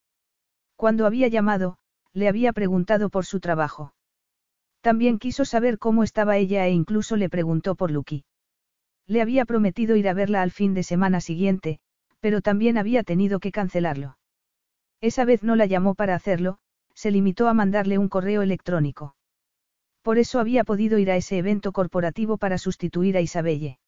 Cuando 0.77 1.07
había 1.07 1.29
llamado, 1.29 1.79
le 2.13 2.29
había 2.29 2.53
preguntado 2.53 3.11
por 3.11 3.25
su 3.25 3.41
trabajo. 3.41 3.95
También 4.81 5.19
quiso 5.19 5.45
saber 5.45 5.79
cómo 5.79 6.05
estaba 6.05 6.37
ella 6.37 6.67
e 6.67 6.71
incluso 6.71 7.17
le 7.17 7.29
preguntó 7.29 7.75
por 7.75 7.91
Lucky. 7.91 8.25
Le 9.07 9.21
había 9.21 9.45
prometido 9.45 9.97
ir 9.97 10.09
a 10.09 10.15
verla 10.15 10.43
al 10.43 10.51
fin 10.51 10.73
de 10.73 10.83
semana 10.83 11.21
siguiente, 11.21 11.81
pero 12.21 12.41
también 12.41 12.79
había 12.79 13.03
tenido 13.03 13.41
que 13.41 13.53
cancelarlo. 13.53 14.17
Esa 15.01 15.25
vez 15.25 15.43
no 15.43 15.57
la 15.57 15.67
llamó 15.67 15.95
para 15.95 16.15
hacerlo, 16.15 16.59
se 16.95 17.11
limitó 17.11 17.49
a 17.49 17.55
mandarle 17.55 17.99
un 17.99 18.09
correo 18.09 18.43
electrónico. 18.43 19.15
Por 20.03 20.19
eso 20.19 20.41
había 20.41 20.65
podido 20.65 20.99
ir 20.99 21.11
a 21.11 21.17
ese 21.17 21.39
evento 21.39 21.73
corporativo 21.73 22.39
para 22.39 22.59
sustituir 22.59 23.17
a 23.17 23.21
Isabelle. 23.21 23.79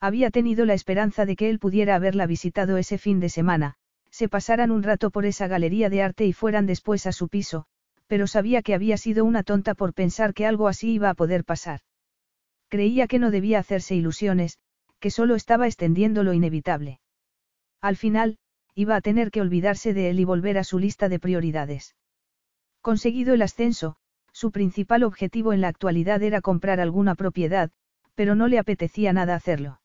Había 0.00 0.30
tenido 0.30 0.64
la 0.64 0.74
esperanza 0.74 1.26
de 1.26 1.36
que 1.36 1.50
él 1.50 1.58
pudiera 1.58 1.94
haberla 1.94 2.26
visitado 2.26 2.76
ese 2.76 2.98
fin 2.98 3.20
de 3.20 3.28
semana, 3.28 3.74
se 4.10 4.28
pasaran 4.28 4.70
un 4.70 4.82
rato 4.82 5.10
por 5.10 5.24
esa 5.24 5.46
galería 5.46 5.88
de 5.88 6.02
arte 6.02 6.26
y 6.26 6.32
fueran 6.32 6.66
después 6.66 7.06
a 7.06 7.12
su 7.12 7.28
piso, 7.28 7.66
pero 8.06 8.26
sabía 8.26 8.62
que 8.62 8.74
había 8.74 8.96
sido 8.96 9.24
una 9.24 9.42
tonta 9.42 9.74
por 9.74 9.94
pensar 9.94 10.34
que 10.34 10.46
algo 10.46 10.68
así 10.68 10.92
iba 10.92 11.10
a 11.10 11.14
poder 11.14 11.44
pasar. 11.44 11.80
Creía 12.68 13.06
que 13.06 13.18
no 13.18 13.30
debía 13.30 13.58
hacerse 13.58 13.94
ilusiones, 13.94 14.58
que 14.98 15.10
solo 15.10 15.34
estaba 15.34 15.66
extendiendo 15.66 16.22
lo 16.24 16.32
inevitable. 16.32 17.00
Al 17.80 17.96
final, 17.96 18.38
iba 18.74 18.96
a 18.96 19.00
tener 19.00 19.30
que 19.30 19.40
olvidarse 19.40 19.94
de 19.94 20.10
él 20.10 20.20
y 20.20 20.24
volver 20.24 20.58
a 20.58 20.64
su 20.64 20.78
lista 20.78 21.08
de 21.08 21.18
prioridades. 21.18 21.94
Conseguido 22.80 23.34
el 23.34 23.42
ascenso, 23.42 23.96
su 24.32 24.50
principal 24.50 25.02
objetivo 25.02 25.52
en 25.52 25.60
la 25.60 25.68
actualidad 25.68 26.22
era 26.22 26.40
comprar 26.40 26.80
alguna 26.80 27.14
propiedad, 27.14 27.70
pero 28.14 28.34
no 28.34 28.48
le 28.48 28.58
apetecía 28.58 29.12
nada 29.12 29.34
hacerlo. 29.34 29.80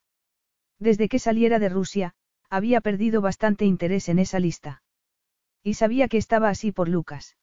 Desde 0.78 1.08
que 1.08 1.18
saliera 1.18 1.58
de 1.58 1.68
Rusia, 1.68 2.14
había 2.50 2.80
perdido 2.80 3.20
bastante 3.20 3.64
interés 3.64 4.08
en 4.08 4.18
esa 4.18 4.38
lista. 4.38 4.82
Y 5.62 5.74
sabía 5.74 6.08
que 6.08 6.18
estaba 6.18 6.48
así 6.48 6.70
por 6.70 6.88
Lucas. 6.88 7.36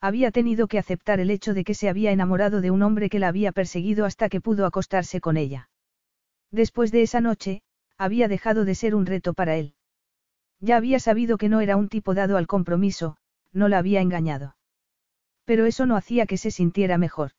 Había 0.00 0.30
tenido 0.30 0.68
que 0.68 0.78
aceptar 0.78 1.18
el 1.18 1.30
hecho 1.30 1.54
de 1.54 1.64
que 1.64 1.74
se 1.74 1.88
había 1.88 2.12
enamorado 2.12 2.60
de 2.60 2.70
un 2.70 2.82
hombre 2.82 3.08
que 3.08 3.18
la 3.18 3.28
había 3.28 3.52
perseguido 3.52 4.04
hasta 4.04 4.28
que 4.28 4.40
pudo 4.40 4.66
acostarse 4.66 5.20
con 5.20 5.36
ella. 5.36 5.70
Después 6.50 6.92
de 6.92 7.02
esa 7.02 7.20
noche, 7.20 7.62
había 7.96 8.28
dejado 8.28 8.64
de 8.64 8.74
ser 8.74 8.94
un 8.94 9.06
reto 9.06 9.34
para 9.34 9.56
él. 9.56 9.74
Ya 10.60 10.76
había 10.76 11.00
sabido 11.00 11.38
que 11.38 11.48
no 11.48 11.60
era 11.60 11.76
un 11.76 11.88
tipo 11.88 12.14
dado 12.14 12.36
al 12.36 12.46
compromiso, 12.46 13.16
no 13.52 13.68
la 13.68 13.78
había 13.78 14.00
engañado. 14.00 14.56
Pero 15.48 15.64
eso 15.64 15.86
no 15.86 15.96
hacía 15.96 16.26
que 16.26 16.36
se 16.36 16.50
sintiera 16.50 16.98
mejor. 16.98 17.30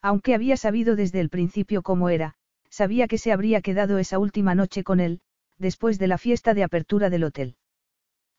Aunque 0.00 0.36
había 0.36 0.56
sabido 0.56 0.94
desde 0.94 1.18
el 1.18 1.30
principio 1.30 1.82
cómo 1.82 2.08
era, 2.08 2.36
sabía 2.70 3.08
que 3.08 3.18
se 3.18 3.32
habría 3.32 3.60
quedado 3.60 3.98
esa 3.98 4.20
última 4.20 4.54
noche 4.54 4.84
con 4.84 5.00
él, 5.00 5.20
después 5.58 5.98
de 5.98 6.06
la 6.06 6.16
fiesta 6.16 6.54
de 6.54 6.62
apertura 6.62 7.10
del 7.10 7.24
hotel. 7.24 7.56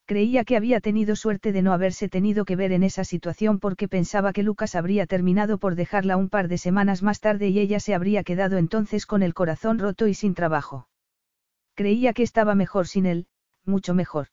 Creía 0.06 0.46
que 0.46 0.56
había 0.56 0.80
tenido 0.80 1.18
suerte 1.18 1.52
de 1.52 1.62
no 1.62 1.74
haberse 1.74 2.08
tenido 2.08 2.46
que 2.46 2.56
ver 2.56 2.72
en 2.72 2.84
esa 2.84 3.04
situación 3.04 3.60
porque 3.60 3.90
pensaba 3.90 4.32
que 4.32 4.44
Lucas 4.44 4.76
habría 4.76 5.08
terminado 5.08 5.58
por 5.58 5.76
dejarla 5.76 6.16
un 6.16 6.30
par 6.30 6.48
de 6.48 6.58
semanas 6.58 7.04
más 7.04 7.20
tarde 7.20 7.50
y 7.50 7.60
ella 7.60 7.82
se 7.82 7.96
habría 7.96 8.24
quedado 8.24 8.58
entonces 8.58 9.06
con 9.06 9.24
el 9.24 9.34
corazón 9.34 9.78
roto 9.78 10.08
y 10.08 10.14
sin 10.14 10.36
trabajo. 10.36 10.88
Creía 11.74 12.14
que 12.14 12.24
estaba 12.24 12.56
mejor 12.56 12.88
sin 12.88 13.08
él, 13.08 13.28
mucho 13.66 13.94
mejor. 13.94 14.28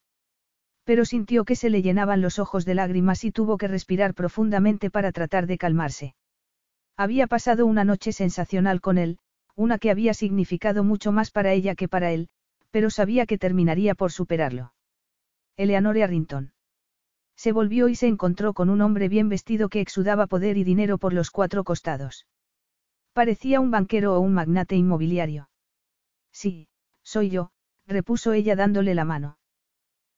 Pero 0.85 1.05
sintió 1.05 1.45
que 1.45 1.57
se 1.57 1.71
le 1.71 1.83
llenaban 1.83 2.21
los 2.21 2.39
ojos 2.39 2.65
de 2.65 2.75
lágrimas 2.75 3.25
y 3.25 3.31
tuvo 3.31 3.57
que 3.57 3.69
respirar 3.69 4.15
profundamente 4.15 4.91
para 4.91 5.13
tratar 5.13 5.47
de 5.47 5.59
calmarse. 5.59 6.15
Había 6.97 7.27
pasado 7.27 7.67
una 7.67 7.85
noche 7.85 8.13
sensacional 8.13 8.81
con 8.81 8.99
él, 8.99 9.19
una 9.55 9.79
que 9.79 9.91
había 9.91 10.15
significado 10.15 10.85
mucho 10.85 11.13
más 11.13 11.31
para 11.31 11.53
ella 11.53 11.75
que 11.75 11.89
para 11.89 12.11
él, 12.13 12.29
pero 12.71 12.91
sabía 12.91 13.27
que 13.27 13.39
terminaría 13.39 13.95
por 13.95 14.13
superarlo. 14.13 14.73
Eleanor 15.57 15.99
Arrington. 16.03 16.53
Se 17.37 17.53
volvió 17.53 17.89
y 17.89 17.95
se 17.95 18.09
encontró 18.09 18.55
con 18.55 18.71
un 18.71 18.81
hombre 18.81 19.09
bien 19.09 19.29
vestido 19.29 19.69
que 19.69 19.81
exudaba 19.81 20.27
poder 20.27 20.57
y 20.57 20.65
dinero 20.65 20.99
por 20.99 21.13
los 21.13 21.31
cuatro 21.31 21.65
costados. 21.65 22.27
Parecía 23.13 23.61
un 23.61 23.71
banquero 23.71 24.15
o 24.15 24.21
un 24.21 24.33
magnate 24.33 24.77
inmobiliario. 24.77 25.51
Sí, 26.33 26.69
soy 27.03 27.31
yo, 27.31 27.51
repuso 27.87 28.33
ella 28.33 28.57
dándole 28.57 28.95
la 28.95 29.05
mano. 29.05 29.39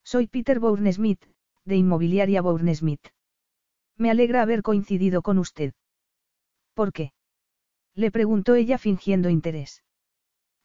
Soy 0.05 0.27
Peter 0.27 0.59
Bourne-Smith, 0.59 1.25
de 1.65 1.77
Inmobiliaria 1.77 2.39
Bourne-Smith. 2.43 3.01
Me 3.97 4.11
alegra 4.11 4.43
haber 4.43 4.61
coincidido 4.61 5.23
con 5.23 5.39
usted. 5.39 5.73
¿Por 6.75 6.93
qué? 6.93 7.11
Le 7.95 8.11
preguntó 8.11 8.53
ella 8.53 8.77
fingiendo 8.77 9.31
interés. 9.31 9.83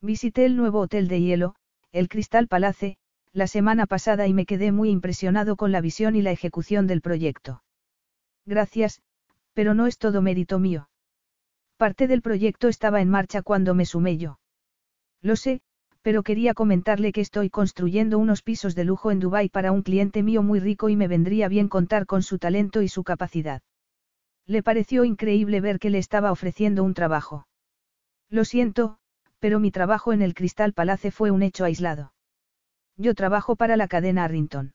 Visité 0.03 0.45
el 0.45 0.59
nuevo 0.59 0.81
hotel 0.81 1.09
de 1.09 1.23
hielo, 1.23 1.55
el 1.91 2.11
Crystal 2.11 2.49
Palace, 2.49 2.99
la 3.33 3.47
semana 3.47 3.87
pasada 3.87 4.27
y 4.27 4.35
me 4.35 4.45
quedé 4.45 4.73
muy 4.73 4.91
impresionado 4.91 5.57
con 5.57 5.73
la 5.73 5.81
visión 5.81 6.17
y 6.17 6.23
la 6.23 6.33
ejecución 6.33 6.87
del 6.87 7.01
proyecto. 7.01 7.63
Gracias, 8.45 9.01
pero 9.55 9.73
no 9.73 9.87
es 9.87 9.97
todo 9.97 10.21
mérito 10.21 10.59
mío. 10.59 10.91
Parte 11.79 12.09
del 12.09 12.21
proyecto 12.21 12.69
estaba 12.69 13.01
en 13.01 13.09
marcha 13.09 13.41
cuando 13.41 13.75
me 13.75 13.87
sumé 13.87 14.19
yo. 14.19 14.39
Lo 15.23 15.35
sé, 15.35 15.63
pero 16.03 16.23
quería 16.23 16.55
comentarle 16.55 17.13
que 17.13 17.21
estoy 17.21 17.51
construyendo 17.51 18.19
unos 18.19 18.43
pisos 18.43 18.75
de 18.75 18.85
lujo 18.85 19.11
en 19.11 19.21
Dubái 19.21 19.49
para 19.49 19.73
un 19.73 19.83
cliente 19.83 20.23
mío 20.23 20.43
muy 20.43 20.59
rico 20.61 20.89
y 20.89 20.97
me 20.97 21.09
vendría 21.09 21.49
bien 21.49 21.69
contar 21.69 22.07
con 22.07 22.23
su 22.23 22.39
talento 22.39 22.81
y 22.83 22.89
su 22.89 23.05
capacidad. 23.05 23.63
Le 24.47 24.63
pareció 24.63 25.05
increíble 25.05 25.61
ver 25.61 25.79
que 25.79 25.91
le 25.91 25.99
estaba 25.99 26.33
ofreciendo 26.33 26.83
un 26.83 26.95
trabajo. 26.95 27.47
Lo 28.31 28.45
siento, 28.45 28.99
pero 29.39 29.61
mi 29.61 29.71
trabajo 29.71 30.13
en 30.13 30.23
el 30.23 30.35
Cristal 30.35 30.73
Palace 30.73 31.11
fue 31.11 31.31
un 31.31 31.43
hecho 31.43 31.65
aislado. 31.65 32.13
Yo 32.97 33.15
trabajo 33.15 33.57
para 33.57 33.77
la 33.77 33.89
cadena 33.89 34.25
Arrington. 34.25 34.73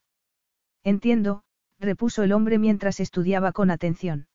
Entiendo, 0.84 1.44
repuso 1.80 2.24
el 2.24 2.32
hombre 2.32 2.60
mientras 2.60 3.00
estudiaba 3.00 3.52
con 3.52 3.72
atención. 3.72 4.28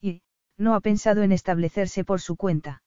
Y, 0.00 0.22
no 0.56 0.74
ha 0.74 0.80
pensado 0.80 1.22
en 1.22 1.32
establecerse 1.32 2.04
por 2.04 2.20
su 2.20 2.36
cuenta. 2.36 2.83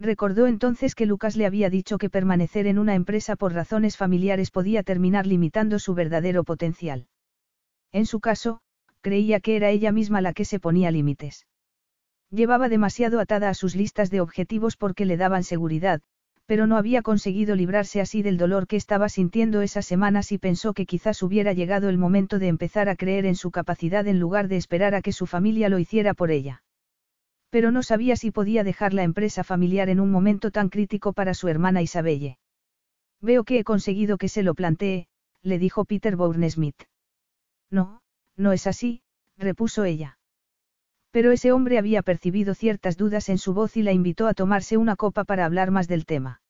Recordó 0.00 0.46
entonces 0.46 0.94
que 0.94 1.04
Lucas 1.04 1.36
le 1.36 1.44
había 1.44 1.68
dicho 1.68 1.98
que 1.98 2.08
permanecer 2.08 2.66
en 2.66 2.78
una 2.78 2.94
empresa 2.94 3.36
por 3.36 3.52
razones 3.52 3.98
familiares 3.98 4.50
podía 4.50 4.82
terminar 4.82 5.26
limitando 5.26 5.78
su 5.78 5.92
verdadero 5.92 6.42
potencial. 6.42 7.06
En 7.92 8.06
su 8.06 8.18
caso, 8.18 8.60
creía 9.02 9.40
que 9.40 9.56
era 9.56 9.68
ella 9.68 9.92
misma 9.92 10.22
la 10.22 10.32
que 10.32 10.46
se 10.46 10.58
ponía 10.58 10.90
límites. 10.90 11.46
Llevaba 12.30 12.70
demasiado 12.70 13.20
atada 13.20 13.50
a 13.50 13.54
sus 13.54 13.76
listas 13.76 14.10
de 14.10 14.22
objetivos 14.22 14.78
porque 14.78 15.04
le 15.04 15.18
daban 15.18 15.44
seguridad, 15.44 16.00
pero 16.46 16.66
no 16.66 16.78
había 16.78 17.02
conseguido 17.02 17.54
librarse 17.54 18.00
así 18.00 18.22
del 18.22 18.38
dolor 18.38 18.66
que 18.66 18.76
estaba 18.76 19.10
sintiendo 19.10 19.60
esas 19.60 19.84
semanas 19.84 20.32
y 20.32 20.38
pensó 20.38 20.72
que 20.72 20.86
quizás 20.86 21.22
hubiera 21.22 21.52
llegado 21.52 21.90
el 21.90 21.98
momento 21.98 22.38
de 22.38 22.48
empezar 22.48 22.88
a 22.88 22.96
creer 22.96 23.26
en 23.26 23.34
su 23.34 23.50
capacidad 23.50 24.06
en 24.06 24.18
lugar 24.18 24.48
de 24.48 24.56
esperar 24.56 24.94
a 24.94 25.02
que 25.02 25.12
su 25.12 25.26
familia 25.26 25.68
lo 25.68 25.78
hiciera 25.78 26.14
por 26.14 26.30
ella. 26.30 26.62
Pero 27.50 27.72
no 27.72 27.82
sabía 27.82 28.16
si 28.16 28.30
podía 28.30 28.64
dejar 28.64 28.94
la 28.94 29.02
empresa 29.02 29.44
familiar 29.44 29.88
en 29.88 30.00
un 30.00 30.10
momento 30.10 30.50
tan 30.50 30.68
crítico 30.68 31.12
para 31.12 31.34
su 31.34 31.48
hermana 31.48 31.82
Isabelle. 31.82 32.38
Veo 33.20 33.44
que 33.44 33.58
he 33.58 33.64
conseguido 33.64 34.18
que 34.18 34.28
se 34.28 34.42
lo 34.42 34.54
plantee, 34.54 35.08
le 35.42 35.58
dijo 35.58 35.84
Peter 35.84 36.16
Bourne-Smith. 36.16 36.84
No, 37.70 38.02
no 38.36 38.52
es 38.52 38.66
así, 38.66 39.02
repuso 39.36 39.84
ella. 39.84 40.18
Pero 41.10 41.32
ese 41.32 41.50
hombre 41.50 41.78
había 41.78 42.02
percibido 42.02 42.54
ciertas 42.54 42.96
dudas 42.96 43.28
en 43.28 43.38
su 43.38 43.52
voz 43.52 43.76
y 43.76 43.82
la 43.82 43.92
invitó 43.92 44.28
a 44.28 44.34
tomarse 44.34 44.76
una 44.76 44.94
copa 44.96 45.24
para 45.24 45.44
hablar 45.44 45.72
más 45.72 45.88
del 45.88 46.06
tema. 46.06 46.40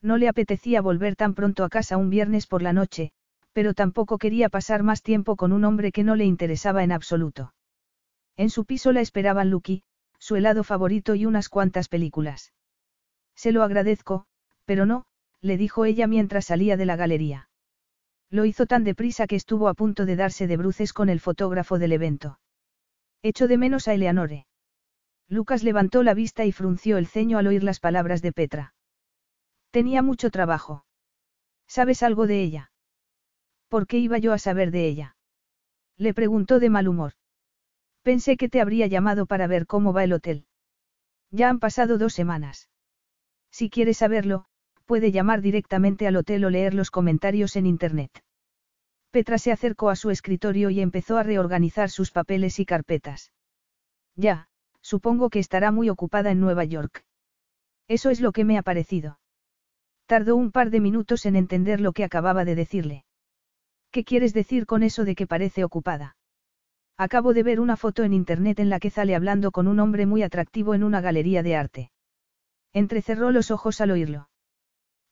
No 0.00 0.16
le 0.16 0.28
apetecía 0.28 0.80
volver 0.80 1.16
tan 1.16 1.34
pronto 1.34 1.64
a 1.64 1.68
casa 1.68 1.96
un 1.96 2.08
viernes 2.08 2.46
por 2.46 2.62
la 2.62 2.72
noche, 2.72 3.10
pero 3.52 3.74
tampoco 3.74 4.16
quería 4.16 4.48
pasar 4.48 4.82
más 4.84 5.02
tiempo 5.02 5.36
con 5.36 5.52
un 5.52 5.64
hombre 5.64 5.90
que 5.92 6.04
no 6.04 6.14
le 6.14 6.24
interesaba 6.24 6.84
en 6.84 6.92
absoluto. 6.92 7.52
En 8.36 8.48
su 8.48 8.64
piso 8.64 8.92
la 8.92 9.00
esperaban 9.00 9.50
Lucky, 9.50 9.82
su 10.20 10.36
helado 10.36 10.62
favorito 10.62 11.16
y 11.16 11.26
unas 11.26 11.48
cuantas 11.48 11.88
películas. 11.88 12.52
Se 13.34 13.50
lo 13.50 13.64
agradezco, 13.64 14.26
pero 14.64 14.86
no, 14.86 15.06
le 15.40 15.56
dijo 15.56 15.84
ella 15.86 16.06
mientras 16.06 16.44
salía 16.44 16.76
de 16.76 16.86
la 16.86 16.94
galería. 16.94 17.48
Lo 18.28 18.44
hizo 18.44 18.66
tan 18.66 18.84
deprisa 18.84 19.26
que 19.26 19.34
estuvo 19.34 19.66
a 19.66 19.74
punto 19.74 20.06
de 20.06 20.14
darse 20.14 20.46
de 20.46 20.56
bruces 20.56 20.92
con 20.92 21.08
el 21.08 21.18
fotógrafo 21.18 21.78
del 21.78 21.92
evento. 21.92 22.38
Echo 23.22 23.48
de 23.48 23.58
menos 23.58 23.88
a 23.88 23.94
Eleanore. 23.94 24.46
Lucas 25.28 25.64
levantó 25.64 26.02
la 26.02 26.14
vista 26.14 26.44
y 26.44 26.52
frunció 26.52 26.98
el 26.98 27.06
ceño 27.06 27.38
al 27.38 27.46
oír 27.46 27.64
las 27.64 27.80
palabras 27.80 28.22
de 28.22 28.32
Petra. 28.32 28.74
Tenía 29.70 30.02
mucho 30.02 30.30
trabajo. 30.30 30.84
¿Sabes 31.66 32.02
algo 32.02 32.26
de 32.26 32.42
ella? 32.42 32.72
¿Por 33.68 33.86
qué 33.86 33.98
iba 33.98 34.18
yo 34.18 34.32
a 34.32 34.38
saber 34.38 34.70
de 34.70 34.86
ella? 34.86 35.16
Le 35.96 36.14
preguntó 36.14 36.58
de 36.58 36.70
mal 36.70 36.88
humor. 36.88 37.12
Pensé 38.02 38.36
que 38.36 38.48
te 38.48 38.60
habría 38.60 38.86
llamado 38.86 39.26
para 39.26 39.46
ver 39.46 39.66
cómo 39.66 39.92
va 39.92 40.04
el 40.04 40.12
hotel. 40.12 40.46
Ya 41.30 41.48
han 41.48 41.58
pasado 41.58 41.98
dos 41.98 42.14
semanas. 42.14 42.70
Si 43.50 43.68
quieres 43.70 43.98
saberlo, 43.98 44.46
puede 44.86 45.12
llamar 45.12 45.42
directamente 45.42 46.06
al 46.06 46.16
hotel 46.16 46.44
o 46.44 46.50
leer 46.50 46.74
los 46.74 46.90
comentarios 46.90 47.56
en 47.56 47.66
Internet. 47.66 48.24
Petra 49.10 49.38
se 49.38 49.52
acercó 49.52 49.90
a 49.90 49.96
su 49.96 50.10
escritorio 50.10 50.70
y 50.70 50.80
empezó 50.80 51.18
a 51.18 51.22
reorganizar 51.22 51.90
sus 51.90 52.10
papeles 52.10 52.58
y 52.58 52.64
carpetas. 52.64 53.32
Ya, 54.16 54.48
supongo 54.80 55.30
que 55.30 55.40
estará 55.40 55.72
muy 55.72 55.90
ocupada 55.90 56.30
en 56.30 56.40
Nueva 56.40 56.64
York. 56.64 57.04
Eso 57.88 58.10
es 58.10 58.20
lo 58.20 58.32
que 58.32 58.44
me 58.44 58.56
ha 58.56 58.62
parecido. 58.62 59.18
Tardó 60.06 60.36
un 60.36 60.52
par 60.52 60.70
de 60.70 60.80
minutos 60.80 61.26
en 61.26 61.36
entender 61.36 61.80
lo 61.80 61.92
que 61.92 62.04
acababa 62.04 62.44
de 62.44 62.54
decirle. 62.54 63.04
¿Qué 63.90 64.04
quieres 64.04 64.32
decir 64.32 64.66
con 64.66 64.82
eso 64.82 65.04
de 65.04 65.14
que 65.14 65.26
parece 65.26 65.64
ocupada? 65.64 66.16
Acabo 67.00 67.32
de 67.32 67.42
ver 67.42 67.60
una 67.60 67.78
foto 67.78 68.04
en 68.04 68.12
internet 68.12 68.60
en 68.60 68.68
la 68.68 68.78
que 68.78 68.90
sale 68.90 69.14
hablando 69.14 69.52
con 69.52 69.68
un 69.68 69.80
hombre 69.80 70.04
muy 70.04 70.22
atractivo 70.22 70.74
en 70.74 70.84
una 70.84 71.00
galería 71.00 71.42
de 71.42 71.56
arte. 71.56 71.90
Entrecerró 72.74 73.30
los 73.30 73.50
ojos 73.50 73.80
al 73.80 73.92
oírlo. 73.92 74.28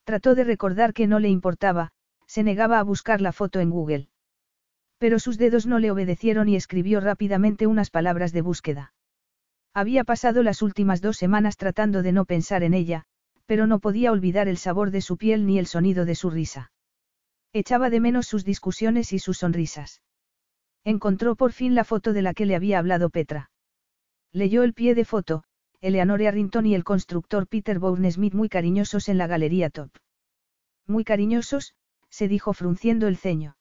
Trató 0.04 0.34
de 0.34 0.44
recordar 0.44 0.92
que 0.92 1.06
no 1.06 1.18
le 1.18 1.30
importaba, 1.30 1.92
se 2.26 2.42
negaba 2.42 2.78
a 2.78 2.82
buscar 2.82 3.22
la 3.22 3.32
foto 3.32 3.58
en 3.60 3.70
Google. 3.70 4.10
Pero 4.98 5.18
sus 5.18 5.38
dedos 5.38 5.64
no 5.64 5.78
le 5.78 5.90
obedecieron 5.90 6.50
y 6.50 6.56
escribió 6.56 7.00
rápidamente 7.00 7.66
unas 7.66 7.88
palabras 7.88 8.32
de 8.32 8.42
búsqueda. 8.42 8.92
Había 9.72 10.04
pasado 10.04 10.42
las 10.42 10.60
últimas 10.60 11.00
dos 11.00 11.16
semanas 11.16 11.56
tratando 11.56 12.02
de 12.02 12.12
no 12.12 12.26
pensar 12.26 12.64
en 12.64 12.74
ella, 12.74 13.04
pero 13.46 13.66
no 13.66 13.78
podía 13.78 14.12
olvidar 14.12 14.46
el 14.46 14.58
sabor 14.58 14.90
de 14.90 15.00
su 15.00 15.16
piel 15.16 15.46
ni 15.46 15.58
el 15.58 15.66
sonido 15.66 16.04
de 16.04 16.16
su 16.16 16.28
risa. 16.28 16.70
Echaba 17.54 17.88
de 17.88 18.00
menos 18.00 18.26
sus 18.26 18.44
discusiones 18.44 19.14
y 19.14 19.18
sus 19.18 19.38
sonrisas. 19.38 20.02
Encontró 20.84 21.36
por 21.36 21.52
fin 21.52 21.74
la 21.74 21.84
foto 21.84 22.12
de 22.12 22.22
la 22.22 22.34
que 22.34 22.46
le 22.46 22.54
había 22.56 22.78
hablado 22.78 23.10
Petra. 23.10 23.50
Leyó 24.32 24.62
el 24.62 24.74
pie 24.74 24.94
de 24.94 25.04
foto, 25.04 25.44
Eleanor 25.80 26.22
Arrington 26.22 26.66
y 26.66 26.74
el 26.74 26.84
constructor 26.84 27.46
Peter 27.46 27.78
Bourne 27.78 28.10
Smith 28.10 28.34
muy 28.34 28.48
cariñosos 28.48 29.08
en 29.08 29.18
la 29.18 29.26
galería 29.26 29.70
top. 29.70 29.90
Muy 30.86 31.04
cariñosos, 31.04 31.74
se 32.08 32.28
dijo 32.28 32.52
frunciendo 32.52 33.06
el 33.06 33.16
ceño. 33.16 33.56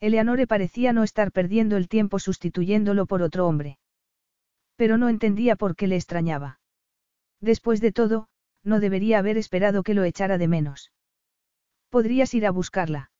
Eleanore 0.00 0.46
parecía 0.46 0.92
no 0.92 1.02
estar 1.02 1.32
perdiendo 1.32 1.76
el 1.76 1.88
tiempo 1.88 2.18
sustituyéndolo 2.18 3.06
por 3.06 3.22
otro 3.22 3.46
hombre. 3.46 3.78
Pero 4.76 4.96
no 4.96 5.08
entendía 5.08 5.56
por 5.56 5.74
qué 5.74 5.86
le 5.86 5.96
extrañaba. 5.96 6.60
Después 7.40 7.80
de 7.80 7.92
todo, 7.92 8.28
no 8.62 8.80
debería 8.80 9.18
haber 9.18 9.36
esperado 9.38 9.82
que 9.82 9.94
lo 9.94 10.04
echara 10.04 10.38
de 10.38 10.48
menos. 10.48 10.92
Podrías 11.88 12.34
ir 12.34 12.46
a 12.46 12.50
buscarla. 12.50 13.10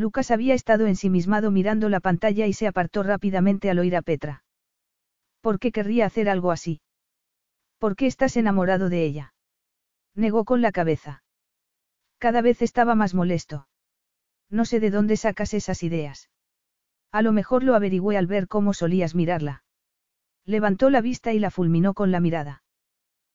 Lucas 0.00 0.30
había 0.30 0.54
estado 0.54 0.86
ensimismado 0.86 1.50
mirando 1.50 1.90
la 1.90 2.00
pantalla 2.00 2.46
y 2.46 2.54
se 2.54 2.66
apartó 2.66 3.02
rápidamente 3.02 3.68
al 3.68 3.78
oír 3.80 3.94
a 3.96 4.00
Petra. 4.00 4.44
¿Por 5.42 5.58
qué 5.58 5.72
querría 5.72 6.06
hacer 6.06 6.30
algo 6.30 6.52
así? 6.52 6.80
¿Por 7.78 7.96
qué 7.96 8.06
estás 8.06 8.38
enamorado 8.38 8.88
de 8.88 9.04
ella? 9.04 9.34
Negó 10.14 10.46
con 10.46 10.62
la 10.62 10.72
cabeza. 10.72 11.22
Cada 12.16 12.40
vez 12.40 12.62
estaba 12.62 12.94
más 12.94 13.12
molesto. 13.12 13.68
No 14.48 14.64
sé 14.64 14.80
de 14.80 14.90
dónde 14.90 15.18
sacas 15.18 15.52
esas 15.52 15.82
ideas. 15.82 16.30
A 17.12 17.20
lo 17.20 17.32
mejor 17.32 17.62
lo 17.62 17.74
averigüé 17.74 18.16
al 18.16 18.26
ver 18.26 18.48
cómo 18.48 18.72
solías 18.72 19.14
mirarla. 19.14 19.64
Levantó 20.46 20.88
la 20.88 21.02
vista 21.02 21.34
y 21.34 21.40
la 21.40 21.50
fulminó 21.50 21.92
con 21.92 22.10
la 22.10 22.20
mirada. 22.20 22.62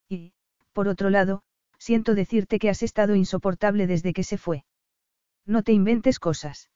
Y, 0.10 0.34
por 0.74 0.88
otro 0.88 1.12
lado, 1.12 1.44
siento 1.78 2.16
decirte 2.16 2.58
que 2.58 2.72
has 2.72 2.82
estado 2.82 3.14
insoportable 3.14 3.86
desde 3.86 4.14
que 4.14 4.24
se 4.24 4.40
fue. 4.40 4.66
No 5.46 5.64
te 5.64 5.74
inventes 5.74 6.20
cosas. 6.20 6.70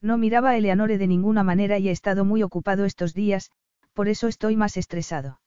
No 0.00 0.18
miraba 0.18 0.50
a 0.50 0.56
Eleanore 0.56 0.98
de 0.98 1.06
ninguna 1.06 1.42
manera 1.42 1.78
y 1.78 1.88
he 1.88 1.92
estado 1.92 2.24
muy 2.24 2.42
ocupado 2.42 2.84
estos 2.84 3.14
días, 3.14 3.50
por 3.92 4.08
eso 4.08 4.28
estoy 4.28 4.56
más 4.56 4.76
estresado. 4.76 5.40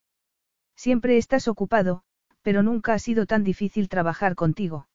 Siempre 0.75 1.17
estás 1.17 1.47
ocupado, 1.47 2.03
pero 2.41 2.63
nunca 2.63 2.93
ha 2.93 2.99
sido 2.99 3.25
tan 3.25 3.43
difícil 3.43 3.89
trabajar 3.89 4.35
contigo. 4.35 4.87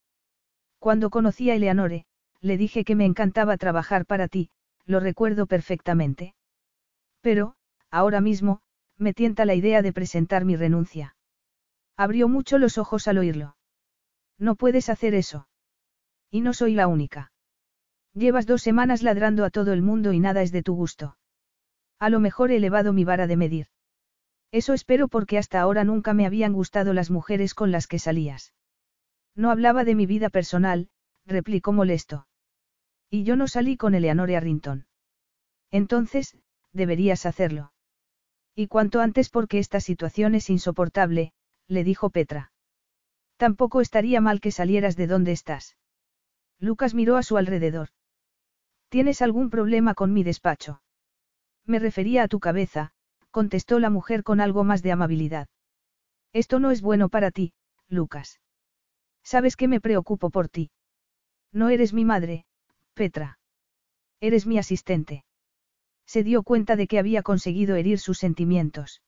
Cuando 0.78 1.10
conocí 1.10 1.51
a 1.51 1.54
Eleanore, 1.54 2.06
le 2.40 2.56
dije 2.56 2.85
que 2.85 2.97
me 2.97 3.04
encantaba 3.04 3.56
trabajar 3.56 4.06
para 4.06 4.28
ti, 4.28 4.51
lo 4.85 5.01
recuerdo 5.01 5.47
perfectamente. 5.47 6.35
Pero, 7.20 7.54
ahora 7.90 8.20
mismo, 8.20 8.62
me 8.97 9.12
tienta 9.15 9.44
la 9.44 9.54
idea 9.54 9.83
de 9.83 9.92
presentar 9.92 10.44
mi 10.44 10.56
renuncia. 10.56 11.17
Abrió 11.97 12.26
mucho 12.28 12.58
los 12.58 12.78
ojos 12.78 13.06
al 13.06 13.18
oírlo. 13.18 13.56
No 14.38 14.56
puedes 14.56 14.88
hacer 14.88 15.15
eso. 15.15 15.47
Y 16.31 16.40
no 16.40 16.54
soy 16.54 16.74
la 16.74 16.86
única. 16.86 17.32
Llevas 18.15 18.47
dos 18.47 18.62
semanas 18.62 19.03
ladrando 19.03 19.45
a 19.45 19.51
todo 19.51 19.73
el 19.73 19.83
mundo 19.83 20.12
y 20.12 20.21
nada 20.21 20.43
es 20.43 20.53
de 20.53 20.62
tu 20.62 20.75
gusto. 20.75 21.17
A 21.99 22.11
lo 22.11 22.21
mejor 22.21 22.51
he 22.51 22.57
elevado 22.57 22.93
mi 22.93 23.05
vara 23.05 23.27
de 23.27 23.37
medir. 23.37 23.67
Eso 24.51 24.75
espero 24.75 25.09
porque 25.09 25.39
hasta 25.39 25.61
ahora 25.61 25.83
nunca 25.83 26.12
me 26.12 26.27
habían 26.27 26.53
gustado 26.53 26.93
las 26.93 27.11
mujeres 27.11 27.55
con 27.55 27.73
las 27.73 27.87
que 27.87 27.99
salías. 27.99 28.53
No 29.35 29.51
hablaba 29.51 29.85
de 29.85 29.95
mi 29.95 30.05
vida 30.05 30.28
personal, 30.28 30.91
replicó 31.25 31.73
molesto. 31.73 32.27
Y 33.09 33.25
yo 33.25 33.37
no 33.37 33.49
salí 33.49 33.78
con 33.78 33.95
Eleanor 33.95 34.31
Arrington. 34.31 34.87
Entonces, 35.71 36.37
deberías 36.73 37.25
hacerlo. 37.25 37.73
Y 38.55 38.67
cuanto 38.67 39.01
antes 39.01 39.31
porque 39.31 39.59
esta 39.59 39.81
situación 39.81 40.35
es 40.35 40.51
insoportable, 40.51 41.33
le 41.67 41.85
dijo 41.85 42.11
Petra. 42.11 42.53
Tampoco 43.39 43.81
estaría 43.81 44.21
mal 44.21 44.41
que 44.41 44.51
salieras 44.51 44.97
de 44.97 45.07
donde 45.07 45.33
estás. 45.33 45.77
Lucas 46.59 46.93
miró 46.95 47.17
a 47.17 47.23
su 47.23 47.39
alrededor. 47.39 47.89
¿Tienes 48.92 49.23
algún 49.23 49.49
problema 49.49 49.94
con 49.94 50.12
mi 50.12 50.23
despacho? 50.23 50.83
Me 51.65 51.78
refería 51.78 52.25
a 52.25 52.28
tu 52.28 52.41
cabeza, 52.41 52.92
contestó 53.31 53.78
la 53.78 53.89
mujer 53.89 54.23
con 54.23 54.39
algo 54.39 54.65
más 54.65 54.83
de 54.83 54.92
amabilidad. 54.92 55.49
Esto 56.35 56.58
no 56.58 56.71
es 56.71 56.83
bueno 56.83 57.08
para 57.08 57.31
ti, 57.31 57.55
Lucas. 57.89 58.39
Sabes 59.23 59.57
que 59.57 59.67
me 59.67 59.81
preocupo 59.81 60.28
por 60.28 60.51
ti. 60.51 60.71
No 61.53 61.71
eres 61.71 61.94
mi 61.94 62.05
madre, 62.05 62.44
Petra. 62.92 63.39
Eres 64.21 64.47
mi 64.47 64.58
asistente. 64.58 65.25
Se 66.05 66.23
dio 66.23 66.42
cuenta 66.42 66.76
de 66.76 66.87
que 66.87 66.99
había 66.99 67.23
conseguido 67.23 67.76
herir 67.76 67.99
sus 67.99 68.19
sentimientos. 68.19 69.01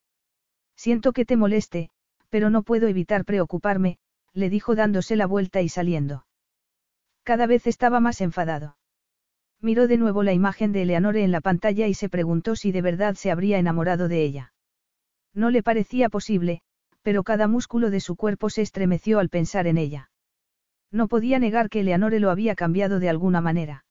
Siento 0.76 1.12
que 1.12 1.26
te 1.26 1.36
moleste, 1.36 1.90
pero 2.30 2.48
no 2.48 2.62
puedo 2.62 2.88
evitar 2.88 3.26
preocuparme, 3.26 3.98
le 4.32 4.48
dijo 4.48 4.76
dándose 4.76 5.14
la 5.14 5.26
vuelta 5.26 5.60
y 5.60 5.68
saliendo. 5.68 6.24
Cada 7.22 7.46
vez 7.46 7.66
estaba 7.66 8.00
más 8.00 8.22
enfadado. 8.22 8.78
Miró 9.64 9.88
de 9.88 9.96
nuevo 9.96 10.22
la 10.22 10.34
imagen 10.34 10.72
de 10.72 10.82
Eleanore 10.82 11.24
en 11.24 11.32
la 11.32 11.40
pantalla 11.40 11.88
y 11.88 11.94
se 11.94 12.10
preguntó 12.10 12.54
si 12.54 12.70
de 12.70 12.82
verdad 12.82 13.14
se 13.14 13.30
habría 13.30 13.58
enamorado 13.58 14.08
de 14.08 14.22
ella. 14.22 14.52
No 15.32 15.48
le 15.48 15.62
parecía 15.62 16.10
posible, 16.10 16.60
pero 17.00 17.22
cada 17.22 17.48
músculo 17.48 17.88
de 17.88 18.00
su 18.00 18.14
cuerpo 18.14 18.50
se 18.50 18.60
estremeció 18.60 19.20
al 19.20 19.30
pensar 19.30 19.66
en 19.66 19.78
ella. 19.78 20.10
No 20.92 21.08
podía 21.08 21.38
negar 21.38 21.70
que 21.70 21.80
Eleanore 21.80 22.20
lo 22.20 22.28
había 22.28 22.54
cambiado 22.54 23.00
de 23.00 23.08
alguna 23.08 23.40
manera. 23.40 23.86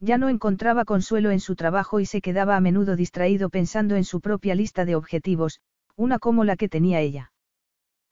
Ya 0.00 0.16
no 0.16 0.30
encontraba 0.30 0.86
consuelo 0.86 1.30
en 1.30 1.40
su 1.40 1.56
trabajo 1.56 2.00
y 2.00 2.06
se 2.06 2.22
quedaba 2.22 2.56
a 2.56 2.62
menudo 2.62 2.96
distraído 2.96 3.50
pensando 3.50 3.96
en 3.96 4.04
su 4.04 4.22
propia 4.22 4.54
lista 4.54 4.86
de 4.86 4.96
objetivos, 4.96 5.60
una 5.94 6.18
como 6.18 6.42
la 6.42 6.56
que 6.56 6.70
tenía 6.70 7.00
ella. 7.00 7.32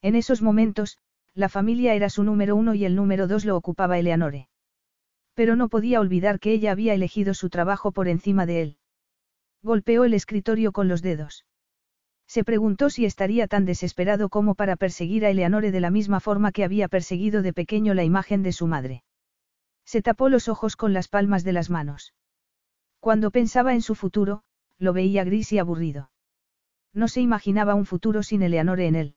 En 0.02 0.16
esos 0.16 0.42
momentos, 0.42 0.98
la 1.32 1.48
familia 1.48 1.94
era 1.94 2.10
su 2.10 2.24
número 2.24 2.54
uno 2.56 2.74
y 2.74 2.84
el 2.84 2.94
número 2.94 3.26
dos 3.26 3.46
lo 3.46 3.56
ocupaba 3.56 3.98
Eleanore. 3.98 4.48
Pero 5.34 5.56
no 5.56 5.68
podía 5.68 6.00
olvidar 6.00 6.40
que 6.40 6.52
ella 6.52 6.72
había 6.72 6.94
elegido 6.94 7.34
su 7.34 7.50
trabajo 7.50 7.92
por 7.92 8.08
encima 8.08 8.46
de 8.46 8.62
él. 8.62 8.78
Golpeó 9.62 10.04
el 10.04 10.14
escritorio 10.14 10.72
con 10.72 10.88
los 10.88 11.02
dedos. 11.02 11.44
Se 12.26 12.44
preguntó 12.44 12.90
si 12.90 13.04
estaría 13.04 13.46
tan 13.48 13.64
desesperado 13.64 14.28
como 14.28 14.54
para 14.54 14.76
perseguir 14.76 15.24
a 15.24 15.30
Eleanore 15.30 15.70
de 15.70 15.80
la 15.80 15.90
misma 15.90 16.20
forma 16.20 16.52
que 16.52 16.64
había 16.64 16.88
perseguido 16.88 17.42
de 17.42 17.52
pequeño 17.52 17.94
la 17.94 18.04
imagen 18.04 18.42
de 18.42 18.52
su 18.52 18.66
madre. 18.66 19.04
Se 19.84 20.02
tapó 20.02 20.28
los 20.28 20.48
ojos 20.48 20.76
con 20.76 20.92
las 20.92 21.08
palmas 21.08 21.44
de 21.44 21.52
las 21.52 21.68
manos. 21.68 22.14
Cuando 23.00 23.30
pensaba 23.30 23.74
en 23.74 23.82
su 23.82 23.94
futuro, 23.94 24.42
lo 24.78 24.92
veía 24.92 25.24
gris 25.24 25.52
y 25.52 25.58
aburrido. 25.58 26.10
No 26.94 27.08
se 27.08 27.20
imaginaba 27.20 27.74
un 27.74 27.84
futuro 27.84 28.22
sin 28.22 28.42
Eleanore 28.42 28.86
en 28.86 28.94
él. 28.94 29.16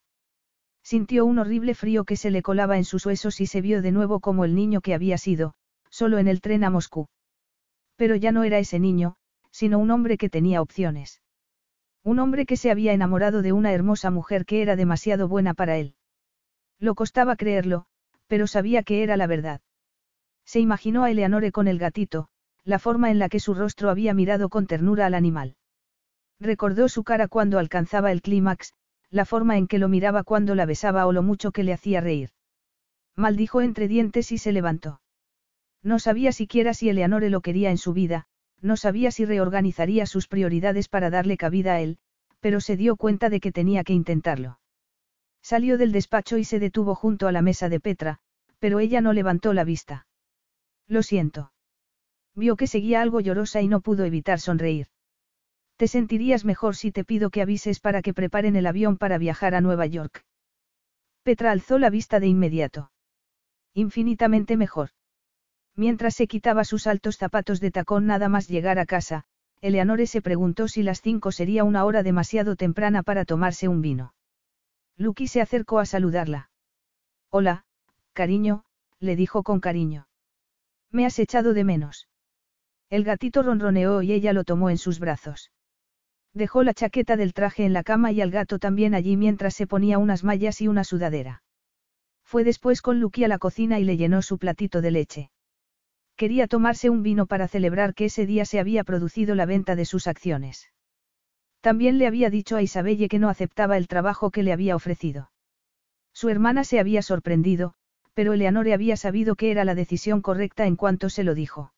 Sintió 0.83 1.25
un 1.25 1.39
horrible 1.39 1.73
frío 1.75 2.03
que 2.03 2.15
se 2.17 2.31
le 2.31 2.41
colaba 2.41 2.77
en 2.77 2.85
sus 2.85 3.05
huesos 3.05 3.39
y 3.39 3.45
se 3.45 3.61
vio 3.61 3.81
de 3.81 3.91
nuevo 3.91 4.19
como 4.19 4.45
el 4.45 4.55
niño 4.55 4.81
que 4.81 4.93
había 4.93 5.17
sido, 5.17 5.53
solo 5.97 6.19
en 6.19 6.27
el 6.27 6.41
tren 6.41 6.63
a 6.63 6.69
Moscú. 6.69 7.07
Pero 7.95 8.15
ya 8.15 8.31
no 8.31 8.43
era 8.43 8.59
ese 8.59 8.77
niño, 8.77 9.15
sino 9.49 9.79
un 9.79 9.89
hombre 9.89 10.19
que 10.19 10.29
tenía 10.29 10.61
opciones. 10.61 11.23
Un 12.03 12.19
hombre 12.19 12.45
que 12.45 12.55
se 12.55 12.69
había 12.69 12.93
enamorado 12.93 13.41
de 13.41 13.51
una 13.51 13.73
hermosa 13.73 14.11
mujer 14.11 14.45
que 14.45 14.61
era 14.61 14.75
demasiado 14.75 15.27
buena 15.27 15.55
para 15.55 15.77
él. 15.77 15.95
Lo 16.79 16.93
costaba 16.93 17.35
creerlo, 17.35 17.87
pero 18.27 18.45
sabía 18.45 18.83
que 18.83 19.01
era 19.01 19.17
la 19.17 19.25
verdad. 19.25 19.61
Se 20.45 20.59
imaginó 20.59 21.03
a 21.03 21.09
Eleanore 21.09 21.51
con 21.51 21.67
el 21.67 21.79
gatito, 21.79 22.27
la 22.63 22.77
forma 22.77 23.09
en 23.09 23.17
la 23.17 23.27
que 23.27 23.39
su 23.39 23.55
rostro 23.55 23.89
había 23.89 24.13
mirado 24.13 24.49
con 24.49 24.67
ternura 24.67 25.07
al 25.07 25.15
animal. 25.15 25.55
Recordó 26.39 26.89
su 26.89 27.03
cara 27.03 27.27
cuando 27.27 27.57
alcanzaba 27.57 28.11
el 28.11 28.21
clímax, 28.21 28.73
la 29.09 29.25
forma 29.25 29.57
en 29.57 29.65
que 29.65 29.79
lo 29.79 29.89
miraba 29.89 30.21
cuando 30.23 30.53
la 30.53 30.67
besaba 30.67 31.07
o 31.07 31.11
lo 31.11 31.23
mucho 31.23 31.51
que 31.51 31.63
le 31.63 31.73
hacía 31.73 32.01
reír. 32.01 32.29
Maldijo 33.15 33.61
entre 33.61 33.87
dientes 33.87 34.31
y 34.31 34.37
se 34.37 34.51
levantó. 34.51 35.01
No 35.83 35.99
sabía 35.99 36.31
siquiera 36.31 36.73
si 36.73 36.89
Eleanore 36.89 37.29
lo 37.29 37.41
quería 37.41 37.69
en 37.71 37.77
su 37.77 37.93
vida, 37.93 38.27
no 38.61 38.77
sabía 38.77 39.11
si 39.11 39.25
reorganizaría 39.25 40.05
sus 40.05 40.27
prioridades 40.27 40.89
para 40.89 41.09
darle 41.09 41.37
cabida 41.37 41.73
a 41.73 41.81
él, 41.81 41.97
pero 42.39 42.59
se 42.59 42.77
dio 42.77 42.95
cuenta 42.95 43.29
de 43.29 43.39
que 43.39 43.51
tenía 43.51 43.83
que 43.83 43.93
intentarlo. 43.93 44.59
Salió 45.41 45.77
del 45.77 45.91
despacho 45.91 46.37
y 46.37 46.43
se 46.43 46.59
detuvo 46.59 46.95
junto 46.95 47.27
a 47.27 47.31
la 47.31 47.41
mesa 47.41 47.69
de 47.69 47.79
Petra, 47.79 48.19
pero 48.59 48.79
ella 48.79 49.01
no 49.01 49.13
levantó 49.13 49.53
la 49.53 49.63
vista. 49.63 50.07
Lo 50.87 51.03
siento. 51.03 51.51
Vio 52.35 52.55
que 52.55 52.67
seguía 52.67 53.01
algo 53.01 53.19
llorosa 53.19 53.61
y 53.61 53.67
no 53.67 53.81
pudo 53.81 54.03
evitar 54.03 54.39
sonreír. 54.39 54.87
Te 55.77 55.87
sentirías 55.87 56.43
mejor 56.43 56.75
si 56.75 56.91
te 56.91 57.03
pido 57.03 57.29
que 57.29 57.41
avises 57.41 57.79
para 57.79 58.01
que 58.01 58.13
preparen 58.13 58.55
el 58.55 58.65
avión 58.65 58.97
para 58.97 59.17
viajar 59.17 59.53
a 59.53 59.61
Nueva 59.61 59.85
York. 59.85 60.25
Petra 61.23 61.51
alzó 61.51 61.77
la 61.77 61.89
vista 61.89 62.19
de 62.19 62.27
inmediato. 62.27 62.91
Infinitamente 63.73 64.57
mejor. 64.57 64.89
Mientras 65.77 66.15
se 66.15 66.25
quitaba 66.25 66.63
sus 66.63 66.87
altos 66.87 67.17
zapatos 67.17 67.59
de 67.59 67.69
tacón 67.69 68.07
nada 68.07 68.29
más 68.29 68.47
llegar 68.47 68.79
a 68.79 68.87
casa, 68.87 69.25
Eleanore 69.61 70.07
se 70.07 70.23
preguntó 70.23 70.67
si 70.67 70.81
las 70.81 71.01
cinco 71.01 71.31
sería 71.31 71.63
una 71.63 71.85
hora 71.85 72.01
demasiado 72.01 72.55
temprana 72.55 73.03
para 73.03 73.25
tomarse 73.25 73.67
un 73.67 73.81
vino. 73.81 74.15
Lucky 74.97 75.27
se 75.27 75.39
acercó 75.39 75.77
a 75.77 75.85
saludarla. 75.85 76.49
Hola, 77.29 77.63
cariño, 78.13 78.63
le 78.99 79.15
dijo 79.15 79.43
con 79.43 79.59
cariño. 79.59 80.07
Me 80.91 81.05
has 81.05 81.19
echado 81.19 81.53
de 81.53 81.63
menos. 81.63 82.07
El 82.89 83.03
gatito 83.03 83.43
ronroneó 83.43 84.01
y 84.01 84.13
ella 84.13 84.33
lo 84.33 84.45
tomó 84.45 84.71
en 84.71 84.79
sus 84.79 84.99
brazos. 84.99 85.51
Dejó 86.33 86.63
la 86.63 86.73
chaqueta 86.73 87.17
del 87.17 87.33
traje 87.33 87.65
en 87.65 87.73
la 87.73 87.83
cama 87.83 88.11
y 88.11 88.21
al 88.21 88.31
gato 88.31 88.57
también 88.57 88.95
allí 88.95 89.15
mientras 89.15 89.53
se 89.53 89.67
ponía 89.67 89.99
unas 89.99 90.23
mallas 90.23 90.59
y 90.59 90.67
una 90.67 90.83
sudadera. 90.83 91.43
Fue 92.23 92.43
después 92.43 92.81
con 92.81 92.99
Lucky 92.99 93.25
a 93.25 93.27
la 93.27 93.37
cocina 93.37 93.79
y 93.79 93.83
le 93.83 93.97
llenó 93.97 94.23
su 94.23 94.39
platito 94.39 94.81
de 94.81 94.91
leche. 94.91 95.31
Quería 96.17 96.47
tomarse 96.47 96.89
un 96.89 97.03
vino 97.03 97.27
para 97.27 97.47
celebrar 97.47 97.93
que 97.93 98.05
ese 98.05 98.25
día 98.25 98.43
se 98.43 98.59
había 98.59 98.83
producido 98.83 99.35
la 99.35 99.45
venta 99.45 99.75
de 99.75 99.85
sus 99.85 100.07
acciones. 100.07 100.71
También 101.61 101.99
le 101.99 102.07
había 102.07 102.31
dicho 102.31 102.55
a 102.55 102.63
Isabelle 102.63 103.07
que 103.07 103.19
no 103.19 103.29
aceptaba 103.29 103.77
el 103.77 103.87
trabajo 103.87 104.31
que 104.31 104.41
le 104.41 104.51
había 104.51 104.75
ofrecido. 104.75 105.31
Su 106.13 106.29
hermana 106.29 106.63
se 106.63 106.79
había 106.79 107.03
sorprendido, 107.03 107.75
pero 108.15 108.33
Eleanore 108.33 108.73
había 108.73 108.97
sabido 108.97 109.35
que 109.35 109.51
era 109.51 109.63
la 109.63 109.75
decisión 109.75 110.21
correcta 110.23 110.65
en 110.65 110.75
cuanto 110.75 111.11
se 111.11 111.23
lo 111.23 111.35
dijo. 111.35 111.71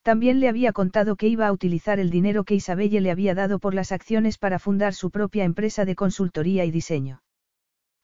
También 0.00 0.40
le 0.40 0.48
había 0.48 0.72
contado 0.72 1.16
que 1.16 1.28
iba 1.28 1.46
a 1.46 1.52
utilizar 1.52 2.00
el 2.00 2.08
dinero 2.08 2.44
que 2.44 2.54
Isabelle 2.54 3.02
le 3.02 3.10
había 3.10 3.34
dado 3.34 3.58
por 3.58 3.74
las 3.74 3.92
acciones 3.92 4.38
para 4.38 4.58
fundar 4.58 4.94
su 4.94 5.10
propia 5.10 5.44
empresa 5.44 5.84
de 5.84 5.96
consultoría 5.96 6.64
y 6.64 6.70
diseño. 6.70 7.22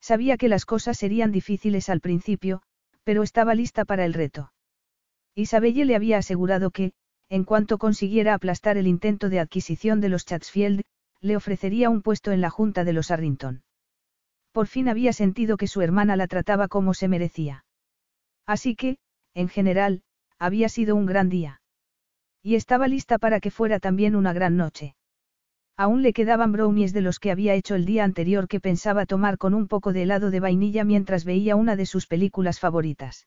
Sabía 0.02 0.36
que 0.36 0.50
las 0.50 0.66
cosas 0.66 0.98
serían 0.98 1.32
difíciles 1.32 1.88
al 1.88 2.02
principio, 2.02 2.60
pero 3.04 3.22
estaba 3.22 3.54
lista 3.54 3.86
para 3.86 4.04
el 4.04 4.12
reto. 4.12 4.52
Isabelle 5.38 5.84
le 5.84 5.94
había 5.94 6.16
asegurado 6.16 6.70
que, 6.70 6.92
en 7.28 7.44
cuanto 7.44 7.76
consiguiera 7.76 8.32
aplastar 8.32 8.78
el 8.78 8.86
intento 8.86 9.28
de 9.28 9.38
adquisición 9.38 10.00
de 10.00 10.08
los 10.08 10.24
Chatsfield, 10.24 10.82
le 11.20 11.36
ofrecería 11.36 11.90
un 11.90 12.00
puesto 12.00 12.32
en 12.32 12.40
la 12.40 12.48
Junta 12.48 12.84
de 12.84 12.94
los 12.94 13.10
Arrington. 13.10 13.62
Por 14.52 14.66
fin 14.66 14.88
había 14.88 15.12
sentido 15.12 15.58
que 15.58 15.66
su 15.66 15.82
hermana 15.82 16.16
la 16.16 16.26
trataba 16.26 16.68
como 16.68 16.94
se 16.94 17.08
merecía. 17.08 17.66
Así 18.46 18.74
que, 18.74 18.96
en 19.34 19.48
general, 19.48 20.02
había 20.38 20.70
sido 20.70 20.96
un 20.96 21.04
gran 21.04 21.28
día. 21.28 21.60
Y 22.42 22.54
estaba 22.54 22.88
lista 22.88 23.18
para 23.18 23.38
que 23.38 23.50
fuera 23.50 23.78
también 23.78 24.16
una 24.16 24.32
gran 24.32 24.56
noche. 24.56 24.96
Aún 25.76 26.00
le 26.00 26.14
quedaban 26.14 26.52
brownies 26.52 26.94
de 26.94 27.02
los 27.02 27.18
que 27.18 27.30
había 27.30 27.52
hecho 27.52 27.74
el 27.74 27.84
día 27.84 28.04
anterior 28.04 28.48
que 28.48 28.60
pensaba 28.60 29.04
tomar 29.04 29.36
con 29.36 29.52
un 29.52 29.68
poco 29.68 29.92
de 29.92 30.04
helado 30.04 30.30
de 30.30 30.40
vainilla 30.40 30.84
mientras 30.84 31.26
veía 31.26 31.56
una 31.56 31.76
de 31.76 31.84
sus 31.84 32.06
películas 32.06 32.58
favoritas. 32.58 33.26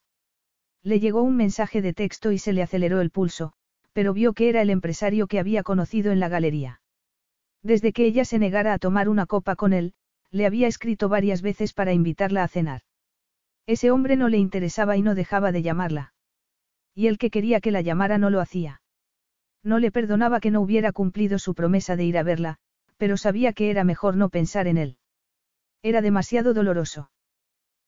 Le 0.83 0.99
llegó 0.99 1.21
un 1.23 1.35
mensaje 1.35 1.81
de 1.81 1.93
texto 1.93 2.31
y 2.31 2.37
se 2.37 2.53
le 2.53 2.63
aceleró 2.63 3.01
el 3.01 3.11
pulso, 3.11 3.53
pero 3.93 4.13
vio 4.13 4.33
que 4.33 4.49
era 4.49 4.61
el 4.61 4.69
empresario 4.69 5.27
que 5.27 5.39
había 5.39 5.63
conocido 5.63 6.11
en 6.11 6.19
la 6.19 6.29
galería. 6.29 6.81
Desde 7.61 7.91
que 7.91 8.05
ella 8.05 8.23
se 8.23 8.39
negara 8.39 8.73
a 8.73 8.79
tomar 8.79 9.09
una 9.09 9.25
copa 9.25 9.55
con 9.55 9.73
él, 9.73 9.93
le 10.31 10.45
había 10.45 10.67
escrito 10.67 11.09
varias 11.09 11.41
veces 11.41 11.73
para 11.73 11.93
invitarla 11.93 12.43
a 12.43 12.47
cenar. 12.47 12.81
Ese 13.65 13.91
hombre 13.91 14.15
no 14.15 14.29
le 14.29 14.37
interesaba 14.37 14.95
y 14.95 15.01
no 15.01 15.15
dejaba 15.15 15.51
de 15.51 15.61
llamarla. 15.61 16.13
Y 16.95 17.07
el 17.07 17.17
que 17.17 17.29
quería 17.29 17.59
que 17.59 17.71
la 17.71 17.81
llamara 17.81 18.17
no 18.17 18.29
lo 18.29 18.39
hacía. 18.39 18.81
No 19.63 19.79
le 19.79 19.91
perdonaba 19.91 20.39
que 20.39 20.51
no 20.51 20.61
hubiera 20.61 20.91
cumplido 20.91 21.39
su 21.39 21.53
promesa 21.53 21.95
de 21.95 22.05
ir 22.05 22.17
a 22.17 22.23
verla, 22.23 22.57
pero 22.97 23.17
sabía 23.17 23.53
que 23.53 23.69
era 23.69 23.83
mejor 23.83 24.15
no 24.15 24.29
pensar 24.29 24.67
en 24.67 24.77
él. 24.77 24.97
Era 25.81 26.01
demasiado 26.01 26.53
doloroso. 26.53 27.11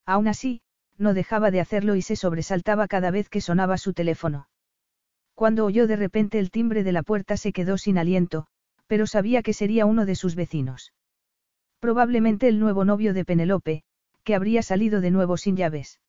Aún 0.04 0.28
así, 0.28 0.62
no 1.02 1.14
dejaba 1.14 1.50
de 1.50 1.60
hacerlo 1.60 1.96
y 1.96 2.02
se 2.02 2.16
sobresaltaba 2.16 2.88
cada 2.88 3.10
vez 3.10 3.28
que 3.28 3.40
sonaba 3.40 3.76
su 3.76 3.92
teléfono. 3.92 4.48
Cuando 5.34 5.64
oyó 5.64 5.86
de 5.86 5.96
repente 5.96 6.38
el 6.38 6.50
timbre 6.50 6.84
de 6.84 6.92
la 6.92 7.02
puerta 7.02 7.36
se 7.36 7.52
quedó 7.52 7.76
sin 7.76 7.98
aliento, 7.98 8.46
pero 8.86 9.06
sabía 9.06 9.42
que 9.42 9.52
sería 9.52 9.86
uno 9.86 10.06
de 10.06 10.14
sus 10.14 10.34
vecinos. 10.34 10.92
Probablemente 11.80 12.48
el 12.48 12.60
nuevo 12.60 12.84
novio 12.84 13.12
de 13.12 13.24
Penelope, 13.24 13.82
que 14.22 14.34
habría 14.34 14.62
salido 14.62 15.00
de 15.00 15.10
nuevo 15.10 15.36
sin 15.36 15.56
llaves. 15.56 16.00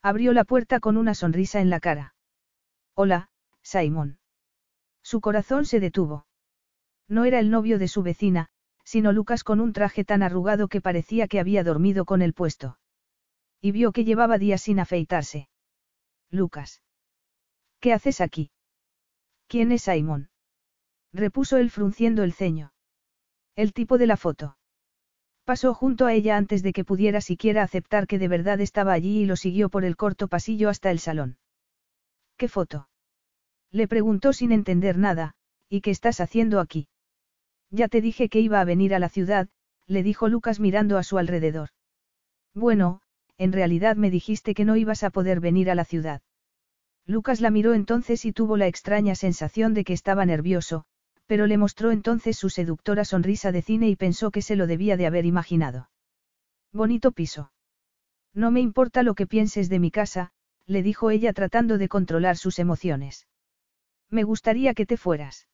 Abrió 0.00 0.32
la 0.32 0.44
puerta 0.44 0.78
con 0.78 0.96
una 0.96 1.14
sonrisa 1.14 1.60
en 1.60 1.70
la 1.70 1.80
cara. 1.80 2.14
Hola, 2.94 3.30
Simon. 3.62 4.18
Su 5.02 5.20
corazón 5.20 5.64
se 5.64 5.80
detuvo. 5.80 6.26
No 7.08 7.24
era 7.24 7.40
el 7.40 7.50
novio 7.50 7.78
de 7.78 7.88
su 7.88 8.02
vecina, 8.02 8.48
sino 8.84 9.12
Lucas 9.12 9.42
con 9.42 9.60
un 9.60 9.72
traje 9.72 10.04
tan 10.04 10.22
arrugado 10.22 10.68
que 10.68 10.80
parecía 10.80 11.26
que 11.26 11.40
había 11.40 11.64
dormido 11.64 12.04
con 12.04 12.22
el 12.22 12.34
puesto. 12.34 12.78
Y 13.62 13.70
vio 13.70 13.92
que 13.92 14.04
llevaba 14.04 14.38
días 14.38 14.60
sin 14.60 14.80
afeitarse. 14.80 15.48
Lucas. 16.30 16.82
¿Qué 17.78 17.92
haces 17.92 18.20
aquí? 18.20 18.50
¿Quién 19.46 19.70
es 19.70 19.82
Simon? 19.82 20.30
Repuso 21.12 21.58
él 21.58 21.70
frunciendo 21.70 22.24
el 22.24 22.32
ceño. 22.32 22.72
El 23.54 23.72
tipo 23.72 23.98
de 23.98 24.08
la 24.08 24.16
foto. 24.16 24.56
Pasó 25.44 25.74
junto 25.74 26.06
a 26.06 26.12
ella 26.12 26.36
antes 26.36 26.62
de 26.62 26.72
que 26.72 26.84
pudiera 26.84 27.20
siquiera 27.20 27.62
aceptar 27.62 28.06
que 28.06 28.18
de 28.18 28.28
verdad 28.28 28.60
estaba 28.60 28.92
allí 28.92 29.20
y 29.20 29.26
lo 29.26 29.36
siguió 29.36 29.68
por 29.68 29.84
el 29.84 29.96
corto 29.96 30.26
pasillo 30.26 30.68
hasta 30.68 30.90
el 30.90 30.98
salón. 30.98 31.38
¿Qué 32.36 32.48
foto? 32.48 32.88
Le 33.70 33.86
preguntó 33.86 34.32
sin 34.32 34.50
entender 34.50 34.98
nada, 34.98 35.34
¿y 35.68 35.82
qué 35.82 35.90
estás 35.90 36.20
haciendo 36.20 36.58
aquí? 36.58 36.88
Ya 37.70 37.88
te 37.88 38.00
dije 38.00 38.28
que 38.28 38.40
iba 38.40 38.60
a 38.60 38.64
venir 38.64 38.94
a 38.94 38.98
la 38.98 39.08
ciudad, 39.08 39.48
le 39.86 40.02
dijo 40.02 40.28
Lucas 40.28 40.58
mirando 40.58 40.98
a 40.98 41.02
su 41.04 41.18
alrededor. 41.18 41.68
Bueno, 42.54 43.01
en 43.42 43.52
realidad 43.52 43.96
me 43.96 44.10
dijiste 44.10 44.54
que 44.54 44.64
no 44.64 44.76
ibas 44.76 45.02
a 45.02 45.10
poder 45.10 45.40
venir 45.40 45.68
a 45.68 45.74
la 45.74 45.84
ciudad. 45.84 46.22
Lucas 47.06 47.40
la 47.40 47.50
miró 47.50 47.74
entonces 47.74 48.24
y 48.24 48.32
tuvo 48.32 48.56
la 48.56 48.68
extraña 48.68 49.16
sensación 49.16 49.74
de 49.74 49.82
que 49.82 49.92
estaba 49.92 50.24
nervioso, 50.24 50.84
pero 51.26 51.48
le 51.48 51.58
mostró 51.58 51.90
entonces 51.90 52.36
su 52.38 52.50
seductora 52.50 53.04
sonrisa 53.04 53.50
de 53.50 53.62
cine 53.62 53.88
y 53.88 53.96
pensó 53.96 54.30
que 54.30 54.42
se 54.42 54.54
lo 54.54 54.68
debía 54.68 54.96
de 54.96 55.06
haber 55.06 55.26
imaginado. 55.26 55.90
Bonito 56.72 57.10
piso. 57.10 57.52
No 58.32 58.52
me 58.52 58.60
importa 58.60 59.02
lo 59.02 59.14
que 59.14 59.26
pienses 59.26 59.68
de 59.68 59.80
mi 59.80 59.90
casa, 59.90 60.30
le 60.66 60.82
dijo 60.82 61.10
ella 61.10 61.32
tratando 61.32 61.78
de 61.78 61.88
controlar 61.88 62.36
sus 62.36 62.60
emociones. 62.60 63.26
Me 64.08 64.22
gustaría 64.22 64.72
que 64.74 64.86
te 64.86 64.96
fueras. 64.96 65.48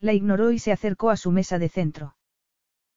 La 0.00 0.14
ignoró 0.14 0.50
y 0.50 0.58
se 0.58 0.72
acercó 0.72 1.10
a 1.10 1.16
su 1.16 1.30
mesa 1.30 1.58
de 1.58 1.68
centro. 1.68 2.16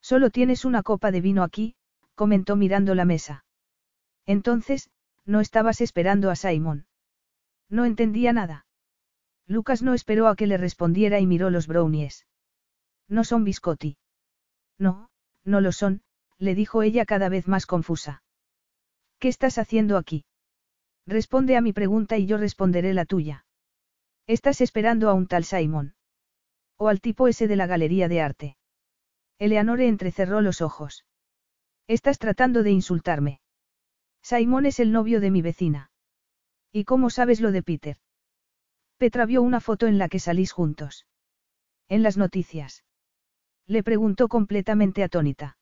Solo 0.02 0.30
tienes 0.30 0.64
una 0.64 0.84
copa 0.84 1.12
de 1.12 1.22
vino 1.22 1.44
aquí, 1.44 1.76
comentó 2.16 2.56
mirando 2.56 2.96
la 2.96 3.06
mesa. 3.06 3.45
Entonces, 4.26 4.90
no 5.26 5.40
estabas 5.40 5.82
esperando 5.82 6.30
a 6.30 6.36
Simon. 6.36 6.88
No 7.70 7.86
entendía 7.86 8.34
nada. 8.34 8.66
Lucas 9.48 9.82
no 9.82 9.94
esperó 9.94 10.28
a 10.28 10.36
que 10.36 10.48
le 10.48 10.58
respondiera 10.58 11.20
y 11.20 11.28
miró 11.28 11.50
los 11.50 11.68
brownies. 11.68 12.26
No 13.08 13.24
son 13.24 13.44
biscotti. 13.44 13.98
No, 14.80 15.10
no 15.44 15.62
lo 15.62 15.72
son, 15.72 16.02
le 16.38 16.56
dijo 16.56 16.82
ella 16.82 17.06
cada 17.06 17.30
vez 17.30 17.48
más 17.48 17.66
confusa. 17.66 18.24
¿Qué 19.20 19.28
estás 19.28 19.58
haciendo 19.58 19.98
aquí? 19.98 20.26
Responde 21.06 21.56
a 21.56 21.62
mi 21.62 21.72
pregunta 21.74 22.18
y 22.18 22.26
yo 22.26 22.38
responderé 22.38 22.94
la 22.94 23.06
tuya. 23.06 23.46
Estás 24.28 24.62
esperando 24.62 25.10
a 25.10 25.14
un 25.14 25.28
tal 25.28 25.44
Simon. 25.44 25.96
O 26.78 26.88
al 26.88 27.00
tipo 27.00 27.28
ese 27.28 27.48
de 27.48 27.56
la 27.56 27.68
galería 27.68 28.08
de 28.08 28.22
arte. 28.22 28.58
Eleanore 29.38 29.88
entrecerró 29.88 30.42
los 30.42 30.62
ojos. 30.62 31.06
Estás 31.88 32.18
tratando 32.18 32.64
de 32.64 32.72
insultarme. 32.72 33.40
Simon 34.28 34.66
es 34.66 34.80
el 34.80 34.92
novio 34.92 35.22
de 35.22 35.30
mi 35.30 35.44
vecina. 35.44 35.92
¿Y 36.72 36.86
cómo 36.86 37.12
sabes 37.12 37.42
lo 37.42 37.52
de 37.52 37.62
Peter? 37.62 37.98
Petra 38.98 39.28
vio 39.28 39.44
una 39.44 39.60
foto 39.60 39.86
en 39.86 40.00
la 40.00 40.10
que 40.10 40.18
salís 40.18 40.52
juntos. 40.52 41.06
En 41.90 42.02
las 42.02 42.18
noticias. 42.18 42.84
Le 43.68 43.84
preguntó 43.84 44.28
completamente 44.28 45.04
atónita. 45.04 45.60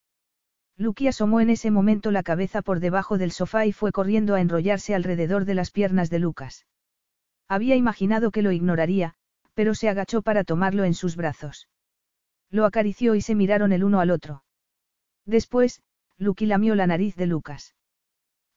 Lucky 0.77 1.09
asomó 1.09 1.41
en 1.41 1.49
ese 1.49 1.71
momento 1.71 2.09
la 2.09 2.23
cabeza 2.23 2.61
por 2.61 2.79
debajo 2.79 3.17
del 3.17 3.33
sofá 3.33 3.65
y 3.65 3.73
fue 3.73 3.91
corriendo 3.91 4.33
a 4.33 4.39
enrollarse 4.39 4.95
alrededor 4.95 5.43
de 5.43 5.55
las 5.55 5.69
piernas 5.69 6.09
de 6.09 6.19
Lucas. 6.19 6.65
Había 7.49 7.75
imaginado 7.75 8.31
que 8.31 8.43
lo 8.43 8.53
ignoraría, 8.53 9.15
pero 9.55 9.75
se 9.75 9.89
agachó 9.89 10.21
para 10.21 10.45
tomarlo 10.45 10.85
en 10.85 10.93
sus 10.93 11.17
brazos. 11.17 11.67
Lo 12.49 12.63
acarició 12.63 13.15
y 13.15 13.19
se 13.19 13.35
miraron 13.35 13.73
el 13.73 13.83
uno 13.83 13.99
al 13.99 14.09
otro. 14.09 14.45
Después, 15.25 15.83
Lucky 16.17 16.45
lamió 16.45 16.75
la 16.75 16.87
nariz 16.87 17.17
de 17.17 17.27
Lucas. 17.27 17.75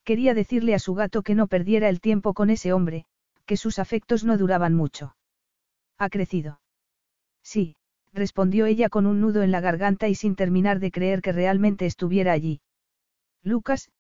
Quería 0.07 0.35
decirle 0.35 0.73
a 0.73 0.79
su 0.79 0.95
gato 0.95 1.23
que 1.23 1.35
no 1.35 1.49
perdiera 1.49 1.89
el 1.89 2.01
tiempo 2.01 2.33
con 2.33 2.49
ese 2.49 2.73
hombre, 2.73 3.07
que 3.45 3.57
sus 3.57 3.81
afectos 3.81 4.23
no 4.23 4.39
duraban 4.39 4.73
mucho. 4.73 5.17
¿Ha 5.99 6.09
crecido? 6.11 6.61
Sí, 7.43 7.75
respondió 8.13 8.67
ella 8.67 8.89
con 8.89 9.07
un 9.07 9.21
nudo 9.21 9.43
en 9.43 9.51
la 9.51 9.61
garganta 9.61 10.07
y 10.07 10.15
sin 10.15 10.37
terminar 10.37 10.79
de 10.79 10.93
creer 10.93 11.23
que 11.23 11.33
realmente 11.33 11.87
estuviera 11.87 12.31
allí. 12.31 12.61
Lucas, 13.43 13.91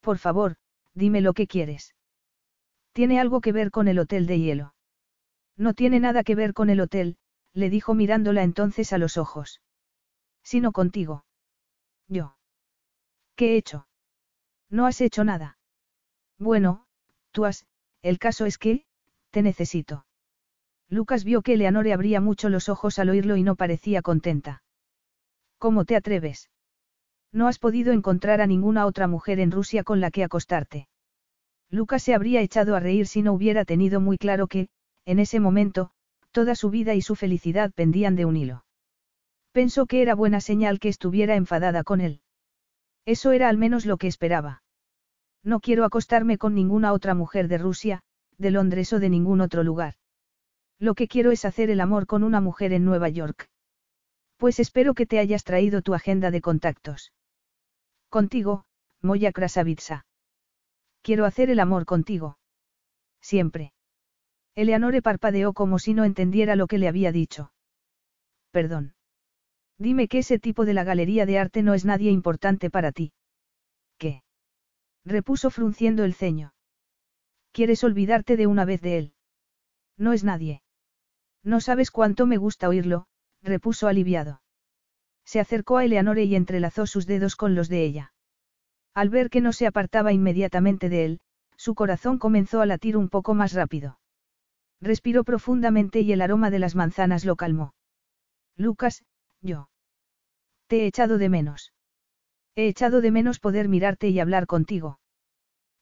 por 0.00 0.18
favor, 0.18 0.54
dime 0.94 1.20
lo 1.20 1.34
que 1.34 1.48
quieres. 1.48 1.96
Tiene 2.92 3.18
algo 3.18 3.40
que 3.40 3.50
ver 3.50 3.72
con 3.72 3.88
el 3.88 3.98
hotel 3.98 4.28
de 4.28 4.38
hielo. 4.38 4.74
No 5.56 5.74
tiene 5.74 5.98
nada 5.98 6.22
que 6.22 6.36
ver 6.36 6.54
con 6.54 6.70
el 6.70 6.80
hotel, 6.80 7.16
le 7.54 7.70
dijo 7.70 7.92
mirándola 7.92 8.44
entonces 8.44 8.92
a 8.92 8.98
los 8.98 9.16
ojos. 9.16 9.60
Sino 10.44 10.70
contigo. 10.70 11.24
Yo. 12.06 12.36
¿Qué 13.34 13.54
he 13.54 13.56
hecho? 13.56 13.88
No 14.70 14.86
has 14.86 15.00
hecho 15.00 15.24
nada. 15.24 15.58
Bueno, 16.38 16.86
tú 17.30 17.44
has, 17.44 17.66
el 18.02 18.18
caso 18.18 18.46
es 18.46 18.58
que, 18.58 18.84
te 19.30 19.42
necesito. 19.42 20.06
Lucas 20.88 21.24
vio 21.24 21.42
que 21.42 21.54
Eleanore 21.54 21.92
abría 21.92 22.20
mucho 22.20 22.48
los 22.48 22.68
ojos 22.68 22.98
al 22.98 23.10
oírlo 23.10 23.36
y 23.36 23.42
no 23.42 23.56
parecía 23.56 24.02
contenta. 24.02 24.62
¿Cómo 25.58 25.84
te 25.84 25.96
atreves? 25.96 26.50
No 27.32 27.48
has 27.48 27.58
podido 27.58 27.92
encontrar 27.92 28.40
a 28.40 28.46
ninguna 28.46 28.86
otra 28.86 29.08
mujer 29.08 29.40
en 29.40 29.50
Rusia 29.50 29.82
con 29.82 30.00
la 30.00 30.10
que 30.10 30.24
acostarte. 30.24 30.88
Lucas 31.70 32.02
se 32.02 32.14
habría 32.14 32.40
echado 32.40 32.76
a 32.76 32.80
reír 32.80 33.06
si 33.06 33.22
no 33.22 33.32
hubiera 33.32 33.64
tenido 33.64 34.00
muy 34.00 34.18
claro 34.18 34.46
que, 34.46 34.68
en 35.04 35.18
ese 35.18 35.40
momento, 35.40 35.90
toda 36.30 36.54
su 36.54 36.70
vida 36.70 36.94
y 36.94 37.02
su 37.02 37.14
felicidad 37.16 37.72
pendían 37.72 38.14
de 38.14 38.24
un 38.24 38.36
hilo. 38.36 38.64
Pensó 39.52 39.86
que 39.86 40.02
era 40.02 40.14
buena 40.14 40.40
señal 40.40 40.78
que 40.78 40.88
estuviera 40.88 41.34
enfadada 41.34 41.82
con 41.82 42.00
él. 42.00 42.20
Eso 43.06 43.30
era 43.30 43.48
al 43.48 43.56
menos 43.56 43.86
lo 43.86 43.96
que 43.96 44.08
esperaba. 44.08 44.62
No 45.44 45.60
quiero 45.60 45.84
acostarme 45.84 46.38
con 46.38 46.54
ninguna 46.54 46.92
otra 46.92 47.14
mujer 47.14 47.46
de 47.46 47.56
Rusia, 47.56 48.02
de 48.36 48.50
Londres 48.50 48.92
o 48.92 48.98
de 48.98 49.08
ningún 49.08 49.40
otro 49.40 49.62
lugar. 49.62 49.94
Lo 50.80 50.94
que 50.94 51.06
quiero 51.06 51.30
es 51.30 51.44
hacer 51.44 51.70
el 51.70 51.80
amor 51.80 52.06
con 52.06 52.24
una 52.24 52.40
mujer 52.40 52.72
en 52.72 52.84
Nueva 52.84 53.08
York. 53.08 53.48
Pues 54.36 54.58
espero 54.58 54.92
que 54.94 55.06
te 55.06 55.20
hayas 55.20 55.44
traído 55.44 55.82
tu 55.82 55.94
agenda 55.94 56.32
de 56.32 56.40
contactos. 56.40 57.12
Contigo, 58.10 58.64
Moya 59.00 59.30
Krasavitsa. 59.30 60.04
Quiero 61.00 61.26
hacer 61.26 61.48
el 61.48 61.60
amor 61.60 61.86
contigo. 61.86 62.38
Siempre. 63.20 63.72
Eleanore 64.56 65.00
parpadeó 65.00 65.52
como 65.52 65.78
si 65.78 65.94
no 65.94 66.04
entendiera 66.04 66.56
lo 66.56 66.66
que 66.66 66.78
le 66.78 66.88
había 66.88 67.12
dicho. 67.12 67.52
Perdón. 68.50 68.95
Dime 69.78 70.08
que 70.08 70.18
ese 70.18 70.38
tipo 70.38 70.64
de 70.64 70.74
la 70.74 70.84
galería 70.84 71.26
de 71.26 71.38
arte 71.38 71.62
no 71.62 71.74
es 71.74 71.84
nadie 71.84 72.10
importante 72.10 72.70
para 72.70 72.92
ti. 72.92 73.12
¿Qué? 73.98 74.22
repuso 75.04 75.50
frunciendo 75.50 76.04
el 76.04 76.14
ceño. 76.14 76.52
¿Quieres 77.52 77.84
olvidarte 77.84 78.36
de 78.36 78.46
una 78.46 78.64
vez 78.64 78.80
de 78.80 78.98
él? 78.98 79.14
No 79.96 80.12
es 80.12 80.24
nadie. 80.24 80.62
No 81.42 81.60
sabes 81.60 81.90
cuánto 81.90 82.26
me 82.26 82.36
gusta 82.36 82.68
oírlo, 82.68 83.06
repuso 83.42 83.86
aliviado. 83.86 84.42
Se 85.24 85.40
acercó 85.40 85.78
a 85.78 85.84
Eleanore 85.84 86.24
y 86.24 86.34
entrelazó 86.34 86.86
sus 86.86 87.06
dedos 87.06 87.36
con 87.36 87.54
los 87.54 87.68
de 87.68 87.84
ella. 87.84 88.12
Al 88.94 89.10
ver 89.10 89.30
que 89.30 89.40
no 89.40 89.52
se 89.52 89.66
apartaba 89.66 90.12
inmediatamente 90.12 90.88
de 90.88 91.04
él, 91.04 91.20
su 91.56 91.74
corazón 91.74 92.18
comenzó 92.18 92.60
a 92.60 92.66
latir 92.66 92.96
un 92.96 93.08
poco 93.08 93.34
más 93.34 93.52
rápido. 93.52 93.98
Respiró 94.80 95.24
profundamente 95.24 96.00
y 96.00 96.12
el 96.12 96.20
aroma 96.20 96.50
de 96.50 96.58
las 96.58 96.74
manzanas 96.74 97.24
lo 97.24 97.36
calmó. 97.36 97.74
Lucas, 98.56 99.04
yo. 99.46 99.70
Te 100.66 100.82
he 100.82 100.86
echado 100.86 101.16
de 101.18 101.28
menos. 101.28 101.72
He 102.54 102.68
echado 102.68 103.00
de 103.00 103.10
menos 103.10 103.38
poder 103.38 103.68
mirarte 103.68 104.08
y 104.08 104.20
hablar 104.20 104.46
contigo. 104.46 104.98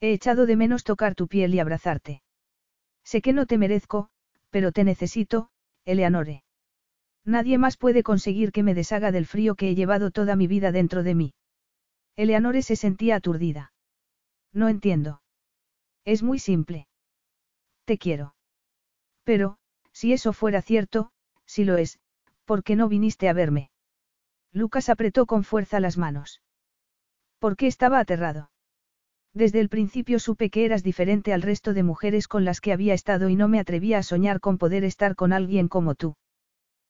He 0.00 0.12
echado 0.12 0.46
de 0.46 0.56
menos 0.56 0.84
tocar 0.84 1.14
tu 1.14 1.28
piel 1.28 1.54
y 1.54 1.60
abrazarte. 1.60 2.22
Sé 3.04 3.22
que 3.22 3.32
no 3.32 3.46
te 3.46 3.58
merezco, 3.58 4.08
pero 4.50 4.72
te 4.72 4.84
necesito, 4.84 5.50
Eleanore. 5.84 6.44
Nadie 7.24 7.58
más 7.58 7.76
puede 7.76 8.02
conseguir 8.02 8.52
que 8.52 8.62
me 8.62 8.74
deshaga 8.74 9.10
del 9.10 9.26
frío 9.26 9.54
que 9.54 9.70
he 9.70 9.74
llevado 9.74 10.10
toda 10.10 10.36
mi 10.36 10.46
vida 10.46 10.72
dentro 10.72 11.02
de 11.02 11.14
mí. 11.14 11.34
Eleanore 12.16 12.62
se 12.62 12.76
sentía 12.76 13.16
aturdida. 13.16 13.72
No 14.52 14.68
entiendo. 14.68 15.22
Es 16.04 16.22
muy 16.22 16.38
simple. 16.38 16.86
Te 17.84 17.98
quiero. 17.98 18.34
Pero, 19.24 19.58
si 19.92 20.12
eso 20.12 20.32
fuera 20.32 20.60
cierto, 20.60 21.12
si 21.46 21.64
lo 21.64 21.76
es, 21.76 21.98
¿por 22.44 22.62
qué 22.62 22.76
no 22.76 22.88
viniste 22.88 23.28
a 23.28 23.32
verme? 23.32 23.70
Lucas 24.52 24.88
apretó 24.88 25.26
con 25.26 25.44
fuerza 25.44 25.80
las 25.80 25.98
manos. 25.98 26.42
¿Por 27.38 27.56
qué 27.56 27.66
estaba 27.66 27.98
aterrado? 27.98 28.50
Desde 29.34 29.60
el 29.60 29.68
principio 29.68 30.20
supe 30.20 30.48
que 30.48 30.64
eras 30.64 30.84
diferente 30.84 31.32
al 31.32 31.42
resto 31.42 31.74
de 31.74 31.82
mujeres 31.82 32.28
con 32.28 32.44
las 32.44 32.60
que 32.60 32.72
había 32.72 32.94
estado 32.94 33.28
y 33.28 33.36
no 33.36 33.48
me 33.48 33.58
atrevía 33.58 33.98
a 33.98 34.02
soñar 34.04 34.40
con 34.40 34.58
poder 34.58 34.84
estar 34.84 35.16
con 35.16 35.32
alguien 35.32 35.66
como 35.68 35.96
tú. 35.96 36.14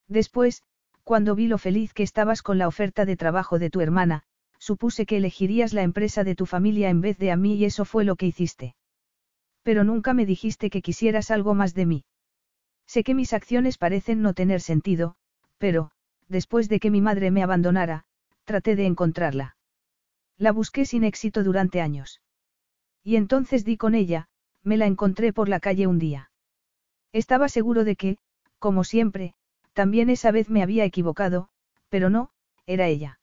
Después, 0.08 0.62
cuando 1.04 1.34
vi 1.34 1.48
lo 1.48 1.56
feliz 1.56 1.94
que 1.94 2.02
estabas 2.02 2.42
con 2.42 2.58
la 2.58 2.68
oferta 2.68 3.06
de 3.06 3.16
trabajo 3.16 3.58
de 3.58 3.70
tu 3.70 3.80
hermana, 3.80 4.24
supuse 4.58 5.06
que 5.06 5.16
elegirías 5.16 5.72
la 5.72 5.82
empresa 5.82 6.22
de 6.22 6.34
tu 6.34 6.46
familia 6.46 6.90
en 6.90 7.00
vez 7.00 7.18
de 7.18 7.30
a 7.30 7.36
mí 7.36 7.54
y 7.54 7.64
eso 7.64 7.84
fue 7.84 8.04
lo 8.04 8.16
que 8.16 8.26
hiciste. 8.26 8.74
Pero 9.62 9.82
nunca 9.84 10.12
me 10.12 10.26
dijiste 10.26 10.68
que 10.68 10.82
quisieras 10.82 11.30
algo 11.30 11.54
más 11.54 11.74
de 11.74 11.86
mí. 11.86 12.04
Sé 12.86 13.04
que 13.04 13.14
mis 13.14 13.32
acciones 13.32 13.78
parecen 13.78 14.20
no 14.20 14.34
tener 14.34 14.60
sentido, 14.60 15.16
pero, 15.58 15.90
después 16.28 16.68
de 16.68 16.80
que 16.80 16.90
mi 16.90 17.00
madre 17.00 17.30
me 17.30 17.42
abandonara, 17.42 18.04
traté 18.44 18.76
de 18.76 18.86
encontrarla. 18.86 19.56
La 20.36 20.52
busqué 20.52 20.84
sin 20.84 21.04
éxito 21.04 21.44
durante 21.44 21.80
años. 21.80 22.20
Y 23.02 23.16
entonces 23.16 23.64
di 23.64 23.76
con 23.76 23.94
ella, 23.94 24.28
me 24.62 24.76
la 24.76 24.86
encontré 24.86 25.32
por 25.32 25.48
la 25.48 25.60
calle 25.60 25.86
un 25.86 25.98
día. 25.98 26.30
Estaba 27.12 27.48
seguro 27.48 27.84
de 27.84 27.96
que, 27.96 28.18
como 28.58 28.82
siempre, 28.82 29.34
también 29.72 30.10
esa 30.10 30.30
vez 30.30 30.48
me 30.48 30.62
había 30.62 30.84
equivocado, 30.84 31.48
pero 31.88 32.10
no, 32.10 32.30
era 32.66 32.86
ella. 32.88 33.20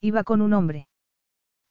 Iba 0.00 0.24
con 0.24 0.40
un 0.40 0.52
hombre. 0.52 0.88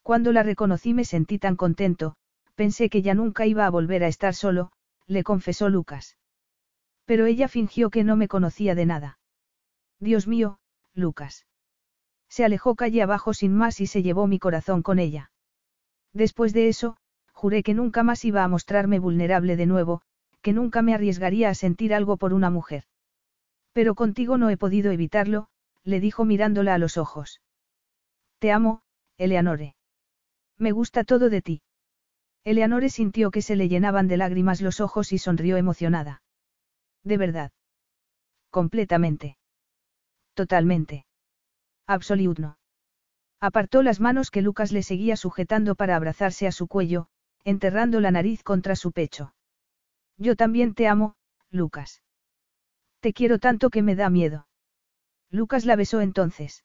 Cuando 0.04 0.32
la 0.32 0.44
reconocí 0.44 0.94
me 0.94 1.06
sentí 1.06 1.40
tan 1.40 1.56
contento, 1.56 2.16
pensé 2.56 2.90
que 2.90 3.02
ya 3.02 3.14
nunca 3.14 3.46
iba 3.46 3.66
a 3.66 3.70
volver 3.70 4.04
a 4.04 4.08
estar 4.08 4.36
solo, 4.36 4.72
le 5.08 5.24
confesó 5.24 5.70
Lucas. 5.70 6.18
Pero 7.06 7.26
ella 7.26 7.48
fingió 7.48 7.90
que 7.90 8.04
no 8.04 8.16
me 8.16 8.28
conocía 8.28 8.76
de 8.76 8.86
nada. 8.86 9.20
Dios 10.04 10.28
mío, 10.28 10.60
Lucas. 10.94 11.48
Se 12.30 12.44
alejó 12.44 12.76
calle 12.76 13.02
abajo 13.02 13.34
sin 13.34 13.54
más 13.54 13.80
y 13.80 13.88
se 13.88 14.04
llevó 14.04 14.28
mi 14.28 14.38
corazón 14.38 14.82
con 14.84 15.00
ella. 15.00 15.32
Después 16.14 16.54
de 16.54 16.68
eso, 16.68 16.98
juré 17.32 17.64
que 17.64 17.74
nunca 17.74 18.04
más 18.04 18.26
iba 18.26 18.44
a 18.44 18.48
mostrarme 18.48 19.00
vulnerable 19.00 19.56
de 19.56 19.66
nuevo, 19.66 20.02
que 20.42 20.52
nunca 20.52 20.82
me 20.82 20.94
arriesgaría 20.94 21.50
a 21.50 21.56
sentir 21.56 21.94
algo 21.94 22.18
por 22.18 22.34
una 22.34 22.50
mujer. 22.50 22.84
Pero 23.72 23.96
contigo 23.96 24.38
no 24.38 24.50
he 24.50 24.58
podido 24.58 24.92
evitarlo, 24.92 25.48
le 25.84 26.00
dijo 26.00 26.26
mirándola 26.26 26.74
a 26.74 26.78
los 26.78 26.98
ojos. 26.98 27.42
Te 28.40 28.52
amo, 28.52 28.82
Eleanore. 29.18 29.76
Me 30.58 30.72
gusta 30.72 31.04
todo 31.06 31.30
de 31.30 31.42
ti. 31.42 31.62
Eleanore 32.44 32.90
sintió 32.90 33.32
que 33.32 33.42
se 33.42 33.56
le 33.56 33.70
llenaban 33.70 34.10
de 34.10 34.18
lágrimas 34.18 34.62
los 34.62 34.82
ojos 34.82 35.14
y 35.14 35.18
sonrió 35.18 35.56
emocionada. 35.56 36.22
De 37.04 37.18
verdad. 37.18 37.52
Completamente. 38.50 39.38
Totalmente. 40.34 41.06
Absoluto. 41.88 42.58
Apartó 43.40 43.84
las 43.84 44.00
manos 44.00 44.32
que 44.32 44.42
Lucas 44.42 44.72
le 44.72 44.84
seguía 44.84 45.18
sujetando 45.18 45.76
para 45.76 45.96
abrazarse 45.96 46.48
a 46.48 46.52
su 46.52 46.68
cuello, 46.68 47.08
enterrando 47.44 48.00
la 48.00 48.12
nariz 48.12 48.42
contra 48.42 48.76
su 48.76 48.92
pecho. 48.92 49.36
Yo 50.18 50.36
también 50.36 50.74
te 50.74 50.88
amo, 50.88 51.16
Lucas. 51.50 52.02
Te 53.02 53.12
quiero 53.12 53.40
tanto 53.40 53.70
que 53.70 53.82
me 53.82 53.96
da 53.96 54.10
miedo. 54.10 54.48
Lucas 55.30 55.66
la 55.66 55.76
besó 55.76 56.00
entonces. 56.00 56.64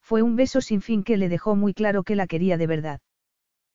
Fue 0.00 0.22
un 0.22 0.36
beso 0.36 0.60
sin 0.60 0.82
fin 0.82 1.02
que 1.02 1.16
le 1.16 1.28
dejó 1.28 1.56
muy 1.56 1.74
claro 1.74 2.04
que 2.04 2.14
la 2.14 2.26
quería 2.26 2.56
de 2.56 2.66
verdad. 2.66 3.00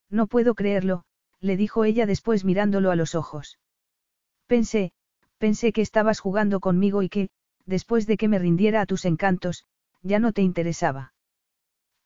No 0.09 0.27
puedo 0.27 0.55
creerlo, 0.55 1.03
le 1.41 1.57
dijo 1.57 1.83
ella 1.83 2.05
después 2.05 2.45
mirándolo 2.45 2.89
a 2.89 2.95
los 2.95 3.15
ojos. 3.15 3.59
Pensé, 4.47 4.93
pensé 5.37 5.73
que 5.73 5.81
estabas 5.81 6.19
jugando 6.19 6.59
conmigo 6.59 7.01
y 7.03 7.09
que, 7.09 7.29
después 7.65 8.07
de 8.07 8.17
que 8.17 8.27
me 8.27 8.39
rindiera 8.39 8.81
a 8.81 8.85
tus 8.85 9.05
encantos, 9.05 9.65
ya 10.01 10.19
no 10.19 10.33
te 10.33 10.41
interesaba. 10.41 11.13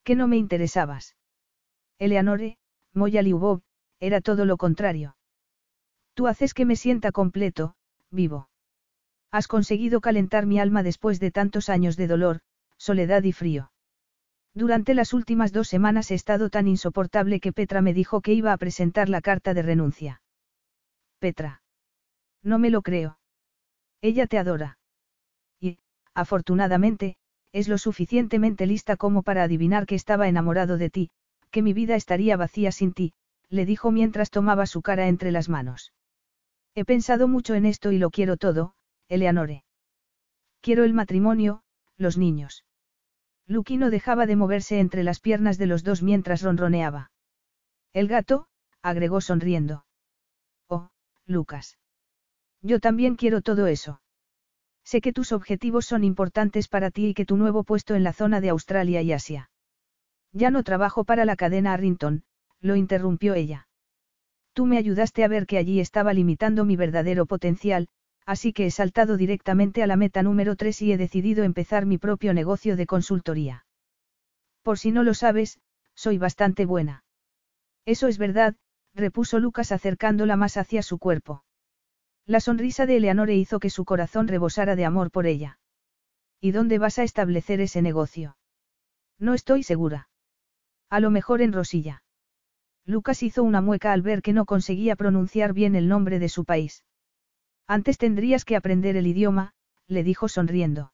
Que 0.03 0.15
no 0.15 0.27
me 0.27 0.37
interesabas. 0.37 1.15
Eleanore, 1.99 2.57
Moya 2.93 3.21
Liubov, 3.21 3.61
era 3.99 4.21
todo 4.21 4.45
lo 4.45 4.57
contrario. 4.57 5.17
Tú 6.13 6.27
haces 6.27 6.53
que 6.53 6.65
me 6.65 6.75
sienta 6.75 7.11
completo, 7.11 7.75
vivo. 8.11 8.49
Has 9.31 9.47
conseguido 9.47 10.01
calentar 10.01 10.45
mi 10.45 10.59
alma 10.59 10.83
después 10.83 11.19
de 11.19 11.31
tantos 11.31 11.69
años 11.69 11.97
de 11.97 12.07
dolor, 12.07 12.39
soledad 12.77 13.23
y 13.23 13.33
frío. 13.33 13.71
Durante 14.53 14.93
las 14.93 15.13
últimas 15.13 15.51
dos 15.51 15.67
semanas 15.67 16.09
he 16.09 16.15
estado 16.15 16.49
tan 16.49 16.67
insoportable 16.67 17.39
que 17.39 17.53
Petra 17.53 17.81
me 17.81 17.93
dijo 17.93 18.21
que 18.21 18.33
iba 18.33 18.53
a 18.53 18.57
presentar 18.57 19.09
la 19.09 19.21
carta 19.21 19.53
de 19.53 19.61
renuncia. 19.61 20.21
Petra. 21.19 21.61
No 22.41 22.57
me 22.57 22.69
lo 22.69 22.81
creo. 22.81 23.19
Ella 24.01 24.25
te 24.27 24.37
adora. 24.37 24.76
Afortunadamente, 26.17 27.15
es 27.53 27.67
lo 27.67 27.77
suficientemente 27.77 28.65
lista 28.65 28.97
como 28.97 29.21
para 29.21 29.43
adivinar 29.43 29.85
que 29.85 29.93
estaba 29.93 30.27
enamorado 30.27 30.79
de 30.79 30.89
ti, 30.89 31.11
que 31.51 31.61
mi 31.61 31.73
vida 31.73 31.95
estaría 31.95 32.35
vacía 32.35 32.71
sin 32.71 32.91
ti, 32.91 33.13
le 33.49 33.67
dijo 33.67 33.91
mientras 33.91 34.31
tomaba 34.31 34.65
su 34.65 34.81
cara 34.81 35.09
entre 35.09 35.31
las 35.31 35.47
manos. 35.47 35.93
He 36.73 36.85
pensado 36.85 37.27
mucho 37.27 37.53
en 37.53 37.67
esto 37.67 37.91
y 37.91 37.99
lo 37.99 38.09
quiero 38.09 38.35
todo, 38.35 38.73
Eleanore. 39.07 39.63
Quiero 40.59 40.85
el 40.85 40.93
matrimonio, 40.95 41.61
los 41.97 42.17
niños. 42.17 42.65
Lucky 43.45 43.77
no 43.77 43.91
dejaba 43.91 44.25
de 44.25 44.35
moverse 44.35 44.79
entre 44.79 45.03
las 45.03 45.19
piernas 45.19 45.59
de 45.59 45.67
los 45.67 45.83
dos 45.83 46.01
mientras 46.01 46.41
ronroneaba. 46.41 47.11
El 47.93 48.07
gato, 48.07 48.47
agregó 48.81 49.21
sonriendo. 49.21 49.85
Oh, 50.67 50.89
Lucas. 51.27 51.77
Yo 52.63 52.79
también 52.79 53.17
quiero 53.17 53.43
todo 53.43 53.67
eso. 53.67 54.01
Sé 54.87 55.01
que 55.01 55.11
tus 55.11 55.33
objetivos 55.33 55.85
son 55.85 56.05
importantes 56.05 56.69
para 56.69 56.91
ti 56.91 57.07
y 57.07 57.13
que 57.13 57.25
tu 57.25 57.35
nuevo 57.35 57.65
puesto 57.65 57.93
en 57.93 58.05
la 58.05 58.13
zona 58.13 58.39
de 58.39 58.47
Australia 58.47 59.01
y 59.01 59.11
Asia. 59.11 59.49
Ya 60.31 60.49
no 60.49 60.63
trabajo 60.63 61.03
para 61.03 61.25
la 61.25 61.35
cadena 61.35 61.73
Arrington, 61.73 62.23
lo 62.61 62.77
interrumpió 62.77 63.33
ella. 63.33 63.67
Tú 64.53 64.65
me 64.65 64.77
ayudaste 64.77 65.25
a 65.25 65.27
ver 65.27 65.45
que 65.45 65.57
allí 65.57 65.81
estaba 65.81 66.13
limitando 66.13 66.63
mi 66.63 66.77
verdadero 66.77 67.25
potencial, 67.25 67.89
así 68.25 68.53
que 68.53 68.65
he 68.65 68.71
saltado 68.71 69.17
directamente 69.17 69.83
a 69.83 69.87
la 69.87 69.97
meta 69.97 70.23
número 70.23 70.55
3 70.55 70.81
y 70.83 70.93
he 70.93 70.97
decidido 70.97 71.43
empezar 71.43 71.85
mi 71.85 71.97
propio 71.97 72.33
negocio 72.33 72.77
de 72.77 72.85
consultoría. 72.85 73.65
Por 74.63 74.79
si 74.79 74.91
no 74.91 75.03
lo 75.03 75.13
sabes, 75.13 75.59
soy 75.95 76.17
bastante 76.17 76.65
buena. 76.65 77.03
Eso 77.85 78.07
es 78.07 78.17
verdad, 78.17 78.55
repuso 78.93 79.37
Lucas 79.39 79.73
acercándola 79.73 80.37
más 80.37 80.55
hacia 80.55 80.81
su 80.81 80.97
cuerpo. 80.97 81.43
La 82.27 82.41
sonrisa 82.41 82.85
de 82.85 82.97
Eleanore 82.97 83.35
hizo 83.35 83.61
que 83.61 83.69
su 83.69 83.85
corazón 83.85 84.27
rebosara 84.27 84.75
de 84.75 84.83
amor 84.83 85.11
por 85.11 85.27
ella. 85.27 85.59
¿Y 86.41 86.51
dónde 86.51 86.77
vas 86.77 86.99
a 86.99 87.03
establecer 87.03 87.61
ese 87.61 87.81
negocio? 87.81 88.35
No 89.17 89.33
estoy 89.33 89.63
segura. 89.63 90.09
A 90.89 90.99
lo 90.99 91.09
mejor 91.09 91.41
en 91.41 91.53
Rosilla. 91.53 92.03
Lucas 92.85 93.23
hizo 93.23 93.43
una 93.43 93.61
mueca 93.61 93.93
al 93.93 94.01
ver 94.01 94.21
que 94.21 94.33
no 94.33 94.45
conseguía 94.45 94.97
pronunciar 94.97 95.53
bien 95.53 95.73
el 95.75 95.87
nombre 95.87 96.19
de 96.19 96.27
su 96.27 96.43
país. 96.43 96.83
Antes 97.65 97.97
tendrías 97.97 98.43
que 98.43 98.57
aprender 98.57 98.97
el 98.97 99.07
idioma, 99.07 99.53
le 99.87 100.03
dijo 100.03 100.27
sonriendo. 100.27 100.91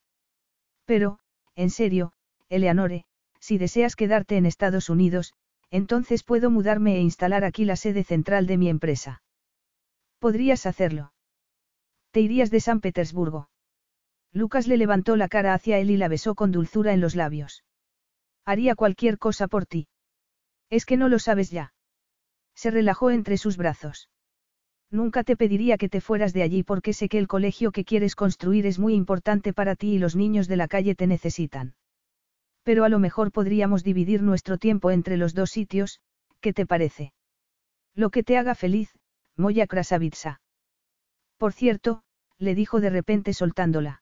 Pero, 0.85 1.17
en 1.55 1.71
serio, 1.71 2.13
Eleanore, 2.47 3.05
si 3.39 3.57
deseas 3.57 3.95
quedarte 3.95 4.37
en 4.37 4.45
Estados 4.45 4.87
Unidos, 4.87 5.33
entonces 5.71 6.23
puedo 6.23 6.51
mudarme 6.51 6.97
e 6.97 7.01
instalar 7.01 7.43
aquí 7.43 7.65
la 7.65 7.75
sede 7.75 8.03
central 8.03 8.45
de 8.45 8.57
mi 8.57 8.69
empresa. 8.69 9.23
Podrías 10.19 10.67
hacerlo. 10.67 11.12
Te 12.13 12.21
irías 12.21 12.51
de 12.51 12.59
San 12.59 12.79
Petersburgo. 12.79 13.49
Lucas 14.31 14.67
le 14.67 14.77
levantó 14.77 15.15
la 15.15 15.27
cara 15.27 15.55
hacia 15.55 15.79
él 15.79 15.89
y 15.89 15.97
la 15.97 16.07
besó 16.07 16.35
con 16.35 16.51
dulzura 16.51 16.93
en 16.93 17.01
los 17.01 17.15
labios. 17.15 17.63
Haría 18.45 18.75
cualquier 18.75 19.17
cosa 19.17 19.47
por 19.47 19.65
ti. 19.65 19.87
Es 20.69 20.85
que 20.85 20.95
no 20.95 21.09
lo 21.09 21.17
sabes 21.17 21.49
ya. 21.49 21.73
Se 22.53 22.69
relajó 22.69 23.09
entre 23.09 23.37
sus 23.37 23.57
brazos. 23.57 24.11
Nunca 24.91 25.23
te 25.23 25.35
pediría 25.35 25.79
que 25.79 25.89
te 25.89 26.01
fueras 26.01 26.33
de 26.33 26.43
allí 26.43 26.61
porque 26.61 26.93
sé 26.93 27.09
que 27.09 27.17
el 27.17 27.27
colegio 27.27 27.71
que 27.71 27.83
quieres 27.83 28.15
construir 28.15 28.67
es 28.67 28.77
muy 28.77 28.93
importante 28.93 29.51
para 29.51 29.75
ti 29.75 29.95
y 29.95 29.97
los 29.97 30.15
niños 30.15 30.47
de 30.47 30.57
la 30.57 30.67
calle 30.67 30.93
te 30.93 31.07
necesitan. 31.07 31.73
Pero 32.61 32.83
a 32.83 32.89
lo 32.89 32.99
mejor 32.99 33.31
podríamos 33.31 33.83
dividir 33.83 34.21
nuestro 34.21 34.59
tiempo 34.59 34.91
entre 34.91 35.17
los 35.17 35.33
dos 35.33 35.49
sitios, 35.49 35.99
¿qué 36.41 36.53
te 36.53 36.67
parece? 36.67 37.11
Lo 37.95 38.11
que 38.11 38.21
te 38.21 38.37
haga 38.37 38.53
feliz, 38.53 38.91
Moya 39.35 39.65
Krasavitsa. 39.65 40.41
Por 41.43 41.51
cierto, 41.51 42.03
le 42.37 42.55
dijo 42.55 42.79
de 42.79 42.89
repente 42.89 43.33
soltándola. 43.33 44.01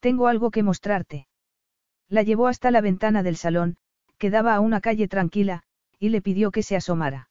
Tengo 0.00 0.28
algo 0.28 0.50
que 0.50 0.62
mostrarte. 0.62 1.26
La 2.10 2.22
llevó 2.22 2.48
hasta 2.48 2.70
la 2.70 2.82
ventana 2.82 3.22
del 3.22 3.36
salón, 3.36 3.78
que 4.18 4.28
daba 4.28 4.54
a 4.54 4.60
una 4.60 4.82
calle 4.82 5.08
tranquila, 5.08 5.62
y 5.98 6.10
le 6.10 6.20
pidió 6.20 6.50
que 6.50 6.62
se 6.62 6.76
asomara. 6.76 7.30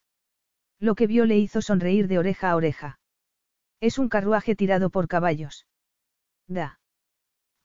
Lo 0.80 0.96
que 0.96 1.06
vio 1.06 1.28
le 1.28 1.38
hizo 1.38 1.62
sonreír 1.62 2.08
de 2.08 2.18
oreja 2.18 2.50
a 2.50 2.56
oreja. 2.56 3.00
Es 3.80 4.00
un 4.00 4.10
carruaje 4.10 4.56
tirado 4.56 4.90
por 4.90 5.08
caballos. 5.08 5.68
Da. 6.48 6.80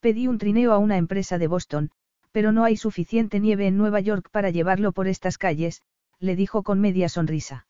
Pedí 0.00 0.28
un 0.28 0.36
trineo 0.36 0.74
a 0.74 0.76
una 0.76 0.98
empresa 0.98 1.38
de 1.38 1.46
Boston, 1.46 1.90
pero 2.30 2.52
no 2.52 2.64
hay 2.64 2.76
suficiente 2.76 3.40
nieve 3.40 3.66
en 3.68 3.78
Nueva 3.78 4.00
York 4.00 4.28
para 4.30 4.50
llevarlo 4.50 4.92
por 4.92 5.08
estas 5.08 5.38
calles, 5.38 5.80
le 6.18 6.36
dijo 6.36 6.62
con 6.62 6.78
media 6.78 7.08
sonrisa. 7.08 7.66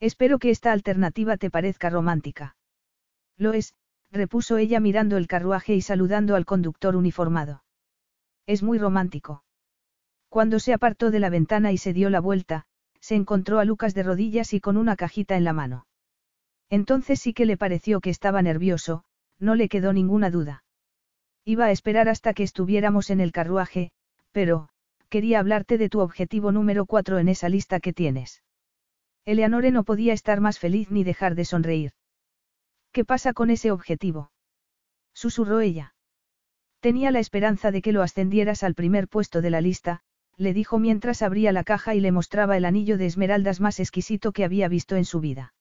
Espero 0.00 0.38
que 0.38 0.50
esta 0.50 0.70
alternativa 0.70 1.38
te 1.38 1.50
parezca 1.50 1.88
romántica. 1.88 2.56
Lo 3.40 3.54
es, 3.54 3.74
repuso 4.12 4.58
ella 4.58 4.80
mirando 4.80 5.16
el 5.16 5.26
carruaje 5.26 5.74
y 5.74 5.80
saludando 5.80 6.36
al 6.36 6.44
conductor 6.44 6.94
uniformado. 6.94 7.64
Es 8.44 8.62
muy 8.62 8.78
romántico. 8.78 9.44
Cuando 10.28 10.58
se 10.58 10.74
apartó 10.74 11.10
de 11.10 11.20
la 11.20 11.30
ventana 11.30 11.72
y 11.72 11.78
se 11.78 11.94
dio 11.94 12.10
la 12.10 12.20
vuelta, 12.20 12.66
se 13.00 13.14
encontró 13.14 13.58
a 13.58 13.64
Lucas 13.64 13.94
de 13.94 14.02
rodillas 14.02 14.52
y 14.52 14.60
con 14.60 14.76
una 14.76 14.94
cajita 14.94 15.38
en 15.38 15.44
la 15.44 15.54
mano. 15.54 15.86
Entonces 16.68 17.18
sí 17.18 17.32
que 17.32 17.46
le 17.46 17.56
pareció 17.56 18.02
que 18.02 18.10
estaba 18.10 18.42
nervioso, 18.42 19.04
no 19.38 19.54
le 19.54 19.70
quedó 19.70 19.94
ninguna 19.94 20.30
duda. 20.30 20.62
Iba 21.46 21.64
a 21.64 21.70
esperar 21.70 22.10
hasta 22.10 22.34
que 22.34 22.42
estuviéramos 22.42 23.08
en 23.08 23.20
el 23.20 23.32
carruaje, 23.32 23.90
pero, 24.32 24.68
quería 25.08 25.40
hablarte 25.40 25.78
de 25.78 25.88
tu 25.88 26.00
objetivo 26.00 26.52
número 26.52 26.84
cuatro 26.84 27.18
en 27.18 27.30
esa 27.30 27.48
lista 27.48 27.80
que 27.80 27.94
tienes. 27.94 28.42
Eleanore 29.24 29.70
no 29.70 29.84
podía 29.84 30.12
estar 30.12 30.42
más 30.42 30.58
feliz 30.58 30.90
ni 30.90 31.04
dejar 31.04 31.34
de 31.34 31.46
sonreír. 31.46 31.92
¿Qué 32.92 33.04
pasa 33.04 33.32
con 33.32 33.50
ese 33.50 33.70
objetivo? 33.70 34.32
Susurró 35.14 35.60
ella. 35.60 35.94
Tenía 36.80 37.10
la 37.10 37.20
esperanza 37.20 37.70
de 37.70 37.82
que 37.82 37.92
lo 37.92 38.02
ascendieras 38.02 38.62
al 38.62 38.74
primer 38.74 39.06
puesto 39.06 39.42
de 39.42 39.50
la 39.50 39.60
lista, 39.60 40.00
le 40.36 40.54
dijo 40.54 40.78
mientras 40.78 41.22
abría 41.22 41.52
la 41.52 41.64
caja 41.64 41.94
y 41.94 42.00
le 42.00 42.12
mostraba 42.12 42.56
el 42.56 42.64
anillo 42.64 42.96
de 42.96 43.06
esmeraldas 43.06 43.60
más 43.60 43.78
exquisito 43.78 44.32
que 44.32 44.44
había 44.44 44.68
visto 44.68 44.96
en 44.96 45.04
su 45.04 45.20
vida. 45.20 45.52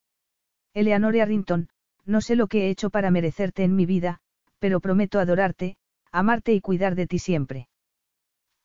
Eleanor 0.73 1.19
Arrington, 1.19 1.69
no 2.05 2.21
sé 2.21 2.35
lo 2.35 2.47
que 2.47 2.65
he 2.65 2.69
hecho 2.69 2.89
para 2.89 3.11
merecerte 3.11 3.63
en 3.63 3.75
mi 3.75 3.85
vida, 3.85 4.21
pero 4.59 4.79
prometo 4.79 5.19
adorarte, 5.19 5.77
amarte 6.11 6.53
y 6.53 6.61
cuidar 6.61 6.95
de 6.95 7.07
ti 7.07 7.19
siempre. 7.19 7.67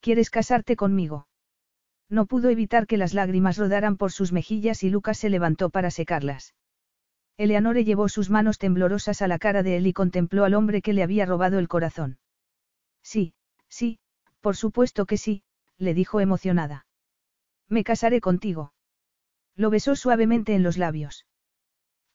¿Quieres 0.01 0.31
casarte 0.31 0.77
conmigo? 0.77 1.27
No 2.09 2.27
pudo 2.27 2.49
evitar 2.51 2.87
que 2.87 2.99
las 2.99 3.15
lágrimas 3.15 3.57
rodaran 3.57 3.97
por 3.97 4.13
sus 4.13 4.33
mejillas 4.33 4.85
y 4.85 4.91
Lucas 4.91 5.19
se 5.19 5.31
levantó 5.31 5.71
para 5.71 5.91
secarlas. 5.91 6.55
Eleanore 7.37 7.85
llevó 7.85 8.09
sus 8.09 8.31
manos 8.31 8.59
temblorosas 8.59 9.21
a 9.21 9.29
la 9.29 9.39
cara 9.39 9.63
de 9.63 9.77
él 9.77 9.87
y 9.87 9.93
contempló 9.93 10.45
al 10.45 10.55
hombre 10.55 10.83
que 10.83 10.93
le 10.93 11.03
había 11.03 11.27
robado 11.27 11.59
el 11.59 11.69
corazón. 11.69 12.19
Sí, 13.03 13.35
sí, 13.69 13.99
por 14.41 14.57
supuesto 14.57 15.05
que 15.05 15.17
sí, 15.17 15.43
le 15.77 15.95
dijo 15.95 16.21
emocionada. 16.21 16.87
Me 17.69 17.83
casaré 17.83 18.21
contigo. 18.21 18.73
Lo 19.57 19.71
besó 19.71 19.97
suavemente 19.97 20.55
en 20.55 20.63
los 20.63 20.79
labios. 20.79 21.27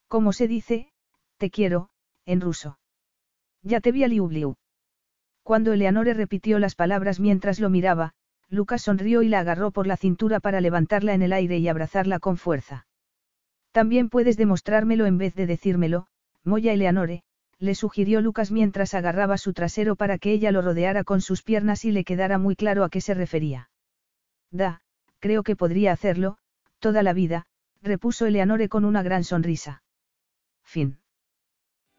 ¿Cómo 0.08 0.34
se 0.34 0.48
dice, 0.48 0.92
te 1.38 1.50
quiero, 1.50 1.90
en 2.26 2.42
ruso? 2.42 2.80
Ya 3.62 3.82
te 3.82 3.92
vi 3.92 4.04
a 4.04 4.08
Liubliu. 4.08 4.56
Cuando 5.44 5.74
Eleanore 5.74 6.14
repitió 6.14 6.60
las 6.60 6.76
palabras 6.76 7.20
mientras 7.20 7.60
lo 7.60 7.70
miraba, 7.70 8.14
Lucas 8.50 8.84
sonrió 8.84 9.22
y 9.22 9.30
la 9.30 9.40
agarró 9.40 9.72
por 9.72 9.86
la 9.86 9.98
cintura 9.98 10.40
para 10.40 10.62
levantarla 10.62 11.14
en 11.14 11.22
el 11.22 11.34
aire 11.34 11.58
y 11.58 11.68
abrazarla 11.68 12.20
con 12.20 12.38
fuerza. 12.38 12.88
También 13.72 14.10
puedes 14.10 14.38
demostrármelo 14.38 15.06
en 15.06 15.18
vez 15.18 15.36
de 15.36 15.46
decírmelo, 15.46 16.08
Moya 16.44 16.74
Eleanore, 16.74 17.24
le 17.60 17.76
sugirió 17.76 18.22
Lucas 18.22 18.52
mientras 18.52 18.94
agarraba 18.94 19.38
su 19.38 19.54
trasero 19.54 19.96
para 19.96 20.18
que 20.18 20.32
ella 20.32 20.52
lo 20.52 20.62
rodeara 20.62 21.04
con 21.04 21.22
sus 21.22 21.44
piernas 21.44 21.84
y 21.86 21.92
le 21.92 22.04
quedara 22.04 22.38
muy 22.38 22.56
claro 22.56 22.84
a 22.84 22.90
qué 22.90 23.02
se 23.02 23.14
refería. 23.14 23.70
Da, 24.50 24.82
creo 25.20 25.44
que 25.44 25.56
podría 25.56 25.92
hacerlo, 25.92 26.38
toda 26.80 27.04
la 27.04 27.14
vida, 27.14 27.46
repuso 27.82 28.26
Eleanore 28.26 28.70
con 28.70 28.86
una 28.86 29.04
gran 29.04 29.24
sonrisa. 29.24 29.84
Fin. 30.64 30.99